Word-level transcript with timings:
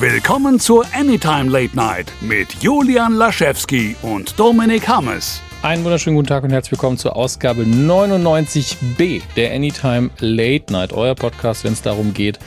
Willkommen 0.00 0.60
zur 0.60 0.86
Anytime 0.94 1.50
Late 1.50 1.74
Night 1.74 2.12
mit 2.20 2.62
Julian 2.62 3.14
Laschewski 3.14 3.96
und 4.02 4.38
Dominik 4.38 4.86
Hammes. 4.86 5.42
Einen 5.62 5.82
wunderschönen 5.82 6.14
guten 6.14 6.28
Tag 6.28 6.44
und 6.44 6.50
herzlich 6.50 6.70
willkommen 6.70 6.98
zur 6.98 7.16
Ausgabe 7.16 7.64
99b 7.64 9.22
der 9.34 9.52
Anytime 9.52 10.10
Late 10.20 10.72
Night, 10.72 10.92
euer 10.92 11.16
Podcast, 11.16 11.64
wenn 11.64 11.72
es 11.72 11.82
darum 11.82 12.14
geht, 12.14 12.38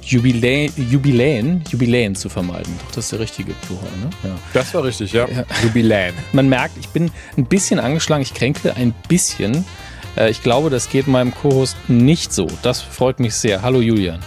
Jubilä 0.00 0.70
Jubiläen, 0.76 1.64
Jubiläen 1.68 2.14
zu 2.14 2.28
vermeiden. 2.28 2.72
Doch, 2.78 2.94
das 2.94 3.06
ist 3.06 3.12
der 3.12 3.18
richtige 3.18 3.52
Plural, 3.66 3.90
ne? 4.00 4.10
Ja. 4.22 4.38
Das 4.52 4.72
war 4.72 4.84
richtig, 4.84 5.12
ja. 5.12 5.26
ja. 5.26 5.44
Jubiläen. 5.64 6.14
Man 6.32 6.48
merkt, 6.48 6.78
ich 6.78 6.88
bin 6.90 7.10
ein 7.36 7.46
bisschen 7.46 7.80
angeschlagen, 7.80 8.22
ich 8.22 8.32
kränke 8.32 8.76
ein 8.76 8.94
bisschen. 9.08 9.64
Äh, 10.16 10.30
ich 10.30 10.40
glaube, 10.44 10.70
das 10.70 10.88
geht 10.88 11.08
meinem 11.08 11.34
Co-Host 11.34 11.76
nicht 11.88 12.32
so. 12.32 12.46
Das 12.62 12.80
freut 12.80 13.18
mich 13.18 13.34
sehr. 13.34 13.62
Hallo 13.62 13.80
Julian. 13.80 14.20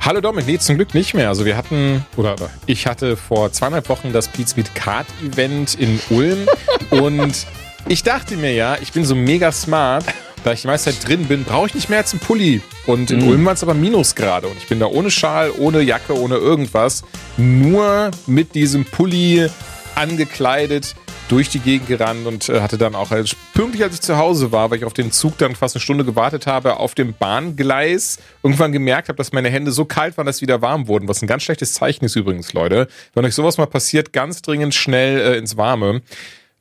Hallo 0.00 0.20
Dominik, 0.20 0.46
nee, 0.46 0.58
zum 0.58 0.76
Glück 0.76 0.94
nicht 0.94 1.14
mehr. 1.14 1.28
Also 1.28 1.44
wir 1.44 1.56
hatten, 1.56 2.04
oder 2.16 2.36
ich 2.66 2.86
hatte 2.86 3.16
vor 3.16 3.52
zweieinhalb 3.52 3.88
Wochen 3.88 4.12
das 4.12 4.28
Beats 4.28 4.56
Meet 4.56 4.74
Card 4.74 5.06
Event 5.22 5.74
in 5.74 6.00
Ulm 6.10 6.46
und 6.90 7.46
ich 7.88 8.04
dachte 8.04 8.36
mir 8.36 8.52
ja, 8.54 8.76
ich 8.80 8.92
bin 8.92 9.04
so 9.04 9.14
mega 9.14 9.50
smart, 9.50 10.04
da 10.44 10.52
ich 10.52 10.62
die 10.62 10.68
meiste 10.68 10.92
Zeit 10.92 11.08
drin 11.08 11.26
bin, 11.26 11.44
brauche 11.44 11.66
ich 11.66 11.74
nicht 11.74 11.88
mehr 11.88 11.98
als 11.98 12.12
einen 12.12 12.20
Pulli. 12.20 12.62
Und 12.86 13.10
in 13.10 13.22
mhm. 13.22 13.28
Ulm 13.28 13.44
waren 13.44 13.54
es 13.54 13.62
aber 13.62 13.74
Minusgrade 13.74 14.46
und 14.46 14.56
ich 14.56 14.68
bin 14.68 14.78
da 14.78 14.86
ohne 14.86 15.10
Schal, 15.10 15.50
ohne 15.58 15.82
Jacke, 15.82 16.16
ohne 16.16 16.36
irgendwas, 16.36 17.02
nur 17.36 18.10
mit 18.26 18.54
diesem 18.54 18.84
Pulli 18.84 19.48
angekleidet 19.94 20.94
durch 21.28 21.48
die 21.50 21.60
Gegend 21.60 21.88
gerannt 21.88 22.26
und 22.26 22.48
äh, 22.48 22.60
hatte 22.60 22.78
dann 22.78 22.94
auch 22.94 23.10
als, 23.10 23.36
pünktlich, 23.54 23.82
als 23.82 23.94
ich 23.94 24.00
zu 24.00 24.16
Hause 24.16 24.50
war, 24.50 24.70
weil 24.70 24.78
ich 24.78 24.84
auf 24.84 24.94
den 24.94 25.12
Zug 25.12 25.38
dann 25.38 25.54
fast 25.54 25.76
eine 25.76 25.82
Stunde 25.82 26.04
gewartet 26.04 26.46
habe, 26.46 26.78
auf 26.78 26.94
dem 26.94 27.14
Bahngleis 27.14 28.18
irgendwann 28.42 28.72
gemerkt 28.72 29.08
habe, 29.08 29.16
dass 29.16 29.32
meine 29.32 29.50
Hände 29.50 29.70
so 29.70 29.84
kalt 29.84 30.16
waren, 30.16 30.26
dass 30.26 30.38
sie 30.38 30.42
wieder 30.42 30.62
warm 30.62 30.88
wurden. 30.88 31.08
Was 31.08 31.22
ein 31.22 31.26
ganz 31.26 31.42
schlechtes 31.42 31.74
Zeichen 31.74 32.04
ist 32.04 32.16
übrigens, 32.16 32.52
Leute. 32.52 32.88
Wenn 33.14 33.24
euch 33.24 33.34
sowas 33.34 33.58
mal 33.58 33.66
passiert, 33.66 34.12
ganz 34.12 34.42
dringend 34.42 34.74
schnell 34.74 35.20
äh, 35.20 35.38
ins 35.38 35.56
Warme. 35.56 36.02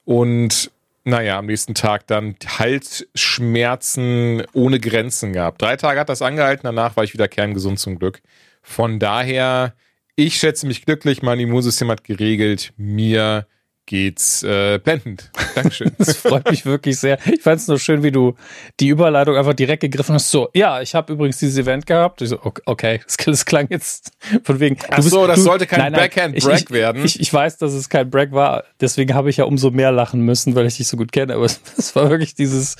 Und 0.06 0.72
naja, 1.04 1.40
am 1.40 1.46
nächsten 1.46 1.74
Tag 1.74 2.06
dann 2.08 2.36
Halsschmerzen 2.60 4.44
ohne 4.52 4.80
Grenzen 4.80 5.32
gehabt. 5.32 5.62
Drei 5.62 5.78
Tage 5.78 6.02
hat 6.02 6.10
das 6.10 6.22
angehalten, 6.22 6.64
danach 6.66 6.98
war 6.98 7.06
ich 7.06 7.14
wieder 7.14 7.30
kerngesund 7.30 7.80
zum 7.80 7.98
Glück. 7.98 8.22
Von 8.62 9.00
daher, 9.00 9.74
ich 10.18 10.36
schätze 10.38 10.68
mich 10.68 10.84
glücklich, 10.84 11.22
mein 11.22 11.40
Immunsystem 11.40 11.90
hat 11.90 12.04
geregelt, 12.04 12.74
mir 12.76 13.48
geht's 13.88 14.44
äh, 14.44 14.80
blendend. 14.84 15.32
Dankeschön. 15.56 15.92
das 15.98 16.18
freut 16.18 16.52
mich 16.52 16.66
wirklich 16.66 17.00
sehr. 17.00 17.18
Ich 17.26 17.42
fand 17.42 17.62
es 17.62 17.68
nur 17.68 17.80
schön, 17.80 18.04
wie 18.04 18.12
du 18.12 18.36
die 18.80 18.90
Überleitung 18.90 19.36
einfach 19.36 19.54
direkt 19.54 19.82
gegriffen 19.82 20.14
hast. 20.14 20.30
So, 20.30 20.50
ja, 20.54 20.82
ich 20.82 20.94
habe 20.94 21.14
übrigens 21.14 21.40
dieses 21.40 21.58
Event 21.58 21.88
gehabt. 21.88 22.22
Ich 22.22 22.30
so, 22.30 22.40
okay, 22.66 23.00
das, 23.04 23.18
das 23.18 23.46
klang 23.46 23.68
jetzt 23.70 24.12
von 24.44 24.60
wegen. 24.60 24.78
Ach 24.90 25.02
so, 25.02 25.22
bist, 25.22 25.30
das 25.30 25.36
du, 25.38 25.42
sollte 25.42 25.66
kein 25.66 25.94
Backhand-Brag 25.94 26.70
werden. 26.70 27.04
Ich, 27.04 27.20
ich, 27.20 27.34
weiß, 27.34 27.58
dass 27.58 27.74
es 27.74 27.90
kein 27.90 28.10
Brag 28.10 28.34
war. 28.34 28.66
Deswegen 28.80 29.16
habe 29.16 29.30
ich 29.30 29.38
ja 29.38 29.46
umso 29.46 29.72
mehr 29.72 29.92
lachen 29.92 30.22
müssen, 30.22 30.54
weil 30.54 30.68
ich 30.68 30.78
dich 30.78 30.88
so 30.88 30.98
gut 30.98 31.12
kenne. 31.12 31.34
Aber 31.34 31.46
es 31.78 31.96
war 31.96 32.10
wirklich 32.10 32.36
dieses, 32.36 32.76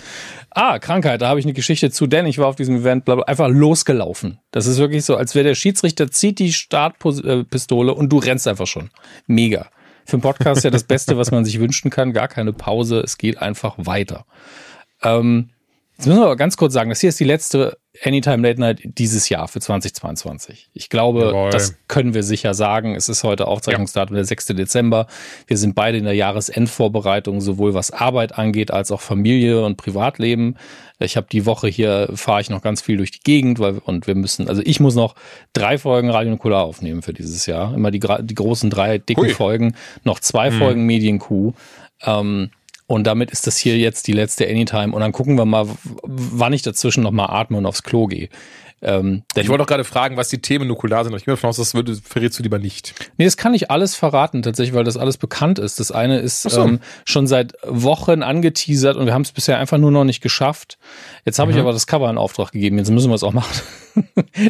ah, 0.52 0.78
Krankheit, 0.78 1.22
da 1.22 1.30
habe 1.30 1.40
ich 1.40 1.46
eine 1.46 1.54
Geschichte 1.54 1.90
zu, 1.90 2.06
denn 2.06 2.26
ich 2.26 2.38
war 2.38 2.48
auf 2.48 2.58
diesem 2.58 2.76
Event 2.76 3.06
bla, 3.06 3.16
bla, 3.16 3.24
einfach 3.24 3.48
losgelaufen. 3.48 4.40
Das 4.52 4.68
ist 4.68 4.78
wirklich 4.78 5.06
so, 5.06 5.16
als 5.16 5.36
wäre 5.36 5.46
der 5.46 5.56
Schiedsrichter 5.56 6.12
zieht 6.12 6.40
die 6.40 6.52
Startpistole 6.52 7.94
und 7.94 8.10
du 8.10 8.18
rennst 8.18 8.48
einfach 8.48 8.68
schon. 8.68 8.90
Mega 9.26 9.70
für 10.08 10.14
einen 10.14 10.22
Podcast 10.22 10.64
ja 10.64 10.70
das 10.70 10.86
Beste, 10.86 11.18
was 11.18 11.32
man 11.32 11.44
sich 11.44 11.60
wünschen 11.60 11.92
kann. 11.92 12.14
Gar 12.14 12.30
keine 12.30 12.54
Pause. 12.54 13.02
Es 13.02 13.18
geht 13.18 13.40
einfach 13.40 13.76
weiter. 13.78 14.26
Ähm, 15.04 15.50
jetzt 15.98 16.08
müssen 16.08 16.20
wir 16.20 16.26
aber 16.26 16.38
ganz 16.38 16.56
kurz 16.56 16.74
sagen, 16.74 16.90
das 16.90 17.02
hier 17.02 17.10
ist 17.10 17.20
die 17.20 17.26
letzte 17.26 17.78
Anytime 18.04 18.48
Late 18.48 18.60
Night 18.60 18.82
dieses 18.84 19.30
Jahr 19.30 19.48
für 19.48 19.60
2022. 19.60 20.70
Ich 20.74 20.90
glaube, 20.90 21.26
Jawohl. 21.26 21.50
das 21.50 21.76
können 21.88 22.14
wir 22.14 22.24
sicher 22.24 22.54
sagen. 22.54 22.96
Es 22.96 23.10
ist 23.10 23.24
heute 23.24 23.48
Aufzeichnungsdatum 23.48 24.16
ja. 24.16 24.20
der 24.20 24.26
6. 24.26 24.48
Dezember. 24.48 25.08
Wir 25.48 25.58
sind 25.58 25.76
beide 25.76 25.98
in 25.98 26.04
der 26.04 26.14
Jahresendvorbereitung, 26.14 27.42
sowohl 27.42 27.74
was 27.74 27.92
Arbeit 27.92 28.38
angeht, 28.38 28.72
als 28.72 28.92
auch 28.92 29.02
Familie 29.02 29.64
und 29.66 29.78
Privatleben. 29.78 30.56
Ich 31.00 31.16
habe 31.16 31.28
die 31.32 31.46
Woche 31.46 31.68
hier, 31.68 32.10
fahre 32.16 32.42
ich 32.42 32.50
noch 32.50 32.62
ganz 32.62 32.82
viel 32.82 32.98
durch 32.98 33.12
die 33.12 33.20
Gegend, 33.20 33.60
weil, 33.60 33.78
und 33.78 34.08
wir 34.08 34.16
müssen, 34.16 34.50
also 34.50 34.62
ich 34.66 34.80
muss 34.80 34.96
noch 34.96 35.16
drei 35.54 35.78
Folgen 35.78 36.10
Radio 36.10 36.32
Nukular 36.32 36.64
aufnehmen 36.64 37.02
für 37.02 37.14
dieses 37.14 37.46
Jahr. 37.46 37.74
Immer 37.74 37.92
die, 37.92 38.00
die 38.00 38.36
großen 38.36 38.70
drei 38.70 38.98
dicken 38.98 39.26
Hui. 39.26 39.34
Folgen, 39.34 39.76
noch 40.04 40.20
zwei 40.20 40.50
mhm. 40.50 40.58
Folgen 40.58 40.86
Medienkuh. 40.86 41.54
Ähm, 42.04 42.52
und 42.88 43.06
damit 43.06 43.32
ist 43.32 43.46
das 43.48 43.58
hier 43.58 43.78
jetzt 43.78 44.08
die 44.08 44.14
letzte 44.14 44.48
Anytime. 44.48 44.94
Und 44.94 45.02
dann 45.02 45.12
gucken 45.12 45.38
wir 45.38 45.46
mal, 45.46 45.68
wann 46.04 46.54
ich 46.54 46.62
dazwischen 46.62 47.04
nochmal 47.04 47.30
atme 47.30 47.58
und 47.58 47.66
aufs 47.66 47.84
Klo 47.84 48.08
gehe. 48.08 48.30
Ähm, 48.82 49.24
ich 49.36 49.50
wollte 49.50 49.64
auch 49.64 49.68
gerade 49.68 49.84
fragen, 49.84 50.18
was 50.18 50.30
die 50.30 50.40
Themen 50.40 50.68
nukular 50.68 51.04
sind. 51.04 51.16
Ich 51.16 51.26
gehe 51.26 51.34
davon 51.34 51.50
aus, 51.50 51.58
das 51.58 51.74
würde, 51.74 51.96
verrätst 51.96 52.38
du 52.38 52.44
lieber 52.44 52.60
nicht. 52.60 52.94
Nee, 53.18 53.26
das 53.26 53.36
kann 53.36 53.56
ich 53.56 53.72
alles 53.72 53.96
verraten, 53.96 54.44
tatsächlich, 54.44 54.76
weil 54.76 54.84
das 54.84 54.98
alles 54.98 55.18
bekannt 55.18 55.58
ist. 55.58 55.80
Das 55.80 55.92
eine 55.92 56.20
ist 56.20 56.44
so. 56.44 56.62
ähm, 56.62 56.80
schon 57.04 57.26
seit 57.26 57.54
Wochen 57.66 58.22
angeteasert 58.22 58.96
und 58.96 59.08
wir 59.08 59.14
haben 59.14 59.24
es 59.24 59.32
bisher 59.32 59.58
einfach 59.58 59.80
nur 59.80 59.92
noch 59.92 60.04
nicht 60.04 60.22
geschafft. 60.22 60.78
Jetzt 61.26 61.40
habe 61.40 61.52
mhm. 61.52 61.58
ich 61.58 61.62
aber 61.62 61.72
das 61.72 61.88
Cover 61.88 62.10
in 62.10 62.20
Auftrag 62.20 62.52
gegeben, 62.52 62.78
jetzt 62.78 62.92
müssen 62.92 63.10
wir 63.10 63.16
es 63.16 63.24
auch 63.24 63.34
machen. 63.34 63.62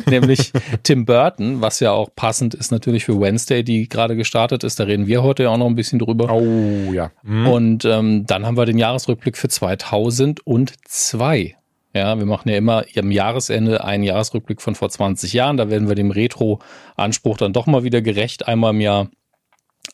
Nämlich 0.07 0.51
Tim 0.83 1.05
Burton, 1.05 1.61
was 1.61 1.79
ja 1.79 1.93
auch 1.93 2.09
passend 2.13 2.53
ist 2.53 2.71
natürlich 2.71 3.05
für 3.05 3.21
Wednesday, 3.21 3.63
die 3.63 3.87
gerade 3.87 4.17
gestartet 4.17 4.65
ist. 4.65 4.79
Da 4.79 4.83
reden 4.83 5.07
wir 5.07 5.23
heute 5.23 5.43
ja 5.43 5.49
auch 5.49 5.57
noch 5.57 5.67
ein 5.67 5.75
bisschen 5.75 5.99
drüber. 5.99 6.29
Oh 6.31 6.91
ja. 6.91 7.11
Mhm. 7.23 7.47
Und 7.47 7.85
ähm, 7.85 8.25
dann 8.25 8.45
haben 8.45 8.57
wir 8.57 8.65
den 8.65 8.77
Jahresrückblick 8.77 9.37
für 9.37 9.47
2002. 9.47 11.55
Ja, 11.97 12.17
wir 12.17 12.25
machen 12.25 12.49
ja 12.49 12.57
immer 12.57 12.85
am 12.95 13.11
Jahresende 13.11 13.83
einen 13.83 14.03
Jahresrückblick 14.03 14.61
von 14.61 14.75
vor 14.75 14.89
20 14.89 15.33
Jahren. 15.33 15.57
Da 15.57 15.69
werden 15.69 15.87
wir 15.87 15.95
dem 15.95 16.11
Retro-Anspruch 16.11 17.37
dann 17.37 17.53
doch 17.53 17.65
mal 17.65 17.83
wieder 17.83 18.01
gerecht, 18.01 18.47
einmal 18.47 18.73
im 18.73 18.81
Jahr. 18.81 19.09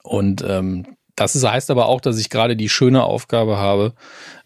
Und 0.04 0.44
ähm, 0.48 0.98
das 1.16 1.36
ist, 1.36 1.48
heißt 1.48 1.72
aber 1.72 1.88
auch, 1.88 2.02
dass 2.02 2.20
ich 2.20 2.30
gerade 2.30 2.56
die 2.56 2.70
schöne 2.70 3.04
Aufgabe 3.04 3.58
habe, 3.58 3.94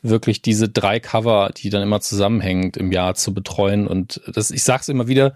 wirklich 0.01 0.41
diese 0.41 0.69
drei 0.69 0.99
Cover, 0.99 1.51
die 1.55 1.69
dann 1.69 1.81
immer 1.81 2.01
zusammenhängend 2.01 2.77
im 2.77 2.91
Jahr 2.91 3.15
zu 3.15 3.33
betreuen. 3.33 3.87
Und 3.87 4.21
das, 4.27 4.51
ich 4.51 4.63
sage 4.63 4.81
es 4.81 4.89
immer 4.89 5.07
wieder, 5.07 5.33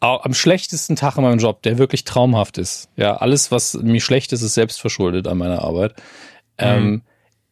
am 0.00 0.32
schlechtesten 0.32 0.96
Tag 0.96 1.16
in 1.16 1.24
meinem 1.24 1.38
Job, 1.38 1.62
der 1.62 1.78
wirklich 1.78 2.04
traumhaft 2.04 2.56
ist. 2.58 2.88
Ja, 2.96 3.16
alles, 3.16 3.50
was 3.50 3.74
mir 3.74 4.00
schlecht 4.00 4.32
ist, 4.32 4.42
ist 4.42 4.54
selbst 4.54 4.80
verschuldet 4.80 5.26
an 5.26 5.38
meiner 5.38 5.62
Arbeit. 5.62 5.94
Ähm, 6.56 6.80
mhm. 6.80 6.86
Ähm, 6.86 7.02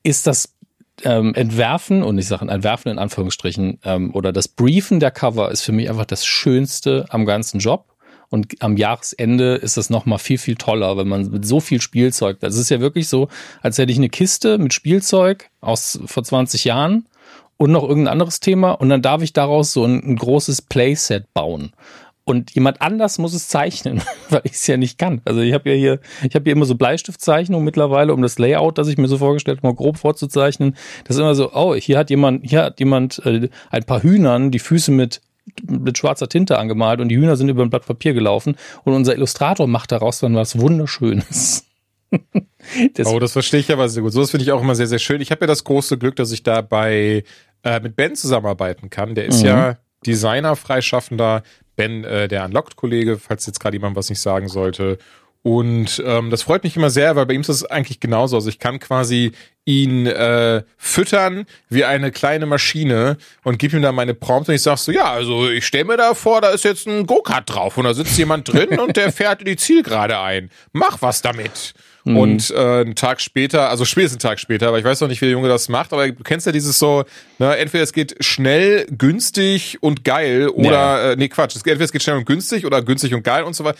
ist 0.02 0.26
das 0.26 0.55
ähm, 1.02 1.34
Entwerfen, 1.34 2.02
und 2.02 2.18
ich 2.18 2.26
sage 2.26 2.48
Entwerfen 2.48 2.90
in 2.90 2.98
Anführungsstrichen, 2.98 3.80
ähm, 3.84 4.14
oder 4.14 4.32
das 4.32 4.48
Briefen 4.48 5.00
der 5.00 5.10
Cover 5.10 5.50
ist 5.50 5.62
für 5.62 5.72
mich 5.72 5.88
einfach 5.90 6.06
das 6.06 6.26
Schönste 6.26 7.06
am 7.10 7.26
ganzen 7.26 7.60
Job. 7.60 7.92
Und 8.28 8.60
am 8.60 8.76
Jahresende 8.76 9.54
ist 9.54 9.76
das 9.76 9.88
nochmal 9.88 10.18
viel, 10.18 10.38
viel 10.38 10.56
toller, 10.56 10.96
wenn 10.96 11.06
man 11.06 11.30
mit 11.30 11.46
so 11.46 11.60
viel 11.60 11.80
Spielzeug, 11.80 12.40
das 12.40 12.56
ist 12.56 12.70
ja 12.70 12.80
wirklich 12.80 13.08
so, 13.08 13.28
als 13.62 13.78
hätte 13.78 13.92
ich 13.92 13.98
eine 13.98 14.08
Kiste 14.08 14.58
mit 14.58 14.74
Spielzeug 14.74 15.50
aus 15.60 16.00
vor 16.06 16.24
20 16.24 16.64
Jahren 16.64 17.06
und 17.56 17.70
noch 17.70 17.84
irgendein 17.84 18.12
anderes 18.12 18.40
Thema 18.40 18.72
und 18.72 18.88
dann 18.88 19.00
darf 19.00 19.22
ich 19.22 19.32
daraus 19.32 19.72
so 19.72 19.84
ein, 19.84 20.02
ein 20.02 20.16
großes 20.16 20.62
Playset 20.62 21.32
bauen 21.34 21.72
und 22.26 22.50
jemand 22.56 22.82
anders 22.82 23.18
muss 23.18 23.32
es 23.34 23.48
zeichnen, 23.48 24.02
weil 24.30 24.42
ich 24.44 24.52
es 24.52 24.66
ja 24.66 24.76
nicht 24.76 24.98
kann. 24.98 25.22
Also 25.24 25.40
ich 25.40 25.54
habe 25.54 25.70
ja 25.70 25.76
hier, 25.76 26.00
ich 26.28 26.34
habe 26.34 26.42
hier 26.44 26.52
immer 26.52 26.66
so 26.66 26.74
Bleistiftzeichnungen 26.74 27.64
mittlerweile, 27.64 28.12
um 28.12 28.20
das 28.20 28.38
Layout, 28.38 28.78
das 28.78 28.88
ich 28.88 28.98
mir 28.98 29.06
so 29.06 29.18
vorgestellt 29.18 29.58
habe, 29.58 29.68
mal 29.68 29.74
grob 29.74 29.96
vorzuzeichnen. 29.96 30.76
Das 31.04 31.16
ist 31.16 31.20
immer 31.20 31.36
so, 31.36 31.52
oh, 31.54 31.74
hier 31.76 31.96
hat 31.96 32.10
jemand, 32.10 32.44
hier 32.44 32.64
hat 32.64 32.80
jemand 32.80 33.24
äh, 33.24 33.48
ein 33.70 33.84
paar 33.84 34.02
Hühnern 34.02 34.50
die 34.50 34.58
Füße 34.58 34.90
mit 34.90 35.22
mit 35.62 35.96
schwarzer 35.96 36.28
Tinte 36.28 36.58
angemalt 36.58 37.00
und 37.00 37.08
die 37.08 37.16
Hühner 37.16 37.36
sind 37.36 37.48
über 37.48 37.62
ein 37.62 37.70
Blatt 37.70 37.86
Papier 37.86 38.14
gelaufen 38.14 38.56
und 38.82 38.94
unser 38.94 39.14
Illustrator 39.14 39.68
macht 39.68 39.92
daraus 39.92 40.18
dann 40.18 40.34
was 40.34 40.58
Wunderschönes. 40.58 41.64
das 42.94 43.06
oh, 43.06 43.20
das 43.20 43.32
verstehe 43.32 43.60
ich 43.60 43.72
aber 43.72 43.88
sehr 43.88 44.02
gut. 44.02 44.12
So 44.12 44.20
das 44.20 44.32
finde 44.32 44.42
ich 44.42 44.50
auch 44.50 44.60
immer 44.60 44.74
sehr, 44.74 44.88
sehr 44.88 44.98
schön. 44.98 45.20
Ich 45.20 45.30
habe 45.30 45.42
ja 45.42 45.46
das 45.46 45.62
große 45.62 45.98
Glück, 45.98 46.16
dass 46.16 46.32
ich 46.32 46.42
dabei 46.42 47.22
äh, 47.62 47.78
mit 47.78 47.94
Ben 47.94 48.16
zusammenarbeiten 48.16 48.90
kann. 48.90 49.14
Der 49.14 49.26
ist 49.26 49.42
mhm. 49.42 49.46
ja 49.46 49.78
Designer, 50.04 50.56
Freischaffender, 50.56 51.44
Ben, 51.76 52.04
äh, 52.04 52.28
der 52.28 52.44
Unlocked-Kollege, 52.46 53.18
falls 53.18 53.46
jetzt 53.46 53.60
gerade 53.60 53.76
jemand 53.76 53.96
was 53.96 54.08
nicht 54.08 54.20
sagen 54.20 54.48
sollte. 54.48 54.98
Und 55.46 56.02
ähm, 56.04 56.30
das 56.30 56.42
freut 56.42 56.64
mich 56.64 56.76
immer 56.76 56.90
sehr, 56.90 57.14
weil 57.14 57.26
bei 57.26 57.34
ihm 57.34 57.42
ist 57.42 57.48
das 57.48 57.64
eigentlich 57.64 58.00
genauso. 58.00 58.34
Also 58.34 58.48
ich 58.48 58.58
kann 58.58 58.80
quasi 58.80 59.30
ihn 59.64 60.06
äh, 60.06 60.64
füttern 60.76 61.46
wie 61.68 61.84
eine 61.84 62.10
kleine 62.10 62.46
Maschine 62.46 63.16
und 63.44 63.58
gebe 63.60 63.76
ihm 63.76 63.82
dann 63.82 63.94
meine 63.94 64.14
Prompt 64.14 64.48
und 64.48 64.56
ich 64.56 64.62
sag 64.62 64.78
so, 64.78 64.90
ja, 64.90 65.04
also 65.12 65.48
ich 65.48 65.64
stelle 65.64 65.84
mir 65.84 65.96
da 65.96 66.14
vor, 66.14 66.40
da 66.40 66.48
ist 66.48 66.64
jetzt 66.64 66.88
ein 66.88 67.06
Go-Kart 67.06 67.48
drauf 67.48 67.78
und 67.78 67.84
da 67.84 67.94
sitzt 67.94 68.18
jemand 68.18 68.52
drin 68.52 68.78
und 68.80 68.96
der 68.96 69.12
fährt 69.12 69.38
in 69.40 69.46
die 69.46 69.56
Zielgerade 69.56 70.18
ein. 70.18 70.50
Mach 70.72 71.00
was 71.00 71.22
damit. 71.22 71.74
Mhm. 72.06 72.16
Und 72.16 72.50
äh, 72.52 72.56
einen 72.56 72.94
Tag 72.94 73.20
später, 73.20 73.68
also 73.68 73.84
spätestens 73.84 74.24
einen 74.24 74.30
Tag 74.30 74.38
später, 74.38 74.68
aber 74.68 74.78
ich 74.78 74.84
weiß 74.84 75.00
noch 75.00 75.08
nicht, 75.08 75.20
wie 75.20 75.26
der 75.26 75.32
Junge 75.32 75.48
das 75.48 75.68
macht, 75.68 75.92
aber 75.92 76.06
du 76.06 76.22
kennst 76.22 76.46
ja 76.46 76.52
dieses 76.52 76.78
so, 76.78 77.04
ne, 77.40 77.56
entweder 77.56 77.82
es 77.82 77.92
geht 77.92 78.14
schnell, 78.20 78.86
günstig 78.96 79.78
und 79.80 80.04
geil 80.04 80.48
oder, 80.48 80.70
ja. 80.70 81.12
äh, 81.12 81.16
nee, 81.16 81.28
Quatsch, 81.28 81.56
entweder 81.56 81.84
es 81.84 81.90
geht 81.90 82.04
schnell 82.04 82.16
und 82.16 82.24
günstig 82.24 82.64
oder 82.64 82.80
günstig 82.80 83.12
und 83.12 83.24
geil 83.24 83.42
und 83.42 83.56
so 83.56 83.64
weiter. 83.64 83.76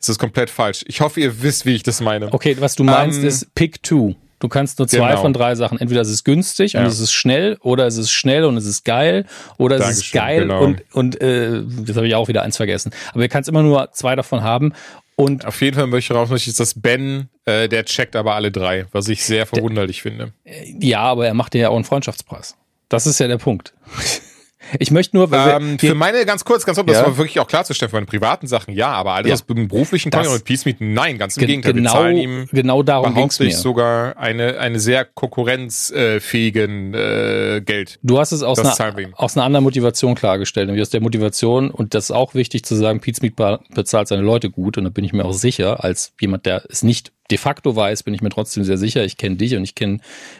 Es 0.00 0.08
ist 0.08 0.18
komplett 0.18 0.50
falsch. 0.50 0.82
Ich 0.88 1.00
hoffe, 1.02 1.20
ihr 1.20 1.42
wisst, 1.42 1.66
wie 1.66 1.74
ich 1.76 1.84
das 1.84 2.00
meine. 2.00 2.32
Okay, 2.32 2.56
was 2.58 2.74
du 2.74 2.82
meinst, 2.82 3.20
ähm, 3.20 3.28
ist 3.28 3.54
Pick 3.54 3.80
Two. 3.82 4.16
Du 4.40 4.48
kannst 4.48 4.78
nur 4.78 4.88
zwei 4.88 5.10
genau. 5.10 5.20
von 5.20 5.32
drei 5.34 5.54
Sachen. 5.54 5.78
Entweder 5.78 6.00
es 6.00 6.08
ist 6.08 6.24
günstig 6.24 6.72
ja. 6.72 6.80
und 6.80 6.86
es 6.86 6.98
ist 6.98 7.12
schnell, 7.12 7.58
oder 7.60 7.86
es 7.86 7.98
ist 7.98 8.10
schnell 8.10 8.44
und 8.44 8.56
es 8.56 8.64
ist 8.64 8.84
geil, 8.84 9.26
oder 9.58 9.76
es 9.76 9.82
Dankeschön, 9.82 10.02
ist 10.02 10.12
geil 10.12 10.40
genau. 10.40 10.64
und, 10.64 10.82
und 10.92 11.20
äh, 11.20 11.62
das 11.86 11.96
habe 11.96 12.08
ich 12.08 12.14
auch 12.14 12.26
wieder 12.26 12.42
eins 12.42 12.56
vergessen. 12.56 12.90
Aber 13.12 13.22
du 13.22 13.28
kannst 13.28 13.48
immer 13.48 13.62
nur 13.62 13.92
zwei 13.92 14.16
davon 14.16 14.42
haben 14.42 14.72
Und 15.20 15.44
auf 15.44 15.60
jeden 15.60 15.76
Fall 15.76 15.86
möchte 15.86 16.14
ich 16.14 16.18
raus, 16.18 16.30
dass 16.56 16.80
Ben, 16.80 17.28
äh, 17.44 17.68
der 17.68 17.84
checkt 17.84 18.16
aber 18.16 18.34
alle 18.34 18.50
drei, 18.50 18.86
was 18.92 19.08
ich 19.08 19.22
sehr 19.24 19.44
verwunderlich 19.46 20.02
der, 20.02 20.12
finde. 20.12 20.32
Ja, 20.80 21.00
aber 21.00 21.26
er 21.26 21.34
macht 21.34 21.54
ja 21.54 21.68
auch 21.68 21.74
einen 21.74 21.84
Freundschaftspreis. 21.84 22.56
Das 22.88 23.06
ist 23.06 23.20
ja 23.20 23.28
der 23.28 23.38
Punkt. 23.38 23.74
Ich 24.78 24.90
möchte 24.90 25.16
nur, 25.16 25.30
weil 25.30 25.60
ähm, 25.60 25.78
für 25.78 25.94
meine 25.94 26.24
ganz 26.24 26.44
kurz, 26.44 26.64
ganz 26.64 26.76
kurz, 26.76 26.88
das 26.88 27.04
war 27.04 27.16
wirklich 27.16 27.40
auch 27.40 27.46
klarzustellen, 27.46 27.90
für 27.90 27.96
meine 27.96 28.06
privaten 28.06 28.46
Sachen 28.46 28.74
ja, 28.74 28.88
aber 28.88 29.12
alles 29.12 29.28
ja. 29.28 29.34
aus 29.34 29.46
dem 29.46 29.68
beruflichen 29.68 30.10
Content 30.10 30.34
und 30.34 30.44
Peace 30.44 30.64
Meet, 30.64 30.80
nein, 30.80 31.18
ganz 31.18 31.36
im 31.36 31.46
Gegenteil. 31.46 31.72
Genau, 31.72 31.90
wir 31.90 32.00
zahlen 32.00 32.16
ihm 32.16 32.48
genau 32.52 32.82
darum 32.82 33.14
ging's 33.14 33.38
mir. 33.38 33.52
sogar 33.52 34.16
eine, 34.16 34.58
eine 34.58 34.80
sehr 34.80 35.04
konkurrenzfähigen 35.04 36.94
äh, 36.94 37.62
Geld. 37.64 37.98
Du 38.02 38.18
hast 38.18 38.32
es 38.32 38.42
aus 38.42 38.58
einer, 38.58 39.12
aus 39.14 39.36
einer 39.36 39.44
anderen 39.44 39.64
Motivation 39.64 40.14
klargestellt, 40.14 40.66
nämlich 40.66 40.82
aus 40.82 40.90
der 40.90 41.00
Motivation, 41.00 41.70
und 41.70 41.94
das 41.94 42.04
ist 42.04 42.10
auch 42.10 42.34
wichtig 42.34 42.64
zu 42.64 42.74
sagen, 42.74 43.00
Peace 43.00 43.22
Meet 43.22 43.34
bezahlt 43.74 44.08
seine 44.08 44.22
Leute 44.22 44.50
gut, 44.50 44.78
und 44.78 44.84
da 44.84 44.90
bin 44.90 45.04
ich 45.04 45.12
mir 45.12 45.24
auch 45.24 45.32
sicher, 45.32 45.84
als 45.84 46.12
jemand, 46.20 46.46
der 46.46 46.64
es 46.68 46.82
nicht 46.82 47.12
de 47.30 47.38
facto 47.38 47.74
weiß, 47.76 48.02
bin 48.02 48.14
ich 48.14 48.22
mir 48.22 48.30
trotzdem 48.30 48.64
sehr 48.64 48.78
sicher. 48.78 49.04
Ich 49.04 49.16
kenne 49.16 49.36
dich 49.36 49.54
und 49.56 49.62
ich 49.62 49.74
kenne 49.74 49.98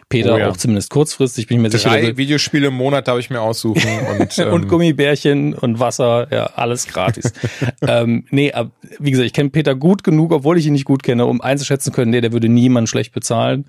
Peter 0.08 0.34
oh 0.34 0.38
ja. 0.38 0.48
auch 0.48 0.56
zumindest 0.56 0.90
kurzfristig. 0.90 1.46
Bin 1.46 1.58
ich 1.58 1.62
mir 1.62 1.70
Drei 1.70 1.78
sicher. 2.02 2.16
Videospiele 2.16 2.68
im 2.68 2.74
Monat 2.74 3.08
darf 3.08 3.18
ich 3.18 3.30
mir 3.30 3.40
aussuchen 3.40 3.82
und, 4.18 4.38
ähm, 4.38 4.52
und 4.52 4.68
Gummibärchen 4.68 5.54
und 5.54 5.78
Wasser, 5.78 6.26
ja, 6.30 6.46
alles 6.56 6.86
gratis. 6.86 7.32
ähm, 7.86 8.24
nee, 8.30 8.52
aber, 8.52 8.70
wie 8.98 9.10
gesagt, 9.10 9.26
ich 9.26 9.32
kenne 9.32 9.50
Peter 9.50 9.74
gut 9.74 10.04
genug, 10.04 10.32
obwohl 10.32 10.58
ich 10.58 10.66
ihn 10.66 10.72
nicht 10.72 10.84
gut 10.84 11.02
kenne, 11.02 11.26
um 11.26 11.40
einzuschätzen 11.40 11.92
können, 11.92 12.10
nee, 12.10 12.20
der 12.20 12.32
würde 12.32 12.48
niemand 12.48 12.88
schlecht 12.88 13.12
bezahlen. 13.12 13.66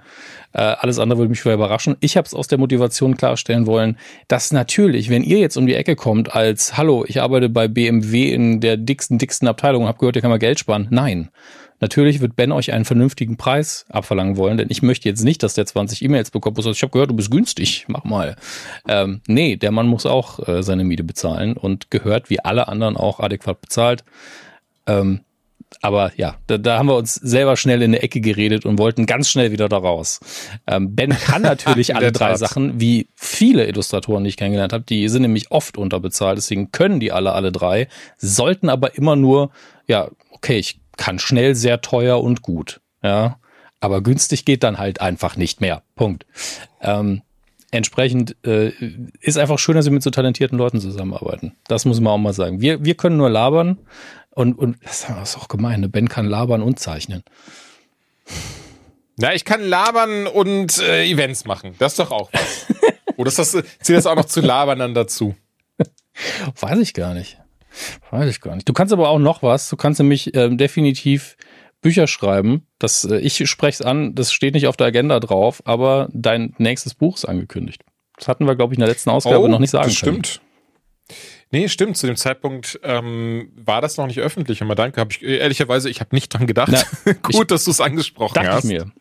Äh, 0.54 0.62
alles 0.62 1.00
andere 1.00 1.20
würde 1.20 1.30
mich 1.30 1.42
vorher 1.42 1.56
überraschen. 1.56 1.96
Ich 2.02 2.18
habe 2.18 2.26
es 2.26 2.34
aus 2.34 2.48
der 2.48 2.58
Motivation 2.58 3.16
klarstellen 3.16 3.68
wollen, 3.68 3.98
dass 4.28 4.52
natürlich, 4.52 5.10
wenn 5.10 5.24
ihr 5.24 5.40
jetzt 5.40 5.58
um 5.58 5.66
die 5.66 5.76
Ecke 5.76 5.96
kommt 5.96 6.36
als, 6.36 6.78
hallo, 6.78 7.06
ich 7.08 7.22
arbeite 7.22 7.50
bei 7.50 7.68
BMW 7.68 8.34
in 8.34 8.60
der 8.60 8.78
dicksten, 8.78 9.18
dicksten 9.18 9.48
Abteilung 9.48 9.84
und 9.84 9.88
habe 9.88 10.00
gehört, 10.00 10.16
ihr 10.16 10.22
kann 10.22 10.32
mal 10.32 10.40
Geld 10.40 10.60
sparen. 10.60 10.88
Nein. 10.90 11.30
Natürlich 11.82 12.22
wird 12.22 12.36
Ben 12.36 12.52
euch 12.52 12.72
einen 12.72 12.86
vernünftigen 12.86 13.38
Preis 13.38 13.86
abverlangen 13.90 14.38
wollen, 14.38 14.58
denn 14.58 14.68
ich 14.70 14.82
möchte 14.82 15.10
jetzt 15.10 15.24
nicht, 15.24 15.44
dass 15.44 15.56
der 15.56 15.66
20 15.66 16.04
E-Mails 16.04 16.32
bekommt, 16.32 16.58
wo 16.58 16.62
sagt, 16.62 16.78
ich 16.78 16.84
habe 16.84 16.92
gehört, 16.92 17.10
du 17.10 17.16
bist 17.16 17.32
günstig, 17.32 17.86
mach 17.88 18.04
mal. 18.04 18.36
Ähm, 18.88 19.22
nee, 19.28 19.58
der 19.58 19.72
Mann 19.72 19.88
muss 19.88 20.06
auch 20.06 20.48
äh, 20.48 20.64
seine 20.64 20.84
Miete 20.84 21.04
bezahlen 21.04 21.58
und 21.58 21.92
gehört 21.92 22.30
wie 22.30 22.40
alle 22.40 22.68
anderen 22.68 22.96
auch 22.96 23.20
adäquat 23.20 23.62
bezahlt. 23.62 24.04
Ähm, 24.86 25.22
aber 25.82 26.12
ja, 26.18 26.36
da, 26.48 26.58
da 26.58 26.78
haben 26.78 26.88
wir 26.88 26.96
uns 26.96 27.16
selber 27.16 27.56
schnell 27.56 27.82
in 27.82 27.92
eine 27.92 28.02
Ecke 28.02 28.20
geredet 28.20 28.66
und 28.66 28.78
wollten 28.78 29.06
ganz 29.06 29.30
schnell 29.30 29.52
wieder 29.52 29.70
da 29.70 29.78
raus. 29.78 30.20
Ähm, 30.68 30.96
ben 30.96 31.12
kann 31.12 31.42
natürlich 31.42 31.96
alle 31.96 32.12
drei 32.12 32.36
Sachen, 32.36 32.80
wie 32.80 33.08
viele 33.16 33.66
Illustratoren, 33.68 34.24
die 34.24 34.30
ich 34.30 34.38
kennengelernt 34.38 34.74
habe. 34.74 34.84
Die 34.84 35.08
sind 35.08 35.22
nämlich 35.22 35.50
oft 35.52 35.78
unterbezahlt, 35.78 36.38
deswegen 36.38 36.72
können 36.72 37.00
die 37.00 37.12
alle 37.12 37.32
alle 37.32 37.52
drei, 37.52 37.88
sollten 38.18 38.70
aber 38.70 38.96
immer 38.96 39.16
nur, 39.16 39.52
ja, 39.88 40.10
okay, 40.32 40.60
ich 40.60 40.81
kann 41.02 41.18
schnell 41.18 41.56
sehr 41.56 41.82
teuer 41.82 42.22
und 42.22 42.44
gut. 42.44 42.80
Ja, 43.02 43.40
aber 43.80 44.04
günstig 44.04 44.46
geht 44.46 44.62
dann 44.62 44.78
halt 44.78 45.02
einfach 45.02 45.36
nicht 45.36 45.60
mehr. 45.60 45.82
Punkt. 45.96 46.28
Ähm, 46.80 47.24
entsprechend 47.72 48.36
äh, 48.46 48.72
ist 49.20 49.40
einfach 49.40 49.58
schön, 49.58 49.76
dass 49.76 49.86
wir 49.86 49.92
mit 49.92 50.04
so 50.04 50.12
talentierten 50.12 50.60
Leuten 50.60 50.80
zusammenarbeiten. 50.80 51.56
Das 51.68 51.86
muss 51.86 52.00
man 52.00 52.14
auch 52.14 52.20
mal 52.20 52.34
sagen. 52.34 52.62
Wir, 52.62 52.86
wir 52.86 52.94
können 52.94 53.18
nur 53.18 53.32
labern 53.32 53.80
und, 54.30 54.60
und 54.60 54.78
das 54.84 55.08
ist 55.24 55.38
auch 55.40 55.48
gemein. 55.48 55.82
Ne? 55.82 55.90
Ben 55.90 56.08
kann 56.08 56.28
labern 56.28 56.62
und 56.62 56.80
zeichnen. 56.80 57.24
Ja, 59.18 59.34
ich 59.34 59.44
kann 59.44 59.64
labern 59.64 60.28
und 60.28 60.78
äh, 60.78 61.10
Events 61.10 61.46
machen. 61.46 61.74
Das 61.80 61.94
ist 61.94 62.00
doch 62.00 62.12
auch 62.12 62.30
was. 62.32 62.68
Oder 63.18 63.30
ist 63.30 63.40
das, 63.40 63.52
zählt 63.52 63.98
das 63.98 64.06
auch 64.06 64.16
noch 64.16 64.26
zu 64.26 64.42
labern 64.42 64.78
dann 64.78 64.94
dazu? 64.94 65.36
Weiß 66.60 66.78
ich 66.78 66.94
gar 66.94 67.16
nicht. 67.16 67.41
Weiß 68.10 68.30
ich 68.30 68.42
gar 68.42 68.56
nicht. 68.56 68.68
Du 68.68 68.74
kannst 68.74 68.94
aber 68.94 69.10
auch 69.10 69.20
noch 69.20 69.44
was. 69.44 69.70
Du 69.70 69.78
kannst 69.78 70.00
nämlich 70.00 70.36
ähm, 70.36 70.58
definitiv 70.58 71.38
Bücher 71.82 72.08
schreiben. 72.08 72.68
Das, 72.80 73.04
äh, 73.04 73.18
ich 73.18 73.48
spreche 73.50 73.82
es 73.82 73.86
an, 73.86 74.16
das 74.16 74.32
steht 74.32 74.54
nicht 74.54 74.68
auf 74.68 74.78
der 74.78 74.88
Agenda 74.88 75.20
drauf, 75.20 75.62
aber 75.66 76.10
dein 76.14 76.54
nächstes 76.58 76.94
Buch 76.94 77.18
ist 77.18 77.26
angekündigt. 77.26 77.84
Das 78.18 78.28
hatten 78.28 78.46
wir, 78.46 78.56
glaube 78.56 78.74
ich, 78.74 78.78
in 78.78 78.82
der 78.82 78.90
letzten 78.90 79.10
Ausgabe 79.10 79.40
oh, 79.40 79.48
noch 79.48 79.60
nicht 79.60 79.72
sagen 79.72 79.90
das 79.90 80.00
können. 80.00 80.24
Stimmt. 80.24 80.42
Nee, 81.52 81.68
stimmt. 81.68 81.98
Zu 81.98 82.08
dem 82.08 82.16
Zeitpunkt 82.16 82.80
ähm, 82.84 83.52
war 83.56 83.82
das 83.82 83.98
noch 83.98 84.08
nicht 84.08 84.20
öffentlich. 84.20 84.62
Aber 84.62 84.76
danke, 84.76 85.02
habe 85.02 85.12
ich 85.12 85.22
ehrlicherweise, 85.22 85.90
ich 85.90 86.00
habe 86.00 86.16
nicht 86.16 86.30
dran 86.30 86.48
gedacht. 86.48 86.72
Na, 86.72 87.14
Gut, 87.24 87.52
dass 87.52 87.66
du 87.66 87.72
es 87.72 87.82
angesprochen 87.82 88.36
dachte 88.36 88.52
hast. 88.52 88.64
Ich 88.66 88.72
mir. 88.72 88.92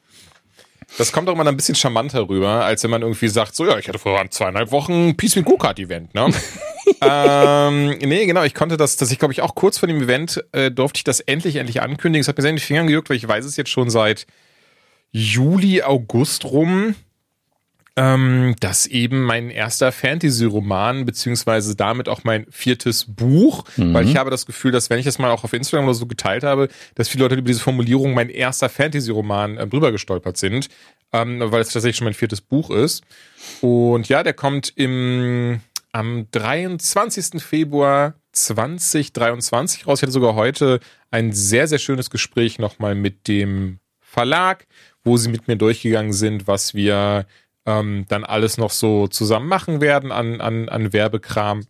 Das 0.98 1.12
kommt 1.12 1.28
auch 1.28 1.36
mal 1.36 1.46
ein 1.46 1.56
bisschen 1.56 1.74
charmanter 1.74 2.28
rüber, 2.28 2.64
als 2.64 2.82
wenn 2.82 2.90
man 2.90 3.02
irgendwie 3.02 3.28
sagt, 3.28 3.54
so 3.54 3.66
ja, 3.66 3.78
ich 3.78 3.88
hatte 3.88 3.98
vor 3.98 4.22
zweieinhalb 4.30 4.70
Wochen 4.70 5.16
Peace 5.16 5.36
with 5.36 5.44
Go-Kart 5.44 5.78
Event, 5.78 6.14
ne? 6.14 6.28
ähm, 7.00 7.98
nee, 7.98 8.26
genau, 8.26 8.42
ich 8.42 8.54
konnte 8.54 8.76
das, 8.76 8.96
dass 8.96 9.10
ich 9.10 9.18
glaube 9.18 9.32
ich 9.32 9.42
auch 9.42 9.54
kurz 9.54 9.78
vor 9.78 9.86
dem 9.86 10.02
Event 10.02 10.44
äh, 10.52 10.70
durfte 10.70 10.98
ich 10.98 11.04
das 11.04 11.20
endlich, 11.20 11.56
endlich 11.56 11.80
ankündigen. 11.80 12.22
Es 12.22 12.28
hat 12.28 12.36
mir 12.36 12.42
sehr 12.42 12.50
in 12.50 12.56
die 12.56 12.62
Finger 12.62 12.84
gejuckt, 12.84 13.08
weil 13.08 13.16
ich 13.16 13.26
weiß 13.26 13.44
es 13.44 13.56
jetzt 13.56 13.70
schon 13.70 13.88
seit 13.90 14.26
Juli, 15.12 15.82
August 15.82 16.44
rum 16.44 16.94
ähm, 17.96 18.54
dass 18.60 18.86
eben 18.86 19.22
mein 19.24 19.50
erster 19.50 19.92
Fantasy-Roman, 19.92 21.04
beziehungsweise 21.04 21.74
damit 21.76 22.08
auch 22.08 22.24
mein 22.24 22.46
viertes 22.50 23.04
Buch, 23.08 23.64
mhm. 23.76 23.94
weil 23.94 24.06
ich 24.06 24.16
habe 24.16 24.30
das 24.30 24.46
Gefühl, 24.46 24.72
dass 24.72 24.90
wenn 24.90 24.98
ich 24.98 25.04
das 25.04 25.18
mal 25.18 25.30
auch 25.30 25.44
auf 25.44 25.52
Instagram 25.52 25.86
oder 25.86 25.94
so 25.94 26.06
geteilt 26.06 26.42
habe, 26.42 26.68
dass 26.94 27.08
viele 27.08 27.24
Leute 27.24 27.34
über 27.36 27.48
diese 27.48 27.60
Formulierung 27.60 28.14
mein 28.14 28.30
erster 28.30 28.68
Fantasy-Roman 28.68 29.56
äh, 29.56 29.66
drüber 29.66 29.92
gestolpert 29.92 30.36
sind, 30.36 30.68
ähm, 31.12 31.40
weil 31.40 31.60
es 31.60 31.72
tatsächlich 31.72 31.96
schon 31.96 32.06
mein 32.06 32.14
viertes 32.14 32.40
Buch 32.40 32.70
ist. 32.70 33.02
Und 33.60 34.08
ja, 34.08 34.22
der 34.22 34.34
kommt 34.34 34.72
im 34.76 35.60
am 35.92 36.28
23. 36.30 37.42
Februar 37.42 38.14
2023 38.32 39.86
raus. 39.86 39.98
Ich 39.98 40.02
hatte 40.02 40.12
sogar 40.12 40.34
heute 40.34 40.80
ein 41.10 41.32
sehr, 41.32 41.66
sehr 41.66 41.78
schönes 41.78 42.10
Gespräch 42.10 42.58
nochmal 42.58 42.94
mit 42.94 43.26
dem 43.28 43.80
Verlag, 44.00 44.66
wo 45.04 45.16
sie 45.16 45.28
mit 45.28 45.48
mir 45.48 45.56
durchgegangen 45.56 46.12
sind, 46.12 46.46
was 46.46 46.74
wir 46.74 47.26
ähm, 47.66 48.06
dann 48.08 48.24
alles 48.24 48.58
noch 48.58 48.70
so 48.70 49.06
zusammen 49.08 49.48
machen 49.48 49.80
werden 49.80 50.12
an, 50.12 50.40
an, 50.40 50.68
an 50.68 50.92
Werbekram, 50.92 51.66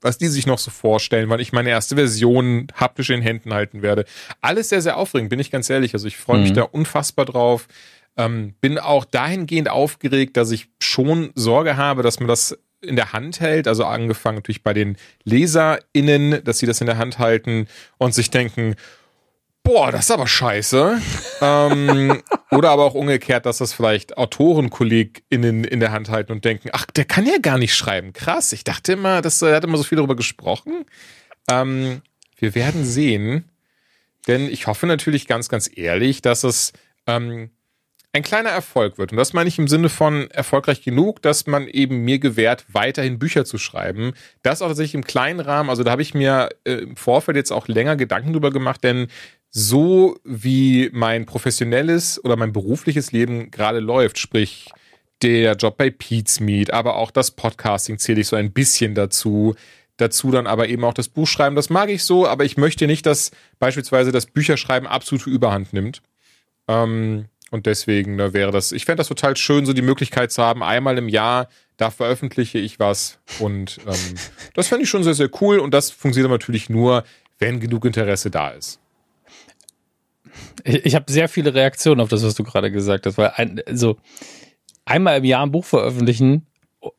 was 0.00 0.18
die 0.18 0.28
sich 0.28 0.46
noch 0.46 0.58
so 0.58 0.70
vorstellen, 0.70 1.28
weil 1.28 1.40
ich 1.40 1.52
meine 1.52 1.70
erste 1.70 1.96
Version 1.96 2.68
haptisch 2.74 3.10
in 3.10 3.22
Händen 3.22 3.52
halten 3.52 3.82
werde. 3.82 4.04
Alles 4.40 4.68
sehr, 4.68 4.82
sehr 4.82 4.96
aufregend, 4.96 5.30
bin 5.30 5.40
ich 5.40 5.50
ganz 5.50 5.68
ehrlich. 5.70 5.94
Also 5.94 6.06
ich 6.06 6.16
freue 6.16 6.40
mich 6.40 6.50
mhm. 6.50 6.54
da 6.54 6.62
unfassbar 6.62 7.24
drauf. 7.24 7.66
Ähm, 8.16 8.54
bin 8.60 8.78
auch 8.78 9.04
dahingehend 9.04 9.68
aufgeregt, 9.68 10.36
dass 10.36 10.50
ich 10.50 10.68
schon 10.80 11.32
Sorge 11.34 11.76
habe, 11.76 12.02
dass 12.02 12.18
man 12.18 12.28
das 12.28 12.58
in 12.80 12.96
der 12.96 13.12
Hand 13.12 13.40
hält, 13.40 13.68
also 13.68 13.84
angefangen 13.84 14.36
natürlich 14.36 14.62
bei 14.62 14.72
den 14.72 14.96
LeserInnen, 15.24 16.42
dass 16.44 16.58
sie 16.58 16.66
das 16.66 16.80
in 16.80 16.86
der 16.86 16.98
Hand 16.98 17.18
halten 17.18 17.66
und 17.98 18.14
sich 18.14 18.30
denken, 18.30 18.76
boah, 19.66 19.90
das 19.90 20.06
ist 20.06 20.10
aber 20.12 20.26
scheiße. 20.26 20.98
ähm, 21.40 22.22
oder 22.50 22.70
aber 22.70 22.84
auch 22.84 22.94
umgekehrt, 22.94 23.46
dass 23.46 23.58
das 23.58 23.72
vielleicht 23.72 24.16
AutorenkollegInnen 24.16 25.64
in 25.64 25.80
der 25.80 25.92
Hand 25.92 26.08
halten 26.08 26.32
und 26.32 26.44
denken, 26.44 26.70
ach, 26.72 26.86
der 26.86 27.04
kann 27.04 27.26
ja 27.26 27.38
gar 27.42 27.58
nicht 27.58 27.74
schreiben. 27.74 28.12
Krass. 28.12 28.52
Ich 28.52 28.64
dachte 28.64 28.92
immer, 28.92 29.20
dass 29.22 29.42
er 29.42 29.56
hat 29.56 29.64
immer 29.64 29.76
so 29.76 29.84
viel 29.84 29.96
darüber 29.96 30.16
gesprochen. 30.16 30.84
Ähm, 31.50 32.02
wir 32.38 32.54
werden 32.54 32.84
sehen. 32.84 33.50
Denn 34.28 34.48
ich 34.48 34.66
hoffe 34.66 34.86
natürlich 34.86 35.26
ganz, 35.26 35.48
ganz 35.48 35.70
ehrlich, 35.72 36.22
dass 36.22 36.44
es 36.44 36.72
ähm, 37.06 37.50
ein 38.12 38.22
kleiner 38.22 38.50
Erfolg 38.50 38.98
wird. 38.98 39.12
Und 39.12 39.18
das 39.18 39.32
meine 39.34 39.48
ich 39.48 39.58
im 39.58 39.68
Sinne 39.68 39.88
von 39.88 40.30
erfolgreich 40.30 40.82
genug, 40.82 41.22
dass 41.22 41.46
man 41.46 41.68
eben 41.68 41.98
mir 41.98 42.18
gewährt, 42.18 42.64
weiterhin 42.72 43.18
Bücher 43.18 43.44
zu 43.44 43.58
schreiben. 43.58 44.14
Das 44.42 44.62
auch 44.62 44.68
tatsächlich 44.68 44.94
im 44.94 45.04
kleinen 45.04 45.40
Rahmen. 45.40 45.70
Also 45.70 45.84
da 45.84 45.92
habe 45.92 46.02
ich 46.02 46.14
mir 46.14 46.48
äh, 46.64 46.72
im 46.72 46.96
Vorfeld 46.96 47.36
jetzt 47.36 47.52
auch 47.52 47.68
länger 47.68 47.96
Gedanken 47.96 48.32
drüber 48.32 48.50
gemacht, 48.50 48.82
denn 48.82 49.08
so 49.58 50.18
wie 50.22 50.90
mein 50.92 51.24
professionelles 51.24 52.22
oder 52.22 52.36
mein 52.36 52.52
berufliches 52.52 53.12
Leben 53.12 53.50
gerade 53.50 53.80
läuft, 53.80 54.18
sprich 54.18 54.68
der 55.22 55.54
Job 55.54 55.78
bei 55.78 55.88
Pete's 55.88 56.40
Meet, 56.40 56.74
aber 56.74 56.96
auch 56.96 57.10
das 57.10 57.30
Podcasting 57.30 57.96
zähle 57.96 58.20
ich 58.20 58.26
so 58.26 58.36
ein 58.36 58.52
bisschen 58.52 58.94
dazu. 58.94 59.54
Dazu 59.96 60.30
dann 60.30 60.46
aber 60.46 60.68
eben 60.68 60.84
auch 60.84 60.92
das 60.92 61.08
Buchschreiben, 61.08 61.56
das 61.56 61.70
mag 61.70 61.88
ich 61.88 62.04
so, 62.04 62.28
aber 62.28 62.44
ich 62.44 62.58
möchte 62.58 62.86
nicht, 62.86 63.06
dass 63.06 63.30
beispielsweise 63.58 64.12
das 64.12 64.26
Bücherschreiben 64.26 64.86
absolute 64.86 65.30
Überhand 65.30 65.72
nimmt. 65.72 66.02
Ähm, 66.68 67.24
und 67.50 67.64
deswegen 67.64 68.16
ne, 68.16 68.34
wäre 68.34 68.52
das, 68.52 68.72
ich 68.72 68.84
fände 68.84 68.98
das 68.98 69.08
total 69.08 69.38
schön, 69.38 69.64
so 69.64 69.72
die 69.72 69.80
Möglichkeit 69.80 70.32
zu 70.32 70.42
haben, 70.42 70.62
einmal 70.62 70.98
im 70.98 71.08
Jahr, 71.08 71.48
da 71.78 71.90
veröffentliche 71.90 72.58
ich 72.58 72.78
was. 72.78 73.20
Und 73.38 73.78
ähm, 73.86 74.16
das 74.52 74.68
fände 74.68 74.84
ich 74.84 74.90
schon 74.90 75.02
sehr, 75.02 75.14
sehr 75.14 75.30
cool. 75.40 75.60
Und 75.60 75.72
das 75.72 75.90
funktioniert 75.90 76.30
natürlich 76.30 76.68
nur, 76.68 77.04
wenn 77.38 77.58
genug 77.58 77.86
Interesse 77.86 78.30
da 78.30 78.50
ist. 78.50 78.80
Ich, 80.66 80.84
ich 80.86 80.94
habe 80.94 81.10
sehr 81.10 81.28
viele 81.28 81.54
Reaktionen 81.54 82.00
auf 82.00 82.08
das, 82.08 82.24
was 82.24 82.34
du 82.34 82.42
gerade 82.42 82.70
gesagt 82.70 83.06
hast, 83.06 83.18
weil 83.18 83.32
ein, 83.36 83.60
also 83.66 83.96
einmal 84.84 85.18
im 85.18 85.24
Jahr 85.24 85.44
ein 85.44 85.52
Buch 85.52 85.64
veröffentlichen, 85.64 86.46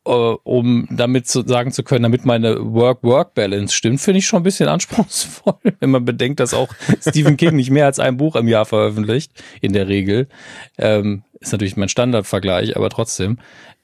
äh, 0.06 0.10
um 0.10 0.88
damit 0.92 1.28
zu 1.28 1.44
sagen 1.46 1.72
zu 1.72 1.84
können, 1.84 2.04
damit 2.04 2.26
meine 2.26 2.58
Work-Work-Balance 2.60 3.74
stimmt, 3.76 4.02
finde 4.02 4.20
ich 4.20 4.28
schon 4.28 4.42
ein 4.42 4.44
bisschen 4.44 4.70
anspruchsvoll, 4.70 5.56
wenn 5.80 5.92
man 5.92 6.06
bedenkt, 6.06 6.40
dass 6.40 6.54
auch 6.54 6.74
Stephen 7.02 7.38
King 7.38 7.56
nicht 7.56 7.70
mehr 7.70 7.86
als 7.86 8.00
ein 8.00 8.18
Buch 8.18 8.36
im 8.36 8.48
Jahr 8.48 8.66
veröffentlicht, 8.66 9.32
in 9.62 9.74
der 9.74 9.88
Regel. 9.88 10.28
Ähm, 10.78 11.24
ist 11.40 11.52
natürlich 11.52 11.78
mein 11.78 11.90
Standardvergleich, 11.90 12.76
aber 12.76 12.90
trotzdem. 12.90 13.38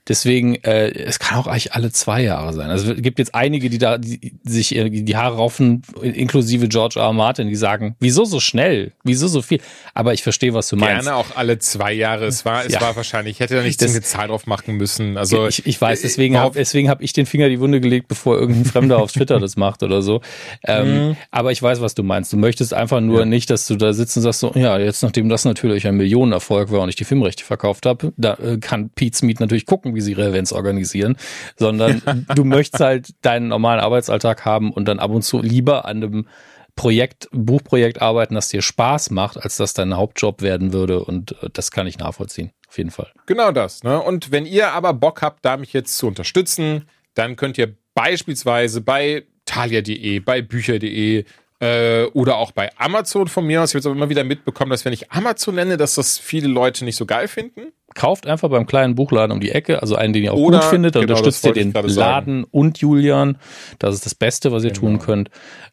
Deswegen, 0.07 0.55
äh, 0.63 0.89
es 0.89 1.17
kann 1.19 1.37
auch 1.37 1.47
eigentlich 1.47 1.73
alle 1.73 1.91
zwei 1.91 2.21
Jahre 2.21 2.51
sein. 2.51 2.69
Also 2.69 2.91
es 2.91 3.01
gibt 3.01 3.19
jetzt 3.19 3.33
einige, 3.33 3.69
die 3.69 3.77
da 3.77 3.97
die, 3.97 4.33
sich 4.43 4.69
die 4.69 5.15
Haare 5.15 5.37
raufen, 5.37 5.81
inklusive 6.01 6.67
George 6.67 6.99
R. 6.99 7.05
R. 7.05 7.13
Martin, 7.13 7.47
die 7.47 7.55
sagen, 7.55 7.95
wieso 8.01 8.25
so 8.25 8.41
schnell? 8.41 8.91
Wieso 9.05 9.27
so 9.29 9.41
viel? 9.41 9.61
Aber 9.93 10.13
ich 10.13 10.21
verstehe, 10.21 10.53
was 10.53 10.67
du 10.67 10.75
meinst. 10.75 11.05
Gerne 11.05 11.15
auch 11.15 11.35
alle 11.35 11.57
zwei 11.59 11.93
Jahre. 11.93 12.25
Es 12.25 12.43
war, 12.43 12.65
es 12.65 12.73
ja. 12.73 12.81
war 12.81 12.97
wahrscheinlich, 12.97 13.35
ich 13.35 13.39
hätte 13.39 13.55
da 13.55 13.61
nicht 13.61 13.81
das, 13.81 13.91
eine 13.91 14.01
Zahl 14.01 14.27
drauf 14.27 14.45
machen 14.45 14.75
müssen. 14.75 15.17
Also 15.17 15.47
ich, 15.47 15.65
ich 15.65 15.79
weiß, 15.79 16.01
deswegen 16.01 16.37
habe 16.37 16.55
deswegen 16.55 16.89
hab 16.89 17.01
ich 17.01 17.13
den 17.13 17.25
Finger 17.25 17.47
die 17.47 17.61
Wunde 17.61 17.79
gelegt, 17.79 18.09
bevor 18.09 18.37
irgendein 18.37 18.65
Fremder 18.65 18.99
auf 18.99 19.13
Twitter 19.13 19.39
das 19.39 19.55
macht 19.55 19.83
oder 19.83 20.01
so. 20.01 20.21
Ähm, 20.65 21.07
mhm. 21.07 21.17
Aber 21.31 21.53
ich 21.53 21.61
weiß, 21.61 21.79
was 21.79 21.95
du 21.95 22.03
meinst. 22.03 22.33
Du 22.33 22.37
möchtest 22.37 22.73
einfach 22.73 22.99
nur 22.99 23.19
ja. 23.19 23.25
nicht, 23.25 23.49
dass 23.49 23.67
du 23.67 23.77
da 23.77 23.93
sitzt 23.93 24.17
und 24.17 24.23
sagst 24.23 24.41
so, 24.41 24.51
ja, 24.55 24.77
jetzt 24.77 25.01
nachdem 25.01 25.29
das 25.29 25.45
natürlich 25.45 25.87
ein 25.87 25.95
Millionenerfolg 25.95 26.71
war 26.71 26.81
und 26.81 26.89
ich 26.89 26.97
die 26.97 27.05
Filmrechte 27.05 27.45
verkauft 27.45 27.85
habe, 27.85 28.11
da 28.17 28.33
äh, 28.33 28.57
kann 28.57 28.89
Pete 28.89 29.15
Smith 29.17 29.39
natürlich 29.39 29.65
gucken, 29.65 29.92
wie 29.95 30.01
sie 30.01 30.11
ihre 30.11 30.29
Events 30.29 30.53
organisieren, 30.53 31.17
sondern 31.57 32.01
du 32.35 32.43
möchtest 32.43 32.83
halt 32.83 33.09
deinen 33.21 33.47
normalen 33.47 33.79
Arbeitsalltag 33.79 34.45
haben 34.45 34.71
und 34.71 34.87
dann 34.87 34.99
ab 34.99 35.11
und 35.11 35.23
zu 35.23 35.41
lieber 35.41 35.85
an 35.85 35.97
einem 35.97 36.27
Projekt, 36.75 37.27
Buchprojekt 37.31 38.01
arbeiten, 38.01 38.33
das 38.33 38.47
dir 38.47 38.61
Spaß 38.61 39.11
macht, 39.11 39.37
als 39.37 39.57
das 39.57 39.73
dein 39.73 39.95
Hauptjob 39.95 40.41
werden 40.41 40.73
würde. 40.73 41.03
Und 41.03 41.33
äh, 41.43 41.49
das 41.53 41.71
kann 41.71 41.85
ich 41.87 41.99
nachvollziehen. 41.99 42.51
Auf 42.67 42.77
jeden 42.77 42.89
Fall. 42.89 43.11
Genau 43.27 43.51
das. 43.51 43.83
Ne? 43.83 44.01
Und 44.01 44.31
wenn 44.31 44.45
ihr 44.45 44.71
aber 44.71 44.93
Bock 44.93 45.21
habt, 45.21 45.45
da 45.45 45.57
mich 45.57 45.73
jetzt 45.73 45.97
zu 45.97 46.07
unterstützen, 46.07 46.89
dann 47.13 47.35
könnt 47.35 47.59
ihr 47.59 47.75
beispielsweise 47.93 48.81
bei 48.81 49.25
talia.de, 49.45 50.19
bei 50.19 50.41
bücher.de 50.41 51.25
äh, 51.63 52.05
oder 52.13 52.37
auch 52.37 52.51
bei 52.51 52.69
Amazon 52.77 53.27
von 53.27 53.45
mir 53.45 53.61
aus. 53.61 53.69
Ich 53.69 53.73
habe 53.73 53.79
jetzt 53.79 53.85
aber 53.85 53.95
immer 53.95 54.09
wieder 54.09 54.23
mitbekommen, 54.23 54.71
dass 54.71 54.83
wenn 54.83 54.93
ich 54.93 55.11
Amazon 55.11 55.55
nenne, 55.55 55.77
dass 55.77 55.95
das 55.95 56.19
viele 56.19 56.47
Leute 56.47 56.83
nicht 56.83 56.97
so 56.97 57.05
geil 57.05 57.27
finden 57.27 57.71
kauft 57.95 58.25
einfach 58.25 58.49
beim 58.49 58.65
kleinen 58.65 58.95
Buchladen 58.95 59.31
um 59.31 59.39
die 59.39 59.51
Ecke, 59.51 59.81
also 59.83 59.95
einen, 59.95 60.13
den 60.13 60.23
ihr 60.23 60.33
auch 60.33 60.37
Oder, 60.37 60.61
gut 60.61 60.69
findet, 60.69 60.95
dann 60.95 61.03
genau, 61.03 61.19
unterstützt 61.19 61.45
ihr 61.45 61.53
den 61.53 61.71
Laden 61.71 61.89
sagen. 61.91 62.43
und 62.49 62.79
Julian. 62.79 63.37
Das 63.77 63.93
ist 63.93 64.05
das 64.07 64.15
Beste, 64.15 64.51
was 64.51 64.63
ihr 64.63 64.71
genau. 64.71 64.79
tun 64.81 64.99
könnt. 64.99 65.29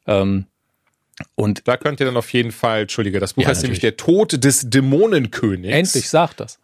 Ähm, 0.06 0.44
und 1.35 1.66
da 1.66 1.78
könnt 1.78 1.99
ihr 2.00 2.06
dann 2.06 2.18
auf 2.18 2.30
jeden 2.35 2.52
Fall, 2.52 2.82
Entschuldige, 2.82 3.20
das 3.20 3.32
Buch 3.32 3.42
ja, 3.42 3.49
heißt 3.49 3.62
natürlich. 3.62 3.82
nämlich 3.82 3.97
Der 3.97 3.97
Tod 3.97 4.44
des 4.44 4.68
Dämonenkönigs. 4.68 5.75
Endlich 5.75 6.11
sagt 6.11 6.40
das. 6.40 6.59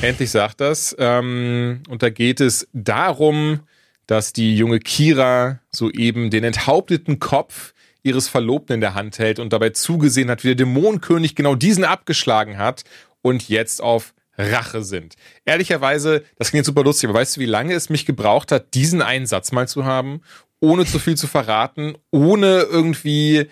Endlich 0.00 0.30
sagt 0.30 0.62
das. 0.62 0.96
Ähm, 0.98 1.82
und 1.88 2.02
da 2.02 2.08
geht 2.08 2.40
es 2.40 2.68
darum, 2.72 3.60
dass 4.06 4.32
die 4.32 4.56
junge 4.56 4.78
Kira 4.78 5.60
soeben 5.70 6.30
den 6.30 6.44
enthaupteten 6.44 7.18
Kopf 7.18 7.71
ihres 8.02 8.28
Verlobten 8.28 8.74
in 8.74 8.80
der 8.80 8.94
Hand 8.94 9.18
hält 9.18 9.38
und 9.38 9.52
dabei 9.52 9.70
zugesehen 9.70 10.30
hat, 10.30 10.44
wie 10.44 10.48
der 10.48 10.66
Dämonenkönig 10.66 11.34
genau 11.34 11.54
diesen 11.54 11.84
abgeschlagen 11.84 12.58
hat 12.58 12.84
und 13.22 13.48
jetzt 13.48 13.80
auf 13.80 14.14
Rache 14.38 14.82
sind. 14.82 15.14
Ehrlicherweise, 15.44 16.24
das 16.38 16.50
klingt 16.50 16.66
super 16.66 16.82
lustig, 16.82 17.08
aber 17.08 17.18
weißt 17.18 17.36
du, 17.36 17.40
wie 17.40 17.46
lange 17.46 17.74
es 17.74 17.90
mich 17.90 18.06
gebraucht 18.06 18.50
hat, 18.50 18.74
diesen 18.74 19.02
einen 19.02 19.26
Satz 19.26 19.52
mal 19.52 19.68
zu 19.68 19.84
haben, 19.84 20.22
ohne 20.60 20.86
zu 20.86 20.98
viel 20.98 21.16
zu 21.16 21.26
verraten, 21.26 21.94
ohne 22.10 22.62
irgendwie 22.62 23.36
äh, 23.36 23.48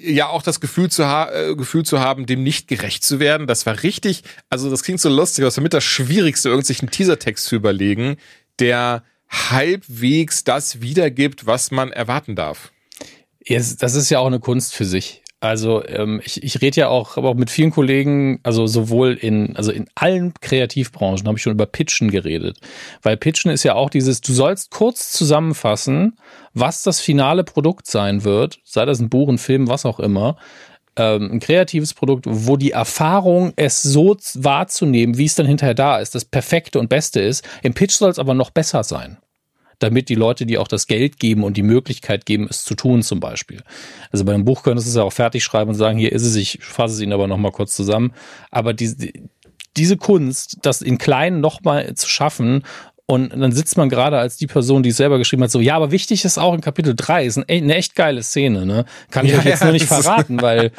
ja 0.00 0.28
auch 0.28 0.42
das 0.42 0.60
Gefühl 0.60 0.90
zu, 0.90 1.06
ha 1.06 1.30
äh, 1.30 1.54
Gefühl 1.56 1.84
zu 1.84 2.00
haben, 2.00 2.26
dem 2.26 2.42
nicht 2.42 2.68
gerecht 2.68 3.04
zu 3.04 3.20
werden. 3.20 3.46
Das 3.46 3.66
war 3.66 3.82
richtig, 3.82 4.22
also 4.48 4.70
das 4.70 4.82
klingt 4.82 5.00
so 5.00 5.08
lustig, 5.08 5.42
aber 5.42 5.48
das 5.48 5.56
war 5.56 5.62
mit 5.62 5.74
das 5.74 5.84
Schwierigste, 5.84 6.48
irgendwie 6.48 6.76
einen 6.80 6.90
Teasertext 6.90 7.44
zu 7.44 7.56
überlegen, 7.56 8.16
der 8.60 9.02
halbwegs 9.28 10.44
das 10.44 10.80
wiedergibt, 10.80 11.46
was 11.46 11.70
man 11.70 11.92
erwarten 11.92 12.34
darf. 12.34 12.72
Das 13.56 13.94
ist 13.94 14.10
ja 14.10 14.18
auch 14.18 14.26
eine 14.26 14.40
Kunst 14.40 14.74
für 14.74 14.84
sich. 14.84 15.22
Also 15.40 15.86
ähm, 15.86 16.20
ich, 16.24 16.42
ich 16.42 16.60
rede 16.60 16.80
ja 16.80 16.88
auch, 16.88 17.16
aber 17.16 17.28
auch 17.28 17.34
mit 17.34 17.48
vielen 17.48 17.70
Kollegen, 17.70 18.40
also 18.42 18.66
sowohl 18.66 19.14
in, 19.14 19.54
also 19.56 19.70
in 19.70 19.86
allen 19.94 20.34
Kreativbranchen 20.40 21.28
habe 21.28 21.38
ich 21.38 21.42
schon 21.42 21.52
über 21.52 21.66
Pitchen 21.66 22.10
geredet. 22.10 22.58
Weil 23.02 23.16
Pitchen 23.16 23.52
ist 23.52 23.62
ja 23.62 23.74
auch 23.74 23.88
dieses, 23.88 24.20
du 24.20 24.32
sollst 24.32 24.72
kurz 24.72 25.12
zusammenfassen, 25.12 26.18
was 26.54 26.82
das 26.82 27.00
finale 27.00 27.44
Produkt 27.44 27.86
sein 27.86 28.24
wird, 28.24 28.58
sei 28.64 28.84
das 28.84 28.98
ein 28.98 29.10
Buch, 29.10 29.28
ein 29.28 29.38
Film, 29.38 29.68
was 29.68 29.86
auch 29.86 30.00
immer. 30.00 30.36
Ähm, 30.96 31.30
ein 31.34 31.40
kreatives 31.40 31.94
Produkt, 31.94 32.24
wo 32.26 32.56
die 32.56 32.72
Erfahrung, 32.72 33.52
es 33.54 33.80
so 33.80 34.16
wahrzunehmen, 34.34 35.18
wie 35.18 35.26
es 35.26 35.36
dann 35.36 35.46
hinterher 35.46 35.74
da 35.74 35.98
ist, 35.98 36.16
das 36.16 36.24
Perfekte 36.24 36.80
und 36.80 36.88
Beste 36.88 37.20
ist. 37.20 37.46
Im 37.62 37.74
Pitch 37.74 37.92
soll 37.92 38.10
es 38.10 38.18
aber 38.18 38.34
noch 38.34 38.50
besser 38.50 38.82
sein 38.82 39.18
damit 39.78 40.08
die 40.08 40.14
Leute 40.14 40.46
dir 40.46 40.60
auch 40.60 40.68
das 40.68 40.86
Geld 40.86 41.18
geben 41.18 41.44
und 41.44 41.56
die 41.56 41.62
Möglichkeit 41.62 42.26
geben, 42.26 42.46
es 42.50 42.64
zu 42.64 42.74
tun 42.74 43.02
zum 43.02 43.20
Beispiel. 43.20 43.62
Also 44.10 44.24
bei 44.24 44.34
einem 44.34 44.44
Buch 44.44 44.62
könntest 44.62 44.86
du 44.86 44.90
es 44.90 44.96
ja 44.96 45.02
auch 45.02 45.12
fertig 45.12 45.44
schreiben 45.44 45.70
und 45.70 45.76
sagen, 45.76 45.98
hier 45.98 46.12
ist 46.12 46.24
es, 46.24 46.34
ich 46.36 46.58
fasse 46.62 46.94
es 46.94 47.00
Ihnen 47.00 47.12
aber 47.12 47.26
nochmal 47.26 47.52
kurz 47.52 47.74
zusammen. 47.74 48.12
Aber 48.50 48.74
die, 48.74 49.12
diese 49.76 49.96
Kunst, 49.96 50.58
das 50.62 50.82
in 50.82 50.98
kleinen 50.98 51.40
nochmal 51.40 51.94
zu 51.94 52.08
schaffen 52.08 52.64
und 53.10 53.30
dann 53.30 53.52
sitzt 53.52 53.78
man 53.78 53.88
gerade 53.88 54.18
als 54.18 54.36
die 54.36 54.46
Person, 54.46 54.82
die 54.82 54.90
es 54.90 54.98
selber 54.98 55.16
geschrieben 55.16 55.42
hat, 55.42 55.50
so, 55.50 55.60
ja, 55.60 55.76
aber 55.76 55.90
wichtig 55.92 56.26
ist 56.26 56.36
auch 56.36 56.52
in 56.52 56.60
Kapitel 56.60 56.94
3, 56.94 57.24
ist 57.24 57.38
eine 57.38 57.74
echt 57.74 57.94
geile 57.94 58.22
Szene, 58.22 58.66
ne? 58.66 58.84
Kann 59.10 59.24
ich 59.24 59.32
ja, 59.32 59.38
euch 59.38 59.46
jetzt 59.46 59.60
ja, 59.60 59.64
nur 59.64 59.72
nicht 59.72 59.86
verraten, 59.86 60.42
weil, 60.42 60.72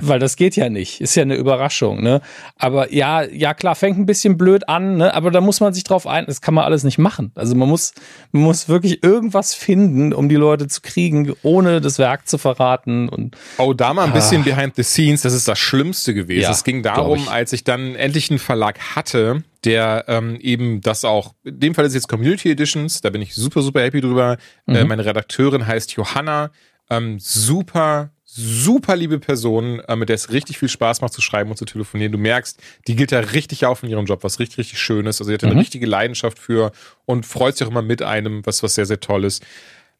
weil 0.00 0.20
das 0.20 0.36
geht 0.36 0.54
ja 0.54 0.70
nicht. 0.70 1.00
Ist 1.00 1.16
ja 1.16 1.22
eine 1.22 1.34
Überraschung, 1.34 2.00
ne? 2.00 2.20
Aber 2.56 2.92
ja, 2.92 3.22
ja 3.24 3.52
klar, 3.52 3.74
fängt 3.74 3.98
ein 3.98 4.06
bisschen 4.06 4.38
blöd 4.38 4.68
an, 4.68 4.96
ne? 4.96 5.12
Aber 5.12 5.32
da 5.32 5.40
muss 5.40 5.58
man 5.58 5.74
sich 5.74 5.82
drauf 5.82 6.06
ein, 6.06 6.24
das 6.26 6.40
kann 6.40 6.54
man 6.54 6.62
alles 6.62 6.84
nicht 6.84 6.98
machen. 6.98 7.32
Also 7.34 7.56
man 7.56 7.68
muss, 7.68 7.94
man 8.30 8.44
muss 8.44 8.68
wirklich 8.68 9.02
irgendwas 9.02 9.52
finden, 9.52 10.12
um 10.12 10.28
die 10.28 10.36
Leute 10.36 10.68
zu 10.68 10.82
kriegen, 10.82 11.32
ohne 11.42 11.80
das 11.80 11.98
Werk 11.98 12.28
zu 12.28 12.38
verraten 12.38 13.08
und. 13.08 13.36
Oh, 13.58 13.72
da 13.72 13.92
mal 13.92 14.04
ein 14.04 14.12
bisschen 14.12 14.42
ah. 14.42 14.44
behind 14.44 14.76
the 14.76 14.84
scenes, 14.84 15.22
das 15.22 15.32
ist 15.32 15.48
das 15.48 15.58
Schlimmste 15.58 16.14
gewesen. 16.14 16.42
Ja, 16.42 16.52
es 16.52 16.62
ging 16.62 16.84
darum, 16.84 17.26
als 17.26 17.52
ich 17.52 17.64
dann 17.64 17.96
endlich 17.96 18.30
einen 18.30 18.38
Verlag 18.38 18.78
hatte, 18.94 19.42
der 19.64 20.04
ähm, 20.08 20.36
eben 20.40 20.80
das 20.80 21.04
auch, 21.04 21.34
in 21.44 21.60
dem 21.60 21.74
Fall 21.74 21.84
ist 21.84 21.94
jetzt 21.94 22.08
Community 22.08 22.50
Editions, 22.50 23.00
da 23.00 23.10
bin 23.10 23.22
ich 23.22 23.34
super, 23.34 23.62
super 23.62 23.82
happy 23.82 24.00
drüber. 24.00 24.38
Äh, 24.66 24.70
mhm. 24.70 24.76
Äh, 24.76 24.84
meine 24.84 25.04
Redakteurin 25.04 25.66
heißt 25.66 25.92
Johanna, 25.92 26.50
ähm, 26.90 27.18
super, 27.20 28.10
super 28.24 28.96
liebe 28.96 29.18
Person, 29.18 29.80
äh, 29.80 29.94
mit 29.94 30.08
der 30.08 30.14
es 30.14 30.32
richtig 30.32 30.58
viel 30.58 30.68
Spaß 30.68 31.00
macht 31.00 31.12
zu 31.12 31.20
schreiben 31.20 31.50
und 31.50 31.56
zu 31.56 31.64
telefonieren. 31.64 32.12
Du 32.12 32.18
merkst, 32.18 32.60
die 32.88 32.96
gilt 32.96 33.12
da 33.12 33.20
richtig 33.20 33.66
auf 33.66 33.82
in 33.82 33.90
ihrem 33.90 34.06
Job, 34.06 34.24
was 34.24 34.40
richtig, 34.40 34.58
richtig 34.58 34.80
schön 34.80 35.06
ist. 35.06 35.20
Also 35.20 35.28
sie 35.28 35.34
hat 35.34 35.44
eine 35.44 35.54
mhm. 35.54 35.60
richtige 35.60 35.86
Leidenschaft 35.86 36.38
für 36.38 36.72
und 37.04 37.24
freut 37.24 37.56
sich 37.56 37.66
auch 37.66 37.70
immer 37.70 37.82
mit 37.82 38.02
einem, 38.02 38.44
was, 38.44 38.62
was 38.62 38.74
sehr, 38.74 38.86
sehr 38.86 39.00
toll 39.00 39.24
ist. 39.24 39.44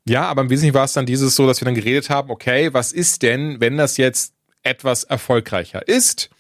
Ja, 0.05 0.25
aber 0.25 0.43
im 0.43 0.51
Wesentlichen 0.51 0.75
war 0.75 0.85
es 0.85 0.95
dann 0.95 1.07
dieses 1.07 1.37
so, 1.37 1.47
dass 1.47 1.61
wir 1.61 1.67
dann 1.67 1.77
geredet 1.77 2.11
haben, 2.11 2.31
okay, 2.31 2.73
was 2.73 2.91
ist 2.93 3.23
denn, 3.23 3.61
wenn 3.61 3.77
das 3.77 3.97
jetzt 3.97 4.35
etwas 4.63 5.05
erfolgreicher 5.05 5.87
ist? 5.87 6.31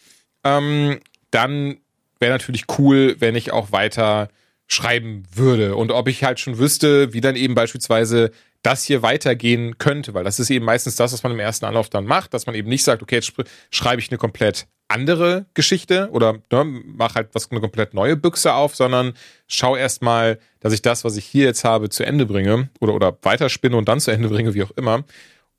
Ähm, 0.42 0.98
dann 1.30 1.76
wäre 2.22 2.32
natürlich 2.32 2.64
cool, 2.78 3.16
wenn 3.18 3.34
ich 3.34 3.52
auch 3.52 3.72
weiter 3.72 4.30
schreiben 4.66 5.24
würde 5.34 5.76
und 5.76 5.90
ob 5.90 6.08
ich 6.08 6.24
halt 6.24 6.40
schon 6.40 6.56
wüsste, 6.56 7.12
wie 7.12 7.20
dann 7.20 7.36
eben 7.36 7.54
beispielsweise 7.54 8.30
das 8.62 8.84
hier 8.84 9.02
weitergehen 9.02 9.76
könnte, 9.76 10.14
weil 10.14 10.24
das 10.24 10.38
ist 10.38 10.48
eben 10.48 10.64
meistens 10.64 10.96
das, 10.96 11.12
was 11.12 11.22
man 11.22 11.32
im 11.32 11.40
ersten 11.40 11.66
Anlauf 11.66 11.90
dann 11.90 12.06
macht, 12.06 12.32
dass 12.32 12.46
man 12.46 12.54
eben 12.54 12.68
nicht 12.68 12.84
sagt, 12.84 13.02
okay, 13.02 13.16
jetzt 13.16 13.32
schreibe 13.70 14.00
ich 14.00 14.10
eine 14.10 14.18
komplett 14.18 14.66
andere 14.88 15.46
Geschichte 15.54 16.08
oder 16.12 16.38
ne, 16.50 16.64
mach 16.64 17.16
halt 17.16 17.30
was 17.32 17.50
eine 17.50 17.60
komplett 17.60 17.92
neue 17.92 18.16
Büchse 18.16 18.54
auf, 18.54 18.76
sondern 18.76 19.14
schau 19.48 19.76
erstmal, 19.76 20.38
dass 20.60 20.72
ich 20.72 20.82
das, 20.82 21.04
was 21.04 21.16
ich 21.16 21.24
hier 21.24 21.44
jetzt 21.44 21.64
habe, 21.64 21.88
zu 21.88 22.04
Ende 22.04 22.24
bringe 22.24 22.70
oder 22.80 22.94
oder 22.94 23.18
weiterspinne 23.22 23.76
und 23.76 23.88
dann 23.88 24.00
zu 24.00 24.10
Ende 24.10 24.28
bringe, 24.28 24.54
wie 24.54 24.62
auch 24.62 24.70
immer. 24.72 25.04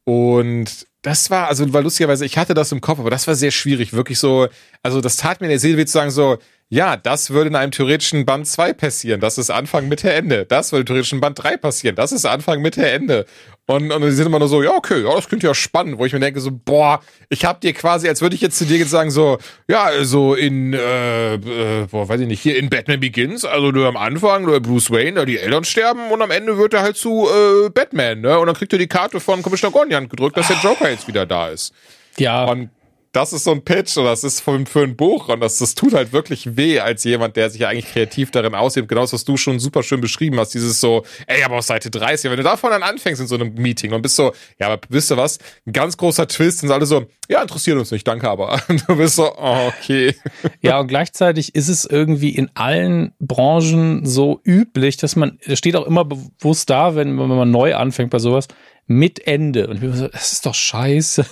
Und 0.05 0.87
das 1.03 1.29
war, 1.29 1.47
also 1.47 1.71
weil 1.73 1.83
lustigerweise, 1.83 2.25
ich 2.25 2.37
hatte 2.37 2.53
das 2.53 2.71
im 2.71 2.81
Kopf, 2.81 2.99
aber 2.99 3.09
das 3.11 3.27
war 3.27 3.35
sehr 3.35 3.51
schwierig, 3.51 3.93
wirklich 3.93 4.17
so, 4.17 4.47
also 4.81 5.01
das 5.01 5.17
tat 5.17 5.41
mir 5.41 5.47
in 5.47 5.51
der 5.51 5.59
Seele 5.59 5.77
weh 5.77 5.85
zu 5.85 5.93
sagen 5.93 6.09
so, 6.09 6.37
ja, 6.69 6.97
das 6.97 7.29
würde 7.29 7.49
in 7.49 7.55
einem 7.55 7.71
theoretischen 7.71 8.25
Band 8.25 8.47
2 8.47 8.73
passieren. 8.73 9.19
Das 9.19 9.37
ist 9.37 9.51
Anfang, 9.51 9.89
Mitte, 9.89 10.11
Ende. 10.11 10.45
Das 10.45 10.71
würde 10.71 10.81
im 10.81 10.85
theoretischen 10.87 11.21
Band 11.21 11.43
3 11.43 11.57
passieren. 11.57 11.95
Das 11.95 12.11
ist 12.11 12.25
Anfang, 12.25 12.61
Mitte, 12.61 12.89
Ende. 12.89 13.27
Und, 13.65 13.93
und 13.93 14.01
die 14.01 14.11
sind 14.11 14.25
immer 14.25 14.39
nur 14.39 14.49
so, 14.49 14.61
ja, 14.61 14.71
okay, 14.71 15.03
ja, 15.03 15.15
das 15.15 15.29
klingt 15.29 15.41
ja 15.41 15.53
spannend, 15.53 15.97
wo 15.97 16.05
ich 16.05 16.11
mir 16.11 16.19
denke, 16.19 16.41
so, 16.41 16.51
boah, 16.51 16.99
ich 17.29 17.45
hab 17.45 17.61
dir 17.61 17.71
quasi, 17.71 18.09
als 18.09 18.21
würde 18.21 18.35
ich 18.35 18.41
jetzt 18.41 18.57
zu 18.57 18.65
dir 18.65 18.77
jetzt 18.77 18.89
sagen, 18.89 19.09
so, 19.09 19.37
ja, 19.69 19.83
also 19.83 20.33
in, 20.33 20.73
äh, 20.73 21.35
äh, 21.35 21.87
boah, 21.89 22.09
weiß 22.09 22.19
ich 22.19 22.27
nicht, 22.27 22.41
hier 22.41 22.57
in 22.57 22.69
Batman 22.69 22.99
Begins, 22.99 23.45
also 23.45 23.71
nur 23.71 23.87
am 23.87 23.95
Anfang, 23.95 24.43
nur 24.43 24.59
Bruce 24.59 24.91
Wayne, 24.91 25.13
da 25.13 25.25
die 25.25 25.39
Eltern 25.39 25.63
sterben 25.63 26.11
und 26.11 26.21
am 26.21 26.31
Ende 26.31 26.57
wird 26.57 26.73
er 26.73 26.81
halt 26.81 26.97
zu 26.97 27.25
äh, 27.29 27.69
Batman, 27.69 28.19
ne? 28.19 28.37
Und 28.37 28.47
dann 28.47 28.55
kriegt 28.55 28.73
er 28.73 28.79
die 28.79 28.87
Karte 28.87 29.21
von 29.21 29.41
Commissioner 29.41 29.71
Gordon 29.71 30.09
gedrückt, 30.09 30.35
dass 30.35 30.49
der 30.49 30.57
Joker 30.57 30.89
jetzt 30.89 31.07
wieder 31.07 31.25
da 31.25 31.47
ist. 31.47 31.73
Ja. 32.17 32.43
Und 32.43 32.69
das 33.13 33.31
ist 33.31 33.43
so 33.43 33.51
ein 33.51 33.63
Pitch 33.63 33.95
und 33.95 34.05
das 34.05 34.23
ist 34.23 34.41
für, 34.41 34.65
für 34.65 34.81
ein 34.81 34.95
Buch 34.95 35.29
und 35.29 35.39
das, 35.39 35.59
das 35.59 35.75
tut 35.75 35.93
halt 35.93 36.13
wirklich 36.13 36.57
weh 36.57 36.79
als 36.79 37.03
jemand, 37.03 37.35
der 37.35 37.51
sich 37.51 37.61
ja 37.61 37.69
eigentlich 37.69 37.93
kreativ 37.93 38.31
darin 38.31 38.55
aussieht. 38.55 38.87
Genau 38.87 39.01
das, 39.01 39.13
was 39.13 39.23
du 39.23 39.37
schon 39.37 39.59
super 39.59 39.83
schön 39.83 40.01
beschrieben 40.01 40.39
hast. 40.39 40.55
Dieses 40.55 40.81
so, 40.81 41.05
ey, 41.27 41.43
aber 41.43 41.57
auf 41.57 41.63
Seite 41.63 41.91
30, 41.91 42.31
wenn 42.31 42.37
du 42.37 42.43
davon 42.43 42.71
dann 42.71 42.81
anfängst 42.81 43.21
in 43.21 43.27
so 43.27 43.35
einem 43.35 43.53
Meeting 43.53 43.93
und 43.93 44.01
bist 44.01 44.15
so, 44.15 44.33
ja, 44.59 44.67
aber 44.67 44.81
wisst 44.89 45.11
ihr 45.11 45.17
was? 45.17 45.37
Ein 45.67 45.73
ganz 45.73 45.95
großer 45.95 46.27
Twist 46.27 46.59
sind 46.59 46.71
alle 46.71 46.87
so, 46.87 47.05
ja, 47.29 47.43
interessiert 47.43 47.77
uns 47.77 47.91
nicht, 47.91 48.07
danke 48.07 48.27
aber. 48.27 48.59
Und 48.67 48.83
du 48.89 48.95
bist 48.95 49.15
so, 49.15 49.31
oh, 49.31 49.67
okay. 49.67 50.15
Ja, 50.61 50.79
und 50.79 50.87
gleichzeitig 50.87 51.53
ist 51.53 51.69
es 51.69 51.85
irgendwie 51.85 52.31
in 52.31 52.49
allen 52.55 53.13
Branchen 53.19 54.07
so 54.07 54.41
üblich, 54.43 54.97
dass 54.97 55.15
man, 55.15 55.37
das 55.45 55.59
steht 55.59 55.75
auch 55.75 55.85
immer 55.85 56.03
bewusst 56.03 56.71
da, 56.71 56.95
wenn, 56.95 57.19
wenn 57.19 57.27
man 57.27 57.51
neu 57.51 57.75
anfängt 57.75 58.09
bei 58.09 58.19
sowas, 58.19 58.47
mit 58.87 59.27
Ende. 59.27 59.67
Und 59.67 59.75
ich 59.75 59.81
bin 59.81 59.93
so, 59.93 60.07
das 60.07 60.33
ist 60.33 60.47
doch 60.47 60.55
scheiße. 60.55 61.25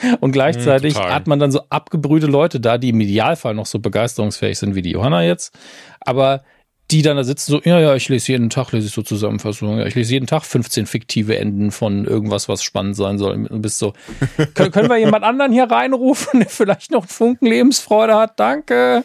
Und 0.20 0.32
gleichzeitig 0.32 0.96
mhm, 0.96 1.00
hat 1.00 1.26
man 1.26 1.38
dann 1.38 1.52
so 1.52 1.62
abgebrühte 1.68 2.26
Leute 2.26 2.60
da, 2.60 2.78
die 2.78 2.90
im 2.90 3.00
Idealfall 3.00 3.54
noch 3.54 3.66
so 3.66 3.78
begeisterungsfähig 3.78 4.58
sind 4.58 4.74
wie 4.74 4.82
die 4.82 4.90
Johanna 4.90 5.22
jetzt. 5.22 5.56
Aber 6.00 6.42
die 6.90 7.02
dann 7.02 7.16
da 7.16 7.24
sitzen 7.24 7.52
so, 7.52 7.60
ja, 7.64 7.78
ja, 7.78 7.94
ich 7.94 8.08
lese 8.08 8.32
jeden 8.32 8.50
Tag, 8.50 8.72
lese 8.72 8.88
ich 8.88 8.92
so 8.92 9.02
Zusammenfassungen, 9.02 9.78
ja, 9.78 9.86
ich 9.86 9.94
lese 9.94 10.12
jeden 10.12 10.26
Tag 10.26 10.44
15 10.44 10.86
fiktive 10.86 11.38
Enden 11.38 11.70
von 11.70 12.04
irgendwas, 12.04 12.48
was 12.48 12.64
spannend 12.64 12.96
sein 12.96 13.16
soll. 13.16 13.44
Du 13.44 13.60
bist 13.60 13.78
so, 13.78 13.92
können, 14.54 14.72
können 14.72 14.88
wir 14.88 14.96
jemand 14.96 15.24
anderen 15.24 15.52
hier 15.52 15.70
reinrufen, 15.70 16.40
der 16.40 16.48
vielleicht 16.48 16.90
noch 16.90 17.02
einen 17.02 17.08
Funken 17.08 17.46
Lebensfreude 17.46 18.16
hat? 18.16 18.40
Danke. 18.40 19.04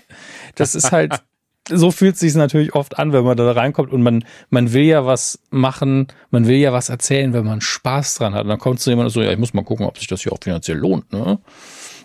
Das 0.55 0.73
ist 0.73 0.91
halt, 0.91 1.21
so 1.69 1.91
fühlt 1.91 2.17
sich 2.17 2.36
natürlich 2.36 2.75
oft 2.75 3.00
an, 3.00 3.12
wenn 3.13 3.24
man 3.24 3.38
da 3.38 3.51
reinkommt 3.51 3.91
und 3.91 4.03
man, 4.03 4.24
man 4.50 4.74
will 4.74 4.84
ja 4.84 5.05
was 5.05 5.39
machen, 5.50 6.07
man 6.29 6.48
will 6.48 6.57
ja 6.57 6.74
was 6.74 6.89
erzählen, 6.89 7.34
wenn 7.34 7.45
man 7.45 7.62
Spaß 7.62 8.15
dran 8.15 8.34
hat. 8.34 8.43
Und 8.43 8.50
dann 8.50 8.60
kommt 8.60 8.79
zu 8.79 8.89
jemand 8.89 9.12
so, 9.12 9.22
ja, 9.22 9.31
ich 9.31 9.38
muss 9.38 9.53
mal 9.53 9.63
gucken, 9.63 9.86
ob 9.86 9.98
sich 9.98 10.07
das 10.07 10.22
hier 10.22 10.34
auch 10.34 10.39
finanziell 10.41 10.77
lohnt, 10.77 11.12
ne? 11.12 11.39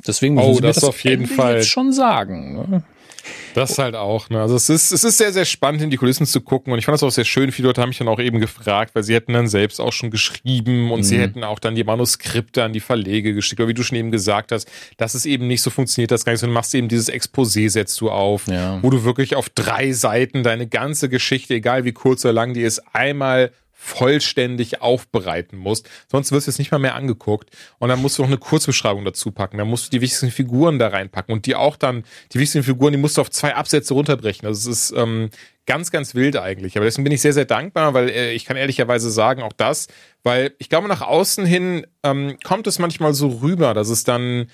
Deswegen 0.06 0.38
oh, 0.38 0.54
Sie 0.54 0.62
das, 0.62 0.76
das 0.76 0.84
auf 0.84 1.04
jeden 1.04 1.26
Fall 1.26 1.62
schon 1.62 1.92
sagen. 1.92 2.54
Ne? 2.70 2.82
Das 3.54 3.78
halt 3.78 3.94
auch, 3.94 4.30
ne? 4.30 4.40
Also 4.40 4.56
es 4.56 4.68
ist, 4.68 4.92
es 4.92 5.04
ist 5.04 5.18
sehr, 5.18 5.32
sehr 5.32 5.44
spannend, 5.44 5.82
in 5.82 5.90
die 5.90 5.96
Kulissen 5.96 6.26
zu 6.26 6.40
gucken. 6.40 6.72
Und 6.72 6.78
ich 6.78 6.84
fand 6.84 6.94
das 6.94 7.02
auch 7.02 7.10
sehr 7.10 7.24
schön. 7.24 7.52
Viele 7.52 7.68
Leute 7.68 7.80
haben 7.80 7.88
mich 7.88 7.98
dann 7.98 8.08
auch 8.08 8.20
eben 8.20 8.40
gefragt, 8.40 8.94
weil 8.94 9.02
sie 9.02 9.14
hätten 9.14 9.32
dann 9.32 9.48
selbst 9.48 9.80
auch 9.80 9.92
schon 9.92 10.10
geschrieben 10.10 10.90
und 10.90 11.00
mhm. 11.00 11.04
sie 11.04 11.18
hätten 11.18 11.44
auch 11.44 11.58
dann 11.58 11.74
die 11.74 11.84
Manuskripte 11.84 12.62
an 12.62 12.72
die 12.72 12.80
Verlege 12.80 13.34
geschickt. 13.34 13.60
Aber 13.60 13.68
wie 13.68 13.74
du 13.74 13.82
schon 13.82 13.98
eben 13.98 14.10
gesagt 14.10 14.52
hast, 14.52 14.70
dass 14.96 15.14
es 15.14 15.26
eben 15.26 15.46
nicht 15.46 15.62
so 15.62 15.70
funktioniert, 15.70 16.10
das 16.10 16.24
Ganze. 16.24 16.46
Du 16.46 16.52
machst 16.52 16.74
eben 16.74 16.88
dieses 16.88 17.10
Exposé, 17.10 17.68
setzt 17.68 18.00
du 18.00 18.10
auf, 18.10 18.46
ja. 18.46 18.78
wo 18.82 18.90
du 18.90 19.04
wirklich 19.04 19.36
auf 19.36 19.48
drei 19.48 19.92
Seiten 19.92 20.42
deine 20.42 20.66
ganze 20.66 21.08
Geschichte, 21.08 21.54
egal 21.54 21.84
wie 21.84 21.92
kurz 21.92 22.24
oder 22.24 22.32
lang 22.32 22.54
die 22.54 22.62
ist, 22.62 22.82
einmal 22.92 23.50
vollständig 23.82 24.82
aufbereiten 24.82 25.56
musst. 25.56 25.88
Sonst 26.12 26.32
wirst 26.32 26.46
du 26.46 26.50
es 26.50 26.58
nicht 26.58 26.70
mal 26.70 26.78
mehr 26.78 26.94
angeguckt. 26.94 27.48
Und 27.78 27.88
dann 27.88 28.00
musst 28.00 28.18
du 28.18 28.22
noch 28.22 28.28
eine 28.28 28.36
Kurzbeschreibung 28.36 29.06
dazu 29.06 29.32
packen. 29.32 29.56
Dann 29.56 29.68
musst 29.68 29.86
du 29.86 29.90
die 29.90 30.02
wichtigsten 30.02 30.30
Figuren 30.30 30.78
da 30.78 30.88
reinpacken. 30.88 31.32
Und 31.32 31.46
die 31.46 31.56
auch 31.56 31.76
dann, 31.76 32.04
die 32.32 32.38
wichtigsten 32.38 32.62
Figuren, 32.62 32.92
die 32.92 32.98
musst 32.98 33.16
du 33.16 33.22
auf 33.22 33.30
zwei 33.30 33.54
Absätze 33.54 33.94
runterbrechen. 33.94 34.46
Also 34.46 34.70
es 34.70 34.90
ist 34.90 34.98
ähm, 34.98 35.30
ganz, 35.64 35.90
ganz 35.90 36.14
wild 36.14 36.36
eigentlich. 36.36 36.76
Aber 36.76 36.84
deswegen 36.84 37.04
bin 37.04 37.12
ich 37.14 37.22
sehr, 37.22 37.32
sehr 37.32 37.46
dankbar, 37.46 37.94
weil 37.94 38.10
äh, 38.10 38.32
ich 38.32 38.44
kann 38.44 38.58
ehrlicherweise 38.58 39.10
sagen, 39.10 39.42
auch 39.42 39.54
das, 39.54 39.88
weil 40.22 40.54
ich 40.58 40.68
glaube, 40.68 40.86
nach 40.86 41.00
außen 41.00 41.46
hin 41.46 41.86
ähm, 42.02 42.36
kommt 42.44 42.66
es 42.66 42.78
manchmal 42.78 43.14
so 43.14 43.28
rüber, 43.28 43.72
dass 43.72 43.88
es 43.88 44.04
dann 44.04 44.50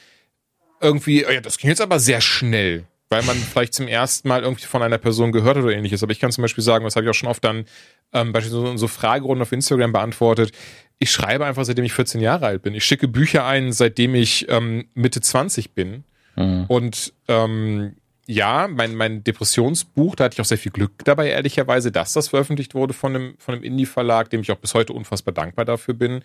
irgendwie, 0.80 1.26
oh 1.26 1.30
ja, 1.30 1.40
das 1.40 1.58
ging 1.58 1.68
jetzt 1.68 1.80
aber 1.80 1.98
sehr 1.98 2.20
schnell 2.20 2.86
weil 3.08 3.22
man 3.22 3.36
vielleicht 3.36 3.74
zum 3.74 3.88
ersten 3.88 4.28
Mal 4.28 4.42
irgendwie 4.42 4.66
von 4.66 4.82
einer 4.82 4.98
Person 4.98 5.32
gehört 5.32 5.56
oder 5.56 5.72
ähnliches. 5.72 6.02
Aber 6.02 6.12
ich 6.12 6.20
kann 6.20 6.32
zum 6.32 6.42
Beispiel 6.42 6.64
sagen, 6.64 6.84
das 6.84 6.96
habe 6.96 7.04
ich 7.04 7.10
auch 7.10 7.14
schon 7.14 7.28
oft 7.28 7.44
dann 7.44 7.64
ähm, 8.12 8.32
beispielsweise 8.32 8.78
so 8.78 8.88
Fragerunden 8.88 9.42
auf 9.42 9.52
Instagram 9.52 9.92
beantwortet. 9.92 10.52
Ich 10.98 11.10
schreibe 11.10 11.44
einfach, 11.44 11.64
seitdem 11.64 11.84
ich 11.84 11.92
14 11.92 12.20
Jahre 12.20 12.46
alt 12.46 12.62
bin. 12.62 12.74
Ich 12.74 12.84
schicke 12.84 13.08
Bücher 13.08 13.44
ein, 13.44 13.72
seitdem 13.72 14.14
ich 14.14 14.46
ähm, 14.48 14.86
Mitte 14.94 15.20
20 15.20 15.72
bin. 15.72 16.04
Mhm. 16.36 16.64
Und 16.68 17.12
ähm, 17.28 17.96
ja, 18.28 18.66
mein, 18.68 18.96
mein 18.96 19.22
Depressionsbuch, 19.22 20.16
da 20.16 20.24
hatte 20.24 20.34
ich 20.34 20.40
auch 20.40 20.46
sehr 20.46 20.58
viel 20.58 20.72
Glück 20.72 21.04
dabei, 21.04 21.28
ehrlicherweise, 21.28 21.92
dass 21.92 22.12
das 22.12 22.28
veröffentlicht 22.28 22.74
wurde 22.74 22.92
von 22.92 23.14
einem, 23.14 23.34
von 23.38 23.54
einem 23.54 23.62
Indie-Verlag, 23.62 24.30
dem 24.30 24.40
ich 24.40 24.50
auch 24.50 24.56
bis 24.56 24.74
heute 24.74 24.92
unfassbar 24.94 25.32
dankbar 25.32 25.64
dafür 25.64 25.94
bin. 25.94 26.22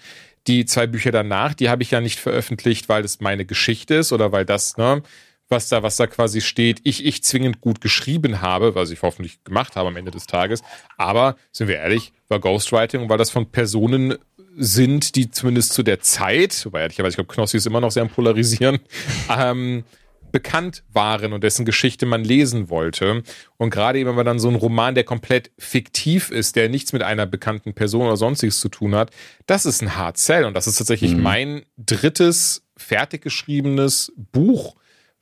Die 0.47 0.65
zwei 0.65 0.87
Bücher 0.87 1.11
danach, 1.11 1.53
die 1.53 1.69
habe 1.69 1.83
ich 1.83 1.91
ja 1.91 2.01
nicht 2.01 2.19
veröffentlicht, 2.19 2.89
weil 2.89 3.03
das 3.03 3.19
meine 3.19 3.45
Geschichte 3.45 3.95
ist 3.95 4.11
oder 4.13 4.31
weil 4.31 4.45
das, 4.45 4.77
ne, 4.77 5.03
was 5.51 5.69
da, 5.69 5.83
was 5.83 5.97
da 5.97 6.07
quasi 6.07 6.41
steht, 6.41 6.79
ich, 6.83 7.05
ich 7.05 7.23
zwingend 7.23 7.61
gut 7.61 7.81
geschrieben 7.81 8.41
habe, 8.41 8.75
was 8.75 8.89
ich 8.89 9.01
hoffentlich 9.01 9.43
gemacht 9.43 9.75
habe 9.75 9.89
am 9.89 9.97
Ende 9.97 10.11
des 10.11 10.25
Tages. 10.25 10.61
Aber, 10.97 11.35
sind 11.51 11.67
wir 11.67 11.77
ehrlich, 11.77 12.13
war 12.29 12.39
Ghostwriting 12.39 13.01
und 13.01 13.09
weil 13.09 13.17
das 13.17 13.29
von 13.29 13.51
Personen 13.51 14.15
sind, 14.57 15.15
die 15.15 15.31
zumindest 15.31 15.73
zu 15.73 15.83
der 15.83 15.99
Zeit, 16.01 16.65
wobei 16.65 16.81
ehrlicherweise, 16.81 17.11
ich 17.11 17.15
glaube, 17.17 17.33
Knossi 17.33 17.57
ist 17.57 17.67
immer 17.67 17.81
noch 17.81 17.91
sehr 17.91 18.03
am 18.03 18.09
Polarisieren, 18.09 18.79
ähm, 19.29 19.83
bekannt 20.31 20.83
waren 20.91 21.33
und 21.33 21.43
dessen 21.43 21.65
Geschichte 21.65 22.05
man 22.05 22.23
lesen 22.23 22.69
wollte. 22.69 23.23
Und 23.57 23.69
gerade 23.69 23.99
eben, 23.99 24.09
wenn 24.09 24.15
man 24.15 24.25
dann 24.25 24.39
so 24.39 24.47
einen 24.47 24.57
Roman, 24.57 24.95
der 24.95 25.03
komplett 25.03 25.51
fiktiv 25.57 26.31
ist, 26.31 26.55
der 26.55 26.69
nichts 26.69 26.93
mit 26.93 27.03
einer 27.03 27.25
bekannten 27.25 27.73
Person 27.73 28.07
oder 28.07 28.17
sonstiges 28.17 28.59
zu 28.59 28.69
tun 28.69 28.95
hat, 28.95 29.11
das 29.45 29.65
ist 29.65 29.81
ein 29.81 29.95
Hard 29.97 30.17
Sell. 30.17 30.45
Und 30.45 30.53
das 30.53 30.67
ist 30.67 30.77
tatsächlich 30.77 31.15
mhm. 31.15 31.23
mein 31.23 31.61
drittes 31.77 32.63
fertig 32.77 33.21
geschriebenes 33.21 34.13
Buch, 34.15 34.75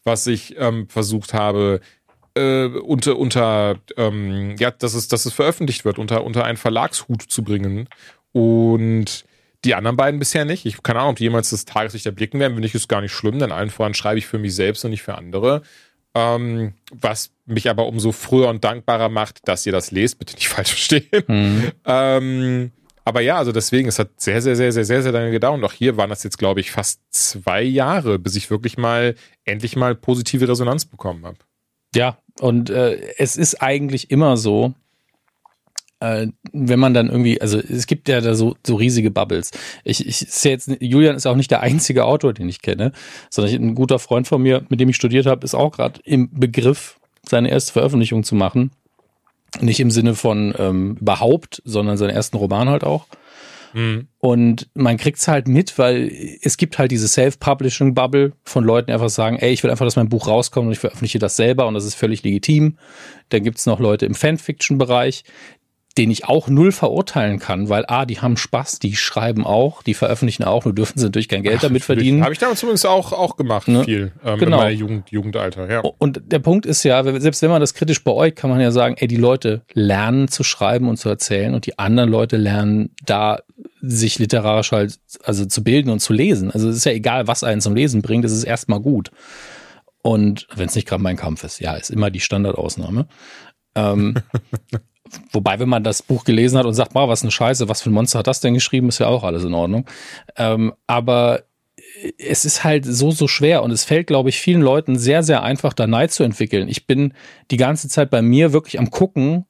was 0.03 0.27
ich 0.27 0.55
ähm, 0.57 0.87
versucht 0.87 1.33
habe, 1.33 1.81
äh, 2.35 2.65
unter, 2.65 3.17
unter 3.17 3.79
ähm, 3.97 4.55
ja, 4.59 4.71
dass 4.71 4.93
es, 4.93 5.07
dass 5.07 5.25
es 5.25 5.33
veröffentlicht 5.33 5.85
wird, 5.85 5.99
unter, 5.99 6.23
unter 6.23 6.45
einen 6.45 6.57
Verlagshut 6.57 7.23
zu 7.23 7.43
bringen. 7.43 7.87
Und 8.31 9.25
die 9.65 9.75
anderen 9.75 9.97
beiden 9.97 10.19
bisher 10.19 10.45
nicht. 10.45 10.65
Ich 10.65 10.81
keine 10.81 10.99
Ahnung, 10.99 11.11
ob 11.11 11.17
die 11.17 11.23
jemals 11.23 11.49
das 11.49 11.65
Tageslicht 11.65 12.05
erblicken 12.05 12.39
werden. 12.39 12.53
Finde 12.53 12.67
ich, 12.67 12.75
ist 12.75 12.87
gar 12.87 13.01
nicht 13.01 13.11
schlimm, 13.11 13.39
denn 13.39 13.51
allen 13.51 13.69
voran 13.69 13.93
schreibe 13.93 14.19
ich 14.19 14.27
für 14.27 14.39
mich 14.39 14.55
selbst 14.55 14.85
und 14.85 14.91
nicht 14.91 15.01
für 15.01 15.15
andere. 15.15 15.63
Ähm, 16.15 16.73
was 16.91 17.31
mich 17.45 17.69
aber 17.69 17.85
umso 17.87 18.11
früher 18.11 18.49
und 18.49 18.63
dankbarer 18.63 19.09
macht, 19.09 19.47
dass 19.47 19.65
ihr 19.65 19.71
das 19.71 19.91
lest. 19.91 20.17
Bitte 20.19 20.35
nicht 20.35 20.49
falsch 20.49 20.69
verstehen. 20.69 21.23
Mhm. 21.27 21.71
Ähm, 21.85 22.71
aber 23.05 23.21
ja, 23.21 23.37
also 23.37 23.51
deswegen, 23.51 23.87
es 23.87 23.99
hat 23.99 24.09
sehr, 24.17 24.41
sehr, 24.41 24.55
sehr, 24.55 24.71
sehr, 24.71 24.85
sehr, 24.85 25.01
sehr 25.01 25.11
lange 25.11 25.31
gedauert. 25.31 25.57
Und 25.57 25.65
auch 25.65 25.73
hier 25.73 25.97
waren 25.97 26.09
das 26.09 26.23
jetzt, 26.23 26.37
glaube 26.37 26.59
ich, 26.59 26.71
fast 26.71 27.01
zwei 27.09 27.61
Jahre, 27.61 28.19
bis 28.19 28.35
ich 28.35 28.49
wirklich 28.49 28.77
mal, 28.77 29.15
endlich 29.45 29.75
mal 29.75 29.95
positive 29.95 30.47
Resonanz 30.47 30.85
bekommen 30.85 31.25
habe. 31.25 31.37
Ja, 31.95 32.17
und 32.39 32.69
äh, 32.69 32.99
es 33.17 33.35
ist 33.35 33.61
eigentlich 33.61 34.11
immer 34.11 34.37
so, 34.37 34.73
äh, 35.99 36.27
wenn 36.53 36.79
man 36.79 36.93
dann 36.93 37.09
irgendwie, 37.09 37.41
also 37.41 37.59
es 37.59 37.87
gibt 37.87 38.07
ja 38.09 38.21
da 38.21 38.35
so, 38.35 38.55
so 38.65 38.75
riesige 38.75 39.11
Bubbles. 39.11 39.51
Ich, 39.83 40.05
ich 40.05 40.17
sehe 40.17 40.51
jetzt, 40.51 40.69
Julian 40.79 41.15
ist 41.15 41.25
auch 41.25 41.35
nicht 41.35 41.51
der 41.51 41.61
einzige 41.61 42.05
Autor, 42.05 42.33
den 42.33 42.47
ich 42.47 42.61
kenne, 42.61 42.91
sondern 43.29 43.53
ein 43.55 43.75
guter 43.75 43.99
Freund 43.99 44.27
von 44.27 44.41
mir, 44.41 44.65
mit 44.69 44.79
dem 44.79 44.89
ich 44.89 44.95
studiert 44.95 45.25
habe, 45.25 45.43
ist 45.43 45.55
auch 45.55 45.71
gerade 45.71 45.99
im 46.03 46.29
Begriff, 46.31 46.99
seine 47.27 47.49
erste 47.49 47.73
Veröffentlichung 47.73 48.23
zu 48.23 48.35
machen. 48.35 48.71
Nicht 49.61 49.79
im 49.79 49.91
Sinne 49.91 50.15
von 50.15 50.53
ähm, 50.57 50.97
überhaupt, 50.99 51.61
sondern 51.65 51.97
seinen 51.97 52.11
ersten 52.11 52.37
Roman 52.37 52.69
halt 52.69 52.83
auch. 52.83 53.07
Mhm. 53.73 54.07
Und 54.19 54.69
man 54.73 54.97
kriegt's 54.97 55.27
halt 55.27 55.47
mit, 55.47 55.77
weil 55.77 56.11
es 56.41 56.57
gibt 56.57 56.77
halt 56.77 56.91
diese 56.91 57.07
Self-Publishing-Bubble 57.07 58.33
von 58.43 58.63
Leuten, 58.63 58.87
die 58.87 58.93
einfach 58.93 59.09
sagen, 59.09 59.37
ey, 59.37 59.51
ich 59.51 59.63
will 59.63 59.71
einfach, 59.71 59.85
dass 59.85 59.95
mein 59.95 60.09
Buch 60.09 60.27
rauskommt 60.27 60.67
und 60.67 60.73
ich 60.73 60.79
veröffentliche 60.79 61.19
das 61.19 61.35
selber 61.35 61.67
und 61.67 61.73
das 61.73 61.85
ist 61.85 61.95
völlig 61.95 62.23
legitim. 62.23 62.77
Dann 63.29 63.43
gibt's 63.43 63.65
noch 63.65 63.79
Leute 63.79 64.05
im 64.05 64.15
Fanfiction-Bereich, 64.15 65.23
den 65.99 66.11
ich 66.11 66.23
auch 66.23 66.47
null 66.47 66.71
verurteilen 66.71 67.39
kann, 67.39 67.67
weil 67.67 67.83
A, 67.89 68.05
die 68.05 68.21
haben 68.21 68.37
Spaß, 68.37 68.79
die 68.79 68.95
schreiben 68.95 69.45
auch, 69.45 69.83
die 69.83 69.93
veröffentlichen 69.93 70.45
auch, 70.45 70.63
nur 70.63 70.73
dürfen 70.73 70.97
sie 70.97 71.03
natürlich 71.03 71.27
kein 71.27 71.43
Geld 71.43 71.57
Ach, 71.57 71.63
damit 71.63 71.83
verdienen. 71.83 72.23
Habe 72.23 72.31
ich 72.31 72.39
damals 72.39 72.63
übrigens 72.63 72.85
auch, 72.85 73.11
auch 73.11 73.35
gemacht, 73.35 73.67
ne? 73.67 73.83
viel, 73.83 74.13
ähm, 74.23 74.39
genau. 74.39 74.59
in 74.59 74.63
meinem 74.63 74.77
Jugend, 74.77 75.11
Jugendalter, 75.11 75.69
ja. 75.69 75.81
Und 75.97 76.21
der 76.25 76.39
Punkt 76.39 76.65
ist 76.65 76.83
ja, 76.83 77.03
selbst 77.19 77.41
wenn 77.41 77.49
man 77.49 77.59
das 77.59 77.73
kritisch 77.73 78.01
beäugt, 78.01 78.37
kann 78.37 78.49
man 78.49 78.61
ja 78.61 78.71
sagen, 78.71 78.95
ey, 78.97 79.09
die 79.09 79.17
Leute 79.17 79.63
lernen 79.73 80.29
zu 80.29 80.45
schreiben 80.45 80.87
und 80.87 80.95
zu 80.95 81.09
erzählen 81.09 81.53
und 81.53 81.65
die 81.65 81.77
anderen 81.77 82.09
Leute 82.09 82.37
lernen 82.37 82.91
da 83.05 83.41
sich 83.81 84.19
literarisch 84.19 84.71
halt, 84.71 84.99
also 85.23 85.45
zu 85.47 85.65
bilden 85.65 85.89
und 85.89 85.99
zu 85.99 86.13
lesen. 86.13 86.49
Also 86.49 86.69
es 86.69 86.77
ist 86.77 86.85
ja 86.85 86.93
egal, 86.93 87.27
was 87.27 87.43
einen 87.43 87.59
zum 87.59 87.75
Lesen 87.75 88.01
bringt, 88.01 88.23
es 88.23 88.31
ist 88.31 88.45
erstmal 88.45 88.79
gut. 88.79 89.11
Und 90.01 90.47
wenn 90.55 90.67
es 90.69 90.75
nicht 90.75 90.87
gerade 90.87 91.03
mein 91.03 91.17
Kampf 91.17 91.43
ist, 91.43 91.59
ja, 91.59 91.75
ist 91.75 91.89
immer 91.89 92.09
die 92.09 92.21
Standardausnahme. 92.21 93.05
Ähm, 93.75 94.15
Wobei, 95.31 95.59
wenn 95.59 95.69
man 95.69 95.83
das 95.83 96.01
Buch 96.01 96.23
gelesen 96.23 96.57
hat 96.57 96.65
und 96.65 96.73
sagt, 96.73 96.95
wow, 96.95 97.09
was 97.09 97.23
eine 97.23 97.31
Scheiße, 97.31 97.69
was 97.69 97.81
für 97.81 97.89
ein 97.89 97.93
Monster 97.93 98.19
hat 98.19 98.27
das 98.27 98.41
denn 98.41 98.53
geschrieben, 98.53 98.89
ist 98.89 98.99
ja 98.99 99.07
auch 99.07 99.23
alles 99.23 99.43
in 99.43 99.53
Ordnung. 99.53 99.85
Ähm, 100.37 100.73
aber 100.87 101.43
es 102.17 102.45
ist 102.45 102.63
halt 102.63 102.85
so, 102.85 103.11
so 103.11 103.27
schwer 103.27 103.63
und 103.63 103.71
es 103.71 103.83
fällt, 103.83 104.07
glaube 104.07 104.29
ich, 104.29 104.39
vielen 104.39 104.61
Leuten 104.61 104.97
sehr, 104.97 105.23
sehr 105.23 105.43
einfach, 105.43 105.73
da 105.73 105.87
Neid 105.87 106.11
zu 106.11 106.23
entwickeln. 106.23 106.67
Ich 106.67 106.87
bin 106.87 107.13
die 107.51 107.57
ganze 107.57 107.89
Zeit 107.89 108.09
bei 108.09 108.21
mir 108.21 108.53
wirklich 108.53 108.79
am 108.79 108.91
gucken, 108.91 109.45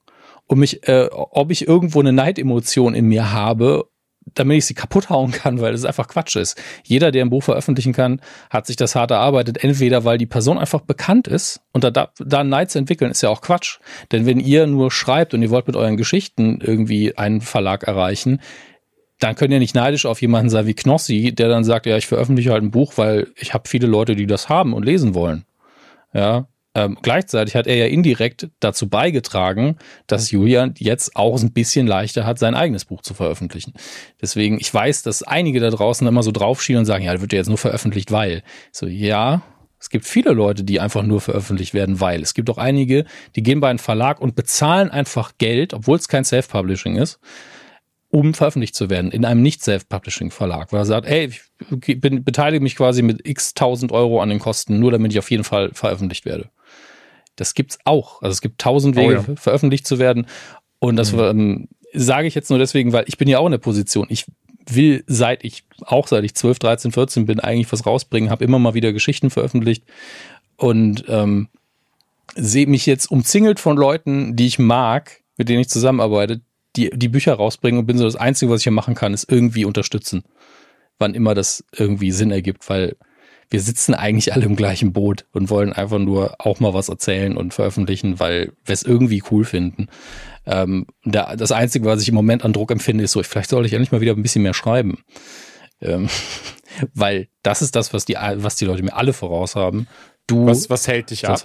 um 0.47 0.59
mich, 0.59 0.87
äh, 0.87 1.09
ob 1.11 1.51
ich 1.51 1.67
irgendwo 1.67 1.99
eine 1.99 2.13
Neidemotion 2.13 2.95
in 2.95 3.05
mir 3.05 3.31
habe 3.31 3.88
damit 4.35 4.57
ich 4.57 4.65
sie 4.65 4.73
kaputt 4.73 5.09
hauen 5.09 5.31
kann, 5.31 5.61
weil 5.61 5.73
es 5.73 5.85
einfach 5.85 6.07
Quatsch 6.07 6.35
ist. 6.35 6.61
Jeder, 6.83 7.11
der 7.11 7.23
ein 7.23 7.29
Buch 7.29 7.43
veröffentlichen 7.43 7.93
kann, 7.93 8.21
hat 8.49 8.67
sich 8.67 8.75
das 8.75 8.95
hart 8.95 9.11
erarbeitet. 9.11 9.63
Entweder 9.63 10.05
weil 10.05 10.17
die 10.17 10.25
Person 10.25 10.57
einfach 10.57 10.81
bekannt 10.81 11.27
ist 11.27 11.61
und 11.71 11.83
da, 11.83 12.09
da 12.19 12.43
Neid 12.43 12.71
zu 12.71 12.79
entwickeln, 12.79 13.11
ist 13.11 13.21
ja 13.21 13.29
auch 13.29 13.41
Quatsch. 13.41 13.79
Denn 14.11 14.25
wenn 14.25 14.39
ihr 14.39 14.67
nur 14.67 14.91
schreibt 14.91 15.33
und 15.33 15.41
ihr 15.41 15.49
wollt 15.49 15.67
mit 15.67 15.75
euren 15.75 15.97
Geschichten 15.97 16.59
irgendwie 16.61 17.17
einen 17.17 17.41
Verlag 17.41 17.83
erreichen, 17.83 18.39
dann 19.19 19.35
könnt 19.35 19.51
ihr 19.51 19.59
nicht 19.59 19.75
neidisch 19.75 20.05
auf 20.05 20.21
jemanden 20.21 20.49
sein 20.49 20.65
wie 20.65 20.73
Knossi, 20.73 21.33
der 21.33 21.49
dann 21.49 21.63
sagt, 21.63 21.85
ja, 21.85 21.97
ich 21.97 22.07
veröffentliche 22.07 22.51
halt 22.51 22.63
ein 22.63 22.71
Buch, 22.71 22.93
weil 22.95 23.27
ich 23.35 23.53
habe 23.53 23.67
viele 23.67 23.87
Leute, 23.87 24.15
die 24.15 24.27
das 24.27 24.49
haben 24.49 24.73
und 24.73 24.85
lesen 24.85 25.13
wollen. 25.13 25.45
Ja, 26.13 26.47
ähm, 26.75 26.97
gleichzeitig 27.01 27.55
hat 27.55 27.65
er 27.65 27.75
ja 27.75 27.87
indirekt 27.87 28.49
dazu 28.59 28.89
beigetragen, 28.89 29.77
dass 30.05 30.29
Julian 30.29 30.75
jetzt 30.77 31.15
auch 31.15 31.41
ein 31.41 31.51
bisschen 31.51 31.87
leichter 31.87 32.25
hat, 32.25 32.37
sein 32.37 32.53
eigenes 32.53 32.85
Buch 32.85 33.01
zu 33.01 33.15
veröffentlichen. 33.15 33.73
Deswegen, 34.21 34.59
ich 34.59 34.71
weiß, 34.71 35.01
dass 35.01 35.23
einige 35.23 35.59
da 35.59 35.71
draußen 35.71 36.07
immer 36.07 36.21
so 36.21 36.31
draufschielen 36.31 36.81
und 36.81 36.85
sagen, 36.85 37.03
ja, 37.03 37.11
das 37.11 37.21
wird 37.21 37.33
ja 37.33 37.37
jetzt 37.37 37.47
nur 37.47 37.57
veröffentlicht, 37.57 38.11
weil. 38.11 38.43
So, 38.71 38.85
ja, 38.85 39.41
es 39.79 39.89
gibt 39.89 40.05
viele 40.05 40.31
Leute, 40.31 40.63
die 40.63 40.79
einfach 40.79 41.01
nur 41.01 41.21
veröffentlicht 41.21 41.73
werden, 41.73 42.01
weil. 42.01 42.21
Es 42.21 42.35
gibt 42.35 42.51
auch 42.51 42.59
einige, 42.59 43.05
die 43.35 43.41
gehen 43.41 43.61
bei 43.61 43.69
einem 43.69 43.79
Verlag 43.79 44.21
und 44.21 44.35
bezahlen 44.35 44.91
einfach 44.91 45.33
Geld, 45.39 45.73
obwohl 45.73 45.97
es 45.97 46.07
kein 46.07 46.23
Self-Publishing 46.23 46.97
ist, 46.97 47.19
um 48.09 48.35
veröffentlicht 48.35 48.75
zu 48.75 48.91
werden 48.91 49.11
in 49.11 49.25
einem 49.25 49.41
nicht 49.41 49.63
Self-Publishing-Verlag, 49.63 50.71
weil 50.71 50.81
er 50.81 50.85
sagt, 50.85 51.07
ey, 51.07 51.31
ich 51.85 51.99
bin, 51.99 52.23
beteilige 52.23 52.61
mich 52.61 52.75
quasi 52.75 53.01
mit 53.01 53.27
x 53.27 53.55
tausend 53.55 53.91
Euro 53.91 54.21
an 54.21 54.29
den 54.29 54.39
Kosten, 54.39 54.79
nur 54.79 54.91
damit 54.91 55.13
ich 55.13 55.19
auf 55.19 55.31
jeden 55.31 55.43
Fall 55.43 55.71
veröffentlicht 55.73 56.25
werde 56.25 56.51
Das 57.39 57.53
gibt's 57.53 57.79
auch. 57.85 58.21
Also 58.21 58.33
es 58.33 58.41
gibt 58.41 58.59
tausend 58.59 58.97
oh 58.97 59.01
Wege, 59.01 59.23
oh 59.27 59.31
ja. 59.31 59.35
veröffentlicht 59.35 59.87
zu 59.87 59.99
werden. 59.99 60.27
Und 60.79 60.95
das 60.95 61.13
mhm. 61.13 61.19
ähm, 61.19 61.67
sage 61.93 62.27
ich 62.27 62.35
jetzt 62.35 62.49
nur 62.49 62.59
deswegen, 62.59 62.93
weil 62.93 63.05
ich 63.07 63.17
bin 63.17 63.27
ja 63.27 63.39
auch 63.39 63.45
in 63.45 63.51
der 63.51 63.59
Position. 63.59 64.07
Ich 64.09 64.25
will 64.67 65.03
seit 65.07 65.43
ich, 65.43 65.63
auch 65.85 66.07
seit 66.07 66.23
ich 66.23 66.35
12, 66.35 66.59
13, 66.59 66.91
14 66.91 67.25
bin, 67.25 67.39
eigentlich 67.39 67.71
was 67.71 67.85
rausbringen, 67.85 68.29
habe 68.29 68.43
immer 68.43 68.59
mal 68.59 68.73
wieder 68.73 68.93
Geschichten 68.93 69.29
veröffentlicht 69.29 69.83
und 70.57 71.05
ähm, 71.07 71.47
sehe 72.35 72.67
mich 72.67 72.85
jetzt 72.85 73.09
umzingelt 73.09 73.59
von 73.59 73.77
Leuten, 73.77 74.35
die 74.35 74.45
ich 74.45 74.59
mag, 74.59 75.21
mit 75.37 75.49
denen 75.49 75.61
ich 75.61 75.69
zusammenarbeite, 75.69 76.41
die 76.75 76.91
die 76.91 77.09
Bücher 77.09 77.33
rausbringen 77.33 77.79
und 77.79 77.87
bin 77.87 77.97
so 77.97 78.03
das 78.03 78.15
Einzige, 78.15 78.51
was 78.51 78.61
ich 78.61 78.65
hier 78.65 78.71
machen 78.71 78.93
kann, 78.95 79.13
ist 79.13 79.31
irgendwie 79.31 79.65
unterstützen, 79.65 80.23
wann 80.99 81.15
immer 81.15 81.33
das 81.33 81.63
irgendwie 81.75 82.11
Sinn 82.11 82.31
ergibt, 82.31 82.69
weil 82.69 82.95
wir 83.49 83.61
sitzen 83.61 83.95
eigentlich 83.95 84.33
alle 84.33 84.45
im 84.45 84.55
gleichen 84.55 84.93
Boot 84.93 85.25
und 85.31 85.49
wollen 85.49 85.73
einfach 85.73 85.97
nur 85.97 86.35
auch 86.39 86.59
mal 86.59 86.73
was 86.73 86.89
erzählen 86.89 87.35
und 87.35 87.53
veröffentlichen, 87.53 88.19
weil 88.19 88.53
wir 88.63 88.73
es 88.73 88.83
irgendwie 88.83 89.23
cool 89.31 89.43
finden. 89.43 89.87
Ähm, 90.45 90.85
da, 91.03 91.35
das 91.35 91.51
Einzige, 91.51 91.85
was 91.85 92.01
ich 92.01 92.09
im 92.09 92.15
Moment 92.15 92.45
an 92.45 92.53
Druck 92.53 92.71
empfinde, 92.71 93.03
ist 93.03 93.13
so, 93.13 93.23
vielleicht 93.23 93.49
sollte 93.49 93.67
ich 93.67 93.73
endlich 93.73 93.91
mal 93.91 94.01
wieder 94.01 94.13
ein 94.13 94.21
bisschen 94.21 94.43
mehr 94.43 94.53
schreiben. 94.53 94.99
Ähm, 95.81 96.09
weil 96.93 97.27
das 97.41 97.61
ist 97.61 97.75
das, 97.75 97.93
was 97.93 98.05
die, 98.05 98.15
was 98.15 98.55
die 98.55 98.65
Leute 98.65 98.83
mir 98.83 98.95
alle 98.95 99.13
voraus 99.13 99.55
haben. 99.55 99.87
Du, 100.27 100.45
was, 100.45 100.69
was 100.69 100.87
hält 100.87 101.09
dich 101.09 101.27
ab? 101.27 101.41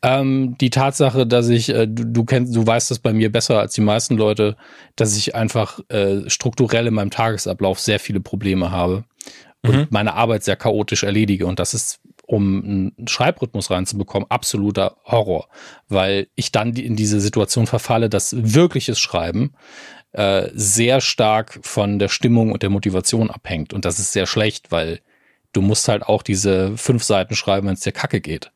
Ähm, 0.00 0.56
die 0.58 0.70
Tatsache, 0.70 1.26
dass 1.26 1.50
ich, 1.50 1.68
äh, 1.68 1.86
du, 1.86 2.06
du 2.06 2.24
kennst, 2.24 2.56
du 2.56 2.66
weißt 2.66 2.90
das 2.90 2.98
bei 2.98 3.12
mir 3.12 3.30
besser 3.30 3.58
als 3.58 3.74
die 3.74 3.82
meisten 3.82 4.16
Leute, 4.16 4.56
dass 4.96 5.18
ich 5.18 5.34
einfach 5.34 5.80
äh, 5.90 6.30
strukturell 6.30 6.86
in 6.86 6.94
meinem 6.94 7.10
Tagesablauf 7.10 7.78
sehr 7.78 8.00
viele 8.00 8.20
Probleme 8.20 8.70
habe 8.70 9.04
und 9.62 9.76
mhm. 9.76 9.86
meine 9.90 10.14
Arbeit 10.14 10.44
sehr 10.44 10.56
chaotisch 10.56 11.04
erledige. 11.04 11.46
Und 11.46 11.58
das 11.58 11.74
ist, 11.74 12.00
um 12.26 12.92
einen 12.96 13.08
Schreibrhythmus 13.08 13.70
reinzubekommen, 13.70 14.30
absoluter 14.30 14.96
Horror, 15.04 15.48
weil 15.88 16.28
ich 16.34 16.52
dann 16.52 16.74
in 16.74 16.96
diese 16.96 17.20
Situation 17.20 17.66
verfalle, 17.66 18.08
dass 18.08 18.34
wirkliches 18.36 18.98
Schreiben 18.98 19.54
äh, 20.12 20.48
sehr 20.52 21.00
stark 21.00 21.60
von 21.62 21.98
der 21.98 22.08
Stimmung 22.08 22.52
und 22.52 22.62
der 22.62 22.70
Motivation 22.70 23.30
abhängt. 23.30 23.72
Und 23.72 23.84
das 23.84 23.98
ist 23.98 24.12
sehr 24.12 24.26
schlecht, 24.26 24.70
weil 24.72 25.00
du 25.52 25.62
musst 25.62 25.88
halt 25.88 26.02
auch 26.02 26.22
diese 26.22 26.76
fünf 26.76 27.04
Seiten 27.04 27.34
schreiben, 27.34 27.66
wenn 27.66 27.74
es 27.74 27.80
dir 27.80 27.92
kacke 27.92 28.20
geht. 28.20 28.50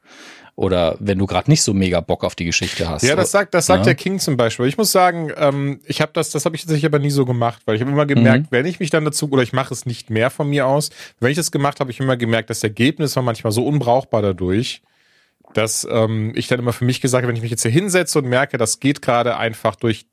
Oder 0.57 0.97
wenn 1.01 1.19
du 1.19 1.27
gerade 1.27 1.51
nicht 1.51 1.63
so 1.63 1.75
mega 1.75 2.01
Bock 2.01 2.25
auf 2.25 2.35
die 2.35 2.47
Geschichte 2.47 2.89
hast. 2.89 3.03
Ja, 3.03 3.15
das 3.15 3.31
sagt, 3.31 3.53
das 3.53 3.67
sagt 3.67 3.81
ja? 3.81 3.85
der 3.85 3.95
King 3.95 4.19
zum 4.19 4.39
Beispiel. 4.39 4.65
Ich 4.65 4.79
muss 4.79 4.91
sagen, 4.91 5.31
ähm, 5.37 5.81
ich 5.85 6.01
habe 6.01 6.13
das, 6.15 6.31
das 6.31 6.47
habe 6.47 6.57
ich 6.57 6.63
tatsächlich 6.63 6.87
aber 6.87 6.99
nie 6.99 7.11
so 7.11 7.27
gemacht, 7.27 7.61
weil 7.67 7.77
ich 7.77 7.83
habe 7.83 7.91
immer 7.91 8.07
gemerkt, 8.07 8.45
mhm. 8.45 8.49
wenn 8.51 8.65
ich 8.65 8.81
mich 8.81 8.89
dann 8.89 9.05
dazu, 9.05 9.31
oder 9.31 9.43
ich 9.43 9.53
mache 9.53 9.75
es 9.75 9.85
nicht 9.85 10.09
mehr 10.09 10.31
von 10.31 10.49
mir 10.49 10.67
aus, 10.67 10.89
wenn 11.21 11.31
ich 11.31 11.37
das 11.37 11.51
gemacht 11.51 11.79
habe, 11.79 11.91
ich 11.91 12.01
immer 12.01 12.17
gemerkt, 12.17 12.49
das 12.49 12.65
Ergebnis 12.65 13.15
war 13.17 13.23
manchmal 13.23 13.53
so 13.53 13.67
unbrauchbar 13.67 14.23
dadurch, 14.23 14.81
dass 15.53 15.87
ähm, 15.91 16.33
ich 16.35 16.49
dann 16.49 16.59
immer 16.59 16.73
für 16.73 16.87
mich 16.87 17.03
gesagt 17.03 17.23
habe, 17.23 17.29
wenn 17.29 17.37
ich 17.37 17.43
mich 17.43 17.51
jetzt 17.51 17.63
hier 17.63 17.71
hinsetze 17.71 18.19
und 18.19 18.27
merke, 18.27 18.57
das 18.57 18.81
geht 18.81 19.03
gerade 19.03 19.37
einfach 19.37 19.77
durch 19.77 20.07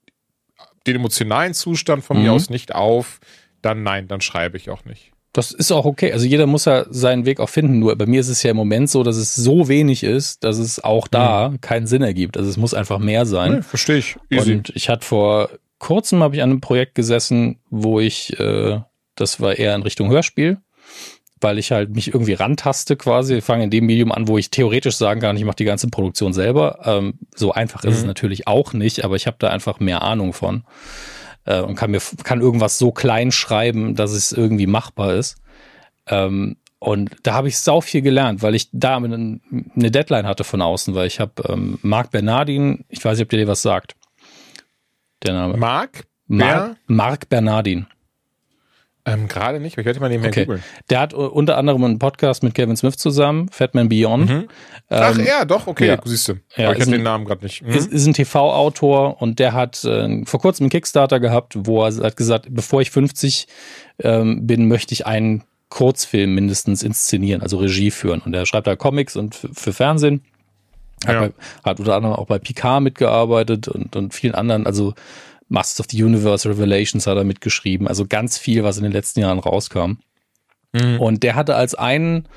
den 0.85 0.97
emotionalen 0.97 1.53
Zustand 1.53 2.03
von 2.03 2.17
mhm. 2.17 2.23
mir 2.23 2.33
aus 2.33 2.49
nicht 2.49 2.75
auf, 2.75 3.21
dann 3.61 3.83
nein, 3.83 4.09
dann 4.09 4.19
schreibe 4.19 4.57
ich 4.57 4.69
auch 4.69 4.83
nicht. 4.83 5.12
Das 5.33 5.51
ist 5.51 5.71
auch 5.71 5.85
okay. 5.85 6.13
Also 6.13 6.27
jeder 6.27 6.45
muss 6.45 6.65
ja 6.65 6.85
seinen 6.91 7.25
Weg 7.25 7.39
auch 7.39 7.49
finden. 7.49 7.79
Nur 7.79 7.95
bei 7.95 8.05
mir 8.05 8.19
ist 8.19 8.29
es 8.29 8.43
ja 8.43 8.51
im 8.51 8.57
Moment 8.57 8.91
so, 8.91 9.01
dass 9.01 9.17
es 9.17 9.33
so 9.33 9.67
wenig 9.67 10.03
ist, 10.03 10.43
dass 10.43 10.59
es 10.59 10.83
auch 10.83 11.07
da 11.07 11.49
mhm. 11.49 11.61
keinen 11.61 11.87
Sinn 11.87 12.03
ergibt. 12.03 12.37
Also 12.37 12.49
es 12.51 12.57
muss 12.57 12.75
einfach 12.75 12.99
mehr 12.99 13.25
sein. 13.25 13.55
Nee, 13.55 13.61
verstehe 13.63 13.97
ich. 13.97 14.15
Easy. 14.29 14.53
Und 14.53 14.71
ich 14.75 14.89
hatte 14.89 15.05
vor 15.05 15.49
kurzem 15.79 16.21
habe 16.21 16.35
ich 16.35 16.43
an 16.43 16.51
einem 16.51 16.61
Projekt 16.61 16.93
gesessen, 16.93 17.59
wo 17.71 17.99
ich, 17.99 18.39
äh, 18.39 18.79
das 19.15 19.41
war 19.41 19.57
eher 19.57 19.73
in 19.73 19.81
Richtung 19.81 20.11
Hörspiel, 20.11 20.59
weil 21.41 21.57
ich 21.57 21.71
halt 21.71 21.89
mich 21.95 22.13
irgendwie 22.13 22.33
rantaste 22.33 22.95
quasi. 22.95 23.37
Ich 23.37 23.43
fange 23.43 23.63
in 23.63 23.71
dem 23.71 23.87
Medium 23.87 24.11
an, 24.11 24.27
wo 24.27 24.37
ich 24.37 24.51
theoretisch 24.51 24.97
sagen 24.97 25.19
kann, 25.19 25.35
ich 25.35 25.45
mache 25.45 25.55
die 25.55 25.65
ganze 25.65 25.87
Produktion 25.89 26.31
selber. 26.31 26.79
Ähm, 26.85 27.15
so 27.35 27.51
einfach 27.51 27.83
mhm. 27.83 27.89
ist 27.89 27.95
es 27.97 28.01
mhm. 28.03 28.07
natürlich 28.07 28.47
auch 28.47 28.73
nicht, 28.73 29.03
aber 29.03 29.15
ich 29.15 29.25
habe 29.25 29.37
da 29.39 29.49
einfach 29.49 29.79
mehr 29.79 30.03
Ahnung 30.03 30.31
von 30.31 30.63
äh, 31.45 31.61
und 31.61 31.75
kann 31.75 31.91
mir 31.91 32.01
kann 32.23 32.41
irgendwas 32.41 32.77
so 32.77 32.91
klein 32.91 33.31
schreiben, 33.31 33.95
dass 33.95 34.11
es 34.11 34.31
irgendwie 34.31 34.67
machbar 34.67 35.13
ist. 35.13 35.37
Ähm, 36.07 36.57
und 36.79 37.15
da 37.23 37.33
habe 37.33 37.47
ich 37.47 37.59
sau 37.59 37.79
viel 37.79 38.01
gelernt, 38.01 38.41
weil 38.41 38.55
ich 38.55 38.67
da 38.73 38.97
eine, 38.97 39.39
Deadline 39.75 40.27
hatte 40.27 40.43
von 40.43 40.61
außen, 40.61 40.93
weil 40.95 41.07
ich 41.07 41.21
habe 41.21 41.31
ähm, 41.47 41.79
Marc 41.81 42.11
Bernardin, 42.11 42.83
ich 42.89 43.05
weiß 43.05 43.17
nicht, 43.17 43.25
ob 43.25 43.29
der 43.29 43.39
dir 43.39 43.47
was 43.47 43.61
sagt. 43.61 43.95
Der 45.23 45.33
Name. 45.33 45.55
Marc? 45.55 46.05
Mar 46.27 46.75
Marc 46.87 47.29
Bernardin. 47.29 47.87
Ähm, 49.05 49.27
Gerade 49.27 49.59
nicht, 49.59 49.73
aber 49.73 49.81
ich 49.81 49.85
werde 49.85 49.99
mal 49.99 50.09
nebenher 50.09 50.31
okay. 50.31 50.45
googeln. 50.45 50.63
Der 50.89 51.01
hat 51.01 51.13
unter 51.13 51.57
anderem 51.57 51.83
einen 51.83 51.99
Podcast 51.99 52.41
mit 52.41 52.55
Kevin 52.55 52.77
Smith 52.77 52.95
zusammen, 52.95 53.49
Fatman 53.49 53.89
Beyond. 53.89 54.29
Mhm. 54.29 54.47
Ach 54.89 55.17
ähm, 55.17 55.25
ja, 55.25 55.43
doch, 55.43 55.67
okay, 55.67 55.87
ja. 55.87 55.97
siehst 56.05 56.29
du. 56.29 56.33
Ja, 56.55 56.71
ich 56.71 56.79
habe 56.79 56.91
den 56.91 57.03
Namen 57.03 57.25
gerade 57.25 57.43
nicht. 57.43 57.63
Mhm. 57.63 57.69
Ist, 57.69 57.91
ist 57.91 58.05
ein 58.05 58.13
TV-Autor 58.13 59.21
und 59.21 59.39
der 59.39 59.51
hat 59.51 59.83
äh, 59.83 60.23
vor 60.25 60.39
kurzem 60.39 60.65
einen 60.65 60.69
Kickstarter 60.69 61.19
gehabt, 61.19 61.53
wo 61.57 61.83
er 61.83 61.93
hat 61.93 62.15
gesagt, 62.15 62.47
bevor 62.49 62.81
ich 62.81 62.91
50 62.91 63.47
ähm, 63.99 64.47
bin, 64.47 64.69
möchte 64.69 64.93
ich 64.93 65.05
einen 65.05 65.43
Kurzfilm 65.67 66.35
mindestens 66.35 66.81
inszenieren, 66.81 67.41
also 67.41 67.57
Regie 67.57 67.91
führen. 67.91 68.21
Und 68.21 68.33
er 68.33 68.45
schreibt 68.45 68.67
da 68.67 68.77
Comics 68.77 69.17
und 69.17 69.35
für 69.35 69.73
Fernsehen. 69.73 70.23
Hat, 71.05 71.15
ja. 71.15 71.21
bei, 71.21 71.33
hat 71.65 71.79
unter 71.79 71.95
anderem 71.95 72.15
auch 72.15 72.27
bei 72.27 72.39
Picard 72.39 72.81
mitgearbeitet 72.81 73.67
und, 73.67 73.95
und 73.97 74.13
vielen 74.13 74.35
anderen, 74.35 74.65
also 74.65 74.93
Masters 75.53 75.81
of 75.81 75.85
the 75.91 76.03
Universe 76.03 76.49
Revelations 76.49 77.05
hat 77.05 77.15
er 77.15 77.23
mitgeschrieben. 77.23 77.87
Also 77.87 78.05
ganz 78.07 78.37
viel, 78.37 78.63
was 78.63 78.77
in 78.77 78.83
den 78.83 78.91
letzten 78.91 79.19
Jahren 79.19 79.39
rauskam. 79.39 79.99
Mhm. 80.73 80.99
Und 80.99 81.23
der 81.23 81.35
hatte 81.35 81.55
als 81.55 81.75
einen, 81.75 82.27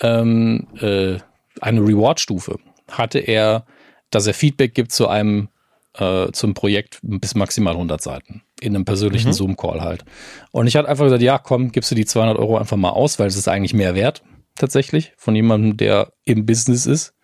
ähm, 0.00 0.66
äh, 0.80 1.18
eine 1.60 1.80
Reward-Stufe, 1.80 2.56
hatte 2.90 3.20
er, 3.20 3.66
dass 4.10 4.26
er 4.26 4.34
Feedback 4.34 4.74
gibt 4.74 4.90
zu 4.90 5.06
einem, 5.06 5.48
äh, 5.94 6.32
zum 6.32 6.54
Projekt 6.54 6.98
bis 7.02 7.36
maximal 7.36 7.74
100 7.74 8.02
Seiten. 8.02 8.42
In 8.60 8.74
einem 8.74 8.84
persönlichen 8.84 9.28
mhm. 9.28 9.34
Zoom-Call 9.34 9.80
halt. 9.80 10.04
Und 10.50 10.66
ich 10.66 10.76
hatte 10.76 10.88
einfach 10.88 11.04
gesagt, 11.04 11.22
ja, 11.22 11.38
komm, 11.38 11.70
gibst 11.70 11.92
du 11.92 11.94
die 11.94 12.04
200 12.04 12.36
Euro 12.36 12.58
einfach 12.58 12.76
mal 12.76 12.90
aus, 12.90 13.20
weil 13.20 13.28
es 13.28 13.36
ist 13.36 13.46
eigentlich 13.46 13.74
mehr 13.74 13.94
wert, 13.94 14.24
tatsächlich, 14.56 15.12
von 15.16 15.36
jemandem, 15.36 15.76
der 15.76 16.12
im 16.24 16.46
Business 16.46 16.86
ist. 16.86 17.14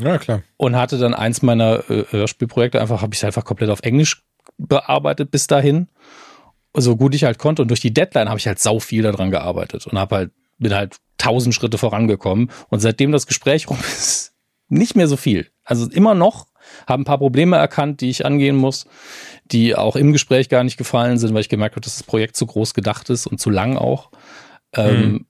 Ja, 0.00 0.18
klar. 0.18 0.42
Und 0.56 0.74
hatte 0.74 0.98
dann 0.98 1.14
eins 1.14 1.40
meiner 1.40 1.88
äh, 1.88 2.04
Hörspielprojekte 2.10 2.80
einfach, 2.80 3.00
habe 3.00 3.14
ich 3.14 3.24
einfach 3.24 3.44
komplett 3.44 3.70
auf 3.70 3.82
Englisch 3.82 4.24
bearbeitet 4.58 5.30
bis 5.30 5.46
dahin, 5.46 5.88
so 6.74 6.96
gut 6.96 7.14
ich 7.14 7.24
halt 7.24 7.38
konnte. 7.38 7.62
Und 7.62 7.68
durch 7.68 7.80
die 7.80 7.92
Deadline 7.94 8.28
habe 8.28 8.38
ich 8.38 8.46
halt 8.46 8.58
sau 8.58 8.78
viel 8.78 9.02
daran 9.02 9.30
gearbeitet 9.30 9.86
und 9.86 9.98
habe 9.98 10.16
halt, 10.16 10.30
bin 10.58 10.74
halt 10.74 10.96
tausend 11.18 11.54
Schritte 11.54 11.78
vorangekommen. 11.78 12.50
Und 12.68 12.80
seitdem 12.80 13.12
das 13.12 13.26
Gespräch 13.26 13.68
rum 13.68 13.78
ist, 13.92 14.34
nicht 14.68 14.96
mehr 14.96 15.08
so 15.08 15.16
viel. 15.16 15.48
Also 15.64 15.88
immer 15.90 16.14
noch, 16.14 16.46
habe 16.86 17.02
ein 17.02 17.04
paar 17.04 17.18
Probleme 17.18 17.56
erkannt, 17.56 18.00
die 18.00 18.10
ich 18.10 18.24
angehen 18.24 18.56
muss, 18.56 18.86
die 19.44 19.76
auch 19.76 19.96
im 19.96 20.12
Gespräch 20.12 20.48
gar 20.48 20.64
nicht 20.64 20.76
gefallen 20.76 21.18
sind, 21.18 21.34
weil 21.34 21.40
ich 21.42 21.48
gemerkt 21.48 21.74
habe, 21.74 21.82
dass 21.82 21.96
das 21.96 22.04
Projekt 22.04 22.36
zu 22.36 22.46
groß 22.46 22.74
gedacht 22.74 23.10
ist 23.10 23.26
und 23.26 23.38
zu 23.38 23.50
lang 23.50 23.76
auch. 23.76 24.10
Ähm, 24.74 24.96
mhm. 24.96 25.02
Ähm, 25.02 25.26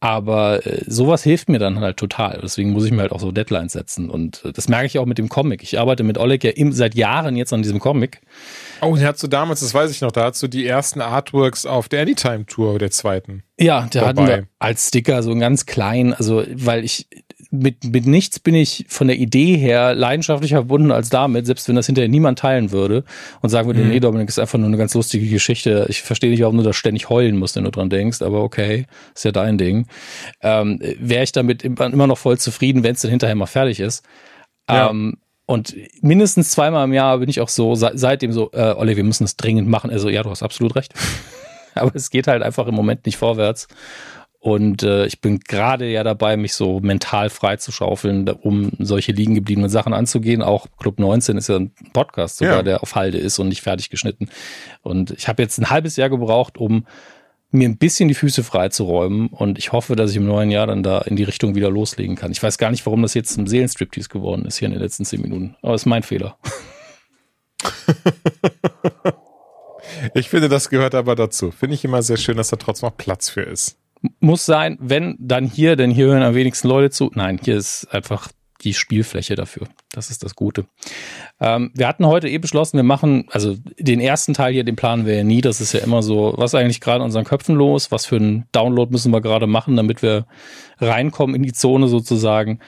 aber 0.00 0.66
äh, 0.66 0.82
sowas 0.86 1.22
hilft 1.22 1.50
mir 1.50 1.58
dann 1.58 1.80
halt 1.80 1.98
total. 1.98 2.40
Deswegen 2.42 2.70
muss 2.70 2.86
ich 2.86 2.90
mir 2.90 3.02
halt 3.02 3.12
auch 3.12 3.20
so 3.20 3.32
Deadlines 3.32 3.72
setzen. 3.72 4.08
Und 4.08 4.42
äh, 4.46 4.52
das 4.52 4.68
merke 4.68 4.86
ich 4.86 4.98
auch 4.98 5.04
mit 5.04 5.18
dem 5.18 5.28
Comic. 5.28 5.62
Ich 5.62 5.78
arbeite 5.78 6.02
mit 6.02 6.16
Oleg 6.16 6.42
ja 6.42 6.50
im, 6.50 6.72
seit 6.72 6.94
Jahren 6.94 7.36
jetzt 7.36 7.52
an 7.52 7.62
diesem 7.62 7.78
Comic. 7.78 8.22
Oh, 8.80 8.86
und 8.86 9.04
hast 9.04 9.22
du 9.22 9.28
damals, 9.28 9.60
das 9.60 9.74
weiß 9.74 9.90
ich 9.90 10.00
noch, 10.00 10.10
da 10.10 10.24
hast 10.24 10.42
du 10.42 10.48
die 10.48 10.66
ersten 10.66 11.02
Artworks 11.02 11.66
auf 11.66 11.90
der 11.90 12.00
Anytime 12.00 12.46
Tour 12.46 12.78
der 12.78 12.90
zweiten. 12.90 13.42
Ja, 13.58 13.88
der 13.92 14.06
hatten 14.06 14.26
wir 14.26 14.46
als 14.58 14.88
Sticker 14.88 15.22
so 15.22 15.34
ganz 15.36 15.66
klein, 15.66 16.14
also 16.14 16.44
weil 16.54 16.82
ich 16.82 17.06
mit, 17.50 17.84
mit 17.84 18.06
nichts 18.06 18.38
bin 18.38 18.54
ich 18.54 18.86
von 18.88 19.08
der 19.08 19.16
Idee 19.16 19.56
her 19.56 19.94
leidenschaftlicher 19.94 20.58
verbunden 20.58 20.92
als 20.92 21.10
damit, 21.10 21.46
selbst 21.46 21.68
wenn 21.68 21.74
das 21.74 21.86
hinterher 21.86 22.08
niemand 22.08 22.38
teilen 22.38 22.70
würde 22.70 23.04
und 23.40 23.48
sagen 23.50 23.66
würde, 23.66 23.80
mhm. 23.80 23.88
nee, 23.88 24.00
Dominik, 24.00 24.28
ist 24.28 24.38
einfach 24.38 24.58
nur 24.58 24.68
eine 24.68 24.76
ganz 24.76 24.94
lustige 24.94 25.26
Geschichte. 25.26 25.86
Ich 25.88 26.02
verstehe 26.02 26.30
nicht, 26.30 26.42
warum 26.42 26.56
du 26.56 26.62
da 26.62 26.72
ständig 26.72 27.08
heulen 27.10 27.36
musst, 27.36 27.56
wenn 27.56 27.64
du 27.64 27.70
dran 27.70 27.90
denkst, 27.90 28.22
aber 28.22 28.42
okay, 28.42 28.86
ist 29.14 29.24
ja 29.24 29.32
dein 29.32 29.58
Ding. 29.58 29.86
Ähm, 30.42 30.78
Wäre 30.98 31.24
ich 31.24 31.32
damit 31.32 31.64
immer 31.64 32.06
noch 32.06 32.18
voll 32.18 32.38
zufrieden, 32.38 32.84
wenn 32.84 32.94
es 32.94 33.02
dann 33.02 33.10
hinterher 33.10 33.34
mal 33.34 33.46
fertig 33.46 33.80
ist. 33.80 34.04
Ja. 34.68 34.90
Ähm, 34.90 35.16
und 35.46 35.74
mindestens 36.00 36.52
zweimal 36.52 36.84
im 36.84 36.92
Jahr 36.92 37.18
bin 37.18 37.28
ich 37.28 37.40
auch 37.40 37.48
so, 37.48 37.74
seitdem 37.74 38.32
so, 38.32 38.52
äh, 38.52 38.74
Olli, 38.76 38.96
wir 38.96 39.02
müssen 39.02 39.24
es 39.24 39.36
dringend 39.36 39.68
machen. 39.68 39.90
Also 39.90 40.08
ja, 40.08 40.22
du 40.22 40.30
hast 40.30 40.44
absolut 40.44 40.76
recht. 40.76 40.94
aber 41.74 41.92
es 41.94 42.10
geht 42.10 42.28
halt 42.28 42.44
einfach 42.44 42.68
im 42.68 42.74
Moment 42.76 43.06
nicht 43.06 43.16
vorwärts. 43.16 43.66
Und 44.42 44.82
äh, 44.82 45.04
ich 45.04 45.20
bin 45.20 45.40
gerade 45.40 45.86
ja 45.86 46.02
dabei, 46.02 46.38
mich 46.38 46.54
so 46.54 46.80
mental 46.80 47.28
frei 47.28 47.56
zu 47.56 47.72
schaufeln, 47.72 48.26
um 48.26 48.72
solche 48.78 49.12
liegen 49.12 49.34
gebliebenen 49.34 49.68
Sachen 49.68 49.92
anzugehen. 49.92 50.42
Auch 50.42 50.66
Club 50.78 50.98
19 50.98 51.36
ist 51.36 51.50
ja 51.50 51.56
ein 51.56 51.72
Podcast 51.92 52.38
sogar, 52.38 52.56
ja. 52.56 52.62
der 52.62 52.82
auf 52.82 52.94
Halde 52.94 53.18
ist 53.18 53.38
und 53.38 53.48
nicht 53.48 53.60
fertig 53.60 53.90
geschnitten. 53.90 54.30
Und 54.80 55.10
ich 55.10 55.28
habe 55.28 55.42
jetzt 55.42 55.58
ein 55.58 55.68
halbes 55.68 55.96
Jahr 55.96 56.08
gebraucht, 56.08 56.56
um 56.56 56.86
mir 57.50 57.68
ein 57.68 57.76
bisschen 57.76 58.08
die 58.08 58.14
Füße 58.14 58.42
frei 58.42 58.70
zu 58.70 58.84
räumen. 58.84 59.26
Und 59.26 59.58
ich 59.58 59.72
hoffe, 59.72 59.94
dass 59.94 60.12
ich 60.12 60.16
im 60.16 60.24
neuen 60.24 60.50
Jahr 60.50 60.66
dann 60.66 60.82
da 60.82 61.02
in 61.02 61.16
die 61.16 61.24
Richtung 61.24 61.54
wieder 61.54 61.68
loslegen 61.68 62.16
kann. 62.16 62.32
Ich 62.32 62.42
weiß 62.42 62.56
gar 62.56 62.70
nicht, 62.70 62.86
warum 62.86 63.02
das 63.02 63.12
jetzt 63.12 63.34
zum 63.34 63.46
Seelenstriptease 63.46 64.08
geworden 64.08 64.46
ist 64.46 64.56
hier 64.56 64.66
in 64.66 64.72
den 64.72 64.80
letzten 64.80 65.04
zehn 65.04 65.20
Minuten. 65.20 65.54
Aber 65.60 65.74
es 65.74 65.82
ist 65.82 65.86
mein 65.86 66.02
Fehler. 66.02 66.38
ich 70.14 70.30
finde, 70.30 70.48
das 70.48 70.70
gehört 70.70 70.94
aber 70.94 71.14
dazu. 71.14 71.50
Finde 71.50 71.74
ich 71.74 71.84
immer 71.84 72.02
sehr 72.02 72.16
schön, 72.16 72.38
dass 72.38 72.48
da 72.48 72.56
trotzdem 72.56 72.88
noch 72.88 72.96
Platz 72.96 73.28
für 73.28 73.42
ist 73.42 73.79
muss 74.20 74.46
sein, 74.46 74.78
wenn, 74.80 75.16
dann 75.18 75.44
hier, 75.44 75.76
denn 75.76 75.90
hier 75.90 76.06
hören 76.06 76.22
am 76.22 76.34
wenigsten 76.34 76.68
Leute 76.68 76.90
zu. 76.90 77.10
Nein, 77.14 77.38
hier 77.42 77.56
ist 77.56 77.86
einfach 77.92 78.28
die 78.62 78.74
Spielfläche 78.74 79.34
dafür. 79.36 79.66
Das 79.92 80.10
ist 80.10 80.22
das 80.22 80.34
Gute. 80.34 80.66
Ähm, 81.40 81.70
wir 81.74 81.88
hatten 81.88 82.06
heute 82.06 82.28
eh 82.28 82.38
beschlossen, 82.38 82.76
wir 82.76 82.84
machen, 82.84 83.26
also 83.30 83.56
den 83.78 84.00
ersten 84.00 84.34
Teil 84.34 84.52
hier, 84.52 84.64
den 84.64 84.76
planen 84.76 85.06
wir 85.06 85.16
ja 85.16 85.24
nie. 85.24 85.40
Das 85.40 85.60
ist 85.60 85.72
ja 85.72 85.80
immer 85.80 86.02
so, 86.02 86.34
was 86.36 86.54
eigentlich 86.54 86.80
gerade 86.80 86.98
in 86.98 87.04
unseren 87.04 87.24
Köpfen 87.24 87.54
los? 87.54 87.90
Was 87.90 88.06
für 88.06 88.16
einen 88.16 88.46
Download 88.52 88.92
müssen 88.92 89.12
wir 89.12 89.20
gerade 89.20 89.46
machen, 89.46 89.76
damit 89.76 90.02
wir 90.02 90.26
reinkommen 90.78 91.34
in 91.34 91.42
die 91.42 91.52
Zone 91.52 91.88
sozusagen? 91.88 92.60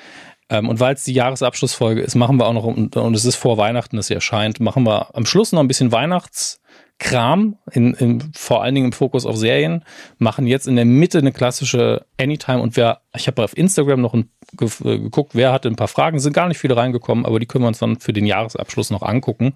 Ähm, 0.48 0.68
und 0.68 0.80
weil 0.80 0.94
es 0.94 1.04
die 1.04 1.12
Jahresabschlussfolge 1.12 2.00
ist, 2.00 2.14
machen 2.14 2.38
wir 2.38 2.46
auch 2.46 2.54
noch, 2.54 2.64
und, 2.64 2.96
und 2.96 3.14
es 3.14 3.24
ist 3.24 3.36
vor 3.36 3.58
Weihnachten, 3.58 3.96
das 3.96 4.06
sie 4.06 4.14
erscheint, 4.14 4.60
machen 4.60 4.84
wir 4.84 5.14
am 5.14 5.26
Schluss 5.26 5.52
noch 5.52 5.60
ein 5.60 5.68
bisschen 5.68 5.92
Weihnachts- 5.92 6.61
Kram, 7.02 7.58
in, 7.72 7.94
in, 7.94 8.32
vor 8.32 8.62
allen 8.62 8.76
Dingen 8.76 8.86
im 8.86 8.92
Fokus 8.92 9.26
auf 9.26 9.36
Serien, 9.36 9.84
machen 10.18 10.46
jetzt 10.46 10.68
in 10.68 10.76
der 10.76 10.84
Mitte 10.84 11.18
eine 11.18 11.32
klassische 11.32 12.06
Anytime 12.16 12.60
und 12.60 12.76
wer, 12.76 13.00
ich 13.16 13.26
habe 13.26 13.42
auf 13.42 13.56
Instagram 13.56 14.00
noch 14.00 14.14
ein, 14.14 14.30
äh, 14.60 14.98
geguckt, 14.98 15.34
wer 15.34 15.52
hatte 15.52 15.68
ein 15.68 15.74
paar 15.74 15.88
Fragen, 15.88 16.20
sind 16.20 16.32
gar 16.32 16.46
nicht 16.46 16.58
viele 16.58 16.76
reingekommen, 16.76 17.26
aber 17.26 17.40
die 17.40 17.46
können 17.46 17.64
wir 17.64 17.68
uns 17.68 17.80
dann 17.80 17.98
für 17.98 18.12
den 18.12 18.24
Jahresabschluss 18.24 18.90
noch 18.90 19.02
angucken, 19.02 19.54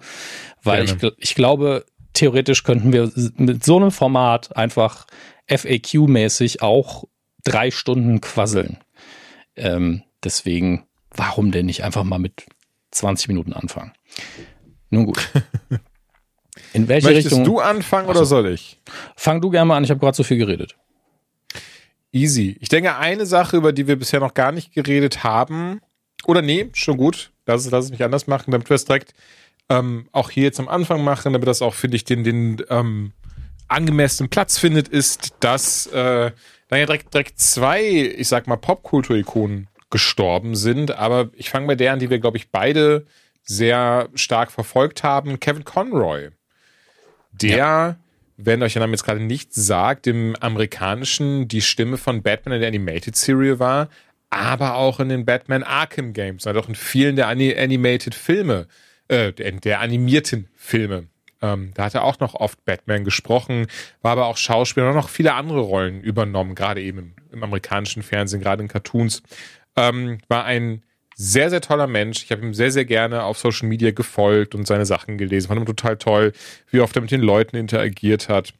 weil 0.61 0.83
ich, 0.83 0.95
ich 1.17 1.35
glaube, 1.35 1.85
theoretisch 2.11 2.63
könnten 2.65 2.91
wir 2.91 3.09
mit 3.37 3.63
so 3.63 3.77
einem 3.77 3.91
Format 3.91 4.57
einfach 4.57 5.07
FAQ-mäßig 5.49 6.61
auch 6.61 7.05
drei 7.45 7.71
Stunden 7.71 8.19
quasseln. 8.19 8.79
Ähm, 9.55 10.03
deswegen, 10.21 10.85
warum 11.11 11.51
denn 11.51 11.67
nicht 11.67 11.85
einfach 11.85 12.03
mal 12.03 12.19
mit 12.19 12.45
20 12.91 13.29
Minuten 13.29 13.53
anfangen? 13.53 13.93
Nun 14.89 15.05
gut. 15.05 15.31
In 16.77 16.87
welche 16.87 17.07
Möchtest 17.07 17.27
Richtung? 17.27 17.43
du 17.43 17.59
anfangen 17.59 18.07
oder 18.07 18.23
soll 18.23 18.47
ich? 18.49 18.79
Fang 19.15 19.41
du 19.41 19.49
gerne 19.49 19.65
mal 19.65 19.77
an, 19.77 19.83
ich 19.83 19.89
habe 19.89 19.99
gerade 19.99 20.15
so 20.15 20.23
viel 20.23 20.37
geredet. 20.37 20.75
Easy. 22.11 22.55
Ich 22.61 22.69
denke, 22.69 22.95
eine 22.95 23.25
Sache, 23.25 23.57
über 23.57 23.73
die 23.73 23.87
wir 23.87 23.95
bisher 23.97 24.19
noch 24.19 24.35
gar 24.35 24.51
nicht 24.51 24.73
geredet 24.73 25.23
haben, 25.23 25.81
oder 26.25 26.41
nee, 26.41 26.69
schon 26.73 26.97
gut, 26.97 27.31
lass 27.47 27.65
es, 27.65 27.71
lass 27.71 27.85
es 27.85 27.91
mich 27.91 28.03
anders 28.03 28.27
machen, 28.27 28.51
damit 28.51 28.69
wir 28.69 28.75
es 28.75 28.85
direkt 28.85 29.13
ähm, 29.69 30.07
auch 30.11 30.29
hier 30.29 30.43
jetzt 30.43 30.59
am 30.59 30.67
Anfang 30.67 31.03
machen, 31.03 31.33
damit 31.33 31.47
das 31.47 31.61
auch, 31.61 31.73
finde 31.73 31.97
ich, 31.97 32.05
den, 32.05 32.23
den 32.23 32.63
ähm, 32.69 33.11
angemessenen 33.67 34.29
Platz 34.29 34.57
findet, 34.59 34.87
ist, 34.87 35.33
dass 35.39 35.87
äh, 35.87 36.31
dann 36.69 36.79
ja 36.79 36.85
direkt, 36.85 37.13
direkt 37.13 37.39
zwei, 37.39 37.81
ich 37.81 38.27
sag 38.27 38.45
mal, 38.47 38.57
Popkultur-Ikonen 38.57 39.67
gestorben 39.89 40.55
sind. 40.55 40.91
Aber 40.91 41.29
ich 41.33 41.49
fange 41.49 41.67
bei 41.67 41.75
der 41.75 41.93
an, 41.93 41.99
die 41.99 42.09
wir, 42.09 42.19
glaube 42.19 42.37
ich, 42.37 42.51
beide 42.51 43.05
sehr 43.43 44.09
stark 44.13 44.51
verfolgt 44.51 45.03
haben. 45.03 45.39
Kevin 45.39 45.63
Conroy 45.63 46.29
der, 47.31 47.57
ja. 47.57 47.95
wenn 48.37 48.63
euch 48.63 48.73
der 48.73 48.81
Name 48.81 48.93
jetzt 48.93 49.03
gerade 49.03 49.19
nicht 49.19 49.53
sagt, 49.53 50.07
im 50.07 50.35
amerikanischen 50.39 51.47
die 51.47 51.61
Stimme 51.61 51.97
von 51.97 52.23
Batman 52.23 52.55
in 52.55 52.61
der 52.61 52.69
Animated 52.69 53.15
Serie 53.15 53.59
war, 53.59 53.89
aber 54.29 54.75
auch 54.75 54.99
in 54.99 55.09
den 55.09 55.25
Batman 55.25 55.63
Arkham 55.63 56.13
Games, 56.13 56.47
also 56.47 56.59
auch 56.59 56.69
in 56.69 56.75
vielen 56.75 57.15
der 57.15 57.27
Animated 57.27 58.13
Filme, 58.13 58.67
äh, 59.07 59.31
der 59.33 59.79
animierten 59.79 60.49
Filme. 60.55 61.07
Ähm, 61.41 61.71
da 61.75 61.85
hat 61.85 61.95
er 61.95 62.03
auch 62.03 62.19
noch 62.19 62.33
oft 62.33 62.65
Batman 62.65 63.03
gesprochen, 63.03 63.67
war 64.01 64.13
aber 64.13 64.25
auch 64.25 64.37
Schauspieler 64.37 64.89
und 64.89 64.95
noch 64.95 65.09
viele 65.09 65.33
andere 65.33 65.59
Rollen 65.59 66.01
übernommen, 66.01 66.55
gerade 66.55 66.81
eben 66.81 66.99
im, 66.99 67.15
im 67.31 67.43
amerikanischen 67.43 68.01
Fernsehen, 68.01 68.41
gerade 68.41 68.63
in 68.63 68.69
Cartoons. 68.69 69.21
Ähm, 69.75 70.17
war 70.27 70.45
ein 70.45 70.81
sehr, 71.19 71.49
sehr 71.49 71.61
toller 71.61 71.87
Mensch. 71.87 72.23
Ich 72.23 72.31
habe 72.31 72.43
ihm 72.43 72.53
sehr, 72.53 72.71
sehr 72.71 72.85
gerne 72.85 73.23
auf 73.23 73.39
Social 73.39 73.67
Media 73.67 73.89
gefolgt 73.91 74.53
und 74.53 74.67
seine 74.67 74.85
Sachen 74.85 75.17
gelesen. 75.17 75.47
Fand 75.47 75.59
ihn 75.59 75.65
total 75.65 75.97
toll, 75.97 76.31
wie 76.69 76.79
oft 76.79 76.95
er 76.95 77.01
mit 77.01 77.11
den 77.11 77.21
Leuten 77.21 77.57
interagiert 77.57 78.29
hat. 78.29 78.53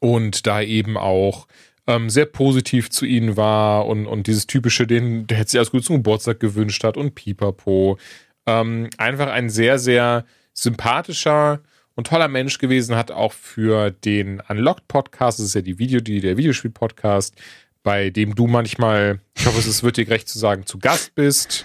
Und 0.00 0.46
da 0.48 0.62
eben 0.62 0.96
auch 0.96 1.46
ähm, 1.86 2.10
sehr 2.10 2.26
positiv 2.26 2.90
zu 2.90 3.06
ihnen 3.06 3.36
war 3.36 3.86
und, 3.86 4.06
und 4.06 4.26
dieses 4.26 4.48
typische, 4.48 4.86
den, 4.86 5.28
der 5.28 5.38
hätte 5.38 5.52
sich 5.52 5.60
alles 5.60 5.70
gut 5.70 5.84
zum 5.84 5.96
Geburtstag 5.96 6.40
gewünscht 6.40 6.82
hat 6.82 6.96
und 6.96 7.14
pipapo. 7.14 7.98
Ähm, 8.46 8.90
einfach 8.98 9.28
ein 9.28 9.48
sehr, 9.48 9.78
sehr 9.78 10.24
sympathischer 10.52 11.60
und 11.94 12.08
toller 12.08 12.28
Mensch 12.28 12.58
gewesen, 12.58 12.96
hat 12.96 13.12
auch 13.12 13.32
für 13.32 13.90
den 13.90 14.42
Unlocked 14.48 14.88
Podcast, 14.88 15.38
das 15.38 15.46
ist 15.46 15.54
ja 15.54 15.62
die 15.62 15.78
Video, 15.78 16.00
die, 16.00 16.20
der 16.20 16.36
Videospiel-Podcast, 16.36 17.34
bei 17.82 18.10
dem 18.10 18.34
du 18.34 18.46
manchmal, 18.46 19.20
ich 19.36 19.46
hoffe, 19.46 19.58
es 19.58 19.82
wird 19.82 19.96
dir 19.96 20.04
gerecht 20.04 20.28
zu 20.28 20.38
sagen, 20.38 20.66
zu 20.66 20.78
Gast 20.78 21.14
bist. 21.14 21.64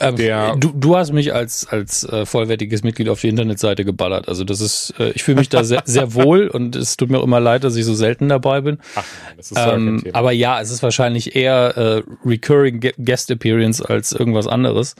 Ähm, 0.00 0.16
der 0.16 0.54
du, 0.56 0.70
du 0.74 0.96
hast 0.96 1.12
mich 1.12 1.32
als, 1.32 1.66
als 1.66 2.04
äh, 2.04 2.26
vollwertiges 2.26 2.82
Mitglied 2.82 3.08
auf 3.08 3.20
die 3.20 3.28
Internetseite 3.28 3.84
geballert. 3.84 4.28
Also 4.28 4.44
das 4.44 4.60
ist, 4.60 4.94
äh, 4.98 5.10
ich 5.10 5.22
fühle 5.22 5.38
mich 5.38 5.48
da 5.48 5.64
sehr, 5.64 5.82
sehr 5.84 6.12
wohl 6.12 6.48
und 6.48 6.76
es 6.76 6.96
tut 6.96 7.10
mir 7.10 7.18
auch 7.18 7.24
immer 7.24 7.40
leid, 7.40 7.64
dass 7.64 7.74
ich 7.74 7.84
so 7.84 7.94
selten 7.94 8.28
dabei 8.28 8.60
bin. 8.60 8.78
Ach, 8.94 9.04
das 9.36 9.50
ist 9.50 9.58
ähm, 9.58 10.04
aber 10.12 10.32
ja, 10.32 10.60
es 10.60 10.70
ist 10.70 10.82
wahrscheinlich 10.82 11.34
eher 11.34 11.76
äh, 11.76 12.02
Recurring 12.28 12.80
Guest 12.98 13.30
Appearance 13.30 13.82
als 13.82 14.12
irgendwas 14.12 14.46
anderes. 14.46 14.94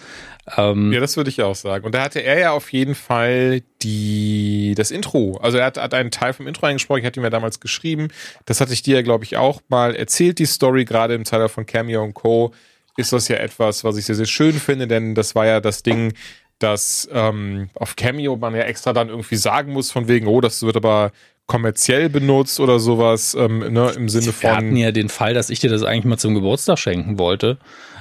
Ähm, 0.56 0.92
ja, 0.92 1.00
das 1.00 1.16
würde 1.16 1.30
ich 1.30 1.42
auch 1.42 1.54
sagen. 1.54 1.84
Und 1.84 1.94
da 1.94 2.02
hatte 2.02 2.20
er 2.20 2.38
ja 2.38 2.52
auf 2.52 2.72
jeden 2.72 2.94
Fall 2.94 3.62
die, 3.82 4.74
das 4.76 4.90
Intro. 4.90 5.38
Also 5.42 5.58
er 5.58 5.66
hat, 5.66 5.76
hat 5.76 5.92
einen 5.92 6.10
Teil 6.10 6.32
vom 6.32 6.46
Intro 6.46 6.66
eingesprochen, 6.66 7.00
ich 7.00 7.06
hatte 7.06 7.20
ihm 7.20 7.24
ja 7.24 7.30
damals 7.30 7.60
geschrieben. 7.60 8.08
Das 8.46 8.60
hatte 8.60 8.72
ich 8.72 8.82
dir 8.82 8.96
ja, 8.96 9.02
glaube 9.02 9.24
ich, 9.24 9.36
auch 9.36 9.60
mal 9.68 9.94
erzählt, 9.94 10.38
die 10.38 10.46
Story, 10.46 10.84
gerade 10.84 11.14
im 11.14 11.24
Zeitalter 11.24 11.50
von 11.50 11.66
Cameo 11.66 12.02
und 12.02 12.14
Co. 12.14 12.52
ist 12.98 13.12
das 13.12 13.28
ja 13.28 13.36
etwas, 13.36 13.84
was 13.84 13.96
ich 13.96 14.06
sehr, 14.06 14.16
sehr 14.16 14.26
schön 14.26 14.54
finde, 14.54 14.88
denn 14.88 15.14
das 15.14 15.34
war 15.34 15.46
ja 15.46 15.60
das 15.60 15.82
Ding, 15.82 16.14
dass 16.58 17.08
ähm, 17.12 17.70
auf 17.74 17.94
Cameo 17.94 18.36
man 18.36 18.54
ja 18.54 18.62
extra 18.62 18.92
dann 18.92 19.08
irgendwie 19.08 19.36
sagen 19.36 19.72
muss, 19.72 19.92
von 19.92 20.08
wegen, 20.08 20.26
oh, 20.26 20.40
das 20.40 20.62
wird 20.62 20.76
aber 20.76 21.12
kommerziell 21.46 22.08
benutzt 22.10 22.60
oder 22.60 22.78
sowas, 22.80 23.34
ähm, 23.38 23.60
ne, 23.72 23.92
im 23.96 24.08
Sinne 24.08 24.32
von. 24.32 24.42
Wir 24.42 24.56
hatten 24.56 24.76
ja 24.76 24.90
den 24.90 25.08
Fall, 25.08 25.32
dass 25.32 25.48
ich 25.48 25.60
dir 25.60 25.70
das 25.70 25.82
eigentlich 25.84 26.04
mal 26.04 26.18
zum 26.18 26.34
Geburtstag 26.34 26.78
schenken 26.78 27.18
wollte 27.18 27.58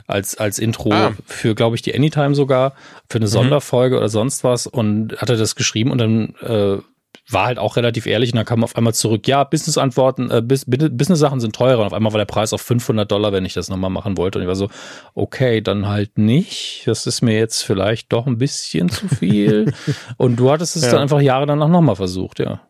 als, 0.08 0.36
als 0.38 0.58
Intro 0.58 0.92
ah. 0.92 1.14
für, 1.26 1.54
glaube 1.54 1.76
ich, 1.76 1.82
die 1.84 1.94
Anytime 1.94 2.34
sogar, 2.34 2.74
für 3.10 3.20
eine 3.20 3.26
mhm. 3.26 3.32
Sonderfolge 3.32 3.98
oder 3.98 4.10
sonst 4.10 4.44
was 4.44 4.66
und 4.66 5.16
hatte 5.18 5.38
das 5.38 5.56
geschrieben 5.56 5.92
und 5.92 6.00
dann 6.00 6.34
äh, 6.42 6.82
war 7.30 7.46
halt 7.46 7.60
auch 7.60 7.76
relativ 7.76 8.06
ehrlich 8.06 8.32
und 8.34 8.38
dann 8.38 8.46
kam 8.46 8.64
auf 8.64 8.76
einmal 8.76 8.94
zurück, 8.94 9.28
ja, 9.28 9.44
Business-Antworten, 9.44 10.32
äh, 10.32 10.42
Business-Sachen 10.42 11.40
sind 11.40 11.56
teurer 11.56 11.82
und 11.82 11.88
auf 11.88 11.94
einmal 11.94 12.14
war 12.14 12.20
der 12.20 12.26
Preis 12.26 12.54
auf 12.54 12.62
500 12.62 13.12
Dollar, 13.12 13.32
wenn 13.32 13.46
ich 13.46 13.54
das 13.54 13.70
nochmal 13.70 13.90
machen 13.90 14.18
wollte 14.18 14.40
und 14.40 14.44
ich 14.44 14.48
war 14.48 14.56
so, 14.56 14.70
okay, 15.14 15.62
dann 15.62 15.88
halt 15.88 16.18
nicht, 16.18 16.84
das 16.86 17.08
ist 17.08 17.22
mir 17.22 17.38
jetzt 17.38 17.64
vielleicht 17.64 18.12
doch 18.14 18.28
ein 18.28 18.38
bisschen 18.38 18.90
zu 18.90 19.08
viel 19.08 19.74
und 20.18 20.38
du 20.38 20.52
hattest 20.52 20.76
es 20.76 20.84
ja. 20.84 20.92
dann 20.92 21.02
einfach 21.02 21.22
Jahre 21.22 21.46
danach 21.46 21.70
nochmal 21.70 21.96
versucht, 21.96 22.40
ja. 22.40 22.62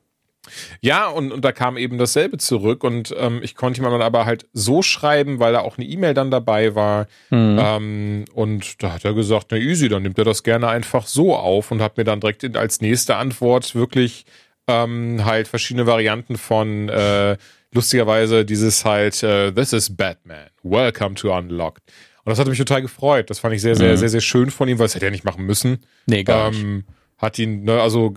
Ja, 0.81 1.07
und, 1.07 1.31
und 1.31 1.43
da 1.43 1.51
kam 1.51 1.77
eben 1.77 1.97
dasselbe 1.97 2.37
zurück 2.37 2.83
und 2.83 3.13
ähm, 3.17 3.39
ich 3.43 3.55
konnte 3.55 3.81
ihm 3.81 3.83
dann 3.83 4.01
aber 4.01 4.25
halt 4.25 4.45
so 4.53 4.81
schreiben, 4.81 5.39
weil 5.39 5.53
da 5.53 5.59
auch 5.59 5.77
eine 5.77 5.87
E-Mail 5.87 6.13
dann 6.13 6.31
dabei 6.31 6.75
war. 6.75 7.07
Mhm. 7.29 7.59
Ähm, 7.61 8.25
und 8.33 8.81
da 8.83 8.93
hat 8.93 9.05
er 9.05 9.13
gesagt, 9.13 9.47
na 9.51 9.57
easy, 9.57 9.89
dann 9.89 10.03
nimmt 10.03 10.17
er 10.17 10.25
das 10.25 10.43
gerne 10.43 10.67
einfach 10.67 11.07
so 11.07 11.35
auf 11.35 11.71
und 11.71 11.81
hat 11.81 11.97
mir 11.97 12.03
dann 12.03 12.19
direkt 12.19 12.55
als 12.55 12.81
nächste 12.81 13.15
Antwort 13.15 13.75
wirklich 13.75 14.25
ähm, 14.67 15.23
halt 15.25 15.47
verschiedene 15.47 15.87
Varianten 15.87 16.37
von 16.37 16.89
äh, 16.89 17.37
lustigerweise 17.73 18.45
dieses 18.45 18.85
halt 18.85 19.21
äh, 19.23 19.51
This 19.51 19.73
is 19.73 19.95
Batman, 19.95 20.47
Welcome 20.63 21.15
to 21.15 21.35
Unlocked. 21.35 21.83
Und 22.23 22.31
das 22.31 22.39
hat 22.39 22.47
mich 22.47 22.57
total 22.57 22.81
gefreut. 22.81 23.29
Das 23.29 23.39
fand 23.39 23.55
ich 23.55 23.61
sehr, 23.61 23.75
sehr, 23.75 23.91
mhm. 23.93 23.97
sehr, 23.97 24.09
sehr 24.09 24.21
schön 24.21 24.51
von 24.51 24.67
ihm, 24.67 24.79
weil 24.79 24.87
es 24.87 24.95
hätte 24.95 25.05
er 25.05 25.11
nicht 25.11 25.23
machen 25.23 25.45
müssen. 25.45 25.85
Nee, 26.07 26.23
gar 26.23 26.49
nicht 26.51 26.61
ähm, 26.61 26.83
hat 27.17 27.39
ihn, 27.39 27.63
ne, 27.63 27.81
also 27.81 28.13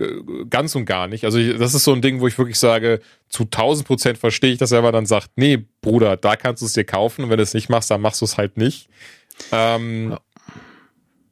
ganz 0.51 0.75
und 0.75 0.85
gar 0.85 1.07
nicht. 1.07 1.25
Also 1.25 1.39
ich, 1.39 1.57
das 1.59 1.75
ist 1.75 1.85
so 1.85 1.93
ein 1.93 2.03
Ding, 2.03 2.21
wo 2.21 2.27
ich 2.27 2.37
wirklich 2.37 2.59
sage, 2.59 3.01
zu 3.29 3.45
1000 3.45 3.87
Prozent 3.87 4.19
verstehe 4.19 4.53
ich, 4.53 4.59
dass 4.59 4.73
er 4.73 4.79
aber 4.79 4.93
dann 4.93 5.07
sagt, 5.07 5.31
nee, 5.37 5.65
Bruder, 5.81 6.17
da 6.17 6.37
kannst 6.37 6.63
du 6.63 6.67
es 6.67 6.75
dir 6.75 6.85
kaufen 6.85 7.25
und 7.25 7.31
wenn 7.31 7.39
du 7.39 7.43
es 7.43 7.55
nicht 7.55 7.71
machst, 7.71 7.91
dann 7.91 8.01
machst 8.01 8.21
du 8.21 8.27
es 8.27 8.37
halt 8.37 8.57
nicht. 8.57 8.89
Ähm, 9.53 10.11
ja. 10.11 10.21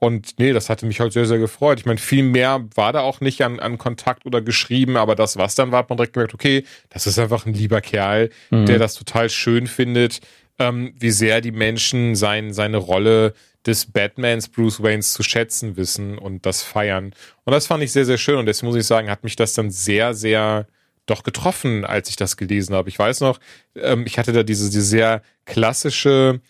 Und 0.00 0.38
nee, 0.38 0.52
das 0.52 0.70
hatte 0.70 0.87
mich 0.87 1.00
halt 1.00 1.12
sehr, 1.12 1.26
sehr 1.26 1.38
gefreut. 1.38 1.81
Ich 1.81 1.87
meine, 1.87 1.98
viel 1.98 2.22
mehr 2.22 2.64
war 2.74 2.92
da 2.92 3.00
auch 3.00 3.20
nicht 3.20 3.42
an, 3.42 3.59
an 3.59 3.78
Kontakt 3.78 4.26
oder 4.26 4.40
geschrieben, 4.40 4.96
aber 4.96 5.16
das, 5.16 5.37
was 5.37 5.57
dann 5.57 5.72
war, 5.72 5.81
hat 5.81 5.88
man 5.88 5.96
direkt 5.96 6.12
gemerkt, 6.12 6.35
okay, 6.35 6.64
das 6.88 7.07
ist 7.07 7.18
einfach 7.18 7.46
ein 7.46 7.52
lieber 7.52 7.81
Kerl, 7.81 8.31
mhm. 8.50 8.66
der 8.66 8.78
das 8.78 8.94
total 8.94 9.28
schön 9.28 9.66
findet, 9.66 10.20
ähm, 10.61 10.94
wie 10.98 11.11
sehr 11.11 11.40
die 11.40 11.52
Menschen 11.52 12.14
sein, 12.14 12.52
seine 12.52 12.76
Rolle 12.76 13.35
des 13.68 13.87
Batmans 13.87 14.48
Bruce 14.48 14.83
Waynes 14.83 15.12
zu 15.12 15.22
schätzen 15.22 15.76
wissen 15.76 16.18
und 16.18 16.44
das 16.46 16.62
feiern. 16.62 17.12
Und 17.44 17.52
das 17.52 17.66
fand 17.66 17.83
ich 17.85 17.92
sehr, 17.92 18.04
sehr 18.04 18.18
schön. 18.18 18.37
Und 18.37 18.46
deswegen 18.46 18.68
muss 18.68 18.76
ich 18.76 18.87
sagen, 18.87 19.11
hat 19.11 19.24
mich 19.24 19.37
das 19.37 19.54
dann 19.54 19.70
sehr, 19.70 20.14
sehr 20.14 20.66
doch 21.07 21.22
getroffen, 21.22 21.85
als 21.85 22.11
ich 22.11 22.16
das 22.16 22.37
gelesen 22.37 22.74
habe. 22.74 22.88
Ich 22.88 22.98
weiß 22.98 23.20
noch, 23.20 23.38
ähm, 23.76 24.04
ich 24.07 24.18
hatte 24.18 24.33
da 24.33 24.42
diese, 24.42 24.68
diese 24.68 24.83
sehr 24.83 25.22
klassische 25.46 26.40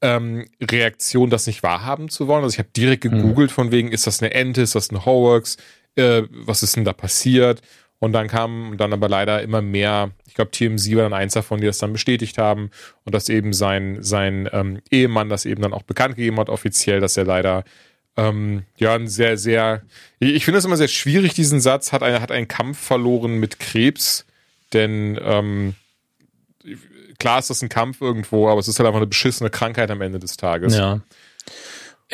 ähm, 0.00 0.46
Reaktion, 0.60 1.30
das 1.30 1.46
nicht 1.46 1.62
wahrhaben 1.62 2.08
zu 2.08 2.26
wollen. 2.26 2.42
Also 2.42 2.54
ich 2.54 2.58
habe 2.58 2.68
direkt 2.76 3.04
mhm. 3.04 3.10
gegoogelt 3.10 3.52
von 3.52 3.70
wegen, 3.70 3.92
ist 3.92 4.06
das 4.06 4.20
eine 4.20 4.34
Ente, 4.34 4.62
ist 4.62 4.74
das 4.74 4.90
eine 4.90 5.06
Hoax, 5.06 5.56
äh, 5.94 6.22
was 6.30 6.62
ist 6.62 6.76
denn 6.76 6.84
da 6.84 6.92
passiert? 6.92 7.62
Und 8.02 8.14
dann 8.14 8.26
kam 8.26 8.76
dann 8.78 8.92
aber 8.92 9.08
leider 9.08 9.42
immer 9.42 9.62
mehr, 9.62 10.10
ich 10.26 10.34
glaube, 10.34 10.50
TMZ 10.50 10.90
war 10.96 11.04
dann 11.04 11.12
eins 11.12 11.34
davon, 11.34 11.60
die 11.60 11.68
das 11.68 11.78
dann 11.78 11.92
bestätigt 11.92 12.36
haben 12.36 12.72
und 13.04 13.14
dass 13.14 13.28
eben 13.28 13.52
sein, 13.52 13.98
sein 14.00 14.50
ähm, 14.52 14.80
Ehemann 14.90 15.28
das 15.28 15.44
eben 15.44 15.62
dann 15.62 15.72
auch 15.72 15.84
bekannt 15.84 16.16
gegeben 16.16 16.40
hat, 16.40 16.48
offiziell, 16.48 16.98
dass 16.98 17.16
er 17.16 17.26
leider 17.26 17.62
ähm, 18.16 18.64
ja, 18.76 18.96
ein 18.96 19.06
sehr, 19.06 19.38
sehr, 19.38 19.82
ich, 20.18 20.34
ich 20.34 20.44
finde 20.44 20.58
es 20.58 20.64
immer 20.64 20.76
sehr 20.76 20.88
schwierig, 20.88 21.34
diesen 21.34 21.60
Satz, 21.60 21.92
hat, 21.92 22.02
eine, 22.02 22.20
hat 22.20 22.32
einen 22.32 22.48
Kampf 22.48 22.76
verloren 22.76 23.38
mit 23.38 23.60
Krebs, 23.60 24.26
denn 24.72 25.16
ähm, 25.22 25.76
klar 27.20 27.38
ist 27.38 27.50
das 27.50 27.62
ein 27.62 27.68
Kampf 27.68 28.00
irgendwo, 28.00 28.48
aber 28.48 28.58
es 28.58 28.66
ist 28.66 28.80
halt 28.80 28.88
einfach 28.88 28.98
eine 28.98 29.06
beschissene 29.06 29.48
Krankheit 29.48 29.92
am 29.92 30.00
Ende 30.00 30.18
des 30.18 30.36
Tages. 30.36 30.74
Ja. 30.74 31.02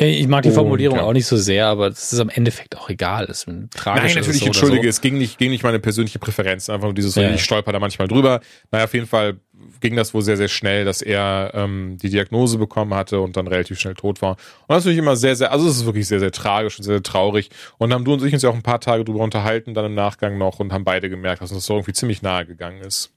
Ich 0.01 0.27
mag 0.27 0.43
die 0.43 0.51
Formulierung 0.51 0.97
ja. 0.97 1.03
auch 1.03 1.11
nicht 1.11 1.25
so 1.25 1.35
sehr, 1.35 1.67
aber 1.67 1.89
das 1.89 2.13
ist 2.13 2.19
am 2.19 2.29
Endeffekt 2.29 2.77
auch 2.77 2.89
egal. 2.89 3.25
Das 3.25 3.39
ist 3.39 3.47
Nein, 3.47 3.69
natürlich, 3.75 4.39
so 4.39 4.45
entschuldige, 4.45 4.83
so. 4.83 4.89
es 4.89 5.01
ging 5.01 5.17
nicht, 5.17 5.37
ging 5.37 5.51
nicht 5.51 5.63
meine 5.63 5.79
persönliche 5.79 6.19
Präferenz, 6.19 6.69
einfach 6.69 6.85
nur 6.85 6.93
dieses, 6.93 7.15
ja. 7.15 7.29
ich 7.31 7.43
stolper 7.43 7.73
da 7.73 7.79
manchmal 7.79 8.07
drüber. 8.07 8.39
Naja, 8.71 8.85
auf 8.85 8.93
jeden 8.93 9.07
Fall 9.07 9.39
ging 9.81 9.97
das 9.97 10.13
wohl 10.13 10.21
sehr, 10.21 10.37
sehr 10.37 10.47
schnell, 10.47 10.85
dass 10.85 11.01
er 11.01 11.51
ähm, 11.53 11.97
die 12.01 12.09
Diagnose 12.09 12.57
bekommen 12.57 12.93
hatte 12.93 13.19
und 13.19 13.35
dann 13.35 13.47
relativ 13.47 13.77
schnell 13.77 13.93
tot 13.93 14.21
war. 14.21 14.31
Und 14.31 14.69
das 14.69 14.79
ist 14.79 14.85
natürlich 14.85 14.99
immer 14.99 15.17
sehr, 15.17 15.35
sehr, 15.35 15.51
also 15.51 15.67
es 15.67 15.77
ist 15.77 15.85
wirklich 15.85 16.07
sehr, 16.07 16.19
sehr 16.19 16.31
tragisch 16.31 16.77
und 16.77 16.83
sehr, 16.83 16.95
sehr 16.95 17.03
traurig. 17.03 17.49
Und 17.77 17.93
haben 17.93 18.05
du 18.05 18.13
und 18.13 18.23
ich 18.23 18.33
uns 18.33 18.41
ja 18.41 18.49
auch 18.49 18.55
ein 18.55 18.63
paar 18.63 18.79
Tage 18.79 19.03
drüber 19.03 19.19
unterhalten, 19.19 19.73
dann 19.73 19.85
im 19.85 19.95
Nachgang 19.95 20.37
noch 20.37 20.59
und 20.59 20.71
haben 20.71 20.85
beide 20.85 21.09
gemerkt, 21.09 21.41
dass 21.41 21.51
uns 21.51 21.59
das 21.59 21.65
so 21.65 21.73
irgendwie 21.73 21.93
ziemlich 21.93 22.21
nahe 22.21 22.45
gegangen 22.45 22.81
ist. 22.81 23.11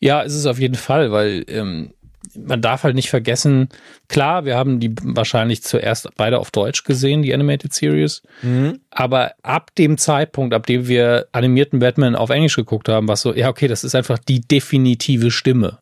Ja, 0.00 0.24
es 0.24 0.34
ist 0.34 0.46
auf 0.46 0.58
jeden 0.58 0.74
Fall, 0.74 1.12
weil 1.12 1.44
ähm, 1.46 1.92
man 2.36 2.60
darf 2.60 2.84
halt 2.84 2.94
nicht 2.94 3.10
vergessen, 3.10 3.68
klar, 4.08 4.44
wir 4.44 4.56
haben 4.56 4.80
die 4.80 4.94
wahrscheinlich 5.02 5.62
zuerst 5.62 6.08
beide 6.16 6.38
auf 6.38 6.50
Deutsch 6.50 6.84
gesehen, 6.84 7.22
die 7.22 7.34
Animated 7.34 7.72
Series. 7.72 8.22
Mhm. 8.42 8.80
Aber 8.90 9.32
ab 9.42 9.74
dem 9.76 9.98
Zeitpunkt, 9.98 10.54
ab 10.54 10.66
dem 10.66 10.88
wir 10.88 11.26
animierten 11.32 11.78
Batman 11.78 12.16
auf 12.16 12.30
Englisch 12.30 12.56
geguckt 12.56 12.88
haben, 12.88 13.08
war 13.08 13.16
so, 13.16 13.34
ja, 13.34 13.48
okay, 13.48 13.68
das 13.68 13.84
ist 13.84 13.94
einfach 13.94 14.18
die 14.18 14.40
definitive 14.40 15.30
Stimme. 15.30 15.78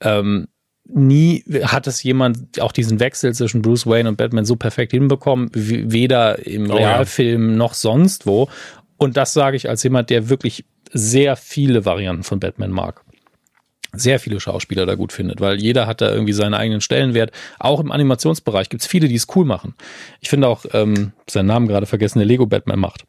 Ähm, 0.00 0.48
nie 0.86 1.44
hat 1.62 1.86
es 1.86 2.02
jemand 2.02 2.60
auch 2.60 2.72
diesen 2.72 3.00
Wechsel 3.00 3.34
zwischen 3.34 3.62
Bruce 3.62 3.86
Wayne 3.86 4.08
und 4.08 4.16
Batman 4.16 4.44
so 4.44 4.56
perfekt 4.56 4.92
hinbekommen, 4.92 5.50
weder 5.54 6.46
im 6.46 6.70
oh, 6.70 6.76
Realfilm 6.76 7.50
ja. 7.50 7.56
noch 7.56 7.74
sonst 7.74 8.26
wo. 8.26 8.48
Und 8.96 9.16
das 9.16 9.32
sage 9.32 9.56
ich 9.56 9.68
als 9.68 9.82
jemand, 9.82 10.10
der 10.10 10.28
wirklich 10.28 10.64
sehr 10.92 11.36
viele 11.36 11.84
Varianten 11.84 12.22
von 12.22 12.38
Batman 12.38 12.70
mag 12.70 13.03
sehr 13.96 14.20
viele 14.20 14.40
Schauspieler 14.40 14.86
da 14.86 14.94
gut 14.94 15.12
findet, 15.12 15.40
weil 15.40 15.60
jeder 15.60 15.86
hat 15.86 16.00
da 16.00 16.10
irgendwie 16.10 16.32
seinen 16.32 16.54
eigenen 16.54 16.80
Stellenwert. 16.80 17.30
Auch 17.58 17.80
im 17.80 17.92
Animationsbereich 17.92 18.68
gibt 18.68 18.82
es 18.82 18.88
viele, 18.88 19.08
die 19.08 19.14
es 19.16 19.26
cool 19.34 19.44
machen. 19.44 19.74
Ich 20.20 20.28
finde 20.28 20.48
auch, 20.48 20.64
ähm, 20.72 21.12
seinen 21.28 21.46
Namen 21.46 21.68
gerade 21.68 21.86
vergessen, 21.86 22.18
der 22.18 22.26
Lego 22.26 22.46
Batman 22.46 22.78
macht. 22.78 23.04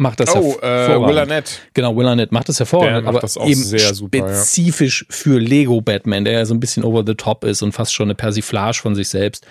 Macht 0.00 0.20
das 0.20 0.34
oh, 0.36 0.56
äh, 0.62 0.88
Will 1.00 1.18
Arnett. 1.18 1.60
Genau, 1.74 1.96
Will 1.96 2.06
Arnett 2.06 2.30
macht 2.30 2.48
das 2.48 2.60
hervorragend, 2.60 3.04
macht 3.04 3.16
aber 3.16 3.20
das 3.20 3.36
eben 3.36 3.54
super, 3.54 4.32
spezifisch 4.32 5.02
ja. 5.02 5.06
für 5.10 5.40
Lego 5.40 5.80
Batman, 5.80 6.24
der 6.24 6.34
ja 6.34 6.46
so 6.46 6.54
ein 6.54 6.60
bisschen 6.60 6.84
over 6.84 7.02
the 7.04 7.16
top 7.16 7.42
ist 7.42 7.62
und 7.62 7.72
fast 7.72 7.92
schon 7.92 8.06
eine 8.06 8.14
Persiflage 8.14 8.78
von 8.80 8.94
sich 8.94 9.08
selbst. 9.08 9.44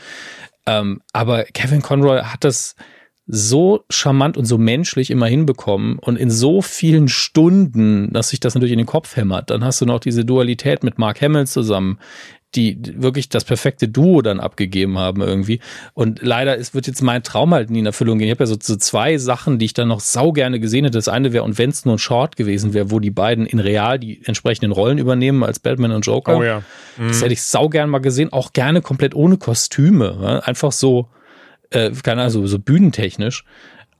Ähm, 0.65 1.01
aber 1.11 1.43
Kevin 1.43 1.81
Conroy 1.81 2.21
hat 2.21 2.45
das, 2.45 2.75
so 3.27 3.83
charmant 3.89 4.37
und 4.37 4.45
so 4.45 4.57
menschlich 4.57 5.11
immer 5.11 5.27
hinbekommen 5.27 5.99
und 5.99 6.15
in 6.17 6.31
so 6.31 6.61
vielen 6.61 7.09
Stunden, 7.09 8.11
dass 8.13 8.29
sich 8.29 8.39
das 8.39 8.55
natürlich 8.55 8.71
in 8.71 8.79
den 8.79 8.85
Kopf 8.85 9.17
hämmert. 9.17 9.49
Dann 9.49 9.65
hast 9.65 9.81
du 9.81 9.85
noch 9.85 9.99
diese 9.99 10.23
Dualität 10.23 10.83
mit 10.83 10.97
Mark 10.97 11.21
Hamill 11.21 11.45
zusammen, 11.45 11.99
die 12.55 12.79
wirklich 12.95 13.27
das 13.27 13.43
perfekte 13.43 13.89
Duo 13.89 14.21
dann 14.21 14.39
abgegeben 14.39 14.97
haben 14.97 15.21
irgendwie. 15.21 15.59
Und 15.93 16.21
leider 16.21 16.55
ist, 16.55 16.73
wird 16.73 16.87
jetzt 16.87 17.01
mein 17.01 17.21
Traum 17.21 17.53
halt 17.53 17.69
nie 17.69 17.79
in 17.79 17.85
Erfüllung 17.85 18.17
gehen. 18.17 18.27
Ich 18.27 18.31
habe 18.31 18.43
ja 18.43 18.47
so, 18.47 18.55
so 18.61 18.77
zwei 18.77 19.17
Sachen, 19.17 19.59
die 19.59 19.65
ich 19.65 19.73
dann 19.73 19.89
noch 19.89 19.99
sau 19.99 20.31
gerne 20.31 20.61
gesehen 20.61 20.85
hätte. 20.85 20.97
Das 20.97 21.09
eine 21.09 21.33
wäre, 21.33 21.43
und 21.43 21.57
wenn 21.57 21.69
es 21.69 21.83
nur 21.83 21.95
ein 21.95 21.99
Short 21.99 22.37
gewesen 22.37 22.73
wäre, 22.73 22.89
wo 22.89 23.01
die 23.01 23.11
beiden 23.11 23.45
in 23.45 23.59
real 23.59 23.99
die 23.99 24.21
entsprechenden 24.25 24.71
Rollen 24.71 24.97
übernehmen 24.97 25.43
als 25.43 25.59
Batman 25.59 25.91
und 25.91 26.05
Joker. 26.05 26.37
Oh 26.37 26.43
ja. 26.43 26.63
Mhm. 26.97 27.09
Das 27.09 27.21
hätte 27.21 27.33
ich 27.33 27.41
sau 27.41 27.67
gern 27.67 27.89
mal 27.89 27.99
gesehen. 27.99 28.31
Auch 28.31 28.53
gerne 28.53 28.81
komplett 28.81 29.13
ohne 29.13 29.37
Kostüme. 29.37 30.41
Einfach 30.45 30.71
so 30.71 31.09
äh, 31.71 31.91
keine 32.03 32.21
Ahnung, 32.21 32.31
so, 32.31 32.47
so 32.47 32.59
bühnentechnisch. 32.59 33.43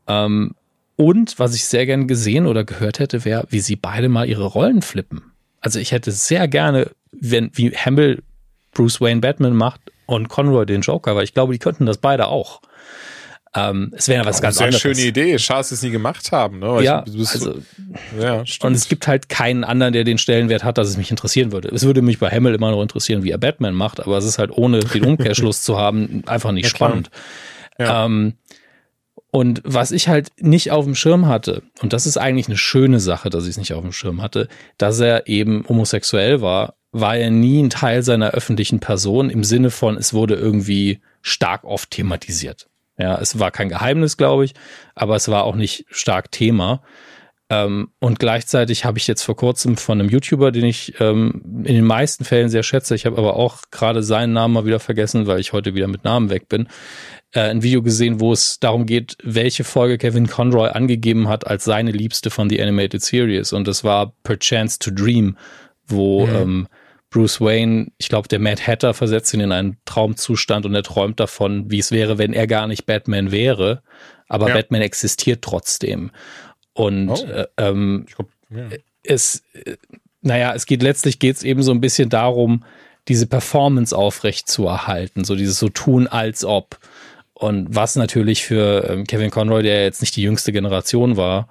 Ähm, 0.08 0.56
und 0.96 1.38
was 1.38 1.54
ich 1.54 1.66
sehr 1.66 1.86
gern 1.86 2.08
gesehen 2.08 2.48
oder 2.48 2.64
gehört 2.64 3.00
hätte, 3.00 3.24
wäre, 3.24 3.46
wie 3.50 3.60
sie 3.60 3.76
beide 3.76 4.10
mal 4.10 4.28
ihre 4.28 4.46
Rollen 4.46 4.82
flippen. 4.82 5.32
Also 5.62 5.80
ich 5.80 5.92
hätte 5.92 6.12
sehr 6.12 6.48
gerne, 6.48 6.92
wenn, 7.12 7.52
wie 7.54 7.72
Hamill 7.72 8.24
Bruce 8.72 9.00
Wayne 9.00 9.22
Batman 9.22 9.56
macht 9.56 9.82
und 10.06 10.28
Conroy 10.28 10.66
den 10.66 10.82
Joker, 10.82 11.16
weil 11.16 11.24
ich 11.24 11.34
glaube, 11.34 11.54
die 11.54 11.60
könnten 11.60 11.86
das 11.86 11.98
beide 11.98 12.28
auch. 12.28 12.62
Ähm, 13.56 13.94
es 13.96 14.08
wäre 14.08 14.26
was 14.26 14.42
ganz 14.42 14.58
sehr 14.58 14.68
anderes. 14.68 14.82
Sehr 14.82 14.96
schöne 14.96 15.08
Idee. 15.08 15.40
Schade, 15.40 15.60
dass 15.60 15.70
sie 15.70 15.76
es 15.76 15.82
nie 15.82 15.90
gemacht 15.90 16.32
haben. 16.32 16.60
Ne? 16.60 16.84
ja, 16.84 17.04
ich, 17.08 17.30
also, 17.30 17.56
ja 18.20 18.44
und 18.62 18.74
es 18.74 18.88
gibt 18.88 19.08
halt 19.08 19.30
keinen 19.30 19.64
anderen, 19.64 19.94
der 19.94 20.04
den 20.04 20.18
Stellenwert 20.18 20.64
hat, 20.64 20.78
dass 20.78 20.88
es 20.88 20.98
mich 20.98 21.12
interessieren 21.12 21.52
würde. 21.52 21.70
Es 21.70 21.84
würde 21.84 22.02
mich 22.02 22.20
bei 22.20 22.30
Hamill 22.30 22.54
immer 22.54 22.72
noch 22.72 22.82
interessieren, 22.82 23.24
wie 23.24 23.32
er 23.32 23.38
Batman 23.38 23.74
macht, 23.74 24.00
aber 24.00 24.18
es 24.18 24.26
ist 24.26 24.38
halt 24.38 24.52
ohne 24.52 24.80
den 24.80 25.06
Umkehrschluss 25.06 25.62
zu 25.62 25.78
haben 25.78 26.24
einfach 26.26 26.52
nicht 26.52 26.66
ja, 26.70 26.70
spannend. 26.70 27.10
Klar. 27.12 27.24
Ja. 27.78 28.06
Ähm, 28.06 28.34
und 29.30 29.62
was 29.66 29.92
ich 29.92 30.08
halt 30.08 30.30
nicht 30.40 30.72
auf 30.72 30.86
dem 30.86 30.96
Schirm 30.96 31.28
hatte, 31.28 31.64
und 31.82 31.94
das 31.94 32.06
ist 32.06 32.18
eigentlich 32.18 32.48
eine 32.48 32.58
schöne 32.58 33.00
Sache, 33.00 33.30
dass 33.30 33.44
ich 33.44 33.52
es 33.52 33.58
nicht 33.58 33.74
auf 33.74 33.84
dem 33.84 33.92
Schirm 33.92 34.22
hatte, 34.22 34.48
dass 34.78 35.00
er 35.00 35.28
eben 35.28 35.66
homosexuell 35.68 36.42
war, 36.42 36.76
war 36.92 37.18
er 37.18 37.30
nie 37.30 37.62
ein 37.62 37.70
Teil 37.70 38.04
seiner 38.04 38.32
öffentlichen 38.32 38.80
Person 38.80 39.30
im 39.30 39.44
Sinne 39.44 39.70
von, 39.70 39.98
es 39.98 40.14
wurde 40.14 40.36
irgendwie 40.36 41.02
stark 41.22 41.66
oft 41.66 41.92
thematisiert. 41.92 42.68
Ja, 42.98 43.20
es 43.20 43.38
war 43.38 43.52
kein 43.52 43.70
Geheimnis, 43.70 44.18
glaube 44.18 44.46
ich, 44.46 44.54
aber 44.96 45.16
es 45.16 45.28
war 45.28 45.44
auch 45.44 45.56
nicht 45.56 45.86
stark 45.90 46.32
Thema. 46.32 46.82
Ähm, 47.50 47.90
und 48.00 48.20
gleichzeitig 48.20 48.84
habe 48.84 48.98
ich 48.98 49.08
jetzt 49.08 49.22
vor 49.22 49.36
kurzem 49.36 49.78
von 49.78 50.00
einem 50.00 50.10
YouTuber, 50.10 50.52
den 50.52 50.66
ich 50.66 51.00
ähm, 51.00 51.64
in 51.64 51.76
den 51.76 51.86
meisten 51.86 52.26
Fällen 52.26 52.50
sehr 52.50 52.64
schätze, 52.64 52.96
ich 52.96 53.06
habe 53.06 53.18
aber 53.18 53.36
auch 53.36 53.62
gerade 53.72 54.04
seinen 54.04 54.34
Namen 54.34 54.54
mal 54.54 54.66
wieder 54.66 54.80
vergessen, 54.82 55.28
weil 55.28 55.40
ich 55.40 55.54
heute 55.54 55.74
wieder 55.74 55.88
mit 55.88 56.04
Namen 56.04 56.30
weg 56.30 56.50
bin, 56.50 56.68
äh, 57.38 57.50
ein 57.52 57.62
Video 57.62 57.84
gesehen, 57.84 58.20
wo 58.20 58.34
es 58.34 58.60
darum 58.60 58.86
geht, 58.86 59.16
welche 59.24 59.64
Folge 59.64 59.98
Kevin 59.98 60.28
Conroy 60.28 60.70
angegeben 60.70 61.30
hat 61.30 61.46
als 61.46 61.64
seine 61.66 61.92
liebste 61.92 62.32
von 62.32 62.50
The 62.50 62.62
Animated 62.62 63.04
Series. 63.04 63.54
Und 63.54 63.68
das 63.68 63.84
war 63.84 64.14
Per 64.24 64.40
Chance 64.40 64.80
to 64.80 64.92
Dream, 64.92 65.38
wo 65.86 66.26
mhm. 66.26 66.36
ähm, 66.36 66.68
Bruce 67.12 67.40
Wayne, 67.40 67.92
ich 67.98 68.10
glaube, 68.10 68.28
der 68.28 68.40
Mad 68.40 68.62
Hatter 68.66 68.94
versetzt 68.94 69.34
ihn 69.34 69.40
in 69.40 69.52
einen 69.52 69.78
Traumzustand 69.86 70.66
und 70.66 70.74
er 70.74 70.84
träumt 70.84 71.20
davon, 71.20 71.70
wie 71.70 71.80
es 71.80 71.92
wäre, 71.92 72.18
wenn 72.18 72.34
er 72.34 72.48
gar 72.48 72.68
nicht 72.68 72.86
Batman 72.86 73.32
wäre. 73.32 73.84
Aber 74.28 74.50
ja. 74.50 74.56
Batman 74.56 74.82
existiert 74.82 75.44
trotzdem. 75.44 76.12
Und 76.74 77.10
oh. 77.10 77.24
äh, 77.24 77.46
ähm, 77.58 78.06
glaub, 78.08 78.30
ja. 78.50 78.78
es, 79.04 79.44
äh, 79.54 79.78
naja, 80.22 80.54
es 80.56 80.66
geht 80.66 80.82
letztlich 80.82 81.20
geht 81.20 81.36
es 81.38 81.44
eben 81.44 81.62
so 81.62 81.72
ein 81.72 81.82
bisschen 81.82 82.10
darum, 82.10 82.66
diese 83.08 83.28
Performance 83.28 83.96
aufrecht 83.96 84.50
zu 84.50 84.66
erhalten, 84.66 85.24
so 85.24 85.36
dieses 85.36 85.60
so 85.60 85.70
tun 85.70 86.08
als 86.08 86.44
ob. 86.44 86.80
Und 87.38 87.76
was 87.76 87.96
natürlich 87.96 88.44
für 88.44 88.90
ähm, 88.90 89.06
Kevin 89.06 89.30
Conroy, 89.30 89.62
der 89.62 89.84
jetzt 89.84 90.02
nicht 90.02 90.16
die 90.16 90.24
jüngste 90.24 90.52
Generation 90.52 91.18
war, 91.18 91.50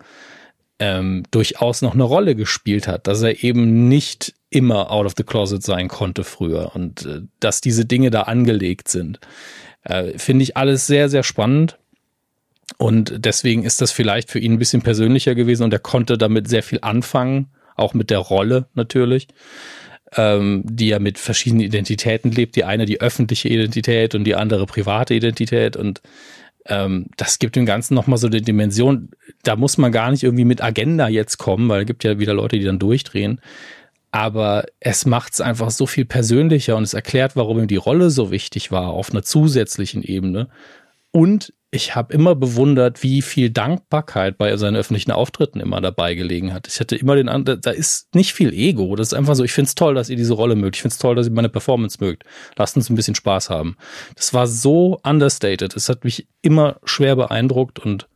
ähm, 0.81 1.22
durchaus 1.31 1.81
noch 1.81 1.94
eine 1.94 2.03
Rolle 2.03 2.35
gespielt 2.35 2.88
hat, 2.88 3.07
dass 3.07 3.22
er 3.22 3.44
eben 3.44 3.88
nicht 3.88 4.35
immer 4.51 4.90
out 4.90 5.07
of 5.07 5.14
the 5.16 5.22
closet 5.22 5.62
sein 5.62 5.87
konnte 5.87 6.25
früher 6.25 6.72
und 6.75 7.07
äh, 7.07 7.20
dass 7.38 7.61
diese 7.61 7.85
Dinge 7.85 8.11
da 8.11 8.22
angelegt 8.22 8.88
sind. 8.88 9.20
Äh, 9.85 10.18
Finde 10.18 10.42
ich 10.42 10.57
alles 10.57 10.88
sehr, 10.88 11.09
sehr 11.09 11.22
spannend. 11.22 11.79
Und 12.79 13.25
deswegen 13.25 13.62
ist 13.62 13.81
das 13.81 13.92
vielleicht 13.92 14.29
für 14.29 14.40
ihn 14.40 14.55
ein 14.55 14.59
bisschen 14.59 14.83
persönlicher 14.83 15.37
gewesen 15.37 15.62
und 15.62 15.72
er 15.72 15.79
konnte 15.79 16.18
damit 16.18 16.49
sehr 16.49 16.64
viel 16.64 16.81
anfangen, 16.83 17.46
auch 17.77 17.94
mit 17.94 18.11
der 18.11 18.18
Rolle 18.18 18.66
natürlich 18.75 19.29
ähm, 20.16 20.62
die 20.64 20.88
ja 20.88 20.98
mit 20.98 21.18
verschiedenen 21.18 21.64
Identitäten 21.64 22.31
lebt. 22.31 22.57
Die 22.57 22.64
eine 22.64 22.87
die 22.87 23.00
öffentliche 23.00 23.48
Identität 23.48 24.14
und 24.14 24.24
die 24.24 24.35
andere 24.35 24.66
private 24.66 25.14
Identität. 25.14 25.76
Und 25.76 26.00
ähm, 26.66 27.07
das 27.16 27.38
gibt 27.38 27.57
dem 27.57 27.66
Ganzen 27.66 27.94
nochmal 27.94 28.18
so 28.18 28.26
eine 28.26 28.40
Dimension. 28.40 29.11
Da 29.42 29.57
muss 29.57 29.79
man 29.79 29.92
gar 29.92 30.11
nicht 30.11 30.22
irgendwie 30.22 30.44
mit 30.44 30.62
Agenda 30.62 31.09
jetzt 31.09 31.38
kommen, 31.38 31.68
weil 31.68 31.83
es 31.83 31.87
gibt 31.87 32.05
ja 32.05 32.18
wieder 32.18 32.35
Leute, 32.35 32.59
die 32.59 32.64
dann 32.64 32.79
durchdrehen. 32.79 33.40
Aber 34.11 34.64
es 34.81 35.05
macht 35.05 35.35
es 35.35 35.40
einfach 35.40 35.70
so 35.70 35.87
viel 35.87 36.07
persönlicher 36.07 36.76
und 36.76 36.85
es 36.85 36.94
erklärt, 36.94 37.37
warum 37.37 37.59
ihm 37.59 37.66
die 37.66 37.76
Rolle 37.76 38.11
so 38.11 38.31
wichtig 38.31 38.72
war 38.72 38.88
auf 38.88 39.11
einer 39.11 39.22
zusätzlichen 39.22 40.02
Ebene. 40.02 40.48
Und 41.11 41.52
ich 41.76 41.94
habe 41.94 42.12
immer 42.12 42.34
bewundert, 42.34 43.02
wie 43.02 43.22
viel 43.22 43.50
Dankbarkeit 43.50 44.38
bei 44.38 44.56
seinen 44.56 44.76
öffentlichen 44.76 45.12
Auftritten 45.12 45.60
immer 45.60 45.80
dabei 45.80 46.14
gelegen 46.14 46.52
hat. 46.52 46.66
Ich 46.66 46.80
hatte 46.80 46.96
immer 46.96 47.14
den 47.14 47.28
Eindruck, 47.28 47.62
da 47.62 47.70
ist 47.70 48.14
nicht 48.14 48.32
viel 48.32 48.52
Ego. 48.52 48.96
Das 48.96 49.08
ist 49.08 49.14
einfach 49.14 49.36
so, 49.36 49.44
ich 49.44 49.52
finde 49.52 49.68
es 49.68 49.74
toll, 49.74 49.94
dass 49.94 50.08
ihr 50.08 50.16
diese 50.16 50.34
Rolle 50.34 50.56
mögt. 50.56 50.76
Ich 50.76 50.82
finde 50.82 50.94
es 50.94 50.98
toll, 50.98 51.14
dass 51.14 51.28
ihr 51.28 51.32
meine 51.32 51.50
Performance 51.50 51.98
mögt. 52.00 52.24
Lasst 52.56 52.76
uns 52.76 52.90
ein 52.90 52.96
bisschen 52.96 53.14
Spaß 53.14 53.50
haben. 53.50 53.76
Das 54.16 54.34
war 54.34 54.46
so 54.46 54.98
understated. 55.04 55.76
Es 55.76 55.88
hat 55.88 56.02
mich 56.02 56.26
immer 56.42 56.80
schwer 56.84 57.14
beeindruckt 57.14 57.78
und 57.78 58.08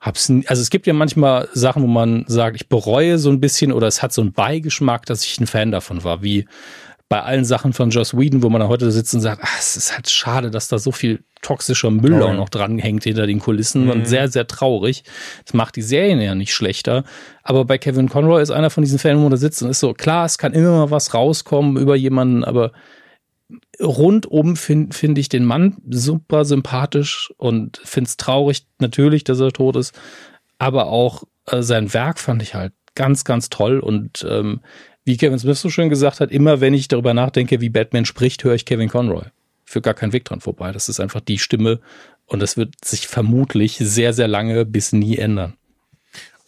hab's, 0.00 0.30
also 0.46 0.62
es 0.62 0.70
gibt 0.70 0.86
ja 0.86 0.92
manchmal 0.92 1.48
Sachen, 1.52 1.82
wo 1.82 1.88
man 1.88 2.24
sagt, 2.28 2.56
ich 2.56 2.68
bereue 2.68 3.18
so 3.18 3.30
ein 3.30 3.40
bisschen 3.40 3.72
oder 3.72 3.88
es 3.88 4.02
hat 4.02 4.12
so 4.12 4.22
einen 4.22 4.32
Beigeschmack, 4.32 5.06
dass 5.06 5.24
ich 5.24 5.40
ein 5.40 5.46
Fan 5.46 5.70
davon 5.70 6.04
war, 6.04 6.22
wie 6.22 6.46
bei 7.12 7.24
allen 7.24 7.44
Sachen 7.44 7.74
von 7.74 7.90
Joss 7.90 8.16
Whedon, 8.16 8.42
wo 8.42 8.48
man 8.48 8.62
dann 8.62 8.70
heute 8.70 8.90
sitzt 8.90 9.12
und 9.12 9.20
sagt, 9.20 9.42
ach, 9.44 9.58
es 9.58 9.76
ist 9.76 9.92
halt 9.92 10.08
schade, 10.08 10.50
dass 10.50 10.68
da 10.68 10.78
so 10.78 10.92
viel 10.92 11.22
toxischer 11.42 11.90
Müll 11.90 12.22
oh, 12.22 12.24
auch 12.24 12.32
noch 12.32 12.48
dran 12.48 12.78
hängt 12.78 13.04
hinter 13.04 13.26
den 13.26 13.38
Kulissen 13.38 13.84
mhm. 13.84 13.90
und 13.90 14.08
sehr, 14.08 14.28
sehr 14.28 14.46
traurig. 14.46 15.04
Das 15.44 15.52
macht 15.52 15.76
die 15.76 15.82
Serien 15.82 16.22
ja 16.22 16.34
nicht 16.34 16.54
schlechter. 16.54 17.04
Aber 17.42 17.66
bei 17.66 17.76
Kevin 17.76 18.08
Conroy 18.08 18.40
ist 18.40 18.50
einer 18.50 18.70
von 18.70 18.82
diesen 18.82 18.98
Fällen, 18.98 19.20
wo 19.20 19.28
er 19.28 19.36
sitzt 19.36 19.62
und 19.62 19.68
ist 19.68 19.80
so, 19.80 19.92
klar, 19.92 20.24
es 20.24 20.38
kann 20.38 20.54
immer 20.54 20.70
mal 20.70 20.90
was 20.90 21.12
rauskommen 21.12 21.76
über 21.76 21.96
jemanden, 21.96 22.44
aber 22.44 22.72
rundum 23.78 24.56
finde 24.56 24.96
find 24.96 25.18
ich 25.18 25.28
den 25.28 25.44
Mann 25.44 25.82
super 25.90 26.46
sympathisch 26.46 27.30
und 27.36 27.78
finde 27.84 28.08
es 28.08 28.16
traurig 28.16 28.66
natürlich, 28.78 29.22
dass 29.22 29.38
er 29.38 29.52
tot 29.52 29.76
ist. 29.76 29.94
Aber 30.56 30.86
auch 30.86 31.24
äh, 31.46 31.60
sein 31.60 31.92
Werk 31.92 32.18
fand 32.18 32.40
ich 32.40 32.54
halt 32.54 32.72
ganz, 32.94 33.24
ganz 33.24 33.50
toll 33.50 33.80
und 33.80 34.26
ähm, 34.26 34.62
wie 35.04 35.16
Kevin 35.16 35.38
Smith 35.38 35.60
so 35.60 35.70
schön 35.70 35.88
gesagt 35.88 36.20
hat, 36.20 36.30
immer 36.30 36.60
wenn 36.60 36.74
ich 36.74 36.88
darüber 36.88 37.14
nachdenke, 37.14 37.60
wie 37.60 37.68
Batman 37.68 38.04
spricht, 38.04 38.44
höre 38.44 38.54
ich 38.54 38.64
Kevin 38.64 38.88
Conroy. 38.88 39.24
führt 39.64 39.84
gar 39.84 39.94
kein 39.94 40.12
Weg 40.12 40.24
dran 40.24 40.40
vorbei. 40.40 40.72
Das 40.72 40.88
ist 40.88 41.00
einfach 41.00 41.20
die 41.20 41.38
Stimme 41.38 41.80
und 42.26 42.40
das 42.40 42.56
wird 42.56 42.84
sich 42.84 43.08
vermutlich 43.08 43.76
sehr, 43.78 44.12
sehr 44.12 44.28
lange 44.28 44.64
bis 44.64 44.92
nie 44.92 45.18
ändern. 45.18 45.54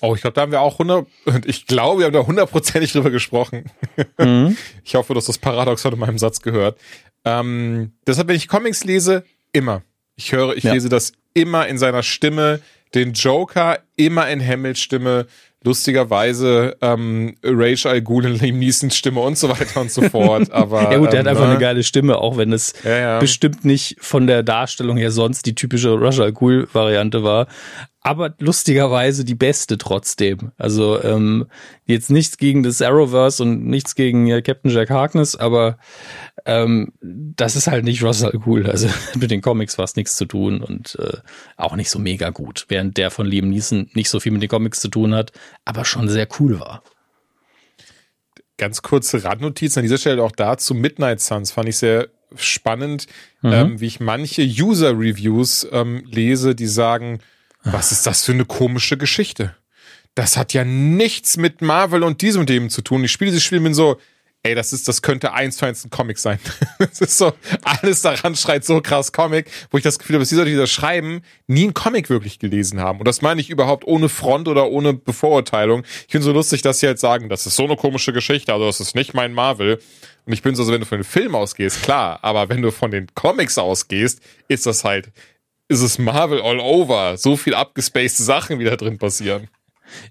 Oh, 0.01 0.15
ich 0.15 0.21
glaube, 0.21 0.35
da 0.35 0.43
haben 0.43 0.53
wir 0.53 0.61
auch 0.61 0.79
100, 0.79 1.07
ich 1.47 1.67
glaube, 1.67 2.01
wir 2.01 2.07
haben 2.07 2.13
da 2.13 2.27
hundertprozentig 2.27 2.93
drüber 2.93 3.11
gesprochen. 3.11 3.71
Mhm. 4.19 4.57
Ich 4.85 4.95
hoffe, 4.95 5.15
du 5.15 5.19
hast 5.19 5.29
das 5.29 5.39
Paradoxon 5.39 5.95
in 5.95 5.99
meinem 5.99 6.19
Satz 6.19 6.43
gehört. 6.43 6.79
Ähm, 7.25 7.93
deshalb, 8.07 8.29
wenn 8.29 8.37
ich 8.37 8.49
Comics 8.49 8.85
lese, 8.85 9.25
immer. 9.53 9.83
Ich 10.17 10.33
höre, 10.33 10.57
ich 10.57 10.65
ja. 10.65 10.75
lese 10.75 10.89
das 10.89 11.13
immer 11.33 11.67
in 11.67 11.79
seiner 11.79 12.03
Stimme, 12.03 12.61
den 12.95 13.15
Joker 13.15 13.81
immer 13.97 14.29
in 14.29 14.47
Hamills 14.47 14.81
Stimme, 14.81 15.27
lustigerweise 15.65 16.77
ähm, 16.81 17.35
Rage 17.43 17.89
Al 17.89 18.03
Ghul 18.03 18.27
in 18.27 18.39
Liam 18.39 18.59
Neesons 18.59 18.97
Stimme 18.97 19.21
und 19.21 19.37
so 19.37 19.49
weiter 19.49 19.81
und 19.81 19.91
so 19.91 20.03
fort. 20.03 20.51
Aber 20.53 20.93
ja 20.93 20.99
gut, 20.99 21.13
der 21.13 21.21
ähm, 21.21 21.27
hat 21.27 21.31
einfach 21.33 21.47
ne? 21.47 21.51
eine 21.53 21.61
geile 21.61 21.83
Stimme, 21.83 22.19
auch 22.19 22.37
wenn 22.37 22.53
es 22.53 22.75
ja, 22.85 22.99
ja. 22.99 23.19
bestimmt 23.19 23.65
nicht 23.65 23.97
von 24.01 24.27
der 24.27 24.43
Darstellung 24.43 24.97
her 24.97 25.11
sonst 25.11 25.47
die 25.47 25.55
typische 25.55 25.91
Rush 25.91 26.21
Al 26.21 26.33
Ghul 26.33 26.69
Variante 26.73 27.25
war 27.25 27.47
aber 28.07 28.35
lustigerweise 28.39 29.25
die 29.25 29.35
beste 29.35 29.79
trotzdem. 29.79 30.53
Also 30.59 31.03
ähm, 31.03 31.47
jetzt 31.87 32.11
nichts 32.11 32.37
gegen 32.37 32.63
das 32.63 32.83
Arrowverse 32.83 33.43
und 33.43 33.65
nichts 33.65 33.95
gegen 33.95 34.29
äh, 34.29 34.43
Captain 34.43 34.71
Jack 34.71 34.91
Harkness, 34.91 35.35
aber 35.35 35.79
ähm, 36.47 36.93
das 37.01 37.57
ist 37.57 37.69
halt 37.69 37.85
nicht 37.85 38.03
Russell 38.03 38.39
Cool. 38.45 38.69
Also 38.69 38.89
mit 39.19 39.31
den 39.31 39.41
Comics 39.41 39.77
fast 39.77 39.97
nichts 39.97 40.17
zu 40.17 40.27
tun 40.27 40.61
und 40.61 40.97
äh, 41.01 41.19
auch 41.57 41.77
nicht 41.77 41.91
so 41.91 41.99
mega 41.99 42.31
gut. 42.31 42.67
Während 42.69 42.97
der 42.97 43.11
von 43.11 43.27
Liam 43.27 43.49
Neeson 43.49 43.91
nicht 43.95 44.11
so 44.11 44.21
viel 44.21 44.33
mit 44.33 44.43
den 44.43 44.49
Comics 44.49 44.81
zu 44.81 44.89
tun 44.89 45.15
hat, 45.15 45.33
aber 45.65 45.85
schon 45.85 46.09
sehr 46.09 46.29
cool 46.39 46.61
war. 46.61 46.83
Ganz 48.59 48.83
kurze 48.83 49.25
Randnotiz 49.25 49.77
an 49.77 49.83
dieser 49.83 49.99
Stelle 49.99 50.23
auch 50.23 50.33
dazu. 50.33 50.75
Midnight 50.75 51.21
Suns 51.21 51.51
fand 51.51 51.69
ich 51.69 51.79
sehr 51.79 52.09
spannend, 52.37 53.07
mhm. 53.43 53.53
ähm, 53.53 53.81
wie 53.81 53.87
ich 53.87 54.01
manche 54.01 54.43
User-Reviews 54.43 55.69
ähm, 55.73 56.05
lese, 56.11 56.55
die 56.55 56.67
sagen, 56.67 57.21
was 57.63 57.93
ist 57.93 58.07
das 58.07 58.25
für 58.25 58.33
eine 58.33 58.45
komische 58.45 58.97
Geschichte? 58.99 59.57
Das 60.15 60.37
hat 60.37 60.53
ja 60.53 60.65
nichts 60.65 61.37
mit 61.37 61.63
Marvel 61.63 62.03
und 62.03 62.23
diesem 62.23 62.41
und 62.41 62.51
dem 62.51 62.71
zu 62.71 62.83
tun. 62.83 63.03
Ich 63.03 63.13
spiele 63.13 63.31
dieses 63.31 63.43
Spiel 63.43 63.61
bin 63.61 63.75
so, 63.75 63.99
ey, 64.45 64.55
das 64.55 64.73
ist, 64.73 64.87
das 64.87 65.03
könnte 65.03 65.33
eins 65.33 65.57
zu 65.57 65.67
eins 65.67 65.85
ein 65.85 65.91
Comic 65.91 66.19
sein. 66.19 66.39
das 66.79 67.01
ist 67.01 67.19
so, 67.19 67.33
alles 67.63 68.03
daran 68.03 68.37
schreit 68.37 68.65
so 68.65 68.81
krass 68.81 69.11
Comic, 69.11 69.51
wo 69.71 69.79
ich 69.79 69.83
das 69.83 69.99
Gefühl 69.99 70.15
habe, 70.15 70.23
dass 70.23 70.29
die 70.29 70.37
Leute, 70.37 70.51
die 70.51 70.57
das 70.57 70.71
schreiben, 70.71 71.23
nie 71.47 71.65
ein 71.65 71.75
Comic 71.75 72.11
wirklich 72.11 72.39
gelesen 72.39 72.79
haben. 72.79 73.01
Und 73.01 73.09
das 73.09 73.23
meine 73.23 73.41
ich 73.41 73.51
überhaupt 73.51 73.87
ohne 73.87 74.09
Front 74.09 74.47
oder 74.47 74.69
ohne 74.69 74.93
Bevorurteilung. 74.93 75.83
Ich 76.07 76.13
finde 76.13 76.27
so 76.27 76.33
lustig, 76.33 76.63
dass 76.63 76.81
sie 76.81 76.87
halt 76.87 77.01
sagen, 77.01 77.29
das 77.29 77.47
ist 77.47 77.57
so 77.57 77.65
eine 77.65 77.77
komische 77.77 78.13
Geschichte, 78.13 78.53
also 78.53 78.67
das 78.67 78.81
ist 78.81 78.95
nicht 78.95 79.15
mein 79.15 79.33
Marvel. 79.33 79.81
Und 80.27 80.33
ich 80.33 80.43
bin 80.43 80.55
so, 80.55 80.67
wenn 80.69 80.81
du 80.81 80.87
von 80.87 80.99
den 80.99 81.05
Film 81.05 81.35
ausgehst, 81.35 81.83
klar, 81.83 82.19
aber 82.23 82.49
wenn 82.49 82.63
du 82.63 82.71
von 82.71 82.91
den 82.91 83.07
Comics 83.15 83.59
ausgehst, 83.59 84.21
ist 84.49 84.67
das 84.67 84.85
halt 84.85 85.11
ist 85.69 85.81
es 85.81 85.99
Marvel 85.99 86.41
all 86.43 86.61
over. 86.61 87.17
So 87.17 87.37
viel 87.37 87.55
abgespacede 87.55 88.23
Sachen 88.23 88.59
wieder 88.59 88.77
drin 88.77 88.99
passieren. 88.99 89.49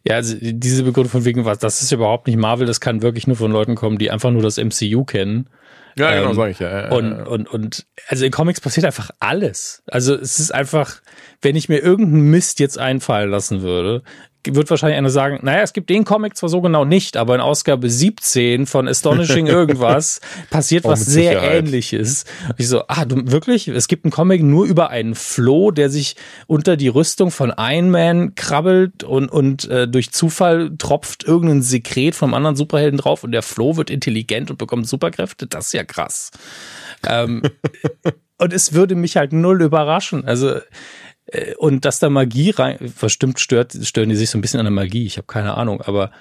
Ja, 0.08 0.16
also 0.16 0.36
diese 0.40 0.84
Begründung 0.84 1.12
von 1.12 1.26
wegen 1.26 1.46
was, 1.46 1.60
das 1.60 1.82
ist 1.82 1.92
überhaupt 1.92 2.28
nicht 2.28 2.38
Marvel, 2.38 2.68
das 2.68 2.80
kann 2.82 3.02
wirklich 3.02 3.28
nur 3.28 3.38
von 3.38 3.52
Leuten 3.52 3.76
kommen, 3.76 3.98
die 3.98 4.12
einfach 4.12 4.32
nur 4.32 4.42
das 4.42 4.58
MCU 4.58 5.04
kennen. 5.04 5.50
Ja, 5.98 6.16
genau, 6.16 6.30
ähm, 6.30 6.36
sag 6.36 6.50
ich 6.50 6.60
ja. 6.60 6.90
und, 6.92 7.12
ja. 7.12 7.24
und, 7.26 7.48
und, 7.48 7.86
also 8.08 8.26
in 8.26 8.32
Comics 8.32 8.60
passiert 8.60 8.86
einfach 8.86 9.12
alles. 9.20 9.84
Also 9.88 10.16
es 10.16 10.40
ist 10.40 10.54
einfach, 10.54 11.02
wenn 11.42 11.56
ich 11.56 11.70
mir 11.70 11.80
irgendeinen 11.80 12.32
Mist 12.32 12.60
jetzt 12.60 12.80
einfallen 12.80 13.30
lassen 13.30 13.62
würde, 13.62 14.04
wird 14.50 14.70
wahrscheinlich 14.70 14.98
einer 14.98 15.10
sagen, 15.10 15.40
naja, 15.42 15.62
es 15.62 15.74
gibt 15.74 15.90
den 15.90 16.04
Comic 16.06 16.36
zwar 16.36 16.50
so 16.50 16.62
genau 16.62 16.86
nicht, 16.86 17.18
aber 17.18 17.36
in 17.36 17.42
Ausgabe 17.42 17.90
17 17.90 18.66
von 18.66 18.88
Astonishing 18.88 19.48
irgendwas 19.48 20.22
passiert 20.50 20.86
oh, 20.86 20.90
was 20.90 21.06
sehr 21.06 21.34
Sicherheit. 21.34 21.66
ähnliches. 21.66 22.26
Und 22.50 22.56
ich 22.60 22.68
so, 22.68 22.84
ah, 22.88 23.06
du, 23.06 23.32
wirklich? 23.32 23.68
Es 23.68 23.88
gibt 23.88 24.06
einen 24.06 24.12
Comic 24.12 24.44
nur 24.44 24.66
über 24.66 24.90
einen 24.90 25.16
Floh, 25.16 25.72
der 25.72 25.90
sich 25.90 26.16
unter 26.48 26.78
die 26.78 26.88
Rüstung 26.88 27.32
von 27.32 27.54
Iron 27.58 27.90
Man 27.90 28.36
krabbelt 28.36 29.04
und, 29.04 29.30
und 29.30 29.70
äh, 29.70 29.88
durch 29.88 30.12
Zufall 30.12 30.72
tropft 30.78 31.24
irgendein 31.24 31.62
Sekret 31.62 32.16
vom 32.16 32.34
anderen 32.34 32.56
Superhelden 32.56 33.00
drauf 33.00 33.24
und 33.24 33.32
der 33.32 33.44
Floh 33.44 33.78
wird 33.78 33.90
intelligent 33.90 34.52
und 34.52 34.58
bekommt 34.58 34.88
Superkräfte. 34.88 35.48
Das 35.48 35.68
ist 35.68 35.74
ja 35.74 35.84
krass. 35.84 36.32
ähm, 37.08 37.42
und 38.38 38.54
es 38.54 38.74
würde 38.74 38.96
mich 38.96 39.18
halt 39.18 39.34
null 39.34 39.62
überraschen. 39.62 40.26
Also 40.26 40.60
und 41.58 41.86
dass 41.86 42.00
da 42.00 42.10
Magie 42.10 42.52
rein, 42.52 42.78
verstimmt 42.90 43.40
stört, 43.40 43.74
stören 43.84 44.10
die 44.10 44.16
sich 44.16 44.30
so 44.30 44.38
ein 44.38 44.42
bisschen 44.42 44.60
an 44.60 44.66
der 44.66 44.72
Magie, 44.72 45.06
ich 45.06 45.18
habe 45.18 45.28
keine 45.28 45.56
Ahnung, 45.56 45.82
aber 45.82 46.12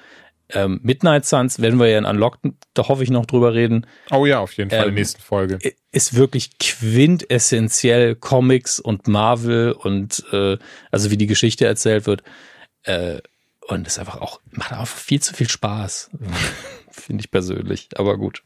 ähm, 0.55 0.81
Midnight 0.83 1.25
Suns 1.25 1.61
werden 1.61 1.79
wir 1.79 1.89
ja 1.89 1.99
in 1.99 2.05
Unlocked, 2.05 2.41
da 2.75 2.89
hoffe 2.89 3.03
ich 3.03 3.11
noch 3.11 3.27
drüber 3.27 3.55
reden. 3.55 3.87
Oh 4.11 4.27
ja, 4.27 4.41
auf 4.41 4.53
jeden 4.55 4.71
Fall 4.71 4.81
ähm, 4.81 4.89
in 4.89 4.95
der 4.95 5.01
nächsten 5.01 5.23
Folge. 5.23 5.59
Ist 5.93 6.15
wirklich 6.15 6.59
quintessentiell 6.59 8.15
Comics 8.17 8.81
und 8.81 9.09
Marvel 9.09 9.73
und 9.73 10.25
äh, 10.33 10.59
also 10.91 11.11
wie 11.11 11.17
die 11.17 11.27
Geschichte 11.27 11.67
erzählt 11.67 12.07
wird. 12.07 12.23
Äh, 12.85 13.21
und 13.69 13.87
ist 13.87 13.99
einfach 13.99 14.21
auch, 14.21 14.41
macht 14.51 14.73
einfach 14.73 14.87
viel 14.87 15.21
zu 15.21 15.35
viel 15.35 15.49
Spaß. 15.49 16.11
Finde 16.91 17.23
ich 17.23 17.31
persönlich, 17.31 17.89
aber 17.97 18.19
gut. 18.19 18.43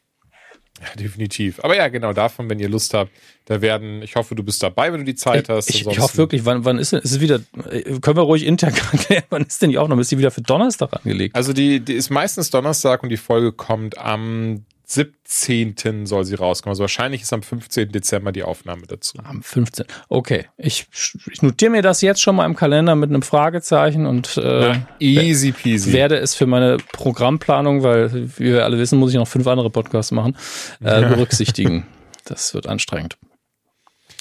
Ja, 0.80 0.94
definitiv. 1.00 1.60
Aber 1.64 1.76
ja, 1.76 1.88
genau 1.88 2.12
davon, 2.12 2.50
wenn 2.50 2.58
ihr 2.58 2.68
Lust 2.68 2.92
habt, 2.94 3.10
da 3.46 3.60
werden, 3.60 4.02
ich 4.02 4.16
hoffe, 4.16 4.34
du 4.34 4.42
bist 4.42 4.62
dabei, 4.62 4.92
wenn 4.92 5.00
du 5.00 5.06
die 5.06 5.14
Zeit 5.14 5.48
hast. 5.48 5.70
Ich, 5.70 5.86
ich 5.86 5.98
hoffe 5.98 6.16
wirklich, 6.18 6.44
wann, 6.44 6.64
wann 6.64 6.78
ist 6.78 6.92
denn, 6.92 7.00
ist 7.00 7.12
es 7.12 7.20
wieder, 7.20 7.40
können 8.00 8.16
wir 8.16 8.22
ruhig 8.22 8.44
intern 8.44 8.74
wann 9.30 9.42
ist 9.42 9.62
denn 9.62 9.70
die 9.70 9.78
Aufnahme? 9.78 10.02
Ist 10.02 10.10
die 10.10 10.18
wieder 10.18 10.30
für 10.30 10.42
Donnerstag 10.42 10.92
angelegt? 10.92 11.34
Also 11.34 11.52
die, 11.52 11.80
die 11.80 11.94
ist 11.94 12.10
meistens 12.10 12.50
Donnerstag 12.50 13.02
und 13.02 13.08
die 13.08 13.16
Folge 13.16 13.52
kommt 13.52 13.96
am 13.98 14.64
17. 14.88 16.06
soll 16.06 16.24
sie 16.24 16.36
rauskommen. 16.36 16.70
Also 16.72 16.82
wahrscheinlich 16.82 17.22
ist 17.22 17.32
am 17.32 17.42
15. 17.42 17.90
Dezember 17.90 18.30
die 18.30 18.44
Aufnahme 18.44 18.86
dazu. 18.86 19.18
Am 19.24 19.42
15. 19.42 19.84
Okay. 20.08 20.46
Ich, 20.56 20.86
ich 21.32 21.42
notiere 21.42 21.72
mir 21.72 21.82
das 21.82 22.02
jetzt 22.02 22.22
schon 22.22 22.36
mal 22.36 22.46
im 22.46 22.54
Kalender 22.54 22.94
mit 22.94 23.10
einem 23.10 23.22
Fragezeichen 23.22 24.06
und 24.06 24.36
äh, 24.36 24.40
Na, 24.74 24.88
easy 25.00 25.50
peasy. 25.50 25.92
werde 25.92 26.16
es 26.18 26.34
für 26.36 26.46
meine 26.46 26.76
Programmplanung, 26.92 27.82
weil 27.82 28.12
wie 28.38 28.52
wir 28.52 28.64
alle 28.64 28.78
wissen, 28.78 28.98
muss 28.98 29.10
ich 29.10 29.16
noch 29.16 29.28
fünf 29.28 29.46
andere 29.48 29.70
Podcasts 29.70 30.12
machen, 30.12 30.36
äh, 30.82 31.00
berücksichtigen. 31.08 31.86
das 32.24 32.54
wird 32.54 32.68
anstrengend. 32.68 33.18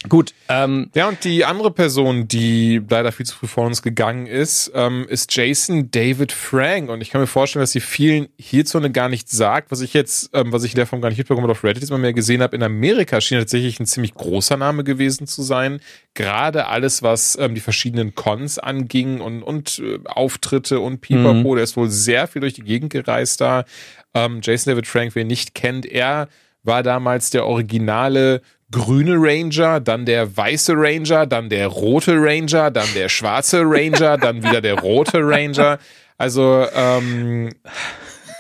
Gut. 0.09 0.33
Ähm, 0.49 0.89
ja, 0.93 1.07
und 1.07 1.23
die 1.23 1.45
andere 1.45 1.71
Person, 1.71 2.27
die 2.27 2.81
leider 2.89 3.11
viel 3.11 3.25
zu 3.25 3.35
früh 3.35 3.47
vor 3.47 3.65
uns 3.65 3.81
gegangen 3.81 4.27
ist, 4.27 4.71
ähm, 4.75 5.05
ist 5.09 5.35
Jason 5.35 5.89
David 5.91 6.31
Frank. 6.31 6.89
Und 6.89 7.01
ich 7.01 7.09
kann 7.09 7.21
mir 7.21 7.27
vorstellen, 7.27 7.61
dass 7.61 7.71
sie 7.71 7.79
vielen 7.79 8.27
hierzulande 8.37 8.91
gar 8.91 9.09
nicht 9.09 9.29
sagt, 9.29 9.71
was 9.71 9.81
ich 9.81 9.93
jetzt, 9.93 10.29
ähm, 10.33 10.51
was 10.51 10.63
ich 10.63 10.71
in 10.71 10.77
der 10.77 10.87
Form 10.87 11.01
gar 11.01 11.09
nicht 11.09 11.17
mitbekommen 11.17 11.49
auf 11.49 11.63
Reddit 11.63 11.89
mal 11.89 11.97
mehr 11.97 12.13
gesehen 12.13 12.41
habe. 12.41 12.55
In 12.55 12.63
Amerika 12.63 13.21
schien 13.21 13.37
tatsächlich 13.37 13.79
ein 13.79 13.85
ziemlich 13.85 14.13
großer 14.13 14.57
Name 14.57 14.83
gewesen 14.83 15.27
zu 15.27 15.41
sein. 15.41 15.79
Gerade 16.13 16.67
alles, 16.67 17.03
was 17.03 17.37
ähm, 17.39 17.55
die 17.55 17.61
verschiedenen 17.61 18.15
Cons 18.15 18.59
anging 18.59 19.21
und, 19.21 19.43
und 19.43 19.79
äh, 19.79 19.99
Auftritte 20.05 20.79
und 20.79 21.01
Pipapo, 21.01 21.51
mhm. 21.51 21.55
der 21.55 21.63
ist 21.63 21.77
wohl 21.77 21.89
sehr 21.89 22.27
viel 22.27 22.41
durch 22.41 22.53
die 22.53 22.63
Gegend 22.63 22.91
gereist 22.91 23.41
da. 23.41 23.65
Ähm, 24.13 24.39
Jason 24.41 24.71
David 24.71 24.87
Frank, 24.87 25.15
wer 25.15 25.23
ihn 25.23 25.27
nicht 25.27 25.55
kennt, 25.55 25.85
er 25.85 26.29
war 26.65 26.83
damals 26.83 27.29
der 27.29 27.45
originale 27.45 28.41
grüne 28.71 29.15
Ranger, 29.17 29.79
dann 29.79 30.05
der 30.05 30.35
weiße 30.35 30.73
Ranger, 30.75 31.25
dann 31.25 31.49
der 31.49 31.67
rote 31.67 32.15
Ranger, 32.15 32.71
dann 32.71 32.87
der 32.95 33.09
schwarze 33.09 33.61
Ranger, 33.63 34.17
dann 34.17 34.43
wieder 34.43 34.61
der 34.61 34.79
rote 34.79 35.19
Ranger. 35.19 35.79
Also 36.17 36.65
ähm, 36.73 37.51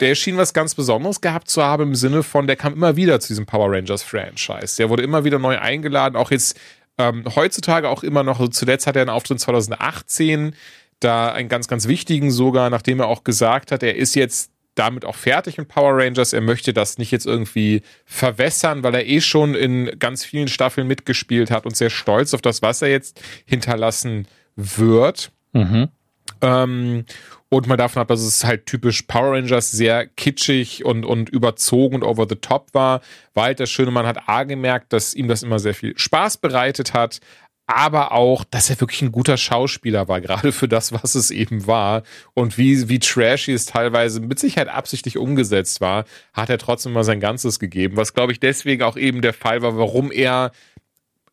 der 0.01 0.15
schien 0.15 0.37
was 0.37 0.53
ganz 0.53 0.75
Besonderes 0.75 1.21
gehabt 1.21 1.49
zu 1.49 1.63
haben 1.63 1.83
im 1.83 1.95
Sinne 1.95 2.23
von, 2.23 2.47
der 2.47 2.55
kam 2.55 2.73
immer 2.73 2.95
wieder 2.95 3.19
zu 3.19 3.29
diesem 3.29 3.45
Power 3.45 3.71
Rangers 3.71 4.03
Franchise. 4.03 4.77
Der 4.77 4.89
wurde 4.89 5.03
immer 5.03 5.23
wieder 5.23 5.39
neu 5.39 5.57
eingeladen, 5.59 6.15
auch 6.15 6.31
jetzt 6.31 6.59
ähm, 6.97 7.23
heutzutage 7.35 7.89
auch 7.89 8.03
immer 8.03 8.23
noch. 8.23 8.39
Also 8.39 8.51
zuletzt 8.51 8.87
hat 8.87 8.95
er 8.95 9.03
einen 9.03 9.09
Auftritt 9.09 9.39
2018, 9.39 10.55
da 10.99 11.31
einen 11.31 11.49
ganz, 11.49 11.67
ganz 11.67 11.87
wichtigen 11.87 12.31
sogar, 12.31 12.69
nachdem 12.69 12.99
er 12.99 13.07
auch 13.07 13.23
gesagt 13.23 13.71
hat, 13.71 13.83
er 13.83 13.95
ist 13.95 14.15
jetzt 14.15 14.51
damit 14.75 15.05
auch 15.05 15.15
fertig 15.15 15.57
mit 15.57 15.67
Power 15.67 15.97
Rangers. 15.97 16.33
Er 16.33 16.41
möchte 16.41 16.73
das 16.73 16.97
nicht 16.97 17.11
jetzt 17.11 17.25
irgendwie 17.25 17.81
verwässern, 18.05 18.83
weil 18.83 18.95
er 18.95 19.07
eh 19.07 19.21
schon 19.21 19.55
in 19.55 19.97
ganz 19.99 20.23
vielen 20.23 20.47
Staffeln 20.47 20.87
mitgespielt 20.87 21.49
hat 21.49 21.65
und 21.65 21.75
sehr 21.75 21.89
stolz 21.89 22.33
auf 22.33 22.41
das, 22.41 22.61
was 22.61 22.81
er 22.81 22.89
jetzt 22.89 23.21
hinterlassen 23.45 24.27
wird. 24.55 25.31
Mhm. 25.53 25.89
Ähm, 26.41 27.05
und 27.49 27.67
man 27.67 27.77
davon 27.77 28.01
ab, 28.01 28.07
dass 28.09 28.21
es 28.21 28.43
halt 28.43 28.65
typisch 28.65 29.03
Power 29.03 29.33
Rangers 29.33 29.71
sehr 29.71 30.07
kitschig 30.07 30.83
und, 30.83 31.05
und 31.05 31.29
überzogen 31.29 31.95
und 31.95 32.03
over 32.03 32.25
the 32.27 32.35
top 32.35 32.73
war. 32.73 33.01
Walter 33.33 33.67
Schönemann 33.67 34.07
hat 34.07 34.27
A 34.27 34.43
gemerkt, 34.43 34.91
dass 34.91 35.13
ihm 35.13 35.27
das 35.27 35.43
immer 35.43 35.59
sehr 35.59 35.73
viel 35.73 35.97
Spaß 35.97 36.37
bereitet 36.37 36.93
hat, 36.93 37.19
aber 37.67 38.11
auch, 38.11 38.43
dass 38.43 38.69
er 38.69 38.79
wirklich 38.79 39.01
ein 39.01 39.11
guter 39.11 39.37
Schauspieler 39.37 40.07
war, 40.07 40.21
gerade 40.25 40.51
für 40.51 40.67
das, 40.67 40.91
was 40.91 41.15
es 41.15 41.31
eben 41.31 41.67
war 41.67 42.03
und 42.33 42.57
wie, 42.57 42.89
wie 42.89 42.99
trashy 42.99 43.53
es 43.53 43.65
teilweise 43.65 44.19
mit 44.19 44.39
Sicherheit 44.39 44.69
absichtlich 44.69 45.17
umgesetzt 45.17 45.81
war, 45.81 46.05
hat 46.33 46.49
er 46.49 46.57
trotzdem 46.57 46.93
mal 46.93 47.03
sein 47.03 47.19
Ganzes 47.19 47.59
gegeben, 47.59 47.97
was 47.97 48.13
glaube 48.13 48.31
ich 48.31 48.39
deswegen 48.39 48.83
auch 48.83 48.97
eben 48.97 49.21
der 49.21 49.33
Fall 49.33 49.61
war, 49.61 49.77
warum 49.77 50.11
er 50.11 50.51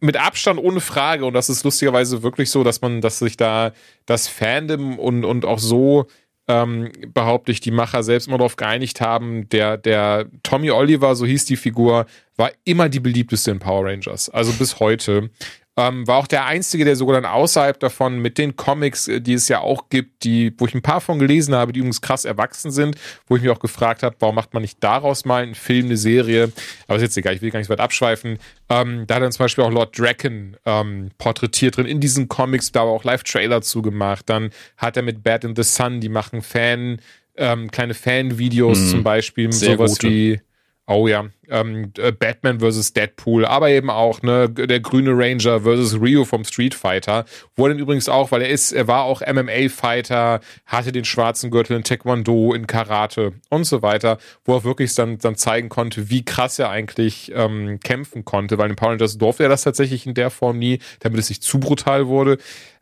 mit 0.01 0.16
Abstand 0.16 0.59
ohne 0.59 0.80
Frage 0.80 1.24
und 1.24 1.35
das 1.35 1.49
ist 1.49 1.62
lustigerweise 1.62 2.22
wirklich 2.22 2.51
so, 2.51 2.64
dass 2.64 2.80
man, 2.80 3.01
dass 3.01 3.20
sich 3.20 3.37
da 3.37 3.72
das 4.05 4.26
Fandom 4.26 4.99
und, 4.99 5.24
und 5.24 5.45
auch 5.45 5.61
so 5.61 6.09
ähm, 6.49 6.91
behaupte 7.14 7.53
ich, 7.53 7.61
die 7.61 7.70
Macher 7.70 8.03
selbst 8.03 8.26
immer 8.26 8.39
darauf 8.39 8.57
geeinigt 8.57 9.01
haben, 9.01 9.49
der, 9.51 9.76
der 9.76 10.26
Tommy 10.43 10.70
Oliver, 10.70 11.14
so 11.14 11.24
hieß 11.24 11.45
die 11.45 11.57
Figur, 11.57 12.07
war 12.37 12.51
immer 12.64 12.89
die 12.89 13.01
beliebteste 13.01 13.53
in 13.53 13.59
Power 13.59 13.87
Rangers. 13.87 14.28
Also 14.28 14.53
bis 14.53 14.80
heute. 14.80 15.30
Ähm, 15.75 16.07
war 16.07 16.18
auch 16.18 16.27
der 16.27 16.45
einzige, 16.45 16.85
der 16.85 16.97
sogar 16.97 17.18
dann 17.18 17.25
außerhalb 17.25 17.81
davon 17.81 18.18
mit 18.18 18.37
den 18.37 18.57
Comics, 18.57 19.09
äh, 19.09 19.23
die 19.23 19.33
es 19.33 19.49
ja 19.49 19.61
auch 19.61 19.89
gibt, 19.89 20.23
die, 20.23 20.53
wo 20.59 20.66
ich 20.66 20.75
ein 20.75 20.83
paar 20.83 21.01
von 21.01 21.18
gelesen 21.18 21.55
habe, 21.55 21.73
die 21.73 21.79
übrigens 21.79 22.03
krass 22.03 22.27
erwachsen 22.27 22.70
sind, 22.70 22.97
wo 23.27 23.37
ich 23.37 23.43
mich 23.43 23.51
auch 23.51 23.59
gefragt 23.59 24.03
habe, 24.03 24.14
warum 24.18 24.35
macht 24.35 24.53
man 24.53 24.61
nicht 24.61 24.85
daraus 24.85 25.25
mal 25.25 25.43
einen 25.43 25.55
Film, 25.55 25.87
eine 25.87 25.97
Serie? 25.97 26.53
Aber 26.87 26.97
ist 26.97 27.03
jetzt 27.03 27.16
egal, 27.16 27.35
ich 27.35 27.41
will 27.41 27.51
gar 27.51 27.59
nicht 27.59 27.68
so 27.68 27.73
weit 27.73 27.81
abschweifen. 27.81 28.39
Ähm, 28.68 29.07
da 29.07 29.14
hat 29.14 29.23
dann 29.23 29.33
zum 29.33 29.45
Beispiel 29.45 29.64
auch 29.64 29.70
Lord 29.70 29.99
Draken 29.99 30.59
ähm, 30.66 31.11
porträtiert 31.16 31.79
drin 31.79 31.87
in 31.87 32.01
diesen 32.01 32.29
Comics, 32.29 32.70
da 32.73 32.81
war 32.81 32.93
auch 32.93 33.05
Live-Trailer 33.05 33.62
zugemacht. 33.62 34.29
Dann 34.29 34.51
hat 34.77 34.99
er 34.99 35.03
mit 35.03 35.23
Bad 35.23 35.45
in 35.45 35.57
the 35.57 35.62
Sun, 35.62 36.01
die 36.01 36.11
machen 36.11 36.43
Fan, 36.43 37.01
ähm, 37.37 37.70
kleine 37.70 37.95
Fan-Videos 37.95 38.79
mhm. 38.79 38.89
zum 38.89 39.03
Beispiel, 39.05 39.51
Sehr 39.53 39.77
sowas 39.77 39.93
gute. 39.93 40.09
wie 40.09 40.41
Oh 40.89 41.07
ja, 41.07 41.26
ähm, 41.49 41.93
äh, 41.97 42.11
Batman 42.11 42.59
vs. 42.59 42.93
Deadpool, 42.93 43.47
aber 43.47 43.70
eben 43.70 43.89
auch 43.89 44.20
ne, 44.22 44.51
der 44.51 44.80
grüne 44.80 45.12
Ranger 45.12 45.61
vs. 45.61 46.01
Rio 46.01 46.24
vom 46.24 46.45
Street 46.45 46.74
Fighter. 46.74 47.24
Er 47.57 47.68
dann 47.68 47.78
übrigens 47.78 48.09
auch, 48.09 48.33
weil 48.33 48.43
er 48.43 48.49
ist, 48.49 48.72
er 48.72 48.89
war 48.89 49.05
auch 49.05 49.20
MMA-Fighter, 49.20 50.41
hatte 50.66 50.91
den 50.91 51.05
schwarzen 51.05 51.53
Gürtel 51.53 51.76
in 51.76 51.85
Taekwondo, 51.85 52.53
in 52.53 52.66
Karate 52.66 53.33
und 53.49 53.62
so 53.64 53.80
weiter, 53.83 54.18
wo 54.45 54.57
er 54.57 54.64
wirklich 54.64 54.93
dann, 54.97 55.18
dann 55.18 55.37
zeigen 55.37 55.68
konnte, 55.68 56.11
wie 56.11 56.24
krass 56.24 56.59
er 56.59 56.70
eigentlich 56.70 57.30
ähm, 57.33 57.78
kämpfen 57.78 58.24
konnte, 58.24 58.59
weil 58.59 58.68
in 58.68 58.76
Power 58.76 58.91
Rangers 58.91 59.18
durfte 59.18 59.45
er 59.45 59.49
das 59.49 59.62
tatsächlich 59.62 60.05
in 60.07 60.14
der 60.14 60.30
Form 60.30 60.59
nie, 60.59 60.80
damit 60.99 61.20
es 61.20 61.28
nicht 61.28 61.45
zu 61.45 61.61
brutal 61.61 62.09
wurde. 62.09 62.39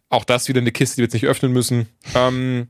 Auch 0.09 0.25
das 0.25 0.49
wieder 0.49 0.63
eine 0.63 0.73
Kiste, 0.73 0.97
die 0.97 1.03
wir 1.03 1.05
jetzt 1.05 1.15
nicht 1.15 1.27
öffnen 1.27 1.53
müssen. 1.53 1.87
Ähm, 2.15 2.69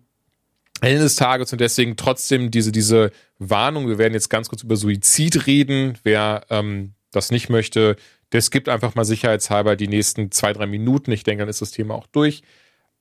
Ende 0.80 1.02
des 1.02 1.16
Tages 1.16 1.52
und 1.52 1.60
deswegen 1.60 1.96
trotzdem 1.96 2.50
diese, 2.50 2.72
diese 2.72 3.10
Warnung, 3.38 3.88
wir 3.88 3.98
werden 3.98 4.14
jetzt 4.14 4.30
ganz 4.30 4.48
kurz 4.48 4.62
über 4.62 4.76
Suizid 4.76 5.46
reden, 5.46 5.98
wer 6.02 6.44
ähm, 6.50 6.94
das 7.10 7.30
nicht 7.30 7.48
möchte, 7.48 7.96
das 8.30 8.50
gibt 8.50 8.68
einfach 8.68 8.94
mal 8.94 9.04
sicherheitshalber 9.04 9.76
die 9.76 9.88
nächsten 9.88 10.30
zwei, 10.30 10.52
drei 10.52 10.66
Minuten. 10.66 11.10
Ich 11.12 11.24
denke, 11.24 11.42
dann 11.42 11.48
ist 11.48 11.60
das 11.60 11.72
Thema 11.72 11.94
auch 11.94 12.06
durch. 12.06 12.42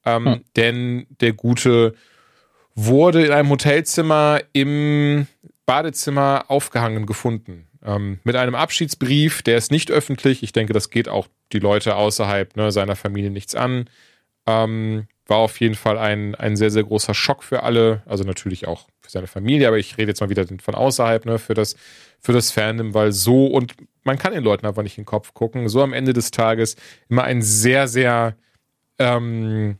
Ähm, 0.06 0.26
hm. 0.26 0.42
Denn 0.56 1.08
der 1.22 1.34
Gute 1.34 1.94
wurde 2.74 3.26
in 3.26 3.32
einem 3.32 3.50
Hotelzimmer 3.50 4.42
im 4.54 5.28
Badezimmer 5.66 6.46
aufgehangen 6.48 7.06
gefunden. 7.06 7.68
Ähm, 7.86 8.20
mit 8.24 8.36
einem 8.36 8.56
Abschiedsbrief, 8.56 9.44
der 9.44 9.58
ist 9.58 9.72
nicht 9.72 9.92
öffentlich. 9.92 10.42
Ich 10.44 10.52
denke, 10.52 10.74
das 10.74 10.90
geht 10.90 11.08
auch 11.08 11.28
die 11.54 11.60
Leute 11.60 11.96
außerhalb 11.96 12.56
ne, 12.56 12.72
seiner 12.72 12.96
Familie 12.96 13.30
nichts 13.30 13.56
an. 13.56 13.90
Ähm, 14.48 15.08
war 15.30 15.38
auf 15.38 15.60
jeden 15.60 15.76
Fall 15.76 15.98
ein, 15.98 16.36
ein 16.36 16.56
sehr, 16.56 16.72
sehr 16.72 16.84
großer 16.84 17.14
Schock 17.14 17.44
für 17.44 17.64
alle. 17.64 18.02
Also 18.06 18.24
natürlich 18.24 18.68
auch 18.68 18.88
für 19.02 19.12
seine 19.12 19.28
Familie, 19.28 19.68
aber 19.68 19.78
ich 19.78 19.98
rede 19.98 20.12
jetzt 20.12 20.22
mal 20.22 20.30
wieder 20.30 20.46
von 20.62 20.76
außerhalb, 20.76 21.26
ne, 21.26 21.40
für 21.40 21.54
das, 21.54 21.76
für 22.20 22.34
das 22.34 22.52
Fandom, 22.52 22.94
weil 22.94 23.12
so 23.12 23.48
und 23.48 23.76
man 24.04 24.18
kann 24.18 24.34
den 24.34 24.44
Leuten 24.44 24.66
einfach 24.66 24.84
nicht 24.84 24.98
in 24.98 25.04
den 25.04 25.08
Kopf 25.08 25.34
gucken. 25.34 25.70
So 25.70 25.82
am 25.82 25.94
Ende 25.94 26.14
des 26.14 26.32
Tages 26.32 26.76
immer 27.10 27.24
ein 27.24 27.42
sehr, 27.42 27.88
sehr 27.88 28.36
ähm, 28.98 29.78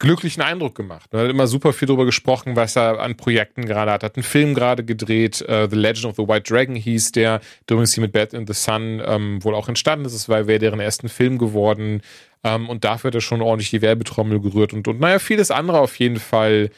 glücklichen 0.00 0.42
Eindruck 0.42 0.74
gemacht. 0.74 1.12
Er 1.12 1.20
hat 1.20 1.30
immer 1.30 1.46
super 1.46 1.72
viel 1.72 1.86
darüber 1.86 2.06
gesprochen, 2.06 2.56
was 2.56 2.74
er 2.74 2.98
an 2.98 3.16
Projekten 3.16 3.66
gerade 3.66 3.92
hat. 3.92 4.02
Hat 4.02 4.16
einen 4.16 4.24
Film 4.24 4.54
gerade 4.54 4.82
gedreht, 4.82 5.44
uh, 5.48 5.68
The 5.70 5.76
Legend 5.76 6.06
of 6.06 6.16
the 6.16 6.26
White 6.26 6.52
Dragon 6.52 6.74
hieß 6.74 7.12
der, 7.12 7.40
der 7.68 7.74
übrigens 7.74 7.94
hier 7.94 8.02
mit 8.02 8.12
Bad 8.12 8.32
in 8.32 8.46
the 8.46 8.54
Sun 8.54 9.00
ähm, 9.04 9.44
wohl 9.44 9.54
auch 9.54 9.68
entstanden 9.68 10.06
ist. 10.06 10.14
Es 10.14 10.28
war 10.28 10.46
wäre 10.48 10.58
deren 10.58 10.80
ersten 10.80 11.08
Film 11.08 11.38
geworden. 11.38 12.00
Ähm, 12.42 12.68
und 12.68 12.82
dafür 12.82 13.08
hat 13.08 13.14
er 13.14 13.20
schon 13.20 13.42
ordentlich 13.42 13.70
die 13.70 13.82
Werbetrommel 13.82 14.40
gerührt 14.40 14.72
und, 14.72 14.88
und 14.88 14.98
naja, 14.98 15.18
vieles 15.18 15.50
andere 15.50 15.78
auf 15.78 15.98
jeden 15.98 16.18
Fall 16.18 16.70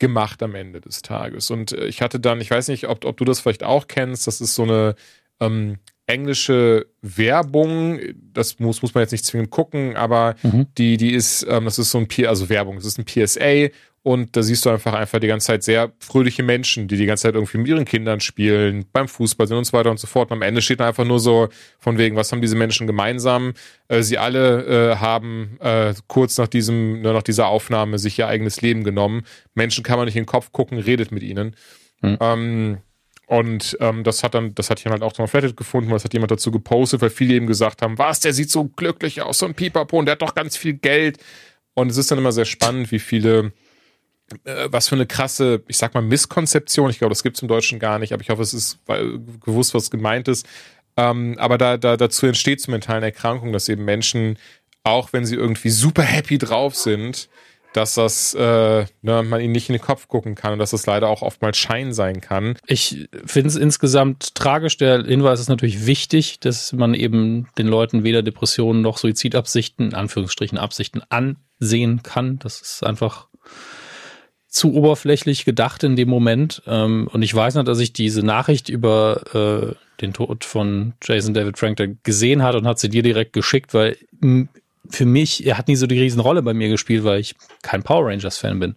gemacht 0.00 0.42
am 0.42 0.56
Ende 0.56 0.80
des 0.80 1.02
Tages. 1.02 1.50
Und 1.50 1.72
äh, 1.72 1.86
ich 1.86 2.02
hatte 2.02 2.18
dann, 2.18 2.40
ich 2.40 2.50
weiß 2.50 2.68
nicht, 2.68 2.88
ob, 2.88 3.04
ob 3.04 3.16
du 3.16 3.24
das 3.24 3.40
vielleicht 3.40 3.62
auch 3.62 3.86
kennst, 3.86 4.26
das 4.26 4.40
ist 4.40 4.56
so 4.56 4.64
eine 4.64 4.96
ähm, 5.40 5.78
englische 6.06 6.86
Werbung, 7.02 7.98
das 8.32 8.58
muss, 8.58 8.82
muss 8.82 8.94
man 8.94 9.02
jetzt 9.02 9.12
nicht 9.12 9.24
zwingend 9.24 9.50
gucken, 9.50 9.96
aber 9.96 10.34
mhm. 10.42 10.66
die, 10.76 10.96
die 10.96 11.14
ist, 11.14 11.46
ähm, 11.48 11.64
das 11.64 11.78
ist 11.78 11.90
so 11.90 11.98
ein 11.98 12.08
P 12.08 12.26
also 12.26 12.48
Werbung, 12.48 12.76
das 12.76 12.84
ist 12.84 12.98
ein 12.98 13.04
PSA 13.04 13.70
und 14.04 14.36
da 14.36 14.42
siehst 14.42 14.66
du 14.66 14.70
einfach 14.70 14.92
einfach 14.92 15.18
die 15.18 15.28
ganze 15.28 15.46
Zeit 15.46 15.62
sehr 15.62 15.90
fröhliche 15.98 16.42
Menschen, 16.42 16.88
die 16.88 16.98
die 16.98 17.06
ganze 17.06 17.22
Zeit 17.22 17.36
irgendwie 17.36 17.56
mit 17.56 17.68
ihren 17.68 17.86
Kindern 17.86 18.20
spielen, 18.20 18.84
beim 18.92 19.08
Fußball 19.08 19.46
sind 19.46 19.56
und 19.56 19.64
so 19.64 19.72
weiter 19.72 19.90
und 19.90 19.98
so 19.98 20.06
fort. 20.06 20.30
Und 20.30 20.36
am 20.36 20.42
Ende 20.42 20.60
steht 20.60 20.82
einfach 20.82 21.06
nur 21.06 21.18
so 21.18 21.48
von 21.78 21.96
wegen, 21.96 22.14
was 22.14 22.30
haben 22.30 22.42
diese 22.42 22.54
Menschen 22.54 22.86
gemeinsam? 22.86 23.54
Äh, 23.88 24.02
sie 24.02 24.18
alle 24.18 24.92
äh, 24.92 24.96
haben 24.96 25.56
äh, 25.60 25.94
kurz 26.06 26.36
nach 26.36 26.48
diesem, 26.48 27.00
nach 27.00 27.22
dieser 27.22 27.46
Aufnahme 27.46 27.98
sich 27.98 28.18
ihr 28.18 28.28
eigenes 28.28 28.60
Leben 28.60 28.84
genommen. 28.84 29.22
Menschen 29.54 29.82
kann 29.82 29.96
man 29.96 30.04
nicht 30.04 30.16
in 30.16 30.24
den 30.24 30.28
Kopf 30.28 30.52
gucken, 30.52 30.78
redet 30.78 31.10
mit 31.10 31.22
ihnen. 31.22 31.56
Mhm. 32.02 32.18
Ähm, 32.20 32.78
und 33.26 33.76
ähm, 33.80 34.04
das 34.04 34.22
hat 34.22 34.34
dann, 34.34 34.54
das 34.54 34.70
hat 34.70 34.82
jemand 34.84 35.02
auch 35.02 35.18
auf 35.18 35.34
Reddit 35.34 35.56
gefunden, 35.56 35.90
was 35.90 36.04
hat 36.04 36.12
jemand 36.12 36.30
dazu 36.30 36.50
gepostet, 36.50 37.00
weil 37.00 37.10
viele 37.10 37.34
eben 37.34 37.46
gesagt 37.46 37.82
haben, 37.82 37.98
was, 37.98 38.20
der 38.20 38.32
sieht 38.32 38.50
so 38.50 38.64
glücklich 38.64 39.22
aus, 39.22 39.38
so 39.38 39.46
ein 39.46 39.54
Pipapo 39.54 39.98
und 39.98 40.06
der 40.06 40.12
hat 40.12 40.22
doch 40.22 40.34
ganz 40.34 40.56
viel 40.56 40.74
Geld. 40.74 41.18
Und 41.74 41.90
es 41.90 41.96
ist 41.96 42.10
dann 42.10 42.18
immer 42.18 42.32
sehr 42.32 42.44
spannend, 42.44 42.92
wie 42.92 42.98
viele 42.98 43.52
äh, 44.44 44.68
was 44.70 44.88
für 44.88 44.94
eine 44.94 45.06
krasse, 45.06 45.62
ich 45.68 45.76
sag 45.76 45.94
mal, 45.94 46.02
Misskonzeption. 46.02 46.90
Ich 46.90 46.98
glaube, 46.98 47.10
das 47.10 47.22
gibt 47.22 47.36
es 47.36 47.42
im 47.42 47.48
Deutschen 47.48 47.78
gar 47.78 47.98
nicht, 47.98 48.12
aber 48.12 48.22
ich 48.22 48.30
hoffe, 48.30 48.42
es 48.42 48.54
ist 48.54 48.78
gewusst, 49.44 49.74
was 49.74 49.90
gemeint 49.90 50.28
ist. 50.28 50.46
Ähm, 50.96 51.36
aber 51.38 51.58
da, 51.58 51.76
da, 51.76 51.96
dazu 51.96 52.26
entsteht 52.26 52.60
zu 52.60 52.70
mentalen 52.70 53.02
Erkrankungen, 53.02 53.52
dass 53.52 53.68
eben 53.68 53.84
Menschen, 53.84 54.38
auch 54.82 55.12
wenn 55.12 55.26
sie 55.26 55.34
irgendwie 55.34 55.70
super 55.70 56.02
happy 56.02 56.38
drauf 56.38 56.74
sind, 56.74 57.28
dass 57.74 57.94
das 57.94 58.34
äh, 58.34 58.86
ne, 59.02 59.22
man 59.22 59.40
ihnen 59.40 59.52
nicht 59.52 59.68
in 59.68 59.74
den 59.74 59.82
Kopf 59.82 60.06
gucken 60.08 60.36
kann 60.36 60.52
und 60.52 60.58
dass 60.60 60.70
das 60.70 60.86
leider 60.86 61.08
auch 61.08 61.22
oftmals 61.22 61.58
Schein 61.58 61.92
sein 61.92 62.20
kann. 62.20 62.56
Ich 62.66 63.08
finde 63.26 63.48
es 63.48 63.56
insgesamt 63.56 64.34
tragisch. 64.36 64.76
Der 64.76 65.04
Hinweis 65.04 65.40
ist 65.40 65.48
natürlich 65.48 65.84
wichtig, 65.84 66.38
dass 66.38 66.72
man 66.72 66.94
eben 66.94 67.48
den 67.58 67.66
Leuten 67.66 68.04
weder 68.04 68.22
Depressionen 68.22 68.80
noch 68.80 68.96
Suizidabsichten, 68.98 69.88
in 69.88 69.94
Anführungsstrichen 69.94 70.56
Absichten, 70.56 71.02
ansehen 71.10 72.02
kann. 72.04 72.38
Das 72.38 72.60
ist 72.60 72.86
einfach 72.86 73.26
zu 74.46 74.72
oberflächlich 74.72 75.44
gedacht 75.44 75.82
in 75.82 75.96
dem 75.96 76.08
Moment. 76.08 76.62
Ähm, 76.68 77.08
und 77.12 77.22
ich 77.22 77.34
weiß 77.34 77.56
noch, 77.56 77.64
dass 77.64 77.80
ich 77.80 77.92
diese 77.92 78.22
Nachricht 78.22 78.68
über 78.68 79.74
äh, 79.74 80.00
den 80.00 80.12
Tod 80.12 80.44
von 80.44 80.94
Jason 81.02 81.34
David 81.34 81.58
Frank 81.58 81.82
gesehen 82.04 82.44
hat 82.44 82.54
und 82.54 82.68
hat 82.68 82.78
sie 82.78 82.88
dir 82.88 83.02
direkt 83.02 83.32
geschickt, 83.32 83.74
weil 83.74 83.96
für 84.90 85.06
mich, 85.06 85.46
er 85.46 85.58
hat 85.58 85.68
nie 85.68 85.76
so 85.76 85.86
die 85.86 85.98
Riesenrolle 85.98 86.42
bei 86.42 86.54
mir 86.54 86.68
gespielt, 86.68 87.04
weil 87.04 87.20
ich 87.20 87.34
kein 87.62 87.82
Power 87.82 88.06
Rangers 88.06 88.38
Fan 88.38 88.58
bin. 88.58 88.76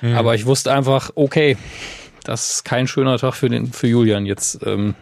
Mhm. 0.00 0.14
Aber 0.14 0.34
ich 0.34 0.46
wusste 0.46 0.72
einfach, 0.72 1.10
okay, 1.14 1.56
das 2.24 2.50
ist 2.50 2.64
kein 2.64 2.86
schöner 2.86 3.18
Tag 3.18 3.34
für 3.34 3.48
den, 3.48 3.72
für 3.72 3.86
Julian 3.86 4.26
jetzt. 4.26 4.60
Ähm, 4.66 4.94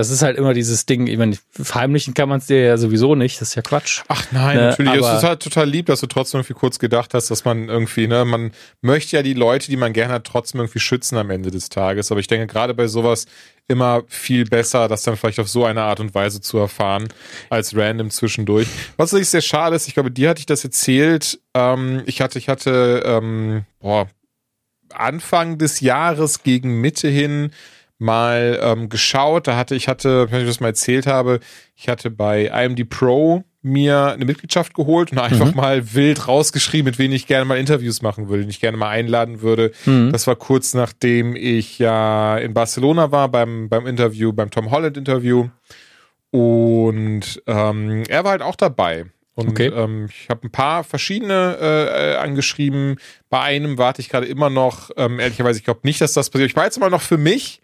das 0.00 0.10
ist 0.10 0.22
halt 0.22 0.38
immer 0.38 0.54
dieses 0.54 0.86
Ding, 0.86 1.06
ich 1.06 1.18
meine, 1.18 1.36
verheimlichen 1.50 2.14
kann 2.14 2.28
man 2.28 2.38
es 2.38 2.46
dir 2.46 2.64
ja 2.64 2.78
sowieso 2.78 3.14
nicht, 3.14 3.40
das 3.40 3.48
ist 3.48 3.54
ja 3.54 3.62
Quatsch. 3.62 4.02
Ach 4.08 4.24
nein, 4.32 4.56
ne, 4.56 4.62
natürlich. 4.70 4.94
Es 4.94 5.18
ist 5.18 5.24
halt 5.24 5.42
total 5.42 5.68
lieb, 5.68 5.86
dass 5.86 6.00
du 6.00 6.06
trotzdem 6.06 6.40
irgendwie 6.40 6.54
kurz 6.54 6.78
gedacht 6.78 7.12
hast, 7.12 7.30
dass 7.30 7.44
man 7.44 7.68
irgendwie, 7.68 8.06
ne, 8.06 8.24
man 8.24 8.52
möchte 8.80 9.16
ja 9.16 9.22
die 9.22 9.34
Leute, 9.34 9.70
die 9.70 9.76
man 9.76 9.92
gerne 9.92 10.14
hat, 10.14 10.24
trotzdem 10.24 10.60
irgendwie 10.60 10.80
schützen 10.80 11.18
am 11.18 11.28
Ende 11.28 11.50
des 11.50 11.68
Tages. 11.68 12.10
Aber 12.10 12.18
ich 12.18 12.28
denke, 12.28 12.46
gerade 12.46 12.72
bei 12.72 12.86
sowas 12.86 13.26
immer 13.68 14.02
viel 14.08 14.46
besser, 14.46 14.88
das 14.88 15.02
dann 15.02 15.16
vielleicht 15.16 15.38
auf 15.38 15.48
so 15.48 15.66
eine 15.66 15.82
Art 15.82 16.00
und 16.00 16.14
Weise 16.14 16.40
zu 16.40 16.56
erfahren, 16.56 17.08
als 17.50 17.76
random 17.76 18.10
zwischendurch. 18.10 18.68
Was 18.96 19.12
natürlich 19.12 19.28
sehr 19.28 19.42
schade 19.42 19.76
ist, 19.76 19.86
ich 19.86 19.94
glaube, 19.94 20.10
dir 20.10 20.30
hatte 20.30 20.40
ich 20.40 20.46
das 20.46 20.64
erzählt. 20.64 21.38
Ähm, 21.54 22.02
ich 22.06 22.22
hatte, 22.22 22.38
ich 22.38 22.48
hatte, 22.48 23.02
ähm, 23.04 23.64
boah, 23.80 24.08
Anfang 24.92 25.58
des 25.58 25.80
Jahres 25.80 26.42
gegen 26.42 26.80
Mitte 26.80 27.08
hin 27.08 27.52
mal 28.00 28.58
ähm, 28.62 28.88
geschaut. 28.88 29.46
Da 29.46 29.56
hatte 29.56 29.74
ich 29.74 29.88
hatte, 29.88 30.30
wenn 30.30 30.40
ich 30.40 30.46
das 30.46 30.60
mal 30.60 30.68
erzählt 30.68 31.06
habe, 31.06 31.40
ich 31.76 31.88
hatte 31.88 32.10
bei 32.10 32.46
IMD 32.46 32.88
Pro 32.88 33.44
mir 33.62 34.12
eine 34.12 34.24
Mitgliedschaft 34.24 34.72
geholt 34.74 35.12
und 35.12 35.18
einfach 35.18 35.50
mhm. 35.50 35.56
mal 35.56 35.94
wild 35.94 36.26
rausgeschrieben, 36.26 36.86
mit 36.86 36.98
wem 36.98 37.12
ich 37.12 37.26
gerne 37.26 37.44
mal 37.44 37.58
Interviews 37.58 38.00
machen 38.00 38.28
würde, 38.28 38.44
den 38.44 38.50
ich 38.50 38.60
gerne 38.60 38.78
mal 38.78 38.88
einladen 38.88 39.42
würde. 39.42 39.72
Mhm. 39.84 40.12
Das 40.12 40.26
war 40.26 40.36
kurz 40.36 40.72
nachdem 40.72 41.36
ich 41.36 41.78
ja 41.78 42.38
in 42.38 42.54
Barcelona 42.54 43.12
war 43.12 43.28
beim, 43.28 43.68
beim 43.68 43.86
Interview, 43.86 44.32
beim 44.32 44.50
Tom 44.50 44.70
Holland 44.70 44.96
Interview. 44.96 45.48
Und 46.30 47.42
ähm, 47.46 48.04
er 48.08 48.24
war 48.24 48.30
halt 48.30 48.42
auch 48.42 48.56
dabei. 48.56 49.06
Und 49.34 49.50
okay. 49.50 49.66
ähm, 49.66 50.08
ich 50.10 50.28
habe 50.28 50.46
ein 50.46 50.50
paar 50.50 50.84
verschiedene 50.84 51.56
äh, 51.60 52.16
angeschrieben. 52.16 52.96
Bei 53.28 53.40
einem 53.40 53.78
warte 53.78 54.00
ich 54.00 54.08
gerade 54.08 54.26
immer 54.26 54.50
noch. 54.50 54.90
Ähm, 54.96 55.18
ehrlicherweise, 55.18 55.58
ich 55.58 55.64
glaube 55.64 55.80
nicht, 55.82 56.00
dass 56.00 56.12
das 56.12 56.30
passiert. 56.30 56.50
Ich 56.50 56.56
war 56.56 56.64
jetzt 56.64 56.76
immer 56.76 56.90
noch 56.90 57.02
für 57.02 57.18
mich 57.18 57.60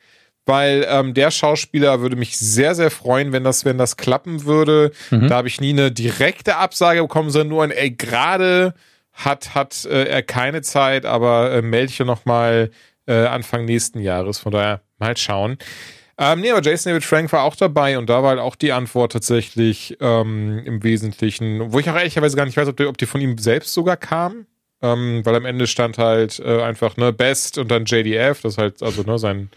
weil 0.47 0.87
ähm, 0.89 1.13
der 1.13 1.31
Schauspieler 1.31 2.01
würde 2.01 2.17
mich 2.17 2.39
sehr, 2.39 2.75
sehr 2.75 2.91
freuen, 2.91 3.33
wenn 3.33 3.45
das, 3.45 3.65
wenn 3.65 3.79
das 3.79 3.97
klappen 3.97 4.45
würde. 4.45 4.93
Mhm. 5.11 5.29
Da 5.29 5.37
habe 5.37 5.49
ich 5.49 5.61
nie 5.61 5.71
eine 5.71 5.91
direkte 5.91 6.57
Absage 6.57 7.03
bekommen, 7.03 7.31
sondern 7.31 7.49
nur 7.49 7.65
ein, 7.65 7.73
ey, 7.73 7.91
gerade 7.91 8.75
hat, 9.13 9.55
hat 9.55 9.85
äh, 9.85 10.05
er 10.05 10.23
keine 10.23 10.63
Zeit, 10.63 11.05
aber 11.05 11.51
äh, 11.53 11.63
melde 11.63 11.91
ich 11.91 11.99
ja 11.99 12.05
nochmal 12.05 12.71
äh, 13.07 13.27
Anfang 13.27 13.65
nächsten 13.65 14.01
Jahres. 14.01 14.39
Von 14.39 14.53
daher 14.53 14.83
mal 14.99 15.17
schauen. 15.17 15.59
Ähm, 16.19 16.41
nee, 16.41 16.51
aber 16.51 16.63
Jason 16.63 16.91
David 16.91 17.05
Frank 17.05 17.33
war 17.33 17.43
auch 17.43 17.57
dabei 17.57 17.99
und 17.99 18.09
da 18.09 18.23
war 18.23 18.31
halt 18.31 18.41
auch 18.41 18.57
die 18.57 18.73
Antwort 18.73 19.13
tatsächlich 19.13 19.99
ähm, 20.01 20.63
im 20.65 20.83
Wesentlichen, 20.83 21.73
wo 21.73 21.79
ich 21.79 21.91
auch 21.91 21.95
ehrlicherweise 21.95 22.37
gar 22.37 22.47
nicht 22.47 22.57
weiß, 22.57 22.69
ob 22.69 22.77
die, 22.77 22.87
ob 22.87 22.97
die 22.97 23.05
von 23.05 23.21
ihm 23.21 23.37
selbst 23.37 23.75
sogar 23.75 23.99
kam. 23.99 24.47
ähm, 24.83 25.23
weil 25.25 25.35
am 25.35 25.45
Ende 25.45 25.67
stand 25.67 25.99
halt 25.99 26.39
äh, 26.39 26.63
einfach 26.63 26.97
ne 26.97 27.13
Best 27.13 27.59
und 27.59 27.71
dann 27.71 27.85
JDF, 27.85 28.43
das 28.43 28.55
ist 28.55 28.59
halt 28.59 28.83
also 28.83 29.03
ne 29.03 29.19
seine 29.19 29.49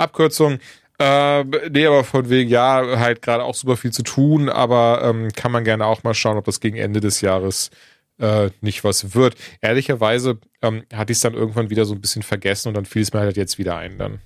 Abkürzung. 0.00 0.58
Äh, 0.98 1.44
nee, 1.44 1.86
aber 1.86 2.04
von 2.04 2.28
wegen, 2.28 2.50
ja, 2.50 2.98
halt 2.98 3.22
gerade 3.22 3.42
auch 3.44 3.54
super 3.54 3.76
viel 3.76 3.90
zu 3.90 4.02
tun, 4.02 4.50
aber 4.50 5.00
ähm, 5.02 5.28
kann 5.34 5.50
man 5.50 5.64
gerne 5.64 5.86
auch 5.86 6.02
mal 6.02 6.12
schauen, 6.12 6.36
ob 6.36 6.44
das 6.44 6.60
gegen 6.60 6.76
Ende 6.76 7.00
des 7.00 7.22
Jahres 7.22 7.70
äh, 8.18 8.50
nicht 8.60 8.84
was 8.84 9.14
wird. 9.14 9.34
Ehrlicherweise 9.62 10.38
ähm, 10.60 10.84
hatte 10.92 11.12
ich 11.12 11.18
es 11.18 11.22
dann 11.22 11.34
irgendwann 11.34 11.70
wieder 11.70 11.86
so 11.86 11.94
ein 11.94 12.02
bisschen 12.02 12.22
vergessen 12.22 12.68
und 12.68 12.74
dann 12.74 12.84
fiel 12.84 13.00
es 13.02 13.14
mir 13.14 13.20
halt 13.20 13.38
jetzt 13.38 13.58
wieder 13.58 13.76
ein 13.76 13.96
dann. 13.96 14.20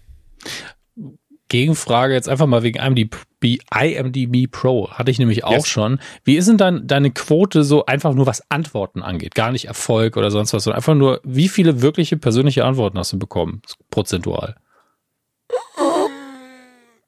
Gegenfrage 1.48 2.14
jetzt 2.14 2.28
einfach 2.28 2.46
mal 2.46 2.64
wegen 2.64 2.80
IMDb, 2.80 3.14
IMDb 3.72 4.50
Pro. 4.50 4.90
Hatte 4.90 5.12
ich 5.12 5.20
nämlich 5.20 5.44
auch 5.44 5.52
yes. 5.52 5.68
schon. 5.68 6.00
Wie 6.24 6.36
ist 6.36 6.48
denn 6.48 6.56
dann 6.58 6.88
deine 6.88 7.12
Quote 7.12 7.62
so 7.62 7.86
einfach 7.86 8.14
nur 8.14 8.26
was 8.26 8.42
Antworten 8.50 9.02
angeht? 9.02 9.36
Gar 9.36 9.52
nicht 9.52 9.66
Erfolg 9.66 10.16
oder 10.16 10.32
sonst 10.32 10.52
was, 10.52 10.64
sondern 10.64 10.78
einfach 10.78 10.96
nur, 10.96 11.20
wie 11.22 11.48
viele 11.48 11.82
wirkliche 11.82 12.16
persönliche 12.16 12.64
Antworten 12.64 12.98
hast 12.98 13.12
du 13.12 13.18
bekommen? 13.20 13.62
Prozentual. 13.90 14.56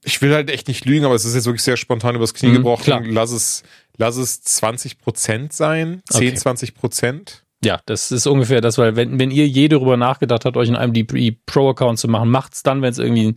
Ich 0.02 0.22
will 0.22 0.32
halt 0.32 0.50
echt 0.50 0.68
nicht 0.68 0.84
lügen, 0.84 1.04
aber 1.04 1.14
es 1.14 1.24
ist 1.24 1.34
jetzt 1.34 1.46
wirklich 1.46 1.62
sehr 1.64 1.76
spontan 1.76 2.14
übers 2.14 2.32
Knie 2.32 2.50
mhm, 2.50 2.54
gebrochen. 2.54 2.84
Klar. 2.84 3.02
Lass 3.04 3.32
es, 3.32 3.64
lass 3.96 4.16
es 4.16 4.40
20 4.42 4.98
Prozent 4.98 5.52
sein. 5.52 6.02
10, 6.10 6.28
okay. 6.28 6.34
20 6.34 6.74
Prozent. 6.74 7.42
Ja, 7.64 7.80
das 7.86 8.12
ist 8.12 8.26
ungefähr 8.26 8.60
das, 8.60 8.78
weil 8.78 8.94
wenn, 8.94 9.18
wenn 9.18 9.30
ihr 9.30 9.48
je 9.48 9.66
darüber 9.66 9.96
nachgedacht 9.96 10.44
habt, 10.44 10.56
euch 10.56 10.68
einen 10.68 10.94
IMDb 10.94 11.36
Pro-Account 11.46 11.98
zu 11.98 12.06
machen, 12.06 12.30
macht's 12.30 12.62
dann, 12.62 12.82
wenn 12.82 12.90
es 12.90 12.98
irgendwie 12.98 13.34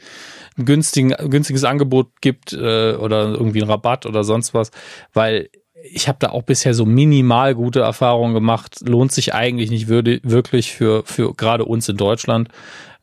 ein 0.58 0.66
günstigen, 0.66 1.16
günstiges 1.30 1.64
Angebot 1.64 2.22
gibt 2.22 2.54
äh, 2.54 2.94
oder 2.94 3.30
irgendwie 3.30 3.62
einen 3.62 3.72
Rabatt 3.72 4.06
oder 4.06 4.24
sonst 4.24 4.54
was, 4.54 4.72
weil 5.14 5.50
ich 5.82 6.08
habe 6.08 6.18
da 6.20 6.30
auch 6.30 6.44
bisher 6.44 6.74
so 6.74 6.86
minimal 6.86 7.56
gute 7.56 7.80
Erfahrungen 7.80 8.34
gemacht. 8.34 8.78
Lohnt 8.86 9.12
sich 9.12 9.34
eigentlich 9.34 9.70
nicht 9.72 9.88
würde, 9.88 10.20
wirklich 10.24 10.74
für, 10.74 11.04
für 11.06 11.34
gerade 11.34 11.66
uns 11.66 11.88
in 11.88 11.98
Deutschland. 11.98 12.50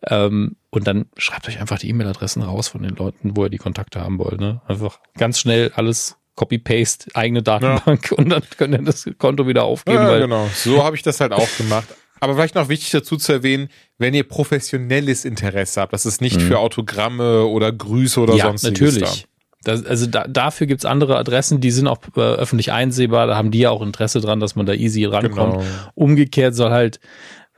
Ähm, 0.06 0.56
und 0.76 0.86
dann 0.86 1.06
schreibt 1.16 1.48
euch 1.48 1.58
einfach 1.58 1.78
die 1.78 1.88
E-Mail-Adressen 1.88 2.42
raus 2.42 2.68
von 2.68 2.82
den 2.82 2.94
Leuten, 2.94 3.36
wo 3.36 3.44
ihr 3.44 3.50
die 3.50 3.58
Kontakte 3.58 4.00
haben 4.00 4.18
wollt. 4.18 4.40
Ne? 4.40 4.60
Einfach 4.66 5.00
ganz 5.16 5.40
schnell 5.40 5.72
alles 5.74 6.16
Copy-Paste, 6.34 7.10
eigene 7.14 7.42
Datenbank 7.42 8.10
ja. 8.10 8.16
und 8.18 8.28
dann 8.28 8.42
könnt 8.56 8.74
ihr 8.74 8.82
das 8.82 9.08
Konto 9.18 9.46
wieder 9.48 9.64
aufgeben. 9.64 9.96
Ja, 9.96 10.18
genau. 10.18 10.48
So 10.54 10.84
habe 10.84 10.94
ich 10.94 11.02
das 11.02 11.20
halt 11.20 11.32
auch 11.32 11.48
gemacht. 11.56 11.88
Aber 12.20 12.34
vielleicht 12.34 12.54
noch 12.54 12.68
wichtig 12.68 12.90
dazu 12.90 13.16
zu 13.16 13.32
erwähnen, 13.32 13.68
wenn 13.98 14.14
ihr 14.14 14.26
professionelles 14.26 15.24
Interesse 15.24 15.80
habt, 15.80 15.92
das 15.92 16.06
ist 16.06 16.20
nicht 16.20 16.36
mhm. 16.36 16.42
für 16.42 16.58
Autogramme 16.58 17.44
oder 17.46 17.72
Grüße 17.72 18.20
oder 18.20 18.34
ja, 18.34 18.46
sonst 18.46 18.62
natürlich. 18.62 19.26
Da. 19.62 19.72
Das, 19.72 19.84
also 19.84 20.06
da, 20.06 20.26
dafür 20.28 20.66
gibt's 20.66 20.84
andere 20.84 21.16
Adressen, 21.16 21.60
die 21.60 21.70
sind 21.70 21.88
auch 21.88 21.98
äh, 22.16 22.20
öffentlich 22.20 22.70
einsehbar, 22.72 23.26
da 23.26 23.36
haben 23.36 23.50
die 23.50 23.60
ja 23.60 23.70
auch 23.70 23.82
Interesse 23.82 24.20
dran, 24.20 24.40
dass 24.40 24.54
man 24.56 24.64
da 24.64 24.74
easy 24.74 25.04
rankommt. 25.04 25.54
Genau. 25.54 25.64
Umgekehrt 25.94 26.54
soll 26.54 26.70
halt 26.70 27.00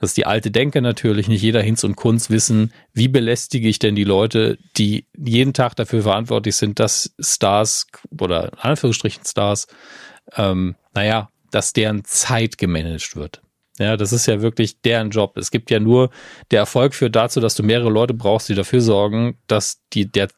das 0.01 0.11
ist 0.11 0.17
die 0.17 0.27
alte 0.27 0.51
Denke 0.51 0.81
natürlich, 0.81 1.29
nicht 1.29 1.43
jeder 1.43 1.63
Hinz 1.63 1.85
und 1.85 1.97
Kunz 1.97 2.31
wissen, 2.31 2.73
wie 2.93 3.09
belästige 3.09 3.69
ich 3.69 3.79
denn 3.79 3.97
die 3.97 4.05
Leute, 4.05 4.59
die 4.77 5.07
jeden 5.17 5.55
Tag 5.55 5.75
dafür 5.77 6.03
verantwortlich 6.03 6.57
sind, 6.57 6.79
dass 6.79 7.15
Stars 7.19 7.87
oder 8.19 8.53
in 8.53 8.59
Anführungsstrichen 8.59 9.25
Stars, 9.25 9.67
ähm, 10.37 10.77
naja, 10.95 11.31
dass 11.51 11.73
deren 11.73 12.05
Zeit 12.05 12.59
gemanagt 12.59 13.17
wird. 13.17 13.43
Ja, 13.79 13.97
das 13.97 14.13
ist 14.13 14.27
ja 14.27 14.43
wirklich 14.43 14.81
deren 14.83 15.11
Job. 15.11 15.37
Es 15.37 15.51
gibt 15.51 15.71
ja 15.71 15.79
nur, 15.81 16.11
der 16.51 16.61
Erfolg 16.61 16.95
führt 16.95 17.15
dazu, 17.15 17.41
dass 17.41 17.55
du 17.55 17.63
mehrere 17.63 17.91
Leute 17.91 18.15
brauchst, 18.15 18.49
die 18.49 18.55
dafür 18.55 18.81
sorgen, 18.81 19.39
dass 19.47 19.81
die, 19.93 20.11
der, 20.11 20.29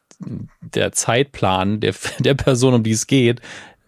der 0.61 0.91
Zeitplan 0.91 1.79
der, 1.79 1.95
der 2.19 2.35
Person, 2.35 2.73
um 2.73 2.83
die 2.83 2.91
es 2.91 3.07
geht, 3.07 3.41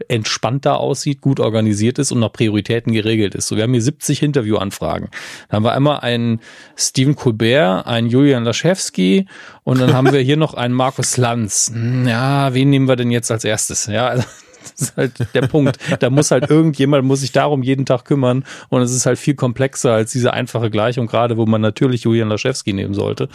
entspannter 0.07 0.79
aussieht, 0.79 1.21
gut 1.21 1.39
organisiert 1.39 1.99
ist 1.99 2.11
und 2.11 2.19
nach 2.19 2.31
Prioritäten 2.31 2.93
geregelt 2.93 3.35
ist. 3.35 3.47
So, 3.47 3.55
wir 3.55 3.63
haben 3.63 3.73
hier 3.73 3.81
70 3.81 4.23
Interviewanfragen. 4.23 5.09
Da 5.49 5.55
haben 5.55 5.63
wir 5.63 5.73
einmal 5.73 5.99
einen 5.99 6.41
Stephen 6.75 7.15
Colbert, 7.15 7.85
einen 7.85 8.09
Julian 8.09 8.43
Laschewski 8.43 9.27
und 9.63 9.79
dann 9.79 9.93
haben 9.93 10.11
wir 10.11 10.19
hier 10.19 10.37
noch 10.37 10.53
einen 10.53 10.73
Markus 10.73 11.17
Lanz. 11.17 11.71
Hm, 11.73 12.07
ja, 12.07 12.53
wen 12.53 12.69
nehmen 12.69 12.87
wir 12.87 12.95
denn 12.95 13.11
jetzt 13.11 13.31
als 13.31 13.43
erstes? 13.43 13.85
Ja, 13.85 14.07
also 14.07 14.23
das 14.63 14.89
ist 14.89 14.97
halt 14.97 15.13
der 15.33 15.41
Punkt. 15.41 15.77
Da 15.99 16.09
muss 16.09 16.31
halt 16.31 16.49
irgendjemand 16.49 17.05
muss 17.05 17.21
sich 17.21 17.31
darum 17.31 17.63
jeden 17.63 17.85
Tag 17.85 18.05
kümmern 18.05 18.45
und 18.69 18.81
es 18.81 18.91
ist 18.91 19.05
halt 19.05 19.19
viel 19.19 19.35
komplexer 19.35 19.93
als 19.93 20.11
diese 20.11 20.33
einfache 20.33 20.69
Gleichung, 20.69 21.07
gerade 21.07 21.37
wo 21.37 21.45
man 21.45 21.61
natürlich 21.61 22.03
Julian 22.03 22.29
Laschewski 22.29 22.73
nehmen 22.73 22.93
sollte. 22.93 23.29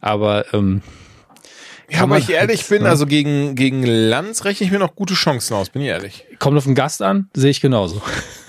Aber 0.00 0.52
ähm, 0.52 0.82
ja, 1.90 2.02
aber 2.02 2.18
ich 2.18 2.30
ehrlich 2.30 2.66
bin, 2.66 2.82
ne? 2.82 2.88
also 2.88 3.06
gegen, 3.06 3.54
gegen 3.54 3.82
Lanz 3.84 4.44
rechne 4.44 4.66
ich 4.66 4.72
mir 4.72 4.78
noch 4.78 4.94
gute 4.94 5.14
Chancen 5.14 5.54
aus, 5.54 5.70
bin 5.70 5.82
ich 5.82 5.88
ehrlich. 5.88 6.24
Kommt 6.38 6.56
auf 6.56 6.64
den 6.64 6.74
Gast 6.74 7.02
an, 7.02 7.28
sehe 7.34 7.50
ich 7.50 7.60
genauso. 7.60 8.00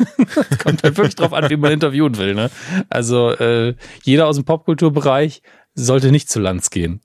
Kommt 0.64 0.84
halt 0.84 0.98
wirklich 0.98 1.16
drauf 1.16 1.34
an, 1.34 1.50
wie 1.50 1.58
man 1.58 1.72
interviewen 1.72 2.18
will. 2.18 2.34
Ne? 2.34 2.50
Also 2.90 3.32
äh, 3.32 3.76
jeder 4.04 4.28
aus 4.28 4.38
dem 4.38 4.46
Popkulturbereich 4.46 5.42
sollte 5.74 6.12
nicht 6.12 6.30
zu 6.30 6.40
Lanz 6.40 6.70
gehen. 6.70 7.02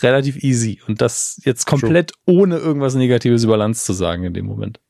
Relativ 0.00 0.42
easy. 0.42 0.80
Und 0.86 1.00
das 1.00 1.40
jetzt 1.44 1.66
komplett 1.66 2.12
True. 2.12 2.40
ohne 2.40 2.56
irgendwas 2.58 2.94
Negatives 2.94 3.44
über 3.44 3.56
Lanz 3.56 3.84
zu 3.84 3.92
sagen 3.92 4.24
in 4.24 4.34
dem 4.34 4.46
Moment. 4.46 4.80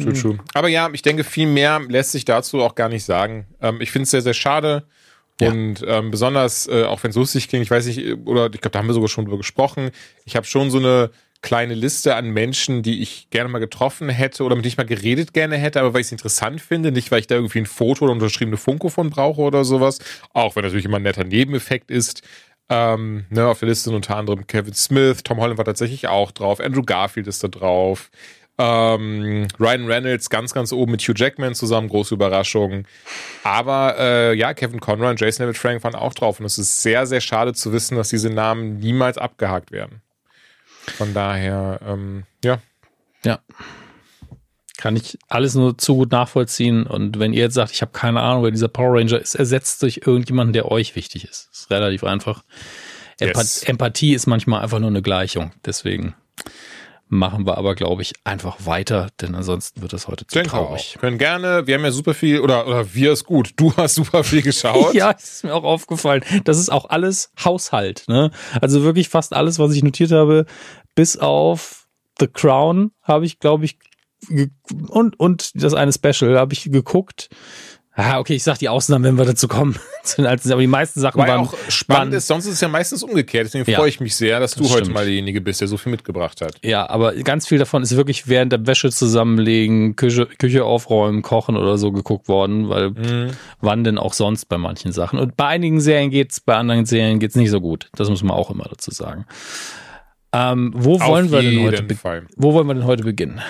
True, 0.00 0.12
true. 0.12 0.38
Aber 0.52 0.68
ja, 0.68 0.90
ich 0.92 1.02
denke, 1.02 1.24
viel 1.24 1.46
mehr 1.46 1.80
lässt 1.88 2.12
sich 2.12 2.24
dazu 2.24 2.60
auch 2.60 2.74
gar 2.74 2.88
nicht 2.88 3.04
sagen. 3.04 3.46
Ähm, 3.60 3.80
ich 3.80 3.90
finde 3.90 4.04
es 4.04 4.10
sehr, 4.10 4.22
sehr 4.22 4.34
schade 4.34 4.86
Und 5.40 5.84
ähm, 5.86 6.10
besonders, 6.10 6.66
äh, 6.66 6.84
auch 6.84 7.02
wenn 7.02 7.10
es 7.10 7.16
lustig 7.16 7.48
klingt, 7.48 7.64
ich 7.64 7.70
weiß 7.70 7.86
nicht, 7.86 8.26
oder 8.26 8.46
ich 8.46 8.60
glaube, 8.60 8.70
da 8.70 8.78
haben 8.78 8.86
wir 8.86 8.94
sogar 8.94 9.08
schon 9.08 9.26
drüber 9.26 9.36
gesprochen. 9.36 9.90
Ich 10.24 10.34
habe 10.34 10.46
schon 10.46 10.70
so 10.70 10.78
eine 10.78 11.10
kleine 11.42 11.74
Liste 11.74 12.16
an 12.16 12.30
Menschen, 12.30 12.82
die 12.82 13.02
ich 13.02 13.28
gerne 13.30 13.48
mal 13.50 13.58
getroffen 13.58 14.08
hätte 14.08 14.42
oder 14.42 14.56
mit 14.56 14.64
denen 14.64 14.70
ich 14.70 14.78
mal 14.78 14.86
geredet 14.86 15.32
gerne 15.32 15.56
hätte, 15.56 15.80
aber 15.80 15.94
weil 15.94 16.00
ich 16.00 16.06
es 16.06 16.12
interessant 16.12 16.60
finde, 16.60 16.90
nicht 16.90 17.10
weil 17.10 17.20
ich 17.20 17.26
da 17.26 17.34
irgendwie 17.34 17.60
ein 17.60 17.66
Foto 17.66 18.04
oder 18.04 18.12
unterschriebene 18.12 18.56
Funko 18.56 18.88
von 18.88 19.10
brauche 19.10 19.42
oder 19.42 19.64
sowas. 19.64 19.98
Auch 20.32 20.56
wenn 20.56 20.64
natürlich 20.64 20.86
immer 20.86 20.96
ein 20.96 21.02
netter 21.02 21.24
Nebeneffekt 21.24 21.90
ist. 21.90 22.22
Ähm, 22.68 23.26
ne, 23.30 23.46
auf 23.46 23.60
der 23.60 23.68
Liste 23.68 23.84
sind 23.84 23.94
unter 23.94 24.16
anderem 24.16 24.46
Kevin 24.46 24.74
Smith, 24.74 25.22
Tom 25.22 25.38
Holland 25.38 25.56
war 25.56 25.64
tatsächlich 25.64 26.08
auch 26.08 26.32
drauf, 26.32 26.58
Andrew 26.58 26.82
Garfield 26.82 27.28
ist 27.28 27.44
da 27.44 27.48
drauf, 27.48 28.10
ähm, 28.58 29.46
Ryan 29.60 29.86
Reynolds 29.86 30.30
ganz, 30.30 30.54
ganz 30.54 30.72
oben 30.72 30.92
mit 30.92 31.02
Hugh 31.02 31.14
Jackman 31.16 31.54
zusammen, 31.54 31.88
große 31.88 32.14
Überraschung. 32.14 32.86
Aber 33.44 33.96
äh, 33.98 34.34
ja, 34.34 34.54
Kevin 34.54 34.80
Conroy 34.80 35.10
und 35.10 35.20
Jason 35.20 35.44
David 35.44 35.58
Frank 35.58 35.84
waren 35.84 35.94
auch 35.94 36.14
drauf. 36.14 36.40
Und 36.40 36.46
es 36.46 36.58
ist 36.58 36.82
sehr, 36.82 37.06
sehr 37.06 37.20
schade 37.20 37.52
zu 37.52 37.72
wissen, 37.72 37.96
dass 37.96 38.08
diese 38.08 38.30
Namen 38.30 38.78
niemals 38.78 39.18
abgehakt 39.18 39.72
werden. 39.72 40.00
Von 40.96 41.12
daher, 41.12 41.80
ähm, 41.86 42.24
ja. 42.44 42.60
Ja. 43.24 43.40
Kann 44.78 44.96
ich 44.96 45.18
alles 45.28 45.54
nur 45.54 45.76
zu 45.76 45.96
gut 45.96 46.12
nachvollziehen. 46.12 46.86
Und 46.86 47.18
wenn 47.18 47.32
ihr 47.32 47.44
jetzt 47.44 47.54
sagt, 47.54 47.72
ich 47.72 47.82
habe 47.82 47.92
keine 47.92 48.20
Ahnung, 48.20 48.44
wer 48.44 48.50
dieser 48.50 48.68
Power 48.68 48.98
Ranger 48.98 49.20
ist, 49.20 49.34
ersetzt 49.34 49.82
durch 49.82 50.02
irgendjemanden, 50.06 50.52
der 50.52 50.70
euch 50.70 50.96
wichtig 50.96 51.24
ist. 51.24 51.48
Das 51.50 51.60
ist 51.60 51.70
relativ 51.70 52.04
einfach. 52.04 52.42
Yes. 53.18 53.62
Empathie 53.62 54.14
ist 54.14 54.26
manchmal 54.26 54.62
einfach 54.62 54.78
nur 54.78 54.90
eine 54.90 55.02
Gleichung. 55.02 55.52
Deswegen 55.64 56.14
machen 57.08 57.46
wir 57.46 57.56
aber, 57.56 57.74
glaube 57.74 58.02
ich, 58.02 58.14
einfach 58.24 58.56
weiter, 58.64 59.08
denn 59.20 59.34
ansonsten 59.34 59.80
wird 59.82 59.92
es 59.92 60.08
heute 60.08 60.26
zu 60.26 60.34
Denke 60.34 60.50
traurig. 60.50 60.94
Auch. 60.96 61.00
Können 61.00 61.18
gerne, 61.18 61.66
wir 61.66 61.74
haben 61.74 61.84
ja 61.84 61.92
super 61.92 62.14
viel, 62.14 62.40
oder, 62.40 62.66
oder 62.66 62.94
wir 62.94 63.12
ist 63.12 63.24
gut, 63.24 63.52
du 63.56 63.74
hast 63.76 63.94
super 63.94 64.24
viel 64.24 64.42
geschaut. 64.42 64.94
ja, 64.94 65.10
ist 65.12 65.44
mir 65.44 65.54
auch 65.54 65.64
aufgefallen. 65.64 66.24
Das 66.44 66.58
ist 66.58 66.70
auch 66.70 66.90
alles 66.90 67.30
Haushalt, 67.44 68.04
ne? 68.08 68.30
Also 68.60 68.82
wirklich 68.82 69.08
fast 69.08 69.32
alles, 69.32 69.58
was 69.58 69.72
ich 69.72 69.82
notiert 69.82 70.12
habe, 70.12 70.46
bis 70.94 71.16
auf 71.16 71.86
The 72.18 72.26
Crown 72.26 72.92
habe 73.02 73.26
ich, 73.26 73.38
glaube 73.38 73.66
ich, 73.66 73.78
und, 74.88 75.20
und 75.20 75.50
das 75.54 75.74
eine 75.74 75.92
Special 75.92 76.38
habe 76.38 76.54
ich 76.54 76.70
geguckt. 76.70 77.28
Ah, 77.98 78.18
okay, 78.18 78.34
ich 78.34 78.42
sag 78.42 78.58
die 78.58 78.68
Ausnahmen, 78.68 79.04
wenn 79.04 79.16
wir 79.16 79.24
dazu 79.24 79.48
kommen. 79.48 79.78
Aber 80.18 80.36
die 80.36 80.66
meisten 80.66 81.00
Sachen 81.00 81.18
Weil 81.18 81.28
waren 81.28 81.40
auch 81.46 81.54
spannend 81.68 82.12
waren, 82.12 82.18
ist. 82.18 82.26
Sonst 82.26 82.44
ist 82.44 82.52
es 82.52 82.60
ja 82.60 82.68
meistens 82.68 83.02
umgekehrt. 83.02 83.46
Deswegen 83.46 83.68
ja, 83.70 83.78
freue 83.78 83.88
ich 83.88 84.00
mich 84.00 84.14
sehr, 84.14 84.38
dass 84.38 84.54
du 84.54 84.64
das 84.64 84.72
heute 84.74 84.90
mal 84.90 85.06
derjenige 85.06 85.40
bist, 85.40 85.62
der 85.62 85.68
so 85.68 85.78
viel 85.78 85.90
mitgebracht 85.90 86.42
hat. 86.42 86.56
Ja, 86.62 86.90
aber 86.90 87.14
ganz 87.14 87.48
viel 87.48 87.56
davon 87.58 87.82
ist 87.82 87.96
wirklich 87.96 88.28
während 88.28 88.52
der 88.52 88.66
Wäsche 88.66 88.90
zusammenlegen, 88.90 89.96
Küche, 89.96 90.26
Küche 90.26 90.64
aufräumen, 90.64 91.22
kochen 91.22 91.56
oder 91.56 91.78
so 91.78 91.90
geguckt 91.90 92.28
worden, 92.28 92.68
weil 92.68 92.90
mhm. 92.90 93.30
wann 93.62 93.82
denn 93.82 93.96
auch 93.96 94.12
sonst 94.12 94.44
bei 94.44 94.58
manchen 94.58 94.92
Sachen. 94.92 95.18
Und 95.18 95.38
bei 95.38 95.46
einigen 95.46 95.80
Serien 95.80 96.10
geht's, 96.10 96.40
bei 96.40 96.54
anderen 96.54 96.84
Serien 96.84 97.18
geht's 97.18 97.34
nicht 97.34 97.50
so 97.50 97.62
gut. 97.62 97.88
Das 97.96 98.10
muss 98.10 98.22
man 98.22 98.36
auch 98.36 98.50
immer 98.50 98.64
dazu 98.68 98.90
sagen. 98.90 99.24
Ähm, 100.32 100.72
wo 100.76 100.96
Auf 100.96 101.06
wollen 101.06 101.30
wir 101.30 101.40
denn 101.40 101.62
heute? 101.62 102.26
Wo 102.36 102.52
wollen 102.52 102.66
wir 102.66 102.74
denn 102.74 102.84
heute 102.84 103.04
beginnen? 103.04 103.40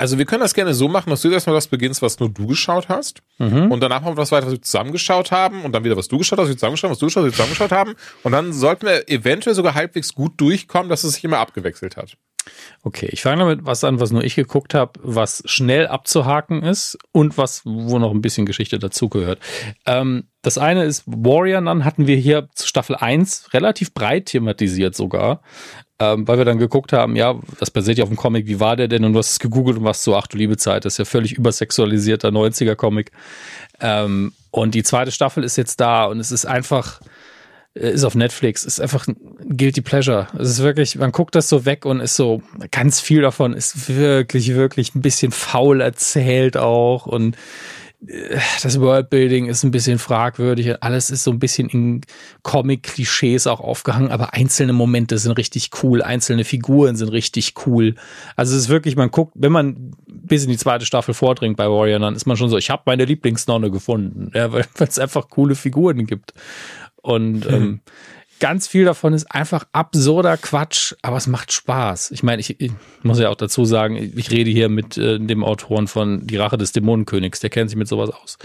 Also 0.00 0.16
wir 0.16 0.24
können 0.24 0.40
das 0.40 0.54
gerne 0.54 0.72
so 0.72 0.88
machen, 0.88 1.10
dass 1.10 1.20
du 1.20 1.30
erstmal 1.30 1.54
das 1.54 1.66
beginnst, 1.66 2.00
was 2.00 2.18
nur 2.20 2.30
du 2.30 2.46
geschaut 2.46 2.88
hast. 2.88 3.20
Mhm. 3.36 3.70
Und 3.70 3.80
danach 3.80 4.00
machen 4.00 4.14
wir 4.14 4.22
was 4.22 4.32
weiter, 4.32 4.46
was 4.46 4.54
wir 4.54 4.62
zusammengeschaut 4.62 5.30
haben. 5.30 5.60
Und 5.60 5.72
dann 5.72 5.84
wieder, 5.84 5.94
was 5.94 6.08
du 6.08 6.16
geschaut 6.16 6.38
hast, 6.38 6.44
was 6.44 6.48
wir 6.52 6.56
zusammengeschaut 6.56 6.88
haben, 6.88 6.92
was 6.92 6.98
du 7.00 7.06
geschaut 7.06 7.24
hast, 7.24 7.32
was 7.32 7.38
wir 7.38 7.44
zusammengeschaut 7.44 7.72
haben. 7.72 7.94
Und 8.22 8.32
dann 8.32 8.54
sollten 8.54 8.86
wir 8.86 9.10
eventuell 9.10 9.54
sogar 9.54 9.74
halbwegs 9.74 10.14
gut 10.14 10.40
durchkommen, 10.40 10.88
dass 10.88 11.04
es 11.04 11.12
sich 11.12 11.24
immer 11.24 11.36
abgewechselt 11.36 11.98
hat. 11.98 12.16
Okay, 12.82 13.10
ich 13.12 13.20
fange 13.20 13.40
damit 13.40 13.66
was 13.66 13.84
an, 13.84 14.00
was 14.00 14.10
nur 14.10 14.24
ich 14.24 14.36
geguckt 14.36 14.72
habe, 14.72 14.92
was 15.02 15.42
schnell 15.44 15.86
abzuhaken 15.86 16.62
ist 16.62 16.96
und 17.12 17.36
was, 17.36 17.60
wo 17.66 17.98
noch 17.98 18.12
ein 18.12 18.22
bisschen 18.22 18.46
Geschichte 18.46 18.78
dazugehört. 18.78 19.38
Ähm, 19.84 20.28
das 20.40 20.56
eine 20.56 20.84
ist 20.84 21.02
Warrior 21.04 21.60
Nun 21.60 21.84
hatten 21.84 22.06
wir 22.06 22.16
hier 22.16 22.48
zu 22.54 22.66
Staffel 22.66 22.96
1 22.96 23.52
relativ 23.52 23.92
breit 23.92 24.26
thematisiert 24.26 24.94
sogar 24.94 25.42
ähm, 26.00 26.26
weil 26.26 26.38
wir 26.38 26.46
dann 26.46 26.58
geguckt 26.58 26.94
haben, 26.94 27.14
ja, 27.14 27.38
das 27.58 27.70
basiert 27.70 27.98
ja 27.98 28.04
auf 28.04 28.10
dem 28.10 28.16
Comic, 28.16 28.46
wie 28.46 28.58
war 28.58 28.74
der 28.74 28.88
denn? 28.88 29.04
Und 29.04 29.12
du 29.12 29.18
hast 29.18 29.32
es 29.32 29.38
gegoogelt 29.38 29.76
und 29.76 29.84
warst 29.84 30.02
so, 30.02 30.16
ach 30.16 30.26
du 30.26 30.38
liebe 30.38 30.56
Zeit, 30.56 30.86
das 30.86 30.94
ist 30.94 30.98
ja 30.98 31.04
völlig 31.04 31.34
übersexualisierter 31.34 32.30
90er-Comic. 32.30 33.12
Ähm, 33.80 34.32
und 34.50 34.74
die 34.74 34.82
zweite 34.82 35.12
Staffel 35.12 35.44
ist 35.44 35.56
jetzt 35.56 35.78
da 35.80 36.06
und 36.06 36.18
es 36.18 36.32
ist 36.32 36.46
einfach, 36.46 37.00
äh, 37.74 37.90
ist 37.90 38.04
auf 38.04 38.14
Netflix, 38.14 38.64
ist 38.64 38.80
einfach 38.80 39.06
ein 39.06 39.16
Guilty 39.56 39.82
Pleasure. 39.82 40.28
Es 40.38 40.48
ist 40.48 40.62
wirklich, 40.62 40.96
man 40.96 41.12
guckt 41.12 41.34
das 41.34 41.50
so 41.50 41.66
weg 41.66 41.84
und 41.84 42.00
ist 42.00 42.16
so, 42.16 42.42
ganz 42.70 43.00
viel 43.00 43.20
davon 43.20 43.52
ist 43.52 43.94
wirklich, 43.94 44.54
wirklich 44.54 44.94
ein 44.94 45.02
bisschen 45.02 45.32
faul 45.32 45.82
erzählt 45.82 46.56
auch 46.56 47.04
und 47.04 47.36
das 48.00 48.80
Worldbuilding 48.80 49.46
ist 49.46 49.62
ein 49.62 49.70
bisschen 49.70 49.98
fragwürdig. 49.98 50.82
Alles 50.82 51.10
ist 51.10 51.22
so 51.22 51.30
ein 51.30 51.38
bisschen 51.38 51.68
in 51.68 52.00
Comic-Klischees 52.42 53.46
auch 53.46 53.60
aufgehangen, 53.60 54.10
aber 54.10 54.32
einzelne 54.32 54.72
Momente 54.72 55.18
sind 55.18 55.32
richtig 55.32 55.70
cool, 55.82 56.02
einzelne 56.02 56.44
Figuren 56.44 56.96
sind 56.96 57.10
richtig 57.10 57.54
cool. 57.66 57.94
Also 58.36 58.56
es 58.56 58.62
ist 58.62 58.68
wirklich, 58.70 58.96
man 58.96 59.10
guckt, 59.10 59.34
wenn 59.36 59.52
man 59.52 59.92
bis 60.06 60.44
in 60.44 60.50
die 60.50 60.56
zweite 60.56 60.86
Staffel 60.86 61.12
vordringt 61.12 61.58
bei 61.58 61.68
Warrior, 61.68 61.98
dann 61.98 62.14
ist 62.14 62.26
man 62.26 62.38
schon 62.38 62.48
so, 62.48 62.56
ich 62.56 62.70
habe 62.70 62.82
meine 62.86 63.04
Lieblingsnonne 63.04 63.70
gefunden, 63.70 64.30
ja, 64.34 64.50
weil 64.50 64.64
es 64.78 64.98
einfach 64.98 65.28
coole 65.28 65.54
Figuren 65.54 66.06
gibt. 66.06 66.32
Und 67.02 67.46
ähm, 67.46 67.80
ganz 68.40 68.66
viel 68.66 68.84
davon 68.84 69.12
ist 69.12 69.30
einfach 69.30 69.66
absurder 69.72 70.36
Quatsch, 70.36 70.94
aber 71.02 71.16
es 71.16 71.26
macht 71.26 71.52
Spaß. 71.52 72.10
Ich 72.10 72.22
meine, 72.22 72.40
ich, 72.40 72.60
ich 72.60 72.72
muss 73.02 73.20
ja 73.20 73.28
auch 73.28 73.36
dazu 73.36 73.64
sagen, 73.64 73.96
ich 73.96 74.30
rede 74.30 74.50
hier 74.50 74.68
mit 74.68 74.96
äh, 74.96 75.18
dem 75.18 75.44
Autoren 75.44 75.86
von 75.86 76.26
Die 76.26 76.36
Rache 76.36 76.58
des 76.58 76.72
Dämonenkönigs, 76.72 77.40
der 77.40 77.50
kennt 77.50 77.70
sich 77.70 77.76
mit 77.76 77.86
sowas 77.86 78.10
aus. 78.10 78.38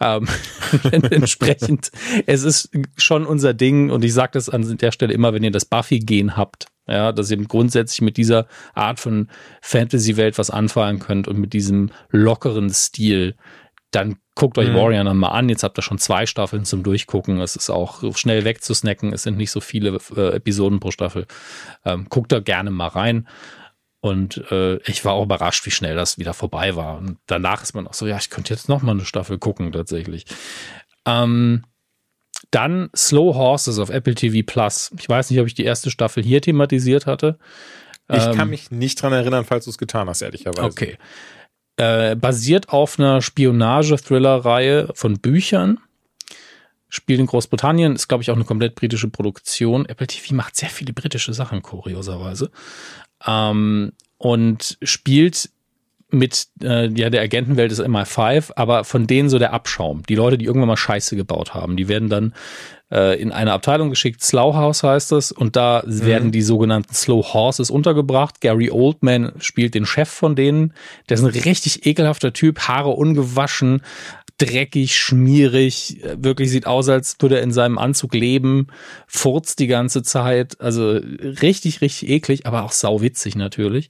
Ähm, 0.00 0.28
entsprechend, 1.10 1.90
es 2.26 2.42
ist 2.42 2.70
schon 2.96 3.24
unser 3.24 3.54
Ding 3.54 3.90
und 3.90 4.04
ich 4.04 4.12
sage 4.12 4.32
das 4.34 4.50
an 4.50 4.76
der 4.76 4.92
Stelle 4.92 5.14
immer, 5.14 5.32
wenn 5.32 5.44
ihr 5.44 5.50
das 5.50 5.64
Buffy-Gen 5.64 6.36
habt, 6.36 6.66
ja, 6.88 7.12
dass 7.12 7.30
ihr 7.30 7.38
grundsätzlich 7.38 8.02
mit 8.02 8.16
dieser 8.16 8.46
Art 8.74 9.00
von 9.00 9.28
Fantasy-Welt 9.62 10.38
was 10.38 10.50
anfallen 10.50 10.98
könnt 10.98 11.28
und 11.28 11.38
mit 11.38 11.52
diesem 11.52 11.90
lockeren 12.10 12.70
Stil, 12.70 13.36
dann 13.90 14.16
guckt 14.34 14.58
euch 14.58 14.68
mhm. 14.68 14.74
Warrior 14.74 15.04
dann 15.04 15.16
mal 15.16 15.28
an. 15.28 15.48
Jetzt 15.48 15.62
habt 15.62 15.78
ihr 15.78 15.82
schon 15.82 15.98
zwei 15.98 16.26
Staffeln 16.26 16.64
zum 16.64 16.82
Durchgucken. 16.82 17.40
Es 17.40 17.56
ist 17.56 17.70
auch 17.70 18.02
schnell 18.16 18.44
wegzusnacken. 18.44 19.12
Es 19.12 19.22
sind 19.22 19.36
nicht 19.36 19.50
so 19.50 19.60
viele 19.60 19.98
äh, 20.16 20.36
Episoden 20.36 20.80
pro 20.80 20.90
Staffel. 20.90 21.26
Ähm, 21.84 22.06
guckt 22.08 22.32
da 22.32 22.40
gerne 22.40 22.70
mal 22.70 22.88
rein. 22.88 23.28
Und 24.00 24.44
äh, 24.50 24.76
ich 24.82 25.04
war 25.04 25.14
auch 25.14 25.24
überrascht, 25.24 25.64
wie 25.66 25.70
schnell 25.70 25.96
das 25.96 26.18
wieder 26.18 26.34
vorbei 26.34 26.76
war. 26.76 26.98
Und 26.98 27.18
danach 27.26 27.62
ist 27.62 27.74
man 27.74 27.86
auch 27.86 27.94
so, 27.94 28.06
ja, 28.06 28.18
ich 28.18 28.30
könnte 28.30 28.54
jetzt 28.54 28.68
noch 28.68 28.82
mal 28.82 28.92
eine 28.92 29.04
Staffel 29.04 29.38
gucken, 29.38 29.72
tatsächlich. 29.72 30.26
Ähm, 31.06 31.64
dann 32.50 32.90
Slow 32.94 33.34
Horses 33.34 33.78
auf 33.78 33.90
Apple 33.90 34.14
TV 34.14 34.46
Plus. 34.46 34.92
Ich 34.98 35.08
weiß 35.08 35.30
nicht, 35.30 35.40
ob 35.40 35.46
ich 35.46 35.54
die 35.54 35.64
erste 35.64 35.90
Staffel 35.90 36.22
hier 36.22 36.40
thematisiert 36.40 37.06
hatte. 37.06 37.38
Ich 38.08 38.24
ähm, 38.24 38.36
kann 38.36 38.50
mich 38.50 38.70
nicht 38.70 39.00
dran 39.00 39.12
erinnern, 39.12 39.44
falls 39.44 39.64
du 39.64 39.70
es 39.70 39.78
getan 39.78 40.08
hast, 40.08 40.22
ehrlicherweise. 40.22 40.62
Okay. 40.62 40.98
Äh, 41.76 42.16
basiert 42.16 42.70
auf 42.70 42.98
einer 42.98 43.20
Spionage-Thriller-Reihe 43.20 44.88
von 44.94 45.18
Büchern. 45.18 45.78
Spielt 46.88 47.20
in 47.20 47.26
Großbritannien, 47.26 47.94
ist, 47.94 48.08
glaube 48.08 48.22
ich, 48.22 48.30
auch 48.30 48.36
eine 48.36 48.44
komplett 48.44 48.74
britische 48.76 49.08
Produktion. 49.08 49.86
Apple 49.86 50.06
TV 50.06 50.34
macht 50.34 50.56
sehr 50.56 50.70
viele 50.70 50.92
britische 50.92 51.34
Sachen, 51.34 51.60
kurioserweise. 51.60 52.50
Ähm, 53.26 53.92
und 54.18 54.78
spielt 54.82 55.50
mit 56.10 56.46
äh, 56.62 56.88
ja, 56.88 57.10
der 57.10 57.22
Agentenwelt 57.22 57.70
des 57.70 57.82
MI5, 57.82 58.52
aber 58.56 58.84
von 58.84 59.06
denen 59.06 59.28
so 59.28 59.38
der 59.38 59.52
Abschaum. 59.52 60.02
Die 60.04 60.14
Leute, 60.14 60.38
die 60.38 60.44
irgendwann 60.44 60.68
mal 60.68 60.76
Scheiße 60.76 61.16
gebaut 61.16 61.52
haben, 61.52 61.76
die 61.76 61.88
werden 61.88 62.08
dann 62.08 62.32
äh, 62.90 63.20
in 63.20 63.32
eine 63.32 63.52
Abteilung 63.52 63.90
geschickt, 63.90 64.22
Slow 64.22 64.54
House 64.54 64.82
heißt 64.82 65.12
es, 65.12 65.32
und 65.32 65.56
da 65.56 65.82
mhm. 65.84 66.06
werden 66.06 66.32
die 66.32 66.42
sogenannten 66.42 66.94
Slow 66.94 67.22
Horses 67.32 67.70
untergebracht. 67.70 68.40
Gary 68.40 68.70
Oldman 68.70 69.32
spielt 69.38 69.74
den 69.74 69.86
Chef 69.86 70.08
von 70.08 70.36
denen. 70.36 70.72
Der 71.08 71.16
ist 71.16 71.24
ein 71.24 71.30
richtig 71.30 71.86
ekelhafter 71.86 72.32
Typ, 72.32 72.60
Haare 72.60 72.90
ungewaschen, 72.90 73.82
dreckig, 74.38 74.96
schmierig, 74.96 75.98
wirklich 76.16 76.50
sieht 76.50 76.66
aus, 76.66 76.88
als 76.88 77.16
würde 77.20 77.36
er 77.36 77.42
in 77.42 77.52
seinem 77.52 77.78
Anzug 77.78 78.14
leben, 78.14 78.66
furzt 79.06 79.58
die 79.58 79.66
ganze 79.66 80.02
Zeit, 80.02 80.60
also 80.60 80.90
richtig, 80.90 81.80
richtig 81.80 82.10
eklig, 82.10 82.46
aber 82.46 82.64
auch 82.64 82.72
sauwitzig 82.72 83.34
natürlich. 83.34 83.88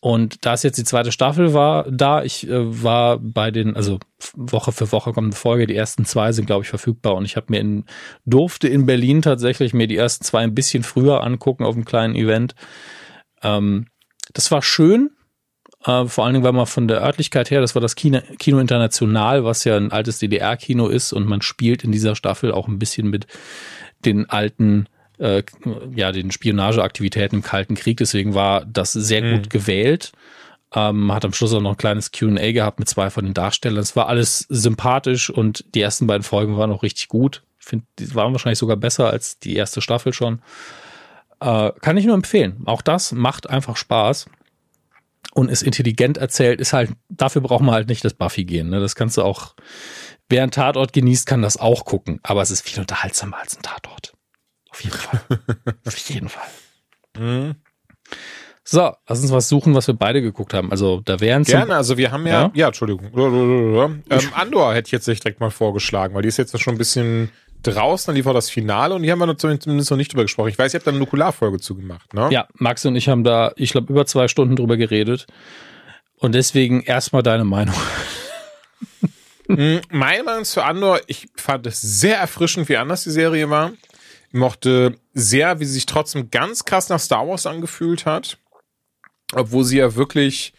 Und 0.00 0.46
da 0.46 0.54
es 0.54 0.62
jetzt 0.62 0.78
die 0.78 0.84
zweite 0.84 1.12
Staffel 1.12 1.52
war, 1.52 1.90
da 1.90 2.22
ich 2.22 2.48
äh, 2.48 2.82
war 2.82 3.18
bei 3.18 3.50
den, 3.50 3.76
also 3.76 3.98
Woche 4.34 4.72
für 4.72 4.90
Woche 4.92 5.12
kommt 5.12 5.26
eine 5.26 5.36
Folge, 5.36 5.66
die 5.66 5.76
ersten 5.76 6.06
zwei 6.06 6.32
sind, 6.32 6.46
glaube 6.46 6.64
ich, 6.64 6.70
verfügbar. 6.70 7.16
Und 7.16 7.26
ich 7.26 7.36
habe 7.36 7.46
mir 7.50 7.60
in, 7.60 7.84
durfte 8.24 8.66
in 8.66 8.86
Berlin 8.86 9.20
tatsächlich 9.20 9.74
mir 9.74 9.86
die 9.86 9.96
ersten 9.96 10.24
zwei 10.24 10.40
ein 10.40 10.54
bisschen 10.54 10.84
früher 10.84 11.22
angucken 11.22 11.64
auf 11.64 11.74
einem 11.74 11.84
kleinen 11.84 12.14
Event. 12.14 12.54
Ähm, 13.42 13.88
das 14.32 14.50
war 14.50 14.62
schön, 14.62 15.10
äh, 15.84 16.06
vor 16.06 16.24
allen 16.24 16.34
Dingen, 16.34 16.44
weil 16.44 16.52
man 16.52 16.66
von 16.66 16.88
der 16.88 17.02
Örtlichkeit 17.02 17.50
her, 17.50 17.60
das 17.60 17.74
war 17.74 17.82
das 17.82 17.94
Kino, 17.94 18.20
Kino 18.38 18.58
International, 18.58 19.44
was 19.44 19.64
ja 19.64 19.76
ein 19.76 19.92
altes 19.92 20.18
DDR-Kino 20.18 20.88
ist 20.88 21.12
und 21.12 21.26
man 21.26 21.42
spielt 21.42 21.84
in 21.84 21.92
dieser 21.92 22.16
Staffel 22.16 22.52
auch 22.52 22.68
ein 22.68 22.78
bisschen 22.78 23.08
mit 23.08 23.26
den 24.04 24.28
alten 24.30 24.88
äh, 25.20 25.42
ja, 25.94 26.12
den 26.12 26.30
Spionageaktivitäten 26.30 27.38
im 27.38 27.42
Kalten 27.42 27.74
Krieg. 27.74 27.98
Deswegen 27.98 28.34
war 28.34 28.64
das 28.64 28.92
sehr 28.92 29.22
mhm. 29.22 29.36
gut 29.36 29.50
gewählt. 29.50 30.12
Ähm, 30.74 31.12
hat 31.12 31.24
am 31.24 31.32
Schluss 31.32 31.52
auch 31.52 31.60
noch 31.60 31.72
ein 31.72 31.76
kleines 31.76 32.12
QA 32.12 32.52
gehabt 32.52 32.78
mit 32.78 32.88
zwei 32.88 33.10
von 33.10 33.24
den 33.24 33.34
Darstellern. 33.34 33.80
Es 33.80 33.96
war 33.96 34.08
alles 34.08 34.46
sympathisch 34.48 35.28
und 35.28 35.64
die 35.74 35.80
ersten 35.80 36.06
beiden 36.06 36.22
Folgen 36.22 36.56
waren 36.56 36.72
auch 36.72 36.82
richtig 36.82 37.08
gut. 37.08 37.42
Ich 37.58 37.66
finde, 37.66 37.86
die 37.98 38.14
waren 38.14 38.32
wahrscheinlich 38.32 38.58
sogar 38.58 38.76
besser 38.76 39.10
als 39.10 39.38
die 39.38 39.56
erste 39.56 39.80
Staffel 39.80 40.12
schon. 40.12 40.40
Äh, 41.40 41.72
kann 41.80 41.96
ich 41.96 42.06
nur 42.06 42.14
empfehlen. 42.14 42.62
Auch 42.66 42.82
das 42.82 43.12
macht 43.12 43.50
einfach 43.50 43.76
Spaß 43.76 44.26
und 45.34 45.50
ist 45.50 45.62
intelligent 45.62 46.18
erzählt. 46.18 46.60
Ist 46.60 46.72
halt, 46.72 46.92
dafür 47.08 47.42
braucht 47.42 47.62
man 47.62 47.74
halt 47.74 47.88
nicht 47.88 48.04
das 48.04 48.14
Buffy 48.14 48.44
gehen. 48.44 48.70
Ne? 48.70 48.80
Das 48.80 48.94
kannst 48.94 49.16
du 49.16 49.22
auch, 49.22 49.54
wer 50.28 50.42
einen 50.44 50.52
Tatort 50.52 50.92
genießt, 50.92 51.26
kann 51.26 51.42
das 51.42 51.56
auch 51.56 51.84
gucken. 51.84 52.20
Aber 52.22 52.42
es 52.42 52.50
ist 52.50 52.66
viel 52.66 52.80
unterhaltsamer 52.80 53.38
als 53.38 53.56
ein 53.56 53.62
Tatort. 53.62 54.14
Auf 54.80 54.84
jeden 54.84 54.98
Fall. 54.98 55.20
Auf 55.86 55.96
jeden 56.08 56.28
Fall. 56.28 56.48
Mhm. 57.18 57.54
So, 58.64 58.92
lass 59.08 59.20
uns 59.20 59.32
was 59.32 59.48
suchen, 59.48 59.74
was 59.74 59.88
wir 59.88 59.94
beide 59.94 60.22
geguckt 60.22 60.54
haben. 60.54 60.70
Also 60.70 61.00
da 61.04 61.18
wären 61.18 61.42
Gerne, 61.42 61.74
also 61.74 61.96
wir 61.96 62.12
haben 62.12 62.26
ja, 62.26 62.42
ja, 62.42 62.50
ja 62.54 62.66
Entschuldigung. 62.68 63.10
Ähm, 63.16 64.02
Andor 64.34 64.74
hätte 64.74 64.88
ich 64.88 64.92
jetzt 64.92 65.06
direkt 65.08 65.40
mal 65.40 65.50
vorgeschlagen, 65.50 66.14
weil 66.14 66.22
die 66.22 66.28
ist 66.28 66.36
jetzt 66.36 66.58
schon 66.60 66.74
ein 66.74 66.78
bisschen 66.78 67.30
draußen, 67.62 68.06
dann 68.06 68.16
lief 68.16 68.26
auch 68.26 68.32
das 68.32 68.48
Finale 68.48 68.94
und 68.94 69.02
die 69.02 69.10
haben 69.10 69.18
wir 69.18 69.36
zumindest 69.36 69.90
noch 69.90 69.96
nicht 69.96 70.12
drüber 70.12 70.22
gesprochen. 70.22 70.48
Ich 70.48 70.58
weiß, 70.58 70.72
ihr 70.72 70.78
habt 70.78 70.86
da 70.86 70.92
eine 70.92 71.00
Nukularfolge 71.00 71.58
zugemacht, 71.58 72.14
ne? 72.14 72.28
Ja, 72.30 72.46
Max 72.54 72.86
und 72.86 72.96
ich 72.96 73.08
haben 73.08 73.24
da, 73.24 73.52
ich 73.56 73.72
glaube, 73.72 73.92
über 73.92 74.06
zwei 74.06 74.28
Stunden 74.28 74.56
drüber 74.56 74.76
geredet. 74.76 75.26
Und 76.16 76.34
deswegen 76.34 76.82
erstmal 76.82 77.22
deine 77.22 77.44
Meinung. 77.44 77.74
Hm, 79.46 79.80
meine 79.90 80.22
Meinung 80.22 80.44
zu 80.44 80.62
Andor, 80.62 81.00
ich 81.06 81.28
fand 81.34 81.66
es 81.66 81.80
sehr 81.80 82.18
erfrischend, 82.18 82.68
wie 82.68 82.76
anders 82.76 83.04
die 83.04 83.10
Serie 83.10 83.50
war 83.50 83.72
mochte 84.32 84.96
sehr, 85.12 85.60
wie 85.60 85.64
sie 85.64 85.74
sich 85.74 85.86
trotzdem 85.86 86.30
ganz 86.30 86.64
krass 86.64 86.88
nach 86.88 87.00
Star 87.00 87.26
Wars 87.26 87.46
angefühlt 87.46 88.06
hat, 88.06 88.38
obwohl 89.32 89.64
sie 89.64 89.78
ja 89.78 89.94
wirklich 89.94 90.52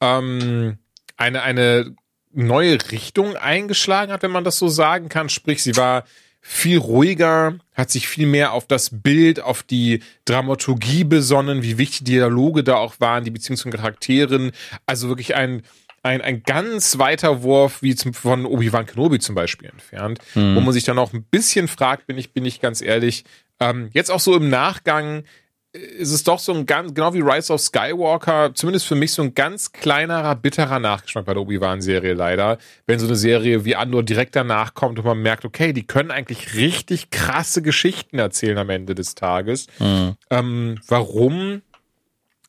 ähm, 0.00 0.78
eine, 1.16 1.42
eine 1.42 1.94
neue 2.32 2.78
Richtung 2.90 3.36
eingeschlagen 3.36 4.12
hat, 4.12 4.22
wenn 4.22 4.30
man 4.30 4.44
das 4.44 4.58
so 4.58 4.68
sagen 4.68 5.08
kann. 5.08 5.28
Sprich, 5.28 5.62
sie 5.62 5.76
war 5.76 6.04
viel 6.40 6.78
ruhiger, 6.78 7.58
hat 7.74 7.90
sich 7.90 8.06
viel 8.06 8.26
mehr 8.26 8.52
auf 8.52 8.66
das 8.66 8.90
Bild, 8.92 9.40
auf 9.40 9.64
die 9.64 10.02
Dramaturgie 10.26 11.02
besonnen, 11.02 11.62
wie 11.62 11.78
wichtig 11.78 12.04
die 12.04 12.12
Dialoge 12.12 12.62
da 12.62 12.76
auch 12.76 13.00
waren, 13.00 13.24
die 13.24 13.32
Beziehungen 13.32 13.56
zu 13.56 13.70
Charakteren. 13.70 14.52
Also 14.84 15.08
wirklich 15.08 15.34
ein 15.34 15.62
ein, 16.06 16.22
ein 16.22 16.42
ganz 16.42 16.98
weiter 16.98 17.42
Wurf 17.42 17.82
wie 17.82 17.94
zum, 17.94 18.14
von 18.14 18.46
Obi-Wan 18.46 18.86
Kenobi 18.86 19.18
zum 19.18 19.34
Beispiel 19.34 19.68
entfernt, 19.68 20.20
mhm. 20.34 20.56
wo 20.56 20.60
man 20.60 20.72
sich 20.72 20.84
dann 20.84 20.98
auch 20.98 21.12
ein 21.12 21.24
bisschen 21.24 21.68
fragt, 21.68 22.06
bin 22.06 22.16
ich, 22.16 22.32
bin 22.32 22.44
ich 22.44 22.60
ganz 22.60 22.80
ehrlich, 22.80 23.24
ähm, 23.60 23.90
jetzt 23.92 24.10
auch 24.10 24.20
so 24.20 24.36
im 24.36 24.48
Nachgang 24.48 25.24
äh, 25.72 25.78
ist 25.78 26.12
es 26.12 26.22
doch 26.24 26.38
so 26.38 26.52
ein 26.52 26.66
ganz, 26.66 26.94
genau 26.94 27.12
wie 27.14 27.20
Rise 27.20 27.52
of 27.52 27.60
Skywalker, 27.60 28.54
zumindest 28.54 28.86
für 28.86 28.94
mich 28.94 29.12
so 29.12 29.22
ein 29.22 29.34
ganz 29.34 29.72
kleinerer, 29.72 30.34
bitterer 30.36 30.78
Nachgeschmack 30.78 31.24
bei 31.24 31.34
der 31.34 31.42
Obi-Wan-Serie 31.42 32.14
leider. 32.14 32.58
Wenn 32.86 32.98
so 32.98 33.06
eine 33.06 33.16
Serie 33.16 33.64
wie 33.64 33.76
Andor 33.76 34.02
direkt 34.02 34.36
danach 34.36 34.74
kommt 34.74 34.98
und 34.98 35.04
man 35.04 35.20
merkt, 35.20 35.44
okay, 35.44 35.72
die 35.72 35.86
können 35.86 36.10
eigentlich 36.10 36.54
richtig 36.54 37.10
krasse 37.10 37.62
Geschichten 37.62 38.18
erzählen 38.18 38.58
am 38.58 38.70
Ende 38.70 38.94
des 38.94 39.14
Tages. 39.14 39.66
Mhm. 39.78 40.16
Ähm, 40.30 40.80
warum 40.86 41.62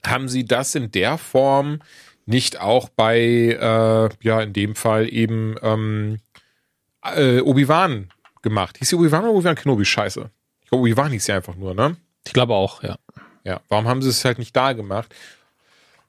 haben 0.05 0.29
sie 0.29 0.45
das 0.45 0.75
in 0.75 0.91
der 0.91 1.17
Form 1.17 1.79
nicht 2.27 2.59
auch 2.59 2.89
bei, 2.89 3.19
äh, 3.19 4.09
ja, 4.21 4.41
in 4.41 4.53
dem 4.53 4.75
Fall 4.75 5.11
eben 5.11 5.55
ähm, 5.61 6.19
äh, 7.15 7.39
Obi-Wan 7.39 8.09
gemacht. 8.41 8.77
Hieß 8.77 8.89
sie 8.89 8.95
Obi-Wan 8.95 9.23
oder 9.23 9.33
Obi-Wan 9.33 9.55
Kenobi? 9.55 9.85
Scheiße. 9.85 10.29
Ich 10.61 10.69
glaube, 10.69 10.81
Obi-Wan 10.83 11.11
hieß 11.11 11.25
sie 11.25 11.31
einfach 11.31 11.55
nur, 11.55 11.73
ne? 11.73 11.95
Ich 12.25 12.33
glaube 12.33 12.53
auch, 12.53 12.83
ja. 12.83 12.97
Ja, 13.43 13.61
warum 13.69 13.87
haben 13.87 14.01
sie 14.01 14.09
es 14.09 14.25
halt 14.25 14.39
nicht 14.39 14.55
da 14.55 14.73
gemacht? 14.73 15.15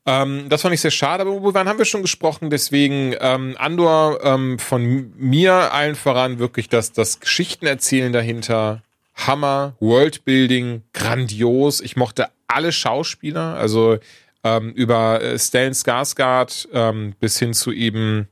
Ähm, 0.07 0.49
das 0.49 0.63
fand 0.63 0.75
ich 0.75 0.81
sehr 0.81 0.91
schade, 0.91 1.23
aber 1.23 1.37
über 1.37 1.55
wann 1.55 1.69
haben 1.69 1.79
wir 1.79 1.85
schon 1.85 2.03
gesprochen? 2.03 2.51
Deswegen 2.51 3.15
ähm, 3.21 3.55
Andor 3.59 4.25
ähm, 4.25 4.59
von 4.59 5.13
mir 5.17 5.73
allen 5.73 5.95
voran 5.95 6.39
wirklich 6.39 6.69
das, 6.69 6.93
das 6.93 7.21
Geschichtenerzählen 7.21 8.13
dahinter. 8.13 8.83
Hammer, 9.15 9.75
Worldbuilding, 9.81 10.83
grandios. 10.93 11.81
Ich 11.81 11.97
mochte 11.97 12.29
alle 12.47 12.73
Schauspieler, 12.73 13.57
also 13.57 13.99
ähm, 14.45 14.73
über 14.73 15.23
äh, 15.23 15.39
Stellan 15.39 15.73
Skarsgård 15.73 16.69
ähm, 16.73 17.15
bis 17.21 17.39
hin 17.39 17.55
zu 17.55 17.73
eben 17.73 18.29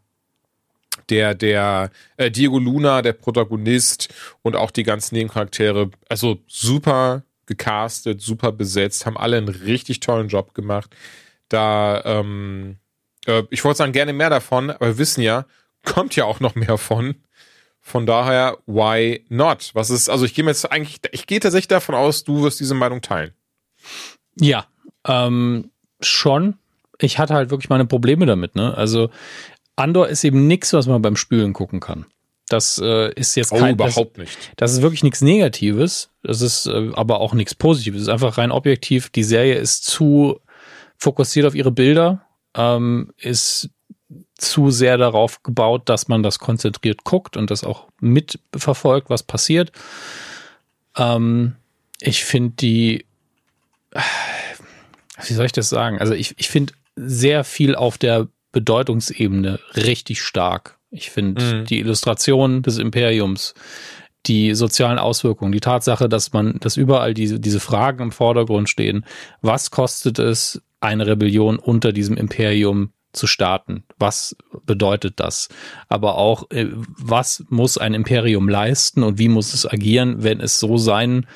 der 1.09 1.35
der 1.35 1.91
äh, 2.17 2.31
Diego 2.31 2.59
Luna, 2.59 3.03
der 3.03 3.13
Protagonist 3.13 4.13
und 4.43 4.57
auch 4.57 4.71
die 4.71 4.83
ganzen 4.83 5.15
Nebencharaktere, 5.15 5.91
also 6.09 6.39
super 6.47 7.23
gecastet, 7.47 8.21
super 8.21 8.53
besetzt, 8.53 9.07
haben 9.07 9.17
alle 9.17 9.37
einen 9.37 9.49
richtig 9.49 10.01
tollen 10.01 10.29
Job 10.29 10.55
gemacht. 10.55 10.95
Da, 11.49 12.03
ähm, 12.05 12.79
äh, 13.27 13.45
ich 13.51 13.65
wollte 13.65 13.79
sagen, 13.79 13.93
gerne 13.93 14.13
mehr 14.13 14.31
davon, 14.31 14.71
aber 14.71 14.87
wir 14.87 14.99
wissen 14.99 15.23
ja, 15.23 15.47
kommt 15.85 16.17
ja 16.17 16.25
auch 16.25 16.41
noch 16.41 16.55
mehr 16.55 16.77
von. 16.77 17.15
Von 17.81 18.05
daher, 18.05 18.59
why 18.67 19.25
not? 19.29 19.71
Was 19.75 19.91
ist, 19.91 20.09
also 20.09 20.25
ich 20.25 20.35
gehe 20.35 20.45
jetzt 20.45 20.71
eigentlich, 20.71 20.99
ich 21.13 21.29
gehe 21.29 21.39
tatsächlich 21.39 21.69
davon 21.69 21.95
aus, 21.95 22.25
du 22.25 22.43
wirst 22.43 22.59
diese 22.59 22.75
Meinung 22.75 23.01
teilen. 23.01 23.33
Ja, 24.35 24.67
ähm, 25.07 25.71
schon. 26.07 26.55
Ich 26.99 27.19
hatte 27.19 27.35
halt 27.35 27.51
wirklich 27.51 27.69
meine 27.69 27.87
Probleme 27.87 28.27
damit, 28.27 28.57
ne? 28.57 28.75
Also 28.77 29.11
Andor 29.77 30.09
ist 30.09 30.25
eben 30.25 30.47
nichts, 30.47 30.73
was 30.73 30.87
man 30.87 31.03
beim 31.03 31.17
Spülen 31.17 31.53
gucken 31.53 31.81
kann. 31.81 32.07
Das 32.49 32.81
äh, 32.83 33.13
ist 33.15 33.35
jetzt 33.35 33.53
oh, 33.53 33.59
kein, 33.59 33.75
überhaupt 33.75 34.17
das, 34.17 34.25
nicht. 34.25 34.53
Das 34.57 34.73
ist 34.73 34.83
wirklich 34.83 35.03
nichts 35.03 35.21
Negatives. 35.21 36.11
Das 36.23 36.41
ist 36.41 36.67
äh, 36.67 36.93
aber 36.95 37.21
auch 37.21 37.35
nichts 37.35 37.55
Positives. 37.55 38.03
Es 38.03 38.07
ist 38.07 38.13
einfach 38.13 38.39
rein 38.39 38.53
objektiv. 38.53 39.11
Die 39.11 39.25
Serie 39.25 39.57
ist 39.57 39.85
zu 39.85 40.41
fokussiert 40.97 41.47
auf 41.47 41.55
ihre 41.55 41.73
Bilder, 41.73 42.23
ähm, 42.55 43.13
ist 43.19 43.71
zu 44.39 44.71
sehr 44.71 44.97
darauf 44.97 45.43
gebaut, 45.43 45.89
dass 45.89 46.09
man 46.09 46.23
das 46.23 46.39
konzentriert 46.39 47.05
guckt 47.05 47.37
und 47.37 47.51
das 47.51 47.65
auch 47.65 47.89
mitverfolgt, 48.01 49.11
was 49.11 49.23
passiert. 49.23 49.73
Ähm, 50.97 51.57
ich 52.01 52.25
finde 52.25 52.55
die, 52.57 53.07
wie 55.25 55.33
soll 55.33 55.47
ich 55.47 55.53
das 55.53 55.69
sagen? 55.69 55.99
Also 55.99 56.15
ich, 56.15 56.35
ich 56.39 56.49
finde 56.49 56.75
sehr 56.97 57.45
viel 57.45 57.75
auf 57.75 57.99
der 57.99 58.29
Bedeutungsebene 58.53 59.61
richtig 59.77 60.23
stark. 60.23 60.79
Ich 60.91 61.11
finde 61.11 61.43
mhm. 61.43 61.65
die 61.67 61.81
Illustration 61.81 62.63
des 62.63 62.79
Imperiums, 62.79 63.55
die 64.27 64.55
sozialen 64.55 64.99
Auswirkungen, 64.99 65.53
die 65.53 65.61
Tatsache, 65.61 66.09
dass 66.09 66.33
man, 66.33 66.59
dass 66.61 66.77
überall 66.77 67.15
diese, 67.15 67.39
diese 67.39 67.61
Fragen 67.61 68.03
im 68.05 68.13
Vordergrund 68.13 68.69
stehen. 68.69 69.05
Was 69.41 69.71
kostet 69.71 70.19
es, 70.19 70.63
eine 70.81 71.07
Rebellion 71.07 71.59
unter 71.59 71.93
diesem 71.93 72.17
Imperium 72.17 72.93
zu 73.13 73.27
starten? 73.27 73.85
Was 73.99 74.37
bedeutet 74.65 75.21
das? 75.21 75.49
Aber 75.89 76.17
auch, 76.17 76.51
äh, 76.51 76.67
was 76.71 77.45
muss 77.49 77.79
ein 77.79 77.95
Imperium 77.95 78.49
leisten 78.49 79.03
und 79.03 79.19
wie 79.19 79.29
muss 79.29 79.55
es 79.55 79.67
agieren, 79.67 80.23
wenn 80.23 80.41
es 80.41 80.61
so 80.61 80.77
sein 80.77 81.27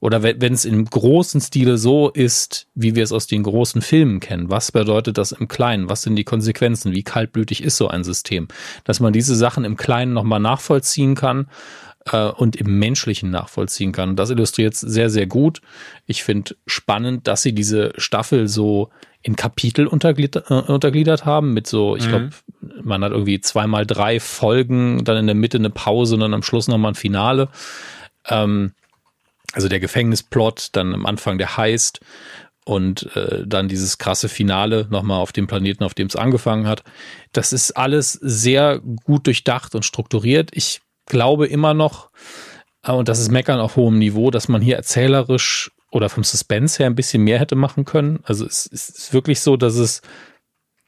oder 0.00 0.22
wenn 0.22 0.52
es 0.52 0.64
im 0.64 0.84
großen 0.84 1.40
Stile 1.40 1.78
so 1.78 2.10
ist, 2.10 2.68
wie 2.74 2.94
wir 2.94 3.04
es 3.04 3.12
aus 3.12 3.26
den 3.26 3.42
großen 3.42 3.82
Filmen 3.82 4.20
kennen, 4.20 4.50
was 4.50 4.72
bedeutet 4.72 5.18
das 5.18 5.32
im 5.32 5.48
Kleinen? 5.48 5.88
Was 5.88 6.02
sind 6.02 6.16
die 6.16 6.24
Konsequenzen? 6.24 6.92
Wie 6.92 7.02
kaltblütig 7.02 7.62
ist 7.62 7.76
so 7.76 7.88
ein 7.88 8.04
System? 8.04 8.48
Dass 8.84 9.00
man 9.00 9.12
diese 9.12 9.34
Sachen 9.34 9.64
im 9.64 9.76
Kleinen 9.76 10.12
nochmal 10.12 10.40
nachvollziehen 10.40 11.14
kann 11.14 11.48
äh, 12.12 12.28
und 12.28 12.56
im 12.56 12.78
Menschlichen 12.78 13.30
nachvollziehen 13.30 13.92
kann. 13.92 14.16
Das 14.16 14.30
illustriert 14.30 14.74
es 14.74 14.80
sehr, 14.80 15.10
sehr 15.10 15.26
gut. 15.26 15.60
Ich 16.06 16.22
finde 16.22 16.56
spannend, 16.66 17.26
dass 17.26 17.42
sie 17.42 17.52
diese 17.52 17.92
Staffel 17.96 18.48
so 18.48 18.90
in 19.22 19.36
Kapitel 19.36 19.86
untergliedert, 19.86 20.50
äh, 20.50 20.54
untergliedert 20.54 21.24
haben, 21.24 21.52
mit 21.52 21.66
so, 21.66 21.96
ich 21.96 22.06
mhm. 22.06 22.10
glaube, 22.10 22.30
man 22.82 23.02
hat 23.02 23.12
irgendwie 23.12 23.40
zweimal 23.40 23.86
drei 23.86 24.20
Folgen, 24.20 25.04
dann 25.04 25.16
in 25.16 25.26
der 25.26 25.34
Mitte 25.34 25.58
eine 25.58 25.70
Pause 25.70 26.14
und 26.14 26.20
dann 26.20 26.34
am 26.34 26.42
Schluss 26.42 26.68
nochmal 26.68 26.92
ein 26.92 26.96
Finale. 26.96 27.48
Ähm, 28.28 28.72
also 29.56 29.68
der 29.68 29.80
Gefängnisplot, 29.80 30.68
dann 30.72 30.92
am 30.92 31.06
Anfang 31.06 31.38
der 31.38 31.56
Heist 31.56 32.00
und 32.66 33.16
äh, 33.16 33.42
dann 33.46 33.68
dieses 33.68 33.96
krasse 33.96 34.28
Finale 34.28 34.86
nochmal 34.90 35.18
auf 35.18 35.32
dem 35.32 35.46
Planeten, 35.46 35.82
auf 35.82 35.94
dem 35.94 36.08
es 36.08 36.14
angefangen 36.14 36.66
hat. 36.66 36.84
Das 37.32 37.54
ist 37.54 37.72
alles 37.72 38.12
sehr 38.12 38.80
gut 38.80 39.26
durchdacht 39.26 39.74
und 39.74 39.84
strukturiert. 39.84 40.50
Ich 40.52 40.82
glaube 41.06 41.46
immer 41.46 41.72
noch, 41.72 42.10
äh, 42.82 42.92
und 42.92 43.08
das 43.08 43.18
ist 43.18 43.30
Meckern 43.30 43.60
auf 43.60 43.76
hohem 43.76 43.98
Niveau, 43.98 44.30
dass 44.30 44.48
man 44.48 44.60
hier 44.60 44.76
erzählerisch 44.76 45.70
oder 45.90 46.10
vom 46.10 46.22
Suspense 46.22 46.78
her 46.78 46.86
ein 46.86 46.96
bisschen 46.96 47.24
mehr 47.24 47.38
hätte 47.38 47.56
machen 47.56 47.86
können. 47.86 48.20
Also 48.24 48.44
es, 48.44 48.68
es 48.70 48.90
ist 48.90 49.12
wirklich 49.14 49.40
so, 49.40 49.56
dass 49.56 49.76
es 49.76 50.02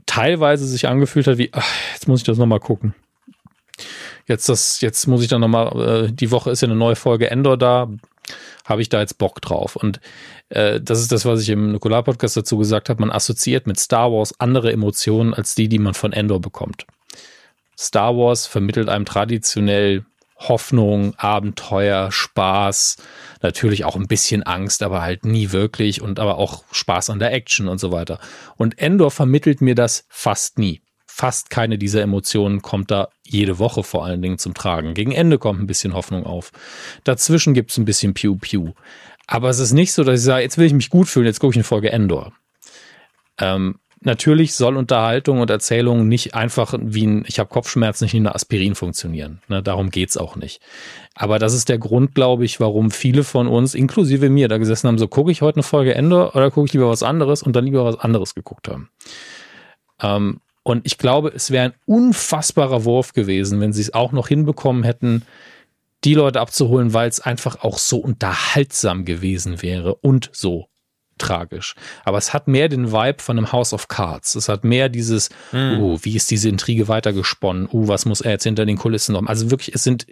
teilweise 0.05 0.67
sich 0.67 0.89
angefühlt 0.89 1.27
hat 1.27 1.39
wie, 1.39 1.51
ach, 1.53 1.67
jetzt 1.95 2.07
muss 2.07 2.21
ich 2.21 2.27
das 2.27 2.37
nochmal 2.37 2.61
gucken. 2.61 2.95
Jetzt 4.27 4.51
das, 4.51 4.83
jetzt 4.83 5.07
muss 5.07 5.23
ich 5.23 5.29
dann 5.29 5.41
nochmal, 5.41 6.09
äh, 6.09 6.13
die 6.13 6.31
Woche 6.31 6.51
ist 6.51 6.61
ja 6.61 6.69
eine 6.69 6.77
neue 6.77 6.97
Folge 6.97 7.31
Endor 7.31 7.57
da, 7.57 7.89
habe 8.65 8.83
ich 8.83 8.89
da 8.89 9.01
jetzt 9.01 9.19
Bock 9.19 9.41
drauf. 9.41 9.77
Und 9.77 10.01
äh, 10.49 10.81
das 10.81 11.01
ist 11.01 11.13
das, 11.13 11.25
was 11.25 11.43
ich 11.43 11.49
im 11.51 11.73
Nukular-Podcast 11.73 12.37
dazu 12.37 12.59
gesagt 12.59 12.89
habe, 12.89 13.01
man 13.01 13.11
assoziiert 13.11 13.67
mit 13.67 13.79
Star 13.79 14.13
Wars 14.13 14.39
andere 14.39 14.73
Emotionen 14.73 15.35
als 15.35 15.55
die, 15.55 15.69
die 15.69 15.79
man 15.79 15.95
von 15.95 16.13
Endor 16.13 16.41
bekommt. 16.41 16.87
Star 17.79 18.17
Wars 18.17 18.47
vermittelt 18.47 18.89
einem 18.89 19.05
traditionell 19.05 20.05
Hoffnung, 20.39 21.15
Abenteuer, 21.17 22.13
Spaß, 22.13 22.97
natürlich 23.43 23.85
auch 23.85 23.97
ein 23.97 24.07
bisschen 24.07 24.45
Angst, 24.45 24.83
aber 24.83 25.03
halt 25.03 25.25
nie 25.25 25.51
wirklich 25.51 26.01
und 26.01 26.21
aber 26.21 26.39
auch 26.39 26.63
Spaß 26.71 27.11
an 27.11 27.19
der 27.19 27.33
Action 27.33 27.69
und 27.69 27.79
so 27.79 27.91
weiter. 27.91 28.21
Und 28.57 28.79
Endor 28.79 29.11
vermittelt 29.11 29.61
mir 29.61 29.75
das 29.75 30.05
fast 30.09 30.59
nie. 30.59 30.81
Fast 31.19 31.51
keine 31.51 31.79
dieser 31.79 32.01
Emotionen 32.01 32.63
kommt 32.63 32.93
da 32.93 33.09
jede 33.25 33.59
Woche 33.59 33.83
vor 33.83 34.05
allen 34.05 34.23
Dingen 34.23 34.39
zum 34.39 34.55
Tragen. 34.55 34.95
Gegen 34.95 35.11
Ende 35.11 35.37
kommt 35.39 35.61
ein 35.61 35.67
bisschen 35.67 35.93
Hoffnung 35.93 36.25
auf. 36.25 36.53
Dazwischen 37.03 37.55
gibt 37.55 37.73
es 37.73 37.77
ein 37.77 37.85
bisschen 37.85 38.15
Pew 38.15 38.37
Pew. 38.37 38.71
Aber 39.27 39.49
es 39.49 39.59
ist 39.59 39.73
nicht 39.73 39.93
so, 39.93 40.05
dass 40.05 40.21
ich 40.21 40.25
sage, 40.25 40.45
jetzt 40.45 40.59
will 40.59 40.67
ich 40.67 40.73
mich 40.73 40.91
gut 40.91 41.09
fühlen, 41.09 41.27
jetzt 41.27 41.41
gucke 41.41 41.55
ich 41.55 41.57
eine 41.57 41.65
Folge 41.65 41.91
Endor. 41.91 42.35
Ähm, 43.37 43.81
natürlich 44.01 44.55
soll 44.55 44.77
Unterhaltung 44.77 45.41
und 45.41 45.51
Erzählung 45.51 46.07
nicht 46.07 46.37
einfach 46.37 46.73
wie 46.81 47.09
ein, 47.09 47.25
ich 47.27 47.41
habe 47.41 47.51
Kopfschmerzen, 47.51 48.05
nicht 48.05 48.15
wie 48.15 48.19
eine 48.19 48.37
Aspirin 48.37 48.77
funktionieren. 48.77 49.43
Ne, 49.49 49.61
darum 49.61 49.91
geht's 49.91 50.17
auch 50.17 50.37
nicht. 50.37 50.61
Aber 51.17 51.41
das 51.41 51.53
ist 51.53 51.69
der 51.69 51.79
Grund, 51.79 52.15
glaube 52.15 52.45
ich, 52.45 52.61
warum 52.61 52.93
viele 52.93 53.25
von 53.25 53.49
uns, 53.49 53.75
inklusive 53.75 54.31
mir, 54.31 54.47
da 54.47 54.59
gesessen 54.59 54.87
haben, 54.87 54.99
so 54.99 55.09
gucke 55.09 55.33
ich 55.33 55.43
heute 55.43 55.57
eine 55.57 55.63
Folge 55.65 55.97
Ende 55.97 56.31
oder 56.31 56.53
gucke 56.53 56.67
ich 56.67 56.75
lieber 56.75 56.89
was 56.89 57.03
anderes 57.03 57.43
und 57.43 57.57
dann 57.57 57.65
lieber 57.65 57.85
was 57.85 57.99
anderes 57.99 58.37
geguckt 58.37 58.69
haben. 58.69 58.89
Ähm, 60.01 60.41
und 60.63 60.87
ich 60.87 60.99
glaube, 60.99 61.33
es 61.35 61.51
wäre 61.51 61.67
ein 61.67 61.75
unfassbarer 61.87 62.85
Wurf 62.85 63.13
gewesen, 63.13 63.61
wenn 63.61 63.73
sie 63.73 63.83
es 63.83 63.95
auch 63.95 64.13
noch 64.13 64.29
hinbekommen 64.29 64.85
hätten, 64.85 65.25
die 66.05 66.15
Leute 66.15 66.41
abzuholen, 66.41 66.95
weil 66.95 67.09
es 67.09 67.21
einfach 67.21 67.63
auch 67.63 67.79
so 67.79 67.99
unterhaltsam 67.99 69.05
gewesen 69.05 69.63
wäre 69.63 69.95
und 69.97 70.31
so 70.33 70.69
tragisch. 71.19 71.75
Aber 72.05 72.19
es 72.19 72.33
hat 72.33 72.49
mehr 72.49 72.69
den 72.69 72.93
Vibe 72.93 73.21
von 73.21 73.37
einem 73.37 73.53
House 73.53 73.73
of 73.73 73.89
Cards. 73.89 74.37
Es 74.37 74.49
hat 74.49 74.65
mehr 74.65 74.89
dieses, 74.89 75.31
mhm. 75.53 75.81
uh, 75.81 75.99
wie 76.03 76.15
ist 76.15 76.31
diese 76.31 76.49
Intrige 76.49 76.89
weitergesponnen? 76.89 77.69
Uh, 77.73 77.89
was 77.89 78.07
muss 78.07 78.21
er 78.21 78.33
jetzt 78.33 78.45
hinter 78.45 78.65
den 78.65 78.79
Kulissen 78.79 79.13
noch? 79.13 79.27
Also 79.27 79.51
wirklich, 79.51 79.75
es 79.75 79.83
sind 79.83 80.07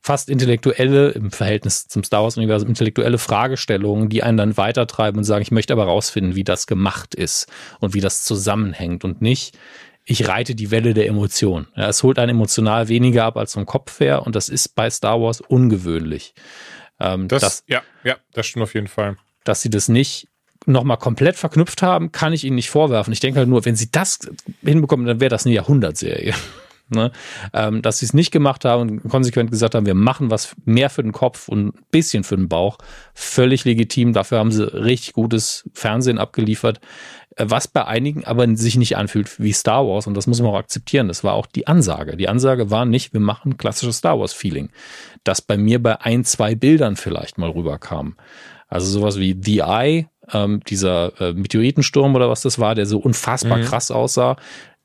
fast 0.00 0.28
intellektuelle, 0.28 1.10
im 1.10 1.30
Verhältnis 1.30 1.86
zum 1.86 2.02
Star 2.04 2.22
Wars-Universum, 2.22 2.68
intellektuelle 2.68 3.18
Fragestellungen, 3.18 4.08
die 4.08 4.22
einen 4.22 4.38
dann 4.38 4.56
weitertreiben 4.56 5.18
und 5.18 5.24
sagen, 5.24 5.42
ich 5.42 5.50
möchte 5.50 5.72
aber 5.72 5.84
rausfinden, 5.84 6.34
wie 6.34 6.44
das 6.44 6.66
gemacht 6.66 7.14
ist 7.14 7.46
und 7.80 7.94
wie 7.94 8.00
das 8.00 8.24
zusammenhängt 8.24 9.04
und 9.04 9.20
nicht, 9.20 9.58
ich 10.04 10.26
reite 10.26 10.54
die 10.54 10.70
Welle 10.70 10.94
der 10.94 11.06
Emotionen. 11.06 11.68
Ja, 11.76 11.88
es 11.88 12.02
holt 12.02 12.18
einen 12.18 12.30
emotional 12.30 12.88
weniger 12.88 13.24
ab 13.24 13.36
als 13.36 13.52
vom 13.52 13.66
Kopf 13.66 14.00
her 14.00 14.26
und 14.26 14.34
das 14.34 14.48
ist 14.48 14.74
bei 14.74 14.88
Star 14.90 15.20
Wars 15.20 15.40
ungewöhnlich. 15.40 16.34
Ähm, 16.98 17.28
das, 17.28 17.42
dass, 17.42 17.64
ja, 17.66 17.82
ja, 18.02 18.16
das 18.32 18.46
stimmt 18.46 18.64
auf 18.64 18.74
jeden 18.74 18.88
Fall. 18.88 19.16
Dass 19.44 19.60
sie 19.60 19.70
das 19.70 19.88
nicht 19.88 20.28
nochmal 20.66 20.96
komplett 20.96 21.36
verknüpft 21.36 21.82
haben, 21.82 22.12
kann 22.12 22.32
ich 22.32 22.44
ihnen 22.44 22.56
nicht 22.56 22.70
vorwerfen. 22.70 23.12
Ich 23.12 23.20
denke 23.20 23.38
halt 23.38 23.48
nur, 23.48 23.64
wenn 23.64 23.76
sie 23.76 23.90
das 23.90 24.18
hinbekommen, 24.62 25.06
dann 25.06 25.20
wäre 25.20 25.30
das 25.30 25.46
eine 25.46 25.54
Jahrhundertserie. 25.54 26.34
Ne? 26.90 27.10
ähm, 27.52 27.82
dass 27.82 27.98
sie 27.98 28.06
es 28.06 28.14
nicht 28.14 28.30
gemacht 28.30 28.64
haben 28.64 28.82
und 28.82 29.08
konsequent 29.08 29.50
gesagt 29.50 29.74
haben, 29.74 29.86
wir 29.86 29.94
machen 29.94 30.30
was 30.30 30.54
mehr 30.64 30.90
für 30.90 31.02
den 31.02 31.12
Kopf 31.12 31.48
und 31.48 31.68
ein 31.68 31.72
bisschen 31.90 32.24
für 32.24 32.36
den 32.36 32.48
Bauch. 32.48 32.78
Völlig 33.14 33.64
legitim. 33.64 34.12
Dafür 34.12 34.38
haben 34.38 34.52
sie 34.52 34.72
richtig 34.72 35.12
gutes 35.12 35.68
Fernsehen 35.74 36.18
abgeliefert. 36.18 36.80
Äh, 37.36 37.46
was 37.48 37.68
bei 37.68 37.84
einigen 37.86 38.24
aber 38.24 38.46
sich 38.56 38.76
nicht 38.76 38.96
anfühlt 38.96 39.40
wie 39.40 39.52
Star 39.52 39.86
Wars 39.86 40.06
und 40.06 40.14
das 40.14 40.26
muss 40.26 40.40
man 40.40 40.50
auch 40.50 40.58
akzeptieren. 40.58 41.08
Das 41.08 41.24
war 41.24 41.34
auch 41.34 41.46
die 41.46 41.66
Ansage. 41.66 42.16
Die 42.16 42.28
Ansage 42.28 42.70
war 42.70 42.84
nicht, 42.84 43.12
wir 43.12 43.20
machen 43.20 43.56
klassisches 43.56 43.98
Star 43.98 44.18
Wars 44.18 44.32
Feeling. 44.32 44.70
Das 45.24 45.42
bei 45.42 45.56
mir 45.56 45.82
bei 45.82 46.00
ein, 46.00 46.24
zwei 46.24 46.54
Bildern 46.54 46.96
vielleicht 46.96 47.38
mal 47.38 47.50
rüberkam. 47.50 48.16
Also 48.68 48.86
sowas 48.86 49.18
wie 49.18 49.36
The 49.40 49.58
Eye 49.60 50.06
ähm, 50.32 50.60
dieser 50.66 51.20
äh, 51.20 51.32
Meteoritensturm 51.32 52.14
oder 52.14 52.28
was 52.28 52.42
das 52.42 52.58
war, 52.58 52.74
der 52.74 52.86
so 52.86 52.98
unfassbar 52.98 53.58
mhm. 53.58 53.64
krass 53.64 53.90
aussah. 53.90 54.36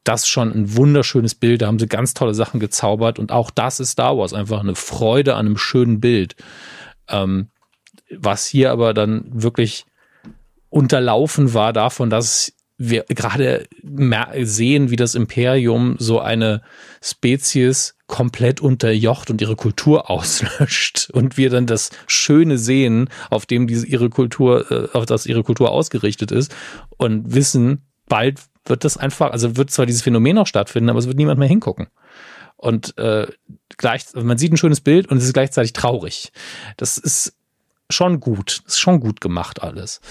Das 0.06 0.28
schon 0.28 0.53
ein 0.53 0.76
wunderschönes 0.78 1.36
Bild, 1.36 1.62
da 1.62 1.68
haben 1.68 1.80
sie 1.80 1.88
ganz 1.88 2.14
tolle 2.14 2.34
Sachen 2.34 2.62
gezaubert. 2.62 3.20
Und 3.20 3.34
auch 3.34 3.51
das 3.51 3.82
ist 3.82 3.91
Star 3.91 4.18
Wars, 4.18 4.34
einfach 4.34 4.62
eine 4.62 4.76
Freude 4.76 5.36
an 5.36 5.47
einem 5.47 5.58
schönen 5.58 5.99
Bild. 5.99 6.36
Ähm, 7.10 7.49
was 8.10 8.45
hier 8.45 8.72
aber 8.72 8.93
dann 8.93 9.26
wirklich 9.30 9.86
unterlaufen 10.70 11.53
war 11.53 11.74
davon, 11.74 12.10
dass 12.10 12.53
wir 12.78 13.06
gerade 13.08 13.68
sehen, 14.41 14.89
wie 14.89 14.95
das 14.95 15.16
Imperium 15.16 15.95
so 15.97 16.20
eine 16.20 16.62
Spezies 17.01 17.95
komplett 18.08 18.60
unterjocht 18.62 19.30
und 19.32 19.41
ihre 19.41 19.56
Kultur 19.56 20.10
auslöscht. 20.10 21.10
Und 21.14 21.38
wir 21.38 21.49
dann 21.49 21.66
das 21.66 21.91
Schöne 22.08 22.58
sehen, 22.58 23.10
auf 23.30 23.45
dem 23.45 23.68
diese 23.68 23.88
ihre 23.88 24.10
Kultur, 24.10 24.70
äh, 24.72 24.95
auf 24.95 25.06
das 25.06 25.26
ihre 25.26 25.43
Kultur 25.43 25.72
ausgerichtet 25.72 26.32
ist 26.32 26.56
und 26.97 27.34
wissen, 27.34 27.88
bald 28.08 28.39
wird 28.66 28.84
das 28.84 28.97
einfach, 28.97 29.32
also 29.32 29.57
wird 29.57 29.72
zwar 29.72 29.86
dieses 29.86 30.01
Phänomen 30.01 30.36
noch 30.36 30.47
stattfinden, 30.47 30.89
aber 30.89 30.99
es 30.99 31.07
wird 31.07 31.18
niemand 31.18 31.39
mehr 31.39 31.47
hingucken. 31.47 31.88
Und 32.57 32.97
äh, 32.97 33.28
gleich, 33.78 34.05
man 34.13 34.38
sieht 34.38 34.53
ein 34.53 34.57
schönes 34.57 34.82
Bild 34.82 35.07
und 35.07 35.18
es 35.18 35.26
ist 35.26 35.34
gleichzeitig 35.34 35.74
traurig. 35.74 36.32
Das 36.78 36.97
ist 36.97 37.36
schon 37.89 38.20
gut, 38.20 38.61
das 38.66 38.76
ist 38.76 38.80
schon 38.80 38.99
gut 38.99 39.22
gemacht 39.22 39.61
alles. 39.61 40.01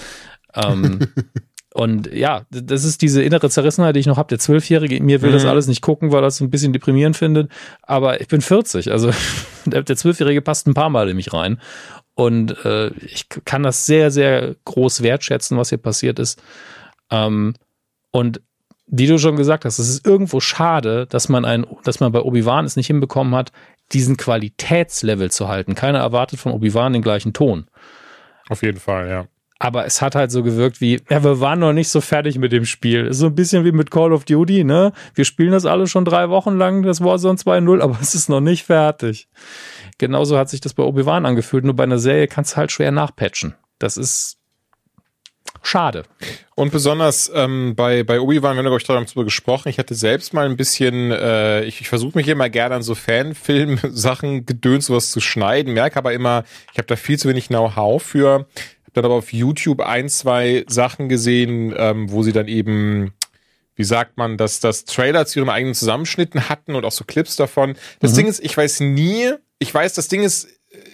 Ähm, 0.53 0.99
Und 1.75 2.09
ja, 2.13 2.45
das 2.51 2.85
ist 2.85 3.01
diese 3.01 3.21
innere 3.21 3.49
Zerrissenheit, 3.49 3.97
die 3.97 3.99
ich 3.99 4.05
noch 4.05 4.15
habe. 4.15 4.29
Der 4.29 4.39
Zwölfjährige 4.39 5.03
mir 5.03 5.21
will 5.21 5.31
mhm. 5.31 5.33
das 5.33 5.43
alles 5.43 5.67
nicht 5.67 5.81
gucken, 5.81 6.13
weil 6.13 6.23
er 6.23 6.27
es 6.27 6.39
ein 6.39 6.49
bisschen 6.49 6.71
deprimierend 6.71 7.17
findet. 7.17 7.51
Aber 7.81 8.21
ich 8.21 8.29
bin 8.29 8.39
40, 8.39 8.93
also 8.93 9.11
der 9.65 9.85
Zwölfjährige 9.85 10.41
passt 10.41 10.67
ein 10.67 10.73
paar 10.73 10.89
Mal 10.89 11.09
in 11.09 11.17
mich 11.17 11.33
rein. 11.33 11.59
Und 12.13 12.63
äh, 12.63 12.91
ich 13.03 13.27
kann 13.43 13.63
das 13.63 13.85
sehr, 13.85 14.09
sehr 14.09 14.55
groß 14.63 15.03
wertschätzen, 15.03 15.57
was 15.57 15.67
hier 15.67 15.77
passiert 15.77 16.17
ist. 16.17 16.41
Ähm, 17.11 17.55
und 18.15 18.41
wie 18.87 19.07
du 19.07 19.17
schon 19.17 19.35
gesagt 19.35 19.65
hast, 19.65 19.79
es 19.79 19.89
ist 19.89 20.05
irgendwo 20.05 20.39
schade, 20.39 21.07
dass 21.07 21.27
man 21.27 21.43
ein, 21.43 21.65
dass 21.83 21.99
man 21.99 22.11
bei 22.11 22.21
Obi-Wan 22.21 22.65
es 22.65 22.75
nicht 22.75 22.87
hinbekommen 22.87 23.33
hat, 23.35 23.51
diesen 23.93 24.15
Qualitätslevel 24.15 25.31
zu 25.31 25.47
halten. 25.47 25.75
Keiner 25.75 25.99
erwartet 25.99 26.39
von 26.39 26.51
Obi-Wan 26.51 26.93
den 26.93 27.01
gleichen 27.01 27.33
Ton. 27.33 27.67
Auf 28.47 28.61
jeden 28.61 28.79
Fall, 28.79 29.09
ja 29.09 29.27
aber 29.57 29.85
es 29.85 30.01
hat 30.01 30.15
halt 30.15 30.31
so 30.31 30.43
gewirkt 30.43 30.81
wie, 30.81 31.01
ja, 31.09 31.23
wir 31.23 31.39
waren 31.39 31.59
noch 31.59 31.73
nicht 31.73 31.89
so 31.89 32.01
fertig 32.01 32.37
mit 32.37 32.51
dem 32.51 32.65
Spiel. 32.65 33.13
So 33.13 33.27
ein 33.27 33.35
bisschen 33.35 33.63
wie 33.63 33.71
mit 33.71 33.89
Call 33.89 34.11
of 34.11 34.25
Duty, 34.25 34.63
ne? 34.63 34.91
Wir 35.13 35.25
spielen 35.25 35.51
das 35.51 35.65
alle 35.65 35.87
schon 35.87 36.05
drei 36.05 36.29
Wochen 36.29 36.57
lang, 36.57 36.83
das 36.83 37.01
Warzone 37.01 37.37
2.0, 37.37 37.81
aber 37.81 37.97
es 38.01 38.15
ist 38.15 38.29
noch 38.29 38.41
nicht 38.41 38.65
fertig. 38.65 39.29
Genauso 39.97 40.37
hat 40.37 40.49
sich 40.49 40.61
das 40.61 40.73
bei 40.73 40.83
Obi-Wan 40.83 41.25
angefühlt, 41.25 41.63
nur 41.63 41.75
bei 41.75 41.83
einer 41.83 41.99
Serie 41.99 42.27
kannst 42.27 42.53
du 42.53 42.57
halt 42.57 42.71
schwer 42.71 42.91
nachpatchen. 42.91 43.55
Das 43.79 43.97
ist 43.97 44.37
schade. 45.65 46.03
Und 46.55 46.71
besonders 46.71 47.31
ähm, 47.33 47.75
bei, 47.75 48.03
bei 48.03 48.19
Obi-Wan, 48.19 48.55
wir 48.55 48.57
haben, 48.59 48.65
glaube 48.65 48.77
ich, 48.77 48.83
darüber 48.85 49.23
gesprochen, 49.23 49.69
ich 49.69 49.79
hatte 49.79 49.95
selbst 49.95 50.33
mal 50.33 50.45
ein 50.45 50.57
bisschen, 50.57 51.11
äh, 51.11 51.63
ich, 51.63 51.81
ich 51.81 51.89
versuche 51.89 52.17
mich 52.17 52.27
immer 52.27 52.49
gerne 52.49 52.75
an 52.75 52.83
so 52.83 52.95
Fanfilm-Sachen 52.95 54.45
gedönt, 54.45 54.83
sowas 54.83 55.11
zu 55.11 55.19
schneiden, 55.19 55.73
merke 55.73 55.97
aber 55.97 56.13
immer, 56.13 56.43
ich 56.71 56.77
habe 56.77 56.87
da 56.87 56.95
viel 56.95 57.19
zu 57.19 57.27
wenig 57.27 57.47
Know-how 57.47 58.01
für 58.01 58.45
dann 58.95 59.05
aber 59.05 59.15
auf 59.15 59.33
YouTube 59.33 59.81
ein, 59.81 60.09
zwei 60.09 60.65
Sachen 60.67 61.09
gesehen, 61.09 61.73
ähm, 61.77 62.11
wo 62.11 62.23
sie 62.23 62.31
dann 62.31 62.47
eben, 62.47 63.13
wie 63.75 63.83
sagt 63.83 64.17
man, 64.17 64.37
dass 64.37 64.59
das 64.59 64.85
Trailer 64.85 65.25
zu 65.25 65.39
ihrem 65.39 65.49
eigenen 65.49 65.75
Zusammenschnitten 65.75 66.49
hatten 66.49 66.75
und 66.75 66.85
auch 66.85 66.91
so 66.91 67.03
Clips 67.03 67.35
davon. 67.35 67.75
Das 67.99 68.13
mhm. 68.13 68.17
Ding 68.17 68.27
ist, 68.27 68.43
ich 68.43 68.55
weiß 68.55 68.79
nie, 68.79 69.33
ich 69.59 69.73
weiß, 69.73 69.93
das 69.93 70.07
Ding 70.07 70.23
ist, 70.23 70.47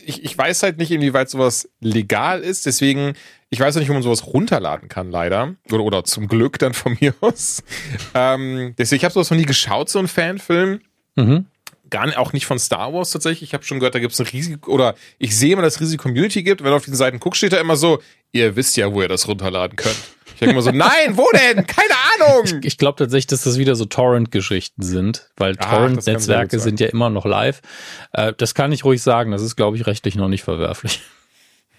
ich, 0.06 0.24
ich 0.24 0.38
weiß 0.38 0.64
halt 0.64 0.78
nicht, 0.78 0.92
inwieweit 0.92 1.30
sowas 1.30 1.70
legal 1.80 2.42
ist, 2.42 2.66
deswegen, 2.66 3.14
ich 3.50 3.60
weiß 3.60 3.76
auch 3.76 3.80
nicht, 3.80 3.90
wo 3.90 3.94
man 3.94 4.04
sowas 4.04 4.28
runterladen 4.28 4.90
kann, 4.90 5.12
leider. 5.12 5.56
Oder, 5.72 5.84
oder 5.84 6.04
zum 6.04 6.28
Glück 6.28 6.60
dann 6.60 6.74
von 6.74 6.98
mir 7.00 7.14
aus. 7.22 7.64
ähm, 8.14 8.74
deswegen, 8.78 8.98
ich 8.98 9.04
habe 9.04 9.14
sowas 9.14 9.30
noch 9.30 9.38
nie 9.38 9.46
geschaut, 9.46 9.90
so 9.90 10.00
ein 10.00 10.08
Fanfilm. 10.08 10.82
Mhm 11.16 11.48
gar 11.92 12.08
nicht, 12.08 12.18
auch 12.18 12.34
nicht 12.34 12.48
von 12.48 12.58
Star 12.58 12.92
Wars 12.94 13.12
tatsächlich. 13.12 13.50
Ich 13.50 13.54
habe 13.54 13.64
schon 13.64 13.80
gehört, 13.80 13.94
da 13.94 14.00
gibt 14.00 14.14
es 14.14 14.20
ein 14.20 14.26
riesig 14.26 14.68
oder 14.68 14.96
ich 15.20 15.38
sehe 15.38 15.54
immer, 15.54 15.62
dass 15.62 15.76
es 15.76 15.82
riesige 15.82 16.02
Community 16.02 16.42
gibt. 16.42 16.64
Wenn 16.64 16.72
du 16.72 16.76
auf 16.76 16.84
diesen 16.84 16.98
Seiten 16.98 17.20
guckst, 17.20 17.38
steht 17.38 17.54
da 17.54 17.60
immer 17.60 17.76
so, 17.76 18.02
ihr 18.32 18.56
wisst 18.56 18.76
ja, 18.78 18.92
wo 18.92 19.02
ihr 19.02 19.08
das 19.08 19.28
runterladen 19.28 19.76
könnt. 19.76 19.98
Ich 20.34 20.40
denke 20.40 20.54
immer 20.54 20.62
so, 20.64 20.72
nein, 20.74 21.16
wo 21.16 21.28
denn? 21.34 21.68
Keine 21.68 21.94
Ahnung. 22.16 22.46
Ich, 22.46 22.66
ich 22.66 22.78
glaube 22.78 22.98
tatsächlich, 22.98 23.28
dass 23.28 23.44
das 23.44 23.60
wieder 23.60 23.76
so 23.76 23.86
Torrent-Geschichten 23.86 24.82
sind, 24.82 25.30
weil 25.38 25.56
Torrent-Netzwerke 25.56 26.60
sind 26.60 26.80
ja 26.80 26.88
immer 26.88 27.10
noch 27.10 27.26
live. 27.26 27.62
Äh, 28.14 28.34
das 28.36 28.56
kann 28.56 28.72
ich 28.72 28.84
ruhig 28.84 29.04
sagen. 29.04 29.32
Das 29.32 29.44
ist, 29.44 29.56
glaube 29.56 29.78
ich, 29.78 29.86
rechtlich 29.86 30.16
noch 30.16 30.30
nicht 30.30 30.44
verwerflich. 30.44 31.02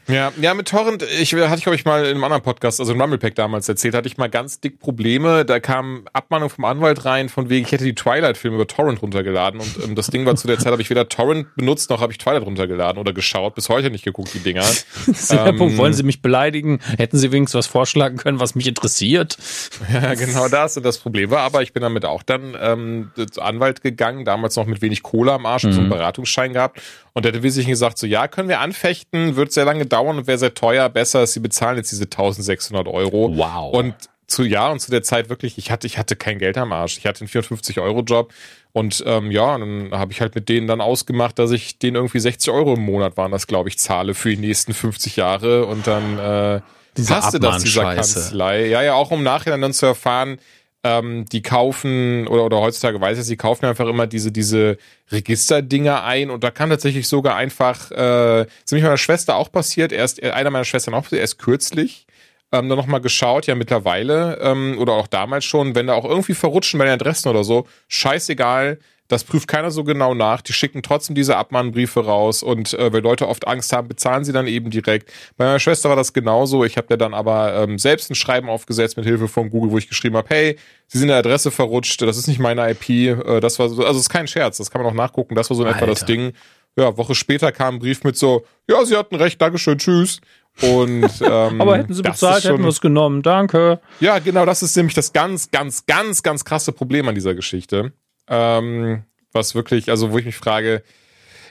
Ja, 0.08 0.32
ja, 0.40 0.54
mit 0.54 0.68
Torrent, 0.68 1.02
ich 1.02 1.32
hatte 1.34 1.54
ich 1.56 1.62
glaube 1.62 1.76
ich 1.76 1.84
mal 1.84 2.04
in 2.04 2.10
einem 2.12 2.24
anderen 2.24 2.42
Podcast, 2.42 2.80
also 2.80 2.92
im 2.92 3.00
Rumblepack 3.00 3.34
damals 3.34 3.68
erzählt, 3.68 3.94
hatte 3.94 4.08
ich 4.08 4.16
mal 4.16 4.28
ganz 4.28 4.60
dick 4.60 4.80
Probleme. 4.80 5.44
Da 5.44 5.60
kam 5.60 6.06
Abmahnung 6.12 6.50
vom 6.50 6.64
Anwalt 6.64 7.04
rein, 7.04 7.28
von 7.28 7.48
wegen, 7.48 7.64
ich 7.64 7.72
hätte 7.72 7.84
die 7.84 7.94
Twilight-Filme 7.94 8.56
über 8.56 8.66
Torrent 8.66 9.00
runtergeladen 9.00 9.60
und 9.60 9.84
ähm, 9.84 9.94
das 9.94 10.08
Ding 10.08 10.26
war 10.26 10.34
zu 10.34 10.48
der 10.48 10.58
Zeit, 10.58 10.72
habe 10.72 10.82
ich 10.82 10.90
weder 10.90 11.08
Torrent 11.08 11.54
benutzt, 11.54 11.90
noch 11.90 12.00
habe 12.00 12.12
ich 12.12 12.18
Twilight 12.18 12.42
runtergeladen 12.42 12.98
oder 12.98 13.12
geschaut. 13.12 13.54
Bis 13.54 13.68
heute 13.68 13.90
nicht 13.90 14.04
geguckt, 14.04 14.34
die 14.34 14.40
Dinger. 14.40 14.62
Sehr 15.12 15.46
ähm, 15.46 15.56
Punkt. 15.56 15.76
Wollen 15.76 15.92
Sie 15.92 16.02
mich 16.02 16.20
beleidigen? 16.20 16.80
Hätten 16.98 17.16
Sie 17.16 17.30
wenigstens 17.30 17.58
was 17.58 17.66
vorschlagen 17.68 18.16
können, 18.16 18.40
was 18.40 18.54
mich 18.54 18.66
interessiert? 18.66 19.38
Ja, 19.92 20.14
genau 20.14 20.48
das. 20.48 20.76
Und 20.76 20.84
das 20.84 20.98
Problem 20.98 21.30
war 21.30 21.40
aber, 21.40 21.62
ich 21.62 21.72
bin 21.72 21.82
damit 21.82 22.04
auch 22.04 22.22
dann 22.22 22.56
ähm, 22.58 23.10
zum 23.30 23.42
Anwalt 23.42 23.82
gegangen, 23.82 24.24
damals 24.24 24.56
noch 24.56 24.64
mit 24.64 24.80
wenig 24.80 25.02
Kohle 25.02 25.32
am 25.32 25.44
Arsch, 25.44 25.64
mhm. 25.64 25.72
so 25.72 25.80
einen 25.80 25.90
Beratungsschein 25.90 26.52
gehabt. 26.54 26.80
Und 27.14 27.24
der 27.24 27.42
wesentlich 27.42 27.68
gesagt, 27.68 27.98
so 27.98 28.06
ja, 28.06 28.26
können 28.26 28.48
wir 28.48 28.60
anfechten, 28.60 29.36
wird 29.36 29.52
sehr 29.52 29.64
lange 29.64 29.84
dauern 29.84 30.18
und 30.18 30.26
wäre 30.26 30.38
sehr 30.38 30.54
teuer. 30.54 30.88
Besser 30.88 31.22
ist, 31.22 31.34
sie 31.34 31.40
bezahlen 31.40 31.76
jetzt 31.76 31.92
diese 31.92 32.04
1600 32.04 32.88
Euro. 32.88 33.36
Wow. 33.36 33.74
Und 33.74 33.94
zu 34.26 34.44
ja 34.44 34.70
und 34.70 34.80
zu 34.80 34.90
der 34.90 35.02
Zeit 35.02 35.28
wirklich, 35.28 35.58
ich 35.58 35.70
hatte, 35.70 35.86
ich 35.86 35.98
hatte 35.98 36.16
kein 36.16 36.38
Geld 36.38 36.56
am 36.58 36.72
Arsch. 36.72 36.96
Ich 36.98 37.06
hatte 37.06 37.20
einen 37.20 37.28
450 37.28 37.80
Euro 37.80 38.00
Job 38.00 38.32
und 38.72 39.04
ähm, 39.06 39.30
ja, 39.30 39.58
dann 39.58 39.90
habe 39.92 40.12
ich 40.12 40.20
halt 40.20 40.34
mit 40.34 40.48
denen 40.48 40.66
dann 40.66 40.80
ausgemacht, 40.80 41.38
dass 41.38 41.50
ich 41.50 41.78
denen 41.78 41.96
irgendwie 41.96 42.18
60 42.18 42.52
Euro 42.52 42.74
im 42.74 42.80
Monat 42.80 43.16
waren, 43.16 43.30
das 43.30 43.46
glaube 43.46 43.68
ich 43.68 43.78
zahle 43.78 44.14
für 44.14 44.30
die 44.30 44.38
nächsten 44.38 44.72
50 44.72 45.16
Jahre 45.16 45.66
und 45.66 45.86
dann 45.86 46.18
äh, 46.18 46.60
Diese 46.96 47.12
passte 47.12 47.38
das 47.38 47.62
dieser 47.62 47.94
Kanzlei. 47.94 48.66
Ja, 48.66 48.82
ja, 48.82 48.94
auch 48.94 49.10
um 49.10 49.22
nachher 49.22 49.56
dann 49.58 49.72
zu 49.72 49.86
erfahren, 49.86 50.38
ähm, 50.84 51.24
die 51.26 51.42
kaufen, 51.42 52.26
oder, 52.26 52.44
oder 52.44 52.60
heutzutage 52.60 53.00
weiß 53.00 53.18
ich, 53.18 53.24
sie 53.24 53.36
kaufen 53.36 53.66
einfach 53.66 53.86
immer 53.86 54.06
diese, 54.06 54.32
diese 54.32 54.78
Registerdinger 55.10 56.04
ein. 56.04 56.30
Und 56.30 56.42
da 56.44 56.50
kann 56.50 56.70
tatsächlich 56.70 57.08
sogar 57.08 57.36
einfach, 57.36 57.90
äh, 57.92 58.42
ist 58.42 58.72
nämlich 58.72 58.84
meiner 58.84 58.98
Schwester 58.98 59.36
auch 59.36 59.52
passiert, 59.52 59.92
erst, 59.92 60.22
einer 60.22 60.50
meiner 60.50 60.64
Schwestern 60.64 60.94
auch, 60.94 61.10
erst 61.12 61.38
kürzlich, 61.38 62.06
ähm, 62.50 62.68
dann 62.68 62.78
nochmal 62.78 63.00
geschaut, 63.00 63.46
ja 63.46 63.54
mittlerweile, 63.54 64.38
ähm, 64.42 64.76
oder 64.78 64.92
auch 64.94 65.06
damals 65.06 65.44
schon, 65.44 65.74
wenn 65.74 65.86
da 65.86 65.94
auch 65.94 66.04
irgendwie 66.04 66.34
verrutschen 66.34 66.78
bei 66.78 66.84
den 66.84 66.94
Adressen 66.94 67.28
oder 67.28 67.44
so, 67.44 67.66
scheißegal, 67.88 68.78
das 69.12 69.24
prüft 69.24 69.46
keiner 69.46 69.70
so 69.70 69.84
genau 69.84 70.14
nach. 70.14 70.40
Die 70.40 70.52
schicken 70.52 70.82
trotzdem 70.82 71.14
diese 71.14 71.36
Abmahnbriefe 71.36 72.04
raus 72.04 72.42
und 72.42 72.72
äh, 72.74 72.92
weil 72.92 73.02
Leute 73.02 73.28
oft 73.28 73.46
Angst 73.46 73.72
haben, 73.72 73.88
bezahlen 73.88 74.24
sie 74.24 74.32
dann 74.32 74.46
eben 74.46 74.70
direkt. 74.70 75.12
Bei 75.36 75.44
meiner 75.44 75.58
Schwester 75.58 75.88
war 75.88 75.96
das 75.96 76.12
genauso. 76.12 76.64
Ich 76.64 76.76
habe 76.76 76.88
ja 76.90 76.96
dann 76.96 77.14
aber 77.14 77.54
ähm, 77.54 77.78
selbst 77.78 78.10
ein 78.10 78.14
Schreiben 78.14 78.48
aufgesetzt 78.48 78.96
mit 78.96 79.06
Hilfe 79.06 79.28
von 79.28 79.50
Google, 79.50 79.70
wo 79.70 79.78
ich 79.78 79.88
geschrieben 79.88 80.16
habe, 80.16 80.28
hey, 80.30 80.58
Sie 80.88 80.98
sind 80.98 81.08
der 81.08 81.18
Adresse 81.18 81.50
verrutscht, 81.50 82.02
das 82.02 82.18
ist 82.18 82.26
nicht 82.26 82.40
meine 82.40 82.70
IP. 82.70 82.88
Äh, 82.88 83.40
das 83.40 83.58
war 83.58 83.68
so, 83.68 83.82
also 83.82 83.98
es 83.98 84.06
ist 84.06 84.10
kein 84.10 84.26
Scherz, 84.26 84.58
das 84.58 84.70
kann 84.70 84.82
man 84.82 84.90
auch 84.90 84.96
nachgucken. 84.96 85.34
Das 85.34 85.50
war 85.50 85.56
so 85.56 85.64
in 85.64 85.70
etwa 85.70 85.86
das 85.86 86.04
Ding. 86.04 86.32
Ja, 86.76 86.96
Woche 86.96 87.14
später 87.14 87.52
kam 87.52 87.74
ein 87.74 87.78
Brief 87.80 88.02
mit 88.02 88.16
so, 88.16 88.46
ja, 88.68 88.82
Sie 88.84 88.96
hatten 88.96 89.16
recht, 89.16 89.40
Dankeschön, 89.40 89.78
tschüss. 89.78 90.20
Und 90.60 91.04
ähm, 91.22 91.60
aber 91.60 91.78
hätten 91.78 91.92
sie 91.92 92.02
bezahlt, 92.02 92.42
schon, 92.42 92.52
hätten 92.52 92.62
wir 92.62 92.68
es 92.68 92.80
genommen. 92.80 93.22
Danke. 93.22 93.80
Ja, 94.00 94.18
genau, 94.18 94.46
das 94.46 94.62
ist 94.62 94.76
nämlich 94.76 94.94
das 94.94 95.12
ganz, 95.12 95.50
ganz, 95.50 95.86
ganz, 95.86 96.22
ganz 96.22 96.44
krasse 96.44 96.72
Problem 96.72 97.08
an 97.08 97.14
dieser 97.14 97.34
Geschichte. 97.34 97.92
Ähm, 98.28 99.04
was 99.32 99.54
wirklich, 99.54 99.90
also 99.90 100.12
wo 100.12 100.18
ich 100.18 100.24
mich 100.24 100.36
frage, 100.36 100.82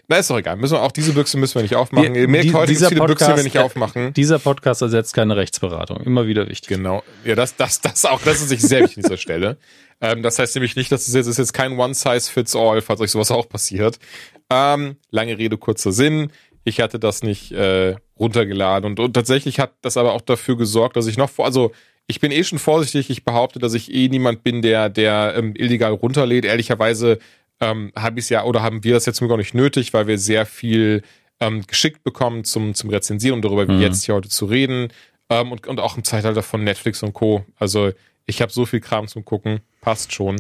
na, 0.07 0.17
ist 0.17 0.29
doch 0.29 0.37
egal. 0.37 0.57
Müssen 0.57 0.73
wir 0.73 0.81
auch 0.81 0.91
diese 0.91 1.13
Büchse 1.13 1.37
müssen 1.37 1.55
wir 1.55 1.61
nicht 1.61 1.75
aufmachen. 1.75 2.15
Ihr 2.15 2.27
merkt 2.27 2.53
heute 2.53 2.71
diese 2.73 2.89
viele 2.89 3.05
Büchse, 3.05 3.33
wir 3.33 3.43
nicht 3.43 3.57
aufmachen. 3.57 4.11
Dieser 4.13 4.39
Podcast 4.39 4.81
ersetzt 4.81 5.13
keine 5.13 5.37
Rechtsberatung. 5.37 6.01
Immer 6.01 6.27
wieder 6.27 6.49
wichtig. 6.49 6.67
Genau. 6.67 7.01
Ja, 7.23 7.35
das, 7.35 7.55
das, 7.55 7.79
das 7.79 8.03
auch, 8.03 8.21
das 8.21 8.41
ist 8.41 8.49
sich 8.49 8.61
sehr 8.61 8.81
wichtig 8.81 8.97
an 8.97 9.03
dieser 9.03 9.17
Stelle. 9.17 9.57
Ähm, 10.03 10.23
das 10.23 10.39
heißt 10.39 10.55
nämlich 10.55 10.75
nicht, 10.75 10.91
dass 10.91 11.07
es 11.07 11.13
jetzt, 11.13 11.27
ist 11.27 11.37
jetzt 11.37 11.53
kein 11.53 11.77
One 11.77 11.93
Size 11.93 12.21
Fits 12.21 12.55
All, 12.55 12.81
falls 12.81 13.01
euch 13.01 13.11
sowas 13.11 13.29
auch 13.29 13.47
passiert. 13.47 13.99
Ähm, 14.49 14.95
lange 15.11 15.37
Rede, 15.37 15.59
kurzer 15.59 15.91
Sinn. 15.91 16.31
Ich 16.63 16.79
hatte 16.79 16.99
das 16.99 17.23
nicht 17.23 17.51
äh, 17.51 17.95
runtergeladen 18.19 18.89
und, 18.89 18.99
und 18.99 19.13
tatsächlich 19.13 19.59
hat 19.59 19.73
das 19.81 19.97
aber 19.97 20.13
auch 20.13 20.21
dafür 20.21 20.57
gesorgt, 20.57 20.95
dass 20.95 21.07
ich 21.07 21.17
noch 21.17 21.29
vor, 21.29 21.45
also 21.45 21.71
ich 22.07 22.19
bin 22.19 22.31
eh 22.31 22.43
schon 22.43 22.59
vorsichtig. 22.59 23.09
Ich 23.09 23.23
behaupte, 23.23 23.59
dass 23.59 23.73
ich 23.73 23.93
eh 23.93 24.09
niemand 24.09 24.43
bin, 24.43 24.61
der, 24.61 24.89
der 24.89 25.33
ähm, 25.37 25.53
illegal 25.55 25.93
runterlädt. 25.93 26.45
Ehrlicherweise 26.45 27.19
ähm, 27.59 27.91
habe 27.95 28.19
ich 28.19 28.25
es 28.25 28.29
ja 28.29 28.43
oder 28.43 28.61
haben 28.61 28.83
wir 28.83 28.93
das 28.93 29.05
jetzt 29.05 29.21
auch 29.21 29.37
nicht 29.37 29.53
nötig, 29.53 29.93
weil 29.93 30.07
wir 30.07 30.17
sehr 30.17 30.45
viel 30.45 31.03
ähm, 31.39 31.65
geschickt 31.65 32.03
bekommen 32.03 32.43
zum, 32.43 32.73
zum 32.73 32.89
Rezensieren 32.89 33.35
und 33.35 33.45
darüber, 33.45 33.67
wie 33.67 33.73
mhm. 33.73 33.81
jetzt 33.81 34.05
hier 34.05 34.15
heute 34.15 34.29
zu 34.29 34.45
reden. 34.45 34.89
Ähm, 35.29 35.51
und, 35.51 35.67
und 35.67 35.79
auch 35.79 35.95
im 35.95 36.03
Zeitalter 36.03 36.43
von 36.43 36.63
Netflix 36.63 37.01
und 37.01 37.13
Co. 37.13 37.45
Also 37.57 37.91
ich 38.25 38.41
habe 38.41 38.51
so 38.51 38.65
viel 38.65 38.81
Kram 38.81 39.07
zum 39.07 39.25
Gucken, 39.25 39.61
passt 39.79 40.13
schon. 40.13 40.39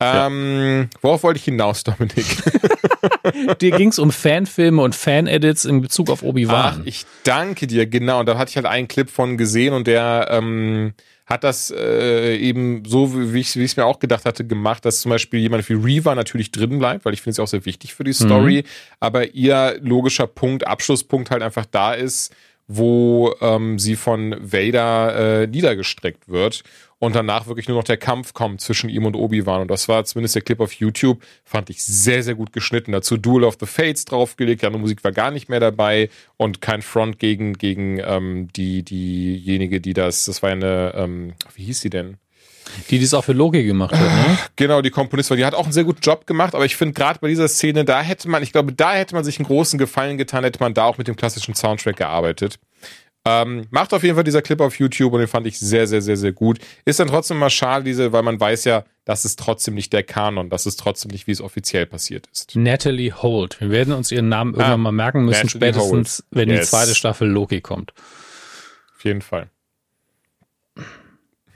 Ähm, 0.00 0.88
ja. 0.92 0.98
Worauf 1.02 1.22
wollte 1.24 1.38
ich 1.38 1.44
hinaus, 1.44 1.82
Dominik? 1.82 2.24
dir 3.60 3.70
ging 3.72 3.88
es 3.88 3.98
um 3.98 4.12
Fanfilme 4.12 4.80
und 4.80 4.94
Fan-Edits 4.94 5.64
in 5.64 5.80
Bezug 5.80 6.10
auf 6.10 6.22
Obi-Wan. 6.22 6.80
Ach, 6.80 6.86
ich 6.86 7.04
danke 7.24 7.66
dir, 7.66 7.86
genau. 7.86 8.20
Und 8.20 8.26
da 8.26 8.38
hatte 8.38 8.50
ich 8.50 8.56
halt 8.56 8.66
einen 8.66 8.88
Clip 8.88 9.10
von 9.10 9.36
gesehen 9.36 9.74
und 9.74 9.86
der 9.86 10.28
ähm, 10.30 10.94
hat 11.26 11.44
das 11.44 11.70
äh, 11.70 12.36
eben 12.36 12.84
so, 12.86 13.32
wie 13.34 13.40
ich 13.40 13.54
es 13.54 13.76
mir 13.76 13.84
auch 13.84 13.98
gedacht 13.98 14.24
hatte, 14.24 14.46
gemacht, 14.46 14.84
dass 14.84 15.00
zum 15.00 15.10
Beispiel 15.10 15.40
jemand 15.40 15.68
wie 15.68 15.74
Reaver 15.74 16.14
natürlich 16.14 16.52
drin 16.52 16.78
bleibt, 16.78 17.04
weil 17.04 17.12
ich 17.12 17.20
finde 17.20 17.32
es 17.32 17.40
auch 17.40 17.48
sehr 17.48 17.66
wichtig 17.66 17.94
für 17.94 18.04
die 18.04 18.14
Story, 18.14 18.64
mhm. 18.64 18.70
aber 19.00 19.34
ihr 19.34 19.78
logischer 19.82 20.26
Punkt, 20.26 20.66
Abschlusspunkt 20.66 21.30
halt 21.30 21.42
einfach 21.42 21.66
da 21.66 21.92
ist, 21.92 22.34
wo 22.66 23.34
ähm, 23.40 23.78
sie 23.78 23.96
von 23.96 24.36
Vader 24.40 25.42
äh, 25.42 25.46
niedergestreckt 25.46 26.28
wird. 26.28 26.62
Und 26.98 27.14
danach 27.14 27.46
wirklich 27.46 27.68
nur 27.68 27.76
noch 27.76 27.84
der 27.84 27.96
Kampf 27.96 28.32
kommt 28.32 28.60
zwischen 28.60 28.90
ihm 28.90 29.06
und 29.06 29.14
Obi-Wan. 29.14 29.62
Und 29.62 29.70
das 29.70 29.88
war 29.88 30.04
zumindest 30.04 30.34
der 30.34 30.42
Clip 30.42 30.60
auf 30.60 30.72
YouTube, 30.72 31.22
fand 31.44 31.70
ich 31.70 31.84
sehr, 31.84 32.22
sehr 32.22 32.34
gut 32.34 32.52
geschnitten. 32.52 32.92
Dazu 32.92 33.16
Duel 33.16 33.44
of 33.44 33.56
the 33.60 33.66
Fates 33.66 34.04
draufgelegt, 34.04 34.62
die 34.62 34.66
andere 34.66 34.80
Musik 34.80 35.04
war 35.04 35.12
gar 35.12 35.30
nicht 35.30 35.48
mehr 35.48 35.60
dabei 35.60 36.10
und 36.36 36.60
kein 36.60 36.82
Front 36.82 37.18
gegen, 37.18 37.54
gegen 37.54 38.00
ähm, 38.04 38.48
die, 38.54 38.82
diejenige, 38.82 39.80
die 39.80 39.94
das, 39.94 40.24
das 40.24 40.42
war 40.42 40.50
eine, 40.50 40.92
ähm, 40.96 41.34
wie 41.54 41.64
hieß 41.64 41.80
sie 41.80 41.90
denn? 41.90 42.16
Die, 42.90 42.98
die 42.98 43.04
es 43.04 43.14
auch 43.14 43.24
für 43.24 43.32
Loki 43.32 43.64
gemacht 43.64 43.94
hat, 43.94 44.00
ne? 44.00 44.38
Genau, 44.56 44.82
die 44.82 44.90
Komponistin, 44.90 45.38
die 45.38 45.44
hat 45.44 45.54
auch 45.54 45.64
einen 45.64 45.72
sehr 45.72 45.84
guten 45.84 46.02
Job 46.02 46.26
gemacht, 46.26 46.54
aber 46.54 46.66
ich 46.66 46.76
finde 46.76 46.92
gerade 46.92 47.18
bei 47.18 47.28
dieser 47.28 47.48
Szene, 47.48 47.84
da 47.84 48.02
hätte 48.02 48.28
man, 48.28 48.42
ich 48.42 48.52
glaube, 48.52 48.72
da 48.72 48.92
hätte 48.92 49.14
man 49.14 49.24
sich 49.24 49.38
einen 49.38 49.46
großen 49.46 49.78
Gefallen 49.78 50.18
getan, 50.18 50.44
hätte 50.44 50.60
man 50.60 50.74
da 50.74 50.84
auch 50.84 50.98
mit 50.98 51.08
dem 51.08 51.16
klassischen 51.16 51.54
Soundtrack 51.54 51.96
gearbeitet. 51.96 52.58
Ähm, 53.28 53.66
macht 53.70 53.92
auf 53.92 54.02
jeden 54.02 54.14
Fall 54.14 54.24
dieser 54.24 54.40
Clip 54.40 54.60
auf 54.60 54.78
YouTube 54.78 55.12
und 55.12 55.18
den 55.18 55.28
fand 55.28 55.46
ich 55.46 55.58
sehr, 55.58 55.86
sehr, 55.86 56.00
sehr, 56.00 56.16
sehr 56.16 56.32
gut. 56.32 56.58
Ist 56.86 56.98
dann 56.98 57.08
trotzdem 57.08 57.38
mal 57.38 57.50
schade, 57.50 57.84
diese, 57.84 58.12
weil 58.12 58.22
man 58.22 58.40
weiß 58.40 58.64
ja, 58.64 58.84
das 59.04 59.24
ist 59.24 59.38
trotzdem 59.38 59.74
nicht 59.74 59.92
der 59.92 60.02
Kanon, 60.02 60.48
das 60.48 60.64
ist 60.64 60.80
trotzdem 60.80 61.10
nicht, 61.10 61.26
wie 61.26 61.32
es 61.32 61.40
offiziell 61.40 61.84
passiert 61.84 62.26
ist. 62.32 62.56
Natalie 62.56 63.12
Holt. 63.12 63.60
Wir 63.60 63.70
werden 63.70 63.92
uns 63.92 64.10
ihren 64.10 64.28
Namen 64.28 64.54
irgendwann 64.54 64.72
ah, 64.72 64.76
mal 64.78 64.92
merken 64.92 65.24
müssen, 65.24 65.46
Natalie 65.46 65.72
spätestens, 65.72 66.18
Holt. 66.18 66.38
wenn 66.38 66.48
yes. 66.48 66.60
die 66.60 66.66
zweite 66.68 66.94
Staffel 66.94 67.28
Loki 67.28 67.60
kommt. 67.60 67.92
Auf 68.96 69.04
jeden 69.04 69.22
Fall. 69.22 69.48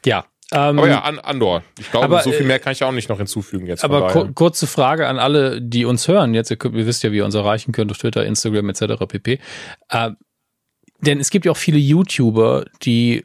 Ja, 0.05 0.27
ähm, 0.53 0.79
aber 0.79 0.89
ja, 0.89 1.01
an, 1.01 1.19
Andor. 1.19 1.63
Ich 1.79 1.91
glaube, 1.91 2.05
aber, 2.05 2.23
so 2.23 2.31
viel 2.31 2.45
mehr 2.45 2.59
kann 2.59 2.73
ich 2.73 2.85
auch 2.85 2.93
nicht 2.93 3.09
noch 3.09 3.17
hinzufügen 3.17 3.67
jetzt. 3.67 3.85
Aber 3.85 4.31
kurze 4.35 4.67
Frage 4.67 5.09
an 5.09 5.19
alle, 5.19 5.63
die 5.63 5.87
uns 5.87 6.09
hören. 6.09 6.35
Jetzt, 6.35 6.51
ihr, 6.51 6.57
könnt, 6.57 6.75
ihr 6.75 6.87
wisst 6.87 7.03
ja, 7.03 7.13
wie 7.13 7.17
ihr 7.17 7.25
uns 7.25 7.35
erreichen 7.35 7.73
könnt 7.73 7.91
auf 7.91 7.99
Twitter, 7.99 8.27
Instagram 8.27 8.69
etc. 8.69 9.07
pp. 9.09 9.39
Äh, 9.89 10.11
denn 11.03 11.21
es 11.21 11.31
gibt 11.31 11.45
ja 11.45 11.53
auch 11.53 11.57
viele 11.57 11.79
YouTuber, 11.79 12.65
die 12.83 13.25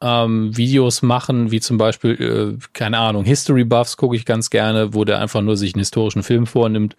ähm, 0.00 0.56
Videos 0.56 1.02
machen, 1.02 1.50
wie 1.50 1.60
zum 1.60 1.78
Beispiel, 1.78 2.56
äh, 2.60 2.66
keine 2.72 2.98
Ahnung, 2.98 3.24
History 3.24 3.64
Buffs 3.64 3.96
gucke 3.96 4.16
ich 4.16 4.24
ganz 4.24 4.50
gerne, 4.50 4.94
wo 4.94 5.04
der 5.04 5.20
einfach 5.20 5.40
nur 5.40 5.56
sich 5.56 5.74
einen 5.74 5.80
historischen 5.80 6.22
Film 6.22 6.46
vornimmt 6.46 6.96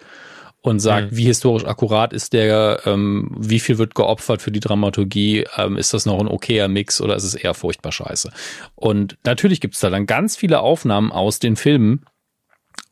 und 0.61 0.80
sagt, 0.80 1.11
mhm. 1.11 1.17
wie 1.17 1.26
historisch 1.26 1.65
akkurat 1.65 2.11
ist 2.11 2.34
der, 2.34 2.82
ähm, 2.86 3.30
wie 3.38 3.59
viel 3.59 3.78
wird 3.78 3.93
geopfert 3.93 4.41
für 4.41 4.51
die 4.51 4.59
Dramaturgie, 4.59 5.45
ähm, 5.57 5.78
ist 5.78 5.93
das 5.93 6.07
noch 6.07 6.19
ein 6.19 6.28
okayer 6.28 6.67
Mix 6.67 6.99
oder 6.99 7.15
ist 7.15 7.23
es 7.23 7.36
eher 7.36 7.53
furchtbar 7.53 7.91
scheiße? 7.91 8.32
Und 8.73 9.17
natürlich 9.23 9.61
gibt 9.61 9.76
es 9.76 9.82
da 9.82 9.91
dann 9.91 10.07
ganz 10.07 10.36
viele 10.36 10.61
Aufnahmen 10.61 11.11
aus 11.11 11.38
den 11.38 11.55
Filmen, 11.55 12.05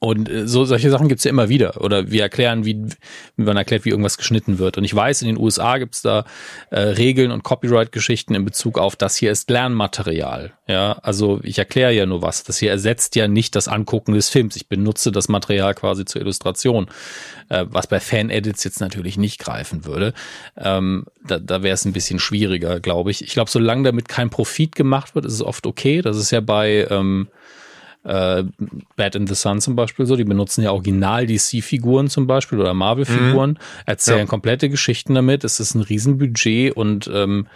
und 0.03 0.29
äh, 0.29 0.45
so 0.49 0.65
solche 0.65 0.89
Sachen 0.89 1.07
gibt's 1.07 1.23
ja 1.23 1.29
immer 1.29 1.47
wieder. 1.47 1.79
Oder 1.79 2.11
wir 2.11 2.23
erklären, 2.23 2.65
wie, 2.65 2.75
wie 3.37 3.43
man 3.43 3.55
erklärt, 3.55 3.85
wie 3.85 3.89
irgendwas 3.89 4.17
geschnitten 4.17 4.59
wird. 4.59 4.77
Und 4.77 4.83
ich 4.83 4.93
weiß, 4.93 5.21
in 5.21 5.29
den 5.29 5.37
USA 5.37 5.77
gibt's 5.77 6.01
da 6.01 6.25
äh, 6.71 6.79
Regeln 6.81 7.31
und 7.31 7.43
Copyright-Geschichten 7.43 8.35
in 8.35 8.43
Bezug 8.43 8.77
auf 8.77 8.97
das 8.97 9.15
hier 9.15 9.31
ist 9.31 9.49
Lernmaterial. 9.49 10.51
Ja, 10.67 10.93
also 11.03 11.39
ich 11.43 11.57
erkläre 11.57 11.93
ja 11.93 12.05
nur 12.05 12.21
was. 12.21 12.43
Das 12.43 12.57
hier 12.57 12.69
ersetzt 12.69 13.15
ja 13.15 13.29
nicht 13.29 13.55
das 13.55 13.69
Angucken 13.69 14.13
des 14.13 14.27
Films. 14.27 14.57
Ich 14.57 14.67
benutze 14.67 15.13
das 15.13 15.29
Material 15.29 15.73
quasi 15.73 16.03
zur 16.03 16.21
Illustration, 16.21 16.87
äh, 17.47 17.65
was 17.69 17.87
bei 17.87 18.01
Fan-Edits 18.01 18.65
jetzt 18.65 18.81
natürlich 18.81 19.17
nicht 19.17 19.39
greifen 19.39 19.85
würde. 19.85 20.13
Ähm, 20.57 21.05
da 21.25 21.39
da 21.39 21.63
wäre 21.63 21.75
es 21.75 21.85
ein 21.85 21.93
bisschen 21.93 22.19
schwieriger, 22.19 22.81
glaube 22.81 23.11
ich. 23.11 23.23
Ich 23.23 23.31
glaube, 23.31 23.49
solange 23.49 23.83
damit 23.83 24.09
kein 24.09 24.29
Profit 24.29 24.75
gemacht 24.75 25.15
wird, 25.15 25.23
ist 25.23 25.33
es 25.33 25.41
oft 25.41 25.65
okay. 25.65 26.01
Das 26.01 26.17
ist 26.17 26.31
ja 26.31 26.41
bei 26.41 26.87
ähm, 26.89 27.29
äh, 28.03 28.43
Bad 28.95 29.15
in 29.15 29.27
the 29.27 29.35
Sun 29.35 29.61
zum 29.61 29.75
Beispiel 29.75 30.05
so, 30.05 30.15
die 30.15 30.23
benutzen 30.23 30.63
ja 30.63 30.71
original 30.71 31.25
DC-Figuren 31.25 32.09
zum 32.09 32.27
Beispiel 32.27 32.59
oder 32.59 32.73
Marvel-Figuren, 32.73 33.51
mhm. 33.51 33.57
erzählen 33.85 34.19
ja. 34.19 34.25
komplette 34.25 34.69
Geschichten 34.69 35.15
damit. 35.15 35.43
Es 35.43 35.59
ist 35.59 35.75
ein 35.75 35.81
Riesenbudget 35.81 36.75
und 36.75 37.09
ähm, 37.13 37.47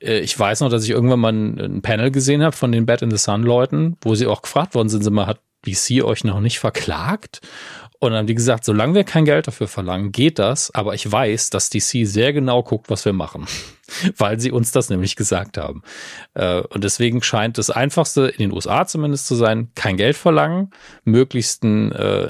äh, 0.00 0.20
ich 0.20 0.38
weiß 0.38 0.60
noch, 0.60 0.70
dass 0.70 0.84
ich 0.84 0.90
irgendwann 0.90 1.20
mal 1.20 1.32
ein, 1.32 1.60
ein 1.60 1.82
Panel 1.82 2.10
gesehen 2.10 2.42
habe 2.42 2.56
von 2.56 2.72
den 2.72 2.86
Bad 2.86 3.02
in 3.02 3.10
the 3.10 3.18
Sun 3.18 3.42
Leuten, 3.42 3.96
wo 4.00 4.14
sie 4.14 4.26
auch 4.26 4.42
gefragt 4.42 4.74
worden 4.74 4.88
sind, 4.88 5.02
sind 5.02 5.14
mal, 5.14 5.26
hat 5.26 5.40
DC 5.66 6.04
euch 6.04 6.24
noch 6.24 6.40
nicht 6.40 6.58
verklagt? 6.58 7.40
Und 8.04 8.12
dann 8.12 8.20
haben 8.20 8.26
die 8.26 8.34
gesagt, 8.34 8.64
solange 8.64 8.94
wir 8.94 9.04
kein 9.04 9.24
Geld 9.24 9.46
dafür 9.46 9.68
verlangen, 9.68 10.12
geht 10.12 10.38
das. 10.38 10.74
Aber 10.74 10.94
ich 10.94 11.10
weiß, 11.10 11.50
dass 11.50 11.70
DC 11.70 12.06
sehr 12.06 12.32
genau 12.32 12.62
guckt, 12.62 12.90
was 12.90 13.04
wir 13.04 13.12
machen. 13.12 13.46
Weil 14.16 14.40
sie 14.40 14.50
uns 14.50 14.72
das 14.72 14.90
nämlich 14.90 15.16
gesagt 15.16 15.58
haben. 15.58 15.82
Äh, 16.34 16.60
und 16.60 16.84
deswegen 16.84 17.22
scheint 17.22 17.58
das 17.58 17.70
Einfachste 17.70 18.26
in 18.26 18.38
den 18.38 18.52
USA 18.52 18.86
zumindest 18.86 19.26
zu 19.26 19.34
sein, 19.34 19.70
kein 19.74 19.96
Geld 19.96 20.16
verlangen, 20.16 20.70
möglichst 21.04 21.62
einen, 21.64 21.92
äh, 21.92 22.28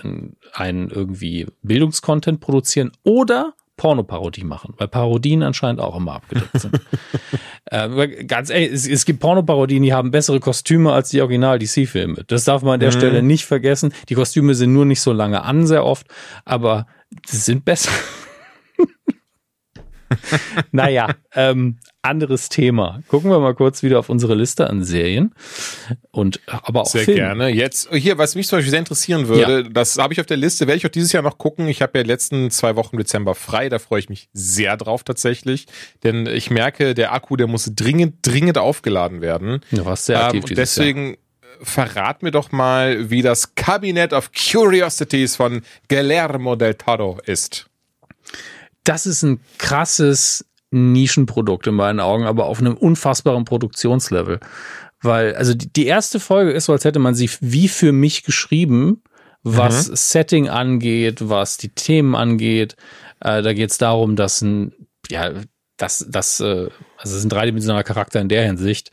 einen 0.53 0.91
irgendwie 0.91 1.47
Bildungskontent 1.63 2.41
produzieren 2.41 2.93
oder 3.03 3.55
Pornoparodie 3.77 4.45
machen, 4.45 4.75
weil 4.79 4.89
Parodien 4.89 5.43
anscheinend 5.43 5.81
auch 5.81 5.97
immer 5.97 6.15
abgedeckt 6.15 6.61
sind. 6.61 6.81
äh, 7.67 8.25
ganz 8.25 8.51
ehrlich, 8.51 8.73
es, 8.73 8.89
es 8.89 9.05
gibt 9.05 9.21
Pornoparodien, 9.21 9.83
die 9.83 9.93
haben 9.93 10.11
bessere 10.11 10.39
Kostüme 10.39 10.93
als 10.93 11.09
die 11.09 11.21
Original-DC-Filme. 11.21 12.25
Das 12.27 12.45
darf 12.45 12.63
man 12.63 12.75
an 12.75 12.81
der 12.81 12.91
mhm. 12.91 12.99
Stelle 12.99 13.23
nicht 13.23 13.45
vergessen. 13.45 13.93
Die 14.09 14.15
Kostüme 14.15 14.55
sind 14.55 14.73
nur 14.73 14.85
nicht 14.85 15.01
so 15.01 15.13
lange 15.13 15.43
an, 15.43 15.67
sehr 15.67 15.85
oft, 15.85 16.07
aber 16.45 16.87
sie 17.27 17.39
sind 17.39 17.65
besser. 17.65 17.91
naja, 20.73 21.15
ähm, 21.35 21.79
anderes 22.05 22.49
Thema. 22.49 23.01
Gucken 23.09 23.31
wir 23.31 23.39
mal 23.39 23.55
kurz 23.55 23.83
wieder 23.83 23.99
auf 23.99 24.09
unsere 24.09 24.35
Liste 24.35 24.69
an 24.69 24.85
Serien 24.85 25.35
und 26.11 26.41
aber 26.47 26.83
auch 26.83 26.87
sehr 26.87 27.05
Filme. 27.05 27.21
gerne. 27.21 27.49
Jetzt 27.49 27.89
hier, 27.93 28.19
was 28.19 28.35
mich 28.35 28.47
zum 28.47 28.59
Beispiel 28.59 28.71
sehr 28.71 28.79
interessieren 28.79 29.29
würde, 29.29 29.63
ja. 29.63 29.69
das 29.71 29.97
habe 29.97 30.13
ich 30.13 30.21
auf 30.21 30.27
der 30.27 30.37
Liste, 30.37 30.67
werde 30.67 30.77
ich 30.77 30.87
auch 30.87 30.91
dieses 30.91 31.13
Jahr 31.13 31.23
noch 31.23 31.39
gucken. 31.39 31.67
Ich 31.67 31.81
habe 31.83 31.99
ja 31.99 32.05
letzten 32.05 32.51
zwei 32.51 32.77
Wochen 32.77 32.99
Dezember 32.99 33.35
frei, 33.35 33.69
da 33.69 33.79
freue 33.79 34.01
ich 34.01 34.09
mich 34.09 34.29
sehr 34.33 34.77
drauf 34.77 35.03
tatsächlich, 35.03 35.67
denn 36.03 36.27
ich 36.27 36.51
merke, 36.51 36.95
der 36.95 37.15
Akku, 37.15 37.37
der 37.37 37.47
muss 37.47 37.71
dringend, 37.75 38.17
dringend 38.23 38.59
aufgeladen 38.59 39.21
werden. 39.21 39.61
Du 39.71 39.85
warst 39.85 40.07
sehr 40.07 40.23
aktiv 40.23 40.45
ähm, 40.51 40.57
deswegen 40.57 41.07
Jahr. 41.07 41.17
verrat 41.63 42.23
mir 42.23 42.33
doch 42.33 42.53
mal, 42.53 43.11
wie 43.11 43.23
das 43.23 43.55
Cabinet 43.55 44.13
of 44.13 44.31
Curiosities 44.33 45.37
von 45.37 45.63
Guillermo 45.89 46.55
del 46.57 46.75
Toro 46.75 47.19
ist 47.25 47.71
das 48.85 49.07
ist 49.07 49.23
ein 49.23 49.41
krasses 49.59 50.45
Nischenprodukt 50.71 51.67
in 51.67 51.75
meinen 51.75 52.01
Augen, 52.01 52.25
aber 52.25 52.47
auf 52.47 52.59
einem 52.59 52.77
unfassbaren 52.77 53.45
Produktionslevel. 53.45 54.41
Weil, 55.01 55.35
also 55.37 55.55
die, 55.55 55.73
die 55.73 55.87
erste 55.87 56.21
Folge 56.21 56.53
ist 56.53 56.67
so, 56.67 56.73
als 56.73 56.85
hätte 56.85 56.99
man 56.99 57.15
sie 57.15 57.31
wie 57.41 57.69
für 57.69 57.93
mich 57.93 58.25
geschrieben, 58.25 59.03
was 59.43 59.89
mhm. 59.89 59.97
Setting 59.97 60.49
angeht, 60.49 61.29
was 61.29 61.59
die 61.59 61.69
Themen 61.69 62.15
angeht. 62.15 62.77
Äh, 63.21 63.43
da 63.43 63.53
geht 63.53 63.71
es 63.71 63.79
darum, 63.79 64.17
dass 64.17 64.41
ein, 64.41 64.73
ja, 65.11 65.33
das, 65.77 66.07
das, 66.09 66.41
äh, 66.41 66.69
also 66.97 67.13
es 67.13 67.13
ist 67.13 67.25
ein 67.25 67.31
dreidimensionaler 67.31 67.85
Charakter 67.85 68.21
in 68.21 68.29
der 68.29 68.45
Hinsicht, 68.45 68.91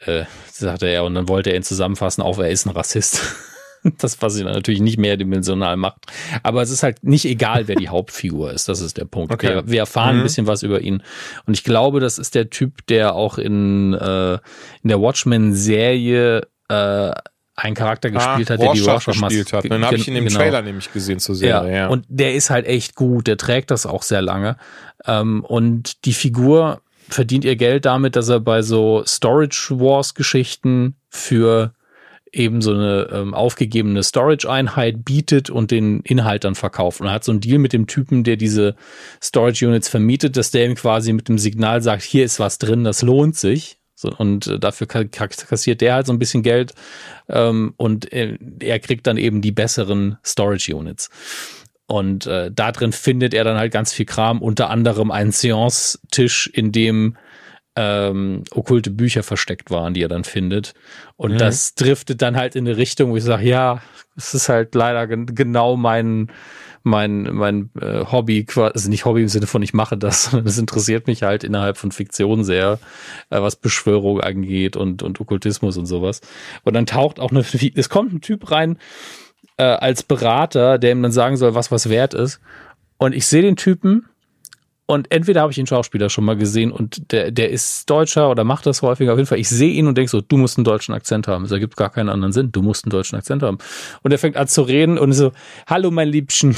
äh, 0.00 0.24
sagte 0.50 0.86
er, 0.86 1.04
und 1.04 1.14
dann 1.14 1.28
wollte 1.28 1.50
er 1.50 1.56
ihn 1.56 1.62
zusammenfassen 1.62 2.22
auf, 2.22 2.38
er 2.38 2.50
ist 2.50 2.66
ein 2.66 2.70
Rassist. 2.70 3.20
Das, 3.98 4.20
was 4.22 4.34
sie 4.34 4.44
natürlich 4.44 4.80
nicht 4.80 4.98
mehrdimensional 4.98 5.76
macht. 5.76 6.06
Aber 6.42 6.62
es 6.62 6.70
ist 6.70 6.82
halt 6.82 7.04
nicht 7.04 7.24
egal, 7.24 7.68
wer 7.68 7.76
die 7.76 7.88
Hauptfigur 7.88 8.52
ist. 8.52 8.68
Das 8.68 8.80
ist 8.80 8.96
der 8.96 9.04
Punkt. 9.04 9.32
Okay. 9.32 9.48
Wir, 9.48 9.68
wir 9.68 9.78
erfahren 9.80 10.16
mhm. 10.16 10.20
ein 10.20 10.24
bisschen 10.24 10.46
was 10.46 10.62
über 10.62 10.80
ihn. 10.80 11.02
Und 11.46 11.54
ich 11.54 11.64
glaube, 11.64 12.00
das 12.00 12.18
ist 12.18 12.34
der 12.34 12.50
Typ, 12.50 12.86
der 12.86 13.14
auch 13.14 13.38
in, 13.38 13.94
äh, 13.94 14.34
in 14.34 14.88
der 14.88 15.00
Watchmen-Serie 15.00 16.46
äh, 16.68 17.12
einen 17.58 17.74
Charakter 17.74 18.10
gespielt 18.10 18.50
ah, 18.50 18.54
hat, 18.54 18.60
der 18.60 18.72
die 18.72 18.80
Rorschach 18.80 19.12
gespielt 19.12 19.52
hat. 19.52 19.68
Dann 19.68 19.84
habe 19.84 19.96
ich 19.96 20.06
ihn 20.06 20.14
im 20.14 20.26
genau. 20.26 20.38
Trailer 20.38 20.62
nämlich 20.62 20.92
gesehen 20.92 21.18
zu 21.18 21.34
sehen. 21.34 21.48
Ja. 21.48 21.66
ja. 21.66 21.86
Und 21.88 22.04
der 22.08 22.34
ist 22.34 22.50
halt 22.50 22.66
echt 22.66 22.94
gut. 22.94 23.26
Der 23.26 23.36
trägt 23.36 23.70
das 23.70 23.84
auch 23.84 24.02
sehr 24.02 24.22
lange. 24.22 24.56
Ähm, 25.06 25.44
und 25.44 26.04
die 26.04 26.12
Figur 26.12 26.82
verdient 27.08 27.44
ihr 27.44 27.56
Geld 27.56 27.84
damit, 27.84 28.14
dass 28.14 28.28
er 28.28 28.40
bei 28.40 28.62
so 28.62 29.02
Storage 29.06 29.80
Wars 29.80 30.14
Geschichten 30.14 30.96
für 31.08 31.72
eben 32.32 32.60
so 32.60 32.72
eine 32.72 33.08
ähm, 33.12 33.34
aufgegebene 33.34 34.02
Storage-Einheit 34.02 35.04
bietet 35.04 35.50
und 35.50 35.70
den 35.70 36.00
Inhalt 36.00 36.44
dann 36.44 36.54
verkauft. 36.54 37.00
Und 37.00 37.06
er 37.06 37.14
hat 37.14 37.24
so 37.24 37.32
einen 37.32 37.40
Deal 37.40 37.58
mit 37.58 37.72
dem 37.72 37.86
Typen, 37.86 38.24
der 38.24 38.36
diese 38.36 38.74
Storage-Units 39.22 39.88
vermietet, 39.88 40.36
dass 40.36 40.50
der 40.50 40.66
ihm 40.66 40.74
quasi 40.74 41.12
mit 41.12 41.28
dem 41.28 41.38
Signal 41.38 41.82
sagt, 41.82 42.02
hier 42.02 42.24
ist 42.24 42.40
was 42.40 42.58
drin, 42.58 42.84
das 42.84 43.02
lohnt 43.02 43.36
sich. 43.36 43.78
So, 43.94 44.12
und 44.16 44.46
äh, 44.46 44.58
dafür 44.60 44.86
kassiert 44.86 45.80
der 45.80 45.94
halt 45.94 46.06
so 46.06 46.12
ein 46.12 46.20
bisschen 46.20 46.44
Geld 46.44 46.72
ähm, 47.28 47.74
und 47.76 48.12
äh, 48.12 48.38
er 48.60 48.78
kriegt 48.78 49.08
dann 49.08 49.16
eben 49.16 49.42
die 49.42 49.50
besseren 49.50 50.18
Storage-Units. 50.24 51.10
Und 51.86 52.26
äh, 52.26 52.52
da 52.54 52.70
drin 52.70 52.92
findet 52.92 53.34
er 53.34 53.44
dann 53.44 53.56
halt 53.56 53.72
ganz 53.72 53.92
viel 53.92 54.06
Kram, 54.06 54.40
unter 54.40 54.70
anderem 54.70 55.10
einen 55.10 55.32
Seance-Tisch, 55.32 56.46
in 56.46 56.70
dem 56.70 57.16
ähm, 57.80 58.42
okkulte 58.50 58.90
Bücher 58.90 59.22
versteckt 59.22 59.70
waren, 59.70 59.94
die 59.94 60.02
er 60.02 60.08
dann 60.08 60.24
findet. 60.24 60.74
Und 61.16 61.34
mhm. 61.34 61.38
das 61.38 61.76
driftet 61.76 62.22
dann 62.22 62.36
halt 62.36 62.56
in 62.56 62.66
eine 62.66 62.76
Richtung, 62.76 63.10
wo 63.10 63.16
ich 63.16 63.22
sage, 63.22 63.46
ja, 63.46 63.80
es 64.16 64.34
ist 64.34 64.48
halt 64.48 64.74
leider 64.74 65.06
genau 65.06 65.76
mein 65.76 66.32
mein 66.82 67.22
mein 67.32 67.70
äh, 67.80 68.04
Hobby, 68.04 68.46
also 68.56 68.90
nicht 68.90 69.04
Hobby 69.04 69.22
im 69.22 69.28
Sinne 69.28 69.46
von 69.46 69.62
ich 69.62 69.74
mache 69.74 69.96
das, 69.96 70.24
sondern 70.30 70.48
es 70.48 70.58
interessiert 70.58 71.06
mich 71.06 71.22
halt 71.22 71.44
innerhalb 71.44 71.76
von 71.76 71.92
Fiktion 71.92 72.42
sehr, 72.42 72.80
äh, 73.30 73.40
was 73.40 73.54
Beschwörung 73.54 74.20
angeht 74.20 74.76
und 74.76 75.04
und 75.04 75.20
Okkultismus 75.20 75.76
und 75.76 75.86
sowas. 75.86 76.20
Und 76.64 76.74
dann 76.74 76.86
taucht 76.86 77.20
auch 77.20 77.30
eine, 77.30 77.44
es 77.76 77.88
kommt 77.88 78.12
ein 78.12 78.20
Typ 78.20 78.50
rein 78.50 78.78
äh, 79.56 79.62
als 79.62 80.02
Berater, 80.02 80.78
der 80.78 80.90
ihm 80.90 81.02
dann 81.02 81.12
sagen 81.12 81.36
soll, 81.36 81.54
was 81.54 81.70
was 81.70 81.88
wert 81.88 82.12
ist. 82.12 82.40
Und 82.96 83.14
ich 83.14 83.26
sehe 83.26 83.42
den 83.42 83.54
Typen 83.54 84.06
Und 84.90 85.12
entweder 85.12 85.42
habe 85.42 85.52
ich 85.52 85.56
den 85.56 85.66
Schauspieler 85.66 86.08
schon 86.08 86.24
mal 86.24 86.34
gesehen 86.34 86.72
und 86.72 87.12
der, 87.12 87.30
der 87.30 87.50
ist 87.50 87.90
Deutscher 87.90 88.30
oder 88.30 88.42
macht 88.42 88.64
das 88.64 88.80
häufiger. 88.80 89.12
Auf 89.12 89.18
jeden 89.18 89.26
Fall, 89.26 89.38
ich 89.38 89.50
sehe 89.50 89.70
ihn 89.70 89.86
und 89.86 89.98
denke 89.98 90.10
so, 90.10 90.22
du 90.22 90.38
musst 90.38 90.56
einen 90.56 90.64
deutschen 90.64 90.94
Akzent 90.94 91.28
haben. 91.28 91.44
Es 91.44 91.50
ergibt 91.50 91.76
gar 91.76 91.90
keinen 91.90 92.08
anderen 92.08 92.32
Sinn. 92.32 92.52
Du 92.52 92.62
musst 92.62 92.86
einen 92.86 92.90
deutschen 92.90 93.18
Akzent 93.18 93.42
haben. 93.42 93.58
Und 94.02 94.12
er 94.12 94.18
fängt 94.18 94.38
an 94.38 94.48
zu 94.48 94.62
reden 94.62 94.96
und 94.96 95.12
so, 95.12 95.32
hallo 95.66 95.90
mein 95.90 96.08
Liebchen. 96.08 96.56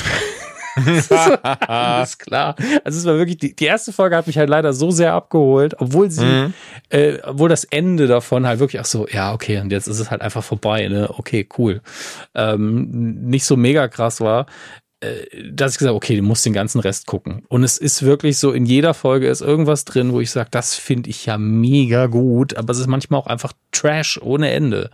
alles 1.66 2.18
klar. 2.18 2.54
Also 2.84 3.00
es 3.00 3.04
war 3.04 3.16
wirklich, 3.16 3.38
die, 3.38 3.56
die 3.56 3.64
erste 3.64 3.92
Folge 3.92 4.16
hat 4.16 4.28
mich 4.28 4.38
halt 4.38 4.48
leider 4.48 4.72
so 4.72 4.92
sehr 4.92 5.12
abgeholt, 5.12 5.74
obwohl 5.78 6.10
sie, 6.10 6.24
mhm. 6.24 6.54
äh, 6.90 7.18
obwohl 7.24 7.48
das 7.48 7.64
Ende 7.64 8.06
davon 8.06 8.46
halt 8.46 8.60
wirklich 8.60 8.80
auch 8.80 8.86
so, 8.86 9.08
ja, 9.08 9.32
okay, 9.32 9.58
und 9.58 9.72
jetzt 9.72 9.88
ist 9.88 9.98
es 9.98 10.10
halt 10.10 10.22
einfach 10.22 10.44
vorbei, 10.44 10.86
ne? 10.88 11.10
Okay, 11.10 11.48
cool. 11.58 11.80
Ähm, 12.34 13.26
nicht 13.28 13.44
so 13.44 13.56
mega 13.56 13.88
krass 13.88 14.20
war. 14.20 14.46
Äh, 15.02 15.50
dass 15.50 15.72
ich 15.72 15.78
gesagt 15.78 15.96
okay, 15.96 16.14
du 16.14 16.22
musst 16.22 16.44
den 16.44 16.52
ganzen 16.52 16.78
Rest 16.78 17.06
gucken. 17.06 17.42
Und 17.48 17.64
es 17.64 17.78
ist 17.78 18.02
wirklich 18.02 18.36
so, 18.36 18.52
in 18.52 18.66
jeder 18.66 18.92
Folge 18.92 19.28
ist 19.28 19.40
irgendwas 19.40 19.86
drin, 19.86 20.12
wo 20.12 20.20
ich 20.20 20.30
sage, 20.30 20.48
das 20.50 20.74
finde 20.74 21.08
ich 21.08 21.24
ja 21.24 21.38
mega 21.38 22.06
gut, 22.06 22.54
aber 22.58 22.70
es 22.72 22.78
ist 22.78 22.86
manchmal 22.86 23.18
auch 23.18 23.26
einfach 23.26 23.54
Trash 23.72 24.20
ohne 24.22 24.50
Ende. 24.50 24.90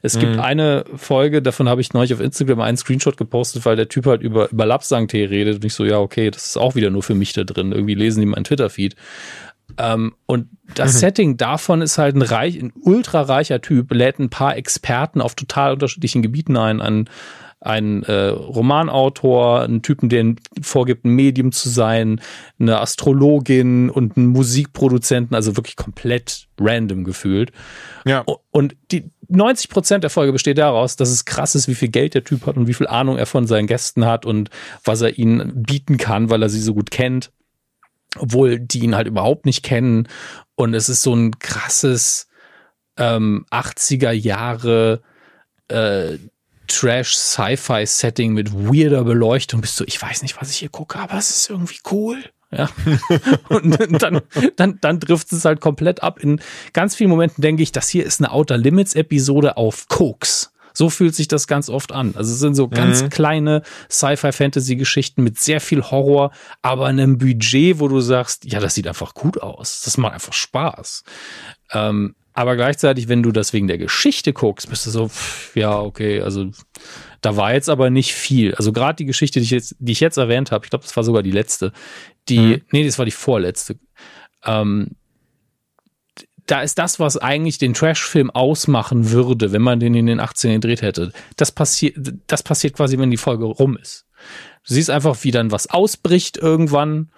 Es 0.00 0.16
mhm. 0.16 0.20
gibt 0.20 0.38
eine 0.38 0.84
Folge, 0.96 1.42
davon 1.42 1.68
habe 1.68 1.82
ich 1.82 1.92
neulich 1.92 2.14
auf 2.14 2.20
Instagram 2.20 2.60
einen 2.60 2.78
Screenshot 2.78 3.18
gepostet, 3.18 3.66
weil 3.66 3.76
der 3.76 3.88
Typ 3.88 4.06
halt 4.06 4.22
über, 4.22 4.50
über 4.50 4.64
Lapsang-Tee 4.64 5.26
redet 5.26 5.56
und 5.56 5.64
ich 5.66 5.74
so, 5.74 5.84
ja, 5.84 5.98
okay, 5.98 6.30
das 6.30 6.46
ist 6.46 6.56
auch 6.56 6.74
wieder 6.74 6.88
nur 6.88 7.02
für 7.02 7.14
mich 7.14 7.34
da 7.34 7.44
drin. 7.44 7.72
Irgendwie 7.72 7.94
lesen 7.94 8.20
die 8.20 8.26
meinen 8.26 8.44
Twitter-Feed. 8.44 8.96
Ähm, 9.76 10.14
und 10.24 10.48
das 10.74 10.94
mhm. 10.94 10.98
Setting 10.98 11.36
davon 11.36 11.82
ist 11.82 11.98
halt 11.98 12.16
ein 12.16 12.22
reich, 12.22 12.58
ein 12.58 12.72
ultra 12.80 13.20
reicher 13.20 13.60
Typ, 13.60 13.92
lädt 13.92 14.20
ein 14.20 14.30
paar 14.30 14.56
Experten 14.56 15.20
auf 15.20 15.34
total 15.34 15.74
unterschiedlichen 15.74 16.22
Gebieten 16.22 16.56
ein, 16.56 16.80
an 16.80 17.10
ein 17.60 18.02
äh, 18.04 18.28
Romanautor, 18.28 19.60
einen 19.60 19.82
Typen, 19.82 20.08
der 20.08 20.34
vorgibt, 20.62 21.04
ein 21.04 21.14
Medium 21.14 21.52
zu 21.52 21.68
sein, 21.68 22.20
eine 22.58 22.80
Astrologin 22.80 23.90
und 23.90 24.16
einen 24.16 24.28
Musikproduzenten, 24.28 25.34
also 25.34 25.56
wirklich 25.56 25.76
komplett 25.76 26.48
random 26.58 27.04
gefühlt. 27.04 27.52
Ja. 28.06 28.24
Und 28.50 28.76
die 28.90 29.10
90 29.28 29.68
Prozent 29.68 30.04
der 30.04 30.10
Folge 30.10 30.32
besteht 30.32 30.56
daraus, 30.56 30.96
dass 30.96 31.10
es 31.10 31.26
krass 31.26 31.54
ist, 31.54 31.68
wie 31.68 31.74
viel 31.74 31.90
Geld 31.90 32.14
der 32.14 32.24
Typ 32.24 32.46
hat 32.46 32.56
und 32.56 32.66
wie 32.66 32.74
viel 32.74 32.86
Ahnung 32.86 33.18
er 33.18 33.26
von 33.26 33.46
seinen 33.46 33.66
Gästen 33.66 34.06
hat 34.06 34.24
und 34.24 34.48
was 34.82 35.02
er 35.02 35.18
ihnen 35.18 35.62
bieten 35.62 35.98
kann, 35.98 36.30
weil 36.30 36.42
er 36.42 36.48
sie 36.48 36.60
so 36.60 36.72
gut 36.72 36.90
kennt, 36.90 37.30
obwohl 38.16 38.58
die 38.58 38.80
ihn 38.80 38.96
halt 38.96 39.06
überhaupt 39.06 39.44
nicht 39.44 39.62
kennen. 39.62 40.08
Und 40.54 40.72
es 40.72 40.88
ist 40.88 41.02
so 41.02 41.14
ein 41.14 41.38
krasses 41.38 42.26
ähm, 42.96 43.44
80er 43.50 44.12
Jahre 44.12 45.02
äh, 45.68 46.16
Trash-Sci-Fi-Setting 46.70 48.32
mit 48.32 48.52
weirder 48.52 49.04
Beleuchtung 49.04 49.60
bist 49.60 49.78
du, 49.80 49.84
ich 49.86 50.00
weiß 50.00 50.22
nicht, 50.22 50.40
was 50.40 50.50
ich 50.50 50.58
hier 50.58 50.68
gucke, 50.68 50.98
aber 50.98 51.14
es 51.14 51.30
ist 51.30 51.50
irgendwie 51.50 51.78
cool. 51.90 52.22
Ja. 52.50 52.68
und 53.48 54.02
dann, 54.02 54.22
dann, 54.56 54.78
dann 54.80 55.00
trifft 55.00 55.32
es 55.32 55.44
halt 55.44 55.60
komplett 55.60 56.02
ab. 56.02 56.20
In 56.20 56.40
ganz 56.72 56.96
vielen 56.96 57.10
Momenten 57.10 57.42
denke 57.42 57.62
ich, 57.62 57.72
das 57.72 57.88
hier 57.88 58.04
ist 58.04 58.20
eine 58.20 58.32
Outer 58.32 58.56
Limits 58.56 58.94
Episode 58.94 59.56
auf 59.56 59.88
Koks. 59.88 60.52
So 60.72 60.88
fühlt 60.88 61.14
sich 61.14 61.28
das 61.28 61.46
ganz 61.46 61.68
oft 61.68 61.92
an. 61.92 62.14
Also 62.16 62.32
es 62.32 62.38
sind 62.38 62.54
so 62.54 62.68
ganz 62.68 63.02
mhm. 63.02 63.10
kleine 63.10 63.62
Sci-Fi-Fantasy-Geschichten 63.90 65.22
mit 65.22 65.38
sehr 65.38 65.60
viel 65.60 65.82
Horror, 65.82 66.30
aber 66.62 66.86
einem 66.86 67.18
Budget, 67.18 67.80
wo 67.80 67.88
du 67.88 68.00
sagst, 68.00 68.50
ja, 68.50 68.60
das 68.60 68.74
sieht 68.74 68.86
einfach 68.86 69.14
gut 69.14 69.42
aus. 69.42 69.82
Das 69.82 69.98
macht 69.98 70.14
einfach 70.14 70.32
Spaß. 70.32 71.04
Ähm, 71.72 72.14
aber 72.40 72.56
gleichzeitig, 72.56 73.08
wenn 73.08 73.22
du 73.22 73.32
das 73.32 73.52
wegen 73.52 73.68
der 73.68 73.76
Geschichte 73.76 74.32
guckst, 74.32 74.70
bist 74.70 74.86
du 74.86 74.90
so, 74.90 75.08
pff, 75.08 75.54
ja, 75.56 75.78
okay, 75.78 76.22
also 76.22 76.50
da 77.20 77.36
war 77.36 77.52
jetzt 77.52 77.68
aber 77.68 77.90
nicht 77.90 78.14
viel. 78.14 78.54
Also 78.54 78.72
gerade 78.72 78.96
die 78.96 79.04
Geschichte, 79.04 79.40
die 79.40 79.44
ich 79.44 79.50
jetzt, 79.50 79.76
die 79.78 79.92
ich 79.92 80.00
jetzt 80.00 80.16
erwähnt 80.16 80.50
habe, 80.50 80.64
ich 80.64 80.70
glaube, 80.70 80.84
das 80.84 80.96
war 80.96 81.04
sogar 81.04 81.22
die 81.22 81.30
letzte. 81.30 81.72
Die, 82.28 82.38
mhm. 82.38 82.62
nee, 82.72 82.84
das 82.84 82.98
war 82.98 83.04
die 83.04 83.10
vorletzte. 83.10 83.78
Ähm, 84.44 84.96
da 86.46 86.62
ist 86.62 86.78
das, 86.78 86.98
was 86.98 87.18
eigentlich 87.18 87.58
den 87.58 87.74
Trash-Film 87.74 88.30
ausmachen 88.30 89.10
würde, 89.10 89.52
wenn 89.52 89.62
man 89.62 89.78
den 89.78 89.94
in 89.94 90.06
den 90.06 90.18
18 90.18 90.54
gedreht 90.54 90.82
hätte. 90.82 91.12
Das 91.36 91.52
passiert, 91.52 91.96
das 92.26 92.42
passiert 92.42 92.74
quasi, 92.74 92.98
wenn 92.98 93.10
die 93.10 93.16
Folge 93.18 93.44
rum 93.44 93.76
ist. 93.76 94.06
Du 94.66 94.74
siehst 94.74 94.90
einfach, 94.90 95.16
wie 95.22 95.30
dann 95.30 95.52
was 95.52 95.68
ausbricht 95.68 96.38
irgendwann 96.38 97.10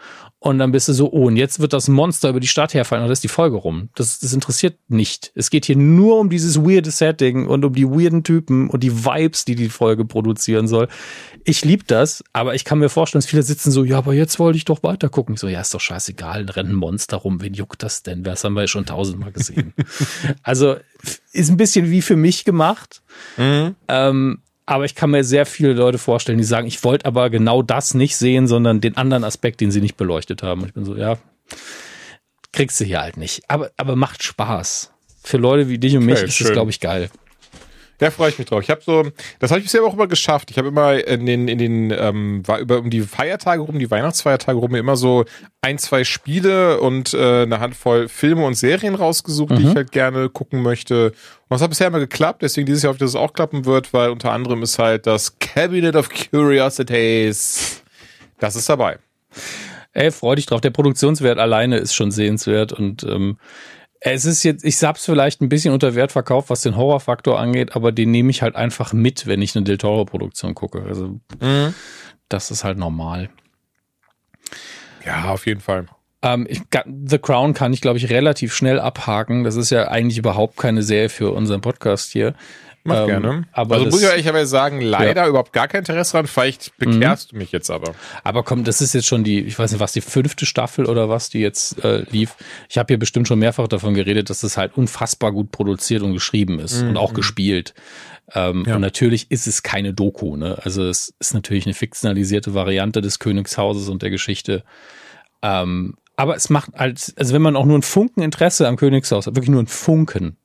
und 0.43 0.59
dann 0.59 0.73
bist 0.73 0.89
du 0.89 0.93
so, 0.93 1.12
oh, 1.12 1.28
und 1.28 1.36
jetzt 1.36 1.60
wird 1.60 1.73
das 1.73 1.86
Monster 1.86 2.31
über 2.31 2.40
die 2.40 2.48
Stadt 2.48 2.74
herfallen 2.74 3.02
und 3.02 3.06
dann 3.06 3.12
ist 3.12 3.23
die 3.23 3.28
Folge 3.28 3.56
rum. 3.56 3.90
Das, 3.94 4.19
das 4.19 4.32
interessiert 4.32 4.77
nicht. 4.89 5.31
Es 5.36 5.51
geht 5.51 5.66
hier 5.66 5.77
nur 5.77 6.19
um 6.19 6.31
dieses 6.31 6.59
weirde 6.59 6.90
Setting 6.90 7.47
und 7.47 7.64
um 7.64 7.73
die 7.73 7.89
weirden 7.89 8.24
Typen 8.24 8.69
und 8.69 8.82
die 8.82 9.05
Vibes, 9.05 9.44
die 9.44 9.55
die 9.55 9.69
Folge 9.69 10.05
produzieren 10.05 10.66
soll. 10.66 10.89
Ich 11.44 11.64
lieb 11.64 11.86
das, 11.86 12.24
aber 12.32 12.56
ich 12.56 12.64
kann 12.64 12.81
mir 12.81 12.89
vorstellen, 12.89 13.20
dass 13.20 13.31
viele 13.31 13.44
sitzen 13.44 13.70
so, 13.70 13.85
ja, 13.85 13.98
aber 13.98 14.14
jetzt 14.14 14.40
wollte 14.40 14.56
ich 14.56 14.64
doch 14.64 14.82
weiter 14.82 15.09
gucken. 15.09 15.36
Ich 15.36 15.40
so, 15.40 15.47
ja, 15.47 15.60
ist 15.60 15.74
doch 15.74 15.81
scheißegal, 15.81 16.44
rennt 16.51 16.70
ein 16.70 16.74
Monster 16.74 17.19
rum. 17.19 17.40
Wen 17.40 17.55
juckt 17.55 17.85
das 17.85 18.02
denn? 18.02 18.24
Das 18.24 18.43
haben 18.43 18.55
wir 18.55 18.62
ja 18.62 18.69
schon 18.69 18.85
tausendmal 18.85 19.31
gesehen. 19.31 19.74
also, 20.43 20.74
ist 21.32 21.51
ein 21.51 21.56
bisschen 21.56 21.89
wie 21.89 22.02
für 22.02 22.16
mich 22.16 22.44
gemacht. 22.44 23.01
Mhm. 23.36 23.77
Ähm, 23.86 24.43
aber 24.66 24.84
ich 24.84 24.94
kann 24.94 25.10
mir 25.10 25.24
sehr 25.24 25.47
viele 25.47 25.72
Leute 25.72 25.98
vorstellen, 25.98 26.39
die 26.39 26.44
sagen, 26.44 26.66
ich 26.66 26.82
wollte 26.84 27.06
aber 27.06 27.30
genau 27.30 27.62
das 27.62 27.94
nicht 27.94 28.16
sehen, 28.16 28.47
sondern 28.47 28.80
den 28.80 28.97
anderen 28.97 29.24
Aspekt, 29.24 29.60
den 29.60 29.70
sie 29.70 29.80
nicht 29.80 29.97
beleuchtet 29.97 30.43
haben. 30.43 30.62
Und 30.62 30.68
ich 30.68 30.74
bin 30.74 30.84
so, 30.84 30.97
ja, 30.97 31.18
kriegst 32.52 32.80
du 32.80 32.84
hier 32.84 33.01
halt 33.01 33.16
nicht. 33.16 33.43
Aber, 33.48 33.70
aber 33.76 33.97
macht 33.97 34.22
Spaß. 34.22 34.93
Für 35.24 35.36
Leute 35.36 35.68
wie 35.68 35.78
dich 35.78 35.97
und 35.97 36.05
mich 36.05 36.16
okay, 36.18 36.26
ist 36.26 36.34
schön. 36.34 36.48
das, 36.48 36.55
glaube 36.55 36.70
ich, 36.70 36.80
geil. 36.80 37.10
Da 37.98 38.10
freue 38.10 38.31
ich 38.31 38.39
mich 38.39 38.48
drauf. 38.48 38.62
Ich 38.62 38.70
habe 38.70 38.81
so, 38.82 39.06
das 39.39 39.51
habe 39.51 39.60
ich 39.60 39.66
bisher 39.66 39.85
auch 39.85 39.94
immer 39.94 40.09
geschafft. 40.09 40.51
Ich 40.51 40.59
habe 40.59 40.69
immer 40.69 41.06
in 41.06 41.24
den, 41.24 41.47
in 41.47 41.59
den, 41.59 41.90
ähm, 41.90 42.43
war 42.47 42.59
über 42.59 42.78
um 42.78 42.90
die 42.90 43.02
Feiertage 43.02 43.62
rum, 43.62 43.78
die 43.78 43.90
Weihnachtsfeiertage 43.90 44.59
rum, 44.59 44.74
immer 44.74 44.97
so 44.97 45.24
ein, 45.60 45.78
zwei 45.78 46.02
Spiele 46.02 46.81
und 46.81 47.14
äh, 47.14 47.43
eine 47.43 47.60
Handvoll 47.60 48.09
Filme 48.09 48.44
und 48.44 48.55
Serien 48.55 48.94
rausgesucht, 48.94 49.51
mhm. 49.51 49.56
die 49.56 49.62
ich 49.62 49.70
mhm. 49.70 49.77
halt 49.77 49.93
gerne 49.93 50.28
gucken 50.28 50.62
möchte. 50.62 51.12
Und 51.12 51.51
das 51.51 51.62
hat 51.62 51.70
bisher 51.70 51.86
immer 51.86 52.01
geklappt, 52.01 52.43
deswegen 52.43 52.66
dieses 52.66 52.82
Jahr 52.82 52.90
hoffe 52.90 52.97
ich, 52.97 53.01
dass 53.01 53.10
es 53.10 53.16
auch 53.16 53.35
klappen 53.35 53.66
wird, 53.66 53.93
weil 53.93 54.10
unter 54.10 54.32
anderem 54.32 54.62
ist 54.62 54.78
halt 54.78 55.06
das 55.06 55.39
Cabinet 55.39 55.94
of 55.94 56.09
Curiosities. 56.09 57.82
Das 58.39 58.56
ist 58.56 58.69
dabei. 58.69 58.98
Ey, 59.93 60.10
freu 60.10 60.35
dich 60.35 60.47
drauf. 60.47 60.60
Der 60.60 60.70
Produktionswert 60.70 61.39
alleine 61.39 61.77
ist 61.77 61.94
schon 61.94 62.10
sehenswert 62.10 62.73
und 62.73 63.05
ähm, 63.05 63.36
es 64.05 64.24
ist 64.24 64.43
jetzt, 64.43 64.65
ich 64.65 64.83
hab's 64.83 65.05
vielleicht 65.05 65.41
ein 65.41 65.49
bisschen 65.49 65.73
unter 65.73 65.95
Wert 65.95 66.11
verkauft, 66.11 66.51
was 66.51 66.62
den 66.62 66.77
Horrorfaktor 66.77 67.39
angeht, 67.39 67.77
aber 67.77 67.93
den 67.93 68.11
nehme 68.11 68.31
ich 68.31 68.43
halt 68.43 68.57
einfach 68.57 68.93
mit, 68.93 69.27
wenn 69.27 69.41
ich 69.41 69.55
eine 69.55 69.65
Del 69.65 69.79
Toro-Produktion 69.79 70.55
gucke. 70.55 70.83
Also, 70.83 71.20
mhm. 71.41 71.74
das 72.29 72.51
ist 72.51 72.65
halt 72.65 72.79
normal. 72.79 73.31
Ja, 75.07 75.31
auf 75.31 75.47
jeden 75.47 75.61
Fall. 75.61 75.87
Ähm, 76.23 76.47
ich, 76.49 76.62
The 77.09 77.19
Crown 77.19 77.55
kann 77.55 77.73
ich, 77.73 77.81
glaube 77.81 77.99
ich, 77.99 78.11
relativ 78.11 78.53
schnell 78.55 78.81
abhaken. 78.81 79.45
Das 79.45 79.55
ist 79.55 79.70
ja 79.70 79.89
eigentlich 79.89 80.19
überhaupt 80.19 80.57
keine 80.57 80.83
Serie 80.83 81.09
für 81.09 81.31
unseren 81.33 81.61
Podcast 81.61 82.11
hier. 82.11 82.35
Mach 82.85 83.03
ähm, 83.03 83.07
gerne. 83.07 83.45
Aber 83.53 83.77
also 83.77 83.85
das, 83.87 83.95
muss 83.95 84.03
ich 84.03 84.09
ehrlicherweise 84.09 84.51
sagen, 84.51 84.81
leider 84.81 85.23
ja. 85.23 85.29
überhaupt 85.29 85.53
gar 85.53 85.69
kein 85.69 85.81
Interesse 85.81 86.13
dran. 86.13 86.27
Vielleicht 86.27 86.77
bekehrst 86.79 87.33
mhm. 87.33 87.37
du 87.37 87.43
mich 87.43 87.53
jetzt 87.53 87.71
aber. 87.71 87.95
Aber 88.25 88.43
komm, 88.43 88.65
das 88.65 88.81
ist 88.81 88.93
jetzt 88.93 89.07
schon 89.07 89.23
die, 89.23 89.41
ich 89.41 89.59
weiß 89.59 89.73
nicht, 89.73 89.81
was 89.81 89.93
die 89.93 90.01
fünfte 90.01 90.47
Staffel 90.47 90.87
oder 90.87 91.09
was, 91.09 91.31
die 91.31 91.41
jetzt 91.41 91.85
äh, 91.85 92.05
lief. 92.11 92.35
Ich 92.69 92.79
habe 92.79 92.89
hier 92.89 92.99
bestimmt 92.99 93.29
schon 93.29 93.39
mehrfach 93.39 93.69
davon 93.69 93.95
geredet, 93.95 94.31
dass 94.31 94.41
das 94.41 94.57
halt 94.57 94.77
unfassbar 94.77 95.33
gut 95.33 95.53
produziert 95.53 96.03
und 96.03 96.13
geschrieben 96.13 96.59
ist 96.59 96.83
mhm. 96.83 96.91
und 96.91 96.97
auch 96.97 97.15
gespielt. 97.15 97.75
Ähm, 98.35 98.65
ja. 98.67 98.77
Und 98.77 98.81
natürlich 98.81 99.31
ist 99.31 99.47
es 99.47 99.63
keine 99.63 99.95
Doku. 99.95 100.37
Ne? 100.37 100.59
Also 100.63 100.85
es 100.85 101.15
ist 101.21 101.35
natürlich 101.35 101.67
eine 101.67 101.75
fiktionalisierte 101.75 102.55
Variante 102.55 103.01
des 103.01 103.19
Königshauses 103.19 103.89
und 103.89 104.03
der 104.03 104.11
Geschichte. 104.11 104.65
Ähm, 105.43 105.95
aber 106.17 106.37
es 106.37 106.51
macht 106.51 106.73
halt, 106.75 107.13
also 107.17 107.35
wenn 107.35 107.43
man 107.43 107.57
auch 107.57 107.65
nur 107.65 107.79
ein 107.79 107.83
Funken 107.83 108.23
Interesse 108.23 108.69
am 108.69 108.77
Königshaus 108.77 109.27
hat, 109.27 109.35
wirklich 109.35 109.51
nur 109.51 109.63
ein 109.63 109.67
Funken, 109.67 110.37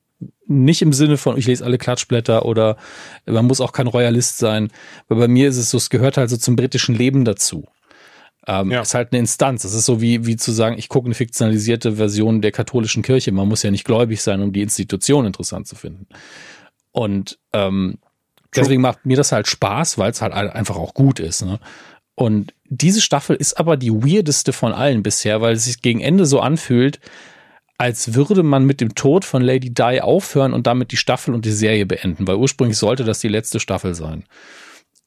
nicht 0.46 0.82
im 0.82 0.92
Sinne 0.92 1.16
von, 1.16 1.36
ich 1.36 1.46
lese 1.46 1.64
alle 1.64 1.78
Klatschblätter 1.78 2.44
oder 2.44 2.76
man 3.26 3.46
muss 3.46 3.60
auch 3.60 3.72
kein 3.72 3.86
Royalist 3.86 4.38
sein. 4.38 4.70
Weil 5.08 5.18
bei 5.18 5.28
mir 5.28 5.48
ist 5.48 5.58
es 5.58 5.70
so, 5.70 5.78
es 5.78 5.90
gehört 5.90 6.16
halt 6.16 6.30
so 6.30 6.36
zum 6.36 6.56
britischen 6.56 6.94
Leben 6.94 7.24
dazu. 7.24 7.66
Ähm, 8.46 8.70
ja. 8.70 8.80
Ist 8.80 8.94
halt 8.94 9.12
eine 9.12 9.20
Instanz. 9.20 9.64
Es 9.64 9.74
ist 9.74 9.84
so 9.84 10.00
wie, 10.00 10.26
wie 10.26 10.36
zu 10.36 10.52
sagen, 10.52 10.78
ich 10.78 10.88
gucke 10.88 11.06
eine 11.06 11.14
fiktionalisierte 11.14 11.96
Version 11.96 12.40
der 12.40 12.50
katholischen 12.50 13.02
Kirche. 13.02 13.30
Man 13.30 13.46
muss 13.46 13.62
ja 13.62 13.70
nicht 13.70 13.84
gläubig 13.84 14.22
sein, 14.22 14.40
um 14.40 14.52
die 14.52 14.62
Institution 14.62 15.26
interessant 15.26 15.68
zu 15.68 15.76
finden. 15.76 16.06
Und 16.90 17.38
ähm, 17.52 17.98
deswegen 18.56 18.80
macht 18.80 19.04
mir 19.04 19.16
das 19.16 19.32
halt 19.32 19.46
Spaß, 19.46 19.98
weil 19.98 20.10
es 20.10 20.22
halt 20.22 20.32
einfach 20.32 20.76
auch 20.76 20.94
gut 20.94 21.20
ist. 21.20 21.44
Ne? 21.44 21.60
Und 22.14 22.54
diese 22.64 23.00
Staffel 23.02 23.36
ist 23.36 23.60
aber 23.60 23.76
die 23.76 23.92
weirdeste 23.92 24.52
von 24.52 24.72
allen 24.72 25.02
bisher, 25.02 25.40
weil 25.40 25.54
es 25.54 25.66
sich 25.66 25.82
gegen 25.82 26.00
Ende 26.00 26.26
so 26.26 26.40
anfühlt, 26.40 27.00
als 27.78 28.14
würde 28.14 28.42
man 28.42 28.64
mit 28.64 28.80
dem 28.80 28.94
Tod 28.96 29.24
von 29.24 29.40
Lady 29.40 29.72
Di 29.72 30.00
aufhören 30.00 30.52
und 30.52 30.66
damit 30.66 30.90
die 30.90 30.96
Staffel 30.96 31.32
und 31.32 31.44
die 31.44 31.52
Serie 31.52 31.86
beenden, 31.86 32.26
weil 32.26 32.36
ursprünglich 32.36 32.76
sollte 32.76 33.04
das 33.04 33.20
die 33.20 33.28
letzte 33.28 33.60
Staffel 33.60 33.94
sein. 33.94 34.24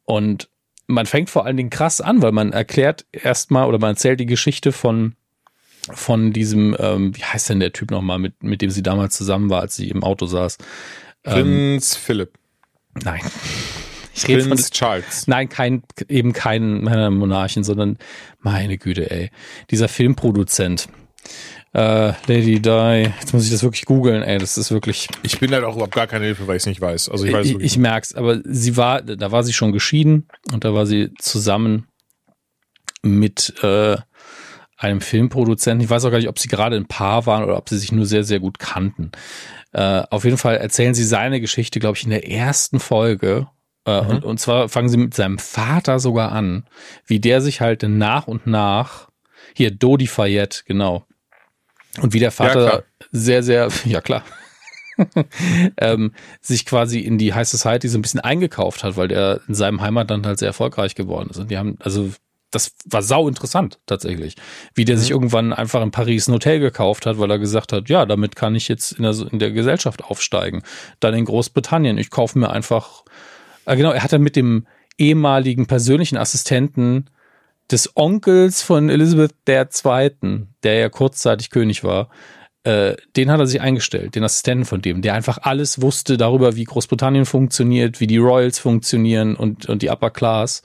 Und 0.06 0.50
man 0.88 1.06
fängt 1.06 1.30
vor 1.30 1.46
allen 1.46 1.58
Dingen 1.58 1.70
krass 1.70 2.00
an, 2.00 2.22
weil 2.22 2.32
man 2.32 2.54
erklärt 2.54 3.06
erstmal 3.12 3.68
oder 3.68 3.78
man 3.78 3.92
erzählt 3.92 4.20
die 4.20 4.26
Geschichte 4.26 4.72
von 4.72 5.16
von 5.94 6.32
diesem, 6.32 6.76
ähm, 6.80 7.18
wie 7.18 7.24
heißt 7.24 7.50
denn 7.50 7.60
der 7.60 7.74
Typ 7.74 7.90
nochmal, 7.90 8.20
mit, 8.20 8.44
mit 8.44 8.62
dem 8.62 8.70
sie 8.70 8.84
damals 8.84 9.18
zusammen 9.18 9.50
war, 9.50 9.62
als 9.62 9.76
sie 9.76 9.90
im 9.90 10.04
Auto 10.04 10.28
saß? 10.28 10.60
Prinz 11.24 11.96
ähm, 11.96 12.00
Philipp. 12.04 12.34
Nein. 13.04 13.22
ich 14.16 14.28
rede 14.28 14.44
von 14.44 14.58
Charles. 14.58 15.26
Nein, 15.26 15.50
kein, 15.50 15.82
eben 16.08 16.34
kein 16.34 16.84
Monarchen, 16.84 17.64
sondern 17.64 17.98
meine 18.40 18.78
Güte, 18.78 19.10
ey. 19.10 19.32
Dieser 19.72 19.88
Filmproduzent. 19.88 20.88
Äh, 21.74 22.14
Lady 22.28 22.62
Di, 22.62 23.10
jetzt 23.20 23.34
muss 23.34 23.46
ich 23.46 23.52
das 23.52 23.64
wirklich 23.64 23.86
googeln, 23.86 24.24
ey, 24.24 24.38
das 24.38 24.58
ist 24.58 24.72
wirklich. 24.72 25.08
Ich 25.24 25.40
bin 25.40 25.52
halt 25.52 25.64
auch 25.64 25.76
überhaupt 25.76 25.96
gar 25.96 26.08
keine 26.08 26.26
Hilfe, 26.26 26.46
weil 26.48 26.58
ich 26.58 26.64
es 26.64 26.68
nicht 26.68 26.82
weiß. 26.82 27.10
Also 27.10 27.26
ich 27.26 27.32
weiß 27.32 27.48
Ich, 27.48 27.60
ich 27.60 27.78
merk's, 27.78 28.14
aber 28.14 28.42
sie 28.44 28.76
war, 28.76 29.02
da 29.02 29.32
war 29.32 29.44
sie 29.44 29.54
schon 29.54 29.72
geschieden 29.72 30.28
und 30.52 30.66
da 30.66 30.74
war 30.74 30.86
sie 30.86 31.14
zusammen 31.18 31.88
mit 33.04 33.54
äh, 33.64 33.96
einem 34.76 35.00
Filmproduzenten. 35.00 35.84
Ich 35.84 35.90
weiß 35.90 36.04
auch 36.04 36.12
gar 36.12 36.18
nicht, 36.18 36.28
ob 36.28 36.40
sie 36.40 36.50
gerade 36.50 36.76
ein 36.76 36.88
Paar 36.88 37.26
waren 37.26 37.44
oder 37.44 37.58
ob 37.58 37.70
sie 37.70 37.78
sich 37.78 37.92
nur 37.92 38.06
sehr, 38.06 38.26
sehr 38.26 38.40
gut 38.40 38.60
kannten. 38.60 39.12
Äh, 39.72 40.04
auf 40.10 40.26
jeden 40.26 40.38
Fall 40.38 40.58
erzählen 40.58 40.94
sie 40.94 41.06
seine 41.06 41.40
Geschichte, 41.40 41.80
glaube 41.80 41.98
ich, 41.98 42.04
in 42.04 42.10
der 42.10 42.30
ersten 42.30 42.82
Folge. 42.82 43.48
Äh, 43.86 44.02
mhm. 44.02 44.10
und, 44.10 44.26
und 44.26 44.40
zwar 44.40 44.68
fangen 44.68 44.90
sie 44.90 44.98
mit 44.98 45.14
seinem 45.14 45.40
Vater 45.40 46.00
sogar 46.00 46.34
an, 46.34 46.66
wie 47.06 47.20
der 47.20 47.42
sich 47.42 47.62
halt 47.62 47.84
nach 47.84 48.28
und 48.28 48.46
nach, 48.46 49.08
hier 49.56 49.72
Dodi 49.72 50.08
Fayette, 50.08 50.64
genau. 50.66 51.06
Und 52.00 52.14
wie 52.14 52.20
der 52.20 52.32
Vater 52.32 52.66
ja, 52.66 52.84
sehr, 53.12 53.44
sehr, 53.44 53.70
ja 53.86 54.02
klar, 54.02 54.24
ähm, 55.78 56.14
sich 56.42 56.66
quasi 56.66 57.00
in 57.00 57.18
die 57.18 57.34
High 57.34 57.48
Society 57.48 57.88
so 57.88 57.98
ein 57.98 58.02
bisschen 58.02 58.20
eingekauft 58.20 58.84
hat, 58.84 58.98
weil 58.98 59.08
der 59.08 59.42
in 59.48 59.56
seinem 59.56 59.82
Heimatland 59.82 60.26
halt 60.26 60.40
sehr 60.40 60.50
erfolgreich 60.50 60.96
geworden 60.96 61.30
ist. 61.30 61.38
Und 61.38 61.52
die 61.52 61.58
haben, 61.58 61.78
also 61.80 62.12
das 62.52 62.74
war 62.86 63.02
sau 63.02 63.28
interessant 63.28 63.80
tatsächlich, 63.86 64.36
wie 64.76 64.86
der 64.86 64.98
mhm. 64.98 65.00
sich 65.00 65.12
irgendwann 65.12 65.54
einfach 65.54 65.82
in 65.82 65.92
Paris 65.92 66.28
ein 66.28 66.34
Hotel 66.34 66.60
gekauft 66.60 67.06
hat, 67.06 67.18
weil 67.18 67.32
er 67.32 67.40
gesagt 67.40 67.72
hat, 67.74 67.90
ja, 67.90 68.06
damit 68.06 68.36
kann 68.36 68.56
ich 68.56 68.68
jetzt 68.68 68.92
in 68.92 69.04
der, 69.04 69.16
in 69.32 69.40
der 69.40 69.52
Gesellschaft 69.52 70.04
aufsteigen. 70.04 70.62
Dann 71.00 71.14
in 71.14 71.26
Großbritannien, 71.26 71.98
ich 71.98 72.10
kaufe 72.10 72.38
mir 72.38 72.52
einfach, 72.52 73.04
äh, 73.66 73.76
genau, 73.78 73.92
er 73.92 74.04
hat 74.04 74.12
dann 74.12 74.22
mit 74.22 74.36
dem 74.36 74.68
ehemaligen 74.98 75.66
persönlichen 75.66 76.18
Assistenten 76.18 77.10
des 77.72 77.96
Onkels 77.96 78.62
von 78.62 78.90
Elizabeth 78.90 79.34
II., 79.48 80.48
der 80.64 80.74
ja 80.76 80.90
kurzzeitig 80.90 81.50
König 81.50 81.84
war, 81.84 82.10
äh, 82.64 82.96
den 83.16 83.32
hat 83.32 83.40
er 83.40 83.48
sich 83.48 83.62
eingestellt, 83.62 84.16
den 84.16 84.24
Assistenten 84.24 84.66
von 84.66 84.82
dem, 84.82 85.02
der 85.02 85.16
einfach 85.16 85.40
alles 85.42 85.82
wusste 85.82 86.18
darüber, 86.18 86.56
wie 86.56 86.64
Großbritannien 86.64 87.26
funktioniert, 87.26 88.00
wie 88.00 88.08
die 88.08 88.18
Royals 88.18 88.60
funktionieren 88.60 89.36
und, 89.36 89.68
und 89.68 89.82
die 89.82 89.90
Upper 89.90 90.12
Class. 90.12 90.62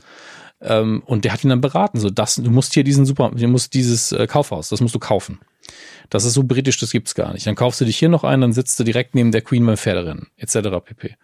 Ähm, 0.60 1.02
und 1.06 1.24
der 1.24 1.32
hat 1.32 1.44
ihn 1.44 1.50
dann 1.50 1.60
beraten, 1.60 1.98
so 1.98 2.10
das, 2.10 2.36
du 2.36 2.50
musst 2.50 2.74
hier 2.74 2.84
diesen 2.84 3.06
Super, 3.06 3.30
du 3.34 3.48
musst 3.48 3.74
dieses 3.74 4.12
äh, 4.12 4.26
Kaufhaus, 4.26 4.68
das 4.68 4.80
musst 4.80 4.94
du 4.94 4.98
kaufen. 4.98 5.40
Das 6.10 6.24
ist 6.24 6.34
so 6.34 6.44
britisch, 6.44 6.78
das 6.78 6.92
gibt's 6.92 7.14
gar 7.14 7.32
nicht. 7.32 7.46
Dann 7.46 7.56
kaufst 7.56 7.80
du 7.80 7.84
dich 7.84 7.98
hier 7.98 8.08
noch 8.08 8.24
ein, 8.24 8.40
dann 8.40 8.52
sitzt 8.52 8.78
du 8.78 8.84
direkt 8.84 9.14
neben 9.14 9.32
der 9.32 9.42
Queen 9.42 9.64
beim 9.66 9.76
Pferderennen, 9.76 10.28
etc. 10.36 10.56
pp. 10.84 11.16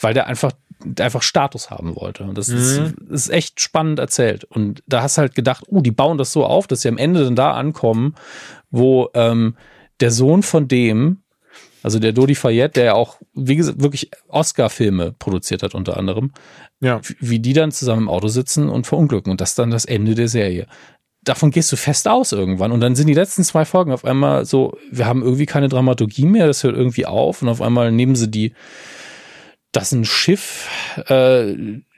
Weil 0.00 0.14
der 0.14 0.26
einfach, 0.26 0.52
einfach 1.00 1.22
Status 1.22 1.70
haben 1.70 1.96
wollte. 1.96 2.24
Und 2.24 2.38
das 2.38 2.48
mhm. 2.48 2.56
ist, 2.56 2.94
ist 3.10 3.30
echt 3.30 3.60
spannend 3.60 3.98
erzählt. 3.98 4.44
Und 4.44 4.82
da 4.86 5.02
hast 5.02 5.16
du 5.16 5.22
halt 5.22 5.34
gedacht, 5.34 5.64
uh, 5.68 5.80
die 5.80 5.90
bauen 5.90 6.18
das 6.18 6.32
so 6.32 6.44
auf, 6.44 6.66
dass 6.66 6.82
sie 6.82 6.88
am 6.88 6.98
Ende 6.98 7.24
dann 7.24 7.36
da 7.36 7.52
ankommen, 7.52 8.14
wo 8.70 9.08
ähm, 9.14 9.56
der 10.00 10.10
Sohn 10.10 10.42
von 10.42 10.68
dem, 10.68 11.22
also 11.82 11.98
der 11.98 12.12
Dodi 12.12 12.34
Fayette, 12.34 12.80
der 12.80 12.84
ja 12.84 12.94
auch, 12.94 13.18
wie 13.34 13.56
gesagt, 13.56 13.82
wirklich 13.82 14.10
Oscar-Filme 14.28 15.14
produziert 15.18 15.62
hat 15.62 15.74
unter 15.74 15.96
anderem, 15.96 16.32
ja. 16.80 17.00
wie 17.20 17.38
die 17.38 17.52
dann 17.52 17.72
zusammen 17.72 18.02
im 18.02 18.08
Auto 18.08 18.28
sitzen 18.28 18.68
und 18.68 18.86
verunglücken. 18.86 19.30
Und 19.30 19.40
das 19.40 19.50
ist 19.50 19.58
dann 19.58 19.70
das 19.70 19.84
Ende 19.84 20.14
der 20.14 20.28
Serie. 20.28 20.66
Davon 21.22 21.50
gehst 21.50 21.72
du 21.72 21.76
fest 21.76 22.06
aus 22.06 22.32
irgendwann. 22.32 22.72
Und 22.72 22.80
dann 22.80 22.94
sind 22.96 23.06
die 23.06 23.14
letzten 23.14 23.44
zwei 23.44 23.64
Folgen 23.64 23.92
auf 23.92 24.04
einmal 24.04 24.44
so, 24.44 24.76
wir 24.90 25.06
haben 25.06 25.22
irgendwie 25.22 25.46
keine 25.46 25.68
Dramaturgie 25.68 26.26
mehr, 26.26 26.46
das 26.46 26.64
hört 26.64 26.76
irgendwie 26.76 27.06
auf. 27.06 27.40
Und 27.40 27.48
auf 27.48 27.62
einmal 27.62 27.92
nehmen 27.92 28.14
sie 28.14 28.30
die, 28.30 28.52
das 29.74 29.88
ist 29.88 29.92
ein 29.92 30.04
Schiff, 30.04 30.68
äh, 31.08 31.54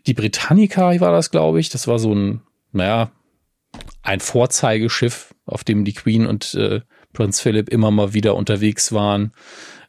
die 0.07 0.15
Britannica 0.15 0.99
war 1.01 1.13
das, 1.13 1.31
glaube 1.31 1.61
ich. 1.61 1.69
Das 1.69 1.87
war 1.87 1.99
so 1.99 2.15
ein, 2.15 2.41
naja, 2.73 3.11
ein 4.03 4.21
Vorzeigeschiff, 4.21 5.35
auf 5.45 5.65
dem 5.65 5.85
die 5.85 5.93
Queen 5.93 6.27
und 6.27 6.55
äh, 6.55 6.81
Prinz 7.13 7.41
Philipp 7.41 7.69
immer 7.69 7.91
mal 7.91 8.15
wieder 8.15 8.35
unterwegs 8.35 8.93
waren. 8.93 9.33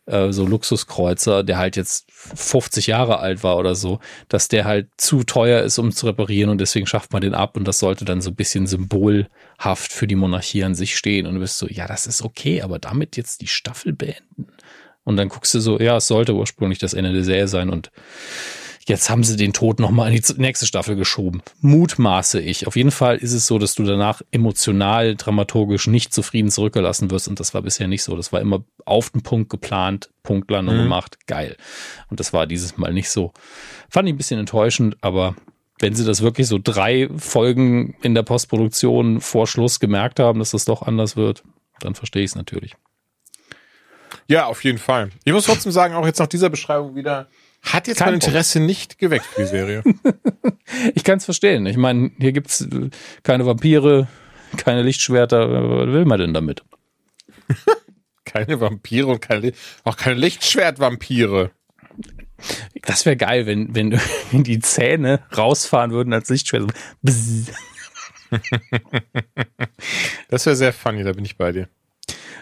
Äh, 0.06 0.32
so 0.32 0.46
Luxuskreuzer, 0.46 1.44
der 1.44 1.58
halt 1.58 1.76
jetzt 1.76 2.12
50 2.12 2.88
Jahre 2.88 3.20
alt 3.20 3.44
war 3.44 3.58
oder 3.58 3.76
so, 3.76 4.00
dass 4.28 4.48
der 4.48 4.66
halt 4.66 4.90
zu 4.98 5.24
teuer 5.24 5.62
ist, 5.62 5.78
um 5.78 5.92
zu 5.92 6.08
reparieren 6.08 6.50
und 6.50 6.60
deswegen 6.60 6.88
schafft 6.88 7.14
man 7.14 7.22
den 7.22 7.34
ab 7.34 7.56
und 7.58 7.68
das 7.68 7.80
sollte 7.80 8.06
dann 8.06 8.22
so 8.22 8.32
ein 8.32 8.36
bisschen 8.36 8.68
symbolhaft 8.68 9.92
für 9.92 10.08
die 10.08 10.16
Monarchie 10.16 10.64
an 10.64 10.76
sich 10.76 10.98
stehen 10.98 11.26
und 11.28 11.36
du 11.36 11.42
bist 11.42 11.58
so, 11.58 11.68
ja, 11.68 11.88
das 11.88 12.08
ist 12.08 12.22
okay, 12.22 12.62
aber 12.62 12.80
damit 12.80 13.18
jetzt 13.18 13.42
die 13.42 13.48
Staffel 13.48 13.94
beenden. 13.94 14.48
Und 15.08 15.16
dann 15.16 15.30
guckst 15.30 15.54
du 15.54 15.62
so, 15.62 15.80
ja, 15.80 15.96
es 15.96 16.08
sollte 16.08 16.34
ursprünglich 16.34 16.80
das 16.80 16.94
Ende 16.94 17.14
der 17.14 17.24
Serie 17.24 17.48
sein 17.48 17.70
und 17.70 17.92
Jetzt 18.86 19.10
haben 19.10 19.26
sie 19.26 19.36
den 19.36 19.52
Tod 19.52 19.82
nochmal 19.82 20.14
in 20.14 20.22
die 20.22 20.42
nächste 20.42 20.66
Staffel 20.66 20.96
geschoben. 20.96 21.42
Mutmaße 21.60 22.40
ich. 22.40 22.68
Auf 22.68 22.78
jeden 22.78 22.92
Fall 22.92 23.18
ist 23.18 23.34
es 23.34 23.46
so, 23.46 23.60
dass 23.60 23.76
du 23.76 23.84
danach 23.84 24.22
emotional, 24.32 25.18
dramaturgisch 25.18 25.88
nicht 25.88 26.14
zufrieden 26.14 26.50
zurückgelassen 26.50 27.12
wirst. 27.12 27.28
Und 27.28 27.42
das 27.42 27.54
war 27.54 27.62
bisher 27.64 27.90
nicht 27.90 28.02
so. 28.02 28.16
Das 28.16 28.32
war 28.32 28.40
immer 28.40 28.64
auf 28.86 29.10
den 29.10 29.24
Punkt 29.24 29.50
geplant, 29.50 30.10
Punktlandung 30.24 30.78
mhm. 30.78 30.84
gemacht, 30.84 31.28
geil. 31.28 31.58
Und 32.10 32.22
das 32.22 32.32
war 32.32 32.48
dieses 32.48 32.78
Mal 32.78 32.94
nicht 32.94 33.10
so. 33.10 33.34
Fand 33.90 34.08
ich 34.08 34.14
ein 34.14 34.18
bisschen 34.18 34.40
enttäuschend, 34.40 34.96
aber 35.02 35.36
wenn 35.80 35.94
sie 35.94 36.06
das 36.06 36.22
wirklich 36.22 36.48
so 36.48 36.58
drei 36.58 37.10
Folgen 37.18 37.96
in 38.04 38.16
der 38.16 38.24
Postproduktion 38.24 39.20
vor 39.20 39.48
Schluss 39.48 39.82
gemerkt 39.82 40.22
haben, 40.22 40.40
dass 40.40 40.52
das 40.52 40.64
doch 40.64 40.82
anders 40.82 41.18
wird, 41.18 41.44
dann 41.82 41.94
verstehe 41.94 42.24
ich 42.24 42.32
es 42.32 42.36
natürlich. 42.36 42.78
Ja, 44.28 44.46
auf 44.46 44.64
jeden 44.64 44.78
Fall. 44.78 45.10
Ich 45.24 45.34
muss 45.34 45.46
trotzdem 45.46 45.72
sagen, 45.72 45.96
auch 45.96 46.06
jetzt 46.06 46.20
nach 46.20 46.28
dieser 46.28 46.50
Beschreibung 46.50 46.96
wieder, 46.96 47.28
hat 47.62 47.88
jetzt 47.88 48.00
Kein 48.00 48.08
mein 48.08 48.14
Interesse 48.16 48.60
Punkt. 48.60 48.68
nicht 48.68 48.98
geweckt 49.00 49.26
die 49.38 49.46
Serie. 49.46 49.84
ich 50.96 51.04
kann 51.04 51.18
es 51.18 51.26
verstehen. 51.26 51.66
Ich 51.66 51.78
meine, 51.78 52.12
hier 52.20 52.32
gibt's 52.32 52.62
äh, 52.62 52.90
keine 53.24 53.46
Vampire, 53.46 54.08
keine 54.58 54.84
Lichtschwerter. 54.84 55.50
Was 55.50 55.88
will 55.88 56.06
man 56.06 56.20
denn 56.20 56.34
damit? 56.34 56.64
keine 58.26 58.60
Vampire 58.60 59.08
und 59.08 59.22
keine, 59.22 59.54
auch 59.84 59.98
keine 59.98 60.20
Lichtschwertvampire. 60.20 61.52
Das 62.84 63.06
wäre 63.06 63.18
geil, 63.18 63.46
wenn, 63.46 63.74
wenn, 63.76 64.00
wenn 64.32 64.44
die 64.44 64.60
Zähne 64.60 65.22
rausfahren 65.36 65.92
würden 65.92 66.14
als 66.14 66.30
Lichtschwert. 66.30 66.72
das 70.30 70.46
wäre 70.46 70.56
sehr 70.56 70.74
funny, 70.74 71.04
da 71.04 71.14
bin 71.14 71.26
ich 71.26 71.38
bei 71.38 71.52
dir. 71.52 71.70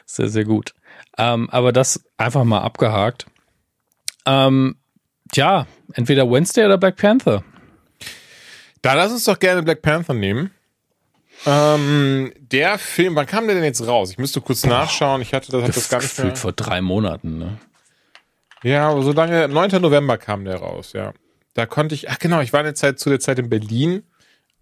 Sehr, 0.05 0.29
sehr 0.29 0.43
gut. 0.43 0.73
Ähm, 1.17 1.49
aber 1.49 1.71
das 1.71 2.03
einfach 2.17 2.43
mal 2.43 2.61
abgehakt. 2.61 3.25
Ähm, 4.25 4.75
Tja, 5.31 5.67
entweder 5.93 6.29
Wednesday 6.29 6.65
oder 6.65 6.77
Black 6.77 6.97
Panther. 6.97 7.43
Da 8.81 8.93
lass 8.93 9.11
uns 9.11 9.23
doch 9.23 9.39
gerne 9.39 9.63
Black 9.63 9.81
Panther 9.81 10.13
nehmen. 10.13 10.51
Ähm, 11.45 12.31
der 12.37 12.77
Film, 12.77 13.15
wann 13.15 13.25
kam 13.25 13.45
der 13.45 13.55
denn 13.55 13.63
jetzt 13.63 13.85
raus? 13.85 14.11
Ich 14.11 14.17
müsste 14.17 14.39
kurz 14.41 14.65
nachschauen. 14.65 15.21
Ich 15.21 15.33
hatte 15.33 15.51
das, 15.51 15.63
hat 15.63 15.75
das 15.75 15.89
gar 15.89 16.01
nicht 16.01 16.19
mehr. 16.19 16.35
vor 16.35 16.53
drei 16.53 16.81
Monaten, 16.81 17.37
ne? 17.37 17.57
Ja, 18.63 18.89
aber 18.89 19.01
so 19.03 19.11
lange, 19.11 19.47
9. 19.47 19.81
November 19.81 20.17
kam 20.17 20.45
der 20.45 20.57
raus, 20.57 20.93
ja. 20.93 21.13
Da 21.53 21.65
konnte 21.65 21.93
ich, 21.95 22.09
ach 22.09 22.19
genau, 22.19 22.41
ich 22.41 22.53
war 22.53 22.61
eine 22.61 22.73
Zeit, 22.73 22.99
zu 22.99 23.09
der 23.09 23.19
Zeit 23.19 23.37
in 23.39 23.49
Berlin. 23.49 24.03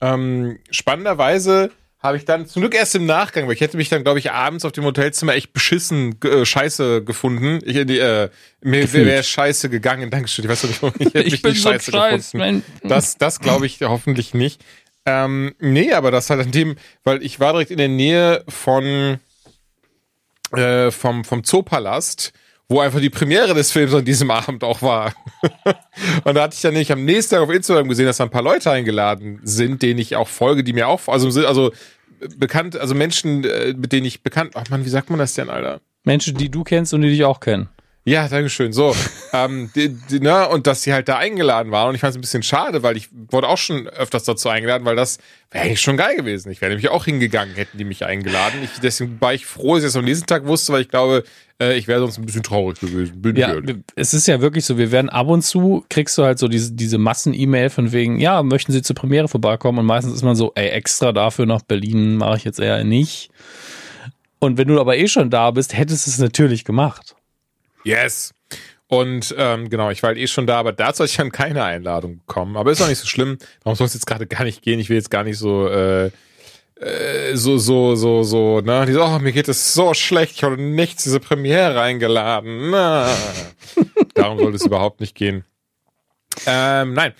Ähm, 0.01 0.59
spannenderweise 0.71 1.71
habe 2.03 2.17
ich 2.17 2.25
dann 2.25 2.45
zum 2.45 2.61
Glück 2.61 2.75
erst 2.75 2.95
im 2.95 3.05
Nachgang, 3.05 3.47
weil 3.47 3.53
ich 3.53 3.61
hätte 3.61 3.77
mich 3.77 3.87
dann, 3.87 4.03
glaube 4.03 4.19
ich, 4.19 4.31
abends 4.31 4.65
auf 4.65 4.73
dem 4.73 4.83
Hotelzimmer 4.83 5.35
echt 5.35 5.53
beschissen 5.53 6.21
äh, 6.21 6.45
scheiße 6.45 7.03
gefunden. 7.03 7.61
Ich, 7.63 7.77
äh, 7.77 8.29
mir 8.61 8.93
wäre 8.93 9.23
scheiße 9.23 9.69
gegangen. 9.69 10.09
Dankeschön. 10.11 10.43
Ich 10.43 10.51
weiß 10.51 10.63
nicht, 10.65 10.83
ich 10.99 11.05
hätte 11.13 11.31
mich 11.31 11.43
nicht 11.43 11.61
scheiße 11.63 11.91
so 11.91 11.97
gefunden. 11.97 12.27
Mein 12.33 12.63
das, 12.83 13.17
das 13.17 13.39
glaube 13.39 13.65
ich 13.65 13.79
hoffentlich 13.81 14.33
nicht. 14.33 14.61
Ähm, 15.05 15.55
nee, 15.59 15.93
aber 15.93 16.11
das 16.11 16.29
halt 16.29 16.41
an 16.41 16.51
dem, 16.51 16.75
weil 17.05 17.23
ich 17.23 17.39
war 17.39 17.53
direkt 17.53 17.71
in 17.71 17.77
der 17.77 17.87
Nähe 17.87 18.43
von 18.49 19.19
äh, 20.51 20.91
vom, 20.91 21.23
vom 21.23 21.43
Zoopalast 21.43 22.33
wo 22.69 22.79
einfach 22.79 22.99
die 22.99 23.09
Premiere 23.09 23.53
des 23.53 23.71
Films 23.71 23.93
an 23.93 24.05
diesem 24.05 24.31
Abend 24.31 24.63
auch 24.63 24.81
war. 24.81 25.13
und 26.23 26.33
da 26.35 26.43
hatte 26.43 26.55
ich 26.55 26.61
dann 26.61 26.73
nicht 26.73 26.91
am 26.91 27.05
nächsten 27.05 27.35
Tag 27.35 27.43
auf 27.43 27.51
Instagram 27.51 27.87
gesehen, 27.87 28.05
dass 28.05 28.17
da 28.17 28.23
ein 28.23 28.29
paar 28.29 28.41
Leute 28.41 28.71
eingeladen 28.71 29.39
sind, 29.43 29.81
denen 29.81 29.99
ich 29.99 30.15
auch 30.15 30.27
folge, 30.27 30.63
die 30.63 30.73
mir 30.73 30.87
auch, 30.87 31.07
also, 31.07 31.27
also 31.45 31.71
bekannt, 32.37 32.77
also 32.77 32.95
Menschen, 32.95 33.43
äh, 33.43 33.73
mit 33.73 33.91
denen 33.91 34.05
ich 34.05 34.23
bekannt, 34.23 34.53
ach 34.55 34.69
man, 34.69 34.85
wie 34.85 34.89
sagt 34.89 35.09
man 35.09 35.19
das 35.19 35.33
denn, 35.33 35.49
Alter? 35.49 35.81
Menschen, 36.03 36.35
die 36.35 36.49
du 36.49 36.63
kennst 36.63 36.93
und 36.93 37.01
die 37.01 37.09
dich 37.09 37.23
auch 37.23 37.39
kennen. 37.39 37.69
Ja, 38.05 38.27
dankeschön. 38.27 38.73
So, 38.73 38.93
ähm, 39.33 39.69
die, 39.75 39.89
die, 39.89 40.19
ne, 40.19 40.49
und 40.49 40.67
dass 40.67 40.83
sie 40.83 40.91
halt 40.91 41.07
da 41.07 41.17
eingeladen 41.17 41.71
waren. 41.71 41.89
Und 41.89 41.95
ich 41.95 42.01
fand 42.01 42.11
es 42.11 42.17
ein 42.17 42.21
bisschen 42.21 42.43
schade, 42.43 42.83
weil 42.83 42.97
ich 42.97 43.09
wurde 43.11 43.47
auch 43.47 43.57
schon 43.57 43.87
öfters 43.87 44.25
dazu 44.25 44.49
eingeladen, 44.49 44.83
weil 44.83 44.97
das 44.97 45.19
wäre 45.51 45.63
eigentlich 45.63 45.79
schon 45.79 45.95
geil 45.95 46.17
gewesen. 46.17 46.51
Ich 46.51 46.59
wäre 46.59 46.69
nämlich 46.69 46.89
auch 46.89 47.05
hingegangen, 47.05 47.55
hätten 47.55 47.77
die 47.77 47.85
mich 47.85 48.05
eingeladen. 48.05 48.59
Ich, 48.63 48.81
deswegen 48.81 49.21
war 49.21 49.33
ich 49.33 49.45
froh, 49.45 49.75
dass 49.75 49.83
ich 49.83 49.89
es 49.89 49.95
am 49.95 50.03
nächsten 50.03 50.25
Tag 50.25 50.45
wusste, 50.45 50.73
weil 50.73 50.81
ich 50.81 50.89
glaube, 50.89 51.23
äh, 51.61 51.77
ich 51.77 51.87
wäre 51.87 52.01
sonst 52.01 52.17
ein 52.17 52.25
bisschen 52.25 52.43
traurig 52.43 52.77
gewesen. 52.81 53.21
Bin 53.21 53.37
ja, 53.37 53.55
es 53.95 54.13
ist 54.13 54.27
ja 54.27 54.41
wirklich 54.41 54.65
so, 54.65 54.77
wir 54.77 54.91
werden 54.91 55.09
ab 55.09 55.27
und 55.27 55.41
zu, 55.41 55.85
kriegst 55.89 56.17
du 56.17 56.23
halt 56.23 56.39
so 56.39 56.49
diese, 56.49 56.73
diese 56.73 56.97
Massen-E-Mail 56.97 57.69
von 57.69 57.93
wegen, 57.93 58.19
ja, 58.19 58.43
möchten 58.43 58.73
Sie 58.73 58.81
zur 58.81 58.97
Premiere 58.97 59.29
vorbeikommen? 59.29 59.79
Und 59.79 59.85
meistens 59.85 60.13
ist 60.13 60.23
man 60.23 60.35
so, 60.35 60.51
ey, 60.55 60.69
extra 60.69 61.13
dafür 61.13 61.45
nach 61.45 61.61
Berlin 61.61 62.17
mache 62.17 62.35
ich 62.35 62.43
jetzt 62.43 62.59
eher 62.59 62.83
nicht. 62.83 63.29
Und 64.39 64.57
wenn 64.57 64.67
du 64.67 64.81
aber 64.81 64.97
eh 64.97 65.07
schon 65.07 65.29
da 65.29 65.51
bist, 65.51 65.77
hättest 65.77 66.05
du 66.05 66.11
es 66.11 66.17
natürlich 66.19 66.65
gemacht. 66.65 67.15
Yes. 67.83 68.33
Und 68.87 69.33
ähm, 69.37 69.69
genau, 69.69 69.89
ich 69.89 70.03
war 70.03 70.09
halt 70.09 70.19
eh 70.19 70.27
schon 70.27 70.45
da, 70.45 70.59
aber 70.59 70.71
dazu 70.71 71.03
hatte 71.03 71.11
ich 71.11 71.17
dann 71.17 71.31
keine 71.31 71.63
Einladung 71.63 72.19
bekommen. 72.19 72.57
Aber 72.57 72.71
ist 72.71 72.81
auch 72.81 72.87
nicht 72.87 72.99
so 72.99 73.07
schlimm. 73.07 73.37
Warum 73.63 73.75
soll 73.75 73.87
es 73.87 73.93
jetzt 73.93 74.05
gerade 74.05 74.27
gar 74.27 74.43
nicht 74.43 74.61
gehen? 74.61 74.79
Ich 74.79 74.89
will 74.89 74.97
jetzt 74.97 75.09
gar 75.09 75.23
nicht 75.23 75.37
so 75.37 75.67
äh, 75.67 76.11
äh, 76.83 77.35
so, 77.35 77.57
so, 77.57 77.95
so, 77.95 78.23
so, 78.23 78.61
ne? 78.61 78.85
Die 78.85 78.93
so, 78.93 79.03
oh, 79.03 79.19
mir 79.19 79.31
geht 79.31 79.47
es 79.47 79.73
so 79.73 79.93
schlecht, 79.93 80.35
ich 80.35 80.43
habe 80.43 80.61
nichts 80.61 81.03
diese 81.03 81.19
Premiere 81.19 81.79
eingeladen. 81.81 82.71
Na. 82.71 83.09
Darum 84.15 84.37
sollte 84.39 84.57
es 84.57 84.65
überhaupt 84.65 84.99
nicht 84.99 85.15
gehen. 85.15 85.43
Ähm, 86.45 86.93
nein, 86.93 87.13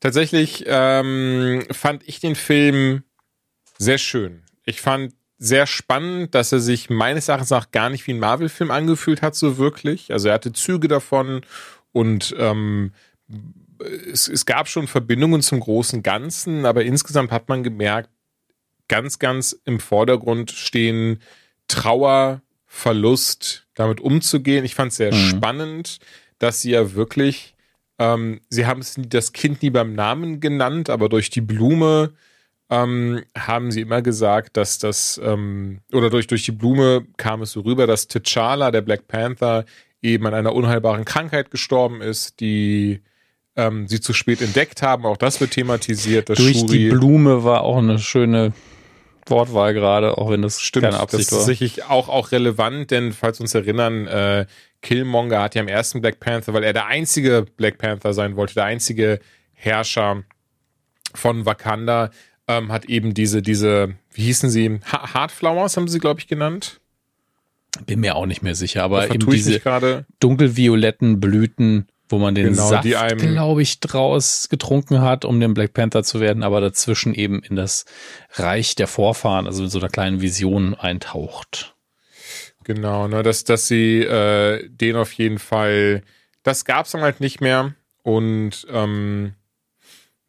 tatsächlich 0.00 0.64
ähm, 0.66 1.64
fand 1.70 2.06
ich 2.06 2.20
den 2.20 2.36
Film 2.36 3.02
sehr 3.78 3.98
schön. 3.98 4.42
Ich 4.64 4.80
fand 4.80 5.14
sehr 5.38 5.66
spannend, 5.66 6.34
dass 6.34 6.52
er 6.52 6.58
sich 6.58 6.90
meines 6.90 7.28
Erachtens 7.28 7.50
nach 7.50 7.70
gar 7.70 7.90
nicht 7.90 8.06
wie 8.06 8.12
ein 8.12 8.18
Marvel-Film 8.18 8.70
angefühlt 8.70 9.22
hat, 9.22 9.36
so 9.36 9.56
wirklich. 9.56 10.12
Also 10.12 10.28
er 10.28 10.34
hatte 10.34 10.52
Züge 10.52 10.88
davon 10.88 11.42
und 11.92 12.34
ähm, 12.38 12.92
es, 14.12 14.28
es 14.28 14.46
gab 14.46 14.68
schon 14.68 14.88
Verbindungen 14.88 15.40
zum 15.40 15.60
großen 15.60 16.02
Ganzen, 16.02 16.66
aber 16.66 16.84
insgesamt 16.84 17.30
hat 17.30 17.48
man 17.48 17.62
gemerkt, 17.62 18.10
ganz, 18.88 19.18
ganz 19.18 19.60
im 19.64 19.78
Vordergrund 19.78 20.50
stehen 20.50 21.20
Trauer, 21.68 22.42
Verlust, 22.66 23.66
damit 23.74 24.00
umzugehen. 24.00 24.64
Ich 24.64 24.74
fand 24.74 24.90
es 24.90 24.96
sehr 24.96 25.14
mhm. 25.14 25.28
spannend, 25.28 25.98
dass 26.38 26.62
sie 26.62 26.72
ja 26.72 26.94
wirklich, 26.94 27.54
ähm, 27.98 28.40
sie 28.48 28.66
haben 28.66 28.80
es 28.80 28.96
das 28.96 29.32
Kind 29.32 29.62
nie 29.62 29.70
beim 29.70 29.92
Namen 29.92 30.40
genannt, 30.40 30.90
aber 30.90 31.08
durch 31.08 31.30
die 31.30 31.40
Blume 31.40 32.12
ähm, 32.70 33.24
haben 33.36 33.70
sie 33.70 33.80
immer 33.80 34.02
gesagt, 34.02 34.56
dass 34.56 34.78
das, 34.78 35.20
ähm, 35.22 35.80
oder 35.92 36.10
durch, 36.10 36.26
durch 36.26 36.44
die 36.44 36.52
Blume 36.52 37.06
kam 37.16 37.42
es 37.42 37.52
so 37.52 37.60
rüber, 37.60 37.86
dass 37.86 38.08
T'Challa, 38.10 38.70
der 38.70 38.82
Black 38.82 39.08
Panther, 39.08 39.64
eben 40.02 40.26
an 40.26 40.34
einer 40.34 40.54
unheilbaren 40.54 41.04
Krankheit 41.04 41.50
gestorben 41.50 42.00
ist, 42.02 42.40
die 42.40 43.00
ähm, 43.56 43.88
sie 43.88 44.00
zu 44.00 44.12
spät 44.12 44.40
entdeckt 44.40 44.82
haben. 44.82 45.06
Auch 45.06 45.16
das 45.16 45.40
wird 45.40 45.52
thematisiert. 45.52 46.28
durch 46.28 46.58
Shuri 46.58 46.66
die 46.66 46.88
Blume 46.90 47.42
war 47.42 47.62
auch 47.62 47.78
eine 47.78 47.98
schöne 47.98 48.52
Wortwahl 49.26 49.74
gerade, 49.74 50.16
auch 50.16 50.30
wenn 50.30 50.42
das 50.42 50.60
Stimmt, 50.60 50.84
keine 50.84 51.00
Absicht 51.00 51.26
das 51.26 51.32
war. 51.32 51.40
Ist 51.40 51.46
sicherlich 51.46 51.84
auch, 51.84 52.08
auch 52.08 52.32
relevant, 52.32 52.90
denn 52.90 53.12
falls 53.12 53.38
wir 53.40 53.44
uns 53.44 53.54
erinnern, 53.54 54.06
äh, 54.06 54.46
Killmonger 54.80 55.42
hat 55.42 55.54
ja 55.54 55.62
im 55.62 55.68
ersten 55.68 56.00
Black 56.00 56.20
Panther, 56.20 56.54
weil 56.54 56.62
er 56.62 56.72
der 56.72 56.86
einzige 56.86 57.46
Black 57.56 57.78
Panther 57.78 58.14
sein 58.14 58.36
wollte, 58.36 58.54
der 58.54 58.64
einzige 58.64 59.20
Herrscher 59.52 60.22
von 61.14 61.46
Wakanda, 61.46 62.10
ähm, 62.48 62.72
hat 62.72 62.86
eben 62.86 63.14
diese, 63.14 63.42
diese, 63.42 63.94
wie 64.12 64.22
hießen 64.22 64.50
sie, 64.50 64.80
Heartflowers 64.90 65.76
haben 65.76 65.86
sie, 65.86 66.00
glaube 66.00 66.20
ich, 66.20 66.26
genannt. 66.26 66.80
Bin 67.86 68.00
mir 68.00 68.16
auch 68.16 68.26
nicht 68.26 68.42
mehr 68.42 68.54
sicher, 68.54 68.82
aber 68.82 69.14
eben 69.14 69.30
diese 69.30 69.60
dunkelvioletten 70.18 71.20
Blüten, 71.20 71.86
wo 72.08 72.18
man 72.18 72.34
den 72.34 72.52
genau, 72.52 72.68
Saft, 72.68 72.88
glaube 73.18 73.62
ich, 73.62 73.80
draus 73.80 74.48
getrunken 74.48 75.02
hat, 75.02 75.26
um 75.26 75.38
den 75.38 75.52
Black 75.52 75.74
Panther 75.74 76.02
zu 76.02 76.20
werden, 76.20 76.42
aber 76.42 76.62
dazwischen 76.62 77.14
eben 77.14 77.42
in 77.42 77.54
das 77.54 77.84
Reich 78.32 78.74
der 78.74 78.88
Vorfahren, 78.88 79.46
also 79.46 79.64
in 79.64 79.68
so 79.68 79.78
einer 79.78 79.90
kleinen 79.90 80.22
Vision 80.22 80.74
eintaucht. 80.74 81.76
Genau, 82.64 83.08
ne, 83.08 83.22
dass, 83.22 83.44
dass 83.44 83.68
sie 83.68 84.00
äh, 84.00 84.66
den 84.68 84.96
auf 84.96 85.12
jeden 85.12 85.38
Fall, 85.38 86.02
das 86.42 86.64
gab's 86.64 86.92
dann 86.92 87.02
halt 87.02 87.20
nicht 87.20 87.40
mehr 87.40 87.74
und 88.02 88.66
ähm, 88.70 89.34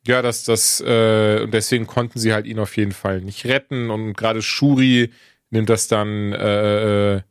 ja, 0.10 0.24
dass 0.24 0.44
das 0.44 0.82
äh, 0.82 1.42
und 1.44 1.54
deswegen 1.54 1.86
konnten 1.86 2.18
sie 2.20 2.34
halt 2.34 2.48
ihn 2.48 2.58
auf 2.58 2.76
jeden 2.78 2.94
Fall 2.94 3.22
nicht 3.22 3.46
retten. 3.46 3.92
Und 3.92 4.16
gerade 4.16 4.42
Shuri 4.42 5.12
nimmt 5.52 5.70
das 5.70 5.88
dann 5.88 6.34
äh, 6.34 7.18
äh, 7.18 7.22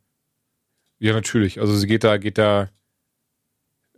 ja 1.00 1.12
natürlich, 1.12 1.60
also 1.60 1.74
sie 1.76 1.88
geht 1.88 2.04
da 2.04 2.18
geht 2.18 2.38
da 2.38 2.70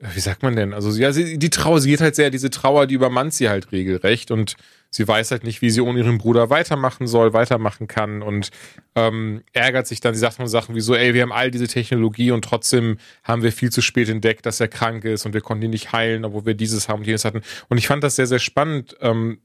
wie 0.00 0.20
sagt 0.20 0.42
man 0.42 0.56
denn? 0.56 0.72
Also 0.72 0.90
ja, 0.92 1.12
sie, 1.12 1.38
die 1.38 1.50
Trauer, 1.50 1.80
sie 1.80 1.90
geht 1.90 2.00
halt 2.00 2.14
sehr, 2.14 2.30
diese 2.30 2.48
Trauer, 2.48 2.86
die 2.86 2.94
übermannt 2.94 3.34
sie 3.34 3.50
halt 3.50 3.70
regelrecht 3.70 4.30
und 4.30 4.56
sie 4.88 5.06
weiß 5.06 5.30
halt 5.30 5.44
nicht, 5.44 5.60
wie 5.60 5.68
sie 5.68 5.82
ohne 5.82 5.98
ihren 5.98 6.16
Bruder 6.16 6.48
weitermachen 6.48 7.06
soll, 7.06 7.34
weitermachen 7.34 7.86
kann 7.86 8.22
und 8.22 8.50
ähm, 8.94 9.42
ärgert 9.52 9.86
sich 9.86 10.00
dann. 10.00 10.14
Sie 10.14 10.20
sagt 10.20 10.38
mal 10.38 10.48
Sachen 10.48 10.74
wie 10.74 10.80
so, 10.80 10.94
ey, 10.94 11.12
wir 11.12 11.20
haben 11.20 11.32
all 11.32 11.50
diese 11.50 11.68
Technologie 11.68 12.30
und 12.30 12.44
trotzdem 12.44 12.96
haben 13.24 13.42
wir 13.42 13.52
viel 13.52 13.70
zu 13.70 13.82
spät 13.82 14.08
entdeckt, 14.08 14.46
dass 14.46 14.58
er 14.58 14.68
krank 14.68 15.04
ist 15.04 15.26
und 15.26 15.34
wir 15.34 15.42
konnten 15.42 15.64
ihn 15.64 15.70
nicht 15.70 15.92
heilen, 15.92 16.24
obwohl 16.24 16.46
wir 16.46 16.54
dieses 16.54 16.88
haben 16.88 17.00
und 17.00 17.06
jenes 17.06 17.26
hatten. 17.26 17.42
Und 17.68 17.76
ich 17.76 17.86
fand 17.86 18.02
das 18.02 18.16
sehr, 18.16 18.26
sehr 18.26 18.38
spannend, 18.38 18.96
ähm, 19.02 19.40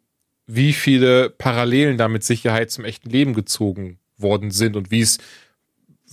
wie 0.47 0.71
viele 0.71 1.31
Parallelen 1.31 1.97
da 1.97 2.07
mit 2.07 2.23
Sicherheit 2.23 2.71
zum 2.71 2.85
echten 2.85 3.09
Leben 3.09 3.33
gezogen 3.33 3.99
worden 4.17 4.51
sind 4.51 4.77
und 4.77 4.89
wie 4.89 5.01
es 5.01 5.17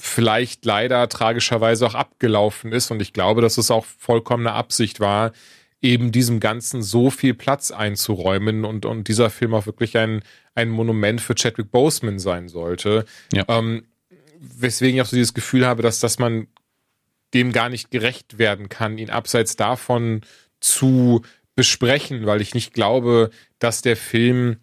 vielleicht 0.04 0.64
leider 0.64 1.08
tragischerweise 1.08 1.86
auch 1.86 1.94
abgelaufen 1.94 2.72
ist. 2.72 2.90
Und 2.90 3.00
ich 3.00 3.12
glaube, 3.12 3.40
dass 3.40 3.56
es 3.56 3.70
auch 3.70 3.84
vollkommene 3.84 4.52
Absicht 4.52 4.98
war, 4.98 5.30
eben 5.80 6.10
diesem 6.10 6.40
Ganzen 6.40 6.82
so 6.82 7.08
viel 7.08 7.34
Platz 7.34 7.70
einzuräumen 7.70 8.64
und, 8.64 8.84
und 8.84 9.06
dieser 9.06 9.30
Film 9.30 9.54
auch 9.54 9.66
wirklich 9.66 9.96
ein, 9.96 10.24
ein 10.56 10.70
Monument 10.70 11.20
für 11.20 11.36
Chadwick 11.36 11.70
Boseman 11.70 12.18
sein 12.18 12.48
sollte. 12.48 13.04
Ja. 13.32 13.44
Ähm, 13.46 13.84
weswegen 14.40 14.96
ich 14.96 15.02
auch 15.02 15.06
so 15.06 15.14
dieses 15.14 15.34
Gefühl 15.34 15.64
habe, 15.64 15.82
dass, 15.82 16.00
dass 16.00 16.18
man 16.18 16.48
dem 17.32 17.52
gar 17.52 17.68
nicht 17.68 17.92
gerecht 17.92 18.38
werden 18.38 18.68
kann, 18.68 18.98
ihn 18.98 19.08
abseits 19.08 19.54
davon 19.54 20.22
zu 20.58 21.22
besprechen, 21.54 22.26
weil 22.26 22.40
ich 22.40 22.54
nicht 22.54 22.74
glaube, 22.74 23.30
dass 23.60 23.82
der 23.82 23.96
Film 23.96 24.56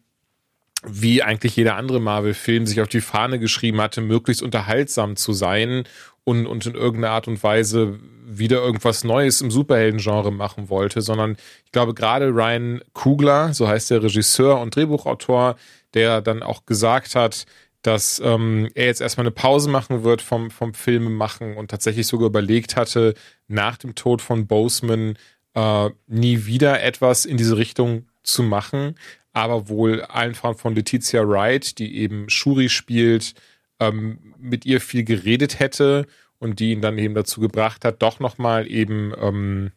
wie 0.85 1.21
eigentlich 1.23 1.55
jeder 1.55 1.75
andere 1.75 1.99
Marvel-Film 1.99 2.65
sich 2.65 2.81
auf 2.81 2.87
die 2.87 3.01
Fahne 3.01 3.39
geschrieben 3.39 3.81
hatte, 3.81 4.01
möglichst 4.01 4.41
unterhaltsam 4.41 5.15
zu 5.15 5.33
sein 5.33 5.83
und, 6.23 6.47
und 6.47 6.65
in 6.65 6.75
irgendeiner 6.75 7.13
Art 7.13 7.27
und 7.27 7.41
Weise 7.43 7.99
wieder 8.25 8.57
irgendwas 8.57 9.03
Neues 9.03 9.41
im 9.41 9.51
Superhelden-Genre 9.51 10.31
machen 10.31 10.69
wollte, 10.69 11.01
sondern 11.01 11.35
ich 11.65 11.71
glaube 11.71 11.93
gerade 11.93 12.27
Ryan 12.27 12.81
Kugler, 12.93 13.53
so 13.53 13.67
heißt 13.67 13.89
der 13.89 14.03
Regisseur 14.03 14.59
und 14.61 14.75
Drehbuchautor, 14.75 15.55
der 15.93 16.21
dann 16.21 16.43
auch 16.43 16.65
gesagt 16.65 17.15
hat, 17.15 17.45
dass 17.81 18.21
ähm, 18.23 18.69
er 18.75 18.85
jetzt 18.85 19.01
erstmal 19.01 19.25
eine 19.25 19.31
Pause 19.31 19.69
machen 19.69 20.03
wird 20.03 20.21
vom, 20.21 20.51
vom 20.51 20.73
Filme 20.73 21.09
machen 21.09 21.55
und 21.55 21.71
tatsächlich 21.71 22.07
sogar 22.07 22.27
überlegt 22.27 22.75
hatte, 22.75 23.13
nach 23.47 23.77
dem 23.77 23.95
Tod 23.95 24.21
von 24.21 24.47
Boseman 24.47 25.17
äh, 25.55 25.89
nie 26.07 26.45
wieder 26.45 26.83
etwas 26.83 27.25
in 27.25 27.37
diese 27.37 27.57
Richtung 27.57 28.05
zu 28.21 28.43
machen, 28.43 28.95
aber 29.33 29.69
wohl 29.69 30.01
allen 30.01 30.35
voran 30.35 30.55
von 30.55 30.75
Letizia 30.75 31.27
Wright, 31.27 31.77
die 31.79 31.97
eben 31.97 32.29
Shuri 32.29 32.69
spielt, 32.69 33.33
ähm, 33.79 34.33
mit 34.37 34.65
ihr 34.65 34.81
viel 34.81 35.03
geredet 35.03 35.59
hätte 35.59 36.07
und 36.39 36.59
die 36.59 36.71
ihn 36.71 36.81
dann 36.81 36.97
eben 36.97 37.15
dazu 37.15 37.39
gebracht 37.39 37.85
hat, 37.85 38.01
doch 38.01 38.19
nochmal 38.19 38.69
eben, 38.69 39.13
ähm, 39.19 39.71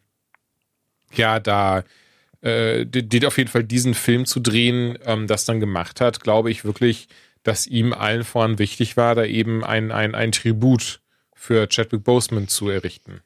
ja, 1.13 1.39
da, 1.39 1.83
äh, 2.41 2.85
auf 3.25 3.37
jeden 3.37 3.49
Fall 3.49 3.63
diesen 3.63 3.93
Film 3.93 4.25
zu 4.25 4.39
drehen, 4.39 4.97
ähm, 5.05 5.27
das 5.27 5.45
dann 5.45 5.59
gemacht 5.59 6.01
hat, 6.01 6.21
glaube 6.21 6.51
ich 6.51 6.65
wirklich, 6.65 7.07
dass 7.43 7.67
ihm 7.67 7.93
allen 7.93 8.23
voran 8.23 8.59
wichtig 8.59 8.97
war, 8.97 9.15
da 9.15 9.25
eben 9.25 9.63
ein, 9.63 9.91
ein, 9.91 10.15
ein 10.15 10.31
Tribut 10.31 11.01
für 11.33 11.67
Chadwick 11.67 12.03
Boseman 12.03 12.47
zu 12.47 12.69
errichten. 12.69 13.21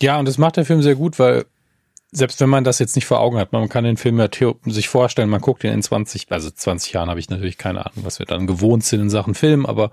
Ja, 0.00 0.18
und 0.18 0.26
das 0.26 0.38
macht 0.38 0.56
der 0.56 0.66
Film 0.66 0.82
sehr 0.82 0.94
gut, 0.94 1.18
weil 1.18 1.46
selbst 2.12 2.40
wenn 2.40 2.48
man 2.48 2.64
das 2.64 2.78
jetzt 2.78 2.96
nicht 2.96 3.06
vor 3.06 3.20
Augen 3.20 3.38
hat, 3.38 3.52
man 3.52 3.68
kann 3.68 3.84
den 3.84 3.96
Film 3.96 4.18
ja 4.18 4.28
sich 4.66 4.88
vorstellen, 4.88 5.28
man 5.28 5.40
guckt 5.40 5.64
ihn 5.64 5.72
in 5.72 5.82
20, 5.82 6.26
also 6.30 6.50
20 6.50 6.92
Jahren 6.92 7.10
habe 7.10 7.20
ich 7.20 7.28
natürlich 7.30 7.58
keine 7.58 7.84
Ahnung, 7.84 8.04
was 8.04 8.18
wir 8.18 8.26
dann 8.26 8.46
gewohnt 8.46 8.84
sind 8.84 9.00
in 9.00 9.10
Sachen 9.10 9.34
Film, 9.34 9.66
aber 9.66 9.90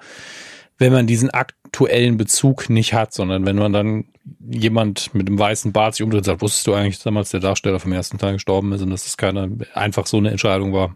wenn 0.78 0.92
man 0.92 1.08
diesen 1.08 1.30
aktuellen 1.30 2.18
Bezug 2.18 2.70
nicht 2.70 2.94
hat, 2.94 3.14
sondern 3.14 3.46
wenn 3.46 3.56
man 3.56 3.74
dann 3.74 4.06
jemand 4.40 5.14
mit 5.14 5.28
einem 5.28 5.38
weißen 5.38 5.72
Bart 5.72 5.96
sich 5.96 6.04
umdreht 6.04 6.20
und 6.20 6.26
sagt, 6.26 6.42
wusstest 6.42 6.68
du 6.68 6.74
eigentlich 6.74 7.00
damals 7.00 7.32
der 7.32 7.40
Darsteller 7.40 7.80
vom 7.80 7.92
ersten 7.92 8.18
Teil 8.18 8.34
gestorben 8.34 8.72
ist 8.74 8.82
und 8.82 8.90
dass 8.90 9.04
das 9.04 9.18
keine, 9.18 9.58
einfach 9.74 10.08
so 10.08 10.18
eine 10.18 10.32
Entscheidung 10.32 10.74
war, 10.74 10.96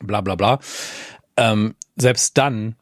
bla 0.00 0.20
bla 0.20 0.34
bla. 0.34 0.58
Ähm, 1.36 1.74
selbst 1.96 2.36
dann 2.38 2.76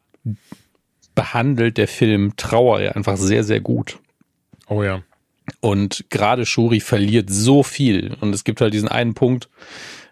behandelt 1.13 1.77
der 1.77 1.87
Film 1.87 2.35
Trauer 2.35 2.81
ja 2.81 2.91
einfach 2.91 3.17
sehr, 3.17 3.43
sehr 3.43 3.61
gut. 3.61 3.99
Oh 4.67 4.83
ja. 4.83 5.01
Und 5.61 6.05
gerade 6.09 6.45
Shuri 6.45 6.79
verliert 6.79 7.29
so 7.29 7.63
viel. 7.63 8.15
Und 8.21 8.33
es 8.33 8.43
gibt 8.43 8.61
halt 8.61 8.73
diesen 8.73 8.87
einen 8.87 9.13
Punkt, 9.13 9.49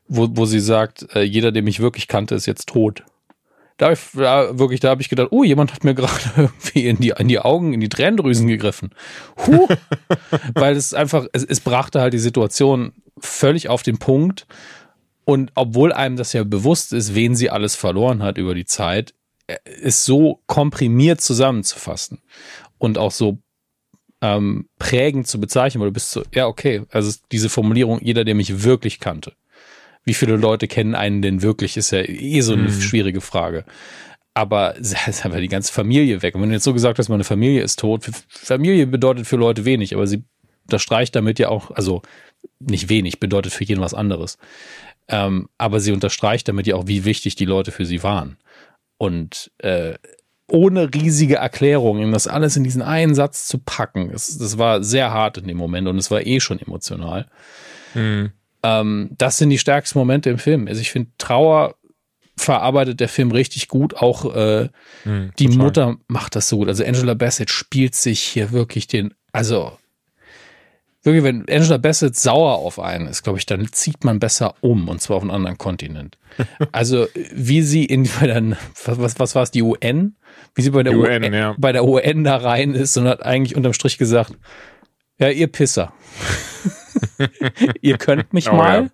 wo, 0.07 0.27
wo 0.31 0.45
sie 0.45 0.59
sagt, 0.59 1.07
äh, 1.15 1.21
jeder, 1.21 1.51
der 1.51 1.63
mich 1.63 1.79
wirklich 1.79 2.07
kannte, 2.07 2.35
ist 2.35 2.45
jetzt 2.45 2.69
tot. 2.69 3.03
Da, 3.77 3.91
ich, 3.91 3.99
da 4.13 4.57
wirklich, 4.59 4.79
da 4.79 4.89
habe 4.89 5.01
ich 5.01 5.09
gedacht, 5.09 5.29
oh, 5.31 5.43
jemand 5.43 5.73
hat 5.73 5.83
mir 5.83 5.93
gerade 5.95 6.21
irgendwie 6.35 6.87
in 6.87 6.97
die, 6.97 7.13
in 7.17 7.27
die 7.27 7.39
Augen, 7.39 7.73
in 7.73 7.79
die 7.79 7.89
Tränendrüsen 7.89 8.47
gegriffen. 8.47 8.91
Huh. 9.45 9.67
Weil 10.53 10.75
es 10.75 10.93
einfach, 10.93 11.25
es, 11.33 11.43
es 11.43 11.59
brachte 11.59 12.01
halt 12.01 12.13
die 12.13 12.19
Situation 12.19 12.93
völlig 13.19 13.69
auf 13.69 13.83
den 13.83 13.97
Punkt. 13.97 14.45
Und 15.25 15.51
obwohl 15.55 15.93
einem 15.93 16.17
das 16.17 16.33
ja 16.33 16.43
bewusst 16.43 16.93
ist, 16.93 17.15
wen 17.15 17.35
sie 17.35 17.49
alles 17.49 17.75
verloren 17.75 18.21
hat 18.21 18.37
über 18.37 18.53
die 18.53 18.65
Zeit, 18.65 19.13
ist 19.65 20.03
äh, 20.07 20.11
so 20.11 20.41
komprimiert 20.47 21.21
zusammenzufassen 21.21 22.21
und 22.77 22.97
auch 22.97 23.11
so 23.11 23.39
ähm, 24.23 24.69
prägend 24.79 25.27
zu 25.27 25.39
bezeichnen, 25.39 25.81
weil 25.81 25.89
du 25.89 25.93
bist 25.93 26.11
so, 26.11 26.23
ja, 26.33 26.47
okay, 26.47 26.83
also 26.91 27.11
diese 27.33 27.49
Formulierung, 27.49 27.99
jeder, 28.01 28.23
der 28.23 28.35
mich 28.35 28.63
wirklich 28.63 29.01
kannte. 29.01 29.33
Wie 30.05 30.13
viele 30.13 30.37
Leute 30.37 30.69
kennen 30.69 30.95
einen 30.95 31.21
denn 31.21 31.41
wirklich, 31.41 31.75
ist 31.75 31.91
ja 31.91 31.99
eh 31.99 32.39
so 32.39 32.53
eine 32.53 32.63
mhm. 32.63 32.81
schwierige 32.81 33.19
Frage. 33.19 33.65
aber 34.33 34.75
es 34.79 34.93
ist 34.93 35.25
einfach 35.25 35.39
die 35.39 35.49
ganze 35.49 35.73
Familie 35.73 36.21
weg. 36.21 36.35
Und 36.35 36.41
wenn 36.41 36.49
du 36.49 36.55
jetzt 36.55 36.63
so 36.63 36.73
gesagt 36.73 36.99
hast, 36.99 37.09
meine 37.09 37.25
Familie 37.25 37.61
ist 37.63 37.79
tot, 37.79 38.09
Familie 38.29 38.87
bedeutet 38.87 39.27
für 39.27 39.35
Leute 39.35 39.65
wenig, 39.65 39.93
aber 39.93 40.07
sie 40.07 40.23
unterstreicht 40.63 41.15
damit 41.15 41.37
ja 41.37 41.49
auch, 41.49 41.71
also 41.71 42.01
nicht 42.59 42.87
wenig, 42.87 43.19
bedeutet 43.19 43.51
für 43.51 43.65
jeden 43.65 43.81
was 43.81 43.93
anderes. 43.93 44.37
Ähm, 45.09 45.49
aber 45.57 45.81
sie 45.81 45.91
unterstreicht 45.91 46.47
damit 46.47 46.65
ja 46.65 46.75
auch, 46.77 46.87
wie 46.87 47.03
wichtig 47.03 47.35
die 47.35 47.45
Leute 47.45 47.73
für 47.73 47.85
sie 47.85 48.03
waren. 48.03 48.37
Und 48.97 49.51
äh, 49.57 49.95
ohne 50.47 50.93
riesige 50.93 51.35
Erklärungen, 51.35 52.11
das 52.11 52.27
alles 52.27 52.55
in 52.57 52.63
diesen 52.63 52.81
einen 52.81 53.15
Satz 53.15 53.47
zu 53.47 53.59
packen, 53.59 54.11
das, 54.11 54.37
das 54.37 54.57
war 54.57 54.83
sehr 54.83 55.11
hart 55.11 55.37
in 55.37 55.47
dem 55.47 55.57
Moment 55.57 55.87
und 55.87 55.97
es 55.97 56.11
war 56.11 56.25
eh 56.25 56.39
schon 56.39 56.59
emotional. 56.59 57.27
Mhm. 57.93 58.31
Ähm, 58.63 59.09
das 59.17 59.37
sind 59.37 59.49
die 59.49 59.57
stärksten 59.57 59.99
Momente 59.99 60.29
im 60.29 60.37
Film. 60.37 60.67
Also 60.67 60.81
ich 60.81 60.91
finde, 60.91 61.11
Trauer 61.17 61.75
verarbeitet 62.37 62.99
der 62.99 63.09
Film 63.09 63.31
richtig 63.31 63.67
gut. 63.67 63.95
Auch 63.95 64.33
äh, 64.33 64.69
mhm, 65.05 65.31
die 65.37 65.45
total. 65.45 65.57
Mutter 65.57 65.95
macht 66.07 66.35
das 66.35 66.49
so 66.49 66.57
gut. 66.57 66.67
Also 66.67 66.83
Angela 66.83 67.13
Bassett 67.13 67.49
spielt 67.49 67.95
sich 67.95 68.21
hier 68.21 68.51
wirklich 68.51 68.87
den, 68.87 69.13
also 69.31 69.77
wirklich, 71.03 71.23
wenn 71.23 71.47
Angela 71.49 71.77
Bassett 71.77 72.15
sauer 72.15 72.55
auf 72.55 72.79
einen 72.79 73.07
ist, 73.07 73.23
glaube 73.23 73.39
ich, 73.39 73.45
dann 73.45 73.71
zieht 73.71 74.03
man 74.03 74.19
besser 74.19 74.55
um 74.61 74.87
und 74.87 75.01
zwar 75.01 75.17
auf 75.17 75.23
einen 75.23 75.31
anderen 75.31 75.57
Kontinent. 75.57 76.17
Also 76.71 77.07
wie 77.13 77.61
sie 77.61 77.85
in 77.85 78.09
bei 78.19 78.27
der, 78.27 78.57
was, 78.85 79.19
was 79.19 79.35
war 79.35 79.43
es, 79.43 79.51
die 79.51 79.61
UN? 79.61 80.15
Wie 80.55 80.63
sie 80.63 80.71
bei 80.71 80.81
der 80.81 80.93
UN, 80.97 81.23
UN 81.23 81.33
ja. 81.33 81.55
bei 81.59 81.71
der 81.71 81.85
UN 81.85 82.23
da 82.23 82.37
rein 82.37 82.73
ist 82.73 82.97
und 82.97 83.07
hat 83.07 83.23
eigentlich 83.23 83.55
unterm 83.55 83.73
Strich 83.73 83.97
gesagt, 83.97 84.33
ja, 85.19 85.29
ihr 85.29 85.47
Pisser. 85.47 85.93
ihr 87.81 87.97
könnt 87.97 88.33
mich 88.33 88.49
oh, 88.49 88.55
mal. 88.55 88.83
Ja. 88.83 88.89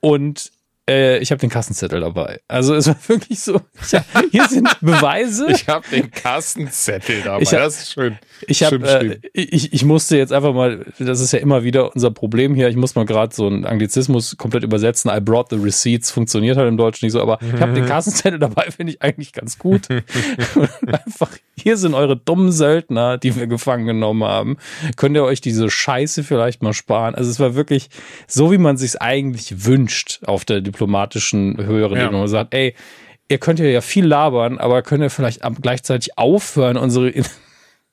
Und 0.00 0.52
äh, 0.88 1.18
ich 1.18 1.30
habe 1.30 1.40
den 1.40 1.50
Kassenzettel 1.50 2.00
dabei. 2.00 2.40
Also 2.48 2.74
es 2.74 2.86
war 2.86 2.96
wirklich 3.06 3.40
so. 3.40 3.60
Hab, 3.92 4.23
hier 4.34 4.48
sind 4.48 4.68
Beweise. 4.80 5.46
Ich 5.52 5.68
habe 5.68 5.86
den 5.88 6.10
Kassenzettel 6.10 7.22
dabei. 7.22 7.44
Hab, 7.44 7.50
das 7.52 7.82
ist 7.82 7.92
schön. 7.92 8.18
Ich, 8.48 8.64
hab, 8.64 8.72
äh, 8.72 9.20
ich, 9.32 9.72
ich 9.72 9.84
musste 9.84 10.16
jetzt 10.16 10.32
einfach 10.32 10.52
mal, 10.52 10.84
das 10.98 11.20
ist 11.20 11.32
ja 11.32 11.38
immer 11.38 11.62
wieder 11.62 11.94
unser 11.94 12.10
Problem 12.10 12.56
hier. 12.56 12.68
Ich 12.68 12.74
muss 12.74 12.96
mal 12.96 13.06
gerade 13.06 13.32
so 13.32 13.46
einen 13.46 13.64
Anglizismus 13.64 14.36
komplett 14.36 14.64
übersetzen. 14.64 15.08
I 15.14 15.20
brought 15.20 15.50
the 15.50 15.56
receipts 15.56 16.10
funktioniert 16.10 16.56
halt 16.56 16.68
im 16.68 16.76
Deutschen 16.76 17.06
nicht 17.06 17.12
so, 17.12 17.22
aber 17.22 17.38
ich 17.40 17.60
habe 17.60 17.74
den 17.74 17.86
Kassenzettel 17.86 18.40
dabei, 18.40 18.72
finde 18.72 18.94
ich 18.94 19.02
eigentlich 19.02 19.32
ganz 19.32 19.56
gut. 19.56 19.86
einfach, 20.86 21.30
hier 21.56 21.76
sind 21.76 21.94
eure 21.94 22.16
dummen 22.16 22.50
Söldner, 22.50 23.18
die 23.18 23.36
wir 23.36 23.46
gefangen 23.46 23.86
genommen 23.86 24.24
haben. 24.24 24.56
Könnt 24.96 25.14
ihr 25.16 25.22
euch 25.22 25.42
diese 25.42 25.70
Scheiße 25.70 26.24
vielleicht 26.24 26.60
mal 26.60 26.72
sparen? 26.72 27.14
Also 27.14 27.30
es 27.30 27.38
war 27.38 27.54
wirklich 27.54 27.88
so, 28.26 28.50
wie 28.50 28.58
man 28.58 28.76
sich 28.76 29.00
eigentlich 29.00 29.64
wünscht 29.64 30.22
auf 30.26 30.44
der 30.44 30.60
diplomatischen 30.60 31.64
höheren 31.64 31.98
ja. 31.98 32.06
Ebene. 32.06 32.26
sagt, 32.26 32.52
ey, 32.52 32.74
ihr 33.28 33.38
könnt 33.38 33.58
ja 33.58 33.80
viel 33.80 34.06
labern, 34.06 34.58
aber 34.58 34.82
könnt 34.82 35.02
ihr 35.02 35.10
vielleicht 35.10 35.40
gleichzeitig 35.62 36.18
aufhören, 36.18 36.76
unsere 36.76 37.10
in, 37.10 37.24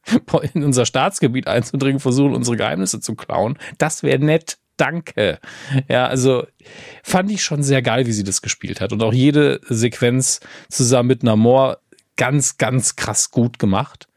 in 0.53 0.63
unser 0.63 0.85
Staatsgebiet 0.85 1.47
einzudringen, 1.47 1.99
versuchen, 1.99 2.35
unsere 2.35 2.57
Geheimnisse 2.57 2.99
zu 2.99 3.15
klauen. 3.15 3.57
Das 3.77 4.03
wäre 4.03 4.19
nett. 4.19 4.57
Danke. 4.77 5.37
Ja, 5.89 6.07
also 6.07 6.47
fand 7.03 7.29
ich 7.29 7.43
schon 7.43 7.61
sehr 7.61 7.83
geil, 7.83 8.07
wie 8.07 8.13
sie 8.13 8.23
das 8.23 8.41
gespielt 8.41 8.81
hat. 8.81 8.91
Und 8.91 9.03
auch 9.03 9.13
jede 9.13 9.59
Sequenz 9.69 10.39
zusammen 10.69 11.07
mit 11.07 11.23
Namor 11.23 11.81
ganz, 12.15 12.57
ganz 12.57 12.95
krass 12.95 13.29
gut 13.29 13.59
gemacht. 13.59 14.07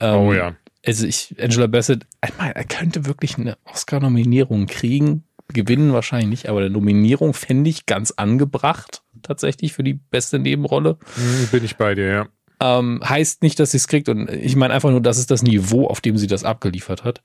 Ähm, 0.00 0.14
oh 0.14 0.32
ja. 0.34 0.56
Also 0.84 1.06
ich, 1.06 1.34
Angela 1.40 1.68
Bassett, 1.68 2.06
meine, 2.36 2.54
er 2.54 2.64
könnte 2.64 3.06
wirklich 3.06 3.38
eine 3.38 3.56
Oscar-Nominierung 3.64 4.66
kriegen 4.66 5.24
gewinnen 5.52 5.92
wahrscheinlich 5.92 6.28
nicht, 6.28 6.48
aber 6.48 6.60
der 6.60 6.70
Nominierung 6.70 7.34
fände 7.34 7.70
ich 7.70 7.86
ganz 7.86 8.12
angebracht, 8.12 9.02
tatsächlich 9.24 9.72
für 9.72 9.82
die 9.82 9.94
beste 9.94 10.38
Nebenrolle. 10.38 10.98
Mhm, 11.16 11.48
bin 11.50 11.64
ich 11.64 11.76
bei 11.76 11.94
dir, 11.94 12.06
ja. 12.06 12.26
Ähm, 12.60 13.00
heißt 13.04 13.42
nicht, 13.42 13.58
dass 13.58 13.72
sie 13.72 13.78
es 13.78 13.88
kriegt 13.88 14.08
und 14.08 14.30
ich 14.30 14.54
meine 14.54 14.72
einfach 14.72 14.90
nur, 14.90 15.00
das 15.00 15.18
ist 15.18 15.30
das 15.30 15.42
Niveau, 15.42 15.86
auf 15.86 16.00
dem 16.00 16.16
sie 16.16 16.28
das 16.28 16.44
abgeliefert 16.44 17.04
hat. 17.04 17.20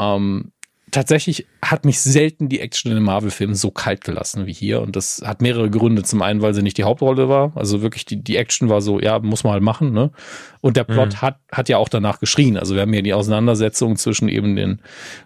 Ähm, 0.00 0.52
tatsächlich 0.94 1.46
hat 1.60 1.84
mich 1.84 2.00
selten 2.00 2.48
die 2.48 2.60
Action 2.60 2.90
in 2.90 2.96
den 2.96 3.04
Marvel-Filmen 3.04 3.56
so 3.56 3.70
kalt 3.70 4.04
gelassen 4.04 4.46
wie 4.46 4.52
hier. 4.52 4.80
Und 4.80 4.96
das 4.96 5.22
hat 5.24 5.42
mehrere 5.42 5.68
Gründe. 5.68 6.04
Zum 6.04 6.22
einen, 6.22 6.40
weil 6.40 6.54
sie 6.54 6.62
nicht 6.62 6.78
die 6.78 6.84
Hauptrolle 6.84 7.28
war. 7.28 7.52
Also 7.56 7.82
wirklich, 7.82 8.04
die, 8.04 8.22
die 8.22 8.36
Action 8.36 8.68
war 8.68 8.80
so, 8.80 9.00
ja, 9.00 9.18
muss 9.18 9.44
man 9.44 9.54
halt 9.54 9.62
machen, 9.62 9.92
ne? 9.92 10.12
Und 10.60 10.76
der 10.76 10.84
Plot 10.84 11.14
mhm. 11.14 11.22
hat, 11.22 11.40
hat 11.50 11.68
ja 11.68 11.78
auch 11.78 11.88
danach 11.88 12.20
geschrien. 12.20 12.56
Also 12.56 12.74
wir 12.74 12.82
haben 12.82 12.92
hier 12.92 13.02
die 13.02 13.14
Auseinandersetzung 13.14 13.96
zwischen 13.96 14.28
eben 14.28 14.56
den 14.56 14.80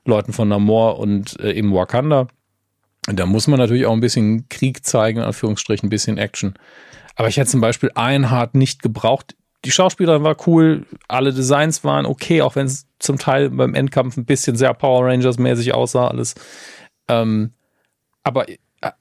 Leuten 0.04 0.32
von 0.32 0.48
Namor 0.48 0.98
und 0.98 1.38
äh, 1.40 1.52
eben 1.52 1.74
Wakanda. 1.74 2.28
Da 3.12 3.26
muss 3.26 3.46
man 3.46 3.58
natürlich 3.58 3.86
auch 3.86 3.92
ein 3.92 4.00
bisschen 4.00 4.48
Krieg 4.48 4.84
zeigen, 4.84 5.18
in 5.18 5.24
Anführungsstrichen, 5.24 5.86
ein 5.86 5.90
bisschen 5.90 6.18
Action. 6.18 6.54
Aber 7.16 7.28
ich 7.28 7.36
hätte 7.36 7.50
zum 7.50 7.60
Beispiel 7.60 7.90
Einhard 7.94 8.54
nicht 8.54 8.82
gebraucht 8.82 9.34
die 9.64 9.70
Schauspielerin 9.70 10.22
war 10.22 10.36
cool, 10.46 10.86
alle 11.08 11.32
Designs 11.32 11.82
waren 11.84 12.06
okay, 12.06 12.42
auch 12.42 12.56
wenn 12.56 12.66
es 12.66 12.86
zum 12.98 13.18
Teil 13.18 13.50
beim 13.50 13.74
Endkampf 13.74 14.16
ein 14.16 14.24
bisschen 14.24 14.56
sehr 14.56 14.72
Power 14.74 15.06
Rangers 15.06 15.38
mäßig 15.38 15.74
aussah, 15.74 16.08
alles. 16.08 16.34
Ähm, 17.08 17.52
aber 18.22 18.46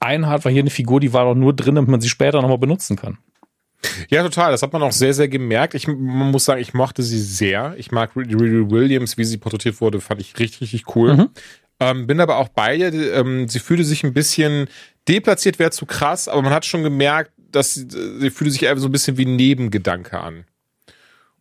Einhard 0.00 0.44
war 0.44 0.50
hier 0.50 0.62
eine 0.62 0.70
Figur, 0.70 1.00
die 1.00 1.12
war 1.12 1.24
doch 1.24 1.34
nur 1.34 1.54
drin, 1.54 1.76
damit 1.76 1.90
man 1.90 2.00
sie 2.00 2.08
später 2.08 2.42
nochmal 2.42 2.58
benutzen 2.58 2.96
kann. 2.96 3.18
Ja, 4.08 4.24
total. 4.24 4.50
Das 4.50 4.62
hat 4.62 4.72
man 4.72 4.82
auch 4.82 4.90
sehr, 4.90 5.14
sehr 5.14 5.28
gemerkt. 5.28 5.74
Ich 5.74 5.86
man 5.86 6.32
muss 6.32 6.46
sagen, 6.46 6.60
ich 6.60 6.74
mochte 6.74 7.04
sie 7.04 7.20
sehr. 7.20 7.74
Ich 7.76 7.92
mag 7.92 8.16
Riri 8.16 8.68
Williams, 8.68 9.16
wie 9.18 9.24
sie 9.24 9.36
porträtiert 9.36 9.80
wurde, 9.80 10.00
fand 10.00 10.20
ich 10.20 10.36
richtig, 10.40 10.62
richtig 10.62 10.96
cool. 10.96 11.16
Mhm. 11.16 11.28
Ähm, 11.80 12.06
bin 12.06 12.20
aber 12.20 12.36
auch 12.38 12.48
bei 12.48 12.74
ihr. 12.74 12.92
Ähm, 13.14 13.48
sie 13.48 13.60
fühlte 13.60 13.84
sich 13.84 14.04
ein 14.04 14.12
bisschen 14.12 14.68
deplatziert, 15.08 15.58
wäre 15.58 15.70
zu 15.70 15.86
krass, 15.86 16.28
aber 16.28 16.42
man 16.42 16.52
hat 16.52 16.66
schon 16.66 16.82
gemerkt, 16.82 17.32
dass 17.36 17.74
sie, 17.74 17.88
sie 17.90 18.30
fühlte 18.30 18.52
sich 18.52 18.68
einfach 18.68 18.82
so 18.82 18.88
ein 18.88 18.92
bisschen 18.92 19.16
wie 19.16 19.24
ein 19.24 19.36
Nebengedanke 19.36 20.18
an. 20.18 20.44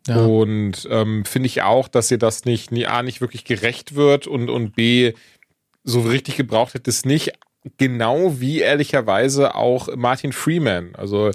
Ja. 0.07 0.26
Und 0.26 0.88
ähm, 0.89 1.26
finde 1.26 1.47
ich 1.47 1.64
auch, 1.64 1.88
dass 1.88 2.09
ihr 2.11 2.18
das 2.18 2.45
nicht, 2.45 2.72
A, 2.88 3.03
nicht 3.03 3.19
wirklich 3.19 3.43
gerecht 3.43 3.95
wird 3.95 4.26
und, 4.26 4.49
und 4.49 4.76
B, 4.76 5.14
so 5.84 6.01
richtig 6.01 6.38
gebraucht 6.38 6.73
hätte 6.73 6.89
es 6.89 7.05
nicht. 7.05 7.34
Genau 7.77 8.39
wie 8.39 8.59
ehrlicherweise 8.59 9.55
auch 9.55 9.93
Martin 9.95 10.31
Freeman. 10.31 10.95
Also 10.95 11.31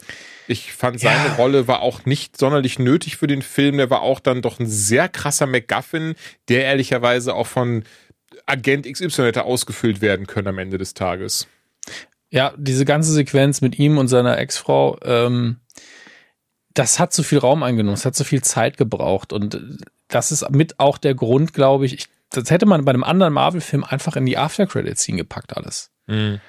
ich 0.49 0.73
fand 0.73 1.01
seine 1.01 1.29
ja. 1.29 1.35
Rolle 1.35 1.69
war 1.69 1.81
auch 1.81 2.05
nicht 2.07 2.39
sonderlich 2.39 2.79
nötig 2.79 3.17
für 3.17 3.27
den 3.27 3.43
Film. 3.43 3.77
Der 3.77 3.91
war 3.91 4.03
auch 4.03 4.21
dann 4.21 4.43
doch 4.43 4.59
ein 4.59 4.67
sehr 4.67 5.09
krasser 5.09 5.47
MacGuffin, 5.47 6.15
der 6.49 6.65
ehrlicherweise 6.65 7.35
auch 7.35 7.47
von 7.47 7.85
Agent 8.47 8.87
XY 8.91 9.23
hätte 9.23 9.45
ausgefüllt 9.45 10.01
werden 10.01 10.27
können 10.27 10.49
am 10.49 10.59
Ende 10.59 10.79
des 10.79 10.95
Tages. 10.95 11.47
Ja, 12.31 12.55
diese 12.57 12.85
ganze 12.85 13.13
Sequenz 13.13 13.61
mit 13.61 13.79
ihm 13.79 13.99
und 13.99 14.09
seiner 14.09 14.39
Ex-Frau, 14.39 14.99
ähm, 15.03 15.61
das 16.75 16.99
hat 16.99 17.13
zu 17.13 17.23
viel 17.23 17.39
Raum 17.39 17.63
eingenommen, 17.63 17.95
es 17.95 18.07
hat 18.07 18.17
zu 18.17 18.25
viel 18.25 18.43
Zeit 18.43 18.77
gebraucht 18.79 19.33
und 19.33 19.79
das 20.09 20.33
ist 20.33 20.49
mit 20.51 20.81
auch 20.81 20.99
der 20.99 21.15
Grund, 21.15 21.53
glaube 21.53 21.87
ich, 21.87 21.95
ich 21.95 22.07
das 22.31 22.51
hätte 22.51 22.67
man 22.67 22.85
bei 22.85 22.93
einem 22.93 23.05
anderen 23.05 23.35
Marvel-Film 23.35 23.85
einfach 23.85 24.17
in 24.17 24.25
die 24.25 24.39
After-Credit-Scene 24.39 25.19
gepackt, 25.19 25.57
alles. 25.57 25.91
Mhm. 26.07 26.41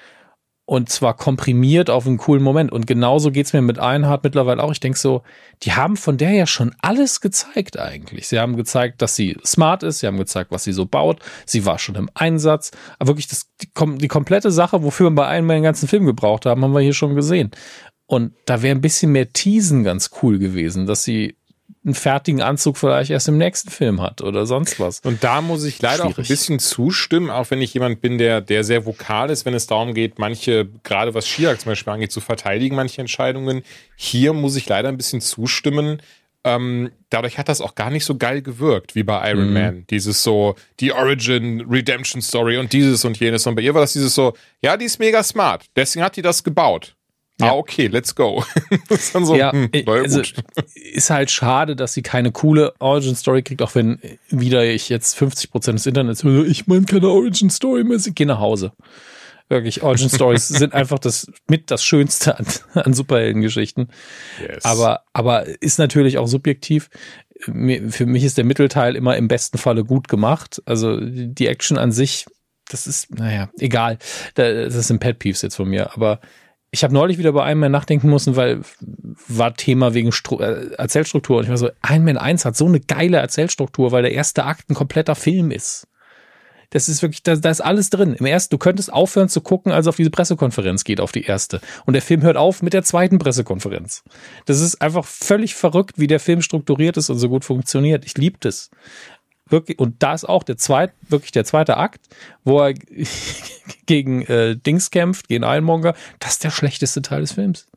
Und 0.66 0.88
zwar 0.88 1.14
komprimiert 1.14 1.90
auf 1.90 2.06
einen 2.06 2.16
coolen 2.16 2.42
Moment. 2.42 2.72
Und 2.72 2.86
genauso 2.86 3.30
geht's 3.30 3.52
mir 3.52 3.60
mit 3.60 3.78
Einhard 3.78 4.24
mittlerweile 4.24 4.62
auch. 4.62 4.72
Ich 4.72 4.80
denke 4.80 4.98
so, 4.98 5.22
die 5.62 5.72
haben 5.72 5.96
von 5.96 6.16
der 6.16 6.30
ja 6.30 6.46
schon 6.46 6.74
alles 6.80 7.20
gezeigt 7.20 7.78
eigentlich. 7.78 8.28
Sie 8.28 8.38
haben 8.38 8.56
gezeigt, 8.56 9.02
dass 9.02 9.14
sie 9.14 9.36
smart 9.44 9.82
ist, 9.82 9.98
sie 9.98 10.06
haben 10.06 10.16
gezeigt, 10.16 10.50
was 10.50 10.64
sie 10.64 10.72
so 10.72 10.86
baut, 10.86 11.20
sie 11.44 11.66
war 11.66 11.78
schon 11.78 11.96
im 11.96 12.08
Einsatz. 12.14 12.70
Aber 12.98 13.08
wirklich 13.08 13.28
das, 13.28 13.50
die, 13.60 13.68
die 13.98 14.08
komplette 14.08 14.50
Sache, 14.50 14.82
wofür 14.82 15.10
wir 15.10 15.16
bei 15.16 15.26
einem 15.26 15.48
den 15.48 15.62
ganzen 15.62 15.86
Film 15.86 16.06
gebraucht 16.06 16.46
haben, 16.46 16.64
haben 16.64 16.72
wir 16.72 16.80
hier 16.80 16.94
schon 16.94 17.14
gesehen. 17.14 17.50
Und 18.06 18.32
da 18.46 18.62
wäre 18.62 18.74
ein 18.74 18.80
bisschen 18.80 19.12
mehr 19.12 19.32
Teasen 19.32 19.84
ganz 19.84 20.10
cool 20.22 20.38
gewesen, 20.38 20.86
dass 20.86 21.04
sie 21.04 21.36
einen 21.84 21.94
fertigen 21.94 22.40
Anzug 22.40 22.78
vielleicht 22.78 23.10
erst 23.10 23.28
im 23.28 23.36
nächsten 23.36 23.70
Film 23.70 24.00
hat 24.00 24.22
oder 24.22 24.46
sonst 24.46 24.80
was. 24.80 25.00
Und 25.00 25.22
da 25.22 25.42
muss 25.42 25.64
ich 25.64 25.82
leider 25.82 26.04
Schwierig. 26.04 26.14
auch 26.14 26.18
ein 26.18 26.26
bisschen 26.26 26.58
zustimmen, 26.58 27.30
auch 27.30 27.50
wenn 27.50 27.60
ich 27.60 27.74
jemand 27.74 28.00
bin, 28.00 28.16
der, 28.16 28.40
der 28.40 28.64
sehr 28.64 28.86
vokal 28.86 29.30
ist, 29.30 29.44
wenn 29.44 29.54
es 29.54 29.66
darum 29.66 29.92
geht, 29.92 30.18
manche, 30.18 30.66
gerade 30.82 31.12
was 31.14 31.26
Chirac 31.26 31.60
zum 31.60 31.72
Beispiel 31.72 31.92
angeht, 31.92 32.12
zu 32.12 32.20
verteidigen, 32.20 32.74
manche 32.74 33.00
Entscheidungen. 33.00 33.62
Hier 33.96 34.32
muss 34.32 34.56
ich 34.56 34.66
leider 34.68 34.88
ein 34.88 34.96
bisschen 34.96 35.20
zustimmen. 35.20 36.00
Ähm, 36.46 36.90
dadurch 37.10 37.38
hat 37.38 37.48
das 37.48 37.60
auch 37.60 37.74
gar 37.74 37.90
nicht 37.90 38.04
so 38.04 38.16
geil 38.16 38.42
gewirkt 38.42 38.94
wie 38.94 39.02
bei 39.02 39.30
Iron 39.30 39.48
mhm. 39.48 39.52
Man. 39.54 39.86
Dieses 39.88 40.22
so, 40.22 40.56
die 40.80 40.92
Origin, 40.92 41.62
Redemption 41.68 42.22
Story 42.22 42.56
und 42.56 42.72
dieses 42.72 43.04
und 43.04 43.18
jenes. 43.18 43.46
Und 43.46 43.56
bei 43.56 43.62
ihr 43.62 43.74
war 43.74 43.82
das 43.82 43.92
dieses 43.92 44.14
so, 44.14 44.34
ja, 44.62 44.76
die 44.76 44.86
ist 44.86 44.98
mega 44.98 45.22
smart. 45.22 45.64
Deswegen 45.76 46.04
hat 46.04 46.16
die 46.16 46.22
das 46.22 46.44
gebaut. 46.44 46.96
Ah, 47.40 47.46
ja. 47.46 47.52
Ah, 47.52 47.56
okay, 47.56 47.88
let's 47.88 48.14
go. 48.14 48.44
so, 48.88 49.34
ja, 49.34 49.50
hm, 49.50 49.68
äh, 49.72 49.84
also, 49.86 50.22
ist 50.74 51.10
halt 51.10 51.32
schade, 51.32 51.74
dass 51.74 51.92
sie 51.92 52.02
keine 52.02 52.30
coole 52.30 52.74
Origin 52.78 53.16
Story 53.16 53.42
kriegt, 53.42 53.60
auch 53.60 53.74
wenn 53.74 53.98
wieder 54.28 54.64
ich 54.64 54.88
jetzt 54.88 55.18
50% 55.18 55.72
des 55.72 55.86
Internets 55.86 56.22
höre, 56.22 56.46
ich 56.46 56.68
meine 56.68 56.84
keine 56.84 57.08
Origin 57.08 57.50
Story 57.50 57.82
mehr, 57.82 57.98
sie 57.98 58.14
geh 58.14 58.24
nach 58.24 58.38
Hause. 58.38 58.72
Wirklich, 59.48 59.82
Origin 59.82 60.08
Stories 60.08 60.48
sind 60.48 60.74
einfach 60.74 60.98
das 61.00 61.26
mit 61.48 61.70
das 61.70 61.84
Schönste 61.84 62.38
an, 62.38 62.46
an 62.74 62.94
Superheldengeschichten. 62.94 63.88
Yes. 64.40 64.64
Aber, 64.64 65.02
aber 65.12 65.46
ist 65.60 65.78
natürlich 65.78 66.18
auch 66.18 66.28
subjektiv. 66.28 66.88
Für 67.40 68.06
mich 68.06 68.24
ist 68.24 68.38
der 68.38 68.44
Mittelteil 68.44 68.96
immer 68.96 69.16
im 69.16 69.28
besten 69.28 69.58
Falle 69.58 69.84
gut 69.84 70.08
gemacht. 70.08 70.62
Also 70.66 70.98
die 71.00 71.48
Action 71.48 71.76
an 71.76 71.92
sich, 71.92 72.26
das 72.68 72.86
ist, 72.86 73.10
naja, 73.10 73.50
egal. 73.58 73.98
Das 74.34 74.88
sind 74.88 75.00
Pet 75.00 75.18
Peeves 75.18 75.42
jetzt 75.42 75.56
von 75.56 75.68
mir. 75.68 75.92
Aber 75.92 76.20
ich 76.74 76.82
habe 76.82 76.92
neulich 76.92 77.18
wieder 77.18 77.32
bei 77.32 77.48
Iron 77.48 77.60
Man 77.60 77.72
nachdenken 77.72 78.10
müssen, 78.10 78.34
weil 78.34 78.62
war 79.28 79.54
Thema 79.54 79.94
wegen 79.94 80.10
Stru 80.10 80.40
äh, 80.40 80.74
Erzählstruktur. 80.76 81.38
Und 81.38 81.44
ich 81.44 81.50
war 81.50 81.56
so, 81.56 81.70
Iron 81.88 82.04
Man 82.04 82.18
1 82.18 82.44
hat 82.44 82.56
so 82.56 82.66
eine 82.66 82.80
geile 82.80 83.18
Erzählstruktur, 83.18 83.92
weil 83.92 84.02
der 84.02 84.12
erste 84.12 84.44
Akt 84.44 84.68
ein 84.68 84.74
kompletter 84.74 85.14
Film 85.14 85.52
ist. 85.52 85.86
Das 86.70 86.88
ist 86.88 87.00
wirklich, 87.00 87.22
da, 87.22 87.36
da 87.36 87.50
ist 87.50 87.60
alles 87.60 87.90
drin. 87.90 88.14
Im 88.14 88.26
ersten, 88.26 88.52
du 88.52 88.58
könntest 88.58 88.92
aufhören 88.92 89.28
zu 89.28 89.40
gucken, 89.40 89.70
als 89.70 89.86
auf 89.86 89.94
diese 89.94 90.10
Pressekonferenz 90.10 90.82
geht, 90.82 91.00
auf 91.00 91.12
die 91.12 91.22
erste. 91.22 91.60
Und 91.86 91.92
der 91.92 92.02
Film 92.02 92.22
hört 92.22 92.36
auf 92.36 92.60
mit 92.60 92.72
der 92.72 92.82
zweiten 92.82 93.20
Pressekonferenz. 93.20 94.02
Das 94.46 94.60
ist 94.60 94.82
einfach 94.82 95.04
völlig 95.04 95.54
verrückt, 95.54 96.00
wie 96.00 96.08
der 96.08 96.18
Film 96.18 96.42
strukturiert 96.42 96.96
ist 96.96 97.08
und 97.08 97.18
so 97.18 97.28
gut 97.28 97.44
funktioniert. 97.44 98.04
Ich 98.04 98.18
liebe 98.18 98.38
das. 98.40 98.70
Wirklich, 99.48 99.78
und 99.78 100.02
da 100.02 100.14
ist 100.14 100.24
auch 100.24 100.42
der 100.42 100.56
zweite, 100.56 100.94
wirklich 101.08 101.32
der 101.32 101.44
zweite 101.44 101.76
Akt, 101.76 102.00
wo 102.44 102.60
er 102.60 102.74
gegen 103.86 104.22
äh, 104.22 104.56
Dings 104.56 104.90
kämpft, 104.90 105.28
gegen 105.28 105.44
Ironmonger. 105.44 105.94
Das 106.18 106.32
ist 106.32 106.44
der 106.44 106.50
schlechteste 106.50 107.02
Teil 107.02 107.20
des 107.20 107.32
Films. 107.32 107.68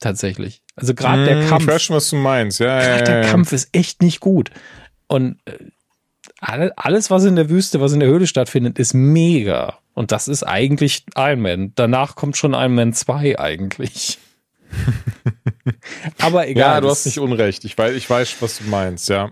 Tatsächlich. 0.00 0.62
Also 0.76 0.94
gerade 0.94 1.24
der 1.24 1.48
Kampf. 1.48 1.62
Ich 1.62 1.68
weiß 1.68 1.82
schon, 1.82 1.96
was 1.96 2.10
du 2.10 2.16
meinst. 2.16 2.60
Ja, 2.60 2.80
ja, 2.80 2.96
ja, 2.96 3.02
der 3.02 3.22
Kampf 3.22 3.52
ist 3.52 3.68
echt 3.72 4.02
nicht 4.02 4.20
gut. 4.20 4.50
Und 5.08 5.38
äh, 5.44 5.56
alles, 6.40 7.10
was 7.10 7.24
in 7.24 7.36
der 7.36 7.50
Wüste, 7.50 7.80
was 7.80 7.92
in 7.92 8.00
der 8.00 8.08
Höhle 8.08 8.26
stattfindet, 8.26 8.78
ist 8.78 8.94
mega. 8.94 9.78
Und 9.94 10.12
das 10.12 10.28
ist 10.28 10.44
eigentlich 10.44 11.04
Iron 11.16 11.40
Man. 11.40 11.72
Danach 11.74 12.14
kommt 12.14 12.36
schon 12.36 12.54
Iron 12.54 12.74
Man 12.74 12.92
2 12.92 13.38
eigentlich. 13.38 14.18
Aber 16.18 16.48
egal. 16.48 16.76
Ja, 16.76 16.80
du 16.80 16.88
hast 16.88 17.06
nicht 17.06 17.18
unrecht. 17.18 17.64
Ich 17.64 17.76
weiß, 17.76 17.94
ich 17.94 18.08
weiß, 18.08 18.36
was 18.40 18.58
du 18.58 18.64
meinst, 18.64 19.08
ja. 19.08 19.30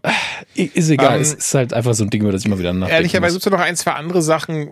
Ist 0.55 0.91
egal. 0.91 1.17
Um, 1.17 1.23
es 1.23 1.35
ist 1.35 1.55
halt 1.55 1.73
einfach 1.73 1.95
so 1.95 2.05
ein 2.05 2.11
Ding, 2.11 2.23
über 2.23 2.33
das 2.33 2.43
ich 2.43 2.47
immer 2.47 2.59
wieder 2.59 2.73
nachdenke. 2.73 2.95
Ehrlicherweise 2.95 3.35
gibt 3.35 3.47
es 3.47 3.53
noch 3.53 3.61
ein, 3.61 3.77
zwei 3.77 3.93
andere 3.93 4.23
Sachen. 4.23 4.71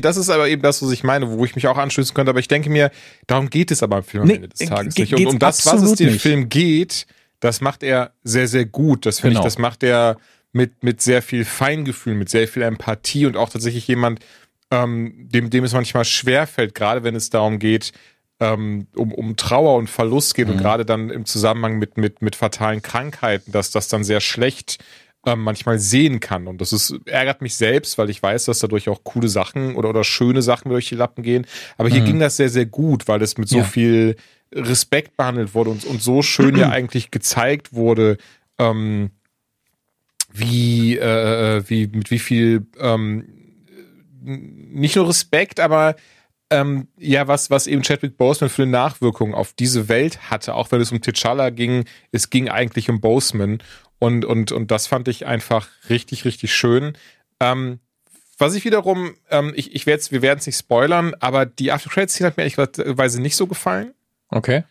Das 0.00 0.16
ist 0.16 0.30
aber 0.30 0.48
eben 0.48 0.62
das, 0.62 0.82
was 0.82 0.90
ich 0.90 1.04
meine, 1.04 1.30
wo 1.30 1.44
ich 1.44 1.54
mich 1.54 1.66
auch 1.66 1.78
anschließen 1.78 2.14
könnte. 2.14 2.30
Aber 2.30 2.40
ich 2.40 2.48
denke 2.48 2.70
mir, 2.70 2.90
darum 3.26 3.50
geht 3.50 3.70
es 3.70 3.82
aber 3.82 3.96
am 3.96 4.04
Film 4.04 4.24
am 4.24 4.30
Ende 4.30 4.48
des 4.48 4.60
Tages 4.60 4.96
nicht. 4.96 5.14
Und 5.14 5.26
um 5.26 5.38
das, 5.38 5.66
was 5.66 5.82
es 5.82 5.94
dem 5.94 6.18
Film 6.18 6.48
geht, 6.48 7.06
das 7.40 7.60
macht 7.60 7.82
er 7.82 8.12
sehr, 8.24 8.48
sehr 8.48 8.64
gut. 8.64 9.06
Das 9.06 9.20
finde 9.20 9.34
genau. 9.34 9.40
ich, 9.40 9.44
das 9.44 9.58
macht 9.58 9.82
er 9.82 10.16
mit, 10.52 10.82
mit 10.82 11.02
sehr 11.02 11.22
viel 11.22 11.44
Feingefühl, 11.44 12.14
mit 12.14 12.28
sehr 12.28 12.48
viel 12.48 12.62
Empathie 12.62 13.26
und 13.26 13.36
auch 13.36 13.50
tatsächlich 13.50 13.86
jemand, 13.86 14.20
ähm, 14.70 15.28
dem, 15.30 15.50
dem 15.50 15.64
es 15.64 15.72
manchmal 15.72 16.04
schwerfällt, 16.04 16.74
gerade 16.74 17.04
wenn 17.04 17.14
es 17.14 17.30
darum 17.30 17.58
geht, 17.58 17.92
ähm, 18.40 18.86
um, 18.94 19.12
um 19.12 19.36
Trauer 19.36 19.76
und 19.76 19.88
Verlust 19.88 20.34
geht 20.34 20.48
mhm. 20.48 20.54
und 20.54 20.58
gerade 20.58 20.84
dann 20.84 21.10
im 21.10 21.24
Zusammenhang 21.24 21.78
mit, 21.78 21.96
mit, 21.96 22.22
mit 22.22 22.36
fatalen 22.36 22.82
Krankheiten, 22.82 23.52
dass 23.52 23.70
das 23.70 23.88
dann 23.88 24.04
sehr 24.04 24.20
schlecht 24.20 24.78
ähm, 25.26 25.42
manchmal 25.42 25.78
sehen 25.78 26.20
kann. 26.20 26.46
Und 26.46 26.60
das 26.60 26.72
ist, 26.72 26.94
ärgert 27.06 27.42
mich 27.42 27.56
selbst, 27.56 27.98
weil 27.98 28.10
ich 28.10 28.22
weiß, 28.22 28.44
dass 28.44 28.60
dadurch 28.60 28.88
auch 28.88 29.02
coole 29.04 29.28
Sachen 29.28 29.74
oder, 29.74 29.88
oder 29.88 30.04
schöne 30.04 30.42
Sachen 30.42 30.70
durch 30.70 30.88
die 30.88 30.94
Lappen 30.94 31.22
gehen. 31.22 31.46
Aber 31.78 31.88
hier 31.88 32.02
mhm. 32.02 32.06
ging 32.06 32.20
das 32.20 32.36
sehr, 32.36 32.48
sehr 32.48 32.66
gut, 32.66 33.08
weil 33.08 33.20
es 33.22 33.36
mit 33.36 33.48
so 33.48 33.58
ja. 33.58 33.64
viel 33.64 34.16
Respekt 34.54 35.16
behandelt 35.16 35.54
wurde 35.54 35.70
und, 35.70 35.84
und 35.84 36.02
so 36.02 36.22
schön 36.22 36.56
ja 36.56 36.68
eigentlich 36.70 37.10
gezeigt 37.10 37.72
wurde, 37.72 38.18
ähm, 38.58 39.10
wie, 40.32 40.96
äh, 40.96 41.56
äh, 41.56 41.64
wie, 41.68 41.86
mit 41.88 42.10
wie 42.10 42.18
viel, 42.18 42.66
ähm, 42.78 43.26
nicht 44.22 44.96
nur 44.96 45.08
Respekt, 45.08 45.60
aber 45.60 45.96
ähm, 46.50 46.88
ja, 46.96 47.26
was, 47.26 47.50
was 47.50 47.66
eben 47.66 47.82
Chadwick 47.82 48.16
Boseman 48.16 48.50
für 48.50 48.62
eine 48.62 48.70
Nachwirkung 48.70 49.34
auf 49.34 49.52
diese 49.52 49.88
Welt 49.88 50.30
hatte, 50.30 50.54
auch 50.54 50.70
wenn 50.70 50.80
es 50.80 50.92
um 50.92 50.98
T'Challa 50.98 51.50
ging, 51.50 51.84
es 52.12 52.30
ging 52.30 52.48
eigentlich 52.48 52.88
um 52.88 53.00
Boseman 53.00 53.62
und, 53.98 54.24
und, 54.24 54.52
und 54.52 54.70
das 54.70 54.86
fand 54.86 55.08
ich 55.08 55.26
einfach 55.26 55.68
richtig, 55.88 56.24
richtig 56.24 56.54
schön. 56.54 56.96
Ähm, 57.40 57.80
was 58.38 58.54
ich 58.54 58.64
wiederum, 58.64 59.14
ähm, 59.30 59.52
ich, 59.56 59.74
ich 59.74 59.86
werde 59.86 60.02
wir 60.10 60.22
werden 60.22 60.38
es 60.38 60.46
nicht 60.46 60.58
spoilern, 60.58 61.14
aber 61.20 61.46
die 61.46 61.72
After 61.72 61.90
Credits 61.90 62.14
Szene 62.14 62.28
hat 62.28 62.36
mir 62.36 62.44
ehrlicherweise 62.44 63.20
nicht 63.20 63.36
so 63.36 63.46
gefallen. 63.46 63.94
Okay. 64.28 64.64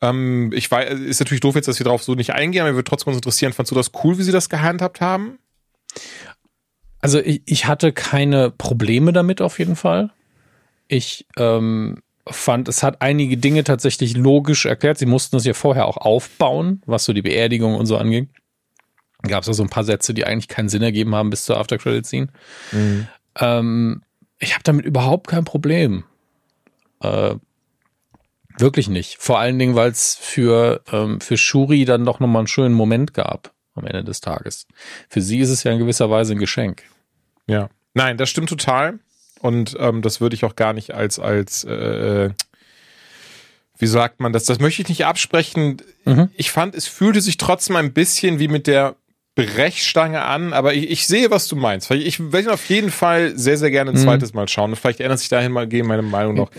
Ähm, 0.00 0.52
ich 0.54 0.70
weiß, 0.70 1.00
ist 1.00 1.20
natürlich 1.20 1.40
doof 1.40 1.54
jetzt, 1.54 1.66
dass 1.66 1.78
wir 1.80 1.84
darauf 1.84 2.02
so 2.02 2.14
nicht 2.14 2.34
eingehen, 2.34 2.60
aber 2.60 2.70
mir 2.70 2.76
würde 2.76 2.88
trotzdem 2.88 3.08
uns 3.08 3.18
interessieren, 3.18 3.52
fandst 3.52 3.70
du 3.70 3.74
das 3.74 3.90
cool, 4.04 4.18
wie 4.18 4.22
sie 4.22 4.32
das 4.32 4.48
gehandhabt 4.48 5.00
haben? 5.00 5.38
Also 7.00 7.20
ich, 7.20 7.42
ich 7.46 7.66
hatte 7.66 7.92
keine 7.92 8.50
Probleme 8.50 9.12
damit 9.12 9.40
auf 9.40 9.58
jeden 9.58 9.76
Fall. 9.76 10.10
Ich 10.88 11.26
ähm, 11.36 12.02
fand, 12.26 12.68
es 12.68 12.82
hat 12.82 13.00
einige 13.00 13.36
Dinge 13.36 13.64
tatsächlich 13.64 14.16
logisch 14.16 14.66
erklärt. 14.66 14.98
Sie 14.98 15.06
mussten 15.06 15.36
es 15.36 15.44
ja 15.44 15.54
vorher 15.54 15.86
auch 15.86 15.96
aufbauen, 15.96 16.82
was 16.86 17.04
so 17.04 17.12
die 17.12 17.22
Beerdigung 17.22 17.74
und 17.76 17.86
so 17.86 17.96
anging. 17.96 18.28
Gab 19.22 19.42
es 19.42 19.46
ja 19.46 19.52
so 19.54 19.62
ein 19.62 19.70
paar 19.70 19.84
Sätze, 19.84 20.12
die 20.12 20.24
eigentlich 20.24 20.48
keinen 20.48 20.68
Sinn 20.68 20.82
ergeben 20.82 21.14
haben 21.14 21.30
bis 21.30 21.44
zur 21.44 21.56
After 21.56 21.78
Credit 21.78 22.04
Scene. 22.04 22.28
Mhm. 22.72 23.08
Ähm, 23.36 24.02
ich 24.38 24.52
habe 24.52 24.62
damit 24.64 24.84
überhaupt 24.84 25.28
kein 25.28 25.44
Problem. 25.44 26.04
Äh, 27.00 27.36
Wirklich 28.58 28.88
nicht. 28.88 29.16
Vor 29.18 29.40
allen 29.40 29.58
Dingen, 29.58 29.74
weil 29.74 29.90
es 29.90 30.14
für, 30.14 30.82
ähm, 30.92 31.20
für 31.20 31.36
Shuri 31.36 31.84
dann 31.84 32.04
doch 32.04 32.20
nochmal 32.20 32.40
einen 32.40 32.46
schönen 32.46 32.74
Moment 32.74 33.14
gab 33.14 33.52
am 33.74 33.84
Ende 33.84 34.04
des 34.04 34.20
Tages. 34.20 34.66
Für 35.08 35.20
sie 35.20 35.40
ist 35.40 35.50
es 35.50 35.64
ja 35.64 35.72
in 35.72 35.78
gewisser 35.78 36.08
Weise 36.08 36.34
ein 36.34 36.38
Geschenk. 36.38 36.84
Ja. 37.46 37.68
Nein, 37.94 38.16
das 38.16 38.30
stimmt 38.30 38.48
total. 38.48 39.00
Und 39.40 39.76
ähm, 39.78 40.02
das 40.02 40.20
würde 40.20 40.34
ich 40.34 40.44
auch 40.44 40.56
gar 40.56 40.72
nicht 40.72 40.94
als, 40.94 41.18
als 41.18 41.64
äh, 41.64 42.30
wie 43.78 43.86
sagt 43.86 44.20
man 44.20 44.32
das? 44.32 44.44
Das 44.44 44.60
möchte 44.60 44.82
ich 44.82 44.88
nicht 44.88 45.04
absprechen. 45.04 45.82
Mhm. 46.04 46.30
Ich 46.34 46.50
fand, 46.50 46.74
es 46.74 46.86
fühlte 46.86 47.20
sich 47.20 47.36
trotzdem 47.36 47.76
ein 47.76 47.92
bisschen 47.92 48.38
wie 48.38 48.48
mit 48.48 48.66
der 48.66 48.96
Brechstange 49.34 50.22
an, 50.22 50.52
aber 50.52 50.74
ich, 50.74 50.90
ich 50.90 51.06
sehe, 51.06 51.30
was 51.30 51.48
du 51.48 51.56
meinst. 51.56 51.90
Ich 51.90 52.32
werde 52.32 52.52
auf 52.52 52.68
jeden 52.68 52.90
Fall 52.90 53.36
sehr, 53.36 53.56
sehr 53.56 53.70
gerne 53.70 53.90
ein 53.90 53.96
mhm. 53.96 54.02
zweites 54.02 54.32
Mal 54.32 54.48
schauen. 54.48 54.76
Vielleicht 54.76 55.00
ändert 55.00 55.18
sich 55.18 55.28
dahin 55.28 55.52
mal 55.52 55.66
gehen 55.66 55.86
meine 55.86 56.02
Meinung 56.02 56.34
noch. 56.34 56.50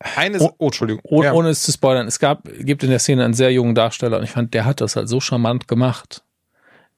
Eine, 0.00 0.38
oh, 0.40 0.50
oh 0.58 0.66
Entschuldigung. 0.66 1.00
Oh, 1.04 1.22
ja. 1.22 1.32
Ohne 1.32 1.50
es 1.50 1.62
zu 1.62 1.72
spoilern, 1.72 2.06
es 2.06 2.18
gab, 2.18 2.48
gibt 2.60 2.82
in 2.82 2.90
der 2.90 2.98
Szene 2.98 3.24
einen 3.24 3.34
sehr 3.34 3.52
jungen 3.52 3.74
Darsteller 3.74 4.18
und 4.18 4.24
ich 4.24 4.30
fand, 4.30 4.54
der 4.54 4.64
hat 4.64 4.80
das 4.80 4.96
halt 4.96 5.08
so 5.08 5.20
charmant 5.20 5.68
gemacht, 5.68 6.22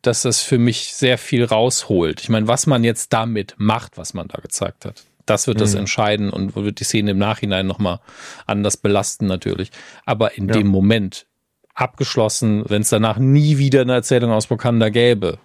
dass 0.02 0.22
das 0.22 0.42
für 0.42 0.58
mich 0.58 0.94
sehr 0.94 1.18
viel 1.18 1.44
rausholt. 1.44 2.20
Ich 2.20 2.28
meine, 2.28 2.46
was 2.48 2.66
man 2.66 2.84
jetzt 2.84 3.12
damit 3.12 3.54
macht, 3.58 3.96
was 3.96 4.14
man 4.14 4.28
da 4.28 4.38
gezeigt 4.40 4.84
hat, 4.84 5.04
das 5.30 5.46
wird 5.46 5.58
mhm. 5.58 5.60
das 5.60 5.74
entscheiden 5.74 6.30
und 6.30 6.56
wird 6.56 6.80
die 6.80 6.84
Szene 6.84 7.12
im 7.12 7.18
Nachhinein 7.18 7.66
nochmal 7.66 8.00
anders 8.46 8.76
belasten 8.76 9.26
natürlich. 9.26 9.70
Aber 10.04 10.36
in 10.36 10.48
ja. 10.48 10.54
dem 10.54 10.66
Moment 10.66 11.26
abgeschlossen, 11.74 12.64
wenn 12.68 12.82
es 12.82 12.90
danach 12.90 13.18
nie 13.18 13.58
wieder 13.58 13.82
eine 13.82 13.94
Erzählung 13.94 14.32
aus 14.32 14.50
Wakanda 14.50 14.88
gäbe, 14.90 15.38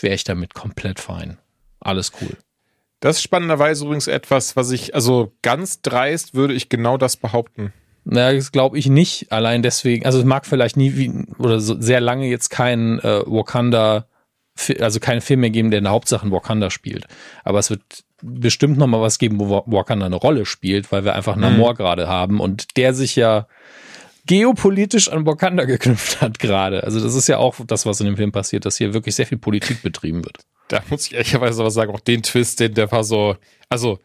wäre 0.00 0.14
ich 0.14 0.24
damit 0.24 0.54
komplett 0.54 1.00
fein. 1.00 1.38
Alles 1.80 2.12
cool. 2.20 2.36
Das 3.00 3.16
ist 3.16 3.22
spannenderweise 3.22 3.84
übrigens 3.84 4.06
etwas, 4.06 4.56
was 4.56 4.70
ich, 4.70 4.94
also 4.94 5.32
ganz 5.42 5.82
dreist 5.82 6.34
würde 6.34 6.54
ich 6.54 6.68
genau 6.68 6.96
das 6.96 7.16
behaupten. 7.16 7.72
Na, 8.04 8.32
das 8.32 8.52
glaube 8.52 8.78
ich 8.78 8.88
nicht. 8.88 9.30
Allein 9.32 9.62
deswegen, 9.62 10.04
also 10.04 10.18
es 10.18 10.24
mag 10.24 10.46
vielleicht 10.46 10.76
nie 10.76 10.96
wie, 10.96 11.12
oder 11.38 11.60
so 11.60 11.80
sehr 11.80 12.00
lange 12.00 12.26
jetzt 12.26 12.48
kein 12.50 12.98
äh, 13.00 13.22
Wakanda, 13.26 14.06
also 14.80 15.00
keinen 15.00 15.20
Film 15.20 15.40
mehr 15.40 15.50
geben, 15.50 15.70
der 15.70 15.78
in 15.78 15.84
der 15.84 15.92
Hauptsache 15.92 16.26
in 16.26 16.32
Wakanda 16.32 16.70
spielt. 16.70 17.06
Aber 17.44 17.58
es 17.58 17.70
wird 17.70 17.82
bestimmt 18.22 18.78
noch 18.78 18.86
mal 18.86 19.00
was 19.00 19.18
geben, 19.18 19.40
wo 19.40 19.64
Wakanda 19.66 20.06
eine 20.06 20.16
Rolle 20.16 20.46
spielt, 20.46 20.92
weil 20.92 21.04
wir 21.04 21.14
einfach 21.14 21.36
Namor 21.36 21.72
mhm. 21.72 21.76
gerade 21.76 22.08
haben 22.08 22.40
und 22.40 22.76
der 22.76 22.94
sich 22.94 23.16
ja 23.16 23.46
geopolitisch 24.26 25.08
an 25.08 25.26
Wakanda 25.26 25.64
geknüpft 25.64 26.20
hat 26.20 26.38
gerade. 26.38 26.84
Also 26.84 27.00
das 27.00 27.14
ist 27.14 27.28
ja 27.28 27.38
auch 27.38 27.56
das, 27.66 27.86
was 27.86 28.00
in 28.00 28.06
dem 28.06 28.16
Film 28.16 28.30
passiert, 28.30 28.64
dass 28.64 28.76
hier 28.76 28.94
wirklich 28.94 29.16
sehr 29.16 29.26
viel 29.26 29.38
Politik 29.38 29.82
betrieben 29.82 30.24
wird 30.24 30.44
da 30.72 30.82
muss 30.88 31.06
ich 31.06 31.14
ehrlicherweise 31.14 31.60
aber 31.60 31.70
sagen, 31.70 31.92
auch 31.94 32.00
den 32.00 32.22
Twist, 32.22 32.60
den 32.60 32.74
der 32.74 32.90
war 32.90 33.04
so, 33.04 33.36
also, 33.68 33.98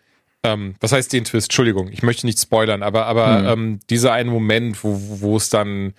ähm, 0.43 0.75
was 0.79 0.91
heißt 0.91 1.13
den 1.13 1.23
Twist? 1.23 1.47
Entschuldigung, 1.47 1.89
ich 1.91 2.03
möchte 2.03 2.25
nicht 2.25 2.39
spoilern, 2.39 2.83
aber, 2.83 3.05
aber 3.05 3.39
mhm. 3.39 3.47
ähm, 3.47 3.79
dieser 3.89 4.13
eine 4.13 4.29
Moment, 4.29 4.83
wo, 4.83 4.99
wo 5.21 5.37
es 5.37 5.49
dann, 5.49 5.93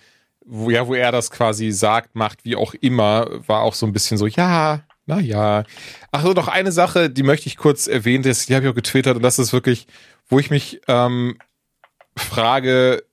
wo, 0.48 0.70
ja, 0.70 0.86
wo 0.86 0.94
er 0.94 1.12
das 1.12 1.30
quasi 1.30 1.70
sagt, 1.70 2.14
macht, 2.14 2.44
wie 2.44 2.56
auch 2.56 2.74
immer, 2.74 3.28
war 3.46 3.62
auch 3.62 3.74
so 3.74 3.86
ein 3.86 3.92
bisschen 3.92 4.16
so, 4.16 4.26
ja, 4.26 4.80
na 5.06 5.20
ja. 5.20 5.64
Ach 6.10 6.22
so, 6.22 6.32
noch 6.32 6.48
eine 6.48 6.72
Sache, 6.72 7.10
die 7.10 7.22
möchte 7.22 7.46
ich 7.46 7.56
kurz 7.56 7.86
erwähnen, 7.86 8.24
das, 8.24 8.46
die 8.46 8.54
habe 8.54 8.64
ich 8.66 8.70
auch 8.70 8.74
getwittert 8.74 9.16
und 9.16 9.22
das 9.22 9.38
ist 9.38 9.52
wirklich, 9.52 9.86
wo 10.28 10.38
ich 10.38 10.50
mich 10.50 10.80
ähm, 10.88 11.38
frage, 12.16 13.04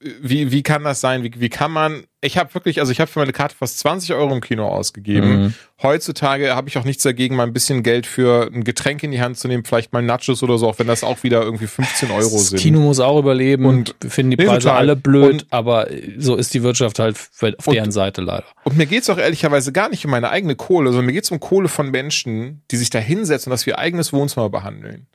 wie, 0.00 0.50
wie 0.50 0.62
kann 0.62 0.84
das 0.84 1.00
sein? 1.00 1.22
Wie, 1.22 1.32
wie 1.36 1.48
kann 1.48 1.72
man, 1.72 2.04
ich 2.22 2.36
habe 2.36 2.52
wirklich, 2.54 2.80
also 2.80 2.92
ich 2.92 3.00
habe 3.00 3.10
für 3.10 3.18
meine 3.18 3.32
Karte 3.32 3.56
fast 3.56 3.78
20 3.78 4.12
Euro 4.12 4.34
im 4.34 4.42
Kino 4.42 4.68
ausgegeben. 4.68 5.42
Mhm. 5.42 5.54
Heutzutage 5.82 6.54
habe 6.54 6.68
ich 6.68 6.76
auch 6.76 6.84
nichts 6.84 7.02
dagegen, 7.02 7.34
mal 7.34 7.46
ein 7.46 7.54
bisschen 7.54 7.82
Geld 7.82 8.04
für 8.04 8.50
ein 8.52 8.62
Getränk 8.62 9.02
in 9.02 9.10
die 9.10 9.22
Hand 9.22 9.38
zu 9.38 9.48
nehmen, 9.48 9.64
vielleicht 9.64 9.94
mal 9.94 10.02
Nachos 10.02 10.42
oder 10.42 10.58
so, 10.58 10.68
auch 10.68 10.78
wenn 10.78 10.86
das 10.86 11.02
auch 11.02 11.22
wieder 11.22 11.42
irgendwie 11.42 11.66
15 11.66 12.10
Euro 12.10 12.20
das 12.20 12.48
sind. 12.48 12.60
Kino 12.60 12.80
muss 12.80 13.00
auch 13.00 13.18
überleben 13.18 13.64
und 13.64 13.94
wir 14.00 14.10
finden 14.10 14.32
die 14.32 14.36
Preise 14.36 14.60
total. 14.60 14.76
alle 14.76 14.96
blöd, 14.96 15.32
und, 15.32 15.46
aber 15.48 15.88
so 16.18 16.36
ist 16.36 16.52
die 16.52 16.62
Wirtschaft 16.62 16.98
halt 16.98 17.16
auf 17.16 17.66
und, 17.66 17.74
deren 17.74 17.92
Seite 17.92 18.20
leider. 18.20 18.44
Und 18.64 18.76
mir 18.76 18.86
geht's 18.86 19.08
auch 19.08 19.18
ehrlicherweise 19.18 19.72
gar 19.72 19.88
nicht 19.88 20.04
um 20.04 20.10
meine 20.10 20.28
eigene 20.28 20.56
Kohle, 20.56 20.90
sondern 20.90 21.06
mir 21.06 21.14
geht's 21.14 21.30
um 21.30 21.40
Kohle 21.40 21.68
von 21.68 21.90
Menschen, 21.90 22.62
die 22.70 22.76
sich 22.76 22.90
da 22.90 22.98
hinsetzen 22.98 23.50
und 23.50 23.54
das 23.54 23.64
wie 23.64 23.74
eigenes 23.74 24.12
Wohnzimmer 24.12 24.50
behandeln. 24.50 25.06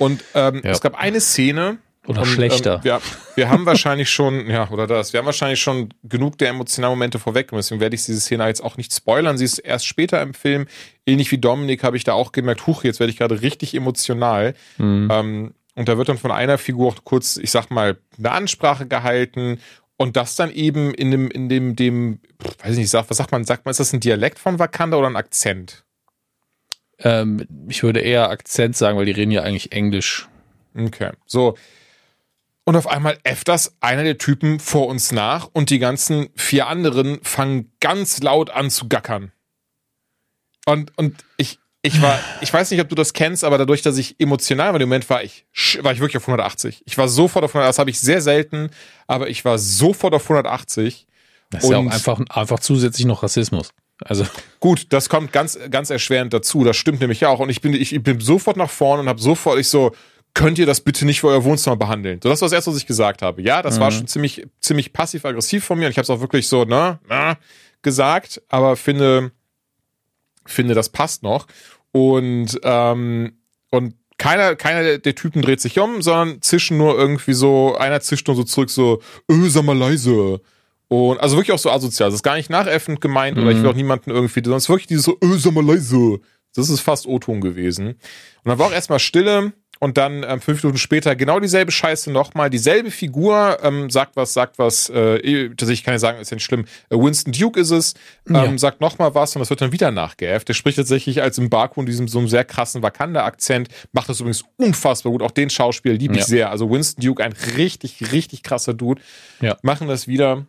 Und 0.00 0.24
ähm, 0.34 0.62
ja. 0.64 0.70
es 0.70 0.80
gab 0.80 0.98
eine 0.98 1.20
Szene, 1.20 1.78
oder 2.10 2.22
und, 2.22 2.26
schlechter. 2.26 2.74
Ähm, 2.76 2.84
wir, 2.84 3.00
wir 3.36 3.48
haben 3.48 3.64
wahrscheinlich 3.66 4.10
schon, 4.10 4.50
ja, 4.50 4.68
oder 4.70 4.86
das, 4.86 5.12
wir 5.12 5.18
haben 5.18 5.26
wahrscheinlich 5.26 5.60
schon 5.60 5.94
genug 6.02 6.38
der 6.38 6.48
emotionalen 6.48 6.92
Momente 6.92 7.18
vorweggenommen. 7.18 7.60
Deswegen 7.60 7.80
werde 7.80 7.94
ich 7.94 8.04
diese 8.04 8.20
Szene 8.20 8.46
jetzt 8.46 8.62
auch 8.62 8.76
nicht 8.76 8.92
spoilern. 8.92 9.38
Sie 9.38 9.44
ist 9.44 9.58
erst 9.58 9.86
später 9.86 10.20
im 10.20 10.34
Film. 10.34 10.66
Ähnlich 11.06 11.30
wie 11.30 11.38
Dominik 11.38 11.84
habe 11.84 11.96
ich 11.96 12.04
da 12.04 12.12
auch 12.12 12.32
gemerkt, 12.32 12.66
huch, 12.66 12.84
jetzt 12.84 13.00
werde 13.00 13.12
ich 13.12 13.18
gerade 13.18 13.40
richtig 13.42 13.74
emotional. 13.74 14.54
Mhm. 14.78 15.08
Ähm, 15.10 15.54
und 15.76 15.88
da 15.88 15.96
wird 15.96 16.08
dann 16.08 16.18
von 16.18 16.32
einer 16.32 16.58
Figur 16.58 16.88
auch 16.88 17.04
kurz, 17.04 17.36
ich 17.36 17.50
sag 17.52 17.70
mal, 17.70 17.96
eine 18.18 18.32
Ansprache 18.32 18.86
gehalten 18.86 19.60
und 19.96 20.16
das 20.16 20.34
dann 20.34 20.50
eben 20.50 20.92
in 20.92 21.10
dem, 21.10 21.30
in 21.30 21.48
dem, 21.48 21.76
dem, 21.76 22.20
weiß 22.62 22.72
ich 22.72 22.78
nicht, 22.78 22.92
was 22.92 23.16
sagt 23.16 23.30
man, 23.30 23.44
sagt 23.44 23.64
man, 23.64 23.70
ist 23.70 23.80
das 23.80 23.92
ein 23.92 24.00
Dialekt 24.00 24.38
von 24.38 24.58
Wakanda 24.58 24.96
oder 24.96 25.06
ein 25.06 25.16
Akzent? 25.16 25.84
Ähm, 26.98 27.46
ich 27.68 27.82
würde 27.82 28.00
eher 28.00 28.30
Akzent 28.30 28.76
sagen, 28.76 28.98
weil 28.98 29.06
die 29.06 29.12
reden 29.12 29.30
ja 29.30 29.42
eigentlich 29.42 29.72
Englisch. 29.72 30.28
Okay, 30.76 31.12
so. 31.26 31.56
Und 32.64 32.76
auf 32.76 32.86
einmal 32.86 33.18
äfft 33.24 33.48
das 33.48 33.76
einer 33.80 34.04
der 34.04 34.18
Typen 34.18 34.60
vor 34.60 34.86
uns 34.86 35.12
nach 35.12 35.48
und 35.52 35.70
die 35.70 35.78
ganzen 35.78 36.28
vier 36.36 36.66
anderen 36.68 37.18
fangen 37.22 37.72
ganz 37.80 38.20
laut 38.20 38.50
an 38.50 38.70
zu 38.70 38.88
gackern. 38.88 39.32
Und, 40.66 40.96
und 40.96 41.24
ich, 41.36 41.58
ich 41.82 42.02
war, 42.02 42.18
ich 42.42 42.52
weiß 42.52 42.70
nicht, 42.70 42.80
ob 42.80 42.88
du 42.88 42.94
das 42.94 43.14
kennst, 43.14 43.42
aber 43.44 43.56
dadurch, 43.56 43.82
dass 43.82 43.96
ich 43.96 44.20
emotional 44.20 44.72
war, 44.72 44.80
im 44.80 44.88
Moment 44.88 45.08
war 45.08 45.24
ich, 45.24 45.46
war 45.80 45.92
ich 45.92 46.00
wirklich 46.00 46.18
auf 46.18 46.28
180. 46.28 46.82
Ich 46.84 46.98
war 46.98 47.08
sofort 47.08 47.44
auf 47.44 47.52
180, 47.52 47.68
das 47.70 47.78
habe 47.78 47.90
ich 47.90 48.00
sehr 48.00 48.20
selten, 48.20 48.70
aber 49.06 49.30
ich 49.30 49.44
war 49.44 49.58
sofort 49.58 50.14
auf 50.14 50.24
180. 50.24 51.06
Das 51.50 51.64
ist 51.64 51.70
ja 51.70 51.78
auch 51.78 51.86
einfach, 51.86 52.20
einfach 52.28 52.60
zusätzlich 52.60 53.06
noch 53.06 53.22
Rassismus. 53.22 53.70
Also 54.04 54.26
gut, 54.60 54.86
das 54.90 55.08
kommt 55.08 55.32
ganz, 55.32 55.58
ganz 55.70 55.90
erschwerend 55.90 56.32
dazu. 56.32 56.64
Das 56.64 56.76
stimmt 56.76 57.00
nämlich 57.00 57.20
ja 57.20 57.28
auch. 57.28 57.40
Und 57.40 57.50
ich 57.50 57.60
bin, 57.60 57.74
ich, 57.74 57.94
ich 57.94 58.02
bin 58.02 58.20
sofort 58.20 58.56
nach 58.56 58.70
vorne 58.70 59.02
und 59.02 59.08
habe 59.08 59.20
sofort, 59.20 59.58
ich 59.58 59.68
so, 59.68 59.92
könnt 60.34 60.58
ihr 60.58 60.66
das 60.66 60.80
bitte 60.80 61.04
nicht 61.04 61.20
für 61.20 61.28
euer 61.28 61.44
Wohnzimmer 61.44 61.76
behandeln? 61.76 62.20
So, 62.22 62.28
das 62.28 62.40
war 62.40 62.46
das 62.46 62.52
erste, 62.52 62.70
was 62.70 62.78
ich 62.78 62.86
gesagt 62.86 63.22
habe. 63.22 63.42
Ja, 63.42 63.62
das 63.62 63.76
mhm. 63.76 63.80
war 63.80 63.90
schon 63.90 64.06
ziemlich, 64.06 64.46
ziemlich 64.60 64.92
passiv-aggressiv 64.92 65.64
von 65.64 65.78
mir. 65.78 65.86
Und 65.86 65.92
ich 65.92 65.98
habe 65.98 66.04
es 66.04 66.10
auch 66.10 66.20
wirklich 66.20 66.48
so, 66.48 66.64
ne, 66.64 66.98
na, 67.08 67.36
gesagt, 67.82 68.42
aber 68.48 68.76
finde, 68.76 69.32
finde, 70.46 70.74
das 70.74 70.88
passt 70.88 71.22
noch. 71.22 71.46
Und, 71.92 72.60
ähm, 72.62 73.38
und 73.70 73.94
keiner, 74.18 74.54
keiner 74.54 74.98
der 74.98 75.14
Typen 75.14 75.42
dreht 75.42 75.60
sich 75.60 75.78
um, 75.78 76.02
sondern 76.02 76.42
zischen 76.42 76.76
nur 76.76 76.96
irgendwie 76.96 77.32
so, 77.32 77.76
einer 77.76 78.00
zischt 78.00 78.26
nur 78.26 78.36
so 78.36 78.44
zurück, 78.44 78.70
so, 78.70 79.00
öh, 79.30 79.48
sag 79.48 79.64
mal 79.64 79.76
leise. 79.76 80.40
Und 80.88 81.20
also 81.20 81.36
wirklich 81.36 81.52
auch 81.52 81.58
so 81.58 81.70
asozial. 81.70 82.08
Das 82.08 82.16
ist 82.16 82.22
gar 82.22 82.36
nicht 82.36 82.50
nachäffend 82.50 83.00
gemeint 83.00 83.36
mhm. 83.36 83.44
oder 83.44 83.52
ich 83.52 83.58
will 83.58 83.64
mhm. 83.64 83.70
auch 83.70 83.76
niemanden 83.76 84.10
irgendwie, 84.10 84.40
sondern 84.40 84.58
es 84.58 84.64
ist 84.64 84.68
wirklich 84.68 84.88
dieses 84.88 85.04
so, 85.04 85.16
öh, 85.24 85.38
sag 85.38 85.54
mal 85.54 85.64
leise. 85.64 86.20
Das 86.54 86.68
ist 86.68 86.80
fast 86.80 87.06
O-Ton 87.06 87.40
gewesen. 87.40 87.88
Und 87.88 87.96
dann 88.44 88.58
war 88.58 88.66
auch 88.66 88.72
erstmal 88.72 88.98
Stille 88.98 89.52
und 89.80 89.96
dann 89.96 90.24
ähm, 90.28 90.40
fünf 90.40 90.62
Minuten 90.62 90.78
später 90.78 91.16
genau 91.16 91.40
dieselbe 91.40 91.72
Scheiße 91.72 92.12
nochmal, 92.12 92.50
dieselbe 92.50 92.90
Figur, 92.90 93.58
ähm, 93.62 93.90
sagt 93.90 94.14
was, 94.14 94.32
sagt 94.32 94.58
was, 94.58 94.90
äh, 94.90 95.16
eh, 95.16 95.48
tatsächlich 95.48 95.82
kann 95.82 95.94
ich 95.94 96.00
sagen, 96.00 96.20
ist 96.20 96.30
ja 96.30 96.36
nicht 96.36 96.44
schlimm, 96.44 96.66
äh, 96.90 96.96
Winston 96.96 97.32
Duke 97.32 97.58
ist 97.58 97.70
es, 97.70 97.94
ähm, 98.28 98.34
ja. 98.34 98.58
sagt 98.58 98.80
nochmal 98.80 99.14
was 99.14 99.34
und 99.34 99.40
das 99.40 99.50
wird 99.50 99.62
dann 99.62 99.72
wieder 99.72 99.90
nachgeäfft. 99.90 100.48
Der 100.48 100.54
spricht 100.54 100.76
tatsächlich 100.76 101.22
als 101.22 101.38
im 101.38 101.50
Baku 101.50 101.80
in 101.80 101.86
diesem 101.86 102.08
so 102.08 102.18
einem 102.18 102.28
sehr 102.28 102.44
krassen 102.44 102.82
Wakanda-Akzent, 102.82 103.68
macht 103.92 104.08
das 104.08 104.20
übrigens 104.20 104.44
unfassbar 104.56 105.12
gut, 105.12 105.22
auch 105.22 105.30
den 105.30 105.50
Schauspieler 105.50 105.94
liebe 105.94 106.14
ich 106.14 106.20
ja. 106.20 106.26
sehr, 106.26 106.50
also 106.50 106.70
Winston 106.70 107.02
Duke, 107.02 107.24
ein 107.24 107.34
richtig, 107.56 108.12
richtig 108.12 108.42
krasser 108.42 108.74
Dude, 108.74 109.00
ja. 109.40 109.56
machen 109.62 109.88
das 109.88 110.06
wieder 110.06 110.46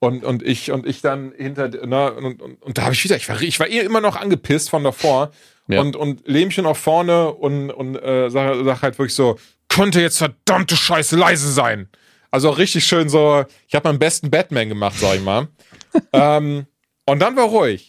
und, 0.00 0.24
und 0.24 0.42
ich 0.42 0.72
und 0.72 0.86
ich 0.86 1.00
dann 1.00 1.32
hinter 1.36 1.68
ne, 1.68 2.12
und, 2.12 2.42
und, 2.42 2.62
und 2.62 2.78
da 2.78 2.82
habe 2.82 2.94
ich 2.94 3.04
wieder 3.04 3.16
ich 3.16 3.28
war 3.28 3.40
ich 3.40 3.60
war 3.60 3.68
eh 3.68 3.78
immer 3.78 4.00
noch 4.00 4.16
angepisst 4.16 4.70
von 4.70 4.82
davor 4.82 5.30
ja. 5.70 5.80
Und, 5.80 5.94
und 5.94 6.26
Lähmchen 6.26 6.66
auch 6.66 6.76
vorne 6.76 7.32
und, 7.32 7.70
und 7.70 7.94
äh, 7.96 8.28
sag, 8.28 8.56
sag 8.64 8.82
halt 8.82 8.98
wirklich 8.98 9.14
so, 9.14 9.38
könnte 9.68 10.00
jetzt 10.00 10.18
verdammte 10.18 10.76
Scheiße 10.76 11.16
leise 11.16 11.50
sein. 11.52 11.88
Also 12.32 12.50
auch 12.50 12.58
richtig 12.58 12.84
schön 12.84 13.08
so, 13.08 13.44
ich 13.68 13.74
habe 13.74 13.88
meinen 13.88 14.00
besten 14.00 14.30
Batman 14.30 14.68
gemacht, 14.68 14.96
sag 14.98 15.16
ich 15.16 15.22
mal. 15.22 15.48
ähm, 16.12 16.66
und 17.06 17.20
dann 17.20 17.36
war 17.36 17.44
ruhig. 17.44 17.88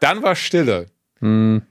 Dann 0.00 0.22
war 0.22 0.34
Stille. 0.34 0.86
Hm. 1.20 1.62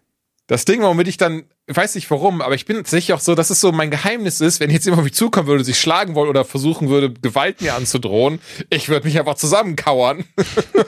Das 0.52 0.65
Ding, 0.65 0.82
womit 0.82 1.07
ich 1.07 1.15
dann 1.15 1.44
ich 1.72 1.78
weiß 1.78 1.95
nicht 1.95 2.11
warum, 2.11 2.41
aber 2.41 2.56
ich 2.56 2.65
bin 2.65 2.84
sicher 2.84 3.15
auch 3.15 3.22
so, 3.22 3.36
dass 3.36 3.49
es 3.49 3.61
so 3.61 3.72
mein 3.72 3.90
Geheimnis 3.90 4.41
ist, 4.41 4.60
wenn 4.60 4.69
jetzt 4.69 4.84
jemand 4.84 4.99
auf 4.99 5.03
mich 5.06 5.14
zukommen 5.14 5.48
würde, 5.48 5.64
sich 5.64 5.80
schlagen 5.80 6.14
wollen 6.15 6.28
oder 6.28 6.44
versuchen 6.44 6.90
würde, 6.90 7.14
Gewalt 7.14 7.61
mir 7.61 7.76
anzudrohen, 7.76 8.40
ich 8.69 8.90
würde 8.90 9.07
mich 9.07 9.18
einfach 9.18 9.36
zusammenkauern. 9.36 10.26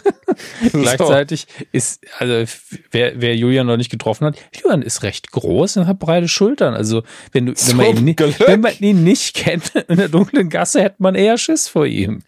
Gleichzeitig 0.73 1.47
ist, 1.71 2.01
also 2.19 2.51
wer, 2.91 3.21
wer 3.21 3.37
Julian 3.37 3.65
noch 3.65 3.77
nicht 3.77 3.89
getroffen 3.89 4.25
hat, 4.25 4.35
Julian 4.53 4.81
ist 4.81 5.03
recht 5.03 5.31
groß 5.31 5.77
und 5.77 5.87
hat 5.87 5.99
breite 5.99 6.27
Schultern. 6.27 6.73
Also 6.73 7.03
wenn 7.31 7.45
du, 7.45 7.53
wenn 7.53 7.77
man, 7.77 8.07
ihn, 8.07 8.15
wenn 8.17 8.59
man 8.59 8.73
ihn 8.81 9.05
nicht 9.05 9.33
kennt 9.35 9.75
in 9.87 9.95
der 9.95 10.09
dunklen 10.09 10.49
Gasse, 10.49 10.81
hätte 10.81 10.97
man 10.99 11.15
eher 11.15 11.37
Schiss 11.37 11.69
vor 11.69 11.85
ihm. 11.85 12.23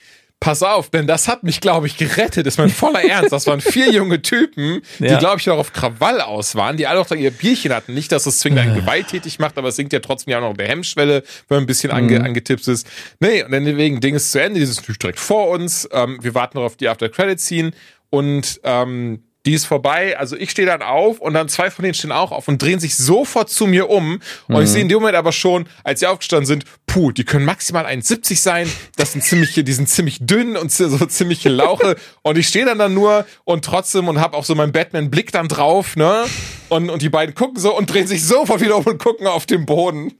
Pass 0.46 0.62
auf, 0.62 0.92
denn 0.92 1.08
das 1.08 1.28
hat 1.28 1.42
mich, 1.42 1.60
glaube 1.60 1.88
ich, 1.88 1.98
gerettet. 1.98 2.46
Das 2.46 2.54
ist 2.54 2.58
mein 2.60 2.70
voller 2.70 3.04
Ernst. 3.04 3.32
Das 3.32 3.48
waren 3.48 3.62
vier 3.62 3.92
junge 3.92 4.22
Typen, 4.22 4.84
die, 5.00 5.06
ja. 5.06 5.18
glaube 5.18 5.40
ich, 5.40 5.50
auch 5.50 5.58
auf 5.58 5.74
Krawall 5.74 6.22
aus 6.22 6.54
waren, 6.54 6.78
die 6.78 6.86
alle 6.86 7.00
auch 7.00 7.08
da 7.08 7.16
ihr 7.16 7.32
Bierchen 7.32 7.74
hatten. 7.74 7.96
Nicht, 7.96 8.12
dass 8.12 8.28
es 8.28 8.38
zwingend 8.38 8.60
einen 8.60 8.76
gewalttätig 8.76 9.40
macht, 9.40 9.58
aber 9.58 9.70
es 9.70 9.76
sinkt 9.76 9.92
ja 9.92 10.02
trotzdem 10.02 10.34
ja 10.34 10.38
auch 10.38 10.50
noch 10.50 10.56
der 10.56 10.68
Hemmschwelle, 10.68 11.24
wenn 11.48 11.56
man 11.56 11.64
ein 11.64 11.66
bisschen 11.66 11.90
ange, 11.90 12.20
mhm. 12.20 12.26
angetippt 12.26 12.68
ist. 12.68 12.86
Nee, 13.20 13.42
und 13.44 13.54
dann 13.54 13.66
wegen 13.66 14.00
Ding 14.02 14.14
ist 14.14 14.32
zu 14.32 14.40
Ende. 14.40 14.60
Dieses 14.60 14.76
natürlich 14.76 15.00
direkt 15.00 15.20
vor 15.20 15.50
uns. 15.50 15.90
Ähm, 15.92 16.20
wir 16.22 16.36
warten 16.36 16.60
noch 16.60 16.66
auf 16.66 16.76
die 16.76 16.90
After-Credit-Scene 16.90 17.72
und 18.12 18.62
ähm, 18.64 19.24
die 19.46 19.54
ist 19.54 19.66
vorbei. 19.66 20.18
Also 20.18 20.36
ich 20.36 20.52
stehe 20.52 20.68
dann 20.68 20.82
auf 20.82 21.20
und 21.20 21.34
dann 21.34 21.50
zwei 21.50 21.70
von 21.70 21.84
denen 21.84 21.94
stehen 21.94 22.12
auch 22.12 22.32
auf 22.32 22.48
und 22.48 22.62
drehen 22.62 22.80
sich 22.80 22.96
sofort 22.96 23.50
zu 23.50 23.68
mir 23.68 23.90
um. 23.90 24.20
Und 24.48 24.56
mhm. 24.56 24.62
ich 24.62 24.70
sehe 24.70 24.82
in 24.82 24.90
dem 24.90 25.00
Moment 25.00 25.16
aber 25.16 25.32
schon, 25.32 25.68
als 25.84 26.00
sie 26.00 26.08
aufgestanden 26.08 26.46
sind, 26.46 26.66
puh, 26.88 27.12
die 27.12 27.24
können 27.24 27.46
maximal 27.46 27.86
1,70 27.86 28.40
sein. 28.40 28.72
Das 28.96 29.14
sind 29.14 29.24
ziemliche, 29.24 29.64
die 29.64 29.74
sind 29.74 29.90
ziemlich 29.90 30.26
dünn 30.26 30.58
und 30.58 30.72
so 30.72 31.06
ziemliche 31.06 31.50
Lauche. 31.50 31.96
und 32.24 32.38
ich 32.38 32.48
stehe 32.48 32.66
dann 32.66 32.80
dann 32.80 32.94
nur 32.94 33.26
und 33.44 33.64
trotzdem 33.66 34.08
und 34.08 34.20
habe 34.20 34.36
auch 34.36 34.46
so 34.46 34.56
meinen 34.56 34.72
Batman-Blick 34.72 35.32
dann 35.32 35.48
drauf, 35.48 35.96
ne? 35.96 36.26
Und, 36.70 36.90
und 36.90 37.02
die 37.02 37.10
beiden 37.10 37.36
gucken 37.36 37.60
so 37.60 37.78
und 37.78 37.94
drehen 37.94 38.08
sich 38.08 38.24
sofort 38.24 38.62
wieder 38.62 38.78
um 38.78 38.86
und 38.86 38.98
gucken 38.98 39.28
auf 39.28 39.46
den 39.46 39.66
Boden. 39.66 40.14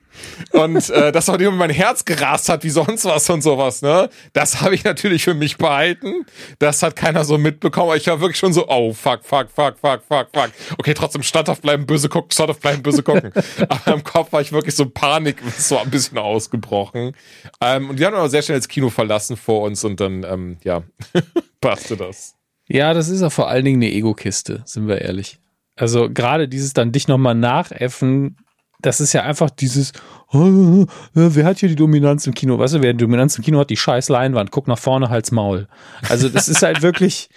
Und 0.52 0.90
äh, 0.90 1.12
das 1.12 1.30
auch 1.30 1.38
mein 1.38 1.70
Herz 1.70 2.06
gerast 2.06 2.50
hat, 2.50 2.64
wie 2.64 2.70
sonst 2.70 3.06
was 3.06 3.30
und 3.30 3.42
sowas, 3.42 3.82
ne? 3.82 4.10
Das 4.34 4.62
habe 4.62 4.76
ich 4.76 4.84
natürlich 4.84 5.24
für 5.24 5.34
mich 5.34 5.58
behalten. 5.58 6.26
Das 6.60 6.84
hat 6.84 6.96
keiner 6.96 7.26
so 7.26 7.38
mitbekommen. 7.38 7.96
Ich 7.98 8.08
war 8.08 8.20
wirklich 8.20 8.38
schon 8.38 8.54
so, 8.54 8.68
oh, 8.68 8.94
fuck, 8.94 9.24
fuck, 9.24 9.50
fuck, 9.50 9.78
fuck, 9.80 10.02
fuck, 10.08 10.28
fuck. 10.34 10.52
Okay, 10.78 10.94
trotzdem 10.94 11.24
standhaft 11.24 11.62
bleiben, 11.62 11.86
böse 11.86 12.10
gucken, 12.10 12.32
standhaft 12.32 12.62
bleiben, 12.62 12.84
böse 12.84 13.04
gucken. 13.04 13.32
aber 13.70 13.94
im 13.94 14.04
Kopf 14.04 14.32
war 14.32 14.42
ich 14.42 14.52
wirklich 14.52 14.76
so 14.76 14.90
Panik, 14.90 15.42
so 15.58 15.78
ein 15.78 15.90
bisschen 15.90 16.18
ausgebrochen. 16.18 17.16
Ähm, 17.62 17.90
und 17.90 18.00
die 18.00 18.06
haben 18.06 18.16
aber 18.16 18.30
sehr 18.30 18.42
schnell 18.42 18.58
das 18.58 18.68
Kino 18.68 18.90
verlassen 18.90 19.38
vor 19.38 19.64
uns 19.64 19.84
und 19.84 20.00
dann, 20.00 20.24
ähm, 20.24 20.58
ja, 20.64 20.84
passte 21.62 21.98
das. 21.98 22.36
Ja, 22.68 22.94
das 22.94 23.10
ist 23.10 23.22
ja 23.22 23.30
vor 23.30 23.50
allen 23.50 23.66
Dingen 23.66 23.82
eine 23.82 23.92
Ego-Kiste, 23.92 24.64
sind 24.66 24.88
wir 24.88 25.02
ehrlich. 25.02 25.40
Also 25.76 26.10
gerade 26.10 26.48
dieses 26.48 26.74
dann 26.74 26.92
dich 26.92 27.08
nochmal 27.08 27.36
nachäffen, 27.36 28.38
das 28.86 29.02
ist 29.02 29.14
ja 29.14 29.24
einfach 29.24 29.50
dieses, 29.50 29.94
oh, 30.32 30.86
wer 31.14 31.46
hat 31.46 31.58
hier 31.58 31.70
die 31.70 31.76
Dominanz 31.76 32.28
im 32.28 32.36
Kino? 32.36 32.60
Weißt 32.60 32.76
du, 32.76 32.82
wer 32.82 32.94
die 32.94 33.04
Dominanz 33.04 33.38
im 33.38 33.44
Kino 33.44 33.60
hat, 33.60 33.72
die 33.72 33.78
scheiß 33.78 34.10
Leinwand, 34.10 34.52
guck 34.52 34.68
nach 34.68 34.78
vorne, 34.78 35.10
halt's 35.10 35.32
Maul. 35.32 35.68
Also 36.08 36.30
das 36.30 36.48
ist 36.48 36.62
halt 36.62 36.84
wirklich, 36.84 37.30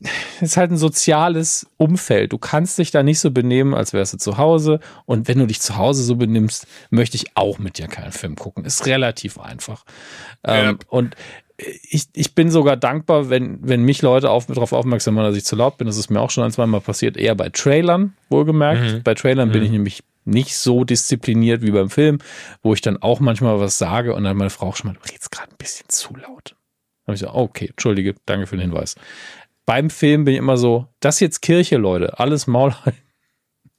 das 0.00 0.10
ist 0.42 0.56
halt 0.58 0.70
ein 0.70 0.76
soziales 0.76 1.66
Umfeld. 1.78 2.32
Du 2.32 2.38
kannst 2.38 2.76
dich 2.76 2.90
da 2.90 3.02
nicht 3.02 3.20
so 3.20 3.30
benehmen, 3.30 3.72
als 3.72 3.94
wärst 3.94 4.12
du 4.12 4.18
zu 4.18 4.36
Hause. 4.36 4.80
Und 5.06 5.26
wenn 5.26 5.38
du 5.38 5.46
dich 5.46 5.62
zu 5.62 5.76
Hause 5.78 6.02
so 6.02 6.16
benimmst, 6.16 6.66
möchte 6.90 7.16
ich 7.16 7.34
auch 7.34 7.58
mit 7.58 7.78
dir 7.78 7.88
keinen 7.88 8.12
Film 8.12 8.36
gucken. 8.36 8.66
Ist 8.66 8.84
relativ 8.84 9.38
einfach. 9.38 9.84
Ja. 10.46 10.70
Ähm, 10.70 10.78
und 10.88 11.16
ich, 11.88 12.08
ich 12.12 12.34
bin 12.34 12.50
sogar 12.50 12.76
dankbar, 12.76 13.30
wenn, 13.30 13.58
wenn 13.62 13.84
mich 13.84 14.02
Leute 14.02 14.30
auf, 14.30 14.46
darauf 14.46 14.72
aufmerksam 14.72 15.14
machen, 15.14 15.26
dass 15.26 15.36
ich 15.36 15.44
zu 15.44 15.56
laut 15.56 15.78
bin. 15.78 15.86
Das 15.86 15.96
ist 15.96 16.10
mir 16.10 16.20
auch 16.20 16.30
schon 16.30 16.44
ein, 16.44 16.50
zwei 16.50 16.66
Mal 16.66 16.80
passiert, 16.80 17.16
eher 17.16 17.34
bei 17.34 17.48
Trailern, 17.48 18.14
wohlgemerkt. 18.28 18.82
Mhm. 18.82 19.02
Bei 19.02 19.14
Trailern 19.14 19.48
mhm. 19.48 19.52
bin 19.52 19.62
ich 19.62 19.70
nämlich 19.70 20.02
nicht 20.24 20.56
so 20.56 20.84
diszipliniert 20.84 21.62
wie 21.62 21.70
beim 21.70 21.90
Film, 21.90 22.18
wo 22.62 22.74
ich 22.74 22.80
dann 22.80 23.02
auch 23.02 23.20
manchmal 23.20 23.60
was 23.60 23.78
sage 23.78 24.14
und 24.14 24.24
dann 24.24 24.36
meine 24.36 24.50
Frau 24.50 24.68
auch 24.68 24.76
schon 24.76 24.92
mal, 24.92 24.98
du 25.00 25.10
redest 25.10 25.30
gerade 25.30 25.50
ein 25.50 25.58
bisschen 25.58 25.88
zu 25.88 26.14
laut. 26.14 26.56
Dann 27.04 27.08
habe 27.08 27.14
ich 27.14 27.20
so, 27.20 27.34
okay, 27.34 27.66
entschuldige, 27.68 28.14
danke 28.26 28.46
für 28.46 28.56
den 28.56 28.70
Hinweis. 28.70 28.94
Beim 29.66 29.90
Film 29.90 30.24
bin 30.24 30.34
ich 30.34 30.38
immer 30.38 30.56
so, 30.56 30.86
das 31.00 31.20
jetzt 31.20 31.42
Kirche, 31.42 31.76
Leute, 31.76 32.18
alles 32.18 32.46
Maul 32.46 32.74
halten. 32.74 32.98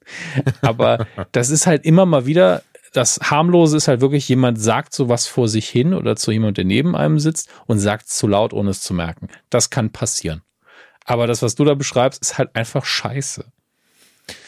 Aber 0.60 1.06
das 1.32 1.50
ist 1.50 1.66
halt 1.66 1.84
immer 1.84 2.06
mal 2.06 2.26
wieder, 2.26 2.62
das 2.92 3.18
harmlose 3.22 3.76
ist 3.76 3.88
halt 3.88 4.00
wirklich, 4.00 4.28
jemand 4.28 4.60
sagt 4.60 4.94
so 4.94 5.08
was 5.08 5.26
vor 5.26 5.48
sich 5.48 5.68
hin 5.68 5.94
oder 5.94 6.16
zu 6.16 6.30
jemand, 6.30 6.58
der 6.58 6.64
neben 6.64 6.94
einem 6.94 7.18
sitzt 7.18 7.50
und 7.66 7.78
sagt 7.78 8.08
zu 8.08 8.26
laut, 8.26 8.52
ohne 8.52 8.70
es 8.70 8.80
zu 8.80 8.94
merken. 8.94 9.28
Das 9.50 9.70
kann 9.70 9.90
passieren. 9.90 10.42
Aber 11.04 11.26
das, 11.26 11.42
was 11.42 11.54
du 11.54 11.64
da 11.64 11.74
beschreibst, 11.74 12.22
ist 12.22 12.38
halt 12.38 12.54
einfach 12.54 12.84
scheiße. 12.84 13.44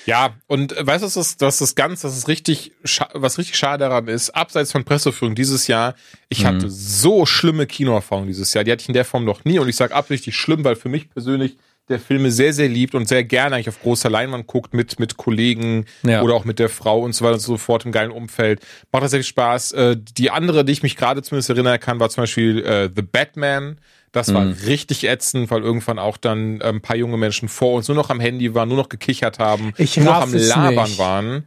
Ja, 0.06 0.34
und 0.46 0.76
äh, 0.76 0.86
weißt 0.86 1.02
du, 1.02 1.06
was 1.06 1.16
ist, 1.16 1.42
das 1.42 1.60
ist 1.60 1.74
ganz, 1.74 2.00
das 2.00 2.16
ist 2.16 2.28
richtig, 2.28 2.72
was 3.12 3.38
richtig 3.38 3.56
schade 3.56 3.84
daran 3.84 4.08
ist, 4.08 4.30
abseits 4.30 4.72
von 4.72 4.84
Presseführung 4.84 5.34
dieses 5.34 5.66
Jahr, 5.66 5.94
ich 6.28 6.42
mhm. 6.42 6.46
hatte 6.46 6.70
so 6.70 7.26
schlimme 7.26 7.66
Kinoerfahrungen 7.66 8.28
dieses 8.28 8.54
Jahr, 8.54 8.64
die 8.64 8.72
hatte 8.72 8.82
ich 8.82 8.88
in 8.88 8.94
der 8.94 9.04
Form 9.04 9.24
noch 9.24 9.44
nie 9.44 9.58
und 9.58 9.68
ich 9.68 9.76
sage 9.76 9.94
absichtlich 9.94 10.36
schlimm, 10.36 10.64
weil 10.64 10.76
für 10.76 10.88
mich 10.88 11.10
persönlich 11.10 11.58
der 11.88 12.00
Filme 12.00 12.32
sehr, 12.32 12.52
sehr 12.52 12.68
liebt 12.68 12.94
und 12.94 13.06
sehr 13.06 13.22
gerne 13.22 13.56
eigentlich 13.56 13.68
auf 13.68 13.80
großer 13.80 14.10
Leinwand 14.10 14.46
guckt 14.46 14.74
mit, 14.74 14.98
mit 14.98 15.16
Kollegen 15.16 15.86
ja. 16.02 16.22
oder 16.22 16.34
auch 16.34 16.44
mit 16.44 16.58
der 16.58 16.68
Frau 16.68 17.00
und 17.00 17.14
so 17.14 17.24
weiter 17.24 17.34
und 17.34 17.40
so 17.40 17.56
fort 17.56 17.84
im 17.84 17.92
geilen 17.92 18.10
Umfeld. 18.10 18.60
Macht 18.90 19.02
tatsächlich 19.02 19.28
Spaß. 19.28 19.72
Äh, 19.72 19.96
die 19.96 20.30
andere, 20.30 20.64
die 20.64 20.72
ich 20.72 20.82
mich 20.82 20.96
gerade 20.96 21.22
zumindest 21.22 21.50
erinnern 21.50 21.78
kann, 21.78 22.00
war 22.00 22.10
zum 22.10 22.22
Beispiel 22.22 22.64
äh, 22.64 22.90
The 22.94 23.02
Batman. 23.02 23.78
Das 24.16 24.32
war 24.32 24.46
mhm. 24.46 24.56
richtig 24.64 25.04
ätzend, 25.06 25.50
weil 25.50 25.62
irgendwann 25.62 25.98
auch 25.98 26.16
dann 26.16 26.54
ein 26.56 26.60
ähm, 26.62 26.80
paar 26.80 26.96
junge 26.96 27.18
Menschen 27.18 27.50
vor 27.50 27.74
uns 27.74 27.86
nur 27.86 27.94
noch 27.94 28.08
am 28.08 28.18
Handy 28.18 28.54
waren, 28.54 28.66
nur 28.66 28.78
noch 28.78 28.88
gekichert 28.88 29.38
haben, 29.38 29.74
ich 29.76 29.98
nur 29.98 30.06
noch 30.06 30.22
am 30.22 30.32
Labern 30.32 30.84
nicht. 30.84 30.98
waren. 30.98 31.44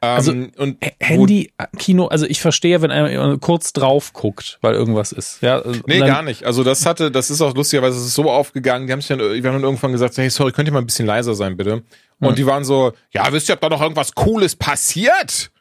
Also 0.00 0.32
Ähm, 0.32 0.50
und 0.56 0.78
Handy, 0.98 1.52
Kino, 1.78 2.06
also 2.06 2.26
ich 2.26 2.40
verstehe, 2.40 2.82
wenn 2.82 2.90
einer 2.90 3.38
kurz 3.38 3.72
drauf 3.72 4.12
guckt, 4.12 4.58
weil 4.62 4.74
irgendwas 4.74 5.12
ist. 5.12 5.40
Ja, 5.42 5.62
nee, 5.86 6.00
gar 6.00 6.22
nicht. 6.22 6.42
Also 6.42 6.64
das 6.64 6.86
hatte, 6.86 7.12
das 7.12 7.30
ist 7.30 7.40
auch 7.40 7.54
lustigerweise, 7.54 8.00
so 8.00 8.28
aufgegangen, 8.28 8.88
die 8.88 8.92
haben 8.92 9.00
sich 9.00 9.08
dann, 9.08 9.20
die 9.20 9.36
haben 9.36 9.54
dann 9.54 9.62
irgendwann 9.62 9.92
gesagt, 9.92 10.16
hey, 10.16 10.28
sorry, 10.28 10.50
könnt 10.50 10.68
ihr 10.68 10.72
mal 10.72 10.80
ein 10.80 10.86
bisschen 10.86 11.06
leiser 11.06 11.36
sein, 11.36 11.56
bitte? 11.56 11.84
Und 12.18 12.30
hm. 12.30 12.34
die 12.34 12.46
waren 12.46 12.64
so, 12.64 12.94
ja, 13.12 13.30
wisst 13.30 13.48
ihr, 13.48 13.54
ob 13.54 13.60
da 13.60 13.68
noch 13.68 13.80
irgendwas 13.80 14.12
Cooles 14.16 14.56
passiert? 14.56 15.52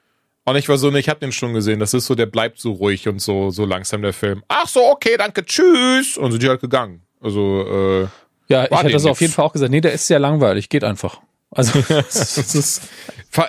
Und 0.48 0.56
ich 0.56 0.70
war 0.70 0.78
so, 0.78 0.90
ne, 0.90 1.00
ich 1.00 1.10
hab 1.10 1.20
den 1.20 1.34
schon 1.34 1.54
gesehen. 1.54 1.82
Das 1.82 1.94
ist 1.94 2.06
so, 2.06 2.16
der 2.16 2.26
bleibt 2.26 2.58
so 2.58 2.72
ruhig 2.72 3.06
und 3.10 3.20
so, 3.20 3.50
so 3.50 3.66
langsam 3.66 4.02
der 4.02 4.14
Film. 4.14 4.44
Ach 4.48 4.66
so, 4.66 4.82
okay, 4.82 5.18
danke, 5.18 5.46
tschüss. 5.46 6.18
Und 6.18 6.32
sind 6.32 6.42
die 6.42 6.48
halt 6.48 6.62
gegangen. 6.62 7.02
Also, 7.20 7.66
äh, 7.68 8.08
ja, 8.48 8.64
ich 8.64 8.72
hätte 8.72 8.94
das 8.94 9.06
auf 9.06 9.20
jeden 9.20 9.34
Fall 9.34 9.44
auch 9.44 9.52
gesagt. 9.52 9.72
Nee, 9.72 9.82
der 9.82 9.92
ist 9.92 10.08
sehr 10.08 10.20
langweilig, 10.20 10.70
geht 10.70 10.86
einfach. 10.86 11.20
Also, 11.52 11.82
das 11.90 12.56
ist, 12.56 12.82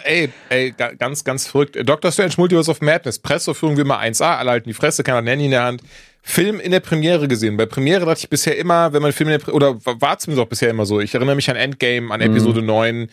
ey, 0.03 0.31
ey, 0.49 0.73
ganz, 0.73 1.23
ganz 1.23 1.47
verrückt. 1.47 1.79
Dr. 1.89 2.11
Strange 2.11 2.35
Multiverse 2.37 2.69
of 2.69 2.81
Madness, 2.81 3.21
Presseführung 3.21 3.77
wie 3.77 3.83
immer 3.83 4.01
1A, 4.01 4.39
alle 4.39 4.51
halten 4.51 4.69
die 4.69 4.75
Fresse, 4.75 5.05
keiner 5.05 5.23
Nanny 5.23 5.45
in 5.45 5.53
der 5.53 5.63
Hand. 5.63 5.83
Film 6.23 6.59
in 6.59 6.73
der 6.73 6.81
Premiere 6.81 7.29
gesehen. 7.29 7.57
Bei 7.57 7.67
Premiere 7.67 8.07
dachte 8.07 8.23
ich 8.23 8.29
bisher 8.29 8.59
immer, 8.59 8.93
wenn 8.93 9.03
man 9.03 9.13
Film 9.13 9.31
in 9.31 9.39
der, 9.39 9.55
oder 9.55 9.77
war 9.85 10.19
zumindest 10.19 10.45
auch 10.45 10.51
bisher 10.51 10.69
immer 10.69 10.85
so. 10.85 11.01
Ich 11.01 11.15
erinnere 11.15 11.37
mich 11.37 11.49
an 11.49 11.55
Endgame, 11.55 12.13
an 12.13 12.21
Episode 12.21 12.61
mhm. 12.61 12.67
9 12.67 13.09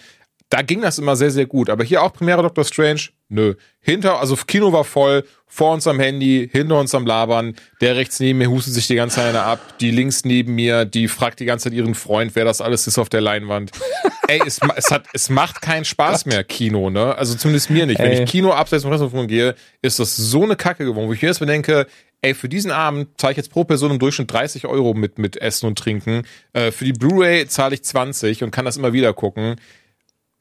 da 0.50 0.62
ging 0.62 0.82
das 0.82 1.00
immer 1.00 1.16
sehr, 1.16 1.32
sehr 1.32 1.46
gut. 1.46 1.70
Aber 1.70 1.84
hier 1.84 2.04
auch 2.04 2.14
Premiere 2.14 2.44
Doctor 2.44 2.64
Strange, 2.64 3.10
nö. 3.30 3.56
Hinter, 3.80 4.20
also 4.20 4.36
Kino 4.36 4.72
war 4.72 4.84
voll, 4.84 5.24
vor 5.48 5.74
uns 5.74 5.88
am 5.88 6.00
Handy, 6.00 6.50
hinter 6.52 6.80
uns 6.80 6.94
am 6.94 7.06
Labern. 7.06 7.56
Der 7.82 7.96
rechts 7.96 8.20
neben 8.20 8.40
mir 8.40 8.50
hustet 8.50 8.74
sich 8.74 8.88
die 8.88 8.96
ganze 8.96 9.18
Zeit 9.18 9.36
ab. 9.36 9.60
Die 9.80 9.92
links 9.92 10.24
neben 10.24 10.56
mir, 10.56 10.86
die 10.86 11.08
fragt 11.08 11.40
die 11.40 11.46
ganze 11.46 11.66
Zeit 11.66 11.74
ihren 11.74 11.96
Freund, 11.96 12.36
wer 12.36 12.46
das 12.46 12.62
alles 12.62 12.88
ist 12.88 12.98
auf 13.00 13.10
der 13.10 13.22
Leinwand. 13.22 13.72
Ey, 14.28 14.42
es, 14.46 14.60
es 14.76 14.92
hat, 14.92 15.06
es 15.14 15.30
macht 15.30 15.62
keinen 15.62 15.86
Spaß 15.86 16.26
mehr, 16.26 16.44
Kino, 16.44 16.90
ne? 16.90 17.16
Also 17.16 17.36
zumindest 17.36 17.70
mir 17.70 17.86
nicht. 17.86 18.00
Wenn 18.00 18.24
ich 18.24 18.30
Kino 18.30 18.52
abseits 18.52 18.84
vom 18.84 18.92
Restaurant 18.92 19.28
gehe, 19.28 19.56
ist 19.82 20.00
das 20.00 20.16
so 20.16 20.44
eine 20.44 20.56
Kacke 20.56 20.84
geworden, 20.84 21.08
wo 21.08 21.14
ich 21.14 21.22
mir 21.22 21.28
jetzt 21.28 21.40
bedenke, 21.40 21.86
ey, 22.22 22.34
für 22.34 22.50
diesen 22.50 22.72
Abend 22.72 23.10
zahle 23.20 23.32
ich 23.32 23.38
jetzt 23.38 23.52
pro 23.52 23.64
Person 23.66 23.92
im 23.92 24.00
Durchschnitt 24.00 24.32
30 24.32 24.66
Euro 24.66 24.96
mit, 24.96 25.20
mit 25.20 25.38
Essen 25.38 25.68
und 25.68 25.78
Trinken. 25.78 26.24
Äh, 26.54 26.72
für 26.72 26.86
die 26.86 26.94
Blu-ray 26.94 27.48
zahle 27.48 27.76
ich 27.76 27.84
20 27.84 28.44
und 28.44 28.52
kann 28.52 28.66
das 28.66 28.78
immer 28.78 28.94
wieder 28.94 29.14
gucken. 29.14 29.58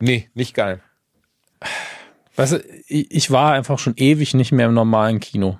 Nee, 0.00 0.28
nicht 0.34 0.54
geil. 0.54 0.80
Weißt 2.36 2.52
du, 2.52 2.64
ich 2.88 3.30
war 3.30 3.52
einfach 3.52 3.78
schon 3.78 3.94
ewig 3.96 4.34
nicht 4.34 4.52
mehr 4.52 4.66
im 4.66 4.74
normalen 4.74 5.20
Kino. 5.20 5.58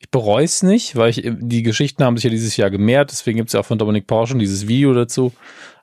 Ich 0.00 0.10
bereue 0.10 0.44
es 0.44 0.62
nicht, 0.62 0.96
weil 0.96 1.10
ich, 1.10 1.22
die 1.24 1.62
Geschichten 1.62 2.04
haben 2.04 2.16
sich 2.16 2.24
ja 2.24 2.30
dieses 2.30 2.56
Jahr 2.56 2.70
gemehrt, 2.70 3.10
deswegen 3.10 3.36
gibt 3.36 3.48
es 3.48 3.52
ja 3.54 3.60
auch 3.60 3.66
von 3.66 3.78
Dominik 3.78 4.06
Porschen 4.06 4.38
dieses 4.38 4.68
Video 4.68 4.94
dazu. 4.94 5.32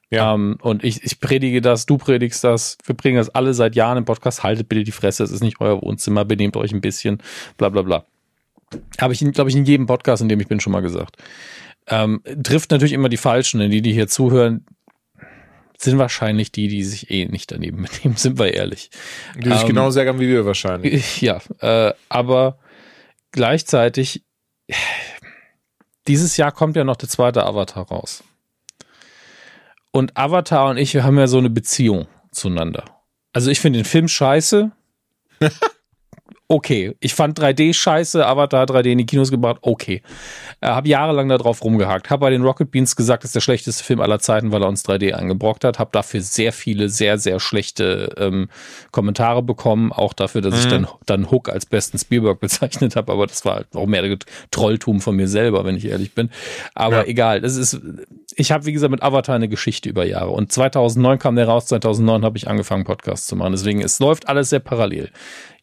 Ja. 0.09 0.33
Ähm, 0.33 0.57
und 0.61 0.83
ich, 0.83 1.03
ich 1.03 1.19
predige 1.19 1.61
das, 1.61 1.85
du 1.85 1.97
predigst 1.97 2.43
das, 2.43 2.77
wir 2.85 2.95
bringen 2.95 3.17
das 3.17 3.29
alle 3.29 3.53
seit 3.53 3.75
Jahren 3.75 3.97
im 3.97 4.05
Podcast. 4.05 4.43
Haltet 4.43 4.69
bitte 4.69 4.83
die 4.83 4.91
Fresse, 4.91 5.23
es 5.23 5.31
ist 5.31 5.43
nicht 5.43 5.59
euer 5.59 5.81
Wohnzimmer, 5.81 6.25
benehmt 6.25 6.55
euch 6.57 6.71
ein 6.71 6.81
bisschen, 6.81 7.21
bla 7.57 7.69
bla 7.69 7.81
bla. 7.81 8.05
Habe 8.99 9.13
ich, 9.13 9.19
glaube 9.19 9.49
ich, 9.49 9.55
in 9.55 9.65
jedem 9.65 9.85
Podcast, 9.85 10.21
in 10.21 10.29
dem 10.29 10.39
ich 10.39 10.47
bin, 10.47 10.59
schon 10.59 10.73
mal 10.73 10.81
gesagt. 10.81 11.17
Ähm, 11.87 12.21
trifft 12.43 12.71
natürlich 12.71 12.93
immer 12.93 13.09
die 13.09 13.17
Falschen, 13.17 13.59
denn 13.59 13.71
die, 13.71 13.81
die 13.81 13.93
hier 13.93 14.07
zuhören, 14.07 14.65
sind 15.77 15.97
wahrscheinlich 15.97 16.51
die, 16.51 16.67
die 16.67 16.83
sich 16.83 17.11
eh 17.11 17.25
nicht 17.25 17.51
daneben 17.51 17.83
benehmen, 17.91 18.15
sind 18.15 18.39
wir 18.39 18.53
ehrlich. 18.53 18.89
Die 19.35 19.49
sich 19.49 19.61
ähm, 19.61 19.67
genau 19.67 19.91
ärgern 19.91 20.19
wie 20.19 20.27
wir 20.27 20.45
wahrscheinlich. 20.45 21.21
Ja, 21.21 21.39
äh, 21.59 21.93
aber 22.09 22.59
gleichzeitig, 23.31 24.23
dieses 26.07 26.37
Jahr 26.37 26.51
kommt 26.51 26.75
ja 26.75 26.83
noch 26.83 26.95
der 26.95 27.09
zweite 27.09 27.45
Avatar 27.45 27.87
raus. 27.87 28.23
Und 29.91 30.17
Avatar 30.17 30.69
und 30.69 30.77
ich, 30.77 30.93
wir 30.93 31.03
haben 31.03 31.17
ja 31.17 31.27
so 31.27 31.37
eine 31.37 31.49
Beziehung 31.49 32.07
zueinander. 32.31 32.83
Also 33.31 33.49
ich 33.49 33.59
finde 33.59 33.79
den 33.79 33.85
Film 33.85 34.07
scheiße. 34.07 34.71
okay. 36.47 36.95
Ich 36.99 37.13
fand 37.13 37.39
3D 37.39 37.73
scheiße, 37.73 38.25
Avatar 38.25 38.65
3D 38.65 38.91
in 38.91 38.97
die 38.99 39.05
Kinos 39.05 39.31
gebracht, 39.31 39.57
okay. 39.61 40.01
Äh, 40.61 40.67
habe 40.67 40.87
jahrelang 40.87 41.29
darauf 41.29 41.63
rumgehakt. 41.63 42.09
Habe 42.09 42.21
bei 42.21 42.29
den 42.29 42.43
Rocket 42.43 42.71
Beans 42.71 42.95
gesagt, 42.95 43.23
das 43.23 43.29
ist 43.29 43.35
der 43.35 43.41
schlechteste 43.41 43.83
Film 43.83 43.99
aller 43.99 44.19
Zeiten, 44.19 44.51
weil 44.51 44.61
er 44.61 44.67
uns 44.67 44.85
3D 44.85 45.13
angebrockt 45.13 45.63
hat. 45.63 45.79
Habe 45.79 45.89
dafür 45.91 46.21
sehr 46.21 46.53
viele, 46.53 46.89
sehr, 46.89 47.17
sehr 47.17 47.39
schlechte 47.39 48.13
ähm, 48.17 48.49
Kommentare 48.91 49.41
bekommen. 49.41 49.91
Auch 49.91 50.13
dafür, 50.13 50.41
dass 50.41 50.53
mhm. 50.53 50.59
ich 50.59 50.67
dann, 50.67 50.87
dann 51.05 51.31
Hook 51.31 51.49
als 51.49 51.65
besten 51.65 51.97
Spielberg 51.97 52.39
bezeichnet 52.45 52.95
habe. 52.95 53.11
Aber 53.11 53.27
das 53.27 53.45
war 53.45 53.55
halt 53.55 53.67
auch 53.75 53.87
mehr 53.87 54.05
Trolltum 54.51 55.01
von 55.01 55.15
mir 55.15 55.27
selber, 55.27 55.65
wenn 55.65 55.75
ich 55.75 55.85
ehrlich 55.85 56.13
bin. 56.13 56.29
Aber 56.73 56.97
ja. 56.97 57.05
egal. 57.05 57.41
Das 57.41 57.55
ist, 57.55 57.79
ich 58.35 58.51
habe, 58.51 58.65
wie 58.65 58.73
gesagt, 58.73 58.91
mit 58.91 59.01
Avatar 59.01 59.35
eine 59.35 59.49
Geschichte 59.49 59.89
über 59.89 60.05
Jahre. 60.05 60.29
Und 60.29 60.51
2009 60.51 61.19
kam 61.19 61.35
der 61.35 61.47
raus. 61.47 61.65
2009 61.67 62.23
habe 62.23 62.37
ich 62.37 62.47
angefangen, 62.47 62.83
Podcasts 62.83 63.27
zu 63.27 63.35
machen. 63.35 63.51
Deswegen, 63.51 63.81
es 63.81 63.99
läuft 63.99 64.27
alles 64.27 64.49
sehr 64.49 64.59
parallel. 64.59 65.11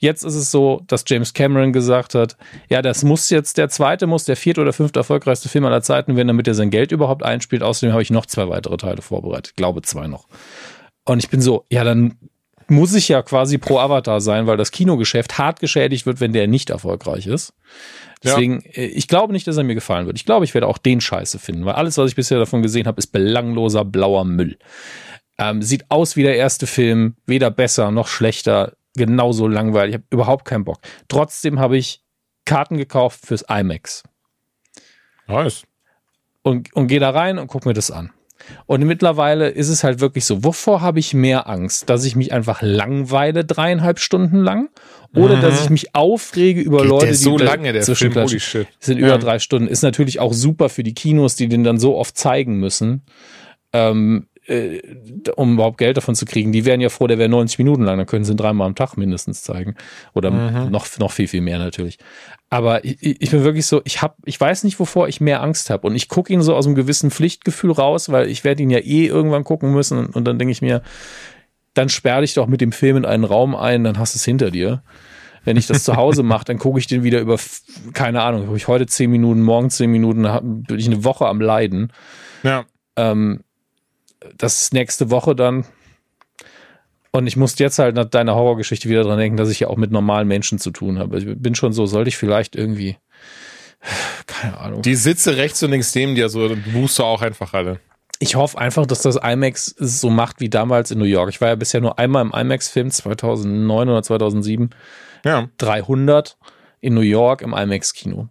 Jetzt 0.03 0.25
ist 0.25 0.35
es 0.35 0.51
so, 0.51 0.83
dass 0.89 1.05
James 1.07 1.33
Cameron 1.33 1.73
gesagt 1.73 2.17
hat, 2.17 2.37
ja, 2.69 2.83
das 2.83 3.05
muss 3.05 3.31
jetzt 3.31 3.57
der 3.57 3.69
zweite, 3.69 4.09
muss 4.09 4.25
der 4.25 4.35
vierte 4.35 4.61
oder 4.61 4.73
fünfte 4.73 4.99
erfolgreichste 4.99 5.49
Film 5.49 5.65
aller 5.65 5.81
Zeiten 5.81 6.17
werden, 6.17 6.27
damit 6.27 6.49
er 6.49 6.55
sein 6.55 6.71
Geld 6.71 6.91
überhaupt 6.91 7.23
einspielt. 7.23 7.63
Außerdem 7.63 7.93
habe 7.93 8.03
ich 8.03 8.11
noch 8.11 8.27
zwei 8.27 8.49
weitere 8.49 8.77
Teile 8.77 9.01
vorbereitet. 9.01 9.51
Ich 9.51 9.55
glaube 9.55 9.81
zwei 9.83 10.09
noch. 10.09 10.27
Und 11.05 11.21
ich 11.21 11.31
bin 11.31 11.41
so, 11.41 11.67
ja, 11.71 11.85
dann 11.85 12.17
muss 12.67 12.95
ich 12.95 13.07
ja 13.09 13.23
quasi 13.23 13.59
pro 13.59 13.79
Avatar 13.79 14.21
sein, 14.21 14.49
weil 14.49 14.57
das 14.57 14.73
Kinogeschäft 14.73 15.39
hart 15.39 15.61
geschädigt 15.61 16.05
wird, 16.05 16.19
wenn 16.19 16.33
der 16.33 16.49
nicht 16.49 16.71
erfolgreich 16.71 17.29
ist. 17.29 17.55
Deswegen, 18.25 18.65
ja. 18.73 18.83
Äh, 18.83 18.87
ich 18.87 19.07
glaube 19.07 19.33
nicht, 19.33 19.47
dass 19.47 19.57
er 19.57 19.63
mir 19.63 19.77
gefallen 19.77 20.07
wird. 20.07 20.19
Ich 20.19 20.25
glaube, 20.25 20.45
ich 20.45 20.53
werde 20.53 20.67
auch 20.67 20.79
den 20.79 21.01
Scheiße 21.01 21.39
finden, 21.39 21.65
weil 21.65 21.75
alles, 21.75 21.97
was 21.97 22.11
ich 22.11 22.17
bisher 22.17 22.41
davon 22.41 22.63
gesehen 22.63 22.89
habe, 22.89 22.99
ist 22.99 23.13
belangloser 23.13 23.85
blauer 23.85 24.25
Müll. 24.25 24.59
Ähm, 25.39 25.63
sieht 25.63 25.85
aus 25.91 26.17
wie 26.17 26.25
der 26.25 26.37
erste 26.37 26.67
Film, 26.67 27.15
weder 27.25 27.53
besser 27.53 27.93
noch 27.93 28.09
schlechter 28.09 28.73
genauso 28.95 29.49
langweilig. 29.49 29.95
Ich 29.95 30.01
habe 30.01 30.07
überhaupt 30.11 30.45
keinen 30.45 30.65
Bock. 30.65 30.79
Trotzdem 31.09 31.59
habe 31.59 31.77
ich 31.77 32.03
Karten 32.45 32.77
gekauft 32.77 33.27
fürs 33.27 33.45
IMAX. 33.49 34.03
Nice. 35.27 35.65
Und, 36.43 36.73
und 36.75 36.89
gehe 36.89 37.01
da 37.01 37.11
rein 37.11 37.39
und 37.39 37.47
gucke 37.47 37.69
mir 37.69 37.75
das 37.75 37.91
an. 37.91 38.13
Und 38.67 38.83
mittlerweile 38.85 39.49
ist 39.49 39.69
es 39.69 39.85
halt 39.85 40.01
wirklich 40.01 40.25
so, 40.25 40.43
wovor 40.43 40.81
habe 40.81 40.99
ich 40.99 41.15
mehr 41.15 41.49
Angst? 41.49 41.89
Dass 41.89 42.05
ich 42.05 42.17
mich 42.17 42.33
einfach 42.33 42.61
langweile 42.61 43.45
dreieinhalb 43.45 44.01
Stunden 44.01 44.39
lang? 44.39 44.69
Oder 45.15 45.37
mhm. 45.37 45.41
dass 45.43 45.63
ich 45.63 45.71
mich 45.71 45.95
aufrege 45.95 46.61
über 46.61 46.79
Geht 46.79 46.89
Leute, 46.89 47.07
die 47.09 47.15
so 47.15 47.39
lange, 47.39 47.73
der 47.73 47.85
Film, 47.85 48.15
holy 48.15 48.41
shit. 48.41 48.67
sind 48.81 48.99
über 48.99 49.09
ja. 49.09 49.19
drei 49.19 49.39
Stunden. 49.39 49.69
Ist 49.69 49.83
natürlich 49.83 50.21
auch 50.21 50.33
super 50.33 50.69
für 50.69 50.83
die 50.83 50.95
Kinos, 50.95 51.37
die 51.37 51.49
den 51.49 51.65
dann 51.65 51.79
so 51.79 51.97
oft 51.97 52.17
zeigen 52.17 52.59
müssen. 52.59 53.03
Ähm, 53.73 54.27
äh, 54.53 54.83
um 55.37 55.55
überhaupt 55.55 55.79
Geld 55.79 55.97
davon 55.97 56.15
zu 56.15 56.27
kriegen, 56.27 56.53
die 56.53 56.65
wären 56.65 56.81
ja 56.81 56.91
froh, 56.91 57.07
der 57.07 57.19
wäre 57.19 57.29
90 57.29 57.59
Minuten 57.59 57.85
lang, 57.85 57.97
dann 57.97 58.07
können 58.07 58.25
sie 58.25 58.33
ihn 58.33 58.37
dreimal 58.37 58.67
am 58.67 58.75
Tag 58.75 58.97
mindestens 58.97 59.43
zeigen. 59.43 59.75
Oder 60.13 60.31
mhm. 60.31 60.71
noch, 60.71 60.87
noch 60.99 61.11
viel, 61.11 61.29
viel 61.29 61.41
mehr 61.41 61.59
natürlich. 61.59 61.99
Aber 62.51 62.85
ich, 62.85 62.99
ich 63.01 63.31
bin 63.31 63.45
wirklich 63.45 63.67
so, 63.67 63.81
ich 63.85 64.03
hab, 64.03 64.17
ich 64.25 64.39
weiß 64.39 64.65
nicht, 64.65 64.79
wovor 64.79 65.09
ich 65.09 65.21
mehr 65.21 65.43
Angst 65.43 65.71
habe. 65.71 65.87
Und 65.87 65.95
ich 65.95 66.09
gucke 66.09 66.33
ihn 66.33 66.43
so 66.43 66.55
aus 66.55 66.67
einem 66.67 66.75
gewissen 66.75 67.11
Pflichtgefühl 67.11 67.73
raus, 67.73 68.11
weil 68.11 68.29
ich 68.29 68.45
werde 68.45 68.63
ihn 68.63 68.71
ja 68.71 68.79
eh 68.79 69.07
irgendwann 69.07 69.45
gucken 69.45 69.73
müssen. 69.73 69.99
Und, 69.99 70.15
und 70.15 70.25
dann 70.25 70.39
denke 70.39 70.53
ich 70.53 70.61
mir, 70.61 70.83
dann 71.73 71.89
sperr 71.89 72.21
dich 72.21 72.35
doch 72.35 72.47
mit 72.47 72.61
dem 72.61 72.73
Film 72.73 72.99
in 72.99 73.05
einen 73.07 73.25
Raum 73.25 73.57
ein, 73.57 73.85
dann 73.85 73.99
hast 73.99 74.15
du 74.15 74.19
es 74.19 74.25
hinter 74.25 74.51
dir. 74.51 74.83
Wenn 75.45 75.57
ich 75.57 75.67
das 75.67 75.83
zu 75.83 75.97
Hause 75.97 76.23
mache, 76.25 76.45
dann 76.45 76.59
gucke 76.59 76.79
ich 76.79 76.87
den 76.87 77.03
wieder 77.03 77.21
über, 77.21 77.39
keine 77.95 78.23
Ahnung, 78.23 78.47
habe 78.47 78.57
ich 78.57 78.69
heute 78.69 78.87
zehn 78.87 79.11
Minuten, 79.11 79.41
morgen 79.41 79.71
zehn 79.71 79.91
Minuten, 79.91 80.23
bin 80.67 80.79
ich 80.79 80.87
eine 80.87 81.05
Woche 81.05 81.27
am 81.27 81.41
Leiden. 81.41 81.91
Ja. 82.43 82.67
Ähm, 82.97 83.41
das 84.37 84.63
ist 84.63 84.73
nächste 84.73 85.11
Woche 85.11 85.35
dann. 85.35 85.65
Und 87.11 87.27
ich 87.27 87.37
musste 87.37 87.63
jetzt 87.63 87.79
halt 87.79 87.95
nach 87.95 88.07
deiner 88.07 88.35
Horrorgeschichte 88.35 88.89
wieder 88.89 89.03
dran 89.03 89.19
denken, 89.19 89.37
dass 89.37 89.51
ich 89.51 89.61
ja 89.61 89.69
auch 89.69 89.77
mit 89.77 89.91
normalen 89.91 90.27
Menschen 90.27 90.59
zu 90.59 90.71
tun 90.71 90.99
habe. 90.99 91.19
Ich 91.19 91.27
bin 91.27 91.55
schon 91.55 91.73
so, 91.73 91.85
sollte 91.85 92.09
ich 92.09 92.17
vielleicht 92.17 92.57
irgendwie, 92.57 92.97
keine 94.27 94.59
Ahnung. 94.59 94.83
Die 94.83 94.95
Sitze 94.95 95.37
rechts 95.37 95.63
und 95.63 95.71
links 95.71 95.95
neben 95.95 96.15
dir, 96.15 96.31
so 96.31 96.57
buchst 96.73 96.99
du 96.99 97.05
auch 97.05 97.21
einfach 97.21 97.53
alle. 97.53 97.81
Ich 98.19 98.37
hoffe 98.37 98.57
einfach, 98.57 98.87
dass 98.87 99.03
das 99.03 99.17
IMAX 99.17 99.75
so 99.79 100.09
macht 100.09 100.41
wie 100.41 100.49
damals 100.49 100.91
in 100.91 100.99
New 100.99 101.05
York. 101.05 101.29
Ich 101.29 101.41
war 101.41 101.49
ja 101.49 101.57
bisher 101.57 101.81
nur 101.81 101.99
einmal 101.99 102.25
im 102.25 102.33
IMAX-Film 102.33 102.91
2009 102.91 103.89
oder 103.89 104.03
2007. 104.03 104.71
Ja. 105.25 105.49
300 105.59 106.39
in 106.81 106.95
New 106.95 107.01
York 107.01 107.43
im 107.43 107.53
IMAX-Kino 107.53 108.29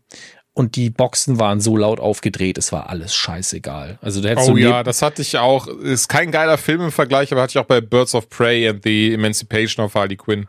und 0.54 0.76
die 0.76 0.90
Boxen 0.90 1.40
waren 1.40 1.62
so 1.62 1.78
laut 1.78 2.00
aufgedreht, 2.00 2.58
es 2.58 2.72
war 2.72 2.90
alles 2.90 3.16
scheißegal. 3.16 3.98
Also 4.02 4.22
du 4.22 4.30
hättest 4.30 4.50
Oh 4.50 4.52
so 4.52 4.58
ja, 4.58 4.84
das 4.84 5.02
hatte 5.02 5.22
ich 5.22 5.38
auch. 5.38 5.68
Ist 5.68 6.10
kein 6.10 6.32
geiler 6.32 6.58
Film 6.58 6.82
im 6.82 6.92
Vergleich, 6.92 7.32
aber 7.32 7.42
hatte 7.42 7.52
ich 7.52 7.58
auch 7.58 7.68
bei 7.68 7.80
Birds 7.80 8.16
of 8.16 8.30
Prey 8.30 8.68
and 8.68 8.84
the 8.84 9.14
Emancipation 9.14 9.86
of 9.86 9.96
Harley 9.96 10.18
Quinn. 10.18 10.48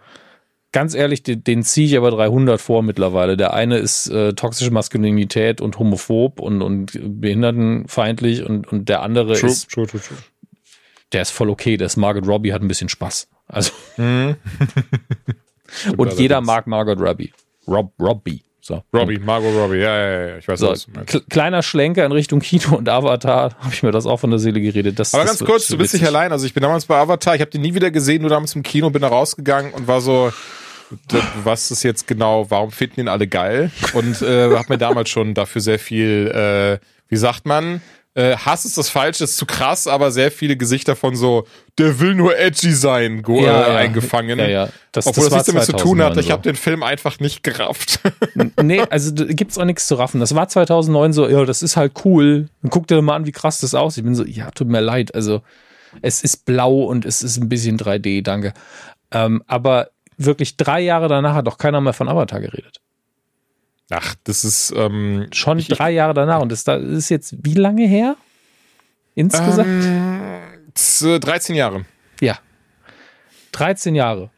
Ganz 0.73 0.95
ehrlich, 0.95 1.23
den, 1.23 1.45
den 1.45 1.63
ziehe 1.63 1.87
ich 1.87 1.97
aber 1.97 2.11
300 2.11 2.61
vor 2.61 2.83
mittlerweile. 2.83 3.37
Der 3.37 3.53
eine 3.53 3.77
ist 3.77 4.09
äh, 4.09 4.33
toxische 4.33 4.71
Maskulinität 4.71 5.61
und 5.61 5.79
homophob 5.79 6.41
und, 6.41 6.63
und 6.63 6.99
behindertenfeindlich 7.21 8.43
und, 8.45 8.73
und 8.73 8.89
der 8.89 9.03
andere 9.03 9.35
true, 9.35 9.51
ist 9.51 9.71
true, 9.71 9.87
true, 9.87 10.01
true. 10.01 10.19
der 11.13 11.23
ist 11.23 11.31
voll 11.31 11.51
okay. 11.51 11.77
Der 11.77 11.87
ist 11.87 11.97
Margaret 11.97 12.27
Robbie, 12.27 12.53
hat 12.53 12.63
ein 12.63 12.69
bisschen 12.69 12.89
Spaß. 12.89 13.29
Also 13.47 13.71
mhm. 13.99 14.37
und 15.97 16.19
jeder 16.19 16.41
mag 16.41 16.67
Margaret 16.67 16.99
Robbie. 16.99 17.33
Rob, 17.69 17.93
Robbie. 18.01 18.43
So. 18.65 18.85
Robbie, 18.95 19.19
Margot 19.19 19.53
Robbie, 19.57 19.79
ja, 19.79 19.99
ja, 19.99 20.27
ja, 20.29 20.39
ich 20.39 20.47
weiß 20.47 20.61
so, 20.61 20.69
was 20.69 20.87
Kleiner 21.29 21.65
Schlenker 21.65 22.07
in 22.07 22.13
Richtung 22.13 22.39
Kino 22.39 22.77
und 22.77 22.89
Avatar, 22.89 23.57
habe 23.59 23.75
ich 23.75 23.83
mir 23.83 23.91
das 23.91 24.07
auch 24.07 24.19
von 24.19 24.31
der 24.31 24.39
Seele 24.39 24.61
geredet. 24.61 25.01
Das, 25.01 25.13
Aber 25.15 25.25
das 25.25 25.39
ganz 25.39 25.51
kurz, 25.51 25.67
du 25.67 25.77
bist 25.77 25.95
nicht 25.95 26.07
allein. 26.07 26.31
Also 26.31 26.47
ich 26.47 26.55
bin 26.55 26.63
damals 26.63 26.87
bei 26.87 26.97
Avatar, 26.97 27.35
ich 27.35 27.41
habe 27.41 27.51
den 27.51 27.61
nie 27.61 27.75
wieder 27.75 27.91
gesehen, 27.91 28.23
nur 28.23 28.31
damals 28.31 28.55
im 28.55 28.63
Kino, 28.63 28.89
bin 28.91 29.03
da 29.03 29.09
rausgegangen 29.09 29.73
und 29.73 29.89
war 29.89 30.01
so, 30.01 30.33
was 31.43 31.73
ist 31.73 31.83
jetzt 31.83 32.07
genau, 32.07 32.51
warum 32.53 32.71
finden 32.71 33.01
ihn 33.01 33.09
alle 33.09 33.27
geil? 33.27 33.73
Und 33.95 34.23
äh, 34.23 34.55
habe 34.55 34.67
mir 34.69 34.79
damals 34.79 35.11
schon 35.11 35.35
dafür 35.35 35.61
sehr 35.61 35.81
viel, 35.81 36.31
äh, 36.33 36.79
wie 37.09 37.17
sagt 37.17 37.47
man, 37.47 37.83
äh, 38.15 38.37
Hass 38.37 38.65
ist 38.67 38.77
das 38.77 38.89
Falsche, 38.91 39.25
ist 39.25 39.37
zu 39.37 39.47
krass, 39.47 39.87
aber 39.87 40.11
sehr 40.11 40.31
viele 40.31 40.57
Gesichter 40.57 40.97
von 40.97 41.17
so, 41.17 41.47
der 41.79 41.99
will 41.99 42.15
nur 42.15 42.39
edgy 42.39 42.73
sein, 42.73 43.23
go, 43.23 43.41
Ja, 43.43 43.69
äh, 43.69 43.77
eingefangen. 43.79 44.39
Ja, 44.39 44.47
ja. 44.49 44.69
Das- 44.93 45.07
Obwohl 45.07 45.31
das 45.31 45.45
das, 45.47 45.55
nichts 45.55 45.67
damit 45.67 45.81
zu 45.81 45.85
tun 45.89 46.03
hat. 46.03 46.15
2009 46.15 46.19
Ich 46.21 46.27
so. 46.27 46.33
habe 46.33 46.43
den 46.43 46.57
Film 46.57 46.83
einfach 46.83 47.21
nicht 47.21 47.43
gerafft. 47.43 48.01
nee, 48.63 48.83
also 48.91 49.11
da 49.13 49.25
gibt's 49.25 49.57
auch 49.57 49.65
nichts 49.65 49.87
zu 49.87 49.95
raffen. 49.95 50.21
Das 50.21 50.35
war 50.35 50.47
2009 50.49 51.13
so, 51.15 51.29
ja, 51.29 51.45
das 51.47 51.63
ist 51.63 51.77
halt 51.77 51.93
cool. 52.05 52.49
Dann 52.61 52.71
guck 52.71 52.87
dir 52.87 53.01
mal 53.01 53.17
an, 53.17 53.27
wie 53.27 53.33
krass 53.33 53.61
das 53.61 53.75
aussieht. 53.75 54.03
Ich 54.03 54.05
bin 54.07 54.15
so, 54.15 54.25
ja, 54.27 54.51
tut 54.51 54.69
mir 54.69 54.81
leid. 54.81 55.15
Also 55.15 55.41
es 56.03 56.23
ist 56.23 56.45
blau 56.45 56.83
und 56.85 57.05
es 57.07 57.23
ist 57.23 57.39
ein 57.39 57.49
bisschen 57.49 57.79
3D, 57.79 58.23
danke. 58.23 58.53
Ähm, 59.11 59.43
aber 59.47 59.89
wirklich 60.19 60.57
drei 60.57 60.81
Jahre 60.81 61.09
danach 61.09 61.35
hat 61.35 61.47
doch 61.47 61.59
keiner 61.59 61.81
mehr 61.81 61.93
von 61.95 62.09
Avatar 62.09 62.41
geredet. 62.41 62.81
Ach, 63.91 64.15
das 64.25 64.45
ist 64.45 64.73
ähm, 64.77 65.27
Schon 65.33 65.59
ich, 65.59 65.69
drei 65.69 65.91
Jahre 65.91 66.15
danach. 66.15 66.41
Und 66.41 66.53
das 66.53 66.65
da 66.65 66.77
ist 66.77 67.09
jetzt 67.09 67.35
wie 67.45 67.55
lange 67.55 67.87
her? 67.87 68.17
Insgesamt? 69.15 69.85
ich, 70.77 71.07
äh, 71.07 71.19
13 71.19 71.55
Jahre. 71.55 71.85
Ja. 72.21 72.39
13 73.53 73.95
Jahre. 73.95 74.31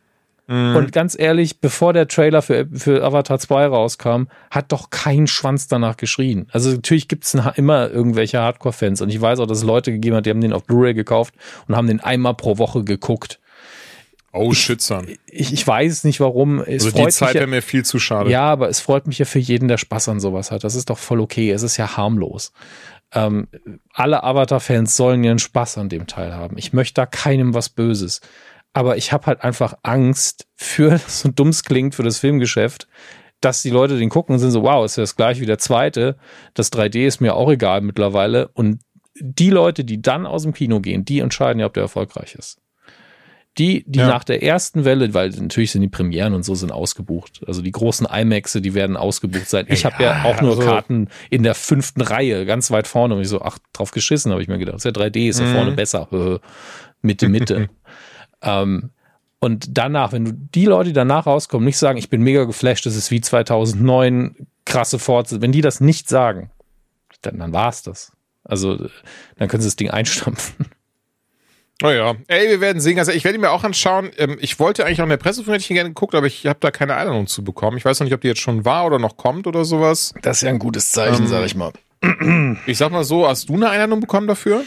Mhm. 0.46 0.76
Und 0.76 0.92
ganz 0.92 1.18
ehrlich, 1.18 1.60
bevor 1.60 1.92
der 1.92 2.06
Trailer 2.06 2.42
für, 2.42 2.66
für 2.72 3.02
Avatar 3.02 3.38
2 3.38 3.66
rauskam, 3.66 4.24
hat 4.50 4.72
doch 4.72 4.90
kein 4.90 5.26
Schwanz 5.26 5.68
danach 5.68 5.96
geschrien. 5.96 6.48
Also 6.52 6.70
natürlich 6.70 7.08
gibt 7.08 7.24
es 7.24 7.34
immer 7.56 7.90
irgendwelche 7.90 8.40
Hardcore-Fans. 8.40 9.00
Und 9.00 9.08
ich 9.08 9.20
weiß 9.20 9.40
auch, 9.40 9.46
dass 9.46 9.58
es 9.58 9.64
Leute 9.64 9.92
gegeben 9.92 10.16
hat, 10.16 10.26
die 10.26 10.30
haben 10.30 10.40
den 10.40 10.52
auf 10.52 10.64
Blu-ray 10.64 10.92
gekauft 10.92 11.34
und 11.66 11.76
haben 11.76 11.86
den 11.86 12.00
einmal 12.00 12.34
pro 12.34 12.58
Woche 12.58 12.84
geguckt. 12.84 13.40
Oh, 14.36 14.52
Shitson. 14.52 15.06
Ich, 15.30 15.52
ich 15.52 15.64
weiß 15.64 16.02
nicht 16.02 16.18
warum. 16.18 16.58
Es 16.58 16.84
Also 16.84 16.90
die 16.90 17.08
Zeit 17.08 17.34
wäre 17.34 17.46
mir 17.46 17.62
viel 17.62 17.84
zu 17.84 18.00
schade. 18.00 18.30
ja, 18.30 18.42
aber 18.42 18.68
es 18.68 18.80
freut 18.80 19.06
mich 19.06 19.20
ja 19.20 19.26
für 19.26 19.38
jeden, 19.38 19.68
der 19.68 19.78
Spaß 19.78 20.08
an 20.08 20.18
sowas 20.18 20.50
hat. 20.50 20.64
Das 20.64 20.74
ist 20.74 20.90
doch 20.90 20.98
voll 20.98 21.20
okay. 21.20 21.52
Es 21.52 21.62
ist 21.62 21.76
ja 21.76 21.96
harmlos. 21.96 22.52
Ähm, 23.12 23.46
alle 23.92 24.24
Avatar-Fans 24.24 24.96
sollen 24.96 25.22
ihren 25.22 25.38
Spaß 25.38 25.78
an 25.78 25.88
dem 25.88 26.08
Teil 26.08 26.34
haben. 26.34 26.58
Ich 26.58 26.72
möchte 26.72 26.94
da 26.94 27.06
keinem 27.06 27.54
was 27.54 27.68
Böses. 27.68 28.20
Aber 28.72 28.96
ich 28.96 29.12
habe 29.12 29.26
halt 29.26 29.44
einfach 29.44 29.74
Angst 29.84 30.48
für, 30.56 30.98
so 31.06 31.28
dumm 31.28 31.50
es 31.50 31.62
klingt, 31.62 31.94
für 31.94 32.02
das 32.02 32.18
Filmgeschäft, 32.18 32.88
dass 33.40 33.62
die 33.62 33.70
Leute 33.70 33.98
den 33.98 34.10
gucken 34.10 34.32
und 34.32 34.40
sind 34.40 34.50
so, 34.50 34.64
wow, 34.64 34.84
ist 34.84 34.96
ja 34.96 35.04
das 35.04 35.14
gleich 35.14 35.40
wie 35.40 35.46
der 35.46 35.58
zweite. 35.58 36.16
Das 36.54 36.72
3D 36.72 37.06
ist 37.06 37.20
mir 37.20 37.36
auch 37.36 37.50
egal 37.50 37.82
mittlerweile. 37.82 38.48
Und 38.48 38.80
die 39.20 39.50
Leute, 39.50 39.84
die 39.84 40.02
dann 40.02 40.26
aus 40.26 40.42
dem 40.42 40.54
Kino 40.54 40.80
gehen, 40.80 41.04
die 41.04 41.20
entscheiden 41.20 41.60
ja, 41.60 41.66
ob 41.66 41.74
der 41.74 41.84
erfolgreich 41.84 42.34
ist. 42.34 42.58
Die, 43.58 43.84
die 43.86 44.00
Ja. 44.00 44.08
nach 44.08 44.24
der 44.24 44.42
ersten 44.42 44.84
Welle, 44.84 45.14
weil 45.14 45.30
natürlich 45.30 45.70
sind 45.70 45.82
die 45.82 45.88
Premieren 45.88 46.34
und 46.34 46.42
so 46.44 46.56
sind 46.56 46.72
ausgebucht. 46.72 47.42
Also 47.46 47.62
die 47.62 47.70
großen 47.70 48.04
IMAXe, 48.06 48.60
die 48.60 48.74
werden 48.74 48.96
ausgebucht 48.96 49.48
sein. 49.48 49.66
Ich 49.68 49.84
habe 49.84 50.02
ja 50.02 50.24
auch 50.24 50.40
nur 50.40 50.52
also- 50.56 50.62
Karten 50.62 51.08
in 51.30 51.44
der 51.44 51.54
fünften 51.54 52.00
Reihe, 52.00 52.46
ganz 52.46 52.72
weit 52.72 52.88
vorne. 52.88 53.14
Und 53.14 53.20
ich 53.22 53.28
so, 53.28 53.42
ach, 53.42 53.58
drauf 53.72 53.92
geschissen, 53.92 54.32
habe 54.32 54.42
ich 54.42 54.48
mir 54.48 54.58
gedacht. 54.58 54.76
Ist 54.78 54.84
ja 54.84 54.90
3D, 54.90 55.28
ist 55.28 55.38
ja 55.38 55.46
vorne 55.46 55.70
besser. 55.72 56.08
Mitte, 57.00 57.28
Mitte. 57.28 57.68
ähm, 58.42 58.90
und 59.38 59.76
danach, 59.76 60.12
wenn 60.12 60.24
du 60.24 60.32
die 60.32 60.64
Leute, 60.64 60.88
die 60.88 60.94
danach 60.94 61.26
rauskommen, 61.26 61.64
nicht 61.66 61.78
sagen, 61.78 61.98
ich 61.98 62.08
bin 62.08 62.22
mega 62.22 62.44
geflasht, 62.44 62.86
das 62.86 62.96
ist 62.96 63.10
wie 63.10 63.20
2009, 63.20 64.46
krasse 64.64 64.98
Fortsetzung, 64.98 65.42
wenn 65.42 65.52
die 65.52 65.60
das 65.60 65.80
nicht 65.80 66.08
sagen, 66.08 66.50
dann, 67.22 67.38
dann 67.38 67.52
war's 67.52 67.82
das. 67.82 68.12
Also, 68.42 68.88
dann 69.36 69.48
können 69.48 69.60
sie 69.62 69.68
das 69.68 69.76
Ding 69.76 69.90
einstampfen. 69.90 70.66
Oh 71.82 71.90
ja. 71.90 72.14
Ey, 72.28 72.48
wir 72.50 72.60
werden 72.60 72.80
sehen. 72.80 72.98
Also 72.98 73.10
ich 73.12 73.24
werde 73.24 73.36
ihn 73.36 73.40
mir 73.40 73.50
auch 73.50 73.64
anschauen. 73.64 74.10
Ähm, 74.16 74.38
ich 74.40 74.58
wollte 74.60 74.86
eigentlich 74.86 75.00
auch 75.00 75.04
in 75.04 75.10
der 75.10 75.16
Presseführung 75.16 75.54
hätte 75.54 75.64
ich 75.64 75.70
ihn 75.70 75.74
gerne 75.74 75.90
geguckt, 75.90 76.14
aber 76.14 76.26
ich 76.26 76.46
habe 76.46 76.58
da 76.60 76.70
keine 76.70 76.94
Einladung 76.94 77.26
zu 77.26 77.42
bekommen. 77.42 77.76
Ich 77.76 77.84
weiß 77.84 77.98
noch 78.00 78.04
nicht, 78.04 78.14
ob 78.14 78.20
die 78.20 78.28
jetzt 78.28 78.40
schon 78.40 78.64
war 78.64 78.86
oder 78.86 78.98
noch 78.98 79.16
kommt 79.16 79.46
oder 79.46 79.64
sowas. 79.64 80.14
Das 80.22 80.38
ist 80.38 80.42
ja 80.42 80.50
ein 80.50 80.58
gutes 80.60 80.90
Zeichen, 80.92 81.22
Ähm, 81.24 81.26
sag 81.28 81.44
ich 81.44 81.54
mal. 81.54 81.72
Ich 82.66 82.78
sag 82.78 82.92
mal 82.92 83.02
so, 83.04 83.26
hast 83.26 83.48
du 83.48 83.54
eine 83.54 83.70
Einladung 83.70 84.00
bekommen 84.00 84.26
dafür? 84.28 84.62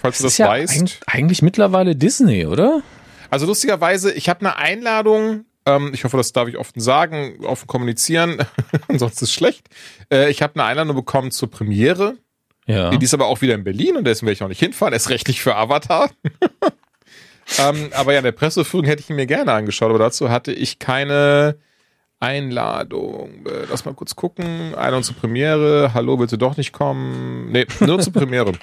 Falls 0.00 0.18
du 0.18 0.24
das 0.24 0.38
ja 0.38 0.48
weißt. 0.48 0.82
eig- 0.82 0.98
eigentlich 1.06 1.42
mittlerweile 1.42 1.94
Disney, 1.94 2.46
oder? 2.46 2.82
Also 3.30 3.46
lustigerweise, 3.46 4.12
ich 4.12 4.28
habe 4.28 4.40
eine 4.40 4.56
Einladung. 4.56 5.44
Ähm, 5.64 5.92
ich 5.94 6.02
hoffe, 6.02 6.16
das 6.16 6.32
darf 6.32 6.48
ich 6.48 6.58
offen 6.58 6.80
sagen, 6.80 7.36
offen 7.44 7.68
kommunizieren. 7.68 8.38
Sonst 8.88 9.14
ist 9.16 9.22
es 9.22 9.32
schlecht. 9.32 9.68
Äh, 10.12 10.28
ich 10.30 10.42
habe 10.42 10.54
eine 10.56 10.64
Einladung 10.64 10.96
bekommen 10.96 11.30
zur 11.30 11.50
Premiere. 11.50 12.16
Ja. 12.72 12.90
Die 12.90 13.04
ist 13.04 13.14
aber 13.14 13.26
auch 13.26 13.40
wieder 13.42 13.54
in 13.54 13.64
Berlin 13.64 13.96
und 13.96 14.04
deswegen 14.04 14.26
werde 14.26 14.34
ich 14.34 14.42
auch 14.42 14.48
nicht 14.48 14.60
hinfahren. 14.60 14.92
Erst 14.92 15.10
rechtlich 15.10 15.40
für 15.40 15.56
Avatar. 15.56 16.10
ähm, 17.58 17.90
aber 17.92 18.12
ja, 18.12 18.18
in 18.18 18.24
der 18.24 18.32
Presseführung 18.32 18.86
hätte 18.86 19.02
ich 19.02 19.10
ihn 19.10 19.16
mir 19.16 19.26
gerne 19.26 19.52
angeschaut, 19.52 19.90
aber 19.90 19.98
dazu 19.98 20.30
hatte 20.30 20.52
ich 20.52 20.78
keine 20.78 21.56
Einladung. 22.20 23.46
Äh, 23.46 23.66
Lass 23.68 23.84
mal 23.84 23.94
kurz 23.94 24.16
gucken. 24.16 24.74
Einladung 24.74 25.02
zur 25.02 25.16
Premiere. 25.16 25.92
Hallo, 25.92 26.16
bitte 26.16 26.38
doch 26.38 26.56
nicht 26.56 26.72
kommen. 26.72 27.50
Nee, 27.50 27.66
nur 27.80 28.00
zur 28.00 28.12
Premiere. 28.12 28.52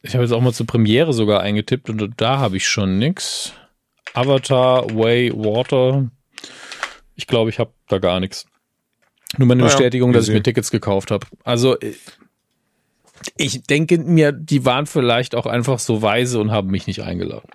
Ich 0.00 0.14
habe 0.14 0.24
jetzt 0.24 0.32
auch 0.32 0.40
mal 0.40 0.54
zur 0.54 0.66
Premiere 0.66 1.12
sogar 1.12 1.42
eingetippt 1.42 1.90
und 1.90 2.14
da 2.16 2.38
habe 2.38 2.56
ich 2.56 2.66
schon 2.66 2.98
nix. 2.98 3.52
Avatar, 4.14 4.86
Way, 4.96 5.30
Water. 5.34 6.08
Ich 7.16 7.26
glaube, 7.26 7.50
ich 7.50 7.58
habe 7.58 7.70
da 7.88 7.98
gar 7.98 8.18
nichts. 8.18 8.46
Nur 9.38 9.48
meine 9.48 9.62
Bestätigung, 9.62 10.12
dass 10.12 10.28
ich 10.28 10.34
mir. 10.34 10.42
Tickets 10.42 10.70
gekauft 10.70 11.10
habe. 11.10 11.26
Also 11.44 11.78
äh, 11.80 11.94
ich 13.36 13.62
denke 13.62 13.98
mir, 13.98 14.32
die 14.32 14.64
waren 14.64 14.86
vielleicht 14.86 15.34
auch 15.34 15.46
einfach 15.46 15.78
so 15.78 16.02
weise 16.02 16.40
und 16.40 16.50
haben 16.50 16.68
mich 16.70 16.86
nicht 16.86 17.02
eingeladen. 17.02 17.48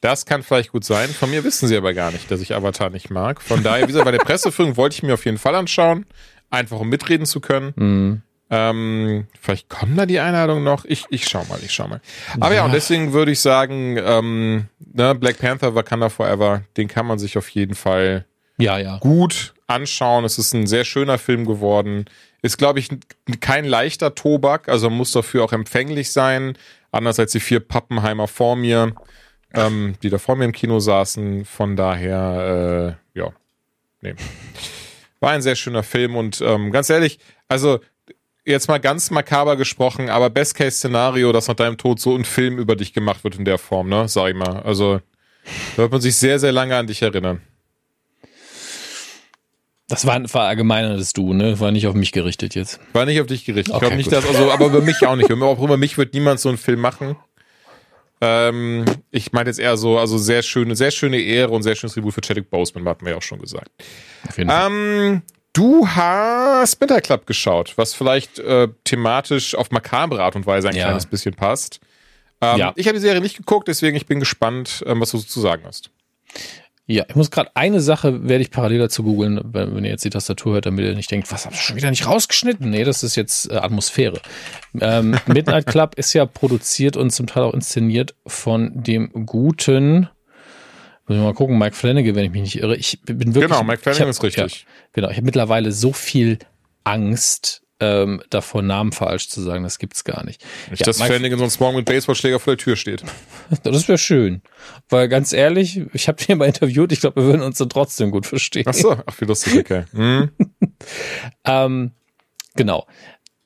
Das 0.00 0.26
kann 0.26 0.42
vielleicht 0.44 0.70
gut 0.72 0.84
sein. 0.84 1.08
Von 1.08 1.30
mir 1.30 1.42
wissen 1.42 1.66
sie 1.66 1.76
aber 1.76 1.92
gar 1.92 2.12
nicht, 2.12 2.30
dass 2.30 2.40
ich 2.40 2.54
Avatar 2.54 2.90
nicht 2.90 3.10
mag. 3.10 3.42
Von 3.42 3.64
daher, 3.64 3.82
wie 3.82 3.88
gesagt, 3.88 4.04
bei 4.04 4.12
der 4.12 4.18
Presseführung 4.18 4.76
wollte 4.76 4.94
ich 4.94 5.02
mir 5.02 5.14
auf 5.14 5.24
jeden 5.24 5.38
Fall 5.38 5.56
anschauen. 5.56 6.06
Einfach 6.50 6.78
um 6.78 6.88
mitreden 6.88 7.26
zu 7.26 7.40
können. 7.40 7.72
Mhm. 7.76 8.22
Ähm, 8.50 9.26
vielleicht 9.38 9.68
kommen 9.68 9.96
da 9.96 10.06
die 10.06 10.20
Einladungen 10.20 10.64
noch. 10.64 10.84
Ich, 10.86 11.04
ich 11.10 11.26
schau 11.28 11.44
mal, 11.48 11.58
ich 11.62 11.72
schau 11.72 11.88
mal. 11.88 12.00
Aber 12.40 12.54
ja, 12.54 12.64
und 12.64 12.72
deswegen 12.72 13.12
würde 13.12 13.32
ich 13.32 13.40
sagen, 13.40 13.98
ähm, 14.02 14.66
ne, 14.78 15.14
Black 15.14 15.38
Panther, 15.38 15.74
Wakanda 15.74 16.08
Forever, 16.08 16.62
den 16.76 16.88
kann 16.88 17.04
man 17.04 17.18
sich 17.18 17.36
auf 17.36 17.48
jeden 17.50 17.74
Fall 17.74 18.24
Ja, 18.56 18.78
ja. 18.78 18.98
gut 19.00 19.52
anschauen. 19.66 20.24
Es 20.24 20.38
ist 20.38 20.54
ein 20.54 20.66
sehr 20.66 20.84
schöner 20.84 21.18
Film 21.18 21.44
geworden. 21.44 22.06
Ist, 22.40 22.58
glaube 22.58 22.78
ich, 22.78 22.88
kein 23.40 23.64
leichter 23.64 24.14
Tobak, 24.14 24.68
also 24.68 24.90
muss 24.90 25.12
dafür 25.12 25.44
auch 25.44 25.52
empfänglich 25.52 26.12
sein. 26.12 26.56
Anders 26.92 27.18
als 27.18 27.32
die 27.32 27.40
vier 27.40 27.60
Pappenheimer 27.60 28.28
vor 28.28 28.56
mir, 28.56 28.94
ähm, 29.52 29.94
die 30.02 30.10
da 30.10 30.18
vor 30.18 30.36
mir 30.36 30.44
im 30.44 30.52
Kino 30.52 30.78
saßen. 30.78 31.44
Von 31.44 31.76
daher, 31.76 32.96
äh, 33.14 33.18
ja, 33.18 33.32
nee. 34.00 34.14
War 35.20 35.32
ein 35.32 35.42
sehr 35.42 35.56
schöner 35.56 35.82
Film 35.82 36.14
und 36.14 36.40
ähm, 36.40 36.70
ganz 36.70 36.88
ehrlich, 36.90 37.18
also 37.48 37.80
jetzt 38.44 38.68
mal 38.68 38.78
ganz 38.78 39.10
makaber 39.10 39.56
gesprochen, 39.56 40.08
aber 40.08 40.30
Best-Case-Szenario, 40.30 41.32
dass 41.32 41.48
nach 41.48 41.56
deinem 41.56 41.76
Tod 41.76 42.00
so 42.00 42.14
ein 42.14 42.24
Film 42.24 42.58
über 42.58 42.76
dich 42.76 42.92
gemacht 42.92 43.24
wird 43.24 43.36
in 43.36 43.44
der 43.44 43.58
Form, 43.58 43.88
ne? 43.88 44.08
Sag 44.08 44.30
ich 44.30 44.36
mal. 44.36 44.62
Also 44.62 45.00
da 45.76 45.82
wird 45.82 45.92
man 45.92 46.00
sich 46.00 46.16
sehr, 46.16 46.38
sehr 46.38 46.52
lange 46.52 46.76
an 46.76 46.86
dich 46.86 47.02
erinnern. 47.02 47.42
Das 49.88 50.06
war 50.06 50.14
ein 50.14 50.28
verallgemeinertes 50.28 51.14
Du, 51.14 51.32
ne? 51.32 51.58
War 51.60 51.70
nicht 51.70 51.86
auf 51.86 51.94
mich 51.94 52.12
gerichtet 52.12 52.54
jetzt. 52.54 52.78
War 52.92 53.06
nicht 53.06 53.20
auf 53.20 53.26
dich 53.26 53.44
gerichtet. 53.46 53.74
Okay, 53.74 53.84
ich 53.84 53.88
glaube 53.88 53.96
nicht, 53.96 54.12
dass, 54.12 54.26
also, 54.26 54.50
aber 54.52 54.66
über 54.66 54.82
mich 54.82 55.04
auch 55.06 55.16
nicht. 55.16 55.32
Auch 55.32 55.62
über 55.62 55.76
mich 55.78 55.96
wird 55.96 56.12
niemand 56.12 56.40
so 56.40 56.50
einen 56.50 56.58
Film 56.58 56.80
machen. 56.80 57.16
Ähm, 58.20 58.84
ich 59.10 59.32
meine 59.32 59.48
jetzt 59.48 59.58
eher 59.60 59.76
so, 59.76 59.98
also 59.98 60.18
sehr 60.18 60.42
schöne, 60.42 60.74
sehr 60.76 60.90
schöne 60.90 61.18
Ehre 61.20 61.50
und 61.52 61.62
sehr 61.62 61.74
schönes 61.76 61.94
Tribut 61.94 62.12
für 62.12 62.20
Chadwick 62.20 62.50
Boseman, 62.50 62.86
hatten 62.88 63.04
wir 63.06 63.12
ja 63.12 63.18
auch 63.18 63.22
schon 63.22 63.38
gesagt. 63.38 63.70
Auf 64.28 64.36
jeden 64.36 64.50
Fall. 64.50 64.66
Ähm, 64.70 65.22
du 65.52 65.86
hast 65.88 66.72
Splinter 66.72 67.00
Club 67.00 67.26
geschaut, 67.26 67.74
was 67.76 67.94
vielleicht 67.94 68.40
äh, 68.40 68.68
thematisch 68.84 69.54
auf 69.54 69.70
makabre 69.70 70.22
Art 70.22 70.34
und 70.36 70.46
Weise 70.46 70.68
ein 70.68 70.74
Ja. 70.76 70.84
kleines 70.86 71.06
bisschen 71.06 71.34
passt. 71.34 71.80
Ähm, 72.40 72.58
Ja. 72.58 72.72
Ich 72.76 72.86
habe 72.88 72.96
die 72.98 73.02
Serie 73.02 73.20
nicht 73.20 73.36
geguckt, 73.36 73.68
deswegen 73.68 73.96
ich 73.96 74.06
bin 74.06 74.18
gespannt, 74.18 74.82
ähm, 74.86 75.00
was 75.00 75.12
du 75.12 75.18
so 75.18 75.24
zu 75.24 75.40
sagen 75.40 75.62
hast. 75.64 75.90
Ja, 76.90 77.04
ich 77.06 77.14
muss 77.16 77.30
gerade 77.30 77.50
eine 77.54 77.80
Sache, 77.82 78.26
werde 78.28 78.40
ich 78.40 78.50
parallel 78.50 78.78
dazu 78.78 79.02
googeln, 79.02 79.40
wenn, 79.52 79.84
ihr 79.84 79.90
jetzt 79.90 80.06
die 80.06 80.10
Tastatur 80.10 80.54
hört, 80.54 80.64
damit 80.64 80.86
ihr 80.86 80.94
nicht 80.94 81.10
denkt, 81.10 81.30
was, 81.30 81.44
hab 81.44 81.52
ich 81.52 81.60
schon 81.60 81.76
wieder 81.76 81.90
nicht 81.90 82.06
rausgeschnitten? 82.06 82.70
Nee, 82.70 82.84
das 82.84 83.02
ist 83.02 83.14
jetzt 83.14 83.50
äh, 83.50 83.56
Atmosphäre. 83.56 84.22
Ähm, 84.80 85.14
Midnight 85.26 85.66
Club 85.66 85.96
ist 85.96 86.14
ja 86.14 86.24
produziert 86.24 86.96
und 86.96 87.10
zum 87.10 87.26
Teil 87.26 87.42
auch 87.42 87.52
inszeniert 87.52 88.14
von 88.26 88.82
dem 88.82 89.12
guten, 89.26 90.08
muss 91.06 91.18
ich 91.18 91.22
mal 91.22 91.34
gucken, 91.34 91.58
Mike 91.58 91.76
Flanagan, 91.76 92.14
wenn 92.14 92.24
ich 92.24 92.30
mich 92.30 92.40
nicht 92.40 92.58
irre. 92.58 92.74
Ich 92.76 93.02
bin 93.02 93.34
wirklich. 93.34 93.50
Genau, 93.50 93.64
Mike 93.64 93.82
Flanagan 93.82 94.04
hab- 94.06 94.10
ist 94.10 94.22
richtig. 94.22 94.60
Ja, 94.62 94.72
genau, 94.94 95.10
ich 95.10 95.16
habe 95.16 95.26
mittlerweile 95.26 95.72
so 95.72 95.92
viel 95.92 96.38
Angst 96.84 97.64
ähm, 97.80 98.22
davor 98.30 98.62
Namen 98.62 98.92
falsch 98.92 99.28
zu 99.28 99.40
sagen. 99.40 99.62
Das 99.62 99.78
gibt's 99.78 100.04
gar 100.04 100.24
nicht. 100.24 100.44
Nicht, 100.70 100.80
ja, 100.80 100.86
dass 100.86 101.00
Flanagan 101.00 101.38
sonst 101.38 101.60
morgen 101.60 101.76
mit 101.76 101.86
Baseballschläger 101.86 102.40
vor 102.40 102.56
der 102.56 102.64
Tür 102.64 102.76
steht. 102.76 103.02
Das 103.62 103.88
wäre 103.88 103.96
schön. 103.96 104.42
Weil 104.90 105.08
ganz 105.08 105.32
ehrlich, 105.32 105.80
ich 105.94 106.06
habe 106.08 106.22
den 106.22 106.36
mal 106.36 106.44
interviewt, 106.44 106.92
ich 106.92 107.00
glaube, 107.00 107.22
wir 107.22 107.28
würden 107.28 107.40
uns 107.40 107.56
dann 107.56 107.70
trotzdem 107.70 108.10
gut 108.10 108.26
verstehen. 108.26 108.64
Ach 108.66 108.74
so, 108.74 108.94
ach 109.06 109.20
wie 109.20 109.24
lustig, 109.24 109.58
okay. 109.58 109.84
Mhm. 109.92 110.30
ähm, 111.44 111.92
genau. 112.56 112.86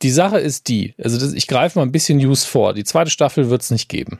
Die 0.02 0.10
Sache 0.10 0.38
ist 0.38 0.66
die, 0.66 0.94
also 0.98 1.18
das, 1.18 1.34
ich 1.34 1.46
greife 1.46 1.78
mal 1.78 1.84
ein 1.84 1.92
bisschen 1.92 2.18
News 2.18 2.44
vor. 2.44 2.74
Die 2.74 2.82
zweite 2.82 3.10
Staffel 3.10 3.48
wird 3.48 3.62
es 3.62 3.70
nicht 3.70 3.88
geben. 3.88 4.18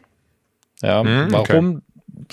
Ja, 0.82 1.02
mhm, 1.02 1.32
warum? 1.32 1.76
Okay 1.76 1.91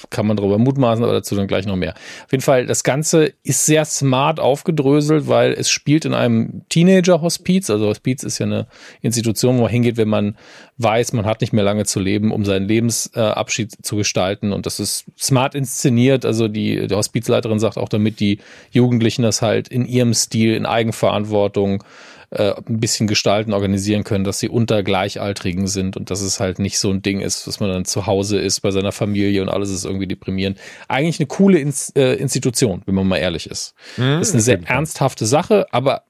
kann 0.10 0.28
man 0.28 0.38
darüber 0.38 0.58
mutmaßen, 0.58 1.04
aber 1.04 1.14
dazu 1.14 1.36
dann 1.36 1.48
gleich 1.48 1.66
noch 1.66 1.76
mehr. 1.76 1.94
Auf 2.26 2.32
jeden 2.32 2.44
Fall, 2.44 2.66
das 2.66 2.84
Ganze 2.84 3.34
ist 3.44 3.66
sehr 3.66 3.86
smart 3.86 4.40
aufgedröselt, 4.40 5.28
weil 5.28 5.54
es 5.54 5.70
spielt 5.70 6.06
in 6.06 6.14
einem 6.14 6.62
Teenager-Hospiz. 6.70 7.70
Also 7.70 7.88
Hospiz 7.88 8.24
ist 8.24 8.40
ja 8.40 8.46
eine 8.46 8.68
Institution, 9.02 9.58
wo 9.58 9.64
man 9.64 9.72
hingeht, 9.72 9.98
wenn 9.98 10.10
man 10.10 10.38
weiß, 10.78 11.14
man 11.14 11.26
hat 11.26 11.42
nicht 11.42 11.54
mehr 11.54 11.64
lange 11.64 11.86
zu 11.86 12.00
leben, 12.00 12.32
um 12.32 12.46
seinen 12.46 12.68
Lebensabschied 12.68 13.86
zu 13.86 13.96
gestalten. 13.98 14.54
Und 14.54 14.66
das 14.66 14.80
ist 14.80 15.06
smart 15.20 15.56
inszeniert. 15.56 16.26
Also 16.26 16.48
die, 16.48 16.88
die 16.88 16.96
Hospizleiterin 16.96 17.60
sagt 17.60 17.78
auch, 17.78 17.90
damit 17.90 18.20
die 18.20 18.40
Jugendlichen 18.72 19.24
das 19.24 19.42
halt 19.42 19.68
in 19.68 19.86
ihrem 19.86 20.14
Stil, 20.14 20.56
in 20.56 20.66
Eigenverantwortung 20.66 21.84
äh, 22.32 22.54
ein 22.54 22.80
bisschen 22.80 23.08
gestalten, 23.08 23.54
organisieren 23.54 24.04
können, 24.04 24.24
dass 24.24 24.40
sie 24.40 24.50
unter 24.50 24.84
Gleichaltrigen 24.84 25.68
sind 25.68 25.98
und 25.98 26.12
dass 26.12 26.22
es 26.22 26.40
halt 26.40 26.60
nicht 26.60 26.78
so 26.78 26.92
ein 26.92 27.02
Ding 27.02 27.22
ist, 27.22 27.48
dass 27.48 27.60
man 27.60 27.72
dann 27.72 27.86
zu 27.86 28.06
Hause 28.06 28.40
ist 28.40 28.62
bei 28.62 28.72
seiner 28.72 28.92
Familie 28.92 29.42
und 29.42 29.50
alles 29.50 29.72
ist 29.72 29.86
irgendwie 29.86 30.08
deprimierend. 30.08 30.60
Eigentlich 30.88 31.20
eine 31.20 31.28
coole 31.28 31.60
Ins 31.60 31.90
äh, 31.96 32.14
Institution, 32.14 32.84
wenn 32.86 32.96
man 32.96 33.08
mal 33.08 33.18
ehrlich 33.18 33.50
ist. 33.50 33.74
Mhm, 33.98 34.22
ist 34.22 34.34
eine 34.34 34.42
sehr 34.42 34.60
ernsthafte 34.64 35.26
Sache, 35.26 35.66
aber 35.72 36.04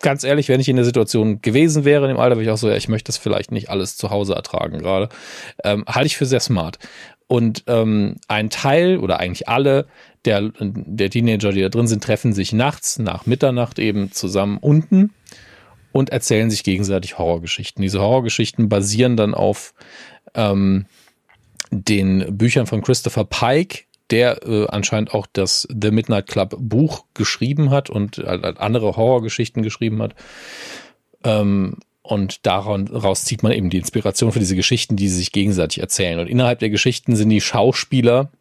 ganz 0.00 0.22
ehrlich, 0.22 0.48
wenn 0.48 0.60
ich 0.60 0.68
in 0.68 0.76
der 0.76 0.84
Situation 0.84 1.42
gewesen 1.42 1.84
wäre 1.84 2.04
in 2.04 2.14
dem 2.14 2.20
Alter, 2.20 2.36
wäre 2.36 2.44
ich 2.44 2.50
auch 2.50 2.56
so, 2.56 2.68
ja, 2.68 2.76
ich 2.76 2.88
möchte 2.88 3.08
das 3.08 3.16
vielleicht 3.16 3.50
nicht 3.50 3.70
alles 3.70 3.96
zu 3.96 4.10
Hause 4.10 4.34
ertragen 4.34 4.78
gerade. 4.78 5.08
Ähm, 5.64 5.84
halte 5.88 6.06
ich 6.06 6.16
für 6.16 6.26
sehr 6.26 6.40
smart. 6.40 6.78
Und 7.26 7.64
ähm, 7.66 8.16
ein 8.28 8.50
Teil 8.50 8.98
oder 8.98 9.18
eigentlich 9.18 9.48
alle 9.48 9.86
der, 10.24 10.52
der 10.60 11.10
Teenager, 11.10 11.52
die 11.52 11.62
da 11.62 11.68
drin 11.68 11.88
sind, 11.88 12.04
treffen 12.04 12.32
sich 12.32 12.52
nachts 12.52 12.98
nach 12.98 13.26
Mitternacht 13.26 13.78
eben 13.80 14.12
zusammen 14.12 14.58
unten 14.58 15.10
und 15.94 16.10
erzählen 16.10 16.50
sich 16.50 16.64
gegenseitig 16.64 17.18
Horrorgeschichten. 17.18 17.80
Diese 17.80 18.00
Horrorgeschichten 18.00 18.68
basieren 18.68 19.16
dann 19.16 19.32
auf 19.32 19.74
ähm, 20.34 20.86
den 21.70 22.36
Büchern 22.36 22.66
von 22.66 22.82
Christopher 22.82 23.24
Pike, 23.24 23.84
der 24.10 24.44
äh, 24.44 24.66
anscheinend 24.66 25.14
auch 25.14 25.28
das 25.32 25.68
The 25.70 25.92
Midnight 25.92 26.26
Club 26.26 26.56
Buch 26.58 27.04
geschrieben 27.14 27.70
hat 27.70 27.90
und 27.90 28.18
äh, 28.18 28.54
andere 28.58 28.96
Horrorgeschichten 28.96 29.62
geschrieben 29.62 30.02
hat. 30.02 30.16
Ähm, 31.22 31.76
und 32.02 32.44
daraus 32.44 33.24
zieht 33.24 33.44
man 33.44 33.52
eben 33.52 33.70
die 33.70 33.78
Inspiration 33.78 34.32
für 34.32 34.40
diese 34.40 34.56
Geschichten, 34.56 34.96
die 34.96 35.08
sie 35.08 35.18
sich 35.18 35.30
gegenseitig 35.30 35.78
erzählen. 35.78 36.18
Und 36.18 36.26
innerhalb 36.26 36.58
der 36.58 36.70
Geschichten 36.70 37.14
sind 37.14 37.28
die 37.28 37.40
Schauspieler 37.40 38.32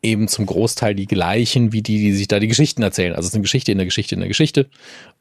eben 0.00 0.28
zum 0.28 0.46
Großteil 0.46 0.94
die 0.94 1.06
gleichen 1.06 1.74
wie 1.74 1.82
die, 1.82 1.98
die 1.98 2.12
sich 2.14 2.26
da 2.26 2.40
die 2.40 2.48
Geschichten 2.48 2.82
erzählen. 2.82 3.12
Also 3.12 3.26
es 3.26 3.32
ist 3.32 3.34
eine 3.34 3.42
Geschichte 3.42 3.70
in 3.70 3.76
der 3.76 3.86
Geschichte 3.86 4.14
in 4.14 4.22
der 4.22 4.28
Geschichte. 4.28 4.70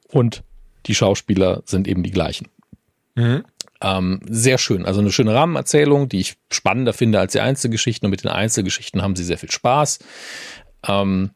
Und 0.07 0.43
die 0.87 0.95
Schauspieler 0.95 1.63
sind 1.65 1.87
eben 1.87 2.03
die 2.03 2.11
gleichen. 2.11 2.47
Mhm. 3.15 3.43
Ähm, 3.81 4.21
sehr 4.27 4.57
schön. 4.57 4.85
Also 4.85 5.01
eine 5.01 5.11
schöne 5.11 5.33
Rahmenerzählung, 5.33 6.09
die 6.09 6.19
ich 6.19 6.35
spannender 6.51 6.93
finde 6.93 7.19
als 7.19 7.33
die 7.33 7.41
Einzelgeschichten. 7.41 8.07
Und 8.07 8.11
mit 8.11 8.23
den 8.23 8.31
Einzelgeschichten 8.31 9.01
haben 9.01 9.15
sie 9.15 9.23
sehr 9.23 9.37
viel 9.37 9.51
Spaß. 9.51 9.99
Ähm, 10.87 11.31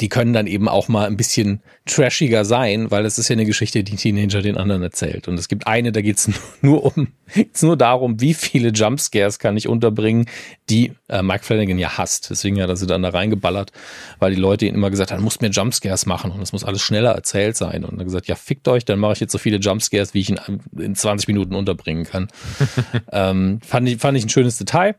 die 0.00 0.08
können 0.08 0.32
dann 0.32 0.46
eben 0.46 0.68
auch 0.68 0.88
mal 0.88 1.06
ein 1.06 1.16
bisschen 1.16 1.60
trashiger 1.86 2.44
sein, 2.44 2.90
weil 2.90 3.04
es 3.04 3.18
ist 3.18 3.28
ja 3.28 3.34
eine 3.34 3.44
Geschichte, 3.44 3.82
die 3.82 3.96
Teenager 3.96 4.42
den 4.42 4.56
anderen 4.56 4.82
erzählt. 4.82 5.28
Und 5.28 5.38
es 5.38 5.48
gibt 5.48 5.66
eine, 5.66 5.92
da 5.92 6.00
geht 6.00 6.18
es 6.18 6.30
nur 6.62 6.84
um, 6.96 7.08
geht's 7.34 7.62
nur 7.62 7.76
darum, 7.76 8.20
wie 8.20 8.34
viele 8.34 8.70
Jumpscares 8.70 9.38
kann 9.38 9.56
ich 9.56 9.68
unterbringen, 9.68 10.26
die 10.70 10.92
äh, 11.08 11.22
Mike 11.22 11.44
Flanagan 11.44 11.78
ja 11.78 11.98
hasst. 11.98 12.30
Deswegen 12.30 12.60
hat 12.60 12.68
er 12.68 12.76
sie 12.76 12.86
dann 12.86 13.02
da 13.02 13.10
reingeballert, 13.10 13.72
weil 14.18 14.34
die 14.34 14.40
Leute 14.40 14.66
ihn 14.66 14.74
immer 14.74 14.90
gesagt 14.90 15.10
haben, 15.10 15.18
du 15.18 15.24
musst 15.24 15.42
mir 15.42 15.50
Jumpscares 15.50 16.06
machen 16.06 16.30
und 16.30 16.40
es 16.42 16.52
muss 16.52 16.64
alles 16.64 16.82
schneller 16.82 17.12
erzählt 17.12 17.56
sein. 17.56 17.84
Und 17.84 17.94
er 17.94 18.00
hat 18.00 18.06
gesagt, 18.06 18.26
ja, 18.28 18.34
fickt 18.34 18.68
euch, 18.68 18.84
dann 18.84 18.98
mache 18.98 19.14
ich 19.14 19.20
jetzt 19.20 19.32
so 19.32 19.38
viele 19.38 19.58
Jumpscares, 19.58 20.14
wie 20.14 20.20
ich 20.20 20.30
ihn 20.30 20.40
in 20.78 20.94
20 20.94 21.28
Minuten 21.28 21.54
unterbringen 21.54 22.04
kann. 22.04 22.28
ähm, 23.12 23.60
fand, 23.66 23.88
ich, 23.88 23.98
fand 23.98 24.16
ich 24.16 24.24
ein 24.24 24.30
schönes 24.30 24.58
Detail. 24.58 24.96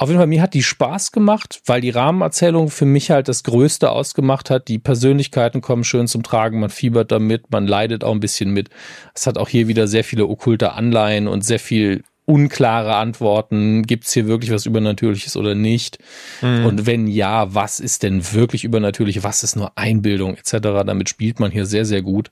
Auf 0.00 0.08
jeden 0.08 0.18
Fall, 0.18 0.28
mir 0.28 0.40
hat 0.40 0.54
die 0.54 0.62
Spaß 0.62 1.12
gemacht, 1.12 1.60
weil 1.66 1.82
die 1.82 1.90
Rahmenerzählung 1.90 2.70
für 2.70 2.86
mich 2.86 3.10
halt 3.10 3.28
das 3.28 3.44
Größte 3.44 3.90
ausgemacht 3.90 4.48
hat. 4.48 4.68
Die 4.68 4.78
Persönlichkeiten 4.78 5.60
kommen 5.60 5.84
schön 5.84 6.06
zum 6.06 6.22
Tragen, 6.22 6.58
man 6.58 6.70
fiebert 6.70 7.12
damit, 7.12 7.50
man 7.50 7.66
leidet 7.66 8.02
auch 8.02 8.12
ein 8.12 8.20
bisschen 8.20 8.50
mit. 8.50 8.70
Es 9.14 9.26
hat 9.26 9.36
auch 9.36 9.50
hier 9.50 9.68
wieder 9.68 9.86
sehr 9.86 10.02
viele 10.02 10.26
okkulte 10.26 10.72
Anleihen 10.72 11.28
und 11.28 11.44
sehr 11.44 11.58
viel 11.58 12.02
unklare 12.24 12.94
Antworten. 12.94 13.82
Gibt 13.82 14.06
es 14.06 14.14
hier 14.14 14.26
wirklich 14.26 14.50
was 14.50 14.64
Übernatürliches 14.64 15.36
oder 15.36 15.54
nicht? 15.54 15.98
Mhm. 16.40 16.64
Und 16.64 16.86
wenn 16.86 17.06
ja, 17.06 17.54
was 17.54 17.78
ist 17.78 18.02
denn 18.02 18.32
wirklich 18.32 18.64
übernatürlich? 18.64 19.22
Was 19.22 19.42
ist 19.42 19.54
nur 19.54 19.76
Einbildung 19.76 20.34
etc.? 20.34 20.60
Damit 20.86 21.10
spielt 21.10 21.40
man 21.40 21.50
hier 21.50 21.66
sehr, 21.66 21.84
sehr 21.84 22.00
gut. 22.00 22.30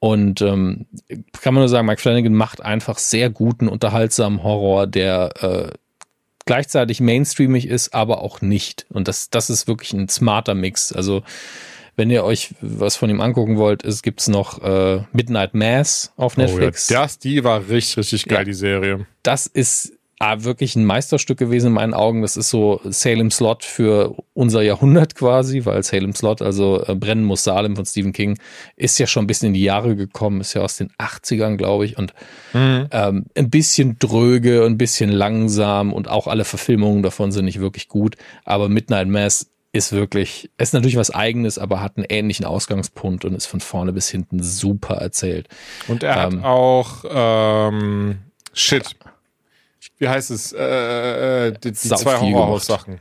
Und 0.00 0.42
ähm, 0.42 0.86
kann 1.40 1.54
man 1.54 1.60
nur 1.60 1.68
sagen, 1.68 1.86
Mike 1.86 2.00
Flanagan 2.00 2.34
macht 2.34 2.60
einfach 2.60 2.98
sehr 2.98 3.30
guten, 3.30 3.68
unterhaltsamen 3.68 4.42
Horror, 4.42 4.88
der 4.88 5.30
äh, 5.42 5.78
gleichzeitig 6.44 7.00
mainstreamig 7.00 7.66
ist, 7.66 7.94
aber 7.94 8.22
auch 8.22 8.40
nicht. 8.40 8.86
Und 8.88 9.08
das, 9.08 9.30
das 9.30 9.50
ist 9.50 9.68
wirklich 9.68 9.92
ein 9.92 10.08
smarter 10.08 10.54
Mix. 10.54 10.92
Also 10.92 11.22
wenn 11.96 12.10
ihr 12.10 12.24
euch 12.24 12.54
was 12.60 12.96
von 12.96 13.10
ihm 13.10 13.20
angucken 13.20 13.58
wollt, 13.58 13.84
es 13.84 14.02
gibt's 14.02 14.28
noch 14.28 14.62
äh, 14.62 15.02
Midnight 15.12 15.54
Mass 15.54 16.12
auf 16.16 16.36
Netflix. 16.36 16.90
Oh 16.90 16.94
ja, 16.94 17.02
das, 17.02 17.18
die 17.18 17.44
war 17.44 17.68
richtig, 17.68 17.98
richtig 17.98 18.24
geil, 18.26 18.38
ja, 18.38 18.44
die 18.44 18.54
Serie. 18.54 19.06
Das 19.22 19.46
ist 19.46 19.92
ah, 20.22 20.44
wirklich 20.44 20.76
ein 20.76 20.84
Meisterstück 20.84 21.38
gewesen 21.38 21.68
in 21.68 21.72
meinen 21.72 21.94
Augen. 21.94 22.22
Das 22.22 22.36
ist 22.36 22.48
so 22.48 22.80
Salem 22.84 23.32
Slot 23.32 23.64
für 23.64 24.14
unser 24.34 24.62
Jahrhundert 24.62 25.16
quasi, 25.16 25.64
weil 25.64 25.82
Salem 25.82 26.14
Slot, 26.14 26.42
also 26.42 26.82
äh, 26.86 26.94
Brennen 26.94 27.24
muss 27.24 27.42
Salem 27.42 27.74
von 27.74 27.84
Stephen 27.84 28.12
King, 28.12 28.38
ist 28.76 28.98
ja 28.98 29.08
schon 29.08 29.24
ein 29.24 29.26
bisschen 29.26 29.48
in 29.48 29.54
die 29.54 29.64
Jahre 29.64 29.96
gekommen, 29.96 30.40
ist 30.40 30.54
ja 30.54 30.62
aus 30.62 30.76
den 30.76 30.90
80ern, 30.92 31.56
glaube 31.56 31.86
ich, 31.86 31.98
und 31.98 32.14
mhm. 32.52 32.86
ähm, 32.92 33.26
ein 33.36 33.50
bisschen 33.50 33.98
dröge, 33.98 34.64
ein 34.64 34.78
bisschen 34.78 35.10
langsam 35.10 35.92
und 35.92 36.08
auch 36.08 36.28
alle 36.28 36.44
Verfilmungen 36.44 37.02
davon 37.02 37.32
sind 37.32 37.46
nicht 37.46 37.58
wirklich 37.58 37.88
gut. 37.88 38.16
Aber 38.44 38.68
Midnight 38.68 39.08
Mass 39.08 39.50
ist 39.72 39.90
wirklich, 39.90 40.50
ist 40.56 40.72
natürlich 40.72 40.96
was 40.96 41.10
eigenes, 41.10 41.58
aber 41.58 41.80
hat 41.80 41.96
einen 41.96 42.06
ähnlichen 42.08 42.46
Ausgangspunkt 42.46 43.24
und 43.24 43.34
ist 43.34 43.46
von 43.46 43.60
vorne 43.60 43.92
bis 43.92 44.08
hinten 44.08 44.40
super 44.40 44.96
erzählt. 44.98 45.48
Und 45.88 46.04
er 46.04 46.28
ähm, 46.28 46.42
hat 46.42 46.44
auch 46.44 47.04
ähm, 47.10 48.18
Shit 48.52 48.94
wie 49.98 50.08
heißt 50.08 50.30
es, 50.30 50.52
äh, 50.52 51.48
äh, 51.48 51.52
die, 51.52 51.72
die 51.72 51.74
zwei 51.74 52.18
Horrorhaus-Sachen. 52.18 53.00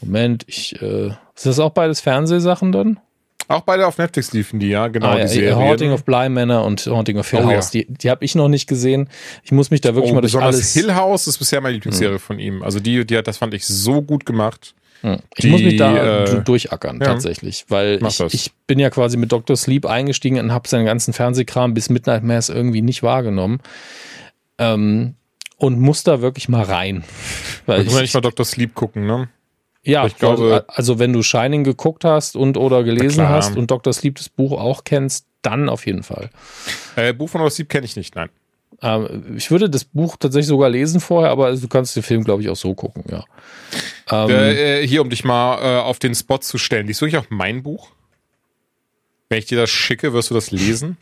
Moment, 0.00 0.44
ich, 0.46 0.80
äh, 0.82 1.08
ist 1.34 1.46
das 1.46 1.58
auch 1.58 1.70
beides 1.70 2.00
Fernsehsachen 2.00 2.72
dann? 2.72 3.00
Auch 3.48 3.60
beide 3.62 3.86
auf 3.86 3.98
Netflix 3.98 4.32
liefen 4.32 4.58
die, 4.58 4.68
ja, 4.68 4.88
genau. 4.88 5.08
Ah, 5.08 5.18
ja, 5.18 5.26
die 5.26 5.52
Haunting 5.52 5.92
of 5.92 6.04
Bly 6.04 6.30
Manor 6.30 6.64
und 6.64 6.86
Haunting 6.86 7.18
of 7.18 7.30
Hill 7.30 7.42
oh, 7.44 7.50
House, 7.50 7.72
ja. 7.74 7.82
die, 7.82 7.92
die 7.92 8.10
habe 8.10 8.24
ich 8.24 8.34
noch 8.34 8.48
nicht 8.48 8.66
gesehen. 8.66 9.08
Ich 9.42 9.52
muss 9.52 9.70
mich 9.70 9.82
da 9.82 9.94
wirklich 9.94 10.12
oh, 10.12 10.14
mal 10.14 10.20
durch 10.22 10.36
alles... 10.36 10.72
Hill 10.72 10.94
House 10.94 11.26
ist 11.26 11.38
bisher 11.38 11.60
meine 11.60 11.74
Lieblingsserie 11.74 12.14
hm. 12.14 12.20
von 12.20 12.38
ihm. 12.38 12.62
Also 12.62 12.80
die, 12.80 13.04
die 13.04 13.18
hat, 13.18 13.26
das 13.26 13.36
fand 13.36 13.52
ich 13.52 13.66
so 13.66 14.00
gut 14.00 14.24
gemacht. 14.24 14.74
Hm. 15.02 15.18
Ich 15.36 15.42
die, 15.42 15.50
muss 15.50 15.62
mich 15.62 15.76
da 15.76 16.24
äh, 16.24 16.42
durchackern, 16.42 16.98
ja, 17.00 17.06
tatsächlich, 17.06 17.66
weil 17.68 18.00
ich, 18.02 18.20
ich, 18.20 18.52
bin 18.66 18.78
ja 18.78 18.88
quasi 18.88 19.18
mit 19.18 19.30
Dr. 19.30 19.56
Sleep 19.56 19.84
eingestiegen 19.84 20.38
und 20.38 20.50
habe 20.50 20.66
seinen 20.66 20.86
ganzen 20.86 21.12
Fernsehkram 21.12 21.74
bis 21.74 21.90
Midnight 21.90 22.22
Mass 22.22 22.48
irgendwie 22.48 22.80
nicht 22.80 23.02
wahrgenommen. 23.02 23.60
Ähm, 24.56 25.16
und 25.56 25.80
muss 25.80 26.02
da 26.02 26.20
wirklich 26.20 26.48
mal 26.48 26.62
rein. 26.62 27.04
Weil 27.66 27.86
ich, 27.86 27.94
nicht 27.94 28.14
mal 28.14 28.20
Dr. 28.20 28.44
Sleep 28.44 28.74
gucken, 28.74 29.06
ne? 29.06 29.28
Ja, 29.82 30.06
ich 30.06 30.16
glaube, 30.16 30.64
also 30.68 30.98
wenn 30.98 31.12
du 31.12 31.22
Shining 31.22 31.62
geguckt 31.62 32.04
hast 32.04 32.36
und 32.36 32.56
oder 32.56 32.84
gelesen 32.84 33.28
hast 33.28 33.56
und 33.56 33.70
Dr. 33.70 33.92
Sleep 33.92 34.16
das 34.16 34.30
Buch 34.30 34.52
auch 34.52 34.84
kennst, 34.84 35.26
dann 35.42 35.68
auf 35.68 35.86
jeden 35.86 36.02
Fall. 36.02 36.30
Äh, 36.96 37.12
Buch 37.12 37.28
von 37.28 37.40
Dr. 37.40 37.50
Sleep 37.50 37.68
kenne 37.68 37.84
ich 37.84 37.94
nicht, 37.94 38.14
nein. 38.14 38.30
Ähm, 38.80 39.36
ich 39.36 39.50
würde 39.50 39.68
das 39.68 39.84
Buch 39.84 40.16
tatsächlich 40.18 40.48
sogar 40.48 40.70
lesen 40.70 41.00
vorher, 41.00 41.30
aber 41.30 41.54
du 41.54 41.68
kannst 41.68 41.94
den 41.96 42.02
Film, 42.02 42.24
glaube 42.24 42.42
ich, 42.42 42.48
auch 42.48 42.56
so 42.56 42.74
gucken, 42.74 43.04
ja. 43.10 43.24
Ähm, 44.10 44.30
äh, 44.30 44.86
hier, 44.86 45.02
um 45.02 45.10
dich 45.10 45.24
mal 45.24 45.58
äh, 45.58 45.80
auf 45.80 45.98
den 45.98 46.14
Spot 46.14 46.38
zu 46.38 46.58
stellen. 46.58 46.86
Liest 46.86 47.00
du 47.00 47.06
wirklich 47.06 47.20
auch 47.20 47.30
mein 47.30 47.62
Buch? 47.62 47.90
Wenn 49.28 49.38
ich 49.38 49.46
dir 49.46 49.58
das 49.58 49.70
schicke, 49.70 50.12
wirst 50.12 50.30
du 50.30 50.34
das 50.34 50.50
lesen? 50.50 50.96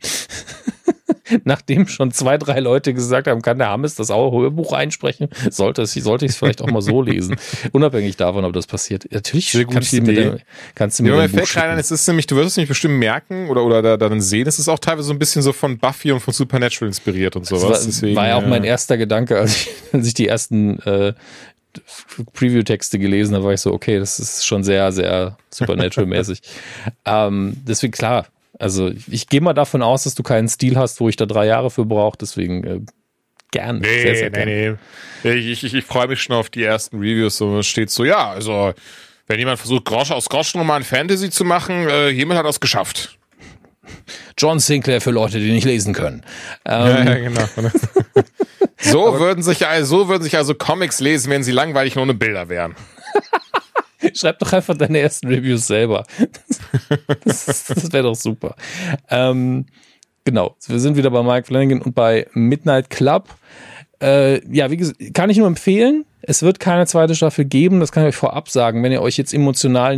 nachdem 1.44 1.88
schon 1.88 2.12
zwei, 2.12 2.38
drei 2.38 2.60
Leute 2.60 2.94
gesagt 2.94 3.26
haben, 3.26 3.42
kann 3.42 3.58
der 3.58 3.68
Hammes 3.68 3.94
das 3.94 4.10
auch 4.10 4.32
Hörbuch 4.32 4.72
einsprechen, 4.72 5.28
sollte, 5.50 5.82
es, 5.82 5.94
sollte 5.94 6.24
ich 6.24 6.32
es 6.32 6.38
vielleicht 6.38 6.62
auch 6.62 6.70
mal 6.70 6.82
so 6.82 7.02
lesen. 7.02 7.36
Unabhängig 7.72 8.16
davon, 8.16 8.44
ob 8.44 8.52
das 8.52 8.66
passiert. 8.66 9.06
Natürlich 9.10 9.50
Sehr 9.50 9.66
kannst, 9.66 9.92
du 9.92 10.02
mir, 10.02 10.14
der, 10.14 10.38
kannst 10.74 10.98
du 10.98 11.02
mir, 11.02 11.10
ja, 11.10 11.16
mir 11.16 11.28
fällt 11.28 11.56
rein, 11.56 11.78
es 11.78 11.90
ist 11.90 12.06
nämlich, 12.06 12.26
du 12.26 12.36
wirst 12.36 12.48
es 12.48 12.56
nicht 12.56 12.68
bestimmt 12.68 12.98
merken 12.98 13.48
oder, 13.48 13.64
oder 13.64 13.82
da, 13.82 13.96
dann 13.96 14.20
sehen, 14.20 14.46
es 14.46 14.58
ist 14.58 14.68
auch 14.68 14.78
teilweise 14.78 15.08
so 15.08 15.12
ein 15.12 15.18
bisschen 15.18 15.42
so 15.42 15.52
von 15.52 15.78
Buffy 15.78 16.12
und 16.12 16.20
von 16.20 16.34
Supernatural 16.34 16.88
inspiriert 16.88 17.36
und 17.36 17.46
sowas. 17.46 17.62
Das 17.62 17.70
war, 17.70 17.86
Deswegen, 17.86 18.16
war 18.16 18.28
ja 18.28 18.36
auch 18.36 18.46
mein 18.46 18.64
erster 18.64 18.96
Gedanke, 18.96 19.38
als 19.38 19.56
ich, 19.56 19.70
als 19.92 20.06
ich 20.06 20.14
die 20.14 20.28
ersten 20.28 20.78
äh, 20.80 21.14
Preview-Texte 22.32 22.98
gelesen 22.98 23.34
habe, 23.34 23.44
war 23.44 23.52
ich 23.52 23.60
so, 23.60 23.72
okay, 23.72 23.98
das 23.98 24.18
ist 24.18 24.46
schon 24.46 24.64
sehr, 24.64 24.90
sehr 24.92 25.36
Supernatural-mäßig. 25.50 26.40
ähm, 27.04 27.56
deswegen, 27.66 27.92
klar, 27.92 28.26
Also 28.58 28.90
ich 29.10 29.28
gehe 29.28 29.40
mal 29.40 29.54
davon 29.54 29.82
aus, 29.82 30.04
dass 30.04 30.14
du 30.14 30.22
keinen 30.22 30.48
Stil 30.48 30.76
hast, 30.76 31.00
wo 31.00 31.08
ich 31.08 31.16
da 31.16 31.26
drei 31.26 31.46
Jahre 31.46 31.70
für 31.70 31.84
brauche, 31.84 32.18
deswegen 32.18 32.64
äh, 32.64 32.80
gern. 33.52 33.78
Nee, 33.78 34.02
sehr, 34.02 34.16
sehr 34.16 34.30
nee, 34.30 34.44
gern. 34.44 34.78
nee. 35.24 35.32
Ich, 35.32 35.64
ich, 35.64 35.74
ich 35.74 35.84
freue 35.84 36.08
mich 36.08 36.20
schon 36.22 36.36
auf 36.36 36.50
die 36.50 36.64
ersten 36.64 36.98
Reviews. 36.98 37.36
So 37.36 37.62
steht 37.62 37.90
so, 37.90 38.04
ja, 38.04 38.30
also 38.30 38.72
wenn 39.26 39.38
jemand 39.38 39.58
versucht, 39.58 39.84
Grosch 39.84 40.10
aus 40.10 40.28
Groschenroman 40.28 40.82
Fantasy 40.82 41.30
zu 41.30 41.44
machen, 41.44 41.88
äh, 41.88 42.08
jemand 42.08 42.38
hat 42.38 42.46
das 42.46 42.60
geschafft. 42.60 43.18
John 44.36 44.58
Sinclair 44.58 45.00
für 45.00 45.10
Leute, 45.10 45.38
die 45.38 45.50
nicht 45.50 45.64
lesen 45.64 45.94
können. 45.94 46.22
Ähm, 46.64 46.86
ja, 46.86 47.04
ja, 47.04 47.14
genau. 47.18 47.44
so 48.78 49.18
würden 49.18 49.42
sich 49.42 49.64
so 49.82 50.08
würden 50.08 50.22
sich 50.22 50.36
also 50.36 50.54
Comics 50.54 51.00
lesen, 51.00 51.30
wenn 51.30 51.42
sie 51.42 51.52
langweilig 51.52 51.94
nur 51.94 52.02
ohne 52.02 52.14
Bilder 52.14 52.48
wären. 52.48 52.74
Schreib 54.14 54.38
doch 54.38 54.52
einfach 54.52 54.76
deine 54.76 54.98
ersten 54.98 55.28
Reviews 55.28 55.66
selber. 55.66 56.04
Das, 57.24 57.64
das 57.66 57.92
wäre 57.92 58.04
doch 58.04 58.14
super. 58.14 58.54
Ähm, 59.10 59.66
genau, 60.24 60.56
wir 60.66 60.80
sind 60.80 60.96
wieder 60.96 61.10
bei 61.10 61.22
Mike 61.22 61.46
Flanagan 61.46 61.82
und 61.82 61.94
bei 61.94 62.26
Midnight 62.32 62.90
Club. 62.90 63.28
Äh, 64.00 64.46
ja, 64.54 64.70
wie 64.70 64.76
gesagt, 64.76 65.14
kann 65.14 65.30
ich 65.30 65.36
nur 65.36 65.46
empfehlen. 65.46 66.04
Es 66.22 66.42
wird 66.42 66.60
keine 66.60 66.86
zweite 66.86 67.14
Staffel 67.14 67.44
geben, 67.44 67.80
das 67.80 67.92
kann 67.92 68.04
ich 68.04 68.10
euch 68.10 68.16
vorab 68.16 68.48
sagen. 68.48 68.82
Wenn 68.82 68.92
ihr 68.92 69.02
euch 69.02 69.16
jetzt 69.16 69.34
emotional 69.34 69.96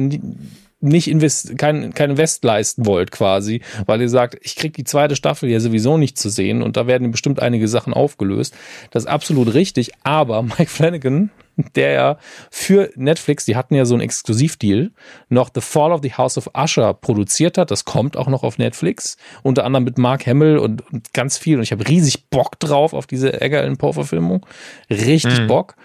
nicht 0.80 1.08
invest 1.08 1.58
kein, 1.58 1.92
kein 1.92 2.10
Invest 2.10 2.42
leisten 2.42 2.86
wollt 2.86 3.10
quasi, 3.10 3.60
weil 3.86 4.00
ihr 4.00 4.08
sagt, 4.08 4.38
ich 4.42 4.56
krieg 4.56 4.72
die 4.72 4.84
zweite 4.84 5.14
Staffel 5.14 5.50
ja 5.50 5.60
sowieso 5.60 5.98
nicht 5.98 6.18
zu 6.18 6.30
sehen 6.30 6.62
und 6.62 6.76
da 6.76 6.86
werden 6.86 7.10
bestimmt 7.10 7.40
einige 7.40 7.68
Sachen 7.68 7.92
aufgelöst. 7.92 8.54
Das 8.90 9.04
ist 9.04 9.08
absolut 9.08 9.54
richtig, 9.54 9.92
aber 10.02 10.42
Mike 10.58 10.66
Flanagan, 10.66 11.30
der 11.74 11.92
ja 11.92 12.18
für 12.50 12.90
Netflix, 12.96 13.44
die 13.44 13.56
hatten 13.56 13.74
ja 13.74 13.84
so 13.84 13.94
einen 13.94 14.02
Exklusivdeal, 14.02 14.90
noch 15.28 15.50
The 15.54 15.60
Fall 15.60 15.92
of 15.92 16.00
the 16.02 16.12
House 16.12 16.36
of 16.38 16.50
Usher 16.56 16.94
produziert 16.94 17.58
hat. 17.58 17.70
Das 17.70 17.84
kommt 17.84 18.16
auch 18.16 18.28
noch 18.28 18.42
auf 18.42 18.58
Netflix, 18.58 19.16
unter 19.42 19.64
anderem 19.64 19.84
mit 19.84 19.98
Mark 19.98 20.26
Hamill 20.26 20.58
und, 20.58 20.82
und 20.92 21.12
ganz 21.12 21.38
viel. 21.38 21.56
Und 21.56 21.62
ich 21.62 21.72
habe 21.72 21.86
riesig 21.86 22.28
Bock 22.30 22.58
drauf 22.60 22.92
auf 22.92 23.06
diese 23.06 23.40
Edgar 23.40 23.62
Allan 23.62 23.76
Poe 23.76 23.92
Verfilmung. 23.92 24.46
Richtig 24.90 25.40
mhm. 25.40 25.46
Bock. 25.46 25.76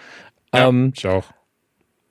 Ja, 0.54 0.68
ähm, 0.68 0.92
ich 0.96 1.06
auch. 1.06 1.24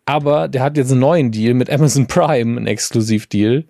Aber 0.05 0.47
der 0.47 0.61
hat 0.61 0.77
jetzt 0.77 0.91
einen 0.91 0.99
neuen 0.99 1.31
Deal 1.31 1.55
mit 1.55 1.69
Amazon 1.69 2.07
Prime, 2.07 2.57
einen 2.57 2.67
Exklusivdeal. 2.67 3.65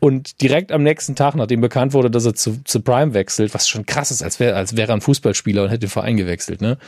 Und 0.00 0.40
direkt 0.42 0.70
am 0.70 0.84
nächsten 0.84 1.16
Tag, 1.16 1.34
nachdem 1.34 1.60
bekannt 1.60 1.92
wurde, 1.92 2.10
dass 2.10 2.24
er 2.24 2.34
zu, 2.34 2.62
zu 2.62 2.80
Prime 2.80 3.14
wechselt, 3.14 3.52
was 3.52 3.68
schon 3.68 3.84
krass 3.84 4.12
ist, 4.12 4.22
als 4.22 4.38
wäre 4.38 4.54
als 4.54 4.76
wäre 4.76 4.92
er 4.92 4.94
ein 4.94 5.00
Fußballspieler 5.00 5.64
und 5.64 5.70
hätte 5.70 5.80
den 5.80 5.90
Verein 5.90 6.16
gewechselt, 6.16 6.60
ne? 6.60 6.78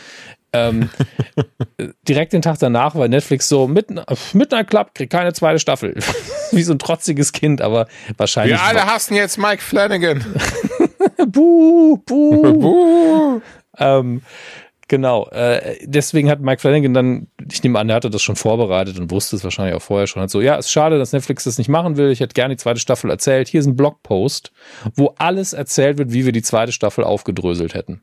Ähm, 0.53 0.91
direkt 2.09 2.33
den 2.33 2.43
Tag 2.43 2.59
danach 2.59 2.95
war 2.95 3.09
Netflix 3.09 3.49
so, 3.49 3.69
mitten, 3.69 4.01
mitten 4.33 4.55
ein 4.55 4.67
Club, 4.67 4.95
kriegt 4.95 5.13
keine 5.13 5.33
zweite 5.33 5.59
Staffel. 5.59 5.95
Wie 6.51 6.63
so 6.63 6.73
ein 6.73 6.79
trotziges 6.79 7.33
Kind, 7.33 7.63
aber 7.63 7.87
wahrscheinlich. 8.17 8.59
Wir 8.59 8.63
alle 8.63 8.87
hassen 8.87 9.15
jetzt 9.15 9.39
Mike 9.39 9.63
Flanagan. 9.63 10.25
buh, 11.27 11.97
buh. 11.99 12.59
buh. 12.59 13.41
Ähm, 13.79 14.23
Genau. 14.91 15.29
Äh, 15.29 15.79
deswegen 15.85 16.29
hat 16.29 16.41
Mike 16.41 16.61
Flanagan 16.61 16.93
dann, 16.93 17.29
ich 17.49 17.63
nehme 17.63 17.79
an, 17.79 17.89
er 17.89 17.95
hatte 17.95 18.11
das 18.11 18.23
schon 18.23 18.35
vorbereitet 18.35 18.99
und 18.99 19.13
wusste 19.13 19.37
es 19.37 19.45
wahrscheinlich 19.45 19.77
auch 19.77 19.83
vorher 19.83 20.09
schon. 20.09 20.21
Hat 20.21 20.31
so, 20.31 20.41
ja, 20.41 20.57
ist 20.57 20.73
schade, 20.73 20.99
dass 20.99 21.13
Netflix 21.13 21.45
das 21.45 21.59
nicht 21.59 21.69
machen 21.69 21.97
will. 21.97 22.11
Ich 22.11 22.19
hätte 22.19 22.35
gerne 22.35 22.57
die 22.57 22.61
zweite 22.61 22.81
Staffel 22.81 23.09
erzählt. 23.09 23.47
Hier 23.47 23.61
ist 23.61 23.67
ein 23.67 23.77
Blogpost, 23.77 24.51
wo 24.97 25.15
alles 25.17 25.53
erzählt 25.53 25.97
wird, 25.99 26.13
wie 26.13 26.25
wir 26.25 26.33
die 26.33 26.43
zweite 26.43 26.73
Staffel 26.73 27.05
aufgedröselt 27.05 27.73
hätten. 27.73 28.03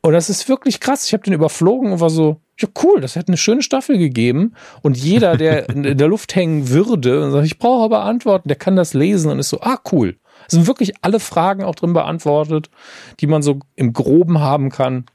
Und 0.00 0.12
das 0.12 0.30
ist 0.30 0.48
wirklich 0.48 0.80
krass. 0.80 1.06
Ich 1.06 1.12
habe 1.12 1.24
den 1.24 1.32
überflogen 1.32 1.92
und 1.92 2.00
war 2.00 2.10
so, 2.10 2.40
ja 2.58 2.68
cool, 2.82 3.00
das 3.00 3.16
hätte 3.16 3.28
eine 3.28 3.36
schöne 3.36 3.62
Staffel 3.62 3.98
gegeben. 3.98 4.54
Und 4.82 4.96
jeder, 4.96 5.36
der 5.36 5.68
in 5.70 5.98
der 5.98 6.08
Luft 6.08 6.34
hängen 6.34 6.68
würde 6.68 7.24
und 7.24 7.32
sagt, 7.32 7.46
ich 7.46 7.58
brauche 7.58 7.84
aber 7.84 8.04
Antworten, 8.04 8.48
der 8.48 8.56
kann 8.56 8.76
das 8.76 8.94
lesen 8.94 9.30
und 9.30 9.38
ist 9.38 9.48
so, 9.48 9.60
ah 9.60 9.78
cool. 9.92 10.16
Es 10.46 10.54
sind 10.54 10.66
wirklich 10.66 10.94
alle 11.02 11.20
Fragen 11.20 11.64
auch 11.64 11.74
drin 11.74 11.92
beantwortet, 11.92 12.70
die 13.20 13.26
man 13.26 13.42
so 13.42 13.58
im 13.74 13.92
Groben 13.92 14.38
haben 14.40 14.70
kann. 14.70 15.06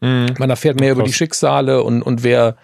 Mhm. 0.00 0.34
Man 0.38 0.50
erfährt 0.50 0.80
mehr 0.80 0.92
über 0.92 1.02
die 1.02 1.12
Schicksale 1.12 1.82
und, 1.82 2.02
und 2.02 2.24
wer 2.24 2.56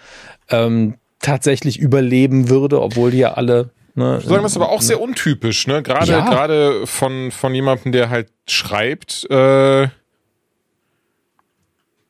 ähm, 0.49 0.95
tatsächlich 1.21 1.79
überleben 1.79 2.49
würde, 2.49 2.81
obwohl 2.81 3.11
die 3.11 3.19
ja 3.19 3.35
alle 3.35 3.71
Ne, 3.99 4.21
sagen 4.21 4.43
wir 4.43 4.45
es 4.45 4.57
aber 4.57 4.69
auch 4.69 4.83
sehr 4.83 5.01
untypisch, 5.01 5.67
ne? 5.67 5.83
Gerade 5.83 6.11
ja. 6.11 6.29
gerade 6.29 6.87
von 6.87 7.31
von 7.31 7.55
jemandem, 7.55 7.93
der 7.93 8.11
halt 8.11 8.29
schreibt, 8.47 9.27
äh, 9.31 9.89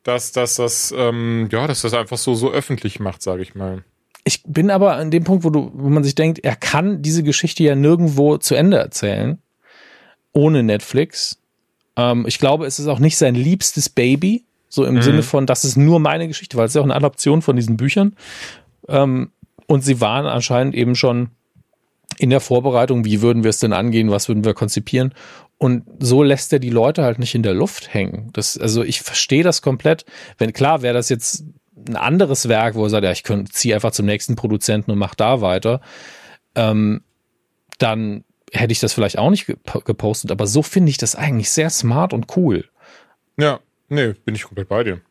dass, 0.07 0.31
dass 0.31 0.55
das 0.55 0.93
ähm, 0.97 1.49
ja, 1.51 1.67
dass 1.67 1.81
das 1.81 1.93
einfach 1.93 2.17
so 2.17 2.33
so 2.33 2.49
öffentlich 2.49 3.01
macht, 3.01 3.21
sage 3.21 3.41
ich 3.41 3.55
mal. 3.55 3.83
Ich 4.23 4.41
bin 4.45 4.71
aber 4.71 4.95
an 4.95 5.11
dem 5.11 5.25
Punkt, 5.25 5.43
wo 5.43 5.49
du, 5.49 5.69
wo 5.73 5.89
man 5.89 6.03
sich 6.03 6.15
denkt, 6.15 6.39
er 6.39 6.55
kann 6.55 7.01
diese 7.01 7.23
Geschichte 7.23 7.63
ja 7.63 7.75
nirgendwo 7.75 8.37
zu 8.37 8.55
Ende 8.55 8.77
erzählen, 8.77 9.41
ohne 10.31 10.63
Netflix. 10.63 11.41
Ähm, 11.97 12.25
ich 12.25 12.39
glaube, 12.39 12.65
es 12.65 12.79
ist 12.79 12.87
auch 12.87 12.99
nicht 12.99 13.17
sein 13.17 13.35
liebstes 13.35 13.89
Baby. 13.89 14.45
So 14.69 14.85
im 14.85 14.95
mhm. 14.95 15.01
Sinne 15.01 15.23
von, 15.23 15.45
das 15.45 15.65
ist 15.65 15.77
nur 15.77 15.99
meine 15.99 16.27
Geschichte, 16.27 16.57
weil 16.57 16.65
es 16.65 16.71
ist 16.71 16.75
ja 16.75 16.81
auch 16.81 16.85
eine 16.85 16.95
Adaption 16.95 17.41
von 17.41 17.55
diesen 17.55 17.77
Büchern. 17.77 18.15
Ähm, 18.87 19.31
und 19.65 19.83
sie 19.83 19.99
waren 19.99 20.25
anscheinend 20.25 20.75
eben 20.75 20.95
schon 20.95 21.29
in 22.17 22.29
der 22.29 22.39
Vorbereitung, 22.39 23.03
wie 23.05 23.21
würden 23.21 23.43
wir 23.43 23.49
es 23.49 23.59
denn 23.59 23.73
angehen, 23.73 24.09
was 24.09 24.27
würden 24.27 24.45
wir 24.45 24.53
konzipieren. 24.53 25.13
Und 25.57 25.85
so 25.99 26.21
lässt 26.21 26.53
er 26.53 26.59
die 26.59 26.69
Leute 26.69 27.03
halt 27.03 27.17
nicht 27.17 27.33
in 27.33 27.43
der 27.43 27.53
Luft 27.53 27.93
hängen. 27.93 28.29
Das, 28.33 28.57
also 28.57 28.83
ich 28.83 29.01
verstehe 29.01 29.43
das 29.43 29.61
komplett. 29.61 30.05
Wenn 30.37 30.53
klar 30.53 30.81
wäre 30.83 30.93
das 30.93 31.09
jetzt 31.09 31.45
ein 31.87 31.95
anderes 31.95 32.47
Werk, 32.47 32.75
wo 32.75 32.83
er 32.83 32.89
sagt, 32.89 33.03
ja, 33.03 33.11
ich 33.11 33.23
ziehe 33.51 33.73
einfach 33.73 33.91
zum 33.91 34.05
nächsten 34.05 34.35
Produzenten 34.35 34.91
und 34.91 34.99
mach 34.99 35.15
da 35.15 35.41
weiter, 35.41 35.81
ähm, 36.55 37.01
dann 37.79 38.23
hätte 38.51 38.71
ich 38.71 38.79
das 38.79 38.93
vielleicht 38.93 39.17
auch 39.17 39.29
nicht 39.29 39.45
gepostet. 39.45 40.31
Aber 40.31 40.47
so 40.47 40.61
finde 40.61 40.89
ich 40.89 40.97
das 40.97 41.15
eigentlich 41.15 41.49
sehr 41.49 41.69
smart 41.69 42.13
und 42.13 42.37
cool. 42.37 42.65
Ja. 43.37 43.59
Nee, 43.89 44.13
bin 44.25 44.35
ich 44.35 44.43
komplett 44.43 44.67
bei 44.67 44.83
dir. 44.83 45.01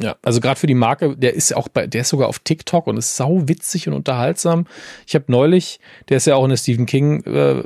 Ja, 0.00 0.16
also 0.22 0.40
gerade 0.40 0.60
für 0.60 0.68
die 0.68 0.74
Marke, 0.74 1.16
der 1.16 1.34
ist 1.34 1.54
auch 1.54 1.66
bei, 1.66 1.88
der 1.88 2.02
ist 2.02 2.10
sogar 2.10 2.28
auf 2.28 2.38
TikTok 2.38 2.86
und 2.86 2.96
ist 2.96 3.16
sau 3.16 3.48
witzig 3.48 3.88
und 3.88 3.94
unterhaltsam. 3.94 4.66
Ich 5.06 5.16
habe 5.16 5.24
neulich, 5.28 5.80
der 6.08 6.18
ist 6.18 6.26
ja 6.26 6.36
auch 6.36 6.44
in 6.44 6.50
der 6.50 6.56
Stephen 6.56 6.86
King 6.86 7.24
äh, 7.24 7.64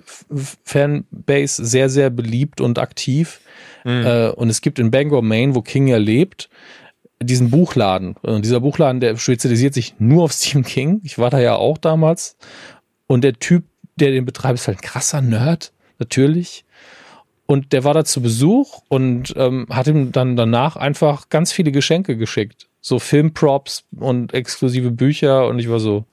Fanbase 0.64 1.62
sehr, 1.62 1.90
sehr 1.90 2.08
beliebt 2.08 2.62
und 2.62 2.78
aktiv. 2.78 3.40
Mhm. 3.84 4.06
Äh, 4.06 4.28
und 4.30 4.48
es 4.48 4.62
gibt 4.62 4.78
in 4.78 4.90
Bangor, 4.90 5.20
Maine, 5.20 5.54
wo 5.54 5.60
King 5.60 5.88
ja 5.88 5.98
lebt, 5.98 6.48
diesen 7.22 7.50
Buchladen. 7.50 8.16
Und 8.22 8.46
dieser 8.46 8.60
Buchladen, 8.60 9.00
der 9.00 9.16
spezialisiert 9.18 9.74
sich 9.74 9.94
nur 9.98 10.24
auf 10.24 10.32
Stephen 10.32 10.64
King. 10.64 11.00
Ich 11.04 11.18
war 11.18 11.28
da 11.28 11.38
ja 11.38 11.56
auch 11.56 11.76
damals. 11.76 12.38
Und 13.06 13.24
der 13.24 13.34
Typ, 13.34 13.64
der 13.96 14.10
den 14.10 14.24
betreibt, 14.24 14.58
ist 14.58 14.68
halt 14.68 14.78
ein 14.78 14.82
krasser 14.82 15.20
Nerd, 15.20 15.74
natürlich. 15.98 16.64
Und 17.52 17.74
der 17.74 17.84
war 17.84 17.92
da 17.92 18.02
zu 18.02 18.22
Besuch 18.22 18.80
und 18.88 19.34
ähm, 19.36 19.66
hat 19.68 19.86
ihm 19.86 20.10
dann 20.10 20.36
danach 20.36 20.76
einfach 20.76 21.28
ganz 21.28 21.52
viele 21.52 21.70
Geschenke 21.70 22.16
geschickt. 22.16 22.66
So 22.80 22.98
Filmprops 22.98 23.84
und 23.94 24.32
exklusive 24.32 24.90
Bücher. 24.90 25.46
Und 25.46 25.58
ich 25.58 25.68
war 25.68 25.78
so, 25.78 26.06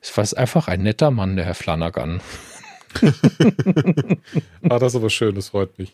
es 0.00 0.16
war 0.16 0.24
einfach 0.38 0.68
ein 0.68 0.84
netter 0.84 1.10
Mann, 1.10 1.34
der 1.34 1.44
Herr 1.44 1.56
Flanagan. 1.56 2.20
ah, 4.62 4.78
das 4.78 4.92
ist 4.92 4.96
aber 4.96 5.10
schön, 5.10 5.34
das 5.34 5.48
freut 5.48 5.76
mich. 5.76 5.92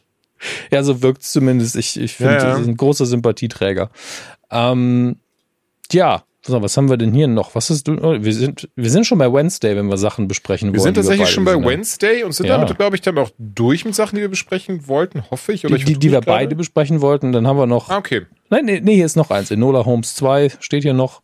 Ja, 0.71 0.83
so 0.83 1.01
wirkt 1.01 1.23
es 1.23 1.33
zumindest. 1.33 1.75
Ich, 1.77 1.99
ich 1.99 2.13
finde, 2.13 2.35
ja, 2.35 2.49
ja. 2.51 2.59
ist 2.59 2.67
ein 2.67 2.77
großer 2.77 3.07
Sympathieträger. 3.07 3.91
Ähm, 4.51 5.17
ja, 5.91 6.23
so, 6.45 6.61
was 6.61 6.77
haben 6.77 6.91
wir 6.91 6.97
denn 6.97 7.13
hier 7.13 7.29
noch? 7.29 7.55
Was 7.55 7.71
ist? 7.71 7.89
Oh, 7.89 8.17
wir 8.21 8.35
sind, 8.35 8.69
wir 8.75 8.91
sind 8.91 9.07
schon 9.07 9.19
bei 9.19 9.33
Wednesday, 9.33 9.77
wenn 9.77 9.87
wir 9.87 9.97
Sachen 9.97 10.27
besprechen 10.27 10.73
wir 10.73 10.81
wollen. 10.81 10.81
Wir 10.81 10.83
sind 10.83 10.95
tatsächlich 10.95 11.29
schon 11.29 11.45
bei 11.45 11.55
Wednesday 11.55 12.25
und 12.25 12.33
sind 12.33 12.47
ja. 12.47 12.59
damit, 12.59 12.77
glaube 12.77 12.97
ich, 12.97 13.03
dann 13.03 13.17
auch 13.19 13.31
durch 13.39 13.85
mit 13.85 13.95
Sachen, 13.95 14.17
die 14.17 14.23
wir 14.23 14.29
besprechen 14.29 14.89
wollten, 14.89 15.23
hoffe 15.31 15.53
ich. 15.53 15.65
Oder 15.65 15.77
die, 15.77 15.83
ich 15.83 15.87
die, 15.87 15.99
die 15.99 16.11
wir 16.11 16.21
gerade? 16.21 16.27
beide 16.27 16.57
besprechen 16.57 17.01
wollten. 17.01 17.31
Dann 17.31 17.47
haben 17.47 17.59
wir 17.59 17.67
noch. 17.67 17.91
Ah, 17.91 17.99
okay. 17.99 18.27
Nein, 18.51 18.65
nee, 18.65 18.81
nee, 18.83 18.97
hier 18.97 19.07
ist 19.07 19.17
noch 19.17 19.31
eins. 19.31 19.53
Enola 19.53 19.85
Holmes 19.85 20.17
2 20.17 20.51
steht 20.59 20.83
hier 20.83 20.95
noch. 20.95 21.23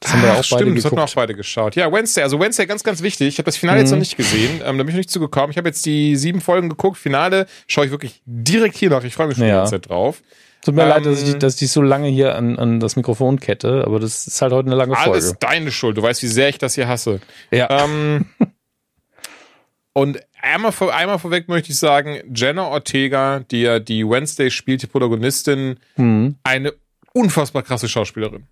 Das 0.00 0.12
haben 0.12 0.22
wir 0.22 0.32
auch 0.32 0.44
stimmt, 0.44 0.60
beide 0.60 0.64
geguckt. 0.64 0.84
das 0.84 0.90
haben 0.90 0.98
wir 0.98 1.04
auch 1.04 1.14
beide 1.14 1.34
geschaut. 1.34 1.76
Ja, 1.76 1.92
Wednesday, 1.92 2.22
also 2.22 2.40
Wednesday 2.40 2.66
ganz, 2.66 2.82
ganz 2.82 3.00
wichtig. 3.02 3.28
Ich 3.28 3.38
habe 3.38 3.46
das 3.46 3.56
Finale 3.56 3.78
mhm. 3.78 3.84
jetzt 3.84 3.90
noch 3.92 3.98
nicht 3.98 4.16
gesehen. 4.16 4.60
Ähm, 4.64 4.78
da 4.78 4.84
bin 4.84 4.88
ich 4.88 4.94
noch 4.94 4.98
nicht 4.98 5.10
zugekommen. 5.10 5.50
Ich 5.50 5.56
habe 5.56 5.68
jetzt 5.68 5.86
die 5.86 6.16
sieben 6.16 6.40
Folgen 6.40 6.68
geguckt. 6.68 6.98
Finale 6.98 7.46
schaue 7.68 7.86
ich 7.86 7.90
wirklich 7.92 8.22
direkt 8.26 8.76
hier 8.76 8.90
nach. 8.90 9.04
Ich 9.04 9.14
freue 9.14 9.28
mich 9.28 9.36
schon 9.36 9.46
ja. 9.46 9.54
die 9.54 9.58
ganze 9.58 9.72
Zeit 9.72 9.88
drauf. 9.88 10.22
Tut 10.62 10.74
mir 10.74 10.82
ähm, 10.82 10.88
leid, 10.88 11.06
dass 11.06 11.22
ich, 11.22 11.38
dass 11.38 11.60
ich 11.62 11.70
so 11.70 11.82
lange 11.82 12.08
hier 12.08 12.34
an, 12.34 12.58
an 12.58 12.80
das 12.80 12.96
Mikrofon 12.96 13.38
kette, 13.38 13.84
aber 13.86 14.00
das 14.00 14.26
ist 14.26 14.42
halt 14.42 14.52
heute 14.52 14.66
eine 14.66 14.76
lange 14.76 14.94
Folge. 14.94 15.12
Alles 15.12 15.36
deine 15.38 15.70
Schuld. 15.70 15.96
Du 15.96 16.02
weißt, 16.02 16.22
wie 16.22 16.28
sehr 16.28 16.48
ich 16.48 16.58
das 16.58 16.74
hier 16.74 16.88
hasse. 16.88 17.20
Ja. 17.50 17.68
Ähm, 17.70 18.26
und 19.92 20.18
einmal, 20.42 20.72
vor, 20.72 20.94
einmal 20.94 21.18
vorweg 21.18 21.48
möchte 21.48 21.70
ich 21.70 21.78
sagen, 21.78 22.18
Jenna 22.34 22.66
Ortega, 22.68 23.40
die 23.40 23.62
ja 23.62 23.78
die 23.78 24.08
Wednesday 24.08 24.50
spielt, 24.50 24.82
die 24.82 24.88
Protagonistin, 24.88 25.78
mhm. 25.96 26.36
eine 26.42 26.72
unfassbar 27.12 27.62
krasse 27.62 27.88
Schauspielerin. 27.88 28.46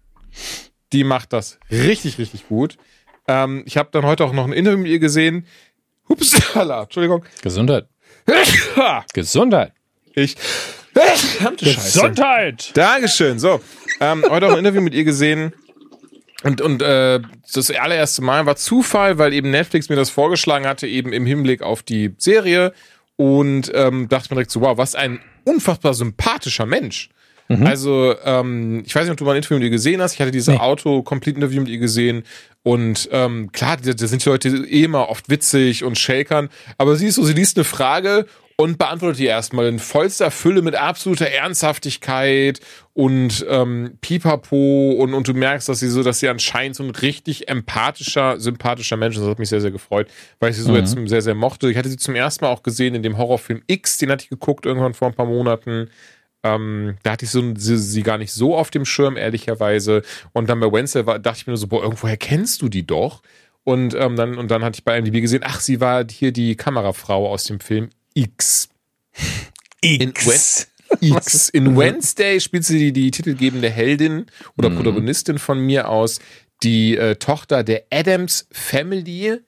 Die 0.93 1.05
macht 1.05 1.33
das 1.33 1.59
richtig, 1.71 2.19
richtig 2.19 2.49
gut. 2.49 2.79
Ähm, 3.27 3.63
ich 3.67 3.77
habe 3.77 3.89
dann 3.91 4.05
heute 4.05 4.25
auch 4.25 4.33
noch 4.33 4.45
ein 4.45 4.53
Interview 4.53 4.79
mit 4.79 4.89
ihr 4.89 5.01
gesehen. 5.01 5.47
Hupsala, 6.09 6.85
Entschuldigung. 6.85 7.25
Gesundheit. 7.43 7.89
Gesundheit. 9.13 9.73
Ich 10.15 10.37
Gesundheit! 11.59 12.71
Dankeschön. 12.75 13.39
So, 13.39 13.61
ähm, 14.01 14.25
heute 14.29 14.47
auch 14.47 14.53
ein 14.53 14.59
Interview 14.59 14.81
mit 14.81 14.95
ihr 14.95 15.05
gesehen. 15.05 15.53
Und, 16.43 16.61
und 16.61 16.83
äh, 16.83 17.21
das 17.53 17.71
allererste 17.71 18.23
Mal 18.23 18.47
war 18.47 18.57
Zufall, 18.57 19.19
weil 19.19 19.33
eben 19.33 19.51
Netflix 19.51 19.89
mir 19.89 19.97
das 19.97 20.11
vorgeschlagen 20.11 20.67
hatte, 20.67 20.87
eben 20.87 21.13
im 21.13 21.27
Hinblick 21.27 21.63
auf 21.63 21.83
die 21.83 22.15
Serie. 22.19 22.73
und 23.17 23.71
ähm, 23.75 24.09
dachte 24.09 24.29
mir 24.31 24.37
direkt 24.37 24.51
so, 24.51 24.61
wow, 24.61 24.77
was 24.77 24.95
ein 24.95 25.21
unfassbar 25.45 25.95
sympathischer 25.95 26.67
Mensch. 26.67 27.09
Mhm. 27.49 27.67
Also, 27.67 28.15
ähm, 28.25 28.83
ich 28.85 28.95
weiß 28.95 29.05
nicht, 29.05 29.13
ob 29.13 29.17
du 29.17 29.25
mal 29.25 29.33
ein 29.33 29.37
Interview 29.37 29.57
mit 29.57 29.65
ihr 29.65 29.71
gesehen 29.71 30.03
hast. 30.03 30.15
Ich 30.15 30.21
hatte 30.21 30.33
dieses 30.33 30.49
nee. 30.49 30.61
Auto-Complete-Interview 30.61 31.61
mit 31.61 31.71
ihr 31.71 31.79
gesehen. 31.79 32.25
Und 32.63 33.09
ähm, 33.13 33.53
klar, 33.53 33.77
da, 33.77 33.93
da 33.93 34.07
sind 34.07 34.25
die 34.25 34.29
Leute 34.29 34.49
eh 34.49 34.85
immer 34.85 35.09
oft 35.09 35.29
witzig 35.31 35.85
und 35.85 35.99
shakern. 35.99 36.49
Aber 36.79 36.97
sie 36.97 37.07
ist 37.07 37.15
so, 37.15 37.25
sie 37.25 37.35
liest 37.35 37.57
eine 37.57 37.65
Frage 37.65 38.27
und 38.59 38.79
beantwortet 38.79 39.19
die 39.19 39.27
erstmal 39.27 39.67
in 39.67 39.79
vollster 39.79 40.31
Fülle 40.31 40.63
mit 40.63 40.75
absoluter 40.75 41.27
Ernsthaftigkeit 41.27 42.61
und 42.95 43.45
ähm, 43.51 43.99
Pipapo 44.01 44.93
und, 44.93 45.13
und 45.13 45.29
du 45.29 45.35
merkst, 45.35 45.69
dass 45.69 45.81
sie 45.81 45.89
so, 45.89 46.03
dass 46.03 46.21
sie 46.21 46.29
anscheinend 46.31 46.75
so 46.75 46.83
ein 46.83 46.91
richtig 46.91 47.49
empathischer, 47.49 48.41
sympathischer 48.41 48.97
Mensch 48.97 49.17
ist. 49.17 49.23
Das 49.23 49.31
hat 49.31 49.39
mich 49.39 49.51
sehr, 49.51 49.61
sehr 49.61 49.71
gefreut, 49.71 50.09
weil 50.41 50.51
ich 50.51 50.57
sie 50.57 50.63
so 50.63 50.71
mhm. 50.71 50.77
jetzt 50.79 50.97
sehr, 51.07 51.21
sehr 51.21 51.35
mochte. 51.35 51.71
Ich 51.71 51.77
hatte 51.77 51.91
sie 51.91 51.99
zum 51.99 52.15
ersten 52.15 52.47
Mal 52.47 52.51
auch 52.51 52.63
gesehen 52.63 52.95
in 52.95 53.03
dem 53.03 53.19
Horrorfilm 53.19 53.63
X, 53.67 53.99
den 53.99 54.11
hatte 54.11 54.25
ich 54.25 54.31
geguckt 54.31 54.65
irgendwann 54.65 54.95
vor 54.95 55.09
ein 55.09 55.15
paar 55.15 55.27
Monaten. 55.27 55.91
Ähm, 56.43 56.97
da 57.03 57.13
hatte 57.13 57.27
ich 57.27 57.31
so, 57.31 57.43
sie, 57.57 57.77
sie, 57.77 58.03
gar 58.03 58.17
nicht 58.17 58.33
so 58.33 58.57
auf 58.57 58.71
dem 58.71 58.87
Schirm, 58.87 59.19
ehrlicherweise. 59.19 60.03
Und 60.33 60.49
dann 60.49 60.61
bei 60.61 60.73
Wednesday 60.73 61.05
war, 61.05 61.19
dachte 61.19 61.41
ich 61.41 61.47
mir 61.47 61.53
nur 61.53 61.59
so, 61.59 61.67
boah, 61.67 61.83
irgendwoher 61.83 62.17
kennst 62.17 62.63
du 62.63 62.71
die 62.71 62.87
doch? 62.87 63.23
Und, 63.65 63.95
ähm, 63.95 64.17
dann, 64.17 64.39
und 64.39 64.51
dann 64.51 64.65
hatte 64.65 64.79
ich 64.79 64.85
bei 64.85 64.97
IMDb 64.97 65.21
gesehen, 65.21 65.43
ach, 65.45 65.61
sie 65.61 65.81
war 65.81 66.07
hier 66.09 66.33
die 66.33 66.55
Kamerafrau 66.55 67.29
aus 67.29 67.45
dem 67.45 67.61
Film 67.61 67.91
X. 68.17 68.71
X. 69.83 70.69
In, 71.01 71.15
X. 71.15 71.49
In 71.51 71.77
Wednesday 71.77 72.41
spielt 72.41 72.65
sie 72.65 72.79
die, 72.79 72.93
die 72.93 73.11
titelgebende 73.11 73.69
Heldin 73.69 74.27
oder 74.57 74.71
mhm. 74.71 74.77
Protagonistin 74.77 75.39
von 75.39 75.59
mir 75.61 75.89
aus, 75.89 76.21
die 76.63 76.97
äh, 76.97 77.17
Tochter 77.17 77.63
der 77.63 77.85
Adams 77.91 78.49
Family, 78.51 79.41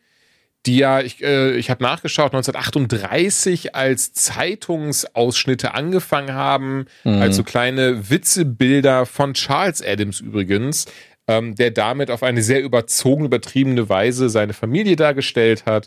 die 0.66 0.76
ja, 0.76 1.00
ich, 1.00 1.22
äh, 1.22 1.56
ich 1.56 1.70
habe 1.70 1.82
nachgeschaut, 1.82 2.34
1938 2.34 3.74
als 3.74 4.12
Zeitungsausschnitte 4.12 5.72
angefangen 5.72 6.34
haben, 6.34 6.86
mhm. 7.04 7.22
als 7.22 7.36
so 7.36 7.44
kleine 7.44 8.10
Witzebilder 8.10 9.06
von 9.06 9.32
Charles 9.32 9.82
Adams 9.82 10.20
übrigens, 10.20 10.84
ähm, 11.26 11.54
der 11.54 11.70
damit 11.70 12.10
auf 12.10 12.22
eine 12.22 12.42
sehr 12.42 12.62
überzogen, 12.62 13.24
übertriebene 13.24 13.88
Weise 13.88 14.28
seine 14.28 14.52
Familie 14.52 14.96
dargestellt 14.96 15.64
hat. 15.64 15.86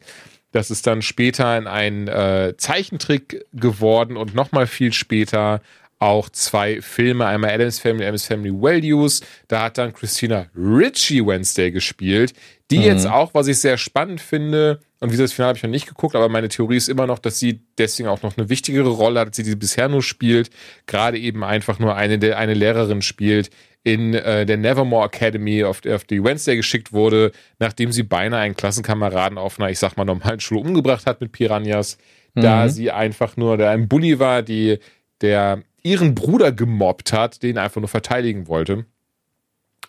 Das 0.52 0.72
ist 0.72 0.86
dann 0.88 1.02
später 1.02 1.58
in 1.58 1.68
einen 1.68 2.08
äh, 2.08 2.56
Zeichentrick 2.58 3.46
geworden 3.54 4.18
und 4.18 4.36
nochmal 4.36 4.68
viel 4.68 4.94
später 4.94 5.62
auch 6.00 6.30
zwei 6.30 6.82
Filme, 6.82 7.28
einmal 7.28 7.52
Adams 7.52 7.80
Family, 7.80 8.06
Adams 8.06 8.26
Family 8.26 8.52
Values. 8.52 9.22
Da 9.48 9.64
hat 9.64 9.78
dann 9.78 9.94
Christina 9.94 10.48
Ritchie 10.56 11.26
Wednesday 11.26 11.72
gespielt, 11.72 12.34
die 12.72 12.80
mhm. 12.80 12.86
jetzt 12.86 13.06
auch, 13.06 13.34
was 13.34 13.48
ich 13.48 13.60
sehr 13.60 13.78
spannend 13.78 14.20
finde, 14.20 14.80
und 15.02 15.12
wie 15.12 15.18
das 15.18 15.34
Finale 15.34 15.50
habe 15.50 15.58
ich 15.58 15.64
noch 15.64 15.70
nicht 15.72 15.88
geguckt, 15.88 16.16
aber 16.16 16.30
meine 16.30 16.48
Theorie 16.48 16.78
ist 16.78 16.88
immer 16.88 17.08
noch, 17.08 17.18
dass 17.18 17.40
sie 17.40 17.62
deswegen 17.80 18.08
auch 18.08 18.22
noch 18.22 18.38
eine 18.38 18.50
wichtigere 18.50 18.90
Rolle 18.90 19.20
hat, 19.20 19.30
als 19.30 19.36
sie 19.36 19.44
die 19.44 19.56
bisher 19.56 19.90
nur 19.90 20.04
spielt. 20.04 20.52
Gerade 20.86 21.18
eben 21.18 21.44
einfach 21.44 21.80
nur 21.80 21.96
eine, 21.96 22.38
eine 22.38 22.54
Lehrerin 22.54 23.02
spielt, 23.02 23.50
in 23.84 24.14
äh, 24.14 24.46
der 24.46 24.58
Nevermore 24.58 25.08
Academy 25.08 25.64
auf, 25.64 25.86
auf 25.86 26.04
die 26.04 26.24
Wednesday 26.24 26.56
geschickt 26.56 26.94
wurde, 26.94 27.32
nachdem 27.60 27.92
sie 27.92 28.04
beinahe 28.04 28.42
einen 28.42 28.56
Klassenkameraden 28.56 29.38
auf 29.38 29.60
einer, 29.60 29.70
ich 29.70 29.80
sag 29.80 29.98
mal, 29.98 30.06
normalen 30.06 30.40
Schule 30.40 30.62
umgebracht 30.62 31.06
hat 31.06 31.22
mit 31.22 31.32
Piranhas, 31.32 31.98
mhm. 32.36 32.42
da 32.42 32.70
sie 32.70 32.92
einfach 32.92 33.38
nur 33.38 33.58
der 33.58 33.72
ein 33.72 33.88
Bully 33.88 34.20
war, 34.20 34.44
die 34.44 34.80
der 35.22 35.64
ihren 35.84 36.16
Bruder 36.16 36.52
gemobbt 36.52 37.14
hat, 37.14 37.42
den 37.44 37.58
einfach 37.58 37.82
nur 37.82 37.88
verteidigen 37.88 38.48
wollte. 38.48 38.86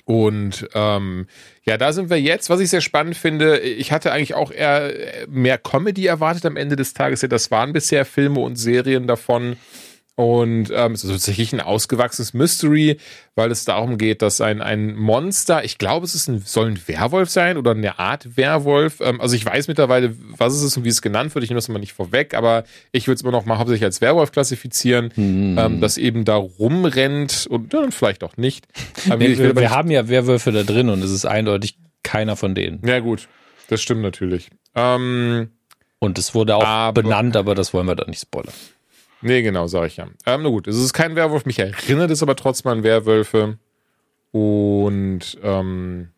Und 0.04 0.68
ähm, 0.74 1.26
ja, 1.64 1.78
da 1.78 1.92
sind 1.92 2.10
wir 2.10 2.20
jetzt. 2.20 2.50
Was 2.50 2.60
ich 2.60 2.70
sehr 2.70 2.80
spannend 2.80 3.16
finde, 3.16 3.60
ich 3.60 3.92
hatte 3.92 4.10
eigentlich 4.10 4.34
auch 4.34 4.50
eher 4.50 4.92
mehr 5.28 5.58
Comedy 5.58 6.06
erwartet 6.06 6.44
am 6.44 6.56
Ende 6.56 6.76
des 6.76 6.92
Tages. 6.92 7.22
Ja, 7.22 7.28
das 7.28 7.50
waren 7.50 7.72
bisher 7.72 8.04
Filme 8.04 8.40
und 8.40 8.56
Serien 8.56 9.06
davon. 9.06 9.56
Und 10.14 10.70
ähm, 10.74 10.92
es 10.92 11.04
ist 11.04 11.10
tatsächlich 11.10 11.54
ein 11.54 11.60
ausgewachsenes 11.60 12.34
Mystery, 12.34 12.98
weil 13.34 13.50
es 13.50 13.64
darum 13.64 13.96
geht, 13.96 14.20
dass 14.20 14.42
ein, 14.42 14.60
ein 14.60 14.94
Monster, 14.94 15.64
ich 15.64 15.78
glaube, 15.78 16.04
es 16.04 16.14
ist 16.14 16.28
ein, 16.28 16.42
soll 16.44 16.66
ein 16.66 16.80
Werwolf 16.86 17.30
sein 17.30 17.56
oder 17.56 17.70
eine 17.70 17.98
Art 17.98 18.36
Werwolf. 18.36 19.00
Ähm, 19.00 19.22
also 19.22 19.34
ich 19.34 19.46
weiß 19.46 19.68
mittlerweile, 19.68 20.14
was 20.36 20.52
es 20.52 20.62
ist 20.62 20.76
und 20.76 20.84
wie 20.84 20.90
es 20.90 21.00
genannt 21.00 21.34
wird. 21.34 21.44
Ich 21.44 21.50
nehme 21.50 21.56
das 21.58 21.68
mal 21.68 21.78
nicht 21.78 21.94
vorweg, 21.94 22.34
aber 22.34 22.64
ich 22.92 23.08
würde 23.08 23.16
es 23.16 23.22
immer 23.22 23.32
noch 23.32 23.46
mal 23.46 23.56
hauptsächlich 23.56 23.84
als 23.84 24.02
Werwolf 24.02 24.32
klassifizieren, 24.32 25.12
hm. 25.14 25.56
ähm, 25.58 25.80
das 25.80 25.96
eben 25.96 26.26
da 26.26 26.36
rumrennt 26.36 27.46
und 27.48 27.72
ja, 27.72 27.90
vielleicht 27.90 28.22
auch 28.22 28.36
nicht. 28.36 28.66
Nee, 29.22 29.36
wir, 29.38 29.56
wir 29.56 29.70
haben 29.70 29.90
ja 29.90 30.08
Werwölfe 30.08 30.52
da 30.52 30.62
drin 30.62 30.88
und 30.88 31.02
es 31.02 31.10
ist 31.10 31.26
eindeutig 31.26 31.76
keiner 32.02 32.34
von 32.34 32.54
denen. 32.54 32.80
Ja 32.86 33.00
gut, 33.00 33.28
das 33.68 33.82
stimmt 33.82 34.02
natürlich. 34.02 34.50
Ähm, 34.74 35.50
und 35.98 36.18
es 36.18 36.34
wurde 36.34 36.56
auch 36.56 36.64
aber, 36.64 37.02
benannt, 37.02 37.36
aber 37.36 37.54
das 37.54 37.74
wollen 37.74 37.86
wir 37.86 37.94
da 37.94 38.04
nicht 38.06 38.20
spoilern. 38.20 38.54
Nee, 39.22 39.42
genau, 39.42 39.66
sag 39.66 39.86
ich 39.86 39.96
ja. 39.96 40.08
Ähm, 40.26 40.42
na 40.42 40.48
gut, 40.48 40.66
es 40.66 40.76
ist 40.76 40.92
kein 40.92 41.16
Werwolf, 41.16 41.46
mich 41.46 41.58
erinnert 41.58 42.10
es 42.10 42.22
aber 42.22 42.36
trotzdem 42.36 42.72
an 42.72 42.82
Werwölfe. 42.82 43.58
Und 44.32 45.38
ähm, 45.42 46.08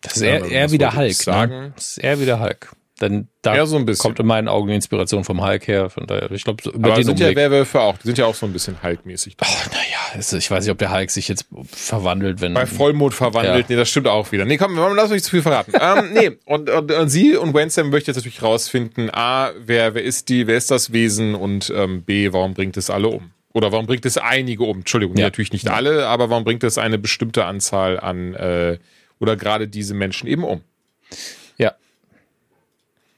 das 0.00 0.16
ist 0.16 0.22
eher, 0.22 0.44
eher 0.44 0.70
wie 0.70 0.78
der 0.78 0.94
Hulk. 0.94 1.14
Sagen. 1.14 1.52
Ne? 1.52 1.72
Das 1.74 1.90
ist 1.90 1.98
eher 1.98 2.20
wie 2.20 2.26
der 2.26 2.40
Hulk. 2.40 2.72
Denn 3.00 3.28
da 3.42 3.66
so 3.66 3.84
kommt 3.98 4.18
in 4.20 4.26
meinen 4.26 4.48
Augen 4.48 4.68
die 4.68 4.74
Inspiration 4.74 5.22
vom 5.22 5.44
Hulk 5.44 5.68
her. 5.68 5.90
Von 5.90 6.06
daher, 6.06 6.30
ich 6.30 6.44
glaube, 6.44 6.62
so 6.62 6.72
über 6.72 6.88
Aber 6.88 6.96
den 6.96 7.04
sind 7.04 7.20
Umweg. 7.20 7.36
ja 7.36 7.36
Werwölfe 7.36 7.80
auch. 7.80 7.98
Die 7.98 8.06
sind 8.06 8.16
ja 8.16 8.24
auch 8.24 8.34
so 8.34 8.46
ein 8.46 8.54
bisschen 8.54 8.82
Hulk-mäßig. 8.82 9.36
Oh, 9.42 9.46
naja, 9.70 10.18
ich 10.38 10.50
weiß 10.50 10.64
nicht, 10.64 10.72
ob 10.72 10.78
der 10.78 10.94
Hulk 10.94 11.10
sich 11.10 11.28
jetzt 11.28 11.44
verwandelt, 11.70 12.40
wenn. 12.40 12.54
Bei 12.54 12.64
Vollmond 12.64 13.12
verwandelt. 13.12 13.66
Ja. 13.68 13.74
Nee, 13.74 13.76
das 13.76 13.90
stimmt 13.90 14.08
auch 14.08 14.32
wieder. 14.32 14.46
Nee, 14.46 14.56
komm, 14.56 14.76
lass 14.94 15.10
mich 15.10 15.22
zu 15.22 15.30
viel 15.30 15.42
verraten. 15.42 15.72
ähm, 15.80 16.12
nee, 16.14 16.38
und, 16.46 16.70
und, 16.70 16.90
und, 16.90 17.08
sie 17.10 17.36
und 17.36 17.52
Wednesday 17.52 17.84
möchte 17.84 18.10
jetzt 18.10 18.16
natürlich 18.16 18.42
rausfinden, 18.42 19.10
A, 19.12 19.50
wer, 19.58 19.94
wer 19.94 20.02
ist 20.02 20.30
die, 20.30 20.46
wer 20.46 20.56
ist 20.56 20.70
das 20.70 20.92
Wesen 20.92 21.34
und 21.34 21.70
ähm, 21.76 22.02
B, 22.02 22.32
warum 22.32 22.54
bringt 22.54 22.78
es 22.78 22.88
alle 22.88 23.08
um? 23.08 23.30
Oder 23.52 23.72
warum 23.72 23.86
bringt 23.86 24.06
es 24.06 24.16
einige 24.16 24.64
um? 24.64 24.78
Entschuldigung, 24.78 25.16
ja. 25.16 25.26
natürlich 25.26 25.52
nicht 25.52 25.68
alle, 25.68 26.06
aber 26.06 26.30
warum 26.30 26.44
bringt 26.44 26.64
es 26.64 26.78
eine 26.78 26.96
bestimmte 26.96 27.44
Anzahl 27.44 28.00
an 28.00 28.34
äh, 28.34 28.78
oder 29.18 29.36
gerade 29.36 29.68
diese 29.68 29.92
Menschen 29.92 30.28
eben 30.28 30.44
um? 30.44 30.62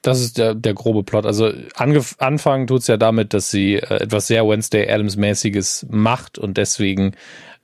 Das 0.08 0.20
ist 0.20 0.38
der, 0.38 0.54
der 0.54 0.74
grobe 0.74 1.02
Plot. 1.02 1.26
Also 1.26 1.52
anfangen 1.76 2.66
tut 2.66 2.80
es 2.80 2.86
ja 2.86 2.96
damit, 2.96 3.34
dass 3.34 3.50
sie 3.50 3.74
äh, 3.74 4.02
etwas 4.02 4.26
sehr 4.26 4.48
Wednesday 4.48 4.90
Adams-mäßiges 4.90 5.86
macht 5.90 6.38
und 6.38 6.56
deswegen 6.56 7.12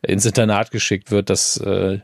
ins 0.02 0.26
Internat 0.26 0.70
geschickt 0.70 1.10
wird, 1.10 1.30
das 1.30 1.56
äh, 1.58 1.98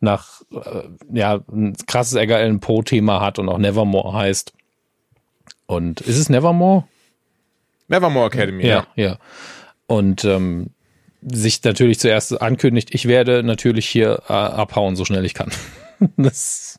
nach 0.00 0.42
äh, 0.52 0.82
ja 1.12 1.40
ein 1.50 1.74
krasses 1.86 2.14
Edgar 2.14 2.38
Allan 2.38 2.60
Poe-Thema 2.60 3.20
hat 3.20 3.38
und 3.38 3.48
auch 3.48 3.58
Nevermore 3.58 4.12
heißt. 4.12 4.52
Und 5.66 6.00
ist 6.00 6.18
es 6.18 6.28
Nevermore? 6.28 6.84
Nevermore 7.88 8.26
Academy, 8.26 8.66
ja. 8.66 8.86
Ja, 8.94 9.04
ja. 9.04 9.18
Und 9.86 10.24
ähm, 10.24 10.70
sich 11.22 11.62
natürlich 11.64 11.98
zuerst 11.98 12.40
ankündigt, 12.40 12.94
ich 12.94 13.06
werde 13.06 13.42
natürlich 13.42 13.88
hier 13.88 14.22
äh, 14.28 14.32
abhauen, 14.32 14.96
so 14.96 15.04
schnell 15.04 15.24
ich 15.24 15.34
kann. 15.34 15.50
das 16.16 16.75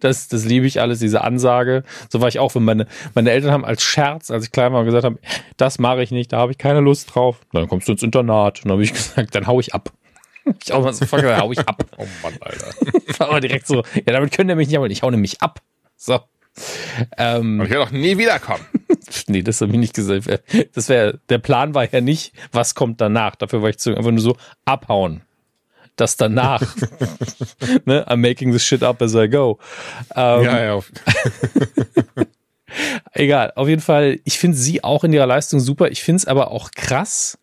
das, 0.00 0.28
das 0.28 0.44
liebe 0.44 0.66
ich 0.66 0.80
alles, 0.80 0.98
diese 0.98 1.22
Ansage. 1.22 1.82
So 2.08 2.20
war 2.20 2.28
ich 2.28 2.38
auch, 2.38 2.54
wenn 2.54 2.64
meine, 2.64 2.86
meine 3.14 3.30
Eltern 3.30 3.52
haben 3.52 3.64
als 3.64 3.82
Scherz, 3.82 4.30
als 4.30 4.44
ich 4.44 4.52
klein 4.52 4.72
war, 4.72 4.84
gesagt 4.84 5.04
haben, 5.04 5.18
das 5.56 5.78
mache 5.78 6.02
ich 6.02 6.10
nicht, 6.10 6.32
da 6.32 6.38
habe 6.38 6.52
ich 6.52 6.58
keine 6.58 6.80
Lust 6.80 7.14
drauf. 7.14 7.40
Dann 7.52 7.68
kommst 7.68 7.88
du 7.88 7.92
ins 7.92 8.02
Internat. 8.02 8.58
Und 8.58 8.66
dann 8.66 8.72
habe 8.72 8.82
ich 8.82 8.92
gesagt, 8.92 9.34
dann 9.34 9.46
hau 9.46 9.60
ich 9.60 9.74
ab. 9.74 9.92
Ich 10.62 10.72
auch 10.72 10.82
mal 10.82 10.92
so, 10.92 11.04
fuck, 11.06 11.20
dann 11.20 11.40
hau 11.40 11.52
ich 11.52 11.60
ab. 11.60 11.84
Oh 11.96 12.06
Mann, 12.22 12.34
Alter. 12.40 12.66
War 13.18 13.28
aber 13.28 13.40
direkt 13.40 13.66
so, 13.66 13.82
ja, 13.94 14.12
damit 14.12 14.32
können 14.32 14.48
ihr 14.48 14.56
mich 14.56 14.68
nicht 14.68 14.76
aber 14.76 14.88
ich 14.88 15.02
hau 15.02 15.10
nämlich 15.10 15.42
ab. 15.42 15.60
So. 15.96 16.20
Ähm, 17.16 17.60
ich 17.62 17.70
werde 17.70 17.84
auch 17.84 17.90
nie 17.90 18.18
wiederkommen. 18.18 18.64
nee, 19.28 19.42
das 19.42 19.60
habe 19.60 19.72
ich 19.72 19.78
nicht 19.78 19.94
gesagt. 19.94 20.28
Das 20.74 20.88
wäre, 20.88 21.20
der 21.28 21.38
Plan 21.38 21.74
war 21.74 21.90
ja 21.90 22.00
nicht, 22.00 22.32
was 22.52 22.74
kommt 22.74 23.00
danach. 23.00 23.36
Dafür 23.36 23.62
war 23.62 23.68
ich 23.70 23.78
zu, 23.78 23.96
einfach 23.96 24.10
nur 24.10 24.20
so 24.20 24.36
abhauen 24.64 25.22
das 26.00 26.16
danach. 26.16 26.62
ne? 27.84 28.06
I'm 28.08 28.16
making 28.16 28.52
this 28.52 28.64
shit 28.64 28.82
up 28.82 29.02
as 29.02 29.14
I 29.14 29.28
go. 29.28 29.58
Ähm, 30.14 30.44
ja, 30.44 30.64
ja. 30.64 30.80
egal, 33.12 33.52
auf 33.56 33.68
jeden 33.68 33.82
Fall, 33.82 34.20
ich 34.24 34.38
finde 34.38 34.56
sie 34.56 34.82
auch 34.82 35.04
in 35.04 35.12
ihrer 35.12 35.26
Leistung 35.26 35.60
super. 35.60 35.90
Ich 35.90 36.02
finde 36.02 36.18
es 36.18 36.26
aber 36.26 36.50
auch 36.50 36.70
krass, 36.72 37.38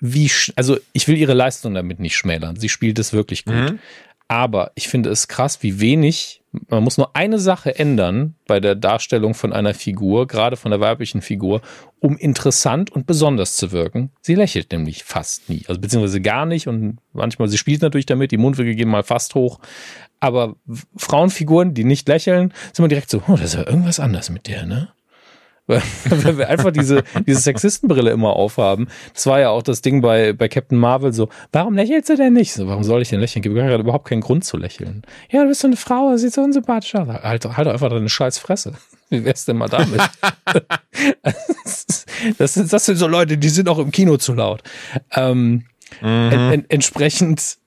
wie, 0.00 0.30
also 0.56 0.76
ich 0.92 1.08
will 1.08 1.16
ihre 1.16 1.34
Leistung 1.34 1.74
damit 1.74 2.00
nicht 2.00 2.16
schmälern. 2.16 2.56
Sie 2.56 2.68
spielt 2.68 2.98
es 2.98 3.12
wirklich 3.12 3.44
gut. 3.44 3.54
Mhm. 3.54 3.78
Aber 4.28 4.72
ich 4.74 4.88
finde 4.88 5.10
es 5.10 5.28
krass, 5.28 5.62
wie 5.62 5.78
wenig, 5.80 6.42
man 6.68 6.82
muss 6.82 6.98
nur 6.98 7.14
eine 7.14 7.38
Sache 7.38 7.78
ändern 7.78 8.34
bei 8.46 8.58
der 8.58 8.74
Darstellung 8.74 9.34
von 9.34 9.52
einer 9.52 9.72
Figur, 9.72 10.26
gerade 10.26 10.56
von 10.56 10.70
der 10.72 10.80
weiblichen 10.80 11.22
Figur, 11.22 11.60
um 12.00 12.16
interessant 12.16 12.90
und 12.90 13.06
besonders 13.06 13.56
zu 13.56 13.70
wirken. 13.70 14.10
Sie 14.22 14.34
lächelt 14.34 14.72
nämlich 14.72 15.04
fast 15.04 15.48
nie, 15.48 15.64
also 15.68 15.80
beziehungsweise 15.80 16.20
gar 16.20 16.44
nicht 16.44 16.66
und 16.66 16.98
manchmal, 17.12 17.48
sie 17.48 17.58
spielt 17.58 17.82
natürlich 17.82 18.06
damit, 18.06 18.32
die 18.32 18.36
Mundwinkel 18.36 18.74
gehen 18.74 18.88
mal 18.88 19.04
fast 19.04 19.34
hoch. 19.36 19.60
Aber 20.18 20.56
Frauenfiguren, 20.96 21.74
die 21.74 21.84
nicht 21.84 22.08
lächeln, 22.08 22.52
sind 22.66 22.80
immer 22.80 22.88
direkt 22.88 23.10
so, 23.10 23.22
oh, 23.28 23.32
das 23.32 23.54
ist 23.54 23.54
ja 23.54 23.66
irgendwas 23.66 24.00
anders 24.00 24.30
mit 24.30 24.48
der, 24.48 24.66
ne? 24.66 24.88
Weil 26.08 26.38
wir 26.38 26.48
einfach 26.48 26.70
diese, 26.70 27.02
diese 27.26 27.40
Sexistenbrille 27.40 28.12
immer 28.12 28.34
aufhaben. 28.34 28.86
Das 29.12 29.26
war 29.26 29.40
ja 29.40 29.50
auch 29.50 29.62
das 29.62 29.82
Ding 29.82 30.00
bei, 30.00 30.32
bei 30.32 30.48
Captain 30.48 30.78
Marvel 30.78 31.12
so, 31.12 31.28
warum 31.50 31.74
lächelst 31.74 32.08
du 32.08 32.16
denn 32.16 32.34
nicht? 32.34 32.52
So, 32.52 32.68
warum 32.68 32.84
soll 32.84 33.02
ich 33.02 33.08
denn 33.08 33.18
lächeln? 33.18 33.42
Gibt 33.42 33.56
gerade 33.56 33.82
überhaupt 33.82 34.06
keinen 34.08 34.20
Grund 34.20 34.44
zu 34.44 34.56
lächeln. 34.56 35.02
Ja, 35.28 35.42
du 35.42 35.48
bist 35.48 35.62
so 35.62 35.66
eine 35.66 35.76
Frau, 35.76 36.16
sieht 36.16 36.32
so 36.32 36.42
unsympathisch 36.42 36.94
aus. 36.94 37.08
Halt, 37.08 37.44
halt 37.44 37.66
einfach 37.66 37.90
deine 37.90 38.08
scheiß 38.08 38.38
Fresse. 38.38 38.74
Wie 39.10 39.24
wär's 39.24 39.44
denn 39.44 39.56
mal 39.56 39.68
damit? 39.68 40.00
das, 42.38 42.54
sind, 42.54 42.72
das 42.72 42.86
sind 42.86 42.96
so 42.96 43.08
Leute, 43.08 43.36
die 43.36 43.48
sind 43.48 43.68
auch 43.68 43.78
im 43.78 43.90
Kino 43.90 44.18
zu 44.18 44.34
laut. 44.34 44.62
Ähm, 45.14 45.64
mhm. 46.00 46.08
en, 46.30 46.52
en, 46.52 46.64
entsprechend 46.68 47.58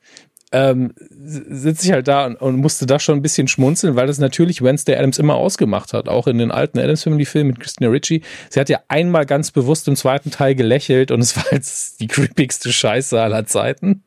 ähm, 0.51 0.93
sitze 1.09 1.85
ich 1.85 1.91
halt 1.91 2.07
da 2.07 2.25
und, 2.25 2.35
und, 2.37 2.57
musste 2.57 2.87
da 2.87 2.99
schon 2.99 3.19
ein 3.19 3.21
bisschen 3.21 3.47
schmunzeln, 3.47 3.95
weil 3.95 4.07
das 4.07 4.17
natürlich 4.17 4.63
Wednesday 4.63 4.95
Adams 4.95 5.19
immer 5.19 5.35
ausgemacht 5.35 5.93
hat, 5.93 6.09
auch 6.09 6.25
in 6.25 6.39
den 6.39 6.49
alten 6.49 6.79
Adams 6.79 7.03
Family 7.03 7.25
Filmen 7.25 7.51
mit 7.51 7.59
Christina 7.59 7.89
Ritchie. 7.89 8.23
Sie 8.49 8.59
hat 8.59 8.69
ja 8.69 8.79
einmal 8.87 9.25
ganz 9.25 9.51
bewusst 9.51 9.87
im 9.87 9.95
zweiten 9.95 10.31
Teil 10.31 10.55
gelächelt 10.55 11.11
und 11.11 11.19
es 11.19 11.37
war 11.37 11.45
jetzt 11.51 11.99
die 11.99 12.07
creepigste 12.07 12.73
Scheiße 12.73 13.21
aller 13.21 13.45
Zeiten. 13.45 14.03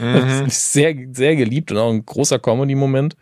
Mhm. 0.00 0.44
sehr, 0.48 0.94
sehr 1.12 1.36
geliebt 1.36 1.70
und 1.70 1.78
auch 1.78 1.92
ein 1.92 2.04
großer 2.04 2.40
Comedy-Moment. 2.40 3.16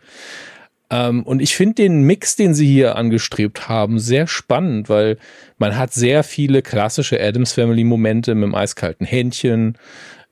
Ähm, 0.89 1.23
und 1.23 1.41
ich 1.41 1.55
finde 1.55 1.75
den 1.75 2.03
Mix, 2.03 2.35
den 2.35 2.53
sie 2.53 2.67
hier 2.67 2.95
angestrebt 2.95 3.67
haben, 3.67 3.99
sehr 3.99 4.25
spannend, 4.25 4.89
weil 4.89 5.17
man 5.57 5.77
hat 5.77 5.93
sehr 5.93 6.23
viele 6.23 6.61
klassische 6.61 7.21
Adams 7.21 7.53
Family 7.53 7.83
Momente 7.83 8.35
mit 8.35 8.45
dem 8.45 8.55
eiskalten 8.55 9.05
Händchen, 9.05 9.77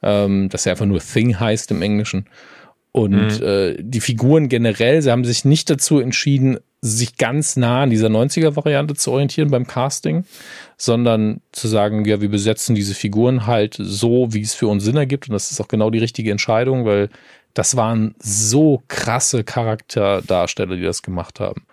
ähm, 0.02 0.50
das 0.50 0.66
ja 0.66 0.72
einfach 0.72 0.86
nur 0.86 1.00
Thing 1.00 1.40
heißt 1.40 1.72
im 1.72 1.82
Englischen. 1.82 2.26
Und 2.92 3.42
mhm. 3.42 3.46
äh, 3.46 3.76
die 3.80 4.00
Figuren 4.00 4.48
generell, 4.48 5.02
sie 5.02 5.12
haben 5.12 5.26
sich 5.26 5.44
nicht 5.44 5.70
dazu 5.70 6.00
entschieden, 6.00 6.60
sich 6.80 7.18
ganz 7.18 7.58
nah 7.58 7.84
an 7.84 7.90
dieser 7.90 8.08
90er-Variante 8.08 8.94
zu 8.94 9.12
orientieren 9.12 9.50
beim 9.50 9.68
Casting, 9.68 10.24
sondern 10.78 11.42
zu 11.52 11.68
sagen, 11.68 12.06
ja, 12.06 12.22
wir 12.22 12.30
besetzen 12.30 12.76
diese 12.76 12.94
Figuren 12.94 13.48
halt 13.48 13.76
so, 13.78 14.34
wie 14.34 14.42
es 14.42 14.54
für 14.54 14.68
uns 14.68 14.84
Sinn 14.84 14.96
ergibt. 14.96 15.28
Und 15.28 15.34
das 15.34 15.52
ist 15.52 15.60
auch 15.60 15.68
genau 15.68 15.90
die 15.90 16.00
richtige 16.00 16.32
Entscheidung, 16.32 16.86
weil 16.86 17.10
das 17.54 17.76
waren 17.76 18.16
so 18.20 18.84
krasse 18.88 19.44
Charakterdarsteller, 19.44 20.76
die 20.76 20.84
das 20.84 21.02
gemacht 21.02 21.40
haben 21.40 21.66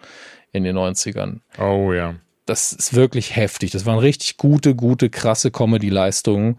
in 0.53 0.65
den 0.65 0.77
90ern. 0.77 1.41
Oh 1.59 1.93
ja. 1.93 2.15
Das 2.47 2.73
ist 2.73 2.95
wirklich 2.95 3.37
heftig. 3.37 3.71
Das 3.71 3.87
waren 3.87 3.99
richtig 3.99 4.37
gute, 4.39 4.75
gute, 4.75 5.11
krasse 5.11 5.51
Comedy-Leistungen. 5.51 6.59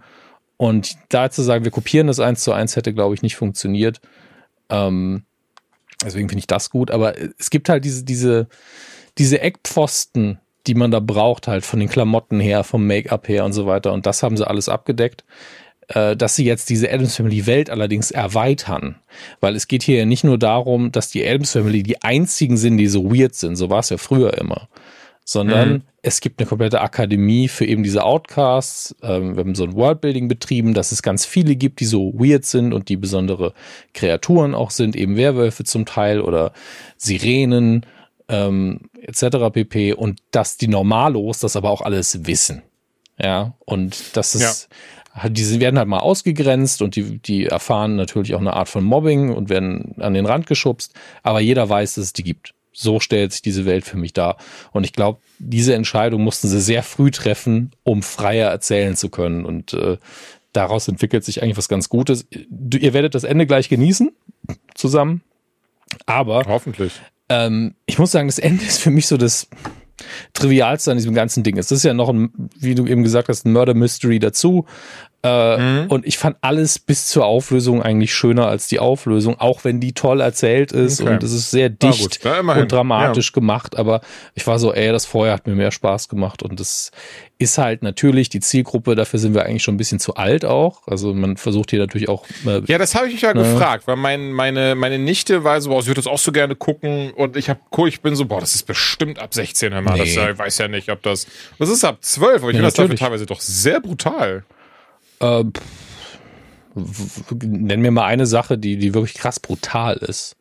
Und 0.57 0.95
da 1.09 1.29
zu 1.29 1.41
sagen, 1.41 1.63
wir 1.63 1.71
kopieren 1.71 2.07
das 2.07 2.19
eins 2.19 2.43
zu 2.43 2.53
eins, 2.53 2.75
hätte, 2.75 2.93
glaube 2.93 3.15
ich, 3.15 3.21
nicht 3.21 3.35
funktioniert. 3.35 3.99
Ähm, 4.69 5.23
deswegen 6.03 6.29
finde 6.29 6.39
ich 6.39 6.47
das 6.47 6.69
gut. 6.69 6.91
Aber 6.91 7.15
es 7.37 7.49
gibt 7.49 7.69
halt 7.69 7.85
diese, 7.85 8.03
diese, 8.03 8.47
diese 9.17 9.41
Eckpfosten, 9.41 10.39
die 10.67 10.75
man 10.75 10.91
da 10.91 10.99
braucht, 10.99 11.47
halt 11.47 11.65
von 11.65 11.79
den 11.79 11.89
Klamotten 11.89 12.39
her, 12.39 12.63
vom 12.63 12.87
Make-up 12.87 13.27
her 13.27 13.45
und 13.45 13.53
so 13.53 13.65
weiter. 13.65 13.91
Und 13.91 14.05
das 14.05 14.23
haben 14.23 14.37
sie 14.37 14.47
alles 14.47 14.69
abgedeckt. 14.69 15.23
Äh, 15.89 16.15
dass 16.15 16.37
sie 16.37 16.45
jetzt 16.45 16.69
diese 16.69 16.91
Adams 16.91 17.17
Family 17.17 17.45
Welt 17.45 17.69
allerdings 17.69 18.11
erweitern. 18.11 18.95
Weil 19.41 19.55
es 19.55 19.67
geht 19.67 19.83
hier 19.83 19.97
ja 19.97 20.05
nicht 20.05 20.23
nur 20.23 20.37
darum, 20.37 20.93
dass 20.93 21.09
die 21.09 21.27
Adams 21.27 21.51
Family 21.51 21.83
die 21.83 22.01
einzigen 22.01 22.55
sind, 22.55 22.77
die 22.77 22.87
so 22.87 23.13
weird 23.13 23.35
sind. 23.35 23.57
So 23.57 23.69
war 23.69 23.79
es 23.79 23.89
ja 23.89 23.97
früher 23.97 24.37
immer 24.37 24.69
sondern 25.25 25.69
mhm. 25.69 25.81
es 26.01 26.19
gibt 26.19 26.39
eine 26.39 26.47
komplette 26.47 26.81
Akademie 26.81 27.47
für 27.47 27.65
eben 27.65 27.83
diese 27.83 28.03
Outcasts. 28.03 28.95
Ähm, 29.01 29.35
wir 29.35 29.43
haben 29.43 29.55
so 29.55 29.63
ein 29.63 29.73
Worldbuilding 29.73 30.27
betrieben, 30.27 30.73
dass 30.73 30.91
es 30.91 31.01
ganz 31.01 31.25
viele 31.25 31.55
gibt, 31.55 31.79
die 31.79 31.85
so 31.85 32.13
weird 32.13 32.45
sind 32.45 32.73
und 32.73 32.89
die 32.89 32.97
besondere 32.97 33.53
Kreaturen 33.93 34.53
auch 34.53 34.71
sind, 34.71 34.95
eben 34.95 35.15
Werwölfe 35.15 35.63
zum 35.63 35.85
Teil 35.85 36.21
oder 36.21 36.51
Sirenen 36.97 37.85
ähm, 38.27 38.81
etc. 39.01 39.51
pp. 39.51 39.93
Und 39.93 40.19
dass 40.31 40.57
die 40.57 40.67
Normalos 40.67 41.39
das 41.39 41.55
aber 41.55 41.69
auch 41.69 41.81
alles 41.81 42.25
wissen. 42.25 42.61
Ja, 43.19 43.53
und 43.59 44.17
das 44.17 44.35
ist, 44.35 44.69
ja. 45.23 45.29
die 45.29 45.59
werden 45.59 45.77
halt 45.77 45.87
mal 45.87 45.99
ausgegrenzt 45.99 46.81
und 46.81 46.95
die, 46.95 47.19
die 47.19 47.45
erfahren 47.45 47.95
natürlich 47.95 48.33
auch 48.33 48.41
eine 48.41 48.53
Art 48.53 48.69
von 48.69 48.83
Mobbing 48.83 49.31
und 49.31 49.49
werden 49.49 49.95
an 49.99 50.15
den 50.15 50.25
Rand 50.25 50.47
geschubst, 50.47 50.93
aber 51.21 51.39
jeder 51.39 51.69
weiß, 51.69 51.93
dass 51.93 52.05
es 52.05 52.13
die 52.13 52.23
gibt 52.23 52.55
so 52.73 52.99
stellt 52.99 53.31
sich 53.31 53.41
diese 53.41 53.65
Welt 53.65 53.85
für 53.85 53.97
mich 53.97 54.13
dar. 54.13 54.37
Und 54.71 54.83
ich 54.83 54.93
glaube, 54.93 55.19
diese 55.39 55.73
Entscheidung 55.75 56.23
mussten 56.23 56.47
sie 56.47 56.59
sehr 56.59 56.83
früh 56.83 57.11
treffen, 57.11 57.71
um 57.83 58.01
freier 58.01 58.49
erzählen 58.49 58.95
zu 58.95 59.09
können. 59.09 59.45
Und 59.45 59.73
äh, 59.73 59.97
daraus 60.51 60.87
entwickelt 60.87 61.23
sich 61.23 61.41
eigentlich 61.41 61.57
was 61.57 61.69
ganz 61.69 61.89
Gutes. 61.89 62.27
Ihr 62.31 62.93
werdet 62.93 63.15
das 63.15 63.23
Ende 63.23 63.45
gleich 63.45 63.69
genießen, 63.69 64.11
zusammen. 64.75 65.21
Aber 66.05 66.43
hoffentlich. 66.47 66.93
Ähm, 67.29 67.75
ich 67.85 67.99
muss 67.99 68.11
sagen, 68.11 68.27
das 68.27 68.39
Ende 68.39 68.63
ist 68.65 68.79
für 68.79 68.91
mich 68.91 69.07
so 69.07 69.17
das 69.17 69.47
Trivialste 70.33 70.91
an 70.91 70.97
diesem 70.97 71.13
ganzen 71.13 71.43
Ding. 71.43 71.57
Es 71.57 71.71
ist 71.71 71.83
ja 71.83 71.93
noch 71.93 72.09
ein, 72.09 72.49
wie 72.59 72.75
du 72.75 72.87
eben 72.87 73.03
gesagt 73.03 73.29
hast, 73.29 73.45
ein 73.45 73.53
Murder 73.53 73.73
Mystery 73.73 74.19
dazu. 74.19 74.65
Äh, 75.25 75.57
mhm. 75.57 75.85
Und 75.87 76.05
ich 76.05 76.17
fand 76.17 76.35
alles 76.41 76.79
bis 76.79 77.07
zur 77.07 77.25
Auflösung 77.25 77.81
eigentlich 77.81 78.13
schöner 78.13 78.47
als 78.47 78.67
die 78.67 78.79
Auflösung, 78.79 79.39
auch 79.39 79.63
wenn 79.63 79.79
die 79.79 79.93
toll 79.93 80.19
erzählt 80.19 80.73
ist 80.73 81.01
okay. 81.01 81.11
und 81.11 81.23
es 81.23 81.31
ist 81.31 81.49
sehr 81.49 81.69
dicht 81.69 82.25
ja, 82.25 82.41
und 82.41 82.69
dramatisch 82.69 83.29
ja. 83.29 83.33
gemacht. 83.33 83.77
Aber 83.77 84.01
ich 84.35 84.45
war 84.45 84.59
so, 84.59 84.73
ey, 84.73 84.91
das 84.91 85.05
vorher 85.05 85.33
hat 85.33 85.47
mir 85.47 85.55
mehr 85.55 85.71
Spaß 85.71 86.09
gemacht 86.09 86.43
und 86.43 86.59
das 86.59 86.91
ist 87.37 87.57
halt 87.57 87.83
natürlich 87.83 88.27
die 88.27 88.41
Zielgruppe, 88.41 88.95
dafür 88.95 89.17
sind 89.17 89.33
wir 89.33 89.45
eigentlich 89.45 89.63
schon 89.63 89.75
ein 89.75 89.77
bisschen 89.77 89.99
zu 89.99 90.15
alt 90.15 90.43
auch. 90.43 90.81
Also 90.87 91.13
man 91.13 91.37
versucht 91.37 91.69
hier 91.71 91.79
natürlich 91.79 92.09
auch. 92.09 92.25
Äh, 92.45 92.61
ja, 92.67 92.77
das 92.77 92.93
habe 92.93 93.07
ich 93.07 93.13
mich 93.13 93.21
ja 93.21 93.33
ne? 93.33 93.43
gefragt, 93.43 93.87
weil 93.87 93.95
mein, 93.95 94.33
meine, 94.33 94.75
meine 94.75 94.99
Nichte 94.99 95.45
war 95.45 95.61
so, 95.61 95.69
boah, 95.69 95.81
sie 95.81 95.87
würde 95.87 96.01
das 96.01 96.07
auch 96.07 96.17
so 96.17 96.33
gerne 96.33 96.55
gucken 96.55 97.11
und 97.11 97.37
ich 97.37 97.49
habe 97.49 97.61
ich 97.87 98.01
bin 98.01 98.15
so, 98.15 98.25
boah, 98.25 98.41
das 98.41 98.55
ist 98.55 98.63
bestimmt 98.63 99.19
ab 99.19 99.33
16, 99.33 99.71
Herr 99.71 99.81
nee. 99.81 99.97
das, 99.97 100.09
ich 100.09 100.17
weiß 100.17 100.57
ja 100.57 100.67
nicht, 100.67 100.89
ob 100.89 101.01
das. 101.01 101.27
Das 101.59 101.69
ist 101.69 101.85
ab 101.85 101.97
12, 102.01 102.41
aber 102.41 102.49
ich 102.49 102.55
finde 102.55 102.61
das 102.63 102.73
dafür 102.73 102.95
teilweise 102.95 103.25
doch 103.25 103.39
sehr 103.39 103.79
brutal. 103.79 104.43
Äh, 105.19 105.43
nenn 106.75 107.81
mir 107.81 107.91
mal 107.91 108.05
eine 108.05 108.25
Sache, 108.25 108.57
die, 108.57 108.77
die 108.77 108.93
wirklich 108.93 109.15
krass 109.15 109.39
brutal 109.39 109.97
ist. 109.97 110.35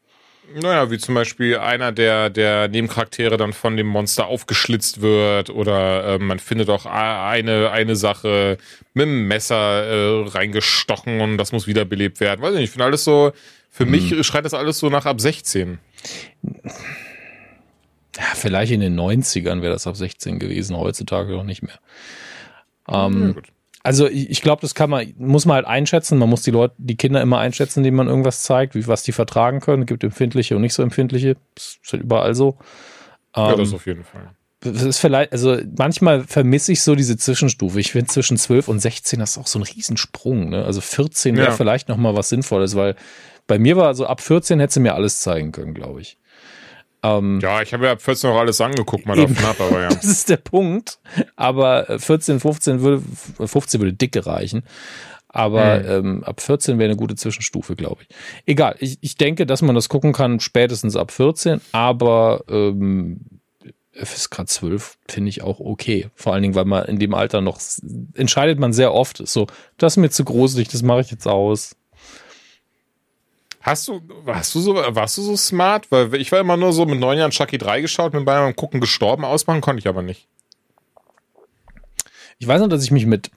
Naja, 0.54 0.90
wie 0.90 0.98
zum 0.98 1.14
Beispiel 1.14 1.56
einer 1.58 1.92
der, 1.92 2.28
der 2.28 2.68
Nebencharaktere 2.68 3.36
dann 3.36 3.52
von 3.52 3.76
dem 3.76 3.86
Monster 3.86 4.26
aufgeschlitzt 4.26 5.00
wird 5.00 5.50
oder 5.50 6.14
äh, 6.14 6.18
man 6.18 6.38
findet 6.38 6.68
auch 6.68 6.84
eine, 6.84 7.70
eine 7.70 7.96
Sache 7.96 8.58
mit 8.92 9.06
dem 9.06 9.28
Messer 9.28 9.54
äh, 9.56 10.28
reingestochen 10.28 11.20
und 11.20 11.38
das 11.38 11.52
muss 11.52 11.66
wiederbelebt 11.66 12.20
werden. 12.20 12.42
Weiß 12.42 12.54
nicht, 12.54 12.64
ich 12.64 12.70
finde 12.70 12.84
alles 12.84 13.04
so, 13.04 13.32
für 13.70 13.84
hm. 13.84 13.90
mich 13.90 14.26
schreit 14.26 14.44
das 14.44 14.52
alles 14.52 14.78
so 14.78 14.90
nach 14.90 15.06
ab 15.06 15.20
16. 15.20 15.78
Ja, 18.16 18.22
vielleicht 18.34 18.72
in 18.72 18.80
den 18.80 18.98
90ern 18.98 19.62
wäre 19.62 19.72
das 19.72 19.86
ab 19.86 19.96
16 19.96 20.38
gewesen, 20.38 20.76
heutzutage 20.76 21.32
doch 21.32 21.44
nicht 21.44 21.62
mehr. 21.62 21.78
Ähm, 22.88 23.36
ja, 23.36 23.42
also 23.84 24.06
ich, 24.08 24.42
glaube, 24.42 24.60
das 24.60 24.74
kann 24.74 24.90
man, 24.90 25.12
muss 25.18 25.44
man 25.44 25.56
halt 25.56 25.66
einschätzen. 25.66 26.18
Man 26.18 26.28
muss 26.28 26.42
die 26.42 26.52
Leute, 26.52 26.74
die 26.78 26.96
Kinder 26.96 27.20
immer 27.20 27.38
einschätzen, 27.38 27.82
denen 27.82 27.96
man 27.96 28.06
irgendwas 28.06 28.42
zeigt, 28.42 28.74
wie 28.74 28.86
was 28.86 29.02
die 29.02 29.12
vertragen 29.12 29.60
können. 29.60 29.82
Es 29.82 29.86
gibt 29.88 30.04
empfindliche 30.04 30.54
und 30.54 30.62
nicht 30.62 30.74
so 30.74 30.82
empfindliche. 30.82 31.36
Das 31.54 31.78
ist 31.82 31.92
halt 31.92 32.04
überall 32.04 32.34
so. 32.34 32.58
Ja, 33.34 33.56
das 33.56 33.70
ähm, 33.70 33.74
auf 33.74 33.86
jeden 33.86 34.04
Fall. 34.04 34.30
Das 34.60 34.82
ist 34.82 34.98
vielleicht, 34.98 35.32
also 35.32 35.58
manchmal 35.76 36.22
vermisse 36.22 36.70
ich 36.70 36.82
so 36.82 36.94
diese 36.94 37.16
Zwischenstufe. 37.16 37.80
Ich 37.80 37.90
finde 37.90 38.06
zwischen 38.06 38.36
12 38.36 38.68
und 38.68 38.78
16 38.78 39.18
das 39.18 39.32
ist 39.32 39.38
auch 39.38 39.48
so 39.48 39.58
ein 39.58 39.64
Riesensprung. 39.64 40.50
Ne? 40.50 40.64
Also 40.64 40.80
14 40.80 41.36
wäre 41.36 41.48
ja. 41.48 41.52
vielleicht 41.52 41.88
noch 41.88 41.96
mal 41.96 42.14
was 42.14 42.28
Sinnvolles, 42.28 42.76
weil 42.76 42.94
bei 43.48 43.58
mir 43.58 43.76
war 43.76 43.94
so 43.94 44.06
ab 44.06 44.20
14 44.20 44.60
hätte 44.60 44.74
sie 44.74 44.80
mir 44.80 44.94
alles 44.94 45.20
zeigen 45.20 45.50
können, 45.50 45.74
glaube 45.74 46.00
ich. 46.00 46.18
Ähm, 47.02 47.40
ja, 47.40 47.62
ich 47.62 47.72
habe 47.74 47.86
ja 47.86 47.92
ab 47.92 48.02
14 48.02 48.30
auch 48.30 48.38
alles 48.38 48.60
angeguckt, 48.60 49.06
mal 49.06 49.16
davon 49.16 49.44
ab, 49.44 49.56
aber 49.60 49.82
ja. 49.82 49.88
das 49.94 50.04
ist 50.04 50.28
der 50.28 50.36
Punkt. 50.36 50.98
Aber 51.36 51.98
14, 51.98 52.40
15 52.40 52.80
würde, 52.80 53.02
15 53.44 53.80
würde 53.80 53.92
dicke 53.92 54.24
reichen. 54.24 54.62
Aber 55.28 55.78
mhm. 55.78 55.88
ähm, 55.88 56.24
ab 56.24 56.40
14 56.40 56.78
wäre 56.78 56.90
eine 56.90 56.96
gute 56.96 57.16
Zwischenstufe, 57.16 57.74
glaube 57.74 58.02
ich. 58.02 58.14
Egal, 58.46 58.76
ich, 58.78 58.98
ich 59.00 59.16
denke, 59.16 59.46
dass 59.46 59.62
man 59.62 59.74
das 59.74 59.88
gucken 59.88 60.12
kann, 60.12 60.40
spätestens 60.40 60.94
ab 60.94 61.10
14, 61.10 61.60
aber 61.72 62.44
ähm, 62.48 63.40
FSK 63.94 64.46
12 64.46 64.98
finde 65.08 65.30
ich 65.30 65.42
auch 65.42 65.58
okay. 65.58 66.08
Vor 66.14 66.34
allen 66.34 66.42
Dingen, 66.42 66.54
weil 66.54 66.66
man 66.66 66.84
in 66.84 66.98
dem 66.98 67.14
Alter 67.14 67.40
noch 67.40 67.60
entscheidet 68.14 68.58
man 68.58 68.72
sehr 68.72 68.92
oft, 68.92 69.26
so, 69.26 69.46
das 69.78 69.94
ist 69.94 69.96
mir 69.98 70.10
zu 70.10 70.24
gruselig, 70.24 70.68
das 70.68 70.82
mache 70.82 71.00
ich 71.00 71.10
jetzt 71.10 71.26
aus. 71.26 71.76
Hast 73.62 73.86
du, 73.86 74.00
hast 74.26 74.54
du 74.54 74.60
so, 74.60 74.74
warst 74.74 75.16
du 75.16 75.22
so 75.22 75.36
smart? 75.36 75.90
Weil 75.90 76.14
ich 76.16 76.32
war 76.32 76.40
immer 76.40 76.56
nur 76.56 76.72
so 76.72 76.84
mit 76.84 76.98
neun 76.98 77.16
Jahren 77.16 77.30
Chucky 77.30 77.58
3 77.58 77.80
geschaut, 77.80 78.12
mit 78.12 78.24
beim 78.24 78.56
Gucken 78.56 78.80
gestorben, 78.80 79.24
ausmachen 79.24 79.60
konnte 79.60 79.78
ich 79.78 79.88
aber 79.88 80.02
nicht. 80.02 80.26
Ich 82.40 82.48
weiß 82.48 82.60
noch, 82.60 82.68
dass 82.68 82.82
ich 82.82 82.90
mich 82.90 83.06
mit, 83.06 83.30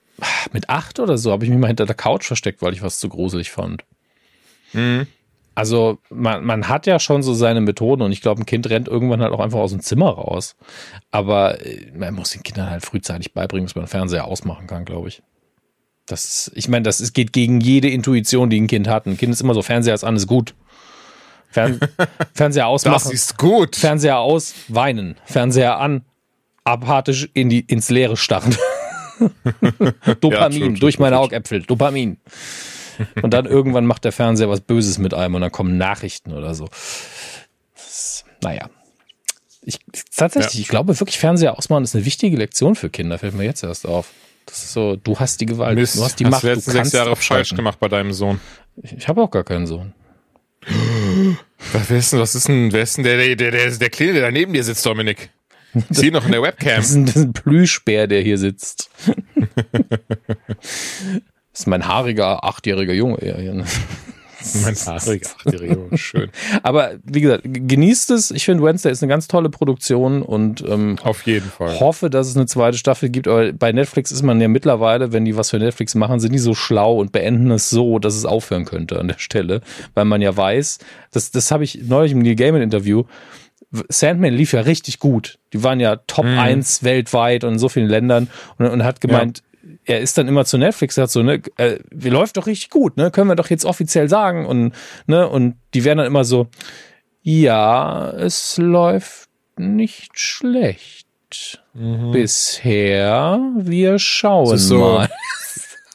mit 0.52 0.68
acht 0.70 1.00
oder 1.00 1.20
so, 1.20 1.32
habe 1.32 1.46
ich 1.46 1.52
mich 1.52 1.60
mal 1.60 1.68
hinter 1.68 1.86
der 1.86 1.96
Couch 1.96 2.26
versteckt, 2.26 2.64
weil 2.64 2.74
ich 2.74 2.82
was 2.82 2.98
zu 2.98 3.08
gruselig 3.08 3.52
fand. 3.52 3.84
Mhm. 4.74 5.06
Also 5.54 6.00
man, 6.10 6.44
man 6.44 6.68
hat 6.68 6.88
ja 6.88 7.00
schon 7.00 7.22
so 7.22 7.34
seine 7.36 7.62
Methoden 7.62 8.02
und 8.02 8.12
ich 8.12 8.22
glaube, 8.22 8.42
ein 8.42 8.46
Kind 8.48 8.70
rennt 8.70 8.88
irgendwann 8.88 9.22
halt 9.22 9.32
auch 9.32 9.40
einfach 9.40 9.60
aus 9.60 9.72
dem 9.72 9.80
Zimmer 9.80 10.10
raus. 10.10 10.56
Aber 11.12 11.64
äh, 11.66 11.92
man 11.96 12.16
muss 12.16 12.32
den 12.32 12.44
Kindern 12.44 12.70
halt 12.70 12.84
frühzeitig 12.84 13.34
beibringen, 13.34 13.68
dass 13.68 13.76
man 13.76 13.86
den 13.86 13.90
Fernseher 13.90 14.26
ausmachen 14.26 14.66
kann, 14.66 14.86
glaube 14.86 15.08
ich. 15.08 15.22
Das 16.06 16.52
ich 16.54 16.68
meine, 16.68 16.84
das 16.84 17.02
ist, 17.02 17.14
geht 17.14 17.34
gegen 17.34 17.60
jede 17.62 17.90
Intuition, 17.90 18.50
die 18.50 18.62
ein 18.62 18.68
Kind 18.68 18.88
hat. 18.88 19.06
Ein 19.08 19.18
Kind 19.18 19.34
ist 19.34 19.42
immer 19.42 19.54
so, 19.54 19.62
Fernseher 19.62 19.96
ist 19.96 20.04
an, 20.04 20.16
ist 20.16 20.28
gut. 20.28 20.54
Fern 21.50 21.80
Fernseher 22.34 22.68
ausmachen. 22.68 23.04
Das 23.04 23.12
ist 23.12 23.38
gut. 23.38 23.76
Fernseher 23.76 24.20
aus, 24.20 24.54
weinen. 24.68 25.16
Fernseher 25.26 25.80
an, 25.80 26.04
apathisch 26.64 27.30
in 27.34 27.50
die, 27.50 27.62
ins 27.62 27.90
Leere 27.90 28.18
starren. 28.18 28.56
Dopamin, 30.22 30.74
ja, 30.74 30.80
durch 30.80 31.00
meine 31.00 31.18
Augäpfel. 31.18 31.64
Dopamin. 31.64 32.18
Und 33.22 33.34
dann 33.34 33.46
irgendwann 33.46 33.86
macht 33.86 34.04
der 34.04 34.12
Fernseher 34.12 34.50
was 34.50 34.62
Böses 34.62 34.98
mit 34.98 35.14
einem 35.14 35.36
und 35.36 35.42
dann 35.42 35.52
kommen 35.52 35.78
Nachrichten 35.78 36.34
oder 36.34 36.54
so. 36.54 36.68
Ist, 37.76 38.26
naja. 38.42 38.70
Ich 39.64 39.80
tatsächlich, 40.16 40.54
ja. 40.56 40.62
ich 40.62 40.68
glaube 40.68 41.00
wirklich 41.00 41.18
Fernseher 41.18 41.58
ausmachen 41.58 41.84
ist 41.84 41.96
eine 41.96 42.06
wichtige 42.06 42.38
Lektion 42.38 42.76
für 42.76 42.90
Kinder, 42.90 43.18
fällt 43.18 43.34
mir 43.34 43.46
jetzt 43.46 43.64
erst 43.64 43.88
auf. 43.88 44.12
Das 44.46 44.64
ist 44.64 44.74
so, 44.74 44.96
du 44.96 45.20
hast 45.20 45.42
die 45.42 45.46
Gewalt, 45.46 45.78
Mist, 45.78 45.98
du 45.98 46.04
hast 46.04 46.20
die 46.20 46.26
hast 46.26 46.32
Macht. 46.32 46.44
Du 46.44 46.48
letzten 46.48 46.72
sechs 46.72 46.92
Jahre 46.92 47.16
falsch 47.16 47.56
gemacht 47.56 47.80
bei 47.80 47.88
deinem 47.88 48.14
Sohn. 48.14 48.40
Ich, 48.82 48.94
ich 48.94 49.08
habe 49.08 49.22
auch 49.22 49.32
gar 49.32 49.44
keinen 49.44 49.66
Sohn. 49.66 49.94
Was 51.74 51.92
ist 51.92 52.14
denn, 52.14 52.20
was 52.20 52.36
ist 52.36 52.48
denn, 52.48 52.72
wer 52.72 52.84
ist 52.84 52.98
denn 52.98 53.04
der, 53.04 53.18
der, 53.18 53.36
der, 53.36 53.52
der, 53.52 53.72
der 53.72 53.90
Kleine, 53.90 54.14
der 54.14 54.22
da 54.24 54.32
neben 54.32 54.54
dir 54.54 54.64
sitzt, 54.64 54.86
Dominik? 54.86 55.30
Ich 55.74 55.98
sehe 55.98 56.12
noch 56.12 56.26
in 56.26 56.32
der 56.32 56.42
Webcam. 56.42 56.78
Das 56.78 56.90
ist, 56.90 56.96
ein, 56.96 57.06
das 57.06 57.16
ist 57.16 57.24
ein 57.24 57.34
Plüschbär, 57.34 58.08
der 58.08 58.22
hier 58.22 58.38
sitzt. 58.38 58.90
das 59.56 59.66
ist 61.54 61.68
mein 61.68 61.88
haariger, 61.88 62.44
achtjähriger 62.44 62.94
Junge. 62.94 63.26
Ja, 63.26 63.40
ja. 63.40 63.54
Ne? 63.54 63.66
Mein 64.64 64.76
haariger, 64.76 65.30
achtjähriger 65.30 65.98
schön. 65.98 66.30
Aber 66.64 66.94
wie 67.04 67.22
gesagt, 67.22 67.44
genießt 67.46 68.12
es. 68.12 68.32
Ich 68.32 68.46
finde, 68.46 68.64
Wednesday 68.64 68.92
ist 68.92 69.04
eine 69.04 69.10
ganz 69.10 69.28
tolle 69.28 69.50
Produktion 69.50 70.22
und 70.22 70.64
ähm, 70.68 70.98
auf 71.04 71.26
jeden 71.26 71.50
Fall 71.50 71.80
hoffe, 71.80 72.10
dass 72.10 72.28
es 72.28 72.36
eine 72.36 72.46
zweite 72.46 72.78
Staffel 72.78 73.10
gibt. 73.10 73.28
Aber 73.28 73.52
bei 73.54 73.72
Netflix 73.72 74.12
ist 74.12 74.24
man 74.24 74.40
ja 74.42 74.48
mittlerweile, 74.48 75.12
wenn 75.12 75.26
die 75.26 75.38
was 75.38 75.50
für 75.50 75.60
Netflix 75.60 75.96
machen, 75.96 76.20
sind 76.20 76.34
die 76.34 76.40
so 76.40 76.54
schlau 76.54 77.00
und 77.00 77.12
beenden 77.12 77.52
es 77.52 77.70
so, 77.70 78.00
dass 78.00 78.16
es 78.16 78.26
aufhören 78.26 78.66
könnte 78.66 79.00
an 79.00 79.08
der 79.08 79.20
Stelle, 79.20 79.62
weil 79.94 80.06
man 80.06 80.22
ja 80.22 80.36
weiß, 80.36 80.80
das, 81.12 81.32
das 81.32 81.52
habe 81.52 81.64
ich 81.64 81.82
neulich 81.84 82.12
im 82.12 82.20
Neil 82.20 82.36
Gaiman 82.36 82.62
Interview 82.62 83.04
Sandman 83.90 84.34
lief 84.34 84.54
ja 84.54 84.62
richtig 84.62 85.00
gut. 85.00 85.38
Die 85.54 85.64
waren 85.64 85.80
ja 85.80 85.98
Top 86.08 86.26
mhm. 86.26 86.40
1 86.40 86.84
weltweit 86.84 87.44
und 87.44 87.54
in 87.54 87.60
so 87.60 87.70
vielen 87.70 87.88
Ländern 87.88 88.30
und, 88.58 88.68
und 88.68 88.84
hat 88.84 89.02
gemeint, 89.02 89.40
ja. 89.40 89.55
Er 89.86 90.00
ist 90.00 90.18
dann 90.18 90.28
immer 90.28 90.46
zu 90.46 90.58
Netflix, 90.58 90.98
hat 90.98 91.12
so, 91.12 91.24
ne, 91.24 91.42
äh, 91.58 91.80
läuft 91.92 92.38
doch 92.38 92.48
richtig 92.48 92.70
gut, 92.70 92.98
ne, 92.98 93.12
können 93.12 93.30
wir 93.30 93.36
doch 93.36 93.50
jetzt 93.50 93.66
offiziell 93.66 94.10
sagen 94.10 94.46
und, 94.46 94.74
ne, 95.08 95.28
und 95.28 95.56
die 95.74 95.84
werden 95.84 96.00
dann 96.00 96.08
immer 96.08 96.24
so, 96.24 96.48
ja, 97.22 98.10
es 98.12 98.58
läuft 98.58 99.30
nicht 99.58 100.20
schlecht. 100.20 101.08
Mhm. 101.74 102.12
Bisher, 102.12 103.40
wir 103.58 104.00
schauen 104.00 104.58
so, 104.58 104.78
mal. 104.78 105.10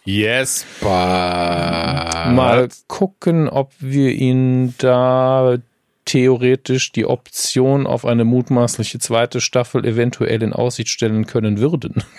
Yes, 0.05 0.65
but. 0.81 0.89
Mal 0.89 2.69
gucken, 2.89 3.49
ob 3.49 3.73
wir 3.79 4.13
ihn 4.13 4.75
da 4.79 5.59
theoretisch 6.07 6.91
die 6.91 7.05
Option 7.05 7.87
auf 7.87 8.05
eine 8.05 8.25
mutmaßliche 8.25 8.99
zweite 8.99 9.41
Staffel 9.41 9.85
eventuell 9.85 10.43
in 10.43 10.53
Aussicht 10.53 10.89
stellen 10.89 11.27
können 11.27 11.59
würden. 11.59 12.03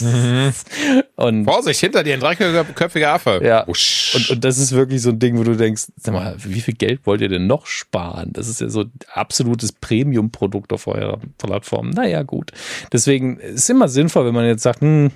mhm. 0.00 0.52
und 1.16 1.44
Vorsicht, 1.44 1.80
hinter 1.80 2.02
dir 2.02 2.14
ein 2.14 2.20
dreiköpfiger 2.20 3.12
Affe. 3.12 3.40
Ja. 3.42 3.62
Und, 3.62 4.30
und 4.30 4.44
das 4.44 4.58
ist 4.58 4.72
wirklich 4.72 5.02
so 5.02 5.10
ein 5.10 5.18
Ding, 5.18 5.38
wo 5.38 5.44
du 5.44 5.56
denkst, 5.56 5.84
sag 5.96 6.14
mal, 6.14 6.36
wie 6.38 6.60
viel 6.60 6.74
Geld 6.74 7.00
wollt 7.04 7.20
ihr 7.20 7.28
denn 7.28 7.46
noch 7.46 7.66
sparen? 7.66 8.32
Das 8.32 8.48
ist 8.48 8.60
ja 8.60 8.68
so 8.68 8.84
absolutes 9.12 9.72
Premium-Produkt 9.72 10.72
auf 10.72 10.86
eurer 10.86 11.18
Plattform. 11.38 11.90
Naja, 11.90 12.22
gut. 12.22 12.52
Deswegen 12.92 13.38
ist 13.38 13.62
es 13.62 13.68
immer 13.68 13.88
sinnvoll, 13.88 14.26
wenn 14.26 14.34
man 14.34 14.46
jetzt 14.46 14.62
sagt, 14.62 14.80
hm, 14.80 15.10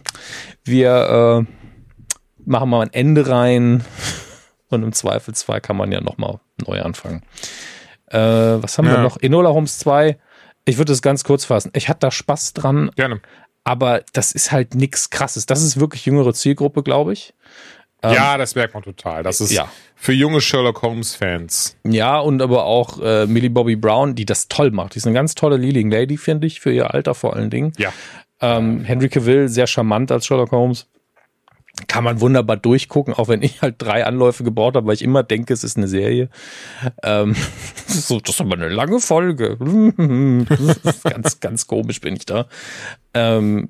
wir 0.65 1.47
äh, 1.47 1.53
machen 2.45 2.71
mal 2.71 2.83
ein 2.83 2.93
Ende 2.93 3.29
rein. 3.29 3.85
Und 4.69 4.83
im 4.83 4.93
Zweifelsfall 4.93 5.61
kann 5.61 5.77
man 5.77 5.93
ja 5.93 6.01
nochmal 6.01 6.41
neu 6.67 6.81
anfangen. 6.81 7.23
Äh, 8.07 8.19
was 8.19 8.79
haben 8.79 8.87
ja. 8.87 8.93
wir 8.93 9.03
noch? 9.03 9.19
Enola 9.21 9.51
Holmes 9.51 9.79
2. 9.79 10.17
Ich 10.65 10.79
würde 10.79 10.93
es 10.93 11.03
ganz 11.03 11.25
kurz 11.25 11.45
fassen. 11.45 11.73
Ich 11.75 11.89
hatte 11.89 12.01
da 12.01 12.11
Spaß 12.11 12.53
dran. 12.53 12.91
Gerne. 12.95 13.21
Aber 13.65 14.03
das 14.13 14.33
ist 14.33 14.53
halt 14.53 14.75
nichts 14.75 15.11
krasses. 15.11 15.47
Das 15.47 15.63
ist 15.63 15.79
wirklich 15.79 16.07
jüngere 16.07 16.35
Zielgruppe, 16.35 16.83
glaube 16.83 17.13
ich. 17.13 17.35
Ähm, 18.03 18.15
ja, 18.15 18.37
das 18.37 18.57
merkt 18.57 18.75
man 18.75 18.83
total. 18.83 19.23
Das 19.23 19.41
ist 19.41 19.53
ja. 19.53 19.71
für 19.95 20.13
junge 20.13 20.41
Sherlock 20.41 20.83
Holmes-Fans. 20.83 21.77
Ja, 21.85 22.19
und 22.19 22.43
aber 22.43 22.65
auch 22.65 23.01
äh, 23.01 23.27
Millie 23.27 23.51
Bobby 23.51 23.77
Brown, 23.77 24.17
die 24.17 24.27
das 24.27 24.49
toll 24.49 24.73
macht. 24.73 24.95
Die 24.95 24.99
ist 24.99 25.07
eine 25.07 25.15
ganz 25.15 25.37
tolle 25.37 25.57
Leading 25.57 25.91
Lady, 25.91 26.17
finde 26.17 26.49
ich, 26.49 26.61
für 26.61 26.73
ihr 26.73 26.93
Alter 26.93 27.15
vor 27.15 27.37
allen 27.37 27.51
Dingen. 27.51 27.73
Ja. 27.79 27.93
Ähm, 28.41 28.83
Henry 28.85 29.09
Cavill, 29.09 29.49
sehr 29.49 29.69
charmant 29.69 30.11
als 30.11 30.27
Sherlock 30.27 30.51
Holmes 30.51 30.89
kann 31.87 32.05
man 32.05 32.21
wunderbar 32.21 32.57
durchgucken, 32.57 33.15
auch 33.15 33.29
wenn 33.29 33.43
ich 33.43 33.63
halt 33.63 33.77
drei 33.79 34.05
Anläufe 34.05 34.45
gebaut 34.45 34.77
habe, 34.77 34.87
weil 34.87 34.95
ich 34.95 35.03
immer 35.03 35.23
denke, 35.23 35.55
es 35.55 35.65
ist 35.65 35.77
eine 35.77 35.89
Serie. 35.89 36.29
Ähm, 37.03 37.35
so, 37.87 38.21
das 38.21 38.35
ist 38.35 38.41
aber 38.41 38.55
eine 38.55 38.69
lange 38.69 39.01
Folge. 39.01 39.57
ganz, 41.05 41.41
ganz 41.41 41.67
komisch 41.67 42.01
bin 42.01 42.17
ich 42.17 42.27
da. 42.27 42.47
Ähm, 43.15 43.69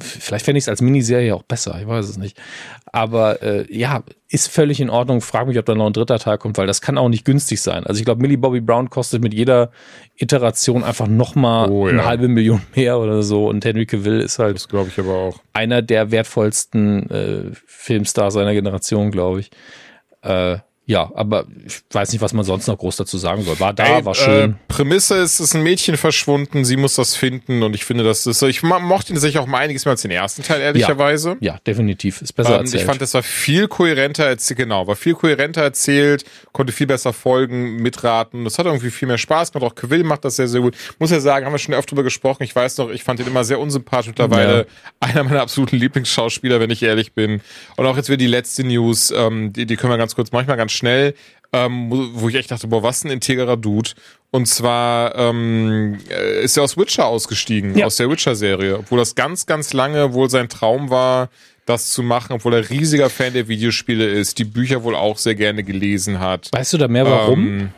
Vielleicht 0.00 0.44
fände 0.44 0.58
ich 0.58 0.64
es 0.64 0.68
als 0.68 0.80
Miniserie 0.80 1.34
auch 1.34 1.42
besser, 1.42 1.78
ich 1.80 1.86
weiß 1.86 2.08
es 2.08 2.16
nicht. 2.16 2.40
Aber 2.86 3.42
äh, 3.42 3.66
ja, 3.70 4.02
ist 4.28 4.48
völlig 4.48 4.80
in 4.80 4.90
Ordnung. 4.90 5.20
Frag 5.20 5.46
mich, 5.46 5.58
ob 5.58 5.66
da 5.66 5.74
noch 5.74 5.86
ein 5.86 5.92
dritter 5.92 6.18
Teil 6.18 6.38
kommt, 6.38 6.58
weil 6.58 6.66
das 6.66 6.80
kann 6.80 6.98
auch 6.98 7.08
nicht 7.08 7.24
günstig 7.24 7.60
sein. 7.60 7.84
Also 7.84 7.98
ich 7.98 8.04
glaube, 8.04 8.20
Millie 8.20 8.38
Bobby 8.38 8.60
Brown 8.60 8.90
kostet 8.90 9.22
mit 9.22 9.34
jeder 9.34 9.70
Iteration 10.16 10.82
einfach 10.82 11.06
nochmal 11.06 11.70
oh, 11.70 11.86
ja. 11.86 11.92
eine 11.92 12.04
halbe 12.04 12.28
Million 12.28 12.62
mehr 12.74 12.98
oder 12.98 13.22
so. 13.22 13.48
Und 13.48 13.64
Henry 13.64 13.86
Cavill 13.86 14.20
ist 14.20 14.38
halt, 14.38 14.56
das 14.56 14.68
glaube 14.68 14.88
ich 14.88 14.98
aber 14.98 15.14
auch, 15.14 15.40
einer 15.52 15.82
der 15.82 16.10
wertvollsten 16.10 17.10
äh, 17.10 17.50
Filmstars 17.66 18.34
seiner 18.34 18.54
Generation, 18.54 19.10
glaube 19.10 19.40
ich. 19.40 19.50
Äh, 20.22 20.58
ja, 20.84 21.12
aber 21.14 21.46
ich 21.64 21.80
weiß 21.92 22.10
nicht, 22.10 22.20
was 22.20 22.32
man 22.32 22.44
sonst 22.44 22.66
noch 22.66 22.76
groß 22.76 22.96
dazu 22.96 23.16
sagen 23.16 23.42
soll. 23.42 23.60
War 23.60 23.72
da, 23.72 23.98
Ey, 23.98 24.04
war 24.04 24.14
schön. 24.16 24.50
Äh, 24.50 24.54
Prämisse 24.66 25.16
ist, 25.18 25.34
es 25.34 25.40
ist 25.40 25.54
ein 25.54 25.62
Mädchen 25.62 25.96
verschwunden, 25.96 26.64
sie 26.64 26.76
muss 26.76 26.96
das 26.96 27.14
finden 27.14 27.62
und 27.62 27.74
ich 27.74 27.84
finde, 27.84 28.02
das 28.02 28.26
ist 28.26 28.40
so. 28.40 28.48
Ich 28.48 28.64
mochte 28.64 29.12
ihn 29.12 29.18
sich 29.18 29.38
auch 29.38 29.46
mal 29.46 29.58
einiges 29.58 29.84
mehr 29.84 29.92
als 29.92 30.02
den 30.02 30.10
ersten 30.10 30.42
Teil, 30.42 30.60
ehrlicherweise. 30.60 31.36
Ja, 31.40 31.54
ja 31.54 31.60
definitiv. 31.64 32.20
Ist 32.20 32.32
besser 32.32 32.54
ähm, 32.54 32.60
erzählt. 32.62 32.82
Ich 32.82 32.86
fand, 32.86 33.00
das 33.00 33.14
war 33.14 33.22
viel 33.22 33.68
kohärenter 33.68 34.24
erzählt, 34.24 34.58
genau, 34.58 34.88
war 34.88 34.96
viel 34.96 35.14
kohärenter 35.14 35.62
erzählt, 35.62 36.24
konnte 36.50 36.72
viel 36.72 36.88
besser 36.88 37.12
folgen, 37.12 37.76
mitraten. 37.76 38.42
Das 38.42 38.58
hat 38.58 38.66
irgendwie 38.66 38.90
viel 38.90 39.06
mehr 39.06 39.18
Spaß 39.18 39.52
gemacht. 39.52 39.70
Auch 39.70 39.74
Quill 39.76 40.02
macht 40.02 40.24
das 40.24 40.34
sehr, 40.34 40.48
sehr 40.48 40.62
gut. 40.62 40.76
Muss 40.98 41.12
ja 41.12 41.20
sagen, 41.20 41.46
haben 41.46 41.52
wir 41.52 41.58
schon 41.58 41.74
öfter 41.74 41.90
drüber 41.90 42.02
gesprochen. 42.02 42.42
Ich 42.42 42.56
weiß 42.56 42.78
noch, 42.78 42.90
ich 42.90 43.04
fand 43.04 43.20
ihn 43.20 43.28
immer 43.28 43.44
sehr 43.44 43.60
unsympathisch 43.60 44.08
mittlerweile. 44.08 44.58
Ja. 44.58 44.64
Einer 45.00 45.24
meiner 45.24 45.42
absoluten 45.42 45.76
Lieblingsschauspieler, 45.76 46.58
wenn 46.58 46.70
ich 46.70 46.82
ehrlich 46.82 47.12
bin. 47.12 47.40
Und 47.76 47.86
auch 47.86 47.96
jetzt 47.96 48.08
wieder 48.08 48.16
die 48.16 48.26
letzte 48.26 48.64
News, 48.64 49.12
ähm, 49.16 49.52
die, 49.52 49.66
die 49.66 49.76
können 49.76 49.92
wir 49.92 49.98
ganz 49.98 50.16
kurz, 50.16 50.32
manchmal 50.32 50.56
ganz 50.56 50.71
schnell 50.72 51.14
ähm, 51.52 51.90
wo 52.14 52.28
ich 52.28 52.34
echt 52.34 52.50
dachte, 52.50 52.66
boah, 52.66 52.82
was 52.82 53.04
ein 53.04 53.10
integrer 53.10 53.56
Dude. 53.56 53.90
Und 54.30 54.46
zwar 54.46 55.14
ähm, 55.16 55.98
äh, 56.10 56.42
ist 56.42 56.56
er 56.56 56.62
aus 56.62 56.78
Witcher 56.78 57.06
ausgestiegen, 57.06 57.76
ja. 57.76 57.86
aus 57.86 57.96
der 57.96 58.10
Witcher-Serie, 58.10 58.78
obwohl 58.78 58.98
das 58.98 59.14
ganz, 59.14 59.44
ganz 59.44 59.74
lange 59.74 60.14
wohl 60.14 60.30
sein 60.30 60.48
Traum 60.48 60.88
war, 60.88 61.28
das 61.66 61.92
zu 61.92 62.02
machen, 62.02 62.32
obwohl 62.32 62.54
er 62.54 62.70
riesiger 62.70 63.10
Fan 63.10 63.34
der 63.34 63.48
Videospiele 63.48 64.06
ist, 64.06 64.38
die 64.38 64.44
Bücher 64.44 64.82
wohl 64.82 64.96
auch 64.96 65.18
sehr 65.18 65.34
gerne 65.34 65.62
gelesen 65.62 66.18
hat. 66.18 66.48
Weißt 66.52 66.72
du 66.72 66.78
da 66.78 66.88
mehr 66.88 67.04
warum? 67.04 67.46
Ähm, 67.46 67.70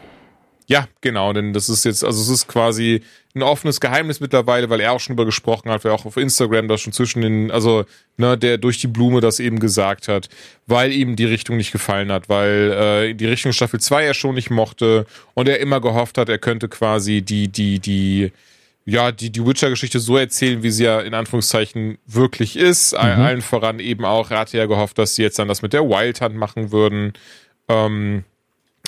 ja, 0.66 0.88
genau, 1.02 1.32
denn 1.32 1.52
das 1.52 1.68
ist 1.68 1.84
jetzt, 1.84 2.04
also 2.04 2.20
es 2.22 2.28
ist 2.28 2.48
quasi 2.48 3.02
ein 3.34 3.42
offenes 3.42 3.80
Geheimnis 3.80 4.20
mittlerweile, 4.20 4.70
weil 4.70 4.80
er 4.80 4.92
auch 4.92 5.00
schon 5.00 5.14
über 5.14 5.26
gesprochen 5.26 5.70
hat, 5.70 5.84
weil 5.84 5.92
er 5.92 5.94
auch 5.94 6.06
auf 6.06 6.16
Instagram 6.16 6.68
da 6.68 6.78
schon 6.78 6.92
zwischen 6.92 7.20
den, 7.20 7.50
also 7.50 7.84
ne, 8.16 8.38
der 8.38 8.58
durch 8.58 8.78
die 8.78 8.86
Blume 8.86 9.20
das 9.20 9.40
eben 9.40 9.58
gesagt 9.58 10.08
hat, 10.08 10.28
weil 10.66 10.92
ihm 10.92 11.16
die 11.16 11.26
Richtung 11.26 11.56
nicht 11.56 11.72
gefallen 11.72 12.10
hat, 12.10 12.28
weil 12.28 13.10
äh, 13.10 13.14
die 13.14 13.26
Richtung 13.26 13.52
Staffel 13.52 13.80
2 13.80 14.04
er 14.04 14.14
schon 14.14 14.36
nicht 14.36 14.50
mochte 14.50 15.06
und 15.34 15.48
er 15.48 15.60
immer 15.60 15.80
gehofft 15.80 16.16
hat, 16.16 16.28
er 16.28 16.38
könnte 16.38 16.68
quasi 16.68 17.20
die, 17.20 17.48
die, 17.48 17.78
die, 17.80 18.32
ja, 18.86 19.12
die, 19.12 19.30
die 19.30 19.44
Witcher-Geschichte 19.44 19.98
so 19.98 20.16
erzählen, 20.16 20.62
wie 20.62 20.70
sie 20.70 20.84
ja 20.84 21.00
in 21.00 21.12
Anführungszeichen 21.12 21.98
wirklich 22.06 22.56
ist. 22.56 22.92
Mhm. 22.92 22.98
Allen 22.98 23.42
voran 23.42 23.80
eben 23.80 24.04
auch, 24.04 24.30
er 24.30 24.38
hatte 24.40 24.56
ja 24.56 24.66
gehofft, 24.66 24.96
dass 24.96 25.16
sie 25.16 25.22
jetzt 25.22 25.38
dann 25.38 25.48
das 25.48 25.60
mit 25.60 25.72
der 25.74 25.88
Wild 25.88 26.22
Hunt 26.22 26.36
machen 26.36 26.70
würden. 26.70 27.12
Ähm, 27.68 28.24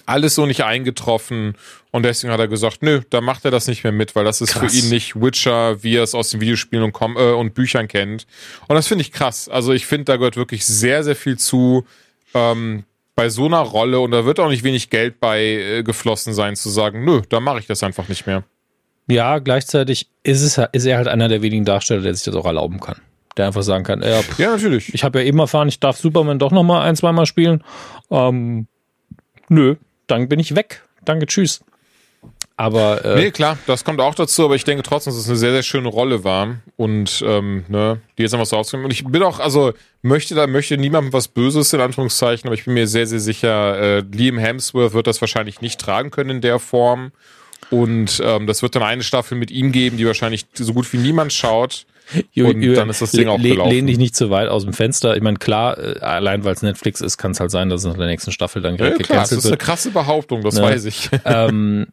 alles 0.07 0.35
so 0.35 0.47
nicht 0.47 0.65
eingetroffen 0.65 1.57
und 1.91 2.05
deswegen 2.05 2.33
hat 2.33 2.41
er 2.41 2.49
gesagt, 2.49 2.83
nö, 2.83 3.01
da 3.11 3.21
macht 3.21 3.45
er 3.45 3.51
das 3.51 3.67
nicht 3.67 3.85
mehr 3.85 3.93
mit, 3.93 4.15
weil 4.15 4.25
das 4.25 4.41
ist 4.41 4.55
krass. 4.55 4.73
für 4.73 4.79
ihn 4.79 4.89
nicht 4.89 5.17
Witcher, 5.17 5.83
wie 5.83 5.97
er 5.97 6.03
es 6.03 6.15
aus 6.15 6.31
den 6.31 6.41
Videospielen 6.41 6.85
und, 6.85 6.93
Com 6.93 7.17
äh, 7.17 7.33
und 7.33 7.55
Büchern 7.55 7.89
kennt. 7.89 8.27
Und 8.69 8.77
das 8.77 8.87
finde 8.87 9.03
ich 9.03 9.13
krass. 9.13 9.49
Also 9.49 9.73
ich 9.73 9.87
finde, 9.87 10.05
da 10.05 10.17
gehört 10.17 10.37
wirklich 10.37 10.65
sehr, 10.67 11.05
sehr 11.05 11.17
viel 11.17 11.39
zu 11.39 11.87
ähm, 12.35 12.85
bei 13.15 13.29
so 13.29 13.47
einer 13.47 13.61
Rolle 13.61 14.01
und 14.01 14.11
da 14.11 14.25
wird 14.25 14.41
auch 14.41 14.49
nicht 14.49 14.63
wenig 14.63 14.91
Geld 14.91 15.21
bei 15.21 15.43
äh, 15.43 15.83
geflossen 15.83 16.35
sein, 16.35 16.55
zu 16.57 16.69
sagen, 16.69 17.05
nö, 17.05 17.23
da 17.29 17.41
mache 17.41 17.61
ich 17.61 17.67
das 17.67 17.83
einfach 17.83 18.09
nicht 18.09 18.27
mehr. 18.27 18.45
Ja, 19.09 19.39
gleichzeitig 19.39 20.09
ist, 20.23 20.43
es, 20.43 20.61
ist 20.73 20.85
er 20.85 20.97
halt 20.99 21.09
einer 21.09 21.29
der 21.29 21.41
wenigen 21.41 21.65
Darsteller, 21.65 22.03
der 22.03 22.15
sich 22.15 22.25
das 22.25 22.35
auch 22.35 22.47
erlauben 22.47 22.81
kann 22.81 23.01
der 23.37 23.47
einfach 23.47 23.63
sagen 23.63 23.85
kann, 23.85 24.03
ja, 24.03 24.21
ja 24.39 24.51
natürlich. 24.51 24.95
Ich 24.95 25.05
habe 25.05 25.21
ja 25.21 25.27
eben 25.27 25.39
erfahren, 25.39 25.69
ich 25.69 25.81
darf 25.81 25.99
Superman 25.99 26.39
doch 26.39 26.53
noch 26.53 26.63
mal 26.63 26.83
ein, 26.83 26.97
zweimal 26.97 27.27
spielen. 27.27 27.63
Ähm, 28.11 28.67
nö, 29.49 29.77
dann 30.07 30.29
bin 30.29 30.39
ich 30.39 30.55
weg. 30.55 30.83
Danke, 31.05 31.27
tschüss. 31.27 31.61
Aber 32.59 33.05
äh, 33.05 33.17
nee, 33.17 33.31
klar, 33.31 33.59
das 33.67 33.85
kommt 33.85 34.01
auch 34.01 34.15
dazu, 34.15 34.47
aber 34.47 34.55
ich 34.55 34.65
denke 34.65 34.83
trotzdem, 34.83 35.13
dass 35.13 35.21
es 35.21 35.29
eine 35.29 35.37
sehr, 35.37 35.53
sehr 35.53 35.63
schöne 35.63 35.89
Rolle 35.89 36.25
war 36.25 36.57
und 36.77 37.23
ähm, 37.27 37.65
ne, 37.69 38.01
die 38.17 38.23
jetzt 38.23 38.33
einfach 38.33 38.47
so 38.47 38.57
ausgenommen. 38.57 38.87
Und 38.87 38.93
ich 38.93 39.05
bin 39.05 39.23
auch, 39.23 39.41
also 39.41 39.75
möchte 40.01 40.35
da 40.35 40.47
möchte 40.47 40.79
niemandem 40.79 41.13
was 41.13 41.29
Böses 41.29 41.75
in 41.75 41.81
Anführungszeichen, 41.81 42.49
aber 42.49 42.55
ich 42.55 42.65
bin 42.65 42.73
mir 42.73 42.87
sehr, 42.87 43.07
sehr 43.07 43.21
sicher, 43.21 43.79
äh, 43.79 44.05
Liam 44.11 44.39
Hemsworth 44.39 44.95
wird 44.95 45.07
das 45.07 45.21
wahrscheinlich 45.21 45.61
nicht 45.61 45.79
tragen 45.79 46.11
können 46.11 46.31
in 46.31 46.41
der 46.41 46.59
Form. 46.59 47.13
Und 47.71 48.23
ähm, 48.25 48.47
das 48.47 48.63
wird 48.63 48.75
dann 48.75 48.83
eine 48.83 49.03
Staffel 49.03 49.37
mit 49.37 49.51
ihm 49.51 49.71
geben, 49.71 49.99
die 49.99 50.07
wahrscheinlich 50.07 50.47
so 50.55 50.73
gut 50.73 50.91
wie 50.93 50.99
niemand 50.99 51.35
schaut. 51.35 51.85
Und 52.37 52.75
dann 52.75 52.89
ist 52.89 53.03
das 53.03 53.11
Ding 53.13 53.29
auch 53.29 53.41
gelaufen. 53.41 53.71
Lehn 53.71 53.87
dich 53.87 53.99
nicht 53.99 54.15
zu 54.15 54.31
weit 54.31 54.49
aus 54.49 54.65
dem 54.65 54.73
Fenster. 54.73 55.17
Ich 55.17 55.23
meine, 55.23 55.39
klar, 55.39 55.79
äh, 55.79 55.99
allein 56.01 56.45
weil 56.45 56.55
es 56.55 56.63
Netflix 56.63 57.01
ist, 57.01 57.19
kann 57.19 57.33
es 57.33 57.41
halt 57.41 57.51
sein, 57.51 57.69
dass 57.69 57.81
es 57.81 57.87
nach 57.87 57.97
der 57.97 58.07
nächsten 58.07 58.33
Staffel 58.33 58.63
dann 58.63 58.77
ja, 58.77 58.91
klar, 58.91 59.21
das 59.21 59.33
ist 59.33 59.47
eine 59.47 59.57
krasse 59.57 59.91
Behauptung, 59.91 60.43
das 60.43 60.55
ne? 60.55 60.63
weiß 60.63 60.85
ich. 60.85 61.11
Ähm, 61.25 61.87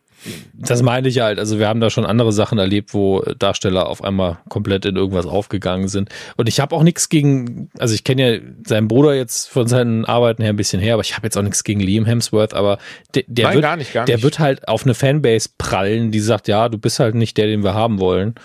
das 0.53 0.81
meine 0.81 1.07
ich 1.07 1.19
halt. 1.19 1.40
Also 1.40 1.60
wir 1.60 1.68
haben 1.68 1.80
da 1.80 1.90
schon 1.90 2.06
andere 2.06 2.31
Sachen 2.31 2.57
erlebt, 2.57 2.94
wo 2.94 3.22
Darsteller 3.40 3.88
auf 3.88 4.03
einmal 4.03 4.38
komplett 4.49 4.85
in 4.85 4.95
irgendwas 4.95 5.26
aufgegangen 5.26 5.88
sind. 5.88 6.10
Und 6.38 6.48
ich 6.48 6.60
habe 6.60 6.76
auch 6.76 6.84
nichts 6.84 7.10
gegen, 7.10 7.69
also 7.77 7.94
ich 7.94 8.03
kenne 8.03 8.35
ja 8.35 8.41
seinen 8.65 8.88
Bruder 8.88 9.14
jetzt 9.15 9.49
von 9.49 9.68
seinen 9.68 10.06
Arbeiten 10.06 10.41
her 10.41 10.53
ein 10.53 10.57
bisschen 10.57 10.81
her, 10.81 10.94
aber 10.94 11.03
ich 11.03 11.15
habe 11.15 11.27
jetzt 11.27 11.38
auch 11.38 11.41
nichts 11.41 11.64
gegen 11.64 11.80
Liam 11.80 12.06
Hemsworth, 12.06 12.53
aber 12.53 12.77
der, 13.15 13.23
der 13.27 13.45
Nein, 13.45 13.53
wird, 13.56 13.64
gar 13.64 13.77
nicht, 13.77 13.94
gar 13.94 14.06
der 14.06 14.22
wird 14.22 14.40
halt 14.40 14.68
auf 14.68 14.84
eine 14.84 14.94
Fanbase 14.94 15.49
prallen, 15.57 16.11
die 16.11 16.19
sagt, 16.19 16.48
ja, 16.48 16.69
du 16.69 16.77
bist 16.77 16.99
halt 16.99 17.15
nicht 17.15 17.38
der, 17.38 17.48
den 17.48 17.64
wir 17.64 17.73
haben 17.73 17.99
wollen. 17.99 18.35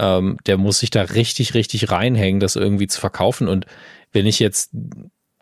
Ähm, 0.00 0.38
der 0.46 0.56
muss 0.56 0.78
sich 0.78 0.88
da 0.88 1.02
richtig, 1.02 1.52
richtig 1.52 1.90
reinhängen, 1.90 2.40
das 2.40 2.56
irgendwie 2.56 2.86
zu 2.86 2.98
verkaufen. 2.98 3.48
Und 3.48 3.66
wenn 4.12 4.24
ich 4.24 4.38
jetzt 4.38 4.70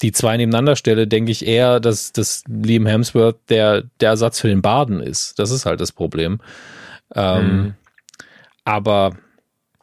die 0.03 0.11
zwei 0.11 0.37
nebeneinander 0.37 0.75
stelle, 0.75 1.07
denke 1.07 1.31
ich 1.31 1.47
eher, 1.47 1.79
dass, 1.79 2.13
dass 2.13 2.43
Liam 2.49 2.87
Hemsworth 2.87 3.39
der, 3.49 3.85
der 4.01 4.11
Ersatz 4.11 4.41
für 4.41 4.49
den 4.49 4.61
Baden 4.61 5.01
ist. 5.01 5.39
Das 5.39 5.53
ist 5.53 5.65
halt 5.65 5.81
das 5.81 5.93
Problem. 5.93 6.41
Ähm, 7.15 7.45
mhm. 7.45 7.75
Aber 8.65 9.17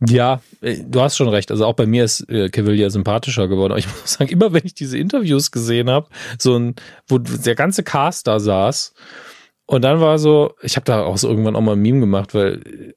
ja, 0.05 0.41
äh, 0.61 0.83
du 0.85 1.01
hast 1.01 1.15
schon 1.15 1.29
recht. 1.29 1.51
Also 1.51 1.65
auch 1.65 1.73
bei 1.73 1.85
mir 1.85 2.03
ist 2.03 2.29
äh, 2.29 2.49
Cavalier 2.49 2.91
sympathischer 2.91 3.47
geworden. 3.47 3.71
Aber 3.71 3.79
ich 3.79 3.87
muss 4.01 4.13
sagen, 4.13 4.29
immer 4.29 4.51
wenn 4.51 4.65
ich 4.65 4.73
diese 4.73 4.97
Interviews 4.97 5.51
gesehen 5.51 5.89
habe, 5.89 6.09
so 6.37 6.57
ein, 6.57 6.75
wo 7.07 7.17
der 7.17 7.55
ganze 7.55 7.83
Cast 7.83 8.27
da 8.27 8.39
saß, 8.39 8.93
und 9.67 9.81
dann 9.81 9.99
war 9.99 10.19
so, 10.19 10.53
ich 10.61 10.75
habe 10.75 10.85
da 10.85 11.03
auch 11.03 11.17
so 11.17 11.27
irgendwann 11.27 11.55
auch 11.55 11.61
mal 11.61 11.71
ein 11.71 11.81
Meme 11.81 12.01
gemacht, 12.01 12.35
weil 12.35 12.93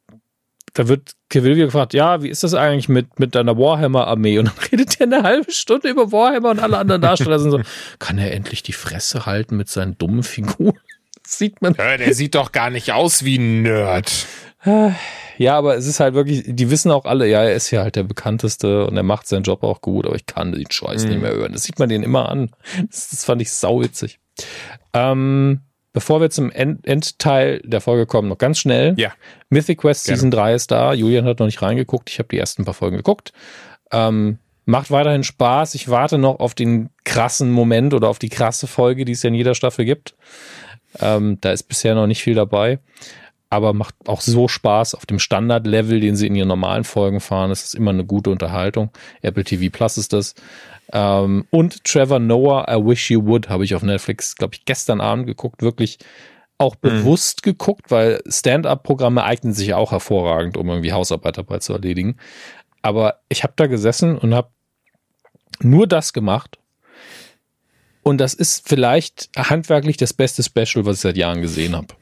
da 0.78 0.86
wird 0.86 1.14
Kevin 1.28 1.56
gefragt, 1.56 1.92
ja, 1.92 2.22
wie 2.22 2.28
ist 2.28 2.44
das 2.44 2.54
eigentlich 2.54 2.88
mit, 2.88 3.18
mit 3.18 3.34
deiner 3.34 3.58
Warhammer-Armee? 3.58 4.38
Und 4.38 4.44
dann 4.46 4.58
redet 4.70 5.00
er 5.00 5.06
eine 5.06 5.24
halbe 5.24 5.50
Stunde 5.50 5.88
über 5.88 6.12
Warhammer 6.12 6.50
und 6.50 6.60
alle 6.60 6.78
anderen 6.78 7.02
Darsteller 7.02 7.40
sind 7.40 7.50
so, 7.50 7.60
kann 7.98 8.16
er 8.16 8.32
endlich 8.32 8.62
die 8.62 8.72
Fresse 8.72 9.26
halten 9.26 9.56
mit 9.56 9.68
seinen 9.68 9.98
dummen 9.98 10.22
Figuren? 10.22 10.78
Das 11.20 11.36
sieht 11.36 11.60
man. 11.60 11.74
Ja, 11.74 11.98
der 11.98 12.14
sieht 12.14 12.36
doch 12.36 12.52
gar 12.52 12.70
nicht 12.70 12.92
aus 12.92 13.22
wie 13.22 13.36
ein 13.36 13.60
Nerd. 13.60 14.10
Ja, 15.36 15.58
aber 15.58 15.76
es 15.76 15.86
ist 15.86 16.00
halt 16.00 16.14
wirklich, 16.14 16.44
die 16.46 16.70
wissen 16.70 16.90
auch 16.90 17.04
alle, 17.04 17.28
ja, 17.28 17.42
er 17.42 17.54
ist 17.54 17.70
ja 17.70 17.82
halt 17.82 17.96
der 17.96 18.04
bekannteste 18.04 18.86
und 18.86 18.96
er 18.96 19.02
macht 19.02 19.28
seinen 19.28 19.42
Job 19.42 19.62
auch 19.62 19.82
gut, 19.82 20.06
aber 20.06 20.16
ich 20.16 20.24
kann 20.24 20.52
den 20.52 20.70
Scheiß 20.70 21.04
mhm. 21.04 21.10
nicht 21.10 21.20
mehr 21.20 21.32
hören. 21.32 21.52
Das 21.52 21.64
sieht 21.64 21.78
man 21.78 21.90
den 21.90 22.02
immer 22.02 22.30
an. 22.30 22.50
Das, 22.88 23.10
das 23.10 23.26
fand 23.26 23.42
ich 23.42 23.52
sauwitzig. 23.52 24.20
Ähm, 24.94 25.60
Bevor 25.92 26.20
wir 26.20 26.30
zum 26.30 26.50
End 26.50 26.86
Endteil 26.86 27.60
der 27.64 27.80
Folge 27.80 28.06
kommen, 28.06 28.28
noch 28.28 28.38
ganz 28.38 28.58
schnell. 28.58 28.94
Ja. 28.98 29.12
Mythic 29.48 29.78
Quest 29.78 30.04
Gerne. 30.04 30.16
Season 30.16 30.30
3 30.30 30.54
ist 30.54 30.70
da. 30.70 30.92
Julian 30.92 31.24
hat 31.24 31.38
noch 31.38 31.46
nicht 31.46 31.62
reingeguckt. 31.62 32.10
Ich 32.10 32.18
habe 32.18 32.28
die 32.28 32.38
ersten 32.38 32.64
paar 32.64 32.74
Folgen 32.74 32.96
geguckt. 32.96 33.32
Ähm, 33.90 34.38
macht 34.66 34.90
weiterhin 34.90 35.24
Spaß. 35.24 35.74
Ich 35.74 35.88
warte 35.88 36.18
noch 36.18 36.40
auf 36.40 36.54
den 36.54 36.90
krassen 37.04 37.50
Moment 37.50 37.94
oder 37.94 38.08
auf 38.08 38.18
die 38.18 38.28
krasse 38.28 38.66
Folge, 38.66 39.06
die 39.06 39.12
es 39.12 39.22
ja 39.22 39.28
in 39.28 39.34
jeder 39.34 39.54
Staffel 39.54 39.86
gibt. 39.86 40.14
Ähm, 41.00 41.38
da 41.40 41.52
ist 41.52 41.64
bisher 41.64 41.94
noch 41.94 42.06
nicht 42.06 42.22
viel 42.22 42.34
dabei. 42.34 42.78
Aber 43.50 43.72
macht 43.72 43.94
auch 44.06 44.20
so 44.20 44.46
Spaß 44.46 44.94
auf 44.94 45.06
dem 45.06 45.18
Standard-Level, 45.18 46.00
den 46.00 46.16
sie 46.16 46.26
in 46.26 46.34
ihren 46.34 46.48
normalen 46.48 46.84
Folgen 46.84 47.20
fahren. 47.20 47.50
Es 47.50 47.64
ist 47.64 47.74
immer 47.74 47.90
eine 47.90 48.04
gute 48.04 48.30
Unterhaltung. 48.30 48.90
Apple 49.22 49.44
TV 49.44 49.70
Plus 49.70 49.96
ist 49.96 50.12
das. 50.12 50.34
Ähm, 50.92 51.46
und 51.50 51.84
Trevor 51.84 52.18
Noah, 52.18 52.66
I 52.68 52.84
Wish 52.84 53.10
You 53.10 53.24
Would, 53.24 53.48
habe 53.48 53.64
ich 53.64 53.74
auf 53.74 53.82
Netflix, 53.82 54.36
glaube 54.36 54.54
ich, 54.54 54.66
gestern 54.66 55.00
Abend 55.00 55.26
geguckt. 55.26 55.62
Wirklich 55.62 55.98
auch 56.58 56.74
mhm. 56.74 56.88
bewusst 56.88 57.40
mhm. 57.44 57.50
geguckt, 57.50 57.90
weil 57.90 58.20
Stand-up-Programme 58.26 59.24
eignen 59.24 59.54
sich 59.54 59.72
auch 59.72 59.92
hervorragend, 59.92 60.56
um 60.56 60.68
irgendwie 60.68 60.92
Hausarbeit 60.92 61.38
dabei 61.38 61.58
zu 61.58 61.72
erledigen. 61.72 62.16
Aber 62.82 63.20
ich 63.30 63.44
habe 63.44 63.54
da 63.56 63.66
gesessen 63.66 64.18
und 64.18 64.34
habe 64.34 64.50
nur 65.60 65.86
das 65.86 66.12
gemacht. 66.12 66.58
Und 68.02 68.18
das 68.18 68.34
ist 68.34 68.68
vielleicht 68.68 69.30
handwerklich 69.36 69.96
das 69.96 70.12
beste 70.12 70.42
Special, 70.42 70.84
was 70.84 70.96
ich 70.96 71.00
seit 71.00 71.16
Jahren 71.16 71.42
gesehen 71.42 71.74
habe 71.74 71.94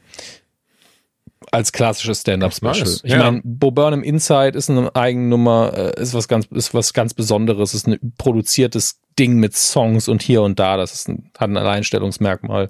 als 1.51 1.71
klassisches 1.71 2.21
Stand-up-Special. 2.21 2.87
Ich 3.03 3.11
ja. 3.11 3.17
meine, 3.19 3.41
Bo 3.43 3.71
Burnham 3.71 4.03
Inside 4.03 4.57
ist 4.57 4.69
eine 4.69 4.93
Eigennummer, 4.95 5.73
äh, 5.73 6.01
ist 6.01 6.13
was 6.13 6.27
ganz, 6.27 6.45
ist 6.47 6.73
was 6.73 6.93
ganz 6.93 7.13
Besonderes, 7.13 7.73
ist 7.73 7.87
ein 7.87 8.13
produziertes 8.17 8.99
Ding 9.17 9.35
mit 9.35 9.55
Songs 9.55 10.07
und 10.07 10.21
hier 10.21 10.41
und 10.41 10.59
da. 10.59 10.77
Das 10.77 10.93
ist 10.93 11.07
ein, 11.07 11.31
hat 11.37 11.49
ein 11.49 11.57
Alleinstellungsmerkmal. 11.57 12.69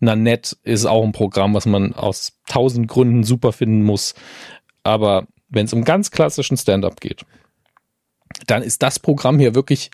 Nanette 0.00 0.56
ist 0.62 0.84
auch 0.84 1.04
ein 1.04 1.12
Programm, 1.12 1.54
was 1.54 1.66
man 1.66 1.94
aus 1.94 2.32
tausend 2.46 2.88
Gründen 2.88 3.24
super 3.24 3.52
finden 3.52 3.82
muss. 3.82 4.14
Aber 4.82 5.26
wenn 5.48 5.66
es 5.66 5.72
um 5.72 5.84
ganz 5.84 6.10
klassischen 6.10 6.56
Stand-up 6.56 7.00
geht, 7.00 7.24
dann 8.46 8.62
ist 8.62 8.82
das 8.82 8.98
Programm 8.98 9.38
hier 9.38 9.54
wirklich 9.54 9.90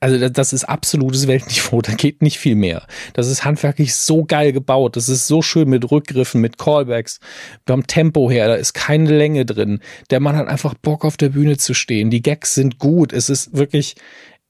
also 0.00 0.28
das 0.28 0.52
ist 0.52 0.64
absolutes 0.64 1.26
Weltniveau, 1.26 1.80
da 1.82 1.92
geht 1.92 2.22
nicht 2.22 2.38
viel 2.38 2.54
mehr. 2.54 2.86
Das 3.14 3.28
ist 3.28 3.44
handwerklich 3.44 3.94
so 3.94 4.24
geil 4.24 4.52
gebaut, 4.52 4.96
das 4.96 5.08
ist 5.08 5.26
so 5.26 5.42
schön 5.42 5.68
mit 5.68 5.90
Rückgriffen, 5.90 6.40
mit 6.40 6.58
Callbacks, 6.58 7.20
beim 7.64 7.86
Tempo 7.86 8.30
her, 8.30 8.48
da 8.48 8.54
ist 8.54 8.72
keine 8.72 9.16
Länge 9.16 9.46
drin. 9.46 9.80
Der 10.10 10.20
Mann 10.20 10.36
hat 10.36 10.48
einfach 10.48 10.74
Bock 10.74 11.04
auf 11.04 11.16
der 11.16 11.30
Bühne 11.30 11.56
zu 11.56 11.74
stehen, 11.74 12.10
die 12.10 12.22
Gags 12.22 12.54
sind 12.54 12.78
gut, 12.78 13.12
es 13.12 13.30
ist 13.30 13.56
wirklich, 13.56 13.96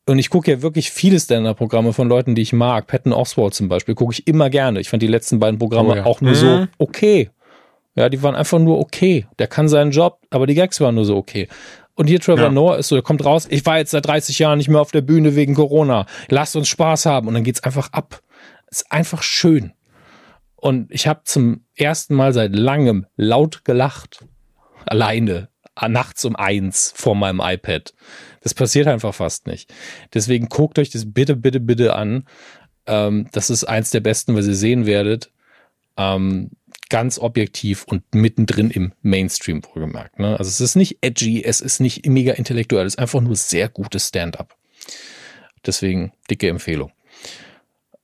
und 0.08 0.18
ich 0.18 0.30
gucke 0.30 0.50
ja 0.50 0.62
wirklich 0.62 0.90
viele 0.90 1.18
Stand-Up-Programme 1.18 1.92
von 1.92 2.08
Leuten, 2.08 2.36
die 2.36 2.42
ich 2.42 2.52
mag. 2.52 2.86
Patton 2.86 3.12
Oswald 3.12 3.54
zum 3.54 3.68
Beispiel 3.68 3.96
gucke 3.96 4.12
ich 4.12 4.28
immer 4.28 4.50
gerne. 4.50 4.78
Ich 4.78 4.88
fand 4.88 5.02
die 5.02 5.08
letzten 5.08 5.40
beiden 5.40 5.58
Programme 5.58 5.94
oh 5.94 5.96
ja. 5.96 6.04
auch 6.04 6.20
nur 6.20 6.30
mhm. 6.30 6.36
so 6.36 6.66
okay. 6.78 7.30
Ja, 7.96 8.08
die 8.08 8.22
waren 8.22 8.36
einfach 8.36 8.58
nur 8.58 8.78
okay. 8.78 9.26
Der 9.38 9.48
kann 9.48 9.68
seinen 9.68 9.90
Job, 9.90 10.20
aber 10.30 10.46
die 10.46 10.54
Gags 10.54 10.80
waren 10.80 10.94
nur 10.94 11.06
so 11.06 11.16
okay. 11.16 11.48
Und 11.96 12.06
hier 12.08 12.20
Trevor 12.20 12.44
ja. 12.44 12.50
Noah 12.50 12.76
ist 12.76 12.88
so, 12.88 12.94
der 12.94 13.02
kommt 13.02 13.24
raus, 13.24 13.46
ich 13.50 13.64
war 13.66 13.78
jetzt 13.78 13.90
seit 13.90 14.06
30 14.06 14.38
Jahren 14.38 14.58
nicht 14.58 14.68
mehr 14.68 14.80
auf 14.80 14.92
der 14.92 15.00
Bühne 15.00 15.34
wegen 15.34 15.54
Corona. 15.54 16.06
Lasst 16.28 16.54
uns 16.54 16.68
Spaß 16.68 17.06
haben. 17.06 17.26
Und 17.26 17.34
dann 17.34 17.42
geht's 17.42 17.64
einfach 17.64 17.92
ab. 17.92 18.20
Ist 18.70 18.92
einfach 18.92 19.22
schön. 19.22 19.72
Und 20.56 20.92
ich 20.92 21.06
habe 21.06 21.22
zum 21.24 21.64
ersten 21.74 22.14
Mal 22.14 22.32
seit 22.32 22.54
langem 22.54 23.06
laut 23.16 23.64
gelacht. 23.64 24.24
Alleine. 24.84 25.48
Nachts 25.88 26.24
um 26.24 26.36
eins 26.36 26.92
vor 26.96 27.14
meinem 27.14 27.40
iPad. 27.42 27.92
Das 28.42 28.54
passiert 28.54 28.86
einfach 28.86 29.14
fast 29.14 29.46
nicht. 29.46 29.72
Deswegen 30.14 30.48
guckt 30.48 30.78
euch 30.78 30.90
das 30.90 31.12
bitte, 31.12 31.36
bitte, 31.36 31.60
bitte 31.60 31.94
an. 31.94 32.24
Ähm, 32.86 33.28
das 33.32 33.50
ist 33.50 33.64
eins 33.64 33.90
der 33.90 34.00
besten, 34.00 34.34
was 34.34 34.46
ihr 34.46 34.54
sehen 34.54 34.86
werdet. 34.86 35.30
Ähm, 35.96 36.50
ganz 36.88 37.18
objektiv 37.18 37.84
und 37.84 38.02
mittendrin 38.14 38.70
im 38.70 38.92
Mainstream 39.02 39.62
wohlgemerkt. 39.64 40.18
Ne? 40.18 40.38
Also 40.38 40.48
es 40.48 40.60
ist 40.60 40.76
nicht 40.76 40.98
edgy, 41.00 41.44
es 41.44 41.60
ist 41.60 41.80
nicht 41.80 42.06
mega 42.06 42.32
intellektuell, 42.32 42.86
es 42.86 42.94
ist 42.94 42.98
einfach 42.98 43.20
nur 43.20 43.36
sehr 43.36 43.68
gutes 43.68 44.08
Stand-up. 44.08 44.56
Deswegen 45.64 46.12
dicke 46.30 46.48
Empfehlung. 46.48 46.92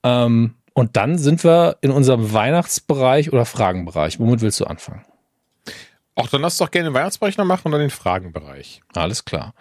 Ähm, 0.03 0.55
und 0.73 0.97
dann 0.97 1.17
sind 1.17 1.43
wir 1.43 1.77
in 1.81 1.91
unserem 1.91 2.33
Weihnachtsbereich 2.33 3.31
oder 3.31 3.45
Fragenbereich. 3.45 4.19
Womit 4.19 4.41
willst 4.41 4.59
du 4.59 4.65
anfangen? 4.65 5.05
Ach, 6.15 6.27
dann 6.27 6.41
lass 6.41 6.57
doch 6.57 6.69
gerne 6.69 6.89
den 6.89 6.93
Weihnachtsbereich 6.93 7.37
noch 7.37 7.45
machen 7.45 7.65
und 7.65 7.71
dann 7.71 7.81
den 7.81 7.89
Fragenbereich. 7.89 8.81
Alles 8.93 9.25
klar. 9.25 9.55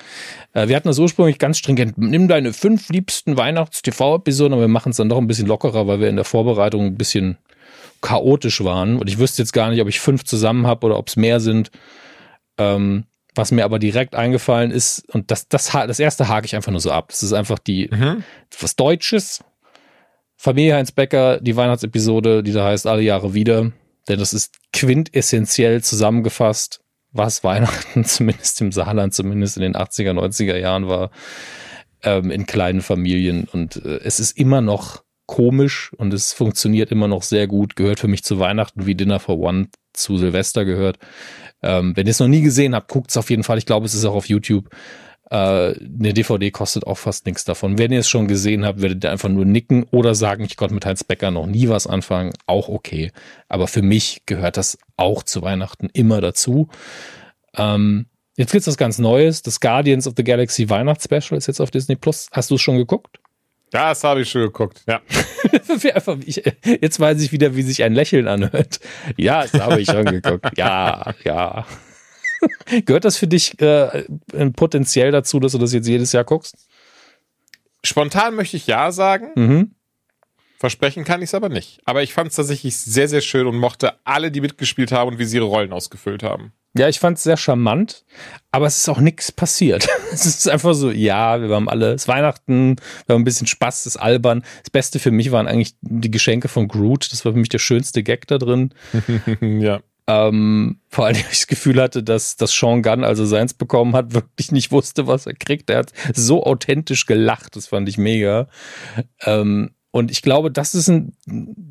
Äh, 0.52 0.68
wir 0.68 0.76
hatten 0.76 0.88
das 0.88 0.98
ursprünglich 0.98 1.38
ganz 1.38 1.58
stringent. 1.58 1.96
Nimm 1.96 2.28
deine 2.28 2.52
fünf 2.52 2.90
liebsten 2.90 3.36
Weihnachts-TV-Episoden, 3.36 4.52
aber 4.52 4.62
wir 4.62 4.68
machen 4.68 4.90
es 4.90 4.96
dann 4.96 5.08
doch 5.08 5.18
ein 5.18 5.26
bisschen 5.26 5.46
lockerer, 5.46 5.86
weil 5.86 6.00
wir 6.00 6.08
in 6.08 6.16
der 6.16 6.26
Vorbereitung 6.26 6.86
ein 6.86 6.98
bisschen 6.98 7.38
chaotisch 8.02 8.62
waren. 8.62 8.98
Und 8.98 9.08
ich 9.08 9.18
wüsste 9.18 9.40
jetzt 9.40 9.52
gar 9.52 9.70
nicht, 9.70 9.80
ob 9.80 9.88
ich 9.88 10.00
fünf 10.00 10.24
zusammen 10.24 10.66
habe 10.66 10.86
oder 10.86 10.98
ob 10.98 11.08
es 11.08 11.16
mehr 11.16 11.40
sind. 11.40 11.70
Ähm, 12.58 13.06
was 13.34 13.50
mir 13.50 13.64
aber 13.64 13.78
direkt 13.78 14.14
eingefallen 14.14 14.70
ist, 14.70 15.08
und 15.14 15.30
das, 15.30 15.48
das, 15.48 15.70
das 15.72 15.98
erste 15.98 16.28
hake 16.28 16.44
ich 16.44 16.54
einfach 16.54 16.70
nur 16.70 16.80
so 16.80 16.90
ab. 16.90 17.08
Das 17.08 17.22
ist 17.22 17.32
einfach 17.32 17.58
die, 17.58 17.88
mhm. 17.90 18.24
was 18.60 18.76
Deutsches. 18.76 19.42
Familie 20.36 20.74
Heinz 20.74 20.92
Becker, 20.92 21.40
die 21.40 21.56
Weihnachtsepisode, 21.56 22.42
die 22.42 22.52
da 22.52 22.66
heißt 22.66 22.86
Alle 22.86 23.02
Jahre 23.02 23.32
wieder. 23.32 23.72
Denn 24.08 24.18
das 24.18 24.32
ist 24.32 24.56
quintessentiell 24.72 25.82
zusammengefasst, 25.82 26.80
was 27.12 27.44
Weihnachten 27.44 28.04
zumindest 28.04 28.60
im 28.60 28.72
Saarland, 28.72 29.14
zumindest 29.14 29.56
in 29.56 29.62
den 29.62 29.76
80er, 29.76 30.12
90er 30.12 30.56
Jahren 30.56 30.88
war, 30.88 31.10
ähm, 32.02 32.30
in 32.30 32.46
kleinen 32.46 32.82
Familien. 32.82 33.48
Und 33.50 33.76
äh, 33.76 34.00
es 34.02 34.20
ist 34.20 34.36
immer 34.36 34.60
noch 34.60 35.04
komisch 35.32 35.92
und 35.96 36.12
es 36.12 36.34
funktioniert 36.34 36.92
immer 36.92 37.08
noch 37.08 37.22
sehr 37.22 37.46
gut. 37.46 37.74
Gehört 37.74 38.00
für 38.00 38.06
mich 38.06 38.22
zu 38.22 38.38
Weihnachten 38.38 38.84
wie 38.84 38.94
Dinner 38.94 39.18
for 39.18 39.38
One 39.38 39.68
zu 39.94 40.18
Silvester 40.18 40.66
gehört. 40.66 40.98
Ähm, 41.62 41.96
wenn 41.96 42.06
ihr 42.06 42.10
es 42.10 42.20
noch 42.20 42.28
nie 42.28 42.42
gesehen 42.42 42.74
habt, 42.74 42.90
guckt 42.90 43.08
es 43.08 43.16
auf 43.16 43.30
jeden 43.30 43.42
Fall. 43.42 43.56
Ich 43.56 43.64
glaube, 43.64 43.86
es 43.86 43.94
ist 43.94 44.04
auch 44.04 44.14
auf 44.14 44.28
YouTube. 44.28 44.68
Äh, 45.30 45.34
eine 45.34 46.12
DVD 46.12 46.50
kostet 46.50 46.86
auch 46.86 46.98
fast 46.98 47.24
nichts 47.24 47.46
davon. 47.46 47.78
Wenn 47.78 47.92
ihr 47.92 48.00
es 48.00 48.10
schon 48.10 48.28
gesehen 48.28 48.66
habt, 48.66 48.82
werdet 48.82 49.04
ihr 49.04 49.10
einfach 49.10 49.30
nur 49.30 49.46
nicken 49.46 49.84
oder 49.84 50.14
sagen, 50.14 50.44
ich 50.44 50.58
konnte 50.58 50.74
mit 50.74 50.84
Heinz 50.84 51.02
Becker 51.02 51.30
noch 51.30 51.46
nie 51.46 51.70
was 51.70 51.86
anfangen. 51.86 52.32
Auch 52.44 52.68
okay. 52.68 53.10
Aber 53.48 53.68
für 53.68 53.80
mich 53.80 54.24
gehört 54.26 54.58
das 54.58 54.76
auch 54.98 55.22
zu 55.22 55.40
Weihnachten 55.40 55.88
immer 55.94 56.20
dazu. 56.20 56.68
Ähm, 57.56 58.04
jetzt 58.36 58.54
es 58.54 58.66
was 58.66 58.76
ganz 58.76 58.98
Neues. 58.98 59.40
Das 59.40 59.60
Guardians 59.60 60.06
of 60.06 60.12
the 60.14 60.24
Galaxy 60.24 60.68
Weihnachtsspecial 60.68 61.38
ist 61.38 61.46
jetzt 61.46 61.60
auf 61.60 61.70
Disney 61.70 61.96
Plus. 61.96 62.28
Hast 62.32 62.50
du 62.50 62.56
es 62.56 62.60
schon 62.60 62.76
geguckt? 62.76 63.18
Das 63.72 64.04
habe 64.04 64.20
ich 64.20 64.30
schon 64.30 64.42
geguckt, 64.42 64.84
ja. 64.86 65.00
Jetzt 65.50 67.00
weiß 67.00 67.22
ich 67.22 67.32
wieder, 67.32 67.56
wie 67.56 67.62
sich 67.62 67.82
ein 67.82 67.94
Lächeln 67.94 68.28
anhört. 68.28 68.80
Ja, 69.16 69.42
das 69.46 69.54
habe 69.54 69.80
ich 69.80 69.86
schon 69.86 70.04
geguckt. 70.04 70.46
Ja, 70.58 71.14
ja. 71.24 71.66
Gehört 72.84 73.06
das 73.06 73.16
für 73.16 73.26
dich 73.26 73.58
äh, 73.62 74.04
potenziell 74.54 75.10
dazu, 75.10 75.40
dass 75.40 75.52
du 75.52 75.58
das 75.58 75.72
jetzt 75.72 75.88
jedes 75.88 76.12
Jahr 76.12 76.24
guckst? 76.24 76.68
Spontan 77.82 78.34
möchte 78.34 78.58
ich 78.58 78.66
ja 78.66 78.92
sagen. 78.92 79.30
Mhm. 79.36 79.74
Versprechen 80.58 81.04
kann 81.04 81.22
ich 81.22 81.30
es 81.30 81.34
aber 81.34 81.48
nicht. 81.48 81.80
Aber 81.86 82.02
ich 82.02 82.12
fand 82.12 82.28
es 82.28 82.36
tatsächlich 82.36 82.76
sehr, 82.76 83.08
sehr 83.08 83.22
schön 83.22 83.46
und 83.46 83.56
mochte 83.56 83.94
alle, 84.04 84.30
die 84.30 84.42
mitgespielt 84.42 84.92
haben 84.92 85.12
und 85.12 85.18
wie 85.18 85.24
sie 85.24 85.38
ihre 85.38 85.46
Rollen 85.46 85.72
ausgefüllt 85.72 86.22
haben. 86.22 86.52
Ja, 86.76 86.88
ich 86.88 86.98
fand 86.98 87.18
es 87.18 87.24
sehr 87.24 87.36
charmant, 87.36 88.04
aber 88.50 88.66
es 88.66 88.78
ist 88.78 88.88
auch 88.88 89.00
nichts 89.00 89.30
passiert. 89.30 89.86
Es 90.12 90.26
ist 90.26 90.46
einfach 90.46 90.74
so, 90.74 90.90
ja, 90.90 91.40
wir 91.40 91.54
haben 91.54 91.70
alle, 91.70 91.94
es 91.94 92.02
ist 92.02 92.08
Weihnachten, 92.08 92.76
wir 93.06 93.14
haben 93.14 93.22
ein 93.22 93.24
bisschen 93.24 93.46
Spaß, 93.46 93.80
es 93.80 93.94
ist 93.94 93.96
albern. 93.96 94.44
Das 94.62 94.68
Beste 94.68 94.98
für 94.98 95.10
mich 95.10 95.32
waren 95.32 95.48
eigentlich 95.48 95.74
die 95.80 96.10
Geschenke 96.10 96.48
von 96.48 96.68
Groot. 96.68 97.10
Das 97.10 97.24
war 97.24 97.32
für 97.32 97.38
mich 97.38 97.48
der 97.48 97.58
schönste 97.58 98.02
Gag 98.02 98.26
da 98.26 98.36
drin. 98.36 98.74
ja. 99.40 99.80
Ähm, 100.06 100.80
vor 100.88 101.06
allem, 101.06 101.16
weil 101.16 101.22
ich 101.32 101.38
das 101.40 101.46
Gefühl 101.46 101.80
hatte, 101.80 102.02
dass, 102.02 102.36
dass 102.36 102.52
Sean 102.52 102.82
Gunn, 102.82 103.04
also 103.04 103.24
seins 103.24 103.54
bekommen 103.54 103.94
hat, 103.94 104.12
wirklich 104.12 104.52
nicht 104.52 104.70
wusste, 104.70 105.06
was 105.06 105.26
er 105.26 105.34
kriegt. 105.34 105.70
Er 105.70 105.78
hat 105.78 105.92
so 106.14 106.44
authentisch 106.44 107.06
gelacht, 107.06 107.56
das 107.56 107.68
fand 107.68 107.88
ich 107.88 107.96
mega. 107.96 108.48
Ähm, 109.24 109.70
und 109.92 110.10
ich 110.10 110.22
glaube, 110.22 110.50
das 110.50 110.74
ist 110.74 110.88
ein, 110.88 111.14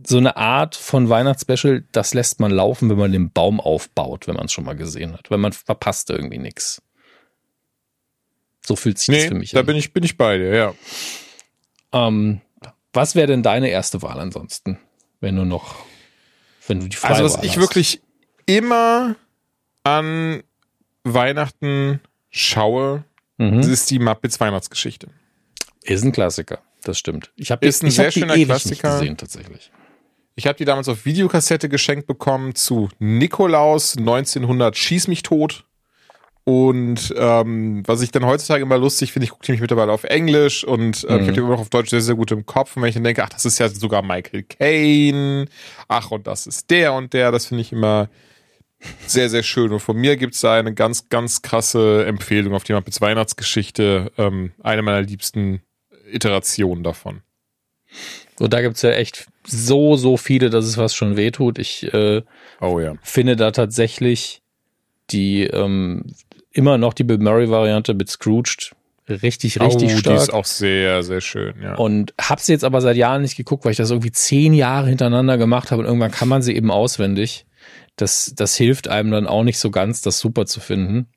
so 0.05 0.17
eine 0.17 0.37
Art 0.37 0.75
von 0.75 1.09
Weihnachtsspecial, 1.09 1.83
das 1.91 2.13
lässt 2.13 2.39
man 2.39 2.51
laufen, 2.51 2.87
wenn 2.91 2.97
man 2.97 3.11
den 3.11 3.31
Baum 3.31 3.59
aufbaut, 3.59 4.27
wenn 4.27 4.35
man 4.35 4.45
es 4.45 4.53
schon 4.53 4.63
mal 4.63 4.75
gesehen 4.75 5.13
hat. 5.13 5.31
Weil 5.31 5.39
man 5.39 5.53
verpasst 5.53 6.11
irgendwie 6.11 6.37
nichts. 6.37 6.83
So 8.63 8.75
fühlt 8.75 8.99
sich 8.99 9.07
nee, 9.07 9.17
das 9.21 9.25
für 9.25 9.33
mich 9.33 9.51
da 9.51 9.59
an. 9.59 9.65
Da 9.65 9.71
bin 9.71 9.75
ich, 9.75 9.91
bin 9.91 10.03
ich 10.03 10.17
bei 10.17 10.37
dir, 10.37 10.55
ja. 10.55 10.73
Ähm, 11.91 12.41
was 12.93 13.15
wäre 13.15 13.25
denn 13.25 13.41
deine 13.41 13.69
erste 13.69 14.03
Wahl 14.03 14.19
ansonsten, 14.19 14.77
wenn 15.19 15.35
du 15.35 15.43
noch, 15.43 15.75
wenn 16.67 16.79
du 16.79 16.87
die 16.87 16.95
Freie 16.95 17.13
Also, 17.13 17.23
was 17.23 17.37
Wahl 17.37 17.45
ich 17.45 17.53
hast? 17.53 17.61
wirklich 17.61 18.01
immer 18.45 19.15
an 19.83 20.43
Weihnachten 21.03 22.01
schaue, 22.29 23.03
mhm. 23.37 23.61
ist 23.61 23.89
die 23.89 23.97
Muppets 23.97 24.39
Weihnachtsgeschichte. 24.39 25.07
Ist 25.81 26.03
ein 26.03 26.11
Klassiker. 26.11 26.61
Das 26.83 26.97
stimmt. 26.97 27.31
Ich 27.35 27.51
habe 27.51 27.65
ist 27.65 27.83
ein 27.83 27.91
sehr 27.91 28.11
schöner 28.11 28.33
Klassiker. 28.33 28.99
gesehen 28.99 29.17
tatsächlich. 29.17 29.71
Ich 30.35 30.47
habe 30.47 30.57
die 30.57 30.65
damals 30.65 30.87
auf 30.87 31.05
Videokassette 31.05 31.69
geschenkt 31.69 32.07
bekommen 32.07 32.55
zu 32.55 32.89
Nikolaus 32.99 33.97
1900 33.97 34.75
Schieß 34.75 35.07
mich 35.07 35.23
tot. 35.23 35.65
Und 36.43 37.13
ähm, 37.17 37.83
was 37.85 38.01
ich 38.01 38.09
dann 38.09 38.25
heutzutage 38.25 38.63
immer 38.63 38.77
lustig 38.77 39.11
finde, 39.11 39.25
ich 39.25 39.29
gucke 39.29 39.45
die 39.45 39.51
mich 39.51 39.61
mittlerweile 39.61 39.91
auf 39.91 40.03
Englisch 40.03 40.63
und 40.63 41.03
äh, 41.03 41.13
mhm. 41.13 41.19
ich 41.19 41.21
habe 41.21 41.33
die 41.33 41.39
immer 41.39 41.49
noch 41.49 41.59
auf 41.59 41.69
Deutsch 41.69 41.91
sehr, 41.91 42.01
sehr 42.01 42.15
gut 42.15 42.31
im 42.31 42.47
Kopf. 42.47 42.75
Und 42.75 42.81
wenn 42.81 42.89
ich 42.89 42.95
dann 42.95 43.03
denke, 43.03 43.23
ach, 43.23 43.29
das 43.29 43.45
ist 43.45 43.59
ja 43.59 43.69
sogar 43.69 44.01
Michael 44.01 44.43
Caine, 44.43 45.45
ach, 45.87 46.09
und 46.09 46.25
das 46.25 46.47
ist 46.47 46.71
der 46.71 46.93
und 46.93 47.13
der, 47.13 47.31
das 47.31 47.45
finde 47.45 47.61
ich 47.61 47.71
immer 47.71 48.09
sehr, 49.05 49.29
sehr 49.29 49.43
schön. 49.43 49.71
Und 49.71 49.81
von 49.81 49.95
mir 49.95 50.17
gibt 50.17 50.33
es 50.33 50.41
da 50.41 50.55
eine 50.55 50.73
ganz, 50.73 51.09
ganz 51.09 51.43
krasse 51.43 52.05
Empfehlung 52.05 52.55
auf 52.55 52.63
die 52.63 52.73
Weihnachtsgeschichte. 52.73 54.11
Ähm, 54.17 54.53
eine 54.63 54.81
meiner 54.81 55.01
liebsten 55.01 55.61
Iterationen 56.13 56.83
davon. 56.83 57.21
Und 58.39 58.53
da 58.53 58.61
gibt 58.61 58.77
es 58.77 58.81
ja 58.81 58.91
echt 58.91 59.27
so, 59.45 59.95
so 59.97 60.17
viele, 60.17 60.49
dass 60.49 60.65
es 60.65 60.77
was 60.77 60.95
schon 60.95 61.17
wehtut. 61.17 61.59
Ich 61.59 61.93
äh, 61.93 62.21
oh, 62.59 62.79
ja. 62.79 62.95
finde 63.01 63.35
da 63.35 63.51
tatsächlich 63.51 64.41
die 65.09 65.43
ähm, 65.43 66.05
immer 66.51 66.77
noch 66.77 66.93
die 66.93 67.03
Bill 67.03 67.17
Murray-Variante 67.17 67.93
mit 67.93 68.09
Scrooged 68.09 68.71
richtig, 69.09 69.59
richtig 69.59 69.93
oh, 69.93 69.97
stark. 69.97 70.17
Die 70.17 70.23
ist 70.23 70.33
auch 70.33 70.45
sehr, 70.45 71.03
sehr 71.03 71.21
schön, 71.21 71.55
ja. 71.61 71.75
Und 71.75 72.13
hab's 72.19 72.47
jetzt 72.47 72.63
aber 72.63 72.81
seit 72.81 72.95
Jahren 72.95 73.21
nicht 73.21 73.35
geguckt, 73.35 73.65
weil 73.65 73.71
ich 73.71 73.77
das 73.77 73.91
irgendwie 73.91 74.11
zehn 74.11 74.53
Jahre 74.53 74.87
hintereinander 74.87 75.37
gemacht 75.37 75.71
habe 75.71 75.81
und 75.81 75.87
irgendwann 75.87 76.11
kann 76.11 76.27
man 76.27 76.41
sie 76.41 76.55
eben 76.55 76.71
auswendig. 76.71 77.45
Das, 77.95 78.33
das 78.35 78.55
hilft 78.55 78.87
einem 78.87 79.11
dann 79.11 79.27
auch 79.27 79.43
nicht 79.43 79.59
so 79.59 79.69
ganz, 79.69 80.01
das 80.01 80.19
super 80.19 80.45
zu 80.45 80.59
finden. 80.59 81.07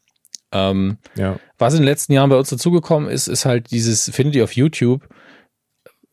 Ähm, 0.55 0.99
ja. 1.17 1.39
Was 1.59 1.75
in 1.75 1.81
den 1.81 1.87
letzten 1.87 2.13
Jahren 2.13 2.31
bei 2.31 2.37
uns 2.37 2.49
dazugekommen 2.49 3.11
ist, 3.11 3.27
ist 3.27 3.45
halt 3.45 3.71
dieses, 3.71 4.11
findet 4.11 4.37
ihr 4.37 4.45
auf 4.45 4.53
YouTube 4.53 5.07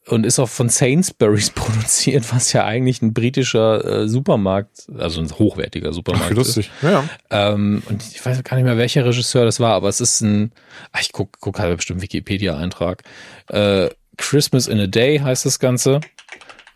und 0.08 0.26
ist 0.26 0.40
auch 0.40 0.50
von 0.50 0.68
Sainsbury's 0.68 1.50
produziert, 1.56 2.34
was 2.34 2.52
ja 2.54 2.66
eigentlich 2.66 3.02
ein 3.02 3.14
britischer 3.14 3.86
äh, 3.86 4.08
Supermarkt, 4.08 4.88
also 4.98 5.22
ein 5.22 5.32
hochwertiger 5.32 5.94
Supermarkt 5.94 6.32
Ach, 6.32 6.36
lustig. 6.36 6.72
ist. 6.82 6.90
Ja. 6.90 7.04
Ähm, 7.30 7.84
und 7.88 8.04
ich 8.04 8.26
weiß 8.26 8.44
gar 8.44 8.58
nicht 8.58 8.66
mehr, 8.66 8.78
welcher 8.78 9.06
Regisseur 9.06 9.46
das 9.46 9.60
war, 9.60 9.74
aber 9.74 9.90
es 9.90 10.02
ist 10.02 10.22
ein, 10.22 10.52
ach, 10.92 11.02
ich 11.02 11.12
gucke 11.12 11.38
guck 11.40 11.60
halt 11.60 11.76
bestimmt 11.78 12.02
Wikipedia-Eintrag. 12.02 13.04
Äh, 13.48 13.90
Christmas 14.18 14.68
in 14.68 14.80
a 14.80 14.88
Day 14.88 15.20
heißt 15.20 15.46
das 15.46 15.60
Ganze. 15.60 16.02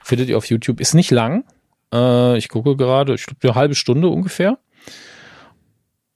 Findet 0.03 0.29
ihr 0.29 0.37
auf 0.37 0.45
YouTube. 0.45 0.79
Ist 0.79 0.93
nicht 0.93 1.11
lang. 1.11 1.43
Äh, 1.93 2.37
ich 2.37 2.49
gucke 2.49 2.75
gerade, 2.75 3.15
ich 3.15 3.25
glaube, 3.25 3.39
eine 3.43 3.55
halbe 3.55 3.75
Stunde 3.75 4.07
ungefähr. 4.07 4.57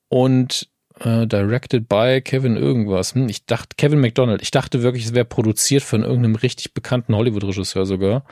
Und 0.09 0.69
äh, 0.99 1.27
directed 1.27 1.87
by 1.87 2.21
Kevin 2.21 2.55
irgendwas. 2.57 3.15
Hm, 3.15 3.29
ich 3.29 3.45
dachte, 3.45 3.75
Kevin 3.77 3.99
McDonald. 3.99 4.41
Ich 4.41 4.51
dachte 4.51 4.81
wirklich, 4.81 5.05
es 5.05 5.13
wäre 5.13 5.25
produziert 5.25 5.83
von 5.83 6.03
irgendeinem 6.03 6.35
richtig 6.35 6.73
bekannten 6.73 7.15
Hollywood-Regisseur 7.15 7.85
sogar. 7.85 8.25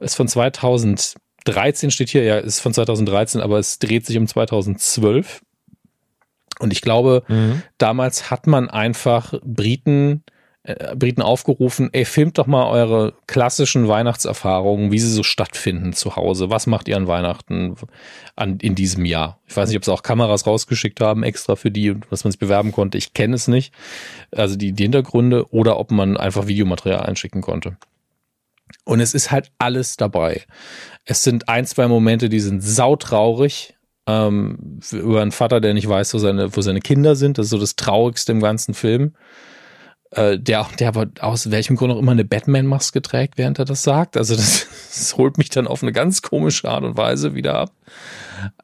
Ist 0.00 0.16
von 0.16 0.28
2013 0.28 1.90
steht 1.90 2.10
hier, 2.10 2.24
ja, 2.24 2.38
ist 2.38 2.60
von 2.60 2.74
2013, 2.74 3.40
aber 3.40 3.58
es 3.58 3.78
dreht 3.78 4.06
sich 4.06 4.18
um 4.18 4.26
2012. 4.26 5.40
Und 6.58 6.72
ich 6.72 6.82
glaube, 6.82 7.22
mhm. 7.28 7.62
damals 7.78 8.30
hat 8.30 8.46
man 8.46 8.68
einfach 8.68 9.34
Briten 9.42 10.24
Briten 10.94 11.22
aufgerufen, 11.22 11.88
ey, 11.92 12.04
filmt 12.04 12.36
doch 12.36 12.46
mal 12.46 12.66
eure 12.66 13.14
klassischen 13.26 13.88
Weihnachtserfahrungen, 13.88 14.92
wie 14.92 14.98
sie 14.98 15.10
so 15.10 15.22
stattfinden 15.22 15.94
zu 15.94 16.16
Hause. 16.16 16.50
Was 16.50 16.66
macht 16.66 16.86
ihr 16.86 16.98
an 16.98 17.06
Weihnachten 17.06 17.76
an, 18.36 18.58
in 18.58 18.74
diesem 18.74 19.06
Jahr? 19.06 19.40
Ich 19.46 19.56
weiß 19.56 19.70
nicht, 19.70 19.78
ob 19.78 19.86
sie 19.86 19.92
auch 19.92 20.02
Kameras 20.02 20.46
rausgeschickt 20.46 21.00
haben, 21.00 21.22
extra 21.22 21.56
für 21.56 21.70
die, 21.70 21.96
was 22.10 22.24
man 22.24 22.32
sich 22.32 22.38
bewerben 22.38 22.72
konnte. 22.72 22.98
Ich 22.98 23.14
kenne 23.14 23.36
es 23.36 23.48
nicht. 23.48 23.72
Also 24.32 24.56
die, 24.56 24.72
die 24.72 24.82
Hintergründe 24.82 25.50
oder 25.50 25.78
ob 25.78 25.90
man 25.92 26.18
einfach 26.18 26.46
Videomaterial 26.46 27.00
einschicken 27.00 27.40
konnte. 27.40 27.78
Und 28.84 29.00
es 29.00 29.14
ist 29.14 29.30
halt 29.30 29.50
alles 29.58 29.96
dabei. 29.96 30.42
Es 31.06 31.22
sind 31.22 31.48
ein, 31.48 31.64
zwei 31.64 31.88
Momente, 31.88 32.28
die 32.28 32.40
sind 32.40 32.62
sautraurig, 32.62 33.76
ähm, 34.06 34.80
über 34.92 35.22
einen 35.22 35.32
Vater, 35.32 35.62
der 35.62 35.72
nicht 35.72 35.88
weiß, 35.88 36.12
wo 36.12 36.18
seine, 36.18 36.54
wo 36.54 36.60
seine 36.60 36.80
Kinder 36.80 37.16
sind. 37.16 37.38
Das 37.38 37.46
ist 37.46 37.50
so 37.50 37.58
das 37.58 37.76
Traurigste 37.76 38.32
im 38.32 38.40
ganzen 38.40 38.74
Film 38.74 39.14
äh, 40.12 40.38
der, 40.38 40.66
der 40.78 40.88
aber 40.88 41.06
aus 41.20 41.50
welchem 41.50 41.76
Grund 41.76 41.92
auch 41.92 41.98
immer 41.98 42.12
eine 42.12 42.24
Batman-Maske 42.24 43.00
trägt, 43.00 43.38
während 43.38 43.58
er 43.58 43.64
das 43.64 43.82
sagt. 43.82 44.16
Also 44.16 44.34
das, 44.34 44.66
das, 44.88 45.16
holt 45.16 45.38
mich 45.38 45.50
dann 45.50 45.66
auf 45.66 45.82
eine 45.82 45.92
ganz 45.92 46.22
komische 46.22 46.68
Art 46.68 46.82
und 46.82 46.96
Weise 46.96 47.34
wieder 47.34 47.54
ab. 47.54 47.72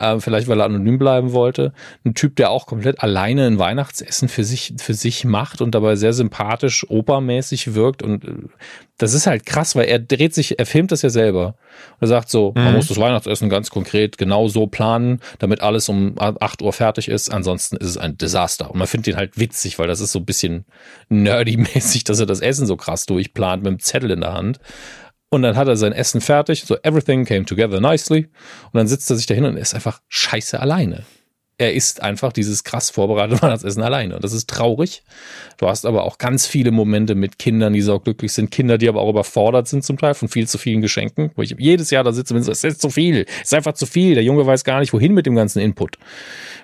Äh, 0.01 0.19
vielleicht, 0.19 0.49
weil 0.49 0.61
er 0.61 0.67
anonym 0.67 0.99
bleiben 0.99 1.33
wollte. 1.33 1.73
Ein 2.05 2.15
Typ, 2.15 2.37
der 2.37 2.51
auch 2.51 2.67
komplett 2.67 3.03
alleine 3.03 3.47
ein 3.47 3.59
Weihnachtsessen 3.59 4.29
für 4.29 4.43
sich, 4.43 4.75
für 4.79 4.95
sich 4.95 5.25
macht 5.25 5.61
und 5.61 5.75
dabei 5.75 5.97
sehr 5.97 6.13
sympathisch, 6.13 6.85
opermäßig 6.89 7.75
wirkt. 7.75 8.03
Und 8.03 8.25
äh, 8.25 8.33
das 8.99 9.13
ist 9.13 9.27
halt 9.27 9.45
krass, 9.45 9.77
weil 9.77 9.87
er 9.87 9.99
dreht 9.99 10.35
sich, 10.35 10.59
er 10.59 10.65
filmt 10.65 10.91
das 10.91 11.03
ja 11.03 11.11
selber. 11.11 11.57
Er 12.01 12.07
sagt 12.07 12.31
so, 12.31 12.53
mhm. 12.57 12.65
man 12.65 12.75
muss 12.77 12.89
das 12.89 12.99
Weihnachtsessen 12.99 13.51
ganz 13.51 13.71
konkret 13.71 14.17
genau 14.17 14.49
so 14.49 14.67
planen, 14.67 15.21
damit 15.39 15.61
alles 15.61 15.89
um 15.89 16.15
8 16.19 16.63
Uhr 16.63 16.73
fertig 16.73 17.09
ist. 17.09 17.31
Ansonsten 17.31 17.77
ist 17.77 17.89
es 17.89 17.99
ein 17.99 18.17
Desaster. 18.17 18.71
Und 18.71 18.79
man 18.79 18.87
findet 18.87 19.09
ihn 19.09 19.17
halt 19.17 19.39
witzig, 19.39 19.79
weil 19.79 19.87
das 19.87 20.01
ist 20.01 20.13
so 20.13 20.21
ein 20.21 20.25
bisschen 20.25 20.65
nerdy-mäßig, 21.11 22.05
dass 22.05 22.21
er 22.21 22.27
das 22.27 22.41
Essen 22.41 22.67
so 22.67 22.77
krass 22.77 23.05
durchplant 23.05 23.63
mit 23.63 23.69
einem 23.69 23.81
Zettel 23.81 24.11
in 24.11 24.23
der 24.23 24.33
Hand. 24.33 24.61
Und 25.29 25.43
dann 25.43 25.57
hat 25.57 25.69
er 25.69 25.77
sein 25.77 25.93
Essen 25.93 26.21
fertig, 26.21 26.65
so 26.65 26.77
everything 26.83 27.27
came 27.27 27.45
together 27.45 27.81
nicely. 27.81 28.29
Und 28.73 28.75
dann 28.75 28.87
sitzt 28.87 29.11
er 29.11 29.17
sich 29.17 29.27
dahin 29.27 29.45
und 29.45 29.59
ist 29.59 29.75
einfach 29.75 30.01
scheiße 30.09 30.59
alleine. 30.59 31.05
Er 31.59 31.73
isst 31.73 32.03
einfach 32.03 32.33
dieses 32.33 32.65
krass 32.65 32.91
vorbereitete 32.91 33.41
Weihnachtsessen 33.43 33.83
alleine. 33.83 34.17
Und 34.17 34.25
das 34.25 34.33
ist 34.33 34.49
traurig. 34.49 35.03
Du 35.57 35.69
hast 35.69 35.87
aber 35.87 36.05
auch 36.05 36.19
ganz 36.19 36.47
viele 36.47 36.71
Momente 36.71 37.15
mit 37.15 37.39
Kindern, 37.39 37.73
die 37.73 37.81
so 37.81 37.99
glücklich 37.99 38.33
sind. 38.33 38.51
Kinder, 38.51 38.77
die 38.77 38.89
aber 38.89 39.01
auch 39.01 39.09
überfordert 39.09 39.67
sind 39.67 39.83
zum 39.83 39.97
Teil 39.97 40.15
von 40.15 40.29
viel 40.29 40.47
zu 40.47 40.59
vielen 40.59 40.83
Geschenken. 40.83 41.31
Wo 41.35 41.43
ich 41.43 41.55
jedes 41.59 41.91
Jahr 41.91 42.05
da 42.05 42.13
sitze 42.13 42.35
und 42.35 42.43
so, 42.43 42.53
es 42.53 42.63
ist 42.63 42.81
zu 42.81 42.91
viel. 42.91 43.25
Es 43.39 43.49
ist 43.49 43.55
einfach 43.55 43.73
zu 43.73 43.87
viel. 43.87 44.15
Der 44.15 44.25
Junge 44.25 44.47
weiß 44.47 44.65
gar 44.65 44.81
nicht, 44.81 44.93
wohin 44.93 45.15
mit 45.15 45.25
dem 45.25 45.35
ganzen 45.35 45.61
Input. 45.61 45.97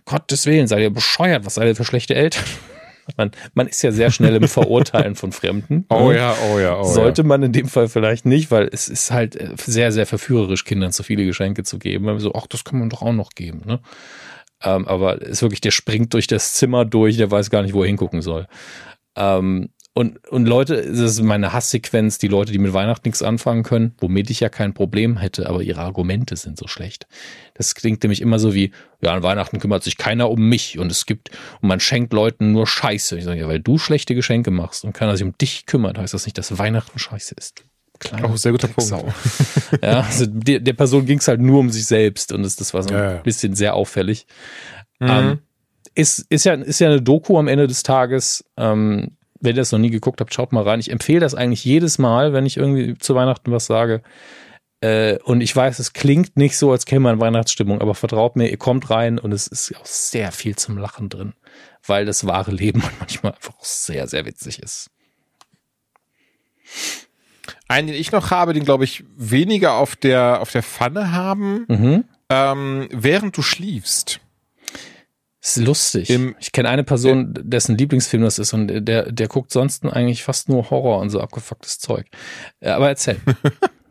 Gottes 0.04 0.44
Willen, 0.46 0.66
seid 0.66 0.80
ihr 0.80 0.90
bescheuert? 0.90 1.46
Was 1.46 1.54
seid 1.54 1.68
ihr 1.68 1.76
für 1.76 1.84
schlechte 1.84 2.14
Eltern? 2.14 2.44
Man, 3.16 3.32
man 3.54 3.66
ist 3.66 3.82
ja 3.82 3.90
sehr 3.90 4.12
schnell 4.12 4.36
im 4.36 4.46
Verurteilen 4.46 5.16
von 5.16 5.32
Fremden. 5.32 5.86
Oh 5.90 6.10
ne? 6.10 6.18
ja, 6.18 6.36
oh 6.48 6.60
ja, 6.60 6.78
oh 6.78 6.84
Sollte 6.84 7.24
man 7.24 7.42
in 7.42 7.52
dem 7.52 7.66
Fall 7.66 7.88
vielleicht 7.88 8.26
nicht, 8.26 8.52
weil 8.52 8.68
es 8.72 8.88
ist 8.88 9.10
halt 9.10 9.34
äh, 9.34 9.48
sehr, 9.56 9.90
sehr 9.90 10.06
verführerisch, 10.06 10.64
Kindern 10.64 10.92
zu 10.92 11.02
viele 11.02 11.26
Geschenke 11.26 11.64
zu 11.64 11.80
geben. 11.80 12.06
Weil 12.06 12.14
wir 12.14 12.20
so, 12.20 12.32
ach, 12.34 12.46
das 12.46 12.62
kann 12.62 12.78
man 12.78 12.90
doch 12.90 13.02
auch 13.02 13.12
noch 13.12 13.30
geben. 13.30 13.62
Ne? 13.66 13.80
Ähm, 14.62 14.86
aber 14.86 15.20
ist 15.20 15.42
wirklich, 15.42 15.60
der 15.60 15.70
springt 15.70 16.14
durch 16.14 16.26
das 16.26 16.54
Zimmer 16.54 16.84
durch, 16.84 17.16
der 17.16 17.30
weiß 17.30 17.50
gar 17.50 17.62
nicht, 17.62 17.74
wo 17.74 17.82
er 17.82 17.88
hingucken 17.88 18.22
soll. 18.22 18.46
Ähm, 19.16 19.70
und, 19.94 20.26
und 20.28 20.46
Leute, 20.46 20.76
das 20.76 20.98
ist 20.98 21.22
meine 21.22 21.52
Hasssequenz, 21.52 22.16
die 22.16 22.28
Leute, 22.28 22.50
die 22.50 22.58
mit 22.58 22.72
Weihnachten 22.72 23.06
nichts 23.06 23.22
anfangen 23.22 23.62
können, 23.62 23.94
womit 23.98 24.30
ich 24.30 24.40
ja 24.40 24.48
kein 24.48 24.72
Problem 24.72 25.18
hätte, 25.18 25.50
aber 25.50 25.62
ihre 25.62 25.82
Argumente 25.82 26.34
sind 26.36 26.58
so 26.58 26.66
schlecht. 26.66 27.06
Das 27.52 27.74
klingt 27.74 28.02
nämlich 28.02 28.22
immer 28.22 28.38
so 28.38 28.54
wie, 28.54 28.72
ja, 29.02 29.12
an 29.12 29.22
Weihnachten 29.22 29.58
kümmert 29.58 29.82
sich 29.82 29.98
keiner 29.98 30.30
um 30.30 30.48
mich 30.48 30.78
und 30.78 30.90
es 30.90 31.04
gibt, 31.04 31.30
und 31.60 31.68
man 31.68 31.78
schenkt 31.78 32.14
Leuten 32.14 32.52
nur 32.52 32.66
Scheiße. 32.66 33.18
Ich 33.18 33.24
sage, 33.24 33.40
ja, 33.40 33.48
weil 33.48 33.60
du 33.60 33.76
schlechte 33.76 34.14
Geschenke 34.14 34.50
machst 34.50 34.86
und 34.86 34.94
keiner 34.94 35.14
sich 35.14 35.26
um 35.26 35.36
dich 35.36 35.66
kümmert, 35.66 35.98
heißt 35.98 36.14
das 36.14 36.24
nicht, 36.24 36.38
dass 36.38 36.56
Weihnachten 36.56 36.98
scheiße 36.98 37.34
ist. 37.36 37.62
Kleiner 38.02 38.30
oh, 38.30 38.36
sehr 38.36 38.52
guter 38.52 38.68
Punkt. 38.68 38.90
ja, 39.82 40.00
also 40.00 40.26
der, 40.26 40.58
der 40.60 40.72
Person 40.72 41.06
ging 41.06 41.18
es 41.18 41.28
halt 41.28 41.40
nur 41.40 41.60
um 41.60 41.70
sich 41.70 41.86
selbst 41.86 42.32
und 42.32 42.42
das, 42.42 42.56
das 42.56 42.74
war 42.74 42.82
so 42.82 42.90
ein 42.90 42.94
ja, 42.94 43.12
ja. 43.12 43.18
bisschen 43.18 43.54
sehr 43.54 43.74
auffällig. 43.74 44.26
Mhm. 44.98 45.08
Ähm, 45.08 45.38
ist, 45.94 46.20
ist, 46.28 46.44
ja, 46.44 46.54
ist 46.54 46.80
ja 46.80 46.88
eine 46.88 47.00
Doku 47.00 47.38
am 47.38 47.48
Ende 47.48 47.66
des 47.66 47.82
Tages. 47.82 48.44
Ähm, 48.56 49.16
wenn 49.40 49.56
ihr 49.56 49.60
das 49.60 49.72
noch 49.72 49.78
nie 49.78 49.90
geguckt 49.90 50.20
habt, 50.20 50.32
schaut 50.34 50.52
mal 50.52 50.62
rein. 50.62 50.80
Ich 50.80 50.90
empfehle 50.90 51.20
das 51.20 51.34
eigentlich 51.34 51.64
jedes 51.64 51.98
Mal, 51.98 52.32
wenn 52.32 52.46
ich 52.46 52.56
irgendwie 52.56 52.96
zu 52.98 53.14
Weihnachten 53.14 53.52
was 53.52 53.66
sage. 53.66 54.02
Äh, 54.80 55.18
und 55.18 55.40
ich 55.40 55.54
weiß, 55.54 55.78
es 55.78 55.92
klingt 55.92 56.36
nicht 56.36 56.56
so, 56.56 56.72
als 56.72 56.86
käme 56.86 57.04
man 57.04 57.20
Weihnachtsstimmung, 57.20 57.80
aber 57.80 57.94
vertraut 57.94 58.34
mir, 58.34 58.48
ihr 58.48 58.56
kommt 58.56 58.90
rein 58.90 59.18
und 59.18 59.32
es 59.32 59.46
ist 59.46 59.76
auch 59.76 59.86
sehr 59.86 60.32
viel 60.32 60.56
zum 60.56 60.76
Lachen 60.76 61.08
drin, 61.08 61.34
weil 61.86 62.04
das 62.04 62.26
wahre 62.26 62.50
Leben 62.50 62.82
manchmal 62.98 63.32
einfach 63.32 63.54
sehr, 63.60 64.08
sehr 64.08 64.24
witzig 64.26 64.60
ist. 64.60 64.90
Einen, 67.68 67.88
den 67.88 67.96
ich 67.96 68.12
noch 68.12 68.30
habe, 68.30 68.52
den 68.52 68.64
glaube 68.64 68.84
ich 68.84 69.04
weniger 69.16 69.74
auf 69.74 69.96
der, 69.96 70.40
auf 70.40 70.50
der 70.50 70.62
Pfanne 70.62 71.12
haben, 71.12 71.64
mhm. 71.68 72.04
ähm, 72.28 72.88
während 72.90 73.36
du 73.36 73.42
schliefst. 73.42 74.20
Das 75.40 75.56
ist 75.56 75.66
lustig. 75.66 76.10
Im, 76.10 76.36
ich 76.38 76.52
kenne 76.52 76.68
eine 76.68 76.84
Person, 76.84 77.34
dessen 77.36 77.76
Lieblingsfilm 77.76 78.22
das 78.22 78.38
ist 78.38 78.52
und 78.52 78.68
der, 78.68 79.10
der 79.10 79.28
guckt 79.28 79.52
sonst 79.52 79.84
eigentlich 79.84 80.22
fast 80.22 80.48
nur 80.48 80.70
Horror 80.70 81.00
und 81.00 81.10
so 81.10 81.20
abgefucktes 81.20 81.80
Zeug. 81.80 82.06
Aber 82.60 82.88
erzähl. 82.88 83.16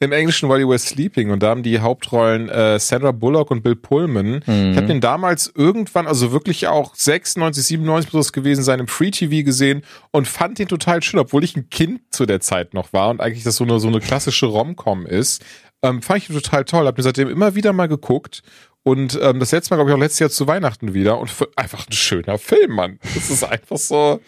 Im 0.00 0.12
Englischen 0.12 0.48
While 0.48 0.60
You 0.60 0.68
Were 0.68 0.78
Sleeping 0.78 1.30
und 1.30 1.42
da 1.42 1.50
haben 1.50 1.62
die 1.62 1.80
Hauptrollen 1.80 2.48
äh, 2.48 2.78
Sandra 2.78 3.12
Bullock 3.12 3.50
und 3.50 3.62
Bill 3.62 3.76
Pullman. 3.76 4.42
Mhm. 4.46 4.70
Ich 4.72 4.76
habe 4.76 4.86
den 4.86 5.00
damals 5.00 5.52
irgendwann, 5.54 6.06
also 6.06 6.32
wirklich 6.32 6.68
auch 6.68 6.94
96, 6.94 7.64
97 7.64 8.12
muss 8.12 8.26
das 8.26 8.32
gewesen 8.32 8.64
sein, 8.64 8.80
im 8.80 8.88
Free 8.88 9.10
TV 9.10 9.44
gesehen 9.44 9.82
und 10.10 10.28
fand 10.28 10.58
den 10.58 10.68
total 10.68 11.02
schön, 11.02 11.20
obwohl 11.20 11.44
ich 11.44 11.56
ein 11.56 11.70
Kind 11.70 12.00
zu 12.10 12.26
der 12.26 12.40
Zeit 12.40 12.74
noch 12.74 12.92
war 12.92 13.10
und 13.10 13.20
eigentlich 13.20 13.44
das 13.44 13.56
so 13.56 13.64
eine, 13.64 13.80
so 13.80 13.88
eine 13.88 14.00
klassische 14.00 14.46
Rom-Com 14.46 15.06
ist. 15.06 15.42
Ähm, 15.84 16.00
fand 16.00 16.22
ich 16.22 16.28
total 16.28 16.64
toll. 16.64 16.86
Hab 16.86 16.96
mir 16.96 17.02
seitdem 17.02 17.28
immer 17.28 17.54
wieder 17.54 17.72
mal 17.72 17.88
geguckt 17.88 18.42
und 18.84 19.18
ähm, 19.22 19.38
das 19.38 19.52
letzte 19.52 19.70
Mal, 19.72 19.76
glaube 19.76 19.90
ich, 19.90 19.94
auch 19.94 20.00
letztes 20.00 20.18
Jahr 20.18 20.30
zu 20.30 20.46
Weihnachten 20.48 20.92
wieder. 20.92 21.18
Und 21.18 21.30
einfach 21.54 21.86
ein 21.86 21.92
schöner 21.92 22.38
Film, 22.38 22.72
Mann. 22.72 22.98
Das 23.14 23.30
ist 23.30 23.44
einfach 23.44 23.76
so. 23.76 24.20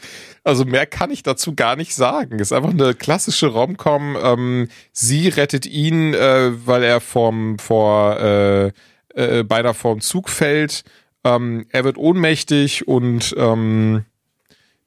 Also 0.45 0.65
mehr 0.65 0.87
kann 0.87 1.11
ich 1.11 1.25
dazu 1.25 1.55
gar 1.55 1.75
nicht 1.75 1.95
sagen. 1.95 2.39
Ist 2.39 2.53
einfach 2.53 2.71
eine 2.71 2.95
klassische 2.95 3.49
Romcom. 3.49 4.17
Ähm, 4.23 4.69
sie 4.93 5.29
rettet 5.29 5.67
ihn, 5.67 6.15
äh, 6.15 6.53
weil 6.67 6.85
er 6.85 7.01
vom 7.01 7.59
vor 7.59 8.21
äh, 8.21 8.71
äh, 9.15 9.43
beinahe 9.43 9.75
vorm 9.75 10.01
Zug 10.01 10.29
fällt. 10.29 10.85
Ähm, 11.25 11.67
er 11.71 11.83
wird 11.83 11.97
ohnmächtig 11.97 12.87
und 12.87 13.35
ähm, 13.37 14.05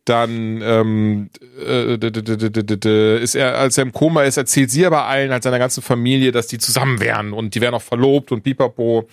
dann 0.06 0.62
ähm, 0.62 1.30
äh, 1.60 3.18
ist 3.22 3.36
er, 3.36 3.58
als 3.58 3.78
er 3.78 3.82
im 3.82 3.92
Koma 3.92 4.24
ist, 4.24 4.38
erzählt 4.38 4.72
sie 4.72 4.86
aber 4.86 5.06
allen, 5.06 5.32
halt 5.32 5.44
seiner 5.44 5.60
ganzen 5.60 5.82
Familie, 5.82 6.32
dass 6.32 6.48
die 6.48 6.60
zusammen 6.60 7.02
wären 7.02 7.34
und 7.34 7.56
die 7.56 7.62
wären 7.62 7.74
auch 7.74 7.82
verlobt 7.82 8.32
und 8.32 8.44
pipapo. 8.44 9.10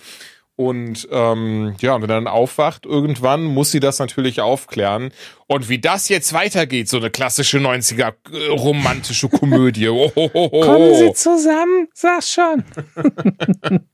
Und 0.57 1.07
ähm, 1.11 1.75
ja, 1.81 1.95
und 1.95 2.01
wenn 2.01 2.09
er 2.09 2.15
dann 2.15 2.27
aufwacht, 2.27 2.85
irgendwann 2.85 3.43
muss 3.43 3.71
sie 3.71 3.81
das 3.81 3.99
natürlich 3.99 4.39
aufklären. 4.39 5.11
Und 5.47 5.67
wie 5.67 5.79
das 5.79 6.07
jetzt 6.07 6.31
weitergeht, 6.31 6.87
so 6.87 6.97
eine 6.97 7.09
klassische 7.09 7.57
90er 7.57 8.13
äh, 8.31 8.47
romantische 8.51 9.29
Komödie. 9.29 9.89
Oh, 9.95 10.11
oh, 10.15 10.29
oh, 10.33 10.61
Kommen 10.61 10.95
Sie 10.95 11.13
zusammen, 11.13 11.87
sag's 11.93 12.33
schon. 12.33 12.63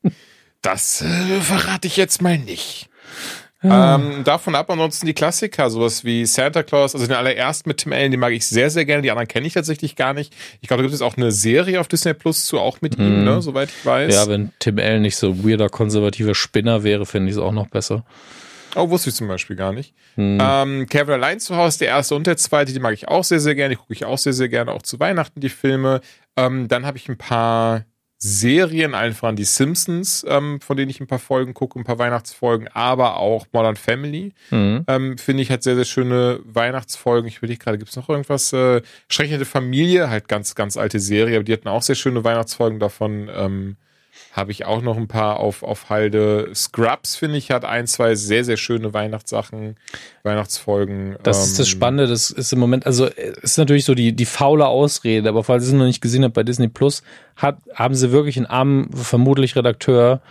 das 0.62 1.02
äh, 1.02 1.40
verrate 1.42 1.88
ich 1.88 1.98
jetzt 1.98 2.22
mal 2.22 2.38
nicht. 2.38 2.90
Ähm, 3.64 4.24
davon 4.24 4.56
ab 4.56 4.70
ansonsten 4.72 5.06
die 5.06 5.14
Klassiker, 5.14 5.70
sowas 5.70 6.04
wie 6.04 6.26
Santa 6.26 6.64
Claus, 6.64 6.96
also 6.96 7.06
den 7.06 7.16
allerersten 7.16 7.70
mit 7.70 7.78
Tim 7.78 7.94
Allen, 7.94 8.10
den 8.10 8.20
mag 8.20 8.34
ich 8.34 8.48
sehr, 8.48 8.72
sehr 8.72 8.86
gerne. 8.86 9.04
Die 9.04 9.12
anderen 9.12 9.28
kenne 9.28 9.46
ich 9.46 9.54
tatsächlich 9.54 9.96
gar 9.96 10.14
nicht. 10.14 10.34
Ich 10.62 10.68
glaube, 10.68 10.82
da 10.82 10.88
gibt 10.88 10.96
es 10.96 11.02
auch 11.02 11.16
eine 11.16 11.32
Serie 11.32 11.80
auf 11.80 11.88
Disney 11.88 12.14
Plus 12.16 12.46
zu, 12.46 12.60
auch 12.60 12.82
mit 12.82 12.98
mm. 12.98 13.02
ihm, 13.02 13.24
ne, 13.24 13.42
soweit 13.42 13.70
ich 13.70 13.86
weiß. 13.86 14.14
Ja, 14.14 14.28
wenn 14.28 14.52
Tim 14.58 14.80
Allen 14.80 15.04
nicht 15.04 15.16
so 15.16 15.46
weirder, 15.46 15.70
konservativer 15.70 16.34
Spinner 16.34 16.84
wäre, 16.84 17.06
finde 17.06 17.30
ich 17.30 17.38
es 17.38 17.42
auch 17.42 17.52
noch 17.52 17.68
besser. 17.68 18.04
Oh, 18.76 18.90
wusste 18.90 19.10
ich 19.10 19.16
zum 19.16 19.28
Beispiel 19.28 19.56
gar 19.56 19.74
nicht. 19.74 19.94
Hm. 20.16 20.38
Ähm, 20.42 20.86
Kevin 20.90 21.14
allein 21.14 21.40
zu 21.40 21.56
Hause, 21.56 21.80
der 21.80 21.90
erste 21.90 22.16
und 22.16 22.26
der 22.26 22.38
zweite, 22.38 22.74
die 22.74 22.80
mag 22.80 22.94
ich 22.94 23.08
auch 23.08 23.24
sehr, 23.24 23.40
sehr 23.40 23.54
gerne. 23.54 23.76
Die 23.76 23.80
gucke 23.80 23.94
ich 23.94 24.06
auch 24.06 24.18
sehr, 24.18 24.34
sehr 24.34 24.50
gerne, 24.50 24.72
auch 24.72 24.82
zu 24.82 25.00
Weihnachten, 25.00 25.42
die 25.42 25.50
Filme. 25.50 26.02
Ähm, 26.38 26.68
dann 26.68 26.86
habe 26.86 26.98
ich 26.98 27.10
ein 27.10 27.18
paar 27.18 27.84
Serien, 28.24 28.94
allen 28.94 29.16
voran 29.16 29.36
die 29.36 29.46
Simpsons, 29.46 30.24
ähm, 30.28 30.62
von 30.62 30.78
denen 30.78 30.92
ich 30.92 31.00
ein 31.00 31.08
paar 31.08 31.18
Folgen 31.18 31.56
gucke, 31.56 31.80
ein 31.80 31.84
paar 31.84 31.98
Weihnachtsfolgen, 31.98 32.68
aber 32.68 33.18
auch 33.18 33.48
Modern 33.52 33.76
Family, 33.76 34.34
mhm. 34.52 34.86
ähm, 34.88 35.18
finde 35.18 35.42
ich 35.42 35.50
hat 35.50 35.64
sehr, 35.64 35.76
sehr 35.76 35.86
schöne 35.86 36.40
Weihnachtsfolgen. 36.46 37.28
Ich 37.28 37.42
will 37.42 37.58
gerade, 37.58 37.80
gibt 37.80 37.90
es 37.90 37.96
noch 37.96 38.10
irgendwas? 38.10 38.54
Äh, 38.54 38.84
Schreckliche 39.10 39.44
Familie, 39.46 40.12
halt 40.12 40.28
ganz, 40.28 40.54
ganz 40.54 40.78
alte 40.78 41.00
Serie, 41.00 41.38
aber 41.38 41.44
die 41.46 41.54
hatten 41.54 41.68
auch 41.68 41.82
sehr 41.82 41.96
schöne 41.96 42.24
Weihnachtsfolgen 42.24 42.80
davon. 42.80 43.28
Ähm, 43.34 43.78
habe 44.32 44.52
ich 44.52 44.66
auch 44.66 44.82
noch 44.82 44.96
ein 44.96 45.08
paar 45.08 45.40
auf, 45.40 45.62
auf 45.62 45.90
Halde. 45.90 46.50
Scrubs, 46.56 47.16
finde 47.16 47.38
ich, 47.38 47.52
hat 47.52 47.66
ein, 47.66 47.86
zwei 47.86 48.16
sehr, 48.16 48.46
sehr 48.46 48.58
schöne 48.58 48.94
Weihnachtssachen, 48.94 49.76
Weihnachtsfolgen. 50.24 51.18
Das 51.24 51.38
ähm, 51.38 51.44
ist 51.44 51.60
das 51.60 51.68
ähm, 51.68 51.72
Spannende, 51.72 52.08
das 52.08 52.32
ist 52.32 52.54
im 52.54 52.60
Moment, 52.60 52.86
also 52.86 53.06
ist 53.06 53.58
natürlich 53.58 53.86
so 53.86 53.94
die, 53.94 54.14
die 54.14 54.26
faule 54.26 54.68
Ausrede, 54.68 55.28
aber 55.28 55.44
falls 55.44 55.64
ihr 55.64 55.68
es 55.68 55.74
noch 55.74 55.86
nicht 55.86 56.02
gesehen 56.02 56.24
habt 56.24 56.34
bei 56.34 56.44
Disney 56.44 56.70
Plus, 56.70 57.04
hat, 57.36 57.58
haben 57.76 57.96
sie 57.96 58.12
wirklich 58.12 58.38
einen 58.38 58.46
armen, 58.46 58.90
vermutlich 58.94 59.56
Redakteur 59.56 60.22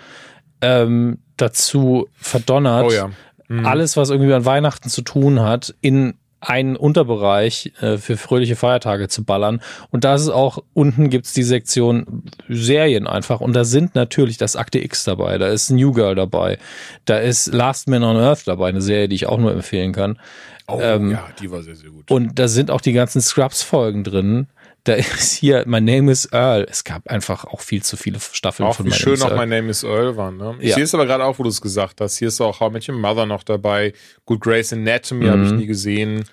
ähm, 0.62 1.18
dazu 1.36 2.08
verdonnert, 2.16 2.86
oh 2.86 2.92
ja. 2.92 3.10
mhm. 3.48 3.66
alles, 3.66 3.96
was 3.98 4.10
irgendwie 4.10 4.32
an 4.32 4.46
Weihnachten 4.46 4.88
zu 4.88 5.02
tun 5.02 5.40
hat, 5.40 5.74
in 5.82 6.14
einen 6.40 6.76
Unterbereich 6.76 7.72
äh, 7.80 7.98
für 7.98 8.16
fröhliche 8.16 8.56
Feiertage 8.56 9.08
zu 9.08 9.24
ballern. 9.24 9.60
Und 9.90 10.04
da 10.04 10.14
ist 10.14 10.22
es 10.22 10.28
auch, 10.28 10.62
unten 10.72 11.10
gibt's 11.10 11.32
die 11.34 11.42
Sektion 11.42 12.24
Serien 12.48 13.06
einfach. 13.06 13.40
Und 13.40 13.52
da 13.52 13.64
sind 13.64 13.94
natürlich 13.94 14.38
das 14.38 14.56
Akte 14.56 14.78
X 14.78 15.04
dabei, 15.04 15.38
da 15.38 15.48
ist 15.48 15.70
New 15.70 15.92
Girl 15.92 16.14
dabei, 16.14 16.58
da 17.04 17.18
ist 17.18 17.52
Last 17.52 17.88
Man 17.88 18.02
on 18.02 18.16
Earth 18.16 18.46
dabei, 18.46 18.68
eine 18.68 18.80
Serie, 18.80 19.08
die 19.08 19.16
ich 19.16 19.26
auch 19.26 19.38
nur 19.38 19.52
empfehlen 19.52 19.92
kann. 19.92 20.18
Oh 20.66 20.78
ähm, 20.80 21.10
ja, 21.12 21.28
die 21.40 21.50
war 21.50 21.62
sehr, 21.62 21.74
sehr 21.74 21.90
gut. 21.90 22.10
Und 22.10 22.38
da 22.38 22.48
sind 22.48 22.70
auch 22.70 22.80
die 22.80 22.92
ganzen 22.92 23.20
Scrubs-Folgen 23.20 24.04
drin. 24.04 24.46
Da 24.84 24.94
ist 24.94 25.32
hier 25.32 25.64
My 25.66 25.80
Name 25.80 26.10
is 26.10 26.28
Earl. 26.32 26.66
Es 26.68 26.84
gab 26.84 27.08
einfach 27.08 27.44
auch 27.44 27.60
viel 27.60 27.82
zu 27.82 27.96
viele 27.96 28.18
Staffeln 28.20 28.68
auch 28.68 28.76
von 28.76 28.86
wie 28.86 28.90
My 28.90 28.96
schön 28.96 29.20
auch 29.22 29.30
My 29.30 29.46
Name 29.46 29.68
is 29.68 29.82
Earl 29.82 30.16
waren. 30.16 30.36
Ne? 30.36 30.56
Ich 30.60 30.70
ja. 30.70 30.74
sehe 30.76 30.84
es 30.84 30.94
aber 30.94 31.06
gerade 31.06 31.24
auch, 31.24 31.38
wo 31.38 31.42
du 31.42 31.48
es 31.48 31.60
gesagt 31.60 32.00
hast. 32.00 32.16
Hier 32.18 32.28
ist 32.28 32.40
auch 32.40 32.60
How 32.60 32.72
Met 32.72 32.88
Your 32.88 32.96
Mother 32.96 33.26
noch 33.26 33.42
dabei. 33.42 33.92
Good 34.24 34.40
Grace 34.40 34.72
Anatomy 34.72 35.26
mhm. 35.26 35.30
habe 35.30 35.44
ich 35.44 35.52
nie 35.52 35.66
gesehen. 35.66 36.24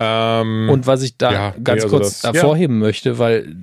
Ähm, 0.00 0.68
Und 0.70 0.86
was 0.86 1.02
ich 1.02 1.16
da 1.16 1.32
ja, 1.32 1.54
ganz 1.62 1.84
also 1.84 1.96
kurz 1.96 2.20
das, 2.22 2.34
hervorheben 2.34 2.80
ja. 2.80 2.86
möchte, 2.86 3.18
weil 3.18 3.54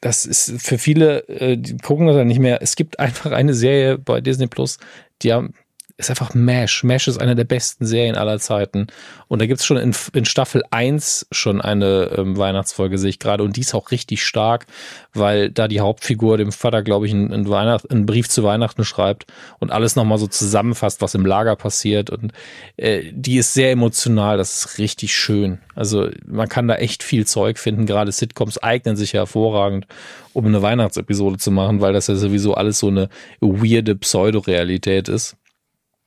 das 0.00 0.26
ist 0.26 0.60
für 0.60 0.78
viele, 0.78 1.28
äh, 1.28 1.56
die 1.56 1.76
gucken 1.76 2.06
das 2.06 2.16
ja 2.16 2.24
nicht 2.24 2.40
mehr. 2.40 2.60
Es 2.62 2.76
gibt 2.76 2.98
einfach 2.98 3.32
eine 3.32 3.54
Serie 3.54 3.98
bei 3.98 4.20
Disney 4.20 4.46
Plus, 4.46 4.78
die 5.22 5.32
haben 5.32 5.54
ist 5.98 6.10
einfach 6.10 6.34
MASH. 6.34 6.84
MASH 6.84 7.08
ist 7.08 7.18
eine 7.18 7.34
der 7.34 7.44
besten 7.44 7.86
Serien 7.86 8.16
aller 8.16 8.38
Zeiten. 8.38 8.86
Und 9.28 9.40
da 9.40 9.46
gibt's 9.46 9.64
schon 9.64 9.78
in, 9.78 9.94
in 10.12 10.26
Staffel 10.26 10.62
1 10.70 11.28
schon 11.30 11.62
eine 11.62 12.10
ähm, 12.18 12.36
Weihnachtsfolge, 12.36 12.98
sehe 12.98 13.08
ich 13.08 13.18
gerade. 13.18 13.42
Und 13.42 13.56
die 13.56 13.62
ist 13.62 13.74
auch 13.74 13.90
richtig 13.90 14.22
stark, 14.22 14.66
weil 15.14 15.50
da 15.50 15.68
die 15.68 15.80
Hauptfigur 15.80 16.36
dem 16.36 16.52
Vater, 16.52 16.82
glaube 16.82 17.06
ich, 17.06 17.14
einen, 17.14 17.32
einen, 17.32 17.48
Weihnacht, 17.48 17.90
einen 17.90 18.04
Brief 18.04 18.28
zu 18.28 18.44
Weihnachten 18.44 18.84
schreibt 18.84 19.26
und 19.58 19.72
alles 19.72 19.96
nochmal 19.96 20.18
so 20.18 20.26
zusammenfasst, 20.26 21.00
was 21.00 21.14
im 21.14 21.24
Lager 21.24 21.56
passiert. 21.56 22.10
Und 22.10 22.32
äh, 22.76 23.04
die 23.12 23.38
ist 23.38 23.54
sehr 23.54 23.70
emotional. 23.70 24.36
Das 24.36 24.66
ist 24.66 24.78
richtig 24.78 25.16
schön. 25.16 25.60
Also 25.74 26.10
man 26.26 26.50
kann 26.50 26.68
da 26.68 26.74
echt 26.74 27.02
viel 27.02 27.26
Zeug 27.26 27.58
finden. 27.58 27.86
Gerade 27.86 28.12
Sitcoms 28.12 28.58
eignen 28.58 28.96
sich 28.96 29.12
ja 29.12 29.20
hervorragend, 29.20 29.86
um 30.34 30.44
eine 30.44 30.60
Weihnachtsepisode 30.60 31.38
zu 31.38 31.50
machen, 31.50 31.80
weil 31.80 31.94
das 31.94 32.08
ja 32.08 32.16
sowieso 32.16 32.52
alles 32.52 32.80
so 32.80 32.88
eine 32.88 33.08
weirde 33.40 33.96
Pseudorealität 33.96 35.08
ist. 35.08 35.38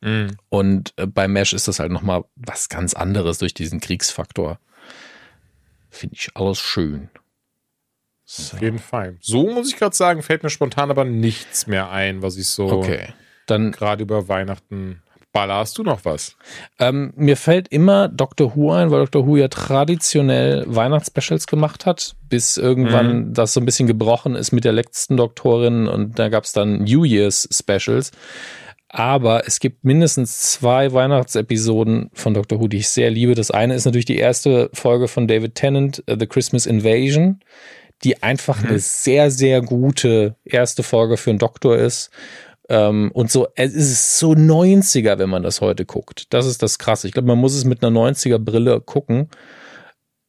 Mhm. 0.02 0.38
Und 0.50 0.94
äh, 0.98 1.06
bei 1.06 1.28
Mesh 1.28 1.53
ist 1.53 1.68
das 1.68 1.80
halt 1.80 1.92
nochmal 1.92 2.24
was 2.36 2.69
ganz 2.69 2.94
anderes 2.94 3.38
durch 3.38 3.53
diesen 3.53 3.80
Kriegsfaktor. 3.80 4.60
Finde 5.90 6.16
ich 6.16 6.30
alles 6.36 6.60
schön. 6.60 7.10
So. 8.26 8.56
Auf 8.56 8.61
jeden 8.61 8.80
Fall. 8.80 9.18
So 9.22 9.50
muss 9.50 9.69
ich 9.69 9.78
gerade 9.78 9.95
sagen, 9.95 10.22
fällt 10.22 10.44
mir 10.44 10.52
spontan 10.52 10.92
aber 10.92 11.03
nichts 11.03 11.66
mehr 11.66 11.90
ein, 11.90 12.22
was 12.22 12.38
ich 12.38 12.48
so 12.48 12.68
okay. 12.68 13.14
dann 13.48 13.72
gerade 13.72 14.03
über 14.03 14.28
Weihnachten 14.28 15.02
Baller, 15.32 15.58
hast 15.58 15.78
du 15.78 15.84
noch 15.84 16.06
was? 16.06 16.36
Ähm, 16.80 17.14
mir 17.16 17.38
fällt 17.38 17.68
immer 17.68 18.08
Dr. 18.08 18.56
Who 18.56 18.72
ein, 18.72 18.90
weil 18.90 19.06
Dr. 19.06 19.28
Who 19.28 19.38
ja 19.38 19.48
traditionell 19.48 20.66
Weihnachtsspecials 20.68 21.45
gemacht 21.45 21.86
hat, 21.86 22.16
bis 22.30 22.58
irgendwann 22.58 23.28
mhm. 23.28 23.34
das 23.34 23.53
so 23.53 23.60
ein 23.60 23.66
bisschen 23.66 23.88
gebrochen 23.88 24.36
ist 24.36 24.52
mit 24.52 24.64
der 24.64 24.72
letzten 24.72 25.18
Doktorin 25.18 25.88
und 25.88 26.18
da 26.18 26.30
gab 26.30 26.45
es 26.45 26.52
dann 26.52 26.84
New 26.84 27.03
Year's 27.03 27.48
Specials. 27.52 28.11
Aber 28.90 29.45
es 29.48 29.59
gibt 29.59 29.84
mindestens 29.84 30.40
zwei 30.40 30.92
Weihnachtsepisoden 30.92 32.09
von 32.14 32.34
Doctor 32.34 32.59
Who, 32.59 32.68
die 32.68 32.77
ich 32.77 32.90
sehr 32.90 33.11
liebe. 33.11 33.35
Das 33.35 33.51
eine 33.51 33.76
ist 33.76 33.85
natürlich 33.85 34.06
die 34.06 34.18
erste 34.18 34.72
Folge 34.74 35.08
von 35.08 35.27
David 35.27 35.53
Tennant, 35.53 36.03
uh, 36.09 36.16
The 36.19 36.26
Christmas 36.26 36.66
Invasion, 36.66 37.40
die 38.03 38.24
einfach 38.24 38.61
mhm. 38.61 38.69
eine 38.69 38.80
sehr, 38.80 39.30
sehr 39.30 39.61
gute 39.61 40.35
erste 40.43 40.82
Folge 40.82 41.18
für 41.18 41.30
einen 41.30 41.38
Doktor 41.38 41.77
ist. 41.77 42.09
Ähm, 42.68 43.11
und 43.14 43.32
so, 43.32 43.48
es 43.56 43.76
ist 43.76 44.18
so 44.18 44.32
90er, 44.32 45.19
wenn 45.19 45.30
man 45.30 45.43
das 45.43 45.61
heute 45.61 45.85
guckt. 45.85 46.34
Das 46.34 46.48
ist 46.48 46.64
das 46.64 46.80
Krasse. 46.80 47.06
Ich 47.06 47.14
glaube, 47.14 47.27
man 47.27 47.38
muss 47.38 47.53
es 47.53 47.66
mit 47.66 47.84
einer 47.84 47.95
90er 47.95 48.40
Brille 48.40 48.82
gucken. 48.82 49.30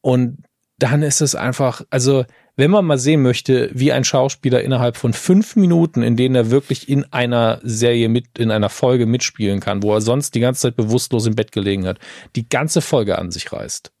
Und 0.01 0.37
dann 0.77 1.01
ist 1.01 1.21
es 1.21 1.33
einfach, 1.33 1.83
also 1.89 2.25
wenn 2.61 2.69
man 2.69 2.85
mal 2.85 2.99
sehen 2.99 3.23
möchte, 3.23 3.71
wie 3.73 3.91
ein 3.91 4.03
Schauspieler 4.03 4.61
innerhalb 4.61 4.95
von 4.95 5.13
fünf 5.13 5.55
Minuten, 5.55 6.03
in 6.03 6.15
denen 6.15 6.35
er 6.35 6.51
wirklich 6.51 6.87
in 6.87 7.11
einer 7.11 7.59
Serie 7.63 8.07
mit, 8.07 8.37
in 8.37 8.51
einer 8.51 8.69
Folge 8.69 9.07
mitspielen 9.07 9.59
kann, 9.59 9.81
wo 9.81 9.95
er 9.95 10.01
sonst 10.01 10.35
die 10.35 10.41
ganze 10.41 10.61
Zeit 10.61 10.75
bewusstlos 10.75 11.25
im 11.25 11.33
Bett 11.33 11.51
gelegen 11.51 11.87
hat, 11.87 11.97
die 12.35 12.47
ganze 12.47 12.81
Folge 12.81 13.17
an 13.17 13.31
sich 13.31 13.51
reißt. 13.51 13.91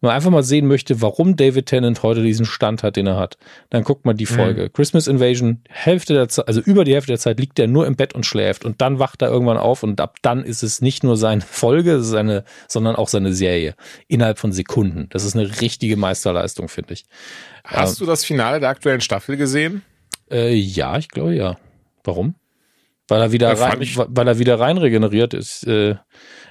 Man 0.00 0.12
einfach 0.12 0.30
mal 0.30 0.42
sehen 0.42 0.66
möchte, 0.66 1.02
warum 1.02 1.36
David 1.36 1.66
Tennant 1.66 2.02
heute 2.02 2.22
diesen 2.22 2.46
Stand 2.46 2.82
hat, 2.82 2.96
den 2.96 3.06
er 3.06 3.16
hat, 3.16 3.36
dann 3.68 3.84
guckt 3.84 4.04
mal 4.04 4.14
die 4.14 4.24
mhm. 4.24 4.34
Folge. 4.34 4.62
Mhm. 4.64 4.72
Christmas 4.72 5.06
Invasion, 5.06 5.62
Hälfte 5.68 6.14
der 6.14 6.28
Zeit, 6.28 6.48
also 6.48 6.60
über 6.60 6.84
die 6.84 6.94
Hälfte 6.94 7.12
der 7.12 7.18
Zeit 7.18 7.38
liegt 7.38 7.58
er 7.58 7.66
nur 7.66 7.86
im 7.86 7.96
Bett 7.96 8.14
und 8.14 8.24
schläft 8.24 8.64
und 8.64 8.80
dann 8.80 8.98
wacht 8.98 9.22
er 9.22 9.28
irgendwann 9.28 9.58
auf 9.58 9.82
und 9.82 10.00
ab 10.00 10.16
dann 10.22 10.44
ist 10.44 10.62
es 10.62 10.80
nicht 10.80 11.04
nur 11.04 11.16
seine 11.16 11.40
Folge, 11.46 12.02
seine, 12.02 12.44
sondern 12.68 12.96
auch 12.96 13.08
seine 13.08 13.32
Serie. 13.32 13.74
Innerhalb 14.08 14.38
von 14.38 14.52
Sekunden. 14.52 15.08
Das 15.10 15.24
ist 15.24 15.36
eine 15.36 15.60
richtige 15.60 15.96
Meisterleistung, 15.96 16.68
finde 16.68 16.94
ich. 16.94 17.04
Hast 17.64 18.00
ähm, 18.00 18.06
du 18.06 18.10
das 18.10 18.24
Finale 18.24 18.60
der 18.60 18.70
aktuellen 18.70 19.00
Staffel 19.00 19.36
gesehen? 19.36 19.82
Äh, 20.30 20.54
ja, 20.54 20.98
ich 20.98 21.08
glaube 21.08 21.34
ja. 21.34 21.56
Warum? 22.04 22.34
Weil 23.08 23.20
er 23.20 23.32
wieder 23.32 23.52
rein, 23.52 23.80
weil 23.80 24.28
er 24.28 24.38
wieder 24.38 24.60
rein 24.60 24.78
regeneriert 24.78 25.34
ist. 25.34 25.66
Äh, 25.66 25.96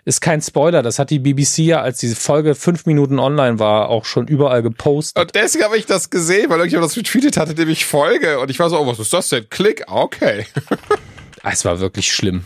ist 0.06 0.22
kein 0.22 0.42
Spoiler. 0.42 0.82
Das 0.82 1.00
hat 1.00 1.10
die 1.10 1.20
BBC 1.20 1.60
ja, 1.60 1.82
als 1.82 2.00
diese 2.00 2.16
Folge 2.16 2.56
fünf 2.56 2.86
Minuten 2.86 3.20
online 3.20 3.60
war, 3.60 3.90
auch 3.90 4.06
schon 4.06 4.28
überall 4.28 4.62
gepostet. 4.62 5.22
Und 5.22 5.36
deswegen 5.36 5.66
habe 5.66 5.78
ich 5.78 5.86
das 5.86 6.10
gesehen, 6.10 6.50
weil 6.50 6.60
irgendjemand 6.60 6.92
das 6.92 6.98
retweetet 6.98 7.38
hatte, 7.38 7.54
nämlich 7.54 7.86
Folge. 7.86 8.40
Und 8.40 8.50
ich 8.50 8.60
war 8.60 8.70
so, 8.70 8.80
oh, 8.80 8.88
was 8.88 9.00
ist 9.00 9.14
das 9.14 9.30
denn? 9.30 9.50
Klick, 9.50 9.84
okay. 9.88 10.46
es 11.44 11.66
war 11.66 11.80
wirklich 11.80 12.12
schlimm. 12.12 12.46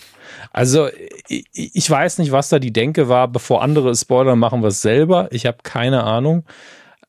Also, 0.52 0.90
ich, 1.28 1.48
ich 1.52 1.90
weiß 1.90 2.20
nicht, 2.20 2.32
was 2.32 2.50
da 2.50 2.60
die 2.60 2.74
Denke 2.74 3.10
war, 3.10 3.28
bevor 3.28 3.64
andere 3.64 3.96
Spoiler 3.96 4.36
machen 4.36 4.62
wir 4.62 4.68
es 4.68 4.82
selber. 4.82 5.28
Ich 5.32 5.46
habe 5.46 5.58
keine 5.64 6.04
Ahnung. 6.04 6.46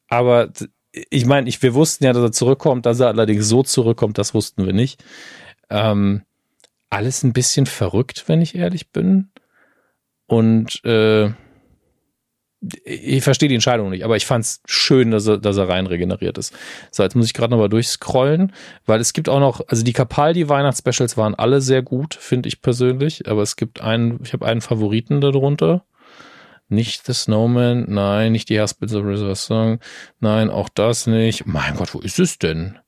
Aber 0.09 0.51
ich 1.11 1.27
meine, 1.27 1.49
ich, 1.49 1.63
wir 1.63 1.75
wussten 1.75 2.05
ja, 2.05 2.13
dass 2.13 2.23
er 2.23 2.33
zurückkommt, 2.33 2.87
dass 2.87 3.01
er 3.01 3.09
allerdings 3.09 3.49
so 3.49 3.63
zurückkommt, 3.63 4.19
das 4.19 4.35
wussten 4.35 4.65
wir 4.65 4.73
nicht. 4.73 5.03
Ähm, 5.71 6.23
alles 6.91 7.23
ein 7.23 7.33
bisschen 7.33 7.67
verrückt, 7.67 8.25
wenn 8.29 8.41
ich 8.41 8.55
ehrlich 8.55 8.91
bin. 8.91 9.31
Und 10.27 10.85
äh, 10.85 11.31
ich 12.85 13.23
verstehe 13.23 13.49
die 13.49 13.55
Entscheidung 13.55 13.91
nicht, 13.91 14.05
aber 14.05 14.17
ich 14.17 14.27
fand 14.27 14.45
es 14.45 14.63
schön, 14.67 15.11
dass 15.11 15.27
er, 15.27 15.39
dass 15.39 15.57
er 15.57 15.69
rein 15.69 15.87
regeneriert 15.87 16.39
ist. 16.39 16.55
So, 16.91 17.03
jetzt 17.03 17.15
muss 17.15 17.27
ich 17.27 17.35
gerade 17.35 17.51
nochmal 17.51 17.69
durchscrollen, 17.69 18.53
weil 18.87 19.01
es 19.01 19.13
gibt 19.13 19.29
auch 19.29 19.41
noch, 19.41 19.61
also 19.69 19.83
die 19.83 19.93
Capaldi-Weihnachtsspecials 19.93 21.17
waren 21.17 21.35
alle 21.35 21.61
sehr 21.61 21.83
gut, 21.83 22.15
finde 22.15 22.49
ich 22.49 22.63
persönlich, 22.63 23.29
aber 23.29 23.43
es 23.43 23.57
gibt 23.57 23.81
einen, 23.81 24.21
ich 24.23 24.33
habe 24.33 24.47
einen 24.47 24.61
Favoriten 24.61 25.21
darunter. 25.21 25.85
Nicht 26.69 27.05
The 27.05 27.13
Snowman, 27.13 27.85
nein, 27.89 28.33
nicht 28.33 28.49
die 28.49 28.59
Hospitals 28.59 28.95
of 28.95 29.05
River 29.05 29.35
Song, 29.35 29.81
nein, 30.21 30.49
auch 30.49 30.71
das 30.71 31.07
nicht. 31.07 31.45
Mein 31.45 31.77
Gott, 31.77 31.93
wo 31.93 32.01
ist 32.01 32.19
es 32.19 32.39
denn? 32.39 32.79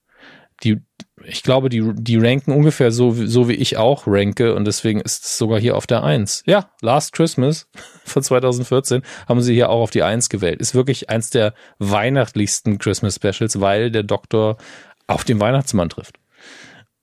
Die, 0.62 0.78
ich 1.25 1.43
glaube, 1.43 1.68
die, 1.68 1.93
die 1.94 2.17
ranken 2.17 2.52
ungefähr 2.52 2.91
so, 2.91 3.12
so 3.12 3.49
wie 3.49 3.55
ich 3.55 3.76
auch 3.76 4.07
ranke 4.07 4.55
und 4.55 4.65
deswegen 4.65 5.01
ist 5.01 5.25
es 5.25 5.39
sogar 5.39 5.60
hier 5.60 5.76
auf 5.76 5.86
der 5.86 6.02
1. 6.02 6.44
Ja, 6.47 6.70
Last 6.81 7.12
Christmas 7.12 7.68
von 8.05 8.23
2014 8.23 9.02
haben 9.28 9.43
sie 9.43 9.55
hier 9.55 9.70
auch 9.70 9.83
auf 9.83 9.91
die 9.91 10.02
1 10.02 10.28
gewählt. 10.28 10.60
Ist 10.60 10.75
wirklich 10.75 11.10
eins 11.10 11.31
der 11.31 11.55
weihnachtlichsten 11.78 12.78
Christmas 12.78 13.17
Specials, 13.17 13.60
weil 13.60 13.91
der 13.91 14.02
Doktor 14.02 14.57
auf 15.07 15.25
den 15.25 15.41
Weihnachtsmann 15.41 15.89
trifft. 15.89 16.18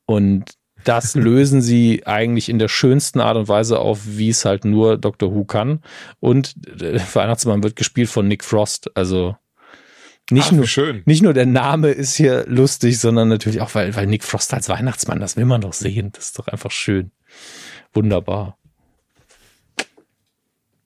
Und 0.05 0.55
das 0.83 1.15
lösen 1.15 1.61
sie 1.61 2.05
eigentlich 2.05 2.49
in 2.49 2.59
der 2.59 2.67
schönsten 2.67 3.19
Art 3.19 3.37
und 3.37 3.47
Weise 3.47 3.79
auf, 3.79 4.01
wie 4.05 4.29
es 4.29 4.45
halt 4.45 4.65
nur 4.65 4.97
Doctor 4.97 5.33
Who 5.33 5.45
kann. 5.45 5.81
Und 6.19 6.53
der 6.57 7.01
Weihnachtsmann 7.13 7.63
wird 7.63 7.75
gespielt 7.75 8.09
von 8.09 8.27
Nick 8.27 8.43
Frost. 8.43 8.95
Also 8.95 9.35
nicht, 10.31 10.47
Ach, 10.47 10.51
nur, 10.53 10.67
schön. 10.67 11.03
nicht 11.05 11.21
nur 11.21 11.33
der 11.33 11.45
Name 11.45 11.89
ist 11.89 12.15
hier 12.15 12.45
lustig, 12.47 12.99
sondern 12.99 13.27
natürlich 13.27 13.61
auch, 13.61 13.75
weil, 13.75 13.95
weil 13.95 14.07
Nick 14.07 14.23
Frost 14.23 14.53
als 14.53 14.69
Weihnachtsmann, 14.69 15.19
das 15.19 15.35
will 15.35 15.45
man 15.45 15.61
doch 15.61 15.73
sehen. 15.73 16.11
Das 16.13 16.25
ist 16.27 16.39
doch 16.39 16.47
einfach 16.47 16.71
schön. 16.71 17.11
Wunderbar. 17.93 18.57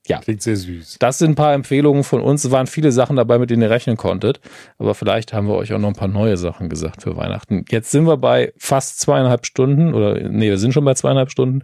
Ja. 0.08 0.20
Klingt 0.20 0.42
sehr 0.42 0.56
süß. 0.56 0.98
Das 1.00 1.18
sind 1.18 1.32
ein 1.32 1.36
paar 1.36 1.54
Empfehlungen 1.54 2.04
von 2.04 2.22
uns. 2.22 2.44
Es 2.46 2.52
waren 2.52 2.68
viele 2.68 2.92
Sachen 2.92 3.18
dabei, 3.18 3.38
mit 3.40 3.50
denen 3.50 3.62
ihr 3.62 3.70
rechnen 3.70 3.98
konntet. 3.98 4.40
Aber 4.78 4.96
vielleicht 4.96 5.34
haben 5.34 5.48
wir 5.48 5.56
euch 5.56 5.74
auch 5.74 5.80
noch 5.80 5.90
ein 5.90 5.96
paar 5.96 6.08
neue 6.08 6.38
Sachen 6.38 6.70
gesagt 6.70 7.04
für 7.04 7.18
Weihnachten. 7.18 7.66
Jetzt 7.70 7.92
sind 7.92 8.08
wir 8.08 8.18
bei 8.18 8.54
fast 8.58 9.00
zweieinhalb 9.00 9.46
Stunden 9.46 9.94
oder 9.94 10.30
nee, 10.30 10.50
wir 10.50 10.58
sind 10.58 10.74
schon 10.74 10.86
bei 10.86 10.94
zweieinhalb 10.94 11.30
Stunden. 11.30 11.64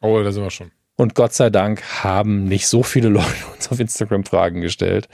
Oh, 0.00 0.22
da 0.22 0.30
sind 0.30 0.42
wir 0.42 0.50
schon. 0.50 0.70
Und 0.96 1.14
Gott 1.14 1.32
sei 1.32 1.50
Dank 1.50 1.82
haben 2.04 2.44
nicht 2.44 2.66
so 2.68 2.82
viele 2.82 3.08
Leute 3.08 3.26
uns 3.54 3.70
auf 3.70 3.80
Instagram 3.80 4.24
Fragen 4.24 4.60
gestellt. 4.60 5.08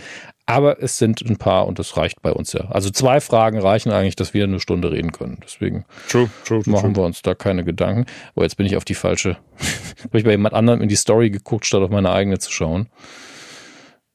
Aber 0.49 0.81
es 0.81 0.97
sind 0.97 1.23
ein 1.23 1.39
paar 1.39 1.67
und 1.67 1.81
das 1.81 1.97
reicht 1.97 2.23
bei 2.23 2.33
uns 2.33 2.53
ja. 2.53 2.67
Also 2.71 2.89
zwei 2.91 3.21
Fragen 3.21 3.59
reichen 3.59 3.91
eigentlich, 3.91 4.15
dass 4.15 4.33
wir 4.33 4.45
eine 4.45 4.61
Stunde 4.61 4.93
reden 4.93 5.11
können. 5.11 5.39
Deswegen 5.43 5.85
true, 6.09 6.31
true, 6.45 6.63
true, 6.63 6.73
machen 6.73 6.95
wir 6.95 7.03
uns 7.03 7.21
da 7.23 7.35
keine 7.35 7.65
Gedanken. 7.65 8.07
Aber 8.35 8.45
jetzt 8.45 8.57
bin 8.57 8.65
ich 8.65 8.77
auf 8.77 8.85
die 8.85 8.95
falsche, 8.95 9.39
habe 10.05 10.19
ich 10.19 10.25
bei 10.25 10.31
jemand 10.31 10.55
anderem 10.55 10.83
in 10.83 10.89
die 10.89 10.97
Story 10.97 11.31
geguckt, 11.31 11.67
statt 11.67 11.83
auf 11.83 11.91
meine 11.91 12.13
eigene 12.13 12.39
zu 12.39 12.53
schauen. 12.53 12.89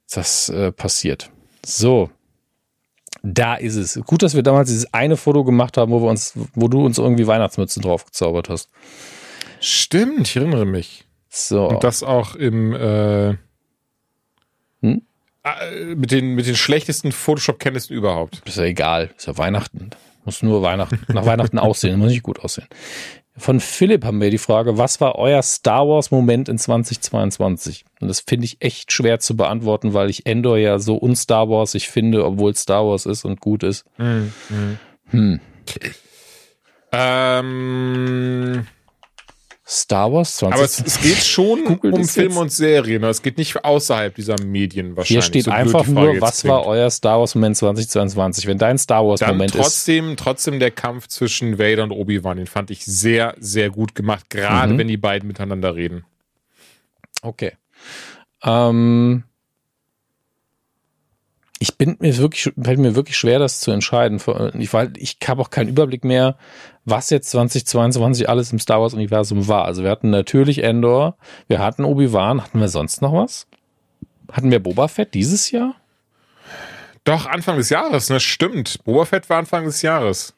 Das 0.10 0.48
äh, 0.48 0.72
passiert. 0.72 1.30
So. 1.66 2.10
Da 3.24 3.56
ist 3.56 3.76
es. 3.76 4.00
Gut, 4.06 4.24
dass 4.24 4.34
wir 4.34 4.42
damals 4.42 4.70
dieses 4.70 4.94
eine 4.94 5.18
Foto 5.18 5.44
gemacht 5.44 5.78
haben, 5.78 5.92
wo 5.92 6.02
wir 6.02 6.10
uns, 6.10 6.34
wo 6.56 6.70
du 6.70 6.86
uns 6.86 6.98
irgendwie 6.98 7.28
Weihnachtsmützen 7.28 7.82
drauf 7.82 8.06
gezaubert 8.06 8.50
hast. 8.50 8.70
Stimmt, 9.60 10.30
ich 10.30 10.38
erinnere 10.38 10.66
mich. 10.66 11.06
So. 11.30 11.68
Und 11.68 11.84
das 11.84 12.04
auch 12.04 12.36
im 12.36 12.74
äh 12.74 13.36
hm? 14.82 15.04
Äh, 15.44 15.96
mit 15.96 16.12
den, 16.12 16.36
mit 16.36 16.46
den 16.46 16.56
schlechtesten 16.56 17.12
Photoshop-Kenntnissen 17.12 17.96
überhaupt. 17.96 18.42
Ist 18.46 18.58
ja 18.58 18.64
egal. 18.64 19.10
Ist 19.18 19.28
ja 19.28 19.38
Weihnachten. 19.38 19.90
Muss 20.24 20.44
nur 20.44 20.62
Weihnachten, 20.62 21.00
nach 21.08 21.26
Weihnachten 21.26 21.58
aussehen. 21.60 21.98
Muss 21.98 22.12
nicht 22.12 22.24
gut 22.24 22.40
aussehen. 22.40 22.68
Von 23.38 23.60
Philipp 23.60 24.04
haben 24.04 24.22
wir 24.22 24.30
die 24.30 24.38
Frage, 24.38 24.78
was 24.78 25.02
war 25.02 25.16
euer 25.16 25.42
Star 25.42 25.88
Wars 25.88 26.12
Moment 26.12 26.50
in 26.50 26.58
2022? 26.60 27.86
Und 28.00 28.08
das 28.08 28.20
finde 28.20 28.46
ich 28.46 28.62
echt 28.62 28.92
schwer 28.92 29.20
zu 29.20 29.36
beantworten, 29.36 29.94
weil 29.94 30.10
ich 30.10 30.26
Endor 30.26 30.58
ja 30.58 30.78
so 30.80 31.02
un 31.02 31.16
Star 31.16 31.50
Wars 31.50 31.74
ich 31.74 31.90
finde, 31.90 32.26
obwohl 32.26 32.54
Star 32.56 32.86
Wars 32.86 33.06
ist 33.06 33.26
und 33.26 33.40
gut 33.40 33.64
ist. 33.64 33.86
Mhm. 33.98 34.34
Hm. 35.10 35.40
Ähm 36.92 38.68
Star 39.72 40.12
Wars 40.12 40.36
20. 40.36 40.54
Aber 40.54 40.66
es, 40.66 40.84
es 40.86 41.00
geht 41.00 41.18
schon 41.24 41.66
um 41.66 42.04
Filme 42.04 42.40
und 42.40 42.52
Serien. 42.52 43.06
Es 43.06 43.22
geht 43.22 43.38
nicht 43.38 43.64
außerhalb 43.64 44.14
dieser 44.14 44.36
Medien 44.44 44.98
wahrscheinlich. 44.98 45.08
Hier 45.08 45.22
steht 45.22 45.46
so 45.46 45.52
einfach 45.52 45.88
nur, 45.88 46.20
was 46.20 46.44
war 46.44 46.66
euer 46.66 46.90
Star 46.90 47.20
Wars 47.20 47.36
Moment 47.36 47.56
2022? 47.56 48.48
Wenn 48.48 48.58
dein 48.58 48.78
Star 48.78 49.08
Wars 49.08 49.22
Moment 49.22 49.54
trotzdem, 49.54 50.12
ist. 50.12 50.20
Trotzdem 50.20 50.60
der 50.60 50.72
Kampf 50.72 51.08
zwischen 51.08 51.58
Vader 51.58 51.84
und 51.84 51.92
Obi-Wan, 51.92 52.36
den 52.36 52.48
fand 52.48 52.70
ich 52.70 52.84
sehr, 52.84 53.34
sehr 53.40 53.70
gut 53.70 53.96
gemacht. 53.96 54.30
Gerade 54.30 54.74
mhm. 54.74 54.78
wenn 54.78 54.88
die 54.90 54.98
beiden 54.98 55.26
miteinander 55.28 55.74
reden. 55.74 56.04
Okay. 57.22 57.54
Ähm, 58.44 59.24
ich 61.62 61.78
bin 61.78 61.96
mir 62.00 62.18
wirklich, 62.18 62.52
fällt 62.60 62.80
mir 62.80 62.96
wirklich 62.96 63.16
schwer, 63.16 63.38
das 63.38 63.60
zu 63.60 63.70
entscheiden. 63.70 64.20
Ich, 64.58 64.74
ich 64.98 65.18
habe 65.28 65.44
auch 65.44 65.52
keinen 65.52 65.70
Überblick 65.70 66.04
mehr, 66.04 66.36
was 66.86 67.12
jetzt 67.12 67.30
2022 67.30 68.28
alles 68.28 68.52
im 68.52 68.58
Star 68.58 68.82
Wars 68.82 68.96
Universum 68.96 69.48
war. 69.48 69.66
Also 69.66 69.84
wir 69.84 69.92
hatten 69.92 70.10
natürlich 70.10 70.64
Endor, 70.64 71.18
wir 71.48 71.60
hatten 71.60 71.86
Obi-Wan, 71.86 72.42
hatten 72.42 72.60
wir 72.60 72.68
sonst 72.68 73.04
noch 73.04 73.14
was? 73.14 73.46
Hatten 74.32 74.50
wir 74.50 74.58
Boba 74.58 74.88
Fett 74.88 75.14
dieses 75.14 75.52
Jahr? 75.52 75.76
Doch, 77.04 77.28
Anfang 77.28 77.58
des 77.58 77.70
Jahres, 77.70 78.10
ne? 78.10 78.20
Stimmt. 78.20 78.84
Boba 78.84 79.06
Fett 79.06 79.30
war 79.30 79.38
Anfang 79.38 79.66
des 79.66 79.84
Jahres. 79.84 80.34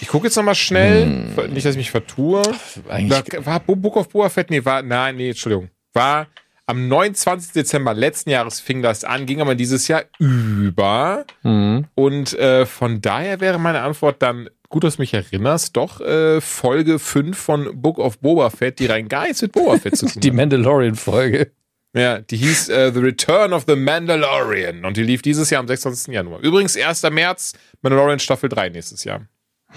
Ich 0.00 0.06
gucke 0.06 0.28
jetzt 0.28 0.36
nochmal 0.36 0.54
schnell, 0.54 1.32
hm. 1.34 1.52
nicht, 1.52 1.66
dass 1.66 1.72
ich 1.72 1.78
mich 1.78 1.90
vertue. 1.90 2.42
Eigentlich 2.88 3.24
da, 3.24 3.44
war 3.44 3.58
Book 3.58 3.96
of 3.96 4.08
Boba 4.08 4.28
Fett? 4.28 4.50
Nee, 4.50 4.64
war, 4.64 4.82
nein, 4.82 5.16
nee, 5.16 5.30
Entschuldigung. 5.30 5.70
War 5.94 6.28
am 6.66 6.88
29. 6.88 7.52
Dezember 7.52 7.94
letzten 7.94 8.30
Jahres 8.30 8.60
fing 8.60 8.82
das 8.82 9.04
an, 9.04 9.26
ging 9.26 9.40
aber 9.40 9.54
dieses 9.54 9.88
Jahr 9.88 10.04
über. 10.18 11.24
Mhm. 11.42 11.86
Und 11.94 12.38
äh, 12.38 12.66
von 12.66 13.00
daher 13.00 13.40
wäre 13.40 13.58
meine 13.58 13.82
Antwort 13.82 14.22
dann, 14.22 14.48
gut, 14.68 14.84
dass 14.84 14.96
du 14.96 15.02
mich 15.02 15.14
erinnerst, 15.14 15.76
doch 15.76 16.00
äh, 16.00 16.40
Folge 16.40 16.98
5 16.98 17.36
von 17.36 17.80
Book 17.80 17.98
of 17.98 18.18
Boba 18.18 18.50
Fett, 18.50 18.78
die 18.78 18.86
rein 18.86 19.08
gar 19.08 19.24
nichts 19.24 19.42
mit 19.42 19.52
Boba 19.52 19.78
Fett 19.78 19.96
zu 19.96 20.06
tun 20.12 20.20
Die 20.20 20.30
Mandalorian-Folge. 20.30 21.52
Ja, 21.96 22.18
die 22.18 22.36
hieß 22.36 22.70
äh, 22.70 22.92
The 22.92 22.98
Return 22.98 23.52
of 23.52 23.64
the 23.68 23.76
Mandalorian 23.76 24.84
und 24.84 24.96
die 24.96 25.04
lief 25.04 25.22
dieses 25.22 25.50
Jahr 25.50 25.60
am 25.60 25.68
26. 25.68 26.12
Januar. 26.12 26.40
Übrigens 26.40 26.76
1. 26.76 27.02
März, 27.10 27.52
Mandalorian 27.82 28.18
Staffel 28.18 28.48
3 28.48 28.70
nächstes 28.70 29.04
Jahr. 29.04 29.28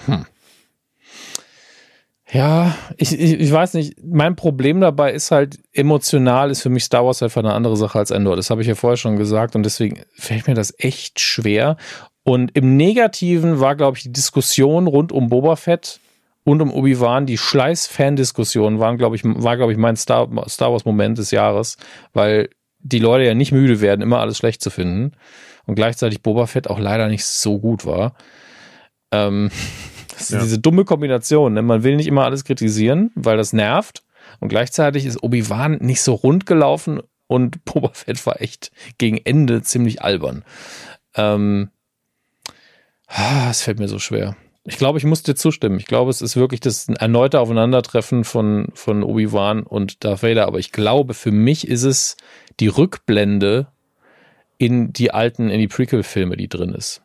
Hm. 0.06 0.26
Ja, 2.30 2.76
ich, 2.96 3.18
ich, 3.18 3.40
ich 3.40 3.52
weiß 3.52 3.74
nicht. 3.74 3.94
Mein 4.04 4.36
Problem 4.36 4.80
dabei 4.80 5.12
ist 5.12 5.30
halt, 5.30 5.58
emotional 5.72 6.50
ist 6.50 6.62
für 6.62 6.68
mich 6.68 6.84
Star 6.84 7.04
Wars 7.06 7.22
einfach 7.22 7.42
eine 7.42 7.54
andere 7.54 7.76
Sache 7.76 7.98
als 7.98 8.10
Endor. 8.10 8.36
Das 8.36 8.50
habe 8.50 8.60
ich 8.60 8.68
ja 8.68 8.74
vorher 8.74 8.98
schon 8.98 9.16
gesagt 9.16 9.56
und 9.56 9.62
deswegen 9.62 10.02
fällt 10.14 10.46
mir 10.46 10.54
das 10.54 10.74
echt 10.78 11.20
schwer. 11.20 11.76
Und 12.24 12.54
im 12.54 12.76
Negativen 12.76 13.60
war, 13.60 13.76
glaube 13.76 13.96
ich, 13.96 14.02
die 14.02 14.12
Diskussion 14.12 14.86
rund 14.86 15.12
um 15.12 15.30
Boba 15.30 15.56
Fett 15.56 16.00
und 16.44 16.60
um 16.60 16.70
Obi-Wan, 16.72 17.24
die 17.24 17.38
Schleiß-Fan-Diskussion 17.38 18.78
waren, 18.78 18.98
glaube 18.98 19.16
ich, 19.16 19.22
war, 19.24 19.56
glaube 19.56 19.72
ich, 19.72 19.78
mein 19.78 19.96
Star, 19.96 20.28
Star 20.48 20.72
Wars-Moment 20.72 21.16
des 21.16 21.30
Jahres, 21.30 21.78
weil 22.12 22.50
die 22.80 22.98
Leute 22.98 23.24
ja 23.24 23.34
nicht 23.34 23.52
müde 23.52 23.80
werden, 23.80 24.02
immer 24.02 24.20
alles 24.20 24.38
schlecht 24.38 24.62
zu 24.62 24.70
finden. 24.70 25.12
Und 25.66 25.74
gleichzeitig 25.74 26.22
Boba 26.22 26.46
Fett 26.46 26.68
auch 26.68 26.78
leider 26.78 27.08
nicht 27.08 27.24
so 27.24 27.58
gut 27.58 27.86
war. 27.86 28.14
Ähm, 29.12 29.50
Das 30.18 30.30
ja. 30.30 30.40
diese 30.40 30.58
dumme 30.58 30.84
Kombination. 30.84 31.54
Ne? 31.54 31.62
Man 31.62 31.82
will 31.82 31.96
nicht 31.96 32.06
immer 32.06 32.24
alles 32.24 32.44
kritisieren, 32.44 33.10
weil 33.14 33.36
das 33.36 33.52
nervt. 33.52 34.02
Und 34.40 34.48
gleichzeitig 34.48 35.06
ist 35.06 35.22
Obi-Wan 35.22 35.78
nicht 35.80 36.02
so 36.02 36.14
rund 36.14 36.46
gelaufen 36.46 37.00
und 37.26 37.64
Boba 37.64 37.90
Fett 37.92 38.24
war 38.26 38.40
echt 38.40 38.70
gegen 38.98 39.18
Ende 39.18 39.62
ziemlich 39.62 40.02
albern. 40.02 40.44
Ähm, 41.14 41.70
ah, 43.06 43.48
es 43.50 43.62
fällt 43.62 43.78
mir 43.78 43.88
so 43.88 43.98
schwer. 43.98 44.36
Ich 44.64 44.76
glaube, 44.76 44.98
ich 44.98 45.04
muss 45.04 45.22
dir 45.22 45.34
zustimmen. 45.34 45.78
Ich 45.78 45.86
glaube, 45.86 46.10
es 46.10 46.20
ist 46.20 46.36
wirklich 46.36 46.60
das 46.60 46.88
erneute 46.88 47.40
Aufeinandertreffen 47.40 48.24
von, 48.24 48.68
von 48.74 49.02
Obi-Wan 49.02 49.62
und 49.62 50.04
Darth 50.04 50.22
Vader. 50.22 50.46
Aber 50.46 50.58
ich 50.58 50.72
glaube, 50.72 51.14
für 51.14 51.30
mich 51.30 51.66
ist 51.66 51.84
es 51.84 52.18
die 52.60 52.68
Rückblende 52.68 53.68
in 54.58 54.92
die 54.92 55.10
alten, 55.12 55.48
in 55.48 55.58
die 55.58 55.68
Prequel-Filme, 55.68 56.36
die 56.36 56.48
drin 56.48 56.74
ist. 56.74 57.00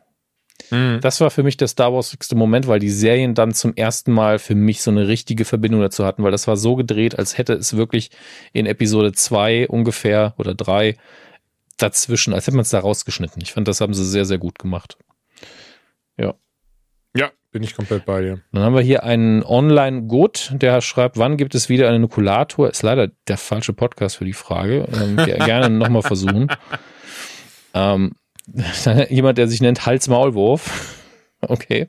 Mhm. 0.74 1.00
Das 1.00 1.20
war 1.20 1.30
für 1.30 1.42
mich 1.42 1.56
der 1.56 1.68
Star 1.68 1.92
Wars-igste 1.92 2.34
Moment, 2.34 2.66
weil 2.66 2.80
die 2.80 2.90
Serien 2.90 3.34
dann 3.34 3.54
zum 3.54 3.74
ersten 3.74 4.12
Mal 4.12 4.38
für 4.38 4.54
mich 4.54 4.82
so 4.82 4.90
eine 4.90 5.06
richtige 5.08 5.44
Verbindung 5.44 5.80
dazu 5.80 6.04
hatten, 6.04 6.22
weil 6.24 6.32
das 6.32 6.48
war 6.48 6.56
so 6.56 6.74
gedreht, 6.74 7.18
als 7.18 7.38
hätte 7.38 7.52
es 7.52 7.76
wirklich 7.76 8.10
in 8.52 8.66
Episode 8.66 9.12
2 9.12 9.68
ungefähr 9.68 10.34
oder 10.36 10.54
3 10.54 10.96
dazwischen, 11.76 12.34
als 12.34 12.46
hätte 12.46 12.56
man 12.56 12.62
es 12.62 12.70
da 12.70 12.80
rausgeschnitten. 12.80 13.40
Ich 13.42 13.52
fand, 13.52 13.68
das 13.68 13.80
haben 13.80 13.94
sie 13.94 14.04
sehr, 14.04 14.24
sehr 14.24 14.38
gut 14.38 14.58
gemacht. 14.58 14.96
Ja. 16.16 16.34
Ja, 17.16 17.30
bin 17.52 17.62
ich 17.62 17.76
komplett 17.76 18.04
bei 18.04 18.22
dir. 18.22 18.40
Dann 18.52 18.62
haben 18.62 18.74
wir 18.74 18.82
hier 18.82 19.04
einen 19.04 19.44
Online-Gut, 19.44 20.52
der 20.54 20.80
schreibt, 20.80 21.18
wann 21.18 21.36
gibt 21.36 21.54
es 21.54 21.68
wieder 21.68 21.88
einen 21.88 22.00
Nukulator? 22.00 22.68
Ist 22.68 22.82
leider 22.82 23.08
der 23.28 23.36
falsche 23.36 23.72
Podcast 23.72 24.16
für 24.16 24.24
die 24.24 24.32
Frage. 24.32 24.88
Ähm, 24.92 25.16
gerne 25.44 25.70
nochmal 25.70 26.02
versuchen. 26.02 26.48
Ähm, 27.74 28.12
jemand, 29.08 29.38
der 29.38 29.48
sich 29.48 29.60
nennt 29.60 29.86
Hals-Maulwurf. 29.86 31.00
Okay. 31.46 31.88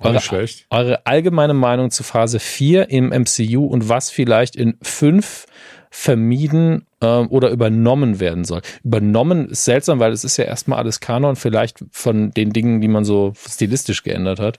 Eure, 0.00 0.20
schlecht. 0.20 0.66
eure 0.68 1.06
allgemeine 1.06 1.54
Meinung 1.54 1.92
zu 1.92 2.02
Phase 2.02 2.40
4 2.40 2.90
im 2.90 3.10
MCU 3.10 3.64
und 3.66 3.88
was 3.88 4.10
vielleicht 4.10 4.56
in 4.56 4.76
5 4.82 5.46
vermieden 5.90 6.86
ähm, 7.00 7.28
oder 7.28 7.50
übernommen 7.50 8.18
werden 8.18 8.44
soll. 8.44 8.62
Übernommen 8.82 9.48
ist 9.50 9.64
seltsam, 9.64 10.00
weil 10.00 10.10
es 10.10 10.24
ist 10.24 10.38
ja 10.38 10.44
erstmal 10.44 10.80
alles 10.80 10.98
Kanon, 10.98 11.36
vielleicht 11.36 11.84
von 11.92 12.32
den 12.32 12.52
Dingen, 12.52 12.80
die 12.80 12.88
man 12.88 13.04
so 13.04 13.32
stilistisch 13.36 14.02
geändert 14.02 14.40
hat. 14.40 14.58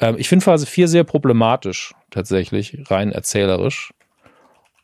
Ähm, 0.00 0.16
ich 0.18 0.28
finde 0.28 0.44
Phase 0.44 0.66
4 0.66 0.86
sehr 0.86 1.04
problematisch, 1.04 1.94
tatsächlich, 2.10 2.76
rein 2.90 3.12
erzählerisch. 3.12 3.94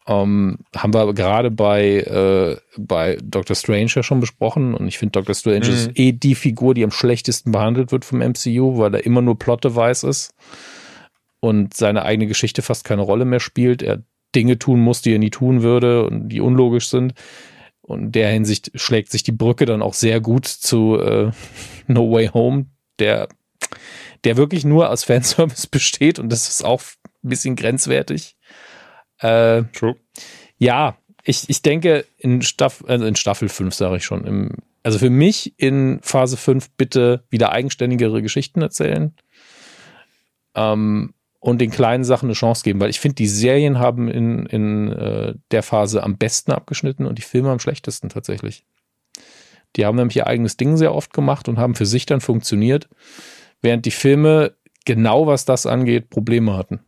Ähm, 0.08 0.58
haben 0.76 0.94
wir 0.94 1.12
gerade 1.14 1.50
bei, 1.50 1.98
äh, 1.98 2.56
bei 2.76 3.18
Doctor 3.22 3.56
Strange 3.56 3.90
ja 3.94 4.02
schon 4.04 4.20
besprochen 4.20 4.74
und 4.74 4.86
ich 4.86 4.98
finde 4.98 5.12
Doctor 5.12 5.34
Strange 5.34 5.66
mhm. 5.66 5.72
ist 5.72 5.90
eh 5.98 6.12
die 6.12 6.36
Figur, 6.36 6.74
die 6.74 6.84
am 6.84 6.92
schlechtesten 6.92 7.50
behandelt 7.50 7.90
wird 7.90 8.04
vom 8.04 8.20
MCU, 8.20 8.78
weil 8.78 8.94
er 8.94 9.04
immer 9.04 9.20
nur 9.20 9.36
Plot-Device 9.36 10.04
ist 10.04 10.32
und 11.40 11.74
seine 11.74 12.04
eigene 12.04 12.28
Geschichte 12.28 12.62
fast 12.62 12.84
keine 12.84 13.02
Rolle 13.02 13.24
mehr 13.24 13.40
spielt. 13.40 13.82
Er 13.82 14.02
Dinge 14.34 14.58
tun 14.58 14.80
muss, 14.80 15.02
die 15.02 15.12
er 15.12 15.18
nie 15.18 15.30
tun 15.30 15.62
würde 15.62 16.06
und 16.06 16.28
die 16.28 16.40
unlogisch 16.40 16.88
sind. 16.88 17.14
Und 17.80 18.00
in 18.00 18.12
der 18.12 18.30
Hinsicht 18.30 18.70
schlägt 18.74 19.10
sich 19.10 19.22
die 19.22 19.32
Brücke 19.32 19.64
dann 19.64 19.82
auch 19.82 19.94
sehr 19.94 20.20
gut 20.20 20.46
zu 20.46 21.00
äh, 21.00 21.30
No 21.86 22.10
Way 22.12 22.28
Home, 22.28 22.66
der, 22.98 23.28
der 24.24 24.36
wirklich 24.36 24.64
nur 24.64 24.90
aus 24.90 25.04
Fanservice 25.04 25.66
besteht 25.70 26.18
und 26.18 26.30
das 26.30 26.48
ist 26.48 26.64
auch 26.64 26.82
ein 27.24 27.28
bisschen 27.28 27.56
grenzwertig. 27.56 28.35
Äh, 29.18 29.62
True. 29.72 29.96
Ja, 30.58 30.96
ich, 31.24 31.48
ich 31.48 31.62
denke, 31.62 32.04
in 32.18 32.42
Staffel, 32.42 32.88
also 32.88 33.04
in 33.04 33.16
Staffel 33.16 33.48
5 33.48 33.74
sage 33.74 33.96
ich 33.96 34.04
schon, 34.04 34.24
im, 34.24 34.50
also 34.82 34.98
für 34.98 35.10
mich 35.10 35.54
in 35.56 35.98
Phase 36.02 36.36
5 36.36 36.70
bitte 36.76 37.24
wieder 37.30 37.52
eigenständigere 37.52 38.22
Geschichten 38.22 38.62
erzählen. 38.62 39.14
Ähm, 40.54 41.12
und 41.40 41.60
den 41.60 41.70
kleinen 41.70 42.02
Sachen 42.02 42.26
eine 42.26 42.34
Chance 42.34 42.64
geben, 42.64 42.80
weil 42.80 42.90
ich 42.90 42.98
finde, 42.98 43.16
die 43.16 43.28
Serien 43.28 43.78
haben 43.78 44.08
in, 44.08 44.46
in 44.46 44.92
äh, 44.92 45.34
der 45.52 45.62
Phase 45.62 46.02
am 46.02 46.16
besten 46.16 46.50
abgeschnitten 46.50 47.06
und 47.06 47.18
die 47.18 47.22
Filme 47.22 47.50
am 47.50 47.60
schlechtesten 47.60 48.08
tatsächlich. 48.08 48.64
Die 49.76 49.84
haben 49.84 49.96
nämlich 49.96 50.16
ihr 50.16 50.26
eigenes 50.26 50.56
Ding 50.56 50.76
sehr 50.76 50.94
oft 50.94 51.12
gemacht 51.12 51.48
und 51.48 51.58
haben 51.58 51.74
für 51.74 51.86
sich 51.86 52.06
dann 52.06 52.20
funktioniert, 52.20 52.88
während 53.62 53.86
die 53.86 53.92
Filme 53.92 54.54
genau 54.84 55.26
was 55.26 55.44
das 55.44 55.66
angeht, 55.66 56.10
Probleme 56.10 56.56
hatten. 56.56 56.80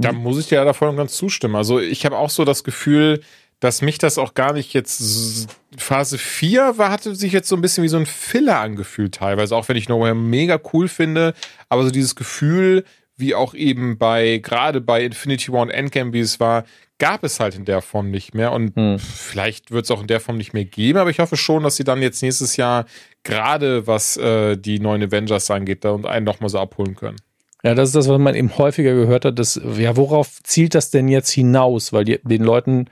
Da 0.00 0.12
muss 0.12 0.38
ich 0.38 0.48
dir 0.48 0.56
ja 0.56 0.64
davon 0.64 0.96
ganz 0.96 1.14
zustimmen. 1.14 1.56
Also 1.56 1.80
ich 1.80 2.04
habe 2.04 2.16
auch 2.16 2.30
so 2.30 2.44
das 2.44 2.64
Gefühl, 2.64 3.20
dass 3.60 3.82
mich 3.82 3.98
das 3.98 4.18
auch 4.18 4.34
gar 4.34 4.54
nicht 4.54 4.72
jetzt 4.72 5.48
Phase 5.76 6.16
4 6.18 6.78
war, 6.78 6.90
hatte 6.90 7.14
sich 7.14 7.32
jetzt 7.32 7.48
so 7.48 7.56
ein 7.56 7.60
bisschen 7.60 7.84
wie 7.84 7.88
so 7.88 7.98
ein 7.98 8.06
Filler 8.06 8.58
angefühlt 8.58 9.14
teilweise, 9.14 9.54
auch 9.54 9.68
wenn 9.68 9.76
ich 9.76 9.88
Nowhere 9.88 10.14
mega 10.14 10.58
cool 10.72 10.88
finde, 10.88 11.34
aber 11.68 11.84
so 11.84 11.90
dieses 11.90 12.16
Gefühl, 12.16 12.84
wie 13.16 13.34
auch 13.34 13.52
eben 13.52 13.98
bei, 13.98 14.38
gerade 14.38 14.80
bei 14.80 15.04
Infinity 15.04 15.52
War 15.52 15.60
und 15.60 15.70
Endgame, 15.70 16.14
wie 16.14 16.20
es 16.20 16.40
war, 16.40 16.64
gab 16.98 17.22
es 17.22 17.38
halt 17.38 17.54
in 17.54 17.66
der 17.66 17.82
Form 17.82 18.10
nicht 18.10 18.34
mehr 18.34 18.52
und 18.52 18.74
hm. 18.76 18.98
vielleicht 18.98 19.70
wird 19.70 19.84
es 19.84 19.90
auch 19.90 20.00
in 20.00 20.06
der 20.06 20.20
Form 20.20 20.38
nicht 20.38 20.54
mehr 20.54 20.64
geben, 20.64 20.98
aber 20.98 21.10
ich 21.10 21.18
hoffe 21.18 21.36
schon, 21.36 21.62
dass 21.62 21.76
sie 21.76 21.84
dann 21.84 22.00
jetzt 22.00 22.22
nächstes 22.22 22.56
Jahr 22.56 22.86
gerade 23.24 23.86
was 23.86 24.16
äh, 24.16 24.56
die 24.56 24.80
neuen 24.80 25.02
Avengers 25.02 25.50
angeht, 25.50 25.84
da 25.84 25.90
und 25.90 26.06
einen 26.06 26.24
nochmal 26.24 26.48
so 26.48 26.58
abholen 26.58 26.94
können. 26.94 27.16
Ja, 27.62 27.74
das 27.74 27.90
ist 27.90 27.96
das, 27.96 28.08
was 28.08 28.18
man 28.18 28.34
eben 28.34 28.56
häufiger 28.56 28.94
gehört 28.94 29.24
hat, 29.24 29.38
dass, 29.38 29.60
ja, 29.78 29.96
worauf 29.96 30.42
zielt 30.42 30.74
das 30.74 30.90
denn 30.90 31.08
jetzt 31.08 31.30
hinaus? 31.30 31.92
Weil 31.92 32.04
die, 32.04 32.20
den 32.22 32.42
Leuten 32.42 32.86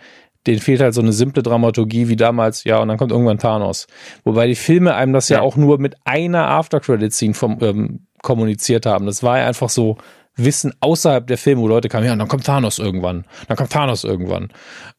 denen 0.47 0.61
fehlt 0.61 0.81
halt 0.81 0.95
so 0.95 1.01
eine 1.01 1.13
simple 1.13 1.43
Dramaturgie 1.43 2.09
wie 2.09 2.17
damals, 2.17 2.65
ja, 2.65 2.79
und 2.79 2.89
dann 2.89 2.97
kommt 2.97 3.13
irgendwann 3.13 3.39
Thanos. 3.39 3.87
Wobei 4.25 4.47
die 4.47 4.55
Filme 4.55 4.95
einem 4.95 5.13
das 5.13 5.29
ja, 5.29 5.39
ja 5.39 5.43
auch 5.43 5.57
nur 5.57 5.79
mit 5.79 5.97
einer 6.05 6.49
After-Credit-Scene 6.49 7.35
ähm, 7.61 8.07
kommuniziert 8.23 8.87
haben. 8.87 9.07
Das 9.07 9.23
war 9.23 9.39
ja 9.39 9.47
einfach 9.47 9.69
so 9.69 9.99
Wissen 10.37 10.73
außerhalb 10.81 11.27
der 11.27 11.37
Filme, 11.37 11.63
wo 11.63 11.69
Leute 11.69 11.89
kamen, 11.89 12.07
ja, 12.07 12.13
und 12.13 12.21
dann 12.21 12.29
kommt 12.29 12.47
Thanos 12.47 12.79
irgendwann, 12.79 13.25
dann 13.49 13.57
kommt 13.57 13.73
Thanos 13.73 14.05
irgendwann. 14.05 14.49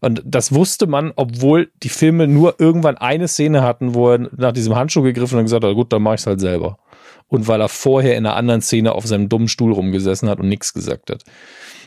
Und 0.01 0.21
das 0.25 0.53
wusste 0.53 0.85
man, 0.85 1.13
obwohl 1.15 1.71
die 1.81 1.89
Filme 1.89 2.27
nur 2.27 2.55
irgendwann 2.59 2.97
eine 2.97 3.27
Szene 3.27 3.63
hatten, 3.63 3.95
wo 3.95 4.11
er 4.11 4.29
nach 4.35 4.51
diesem 4.51 4.75
Handschuh 4.75 5.01
gegriffen 5.01 5.37
und 5.37 5.45
gesagt 5.45 5.63
hat, 5.63 5.73
gut, 5.73 5.93
dann 5.93 6.01
mach 6.01 6.13
ich's 6.15 6.27
halt 6.27 6.41
selber. 6.41 6.77
Und 7.29 7.47
weil 7.47 7.61
er 7.61 7.69
vorher 7.69 8.17
in 8.17 8.25
einer 8.25 8.35
anderen 8.35 8.61
Szene 8.61 8.93
auf 8.93 9.05
seinem 9.05 9.29
dummen 9.29 9.47
Stuhl 9.47 9.71
rumgesessen 9.71 10.27
hat 10.29 10.39
und 10.39 10.49
nichts 10.49 10.73
gesagt 10.73 11.09
hat. 11.09 11.23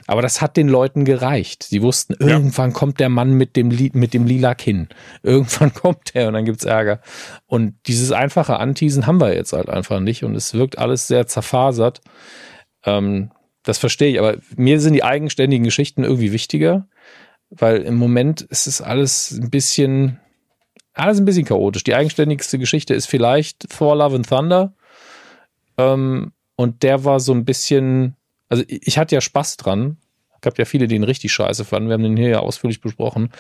Aber 0.06 0.22
das 0.22 0.40
hat 0.40 0.56
den 0.56 0.68
Leuten 0.68 1.04
gereicht. 1.04 1.64
Sie 1.64 1.82
wussten, 1.82 2.14
irgendwann 2.18 2.70
ja. 2.70 2.76
kommt 2.76 3.00
der 3.00 3.08
Mann 3.08 3.34
mit 3.34 3.56
dem, 3.56 3.68
mit 3.68 4.14
dem 4.14 4.26
lila 4.26 4.54
Kinn. 4.54 4.88
Irgendwann 5.22 5.72
kommt 5.74 6.14
der 6.14 6.28
und 6.28 6.34
dann 6.34 6.44
gibt's 6.44 6.64
Ärger. 6.64 7.00
Und 7.46 7.74
dieses 7.86 8.12
einfache 8.12 8.58
Anteasen 8.58 9.06
haben 9.06 9.20
wir 9.20 9.34
jetzt 9.34 9.52
halt 9.52 9.68
einfach 9.68 10.00
nicht 10.00 10.24
und 10.24 10.34
es 10.34 10.54
wirkt 10.54 10.78
alles 10.78 11.06
sehr 11.06 11.26
zerfasert. 11.26 12.00
Ähm, 12.84 13.30
das 13.62 13.78
verstehe 13.78 14.10
ich, 14.10 14.18
aber 14.18 14.36
mir 14.56 14.80
sind 14.80 14.94
die 14.94 15.04
eigenständigen 15.04 15.64
Geschichten 15.64 16.02
irgendwie 16.02 16.32
wichtiger, 16.32 16.88
weil 17.50 17.82
im 17.82 17.94
Moment 17.94 18.40
ist 18.40 18.66
es 18.66 18.80
alles 18.80 19.30
ein 19.30 19.50
bisschen, 19.50 20.18
alles 20.94 21.18
ein 21.18 21.24
bisschen 21.24 21.44
chaotisch. 21.44 21.84
Die 21.84 21.94
eigenständigste 21.94 22.58
Geschichte 22.58 22.94
ist 22.94 23.06
vielleicht 23.06 23.70
Thor 23.70 23.96
Love 23.96 24.16
and 24.16 24.28
Thunder. 24.28 24.74
Ähm, 25.78 26.32
und 26.56 26.82
der 26.82 27.04
war 27.04 27.20
so 27.20 27.32
ein 27.32 27.44
bisschen, 27.44 28.16
also 28.48 28.64
ich 28.68 28.98
hatte 28.98 29.14
ja 29.14 29.20
Spaß 29.20 29.56
dran. 29.56 29.98
Gab 30.40 30.58
ja 30.58 30.64
viele, 30.64 30.88
die 30.88 30.96
ihn 30.96 31.04
richtig 31.04 31.32
scheiße 31.32 31.64
fanden. 31.64 31.88
Wir 31.88 31.94
haben 31.94 32.02
den 32.02 32.16
hier 32.16 32.28
ja 32.28 32.38
ausführlich 32.40 32.80
besprochen. 32.80 33.30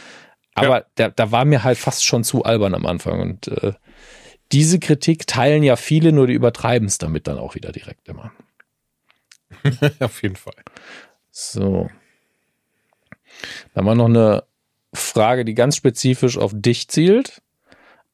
Aber 0.54 0.78
ja. 0.78 0.86
da, 0.94 1.08
da 1.08 1.32
war 1.32 1.44
mir 1.44 1.64
halt 1.64 1.78
fast 1.78 2.04
schon 2.04 2.24
zu 2.24 2.44
albern 2.44 2.74
am 2.74 2.86
Anfang. 2.86 3.20
Und 3.20 3.48
äh, 3.48 3.72
diese 4.52 4.78
Kritik 4.78 5.26
teilen 5.26 5.62
ja 5.62 5.76
viele, 5.76 6.12
nur 6.12 6.26
die 6.26 6.34
übertreiben 6.34 6.86
es 6.86 6.98
damit 6.98 7.26
dann 7.26 7.38
auch 7.38 7.54
wieder 7.54 7.72
direkt 7.72 8.08
immer. 8.08 8.32
Auf 10.00 10.22
jeden 10.22 10.36
Fall. 10.36 10.54
So. 11.30 11.88
Dann 13.74 13.86
war 13.86 13.94
noch 13.94 14.06
eine 14.06 14.44
Frage, 14.94 15.44
die 15.44 15.54
ganz 15.54 15.76
spezifisch 15.76 16.36
auf 16.36 16.52
dich 16.54 16.88
zielt. 16.88 17.42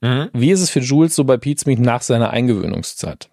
Mhm. 0.01 0.31
Wie 0.33 0.53
ist 0.53 0.61
es 0.61 0.71
für 0.71 0.81
Jules 0.81 1.15
so 1.15 1.25
bei 1.25 1.39
Meet 1.43 1.81
nach 1.81 2.03
seiner 2.03 2.31
Eingewöhnungszeit? 2.31 3.29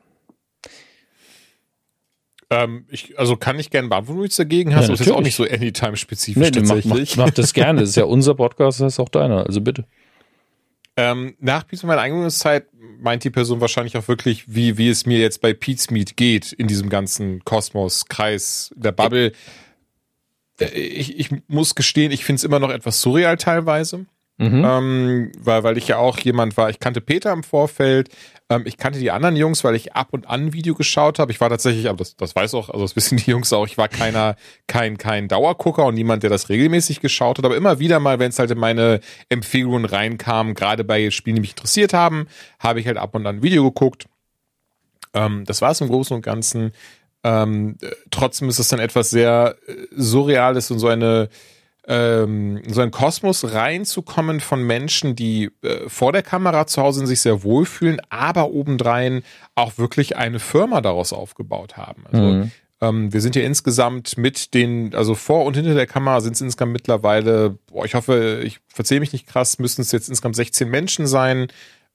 Ähm, 2.55 2.85
ich, 2.89 3.19
also 3.19 3.35
kann 3.35 3.59
ich 3.59 3.69
gerne 3.69 3.89
beantworten, 3.89 4.21
wenn 4.21 4.29
du 4.29 4.35
dagegen 4.35 4.75
hast. 4.75 4.83
Ja, 4.83 4.91
das 4.91 5.01
ist 5.01 5.11
auch 5.11 5.21
nicht 5.21 5.35
so 5.35 5.43
Anytime-spezifisch 5.43 6.41
nee, 6.41 6.51
tatsächlich. 6.51 7.17
Mach, 7.17 7.17
mach, 7.17 7.25
mach, 7.27 7.33
das 7.33 7.53
gerne. 7.53 7.81
Das 7.81 7.89
ist 7.89 7.95
ja 7.95 8.03
unser 8.05 8.35
Podcast, 8.35 8.79
das 8.79 8.93
ist 8.93 8.99
auch 8.99 9.09
deiner. 9.09 9.45
Also 9.45 9.61
bitte. 9.61 9.85
Ähm, 10.95 11.35
nach 11.39 11.67
Pete's 11.67 11.83
meiner 11.83 12.01
Eingewöhnungszeit 12.01 12.67
meint 12.99 13.23
die 13.25 13.29
Person 13.29 13.59
wahrscheinlich 13.59 13.97
auch 13.97 14.07
wirklich, 14.07 14.45
wie, 14.47 14.77
wie 14.77 14.89
es 14.89 15.05
mir 15.05 15.19
jetzt 15.19 15.41
bei 15.41 15.53
Pete's 15.53 15.91
Meet 15.91 16.15
geht 16.15 16.53
in 16.53 16.67
diesem 16.67 16.89
ganzen 16.89 17.43
Kosmos, 17.43 18.05
Kreis, 18.05 18.71
der 18.75 18.93
Bubble. 18.93 19.33
Äh, 20.59 20.65
ich, 20.65 21.19
ich 21.19 21.29
muss 21.47 21.75
gestehen, 21.75 22.11
ich 22.11 22.23
finde 22.23 22.37
es 22.37 22.43
immer 22.45 22.59
noch 22.59 22.71
etwas 22.71 23.01
surreal 23.01 23.35
teilweise. 23.35 24.05
Mhm. 24.37 24.65
Ähm, 24.65 25.31
weil, 25.39 25.63
weil 25.63 25.77
ich 25.77 25.87
ja 25.87 25.97
auch 25.97 26.19
jemand 26.19 26.57
war, 26.57 26.69
ich 26.69 26.79
kannte 26.79 27.01
Peter 27.01 27.31
im 27.31 27.43
Vorfeld, 27.43 28.09
ähm, 28.49 28.63
ich 28.65 28.77
kannte 28.77 28.99
die 28.99 29.11
anderen 29.11 29.35
Jungs, 29.35 29.63
weil 29.63 29.75
ich 29.75 29.93
ab 29.93 30.09
und 30.11 30.27
an 30.27 30.53
Video 30.53 30.75
geschaut 30.75 31.19
habe. 31.19 31.31
Ich 31.31 31.41
war 31.41 31.49
tatsächlich, 31.49 31.89
aber 31.89 31.97
das, 31.97 32.15
das 32.15 32.35
weiß 32.35 32.53
auch, 32.53 32.69
also 32.69 32.83
das 32.83 32.95
wissen 32.95 33.17
die 33.17 33.31
Jungs 33.31 33.51
auch, 33.53 33.65
ich 33.65 33.77
war 33.77 33.87
keiner, 33.87 34.35
kein, 34.67 34.97
kein 34.97 35.27
Dauergucker 35.27 35.85
und 35.85 35.95
niemand, 35.95 36.23
der 36.23 36.29
das 36.29 36.49
regelmäßig 36.49 37.01
geschaut 37.01 37.37
hat. 37.37 37.45
Aber 37.45 37.57
immer 37.57 37.79
wieder 37.79 37.99
mal, 37.99 38.19
wenn 38.19 38.29
es 38.29 38.39
halt 38.39 38.51
in 38.51 38.59
meine 38.59 38.99
Empfehlungen 39.29 39.85
reinkam, 39.85 40.53
gerade 40.53 40.83
bei 40.83 41.09
Spielen, 41.09 41.35
die 41.35 41.41
mich 41.41 41.51
interessiert 41.51 41.93
haben, 41.93 42.27
habe 42.59 42.79
ich 42.79 42.87
halt 42.87 42.97
ab 42.97 43.15
und 43.15 43.25
an 43.25 43.41
Video 43.41 43.63
geguckt. 43.63 44.05
Ähm, 45.13 45.43
das 45.45 45.61
war 45.61 45.71
es 45.71 45.81
im 45.81 45.87
Großen 45.87 46.15
und 46.15 46.21
Ganzen. 46.21 46.71
Ähm, 47.23 47.77
trotzdem 48.11 48.49
ist 48.49 48.59
es 48.59 48.67
dann 48.67 48.79
etwas 48.79 49.09
sehr 49.09 49.55
äh, 49.65 49.73
Surreales 49.95 50.69
und 50.69 50.77
so 50.77 50.87
eine 50.87 51.29
ähm, 51.87 52.61
so 52.67 52.81
einen 52.81 52.91
Kosmos 52.91 53.53
reinzukommen 53.53 54.39
von 54.39 54.63
Menschen, 54.63 55.15
die 55.15 55.51
äh, 55.61 55.87
vor 55.87 56.11
der 56.11 56.23
Kamera 56.23 56.67
zu 56.67 56.81
Hause 56.81 57.05
sich 57.05 57.21
sehr 57.21 57.43
wohlfühlen, 57.43 58.01
aber 58.09 58.51
obendrein 58.51 59.23
auch 59.53 59.77
wirklich 59.77 60.17
eine 60.17 60.39
Firma 60.39 60.81
daraus 60.81 61.13
aufgebaut 61.13 61.77
haben. 61.77 62.05
Also 62.11 62.23
mhm. 62.23 62.51
ähm, 62.81 63.13
wir 63.13 63.21
sind 63.21 63.35
ja 63.35 63.43
insgesamt 63.43 64.17
mit 64.17 64.53
den, 64.53 64.95
also 64.95 65.13
vor 65.13 65.45
und 65.45 65.55
hinter 65.55 65.75
der 65.75 65.87
Kamera 65.87 66.21
sind 66.21 66.33
es 66.33 66.41
insgesamt 66.41 66.73
mittlerweile, 66.73 67.57
boah, 67.67 67.85
ich 67.85 67.93
hoffe, 67.93 68.41
ich 68.43 68.59
verzähle 68.67 69.01
mich 69.01 69.13
nicht 69.13 69.27
krass, 69.27 69.59
müssten 69.59 69.81
es 69.81 69.91
jetzt 69.91 70.09
insgesamt 70.09 70.35
16 70.35 70.67
Menschen 70.67 71.05
sein. 71.05 71.47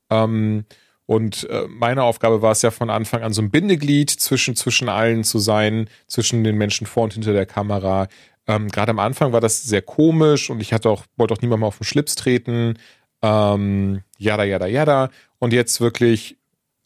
Ähm, 0.09 0.65
und 1.11 1.51
äh, 1.51 1.67
meine 1.69 2.05
Aufgabe 2.05 2.41
war 2.41 2.53
es 2.53 2.63
ja 2.63 2.71
von 2.71 2.89
Anfang 2.89 3.25
an 3.25 3.33
so 3.33 3.43
ein 3.43 3.51
Bindeglied 3.51 4.11
zwischen, 4.11 4.55
zwischen 4.55 4.89
allen 4.89 5.25
zu 5.25 5.41
sein, 5.41 5.91
zwischen 6.07 6.45
den 6.45 6.57
Menschen 6.57 6.87
vor 6.87 7.03
und 7.03 7.15
hinter 7.15 7.33
der 7.33 7.47
Kamera. 7.47 8.07
Ähm, 8.47 8.69
Gerade 8.69 8.91
am 8.91 8.99
Anfang 8.99 9.33
war 9.33 9.41
das 9.41 9.63
sehr 9.63 9.83
komisch 9.83 10.51
und 10.51 10.61
ich 10.61 10.73
hatte 10.73 10.91
auch, 10.91 11.05
wollte 11.17 11.35
auch 11.35 11.43
niemand 11.43 11.61
mal 11.61 11.67
auf 11.67 11.79
den 11.79 11.85
Schlips 11.85 12.15
treten. 12.15 12.79
Ähm, 13.23 14.03
jada, 14.19 14.45
jada, 14.45 14.67
jada. 14.67 15.11
Und 15.39 15.53
jetzt 15.53 15.81
wirklich 15.81 16.39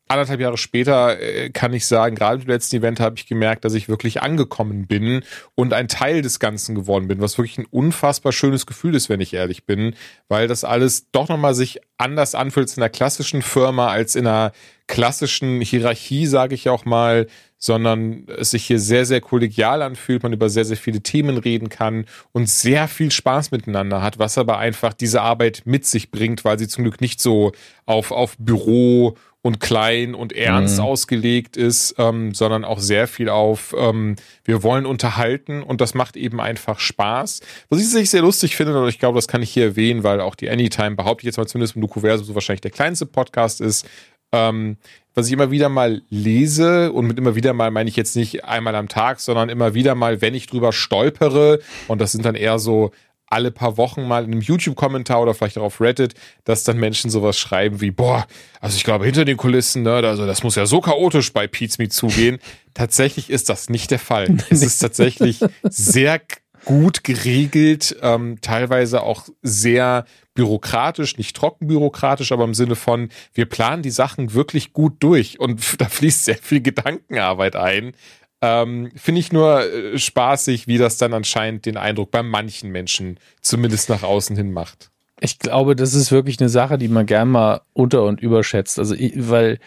anderthalb 0.08 0.40
Jahre 0.40 0.58
später 0.58 1.20
äh, 1.20 1.50
kann 1.50 1.72
ich 1.72 1.86
sagen, 1.86 2.14
gerade 2.14 2.42
im 2.42 2.48
letzten 2.48 2.76
Event 2.76 3.00
habe 3.00 3.16
ich 3.16 3.26
gemerkt, 3.26 3.64
dass 3.64 3.74
ich 3.74 3.88
wirklich 3.88 4.22
angekommen 4.22 4.86
bin 4.86 5.22
und 5.54 5.72
ein 5.72 5.88
Teil 5.88 6.22
des 6.22 6.38
Ganzen 6.38 6.74
geworden 6.74 7.08
bin, 7.08 7.20
was 7.20 7.38
wirklich 7.38 7.58
ein 7.58 7.66
unfassbar 7.70 8.32
schönes 8.32 8.66
Gefühl 8.66 8.94
ist, 8.94 9.08
wenn 9.08 9.20
ich 9.20 9.32
ehrlich 9.32 9.64
bin, 9.64 9.94
weil 10.28 10.46
das 10.46 10.64
alles 10.64 11.10
doch 11.10 11.28
nochmal 11.28 11.54
sich 11.54 11.80
anders 11.96 12.34
anfühlt 12.34 12.74
in 12.76 12.82
einer 12.82 12.90
klassischen 12.90 13.42
Firma 13.42 13.88
als 13.88 14.14
in 14.14 14.26
einer 14.26 14.52
klassischen 14.86 15.60
Hierarchie, 15.60 16.26
sage 16.26 16.54
ich 16.54 16.68
auch 16.68 16.84
mal, 16.84 17.26
sondern 17.64 18.26
es 18.28 18.50
sich 18.50 18.66
hier 18.66 18.78
sehr, 18.78 19.06
sehr 19.06 19.22
kollegial 19.22 19.80
anfühlt, 19.80 20.22
man 20.22 20.34
über 20.34 20.50
sehr, 20.50 20.66
sehr 20.66 20.76
viele 20.76 21.00
Themen 21.00 21.38
reden 21.38 21.70
kann 21.70 22.04
und 22.32 22.46
sehr 22.46 22.88
viel 22.88 23.10
Spaß 23.10 23.52
miteinander 23.52 24.02
hat, 24.02 24.18
was 24.18 24.36
aber 24.36 24.58
einfach 24.58 24.92
diese 24.92 25.22
Arbeit 25.22 25.62
mit 25.64 25.86
sich 25.86 26.10
bringt, 26.10 26.44
weil 26.44 26.58
sie 26.58 26.68
zum 26.68 26.84
Glück 26.84 27.00
nicht 27.00 27.22
so 27.22 27.52
auf, 27.86 28.10
auf 28.10 28.36
Büro 28.38 29.16
und 29.40 29.60
klein 29.60 30.14
und 30.14 30.34
ernst 30.34 30.76
mhm. 30.76 30.84
ausgelegt 30.84 31.56
ist, 31.56 31.94
ähm, 31.96 32.34
sondern 32.34 32.66
auch 32.66 32.80
sehr 32.80 33.06
viel 33.06 33.30
auf, 33.30 33.74
ähm, 33.78 34.16
wir 34.44 34.62
wollen 34.62 34.84
unterhalten 34.84 35.62
und 35.62 35.80
das 35.80 35.94
macht 35.94 36.18
eben 36.18 36.42
einfach 36.42 36.78
Spaß. 36.78 37.40
Was 37.70 37.94
ich 37.94 38.10
sehr 38.10 38.22
lustig 38.22 38.56
finde, 38.56 38.78
und 38.78 38.88
ich 38.90 38.98
glaube, 38.98 39.16
das 39.16 39.26
kann 39.26 39.40
ich 39.40 39.50
hier 39.50 39.64
erwähnen, 39.64 40.02
weil 40.04 40.20
auch 40.20 40.34
die 40.34 40.50
Anytime, 40.50 40.96
behaupte 40.96 41.22
ich 41.22 41.26
jetzt 41.26 41.38
mal 41.38 41.46
zumindest 41.46 41.76
im 41.76 41.80
Nukuversum, 41.80 42.26
so 42.26 42.34
wahrscheinlich 42.34 42.60
der 42.60 42.72
kleinste 42.72 43.06
Podcast 43.06 43.62
ist, 43.62 43.86
ähm, 44.32 44.76
was 45.14 45.26
ich 45.26 45.32
immer 45.32 45.50
wieder 45.50 45.68
mal 45.68 46.02
lese 46.10 46.92
und 46.92 47.06
mit 47.06 47.18
immer 47.18 47.34
wieder 47.34 47.52
mal 47.52 47.70
meine 47.70 47.88
ich 47.88 47.96
jetzt 47.96 48.16
nicht 48.16 48.44
einmal 48.44 48.74
am 48.74 48.88
Tag, 48.88 49.20
sondern 49.20 49.48
immer 49.48 49.74
wieder 49.74 49.94
mal, 49.94 50.20
wenn 50.20 50.34
ich 50.34 50.46
drüber 50.46 50.72
stolpere 50.72 51.60
und 51.88 52.00
das 52.00 52.12
sind 52.12 52.24
dann 52.24 52.34
eher 52.34 52.58
so 52.58 52.92
alle 53.26 53.50
paar 53.50 53.76
Wochen 53.76 54.06
mal 54.06 54.24
in 54.24 54.32
einem 54.32 54.40
YouTube-Kommentar 54.40 55.20
oder 55.20 55.34
vielleicht 55.34 55.58
auch 55.58 55.64
auf 55.64 55.80
Reddit, 55.80 56.14
dass 56.44 56.62
dann 56.62 56.78
Menschen 56.78 57.10
sowas 57.10 57.38
schreiben 57.38 57.80
wie, 57.80 57.90
boah, 57.90 58.26
also 58.60 58.76
ich 58.76 58.84
glaube 58.84 59.04
hinter 59.04 59.24
den 59.24 59.36
Kulissen, 59.36 59.82
ne, 59.82 59.94
also 59.94 60.26
das 60.26 60.42
muss 60.42 60.54
ja 60.54 60.66
so 60.66 60.80
chaotisch 60.80 61.32
bei 61.32 61.50
Me 61.78 61.88
zugehen. 61.88 62.38
Tatsächlich 62.74 63.30
ist 63.30 63.48
das 63.48 63.68
nicht 63.68 63.90
der 63.90 63.98
Fall. 63.98 64.36
es 64.50 64.62
ist 64.62 64.78
tatsächlich 64.78 65.40
sehr 65.64 66.20
gut 66.64 67.04
geregelt, 67.04 67.96
ähm, 68.02 68.38
teilweise 68.40 69.02
auch 69.02 69.28
sehr 69.42 70.04
bürokratisch, 70.34 71.16
nicht 71.16 71.36
trocken 71.36 71.66
bürokratisch, 71.66 72.32
aber 72.32 72.44
im 72.44 72.54
Sinne 72.54 72.74
von, 72.74 73.08
wir 73.32 73.46
planen 73.46 73.82
die 73.82 73.90
Sachen 73.90 74.34
wirklich 74.34 74.72
gut 74.72 74.94
durch 75.00 75.40
und 75.40 75.60
da 75.80 75.86
fließt 75.86 76.24
sehr 76.24 76.36
viel 76.36 76.60
Gedankenarbeit 76.60 77.56
ein. 77.56 77.92
Ähm, 78.40 78.90
Finde 78.96 79.20
ich 79.20 79.32
nur 79.32 79.62
äh, 79.62 79.98
spaßig, 79.98 80.66
wie 80.66 80.78
das 80.78 80.98
dann 80.98 81.14
anscheinend 81.14 81.66
den 81.66 81.76
Eindruck 81.76 82.10
bei 82.10 82.22
manchen 82.22 82.70
Menschen 82.70 83.18
zumindest 83.40 83.88
nach 83.88 84.02
außen 84.02 84.36
hin 84.36 84.52
macht. 84.52 84.90
Ich 85.20 85.38
glaube, 85.38 85.76
das 85.76 85.94
ist 85.94 86.12
wirklich 86.12 86.40
eine 86.40 86.50
Sache, 86.50 86.76
die 86.76 86.88
man 86.88 87.06
gern 87.06 87.30
mal 87.30 87.62
unter- 87.72 88.02
und 88.02 88.20
überschätzt. 88.20 88.78
Also, 88.78 88.96
weil 88.96 89.58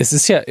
es 0.00 0.12
ist 0.12 0.28
ja, 0.28 0.42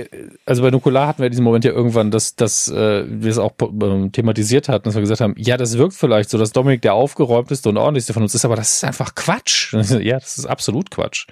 also 0.45 0.61
bei 0.61 0.71
Nukular 0.71 1.07
hatten 1.07 1.21
wir 1.21 1.29
diesen 1.29 1.45
Moment 1.45 1.63
ja 1.63 1.71
irgendwann, 1.71 2.11
dass, 2.11 2.35
dass 2.35 2.67
äh, 2.67 3.05
wir 3.07 3.31
es 3.31 3.37
auch 3.37 3.53
äh, 3.61 4.09
thematisiert 4.09 4.67
hatten, 4.67 4.83
dass 4.83 4.95
wir 4.95 5.01
gesagt 5.01 5.21
haben, 5.21 5.35
ja, 5.37 5.55
das 5.55 5.77
wirkt 5.77 5.93
vielleicht 5.93 6.29
so, 6.29 6.37
dass 6.37 6.51
Dominik 6.51 6.81
der 6.81 6.93
aufgeräumteste 6.95 7.69
und 7.69 7.77
ordentlichste 7.77 8.11
von 8.11 8.23
uns 8.23 8.35
ist, 8.35 8.43
aber 8.43 8.57
das 8.57 8.73
ist 8.73 8.83
einfach 8.83 9.15
Quatsch. 9.15 9.73
ja, 10.01 10.19
das 10.19 10.37
ist 10.37 10.47
absolut 10.47 10.91
Quatsch. 10.91 11.27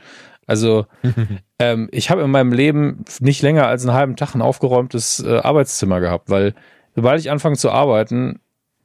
Also 0.47 0.85
ähm, 1.59 1.89
ich 1.91 2.09
habe 2.09 2.21
in 2.21 2.31
meinem 2.31 2.53
Leben 2.53 3.03
nicht 3.19 3.41
länger 3.41 3.67
als 3.67 3.83
einen 3.83 3.97
halben 3.97 4.15
Tag 4.15 4.33
ein 4.33 4.41
aufgeräumtes 4.41 5.21
äh, 5.21 5.39
Arbeitszimmer 5.39 5.99
gehabt, 5.99 6.29
weil 6.29 6.53
sobald 6.95 7.19
ich 7.19 7.29
anfange 7.29 7.57
zu 7.57 7.69
arbeiten, 7.69 8.39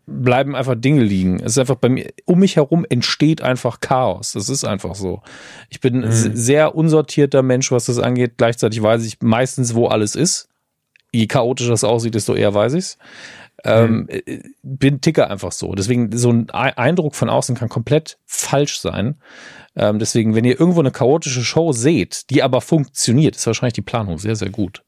bleiben 0.07 0.57
einfach 0.57 0.75
Dinge 0.75 1.03
liegen. 1.03 1.41
Es 1.41 1.53
ist 1.53 1.59
einfach 1.59 1.77
bei 1.77 1.89
mir, 1.89 2.11
um 2.25 2.41
mich 2.41 2.57
herum 2.57 2.85
entsteht 2.89 3.43
einfach 3.43 3.81
Chaos. 3.81 4.33
Das 4.33 4.49
ist 4.49 4.65
einfach 4.65 4.95
so. 4.95 5.23
Ich 5.69 5.81
bin 5.81 6.01
mhm. 6.01 6.11
sehr 6.11 6.75
unsortierter 6.75 7.43
Mensch, 7.43 7.71
was 7.71 7.87
das 7.87 7.99
angeht. 7.99 8.35
Gleichzeitig 8.37 8.83
weiß 8.83 9.05
ich 9.05 9.21
meistens, 9.21 9.75
wo 9.75 9.87
alles 9.87 10.17
ist. 10.17 10.49
Je 11.13 11.27
chaotischer 11.27 11.73
es 11.73 11.85
aussieht, 11.85 12.15
desto 12.15 12.35
eher 12.35 12.55
weiß 12.55 12.75
ich's. 12.75 12.99
Ähm, 13.63 14.09
mhm. 14.11 14.55
bin 14.63 15.01
Ticker 15.01 15.31
einfach 15.31 15.53
so. 15.53 15.75
Deswegen, 15.75 16.17
so 16.17 16.31
ein 16.31 16.51
Eindruck 16.51 17.15
von 17.15 17.29
außen 17.29 17.57
kann 17.57 17.69
komplett 17.69 18.19
falsch 18.25 18.81
sein. 18.81 19.17
Ähm, 19.77 19.99
deswegen, 19.99 20.35
wenn 20.35 20.45
ihr 20.45 20.59
irgendwo 20.59 20.81
eine 20.81 20.91
chaotische 20.91 21.43
Show 21.43 21.73
seht, 21.73 22.31
die 22.31 22.43
aber 22.43 22.61
funktioniert, 22.61 23.37
ist 23.37 23.47
wahrscheinlich 23.47 23.75
die 23.75 23.83
Planung 23.83 24.19
sehr, 24.19 24.37
sehr 24.37 24.51
gut. 24.51 24.83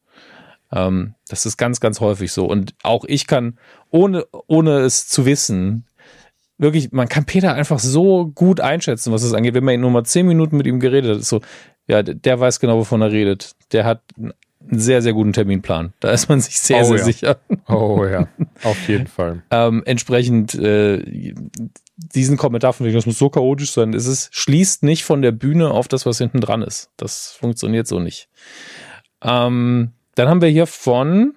Ähm, 0.72 1.14
das 1.28 1.46
ist 1.46 1.56
ganz, 1.56 1.80
ganz 1.80 2.00
häufig 2.00 2.32
so. 2.32 2.46
Und 2.46 2.74
auch 2.82 3.04
ich 3.06 3.26
kann, 3.26 3.58
ohne, 3.90 4.26
ohne 4.46 4.80
es 4.80 5.06
zu 5.06 5.26
wissen, 5.26 5.84
wirklich, 6.58 6.92
man 6.92 7.08
kann 7.08 7.24
Peter 7.24 7.54
einfach 7.54 7.78
so 7.78 8.26
gut 8.26 8.60
einschätzen, 8.60 9.12
was 9.12 9.22
es 9.22 9.34
angeht. 9.34 9.54
Wenn 9.54 9.64
man 9.64 9.80
nur 9.80 9.90
mal 9.90 10.04
zehn 10.04 10.26
Minuten 10.26 10.56
mit 10.56 10.66
ihm 10.66 10.80
geredet 10.80 11.16
hat, 11.16 11.24
so, 11.24 11.40
ja, 11.86 12.02
der 12.02 12.40
weiß 12.40 12.60
genau, 12.60 12.78
wovon 12.78 13.02
er 13.02 13.12
redet. 13.12 13.52
Der 13.72 13.84
hat 13.84 14.02
einen 14.16 14.78
sehr, 14.78 15.02
sehr 15.02 15.12
guten 15.12 15.32
Terminplan. 15.32 15.92
Da 16.00 16.12
ist 16.12 16.28
man 16.28 16.40
sich 16.40 16.58
sehr, 16.60 16.82
oh, 16.82 16.84
sehr 16.84 16.98
ja. 16.98 17.04
sicher. 17.04 17.36
Oh 17.68 18.04
ja, 18.04 18.28
auf 18.62 18.88
jeden 18.88 19.08
Fall. 19.08 19.42
ähm, 19.50 19.82
entsprechend 19.84 20.54
äh, 20.54 21.34
diesen 21.96 22.36
Kommentar 22.36 22.72
von 22.72 22.86
wegen, 22.86 22.96
das 22.96 23.06
muss 23.06 23.18
so 23.18 23.28
chaotisch 23.28 23.72
sein, 23.72 23.92
ist 23.92 24.06
es, 24.06 24.28
schließt 24.32 24.84
nicht 24.84 25.04
von 25.04 25.22
der 25.22 25.32
Bühne 25.32 25.70
auf 25.70 25.88
das, 25.88 26.06
was 26.06 26.18
hinten 26.18 26.40
dran 26.40 26.62
ist. 26.62 26.90
Das 26.96 27.32
funktioniert 27.32 27.86
so 27.86 27.98
nicht. 27.98 28.28
Ähm, 29.22 29.92
dann 30.14 30.28
haben 30.28 30.40
wir 30.40 30.48
hier 30.48 30.66
von 30.66 31.34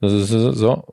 so, 0.00 0.84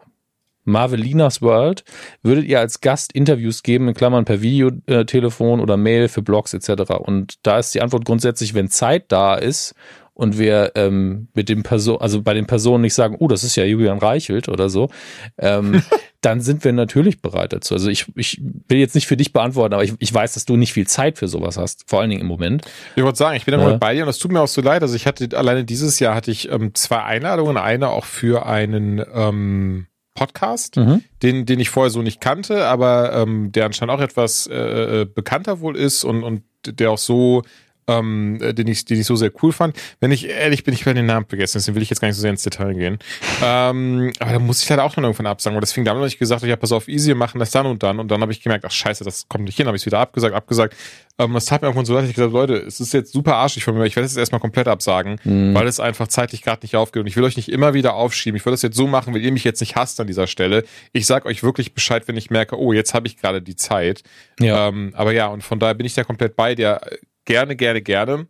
Marvelinas 0.66 1.42
World. 1.42 1.84
Würdet 2.22 2.46
ihr 2.46 2.60
als 2.60 2.82
Gast 2.82 3.14
Interviews 3.14 3.64
geben, 3.64 3.88
in 3.88 3.94
Klammern 3.94 4.26
per 4.26 4.42
Videotelefon 4.42 5.60
oder 5.60 5.78
Mail 5.78 6.08
für 6.08 6.22
Blogs 6.22 6.54
etc.? 6.54 6.92
Und 7.00 7.46
da 7.46 7.60
ist 7.60 7.76
die 7.76 7.82
Antwort 7.82 8.06
grundsätzlich, 8.06 8.54
wenn 8.54 8.70
Zeit 8.70 9.12
da 9.12 9.36
ist 9.36 9.76
und 10.14 10.38
wir 10.38 10.74
ähm, 10.76 11.28
mit 11.34 11.50
dem 11.50 11.64
Person, 11.64 12.00
also 12.00 12.22
bei 12.22 12.34
den 12.34 12.46
Personen 12.46 12.82
nicht 12.82 12.94
sagen, 12.94 13.16
oh, 13.20 13.28
das 13.28 13.44
ist 13.44 13.56
ja 13.56 13.64
Julian 13.64 13.98
Reichelt 13.98 14.48
oder 14.48 14.70
so, 14.70 14.90
ähm, 15.38 15.82
dann 16.22 16.42
sind 16.42 16.64
wir 16.64 16.72
natürlich 16.72 17.22
bereit 17.22 17.54
dazu. 17.54 17.74
Also 17.74 17.90
ich, 17.90 18.06
ich 18.16 18.42
will 18.68 18.78
jetzt 18.78 18.96
nicht 18.96 19.08
für 19.08 19.18
dich 19.18 19.34
beantworten, 19.34 19.74
aber 19.74 19.84
ich, 19.84 19.94
ich 20.00 20.14
weiß, 20.14 20.36
dass 20.36 20.46
du 20.46 20.56
nicht 20.56 20.74
viel 20.74 20.88
Zeit 20.88 21.18
für 21.18 21.28
sowas 21.28 21.58
hast, 21.58 21.90
vor 21.90 22.00
allen 22.00 22.10
Dingen 22.10 22.22
im 22.22 22.28
Moment. 22.28 22.64
Ich 22.96 23.04
wollte 23.04 23.18
sagen, 23.18 23.36
ich 23.36 23.46
bin 23.46 23.60
ja. 23.60 23.78
bei 23.78 23.96
dir 23.96 24.04
und 24.04 24.08
das 24.08 24.20
tut 24.20 24.32
mir 24.32 24.42
auch 24.42 24.48
so 24.48 24.62
leid. 24.62 24.84
Also 24.84 24.96
ich 24.96 25.08
hatte 25.08 25.36
alleine 25.36 25.66
dieses 25.66 26.00
Jahr 26.00 26.16
hatte 26.16 26.32
ich 26.32 26.52
ähm, 26.52 26.76
zwei 26.76 27.02
Einladungen, 27.02 27.58
eine 27.58 27.90
auch 27.90 28.06
für 28.06 28.46
einen 28.46 29.04
ähm, 29.14 29.88
Podcast, 30.14 30.78
mhm. 30.78 31.04
den, 31.24 31.46
den 31.48 31.60
ich 31.60 31.72
vorher 31.72 31.90
so 31.90 32.04
nicht 32.04 32.22
kannte, 32.22 32.66
aber 32.66 33.14
ähm, 33.14 33.52
der 33.52 33.66
anscheinend 33.66 33.96
auch 33.96 34.02
etwas 34.02 34.46
äh, 34.46 35.02
äh 35.02 35.06
bekannter 35.06 35.60
wohl 35.60 35.76
ist 35.76 36.04
und, 36.04 36.24
und 36.24 36.44
der 36.68 36.92
auch 36.92 37.00
so 37.00 37.42
ähm, 37.88 38.40
äh, 38.42 38.54
den, 38.54 38.68
ich, 38.68 38.86
den 38.86 39.00
ich 39.00 39.06
so 39.06 39.16
sehr 39.16 39.32
cool 39.42 39.52
fand. 39.52 39.78
Wenn 40.00 40.12
ich 40.12 40.28
ehrlich 40.28 40.64
bin, 40.64 40.74
ich 40.74 40.86
werde 40.86 41.00
den 41.00 41.08
Namen 41.08 41.26
vergessen, 41.26 41.58
deswegen 41.58 41.76
will 41.76 41.84
ich 41.84 41.90
jetzt 41.90 42.00
gar 42.00 42.08
nicht 42.08 42.16
so 42.16 42.22
sehr 42.22 42.32
ins 42.32 42.44
Detail 42.44 42.74
gehen. 42.74 43.00
Ähm, 43.42 44.14
aber 44.20 44.32
da 44.32 44.40
muss 44.40 44.62
ich 44.62 44.70
leider 44.70 44.84
auch 44.84 44.96
noch 44.96 45.04
irgendwann 45.04 45.28
absagen, 45.28 45.56
weil 45.56 45.62
das 45.62 45.74
fing 45.74 45.86
damit 45.86 45.98
an, 45.98 46.04
dass 46.04 46.14
ich 46.14 46.20
gesagt 46.20 46.42
habe, 46.42 46.50
ja, 46.50 46.56
pass 46.56 46.72
auf, 46.72 46.88
easy, 46.88 47.10
wir 47.10 47.16
machen 47.16 47.40
das 47.40 47.52
dann 47.52 47.66
und 47.66 47.84
dann. 47.84 48.00
Und 48.00 48.10
dann 48.10 48.22
habe 48.22 48.32
ich 48.32 48.42
gemerkt, 48.42 48.66
ach 48.66 48.72
scheiße, 48.72 49.04
das 49.04 49.28
kommt 49.28 49.46
nicht 49.46 49.58
hin, 49.58 49.68
habe 49.68 49.76
ich 49.76 49.82
es 49.82 49.86
wieder 49.86 50.00
abgesagt, 50.00 50.36
abgesagt. 50.36 50.76
Ähm, 51.20 51.34
das 51.34 51.46
tat 51.46 51.62
mir 51.62 51.68
irgendwann 51.68 51.86
so 51.86 51.94
leid, 51.94 52.06
ich 52.06 52.16
gesagt, 52.16 52.34
Leute, 52.34 52.56
es 52.56 52.80
ist 52.80 52.94
jetzt 52.94 53.14
super 53.14 53.36
arschig 53.36 53.64
von 53.64 53.78
mir, 53.78 53.86
ich 53.86 53.96
werde 53.96 54.06
es 54.06 54.16
erstmal 54.16 54.42
komplett 54.42 54.68
absagen, 54.68 55.20
mhm. 55.24 55.54
weil 55.54 55.68
es 55.68 55.80
einfach 55.80 56.08
zeitlich 56.08 56.42
gerade 56.42 56.62
nicht 56.64 56.76
aufgeht. 56.76 57.02
Und 57.02 57.08
ich 57.08 57.16
will 57.16 57.24
euch 57.24 57.38
nicht 57.38 57.50
immer 57.50 57.74
wieder 57.74 57.94
aufschieben. 57.94 58.36
Ich 58.36 58.46
will 58.46 58.52
das 58.52 58.62
jetzt 58.62 58.76
so 58.76 58.88
machen, 58.88 59.14
weil 59.14 59.22
ihr 59.22 59.32
mich 59.32 59.44
jetzt 59.44 59.60
nicht 59.60 59.76
hasst 59.76 60.00
an 60.00 60.08
dieser 60.08 60.28
Stelle. 60.28 60.64
Ich 60.92 61.06
sag 61.06 61.26
euch 61.26 61.44
wirklich 61.44 61.74
Bescheid, 61.74 62.08
wenn 62.08 62.18
ich 62.18 62.30
merke, 62.30 62.58
oh, 62.58 62.74
jetzt 62.74 62.94
habe 62.94 63.08
ich 63.08 63.18
gerade 63.18 63.42
die 63.42 63.56
Zeit. 63.56 64.04
Ja. 64.40 64.70
Ähm, 64.70 64.94
aber 64.96 65.12
ja, 65.14 65.28
und 65.28 65.44
von 65.44 65.60
daher 65.60 65.76
bin 65.76 65.86
ich 65.86 65.94
da 65.94 66.04
komplett 66.04 66.36
bei 66.36 66.56
dir 66.56 66.82
gerne, 67.26 67.56
gerne, 67.56 67.82
gerne. 67.82 68.28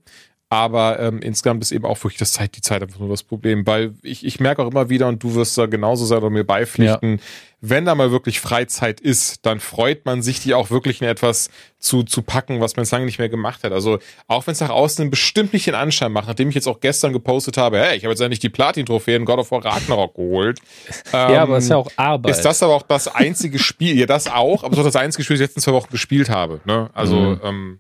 Aber 0.53 0.99
ähm, 0.99 1.19
insgesamt 1.19 1.63
ist 1.63 1.72
eben 1.72 1.83
auch 1.83 1.97
wirklich 2.03 2.19
das 2.19 2.33
Zeit, 2.33 2.55
die 2.55 2.61
Zeit 2.61 2.83
einfach 2.83 2.99
nur 2.99 3.09
das 3.09 3.23
Problem, 3.23 3.65
weil 3.65 3.95
ich, 4.03 4.23
ich 4.23 4.39
merke 4.39 4.61
auch 4.61 4.69
immer 4.69 4.88
wieder, 4.88 5.07
und 5.07 5.23
du 5.23 5.33
wirst 5.33 5.57
da 5.57 5.65
genauso 5.65 6.05
sein 6.05 6.19
oder 6.19 6.30
mir 6.30 6.43
beipflichten, 6.43 7.13
ja. 7.13 7.23
wenn 7.59 7.85
da 7.85 7.95
mal 7.95 8.11
wirklich 8.11 8.39
Freizeit 8.39 9.01
ist, 9.01 9.47
dann 9.47 9.59
freut 9.59 10.05
man 10.05 10.22
sich, 10.22 10.41
die 10.41 10.53
auch 10.53 10.69
wirklich 10.69 11.01
in 11.01 11.07
etwas 11.07 11.49
zu, 11.80 12.03
zu 12.03 12.22
packen, 12.22 12.61
was 12.61 12.75
man 12.75 12.83
jetzt 12.83 12.91
lange 12.91 13.05
nicht 13.05 13.17
mehr 13.17 13.30
gemacht 13.30 13.63
hat. 13.63 13.72
Also 13.72 13.97
auch 14.27 14.45
wenn 14.45 14.51
es 14.51 14.59
nach 14.59 14.69
außen 14.69 15.09
bestimmt 15.09 15.53
nicht 15.53 15.65
den 15.65 15.73
Anschein 15.73 16.11
macht, 16.11 16.27
nachdem 16.27 16.49
ich 16.49 16.55
jetzt 16.55 16.67
auch 16.67 16.81
gestern 16.81 17.13
gepostet 17.13 17.57
habe, 17.57 17.80
hey, 17.80 17.97
ich 17.97 18.03
habe 18.03 18.11
jetzt 18.11 18.22
endlich 18.22 18.39
die 18.39 18.49
Platin-Trophäe 18.49 19.15
in 19.15 19.25
God 19.25 19.39
of 19.39 19.49
War 19.49 19.65
Ragnarok 19.65 20.13
geholt. 20.13 20.59
ja, 21.13 21.31
ähm, 21.31 21.39
aber 21.39 21.57
es 21.57 21.63
ist 21.63 21.72
ja 21.72 21.77
auch 21.77 21.89
Arbeit. 21.95 22.31
Ist 22.31 22.43
das 22.43 22.61
aber 22.61 22.75
auch 22.75 22.83
das 22.83 23.07
einzige 23.07 23.57
Spiel, 23.57 23.97
ja 23.97 24.05
das 24.05 24.27
auch, 24.27 24.63
aber 24.63 24.73
es 24.73 24.77
ist 24.77 24.81
auch 24.81 24.89
das 24.89 24.97
einzige 24.97 25.23
Spiel, 25.23 25.38
das 25.38 25.41
ich 25.41 25.47
letzten 25.47 25.61
zwei 25.61 25.73
Wochen 25.73 25.89
gespielt 25.89 26.30
habe. 26.30 26.61
Ne? 26.65 26.91
Also 26.93 27.15
mhm. 27.15 27.39
ähm, 27.43 27.80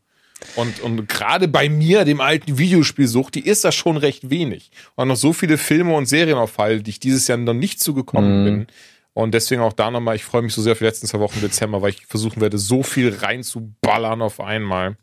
und, 0.55 0.81
und 0.81 1.07
gerade 1.07 1.47
bei 1.47 1.69
mir, 1.69 2.05
dem 2.05 2.21
alten 2.21 2.57
Videospielsucht, 2.57 3.35
die 3.35 3.45
ist 3.45 3.63
das 3.63 3.75
schon 3.75 3.97
recht 3.97 4.29
wenig. 4.29 4.71
Und 4.95 5.07
noch 5.07 5.15
so 5.15 5.33
viele 5.33 5.57
Filme 5.57 5.95
und 5.95 6.05
Serien 6.05 6.37
auf 6.37 6.51
Fall, 6.51 6.81
die 6.81 6.91
ich 6.91 6.99
dieses 6.99 7.27
Jahr 7.27 7.37
noch 7.37 7.53
nicht 7.53 7.79
zugekommen 7.79 8.43
mm. 8.43 8.45
bin. 8.45 8.67
Und 9.13 9.33
deswegen 9.33 9.61
auch 9.61 9.73
da 9.73 9.91
nochmal, 9.91 10.15
ich 10.15 10.23
freue 10.23 10.41
mich 10.41 10.53
so 10.53 10.61
sehr 10.61 10.75
für 10.75 10.83
die 10.83 10.89
letzten 10.89 11.07
zwei 11.07 11.19
Wochen 11.19 11.39
Dezember, 11.41 11.81
weil 11.81 11.91
ich 11.91 12.05
versuchen 12.07 12.41
werde, 12.41 12.57
so 12.57 12.81
viel 12.81 13.13
reinzuballern 13.13 14.21
auf 14.21 14.39
einmal. 14.39 14.97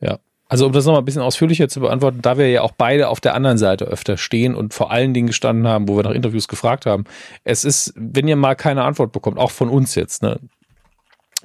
Ja. 0.00 0.18
Also 0.48 0.66
um 0.66 0.72
das 0.72 0.86
nochmal 0.86 1.02
ein 1.02 1.04
bisschen 1.04 1.22
ausführlicher 1.22 1.68
zu 1.68 1.80
beantworten, 1.80 2.22
da 2.22 2.38
wir 2.38 2.50
ja 2.50 2.62
auch 2.62 2.72
beide 2.72 3.08
auf 3.08 3.20
der 3.20 3.34
anderen 3.34 3.58
Seite 3.58 3.84
öfter 3.84 4.16
stehen 4.16 4.54
und 4.54 4.72
vor 4.72 4.90
allen 4.90 5.12
Dingen 5.12 5.26
gestanden 5.26 5.68
haben, 5.68 5.88
wo 5.88 5.96
wir 5.96 6.04
nach 6.04 6.12
Interviews 6.12 6.48
gefragt 6.48 6.86
haben, 6.86 7.04
es 7.44 7.64
ist, 7.64 7.92
wenn 7.96 8.26
ihr 8.26 8.36
mal 8.36 8.54
keine 8.54 8.82
Antwort 8.82 9.12
bekommt, 9.12 9.38
auch 9.38 9.50
von 9.50 9.68
uns 9.68 9.94
jetzt, 9.94 10.22
ne, 10.22 10.40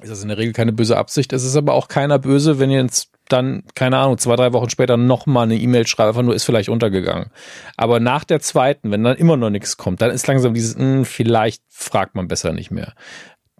ist 0.00 0.10
das 0.10 0.22
in 0.22 0.28
der 0.28 0.38
Regel 0.38 0.52
keine 0.52 0.72
böse 0.72 0.96
Absicht. 0.96 1.32
Es 1.32 1.44
ist 1.44 1.56
aber 1.56 1.74
auch 1.74 1.88
keiner 1.88 2.18
böse, 2.18 2.58
wenn 2.58 2.70
ihr 2.70 2.80
ins 2.80 3.10
dann, 3.28 3.64
keine 3.74 3.98
Ahnung, 3.98 4.18
zwei, 4.18 4.36
drei 4.36 4.52
Wochen 4.52 4.70
später 4.70 4.96
nochmal 4.96 5.44
eine 5.44 5.56
E-Mail 5.56 5.86
schreibe, 5.86 6.08
einfach 6.08 6.22
nur 6.22 6.34
ist 6.34 6.44
vielleicht 6.44 6.68
untergegangen. 6.68 7.30
Aber 7.76 8.00
nach 8.00 8.24
der 8.24 8.40
zweiten, 8.40 8.90
wenn 8.90 9.02
dann 9.02 9.16
immer 9.16 9.36
noch 9.36 9.50
nichts 9.50 9.76
kommt, 9.76 10.02
dann 10.02 10.10
ist 10.10 10.26
langsam 10.26 10.54
dieses, 10.54 10.76
mh, 10.76 10.82
hm, 10.84 11.04
vielleicht 11.04 11.62
fragt 11.68 12.14
man 12.14 12.28
besser 12.28 12.52
nicht 12.52 12.70
mehr. 12.70 12.94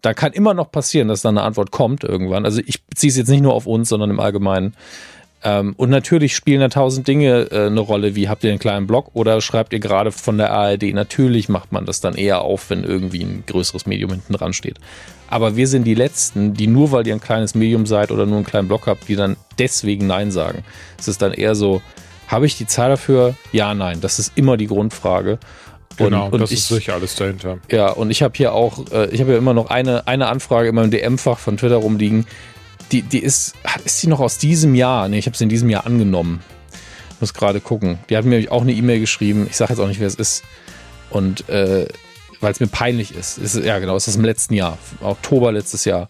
Da 0.03 0.13
kann 0.13 0.33
immer 0.33 0.53
noch 0.53 0.71
passieren, 0.71 1.09
dass 1.09 1.23
dann 1.23 1.39
eine 1.39 1.47
Antwort 1.47 1.71
kommt 1.71 2.05
irgendwann. 2.05 2.45
Also 2.45 2.61
ich 2.67 2.85
beziehe 2.85 3.11
es 3.11 3.17
jetzt 3.17 3.29
nicht 3.29 3.41
nur 3.41 3.55
auf 3.55 3.67
uns, 3.67 3.89
sondern 3.89 4.11
im 4.11 4.21
Allgemeinen. 4.21 4.75
Ähm, 5.45 5.75
und 5.77 5.91
natürlich 5.91 6.35
spielen 6.35 6.61
da 6.61 6.69
tausend 6.69 7.07
Dinge 7.07 7.51
äh, 7.51 7.67
eine 7.67 7.81
Rolle, 7.81 8.15
wie 8.17 8.29
habt 8.31 8.45
ihr 8.45 8.51
einen 8.51 8.59
kleinen 8.59 8.87
Blog 8.87 9.11
oder 9.13 9.43
schreibt 9.43 9.75
ihr 9.75 9.79
gerade 9.79 10.11
von 10.11 10.39
der 10.39 10.53
ARD. 10.53 10.95
Natürlich 10.95 11.51
macht 11.51 11.71
man 11.71 11.85
das 11.85 12.01
dann 12.01 12.15
eher 12.15 12.41
auf, 12.41 12.71
wenn 12.71 12.83
irgendwie 12.83 13.23
ein 13.23 13.45
größeres 13.47 13.85
Medium 13.85 14.11
hinten 14.13 14.33
dran 14.33 14.55
steht. 14.55 14.79
Aber 15.29 15.55
wir 15.55 15.69
sind 15.69 15.85
die 15.85 15.95
Letzten, 15.95 16.55
die 16.55 16.67
nur 16.67 16.93
weil 16.93 17.07
ihr 17.07 17.15
ein 17.15 17.21
kleines 17.21 17.55
Medium 17.55 17.85
seid 17.85 18.11
oder 18.11 18.25
nur 18.25 18.37
einen 18.37 18.47
kleinen 18.47 18.69
Blog 18.69 18.87
habt, 18.87 19.07
die 19.09 19.17
dann 19.17 19.37
deswegen 19.59 20.07
Nein 20.07 20.31
sagen. 20.31 20.65
Es 20.99 21.09
ist 21.09 21.21
dann 21.21 21.33
eher 21.33 21.55
so, 21.55 21.83
habe 22.27 22.47
ich 22.47 22.57
die 22.57 22.67
Zahl 22.67 22.89
dafür? 22.89 23.35
Ja, 23.53 23.75
nein. 23.75 24.01
Das 24.01 24.19
ist 24.19 24.33
immer 24.37 24.57
die 24.57 24.67
Grundfrage. 24.67 25.39
Genau, 25.97 26.29
und 26.29 26.41
das 26.41 26.51
ich, 26.51 26.59
ist 26.59 26.69
sicher 26.69 26.95
alles 26.95 27.15
dahinter. 27.15 27.59
Ja, 27.71 27.91
und 27.91 28.11
ich 28.11 28.23
habe 28.23 28.35
hier 28.37 28.53
auch, 28.53 28.91
äh, 28.91 29.11
ich 29.11 29.21
habe 29.21 29.33
ja 29.33 29.39
immer 29.39 29.55
noch 29.55 29.71
eine, 29.71 30.07
eine 30.09 30.27
Anfrage 30.27 30.71
in 30.71 30.75
meinem 30.75 30.91
DM-Fach 30.91 31.39
von 31.39 31.57
Twitter 31.57 31.77
rumliegen. 31.77 32.27
Die, 32.93 33.03
die 33.03 33.19
ist, 33.19 33.55
ist 33.85 34.03
die 34.03 34.07
noch 34.07 34.21
aus 34.21 34.39
diesem 34.39 34.75
Jahr? 34.75 35.09
Nee, 35.09 35.19
ich 35.19 35.27
habe 35.27 35.37
sie 35.37 35.45
in 35.45 35.51
diesem 35.51 35.71
Jahr 35.71 35.87
angenommen. 35.87 36.43
Ich 37.11 37.21
muss 37.21 37.35
gerade 37.35 37.61
gucken. 37.61 37.99
Die 38.11 38.17
hat 38.17 38.25
mir 38.25 38.51
auch 38.53 38.63
eine 38.63 38.73
E-Mail 38.73 39.01
geschrieben. 39.01 39.47
Ich 39.49 39.57
sage 39.57 39.73
jetzt 39.73 39.81
auch 39.81 39.89
nicht, 39.89 40.01
wer 40.01 40.07
es 40.07 40.15
ist. 40.15 40.45
Und 41.11 41.49
äh, 41.49 41.87
weil 42.41 42.53
es 42.53 42.61
mir 42.61 42.67
peinlich 42.67 43.15
ist. 43.15 43.39
ist. 43.39 43.57
Ja, 43.57 43.79
genau, 43.79 43.97
es 43.97 44.07
ist 44.07 44.17
im 44.17 44.25
letzten 44.25 44.55
Jahr, 44.55 44.79
Oktober 45.01 45.51
letztes 45.51 45.85
Jahr. 45.85 46.07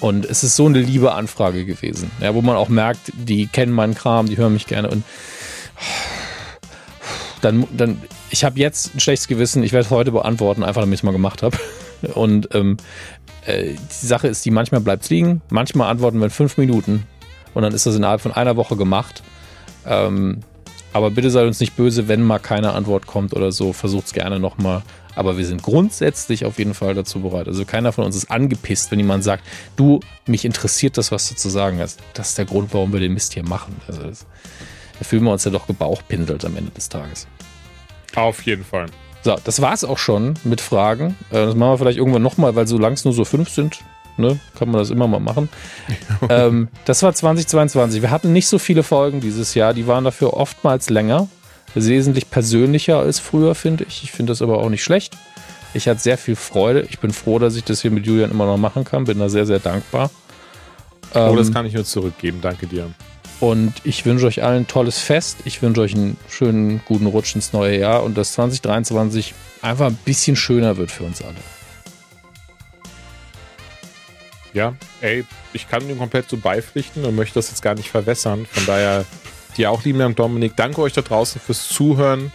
Und 0.00 0.24
es 0.24 0.42
ist 0.42 0.56
so 0.56 0.66
eine 0.66 0.80
liebe 0.80 1.12
Anfrage 1.12 1.64
gewesen, 1.64 2.10
ja, 2.20 2.34
wo 2.34 2.42
man 2.42 2.56
auch 2.56 2.68
merkt, 2.68 3.12
die 3.12 3.46
kennen 3.46 3.72
meinen 3.72 3.94
Kram, 3.94 4.26
die 4.26 4.36
hören 4.36 4.52
mich 4.52 4.66
gerne 4.66 4.90
und 4.90 5.04
dann, 7.40 7.66
dann 7.72 8.02
ich 8.30 8.44
habe 8.44 8.58
jetzt 8.58 8.94
ein 8.94 9.00
schlechtes 9.00 9.28
Gewissen, 9.28 9.62
ich 9.62 9.72
werde 9.72 9.84
es 9.84 9.90
heute 9.90 10.10
beantworten, 10.12 10.64
einfach 10.64 10.80
damit 10.80 10.94
ich 10.94 11.00
es 11.00 11.04
mal 11.04 11.12
gemacht 11.12 11.42
habe. 11.42 11.56
Und 12.14 12.54
ähm, 12.54 12.76
äh, 13.46 13.74
die 13.74 14.06
Sache 14.06 14.28
ist, 14.28 14.44
die 14.44 14.50
manchmal 14.50 14.80
bleibt 14.80 15.04
es 15.04 15.10
liegen, 15.10 15.42
manchmal 15.50 15.90
antworten 15.90 16.18
wir 16.18 16.24
in 16.24 16.30
fünf 16.30 16.56
Minuten 16.56 17.06
und 17.54 17.62
dann 17.62 17.72
ist 17.72 17.86
das 17.86 17.94
innerhalb 17.94 18.20
von 18.20 18.32
einer 18.32 18.56
Woche 18.56 18.76
gemacht. 18.76 19.22
Ähm, 19.86 20.40
aber 20.92 21.10
bitte 21.10 21.28
seid 21.30 21.46
uns 21.46 21.58
nicht 21.58 21.76
böse, 21.76 22.06
wenn 22.06 22.22
mal 22.22 22.38
keine 22.38 22.72
Antwort 22.72 23.06
kommt 23.06 23.34
oder 23.34 23.50
so. 23.50 23.72
Versucht 23.72 24.06
es 24.06 24.12
gerne 24.12 24.38
nochmal. 24.38 24.82
Aber 25.16 25.36
wir 25.36 25.44
sind 25.44 25.62
grundsätzlich 25.62 26.44
auf 26.44 26.58
jeden 26.58 26.72
Fall 26.72 26.94
dazu 26.94 27.20
bereit. 27.20 27.48
Also 27.48 27.64
keiner 27.64 27.92
von 27.92 28.04
uns 28.04 28.14
ist 28.14 28.30
angepisst, 28.30 28.92
wenn 28.92 29.00
jemand 29.00 29.24
sagt, 29.24 29.44
du, 29.74 30.00
mich 30.26 30.44
interessiert 30.44 30.96
das, 30.96 31.10
was 31.10 31.28
du 31.28 31.34
zu 31.34 31.48
sagen 31.48 31.80
hast. 31.80 32.00
Das 32.14 32.30
ist 32.30 32.38
der 32.38 32.44
Grund, 32.44 32.72
warum 32.74 32.92
wir 32.92 33.00
den 33.00 33.12
Mist 33.12 33.34
hier 33.34 33.44
machen. 33.44 33.74
Also 33.88 34.04
das, 34.04 34.24
da 34.98 35.04
fühlen 35.04 35.24
wir 35.24 35.32
uns 35.32 35.44
ja 35.44 35.50
doch 35.50 35.66
gebauchpinselt 35.66 36.44
am 36.44 36.56
Ende 36.56 36.70
des 36.70 36.88
Tages. 36.88 37.26
Auf 38.14 38.42
jeden 38.42 38.64
Fall. 38.64 38.86
So, 39.24 39.36
das 39.42 39.62
war 39.62 39.72
es 39.72 39.84
auch 39.84 39.96
schon 39.96 40.34
mit 40.44 40.60
Fragen. 40.60 41.16
Äh, 41.30 41.46
das 41.46 41.54
machen 41.54 41.72
wir 41.72 41.78
vielleicht 41.78 41.98
irgendwann 41.98 42.22
nochmal, 42.22 42.54
weil 42.54 42.66
solange 42.66 42.94
es 42.94 43.04
nur 43.06 43.14
so 43.14 43.24
fünf 43.24 43.48
sind, 43.48 43.80
ne, 44.18 44.38
kann 44.58 44.70
man 44.70 44.78
das 44.78 44.90
immer 44.90 45.08
mal 45.08 45.18
machen. 45.18 45.48
ähm, 46.28 46.68
das 46.84 47.02
war 47.02 47.14
2022. 47.14 48.02
Wir 48.02 48.10
hatten 48.10 48.34
nicht 48.34 48.46
so 48.48 48.58
viele 48.58 48.82
Folgen 48.82 49.22
dieses 49.22 49.54
Jahr, 49.54 49.72
die 49.72 49.86
waren 49.86 50.04
dafür 50.04 50.34
oftmals 50.34 50.90
länger 50.90 51.28
wesentlich 51.74 52.30
persönlicher 52.30 52.98
als 52.98 53.18
früher, 53.18 53.54
finde 53.54 53.84
ich. 53.88 54.04
Ich 54.04 54.12
finde 54.12 54.30
das 54.30 54.42
aber 54.42 54.58
auch 54.58 54.68
nicht 54.68 54.84
schlecht. 54.84 55.16
Ich 55.72 55.88
hatte 55.88 56.00
sehr 56.00 56.18
viel 56.18 56.36
Freude. 56.36 56.86
Ich 56.88 57.00
bin 57.00 57.10
froh, 57.10 57.38
dass 57.38 57.56
ich 57.56 57.64
das 57.64 57.82
hier 57.82 57.90
mit 57.90 58.06
Julian 58.06 58.30
immer 58.30 58.46
noch 58.46 58.58
machen 58.58 58.84
kann. 58.84 59.04
Bin 59.04 59.18
da 59.18 59.28
sehr, 59.28 59.46
sehr 59.46 59.58
dankbar. 59.58 60.10
Oh, 61.14 61.34
das 61.36 61.48
ähm, 61.48 61.54
kann 61.54 61.66
ich 61.66 61.74
nur 61.74 61.84
zurückgeben. 61.84 62.38
Danke 62.40 62.68
dir. 62.68 62.90
Und 63.40 63.74
ich 63.84 64.06
wünsche 64.06 64.26
euch 64.26 64.42
allen 64.42 64.62
ein 64.62 64.66
tolles 64.66 65.00
Fest. 65.00 65.38
Ich 65.44 65.60
wünsche 65.60 65.80
euch 65.80 65.94
einen 65.94 66.16
schönen, 66.28 66.80
guten 66.86 67.06
Rutsch 67.06 67.34
ins 67.34 67.52
neue 67.52 67.78
Jahr 67.78 68.02
und 68.02 68.16
dass 68.16 68.32
2023 68.34 69.34
einfach 69.60 69.86
ein 69.86 69.98
bisschen 70.04 70.36
schöner 70.36 70.76
wird 70.76 70.90
für 70.90 71.04
uns 71.04 71.20
alle. 71.20 71.34
Ja, 74.52 74.74
ey, 75.00 75.24
ich 75.52 75.68
kann 75.68 75.86
dem 75.88 75.98
komplett 75.98 76.30
so 76.30 76.36
beipflichten 76.36 77.04
und 77.04 77.16
möchte 77.16 77.34
das 77.34 77.50
jetzt 77.50 77.60
gar 77.60 77.74
nicht 77.74 77.88
verwässern. 77.88 78.46
Von 78.46 78.64
daher 78.66 79.04
dir 79.56 79.70
auch, 79.70 79.84
lieben 79.84 79.98
Dank, 79.98 80.16
Dominik. 80.16 80.54
Danke 80.56 80.80
euch 80.80 80.92
da 80.92 81.02
draußen 81.02 81.40
fürs 81.40 81.68
Zuhören 81.68 82.30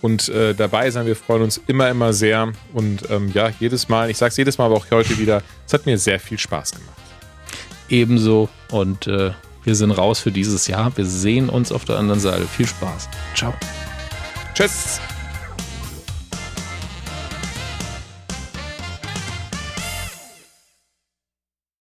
und 0.00 0.30
äh, 0.30 0.54
dabei 0.54 0.90
sein. 0.90 1.06
Wir 1.06 1.16
freuen 1.16 1.42
uns 1.42 1.60
immer, 1.66 1.90
immer 1.90 2.14
sehr. 2.14 2.52
Und 2.72 3.10
ähm, 3.10 3.30
ja, 3.34 3.50
jedes 3.60 3.88
Mal, 3.88 4.10
ich 4.10 4.16
sage 4.16 4.30
es 4.30 4.36
jedes 4.38 4.56
Mal, 4.56 4.64
aber 4.64 4.76
auch 4.76 4.86
heute 4.90 5.18
wieder, 5.18 5.42
es 5.66 5.74
hat 5.74 5.84
mir 5.84 5.98
sehr 5.98 6.18
viel 6.18 6.38
Spaß 6.38 6.72
gemacht. 6.72 6.96
Ebenso. 7.90 8.48
Und 8.70 9.06
äh, 9.06 9.32
wir 9.68 9.74
sind 9.74 9.90
raus 9.90 10.18
für 10.20 10.32
dieses 10.32 10.66
Jahr. 10.66 10.96
Wir 10.96 11.04
sehen 11.04 11.50
uns 11.50 11.72
auf 11.72 11.84
der 11.84 11.98
anderen 11.98 12.20
Seite. 12.20 12.46
Viel 12.46 12.66
Spaß. 12.66 13.06
Ciao. 13.34 13.52
Tschüss. 14.54 14.98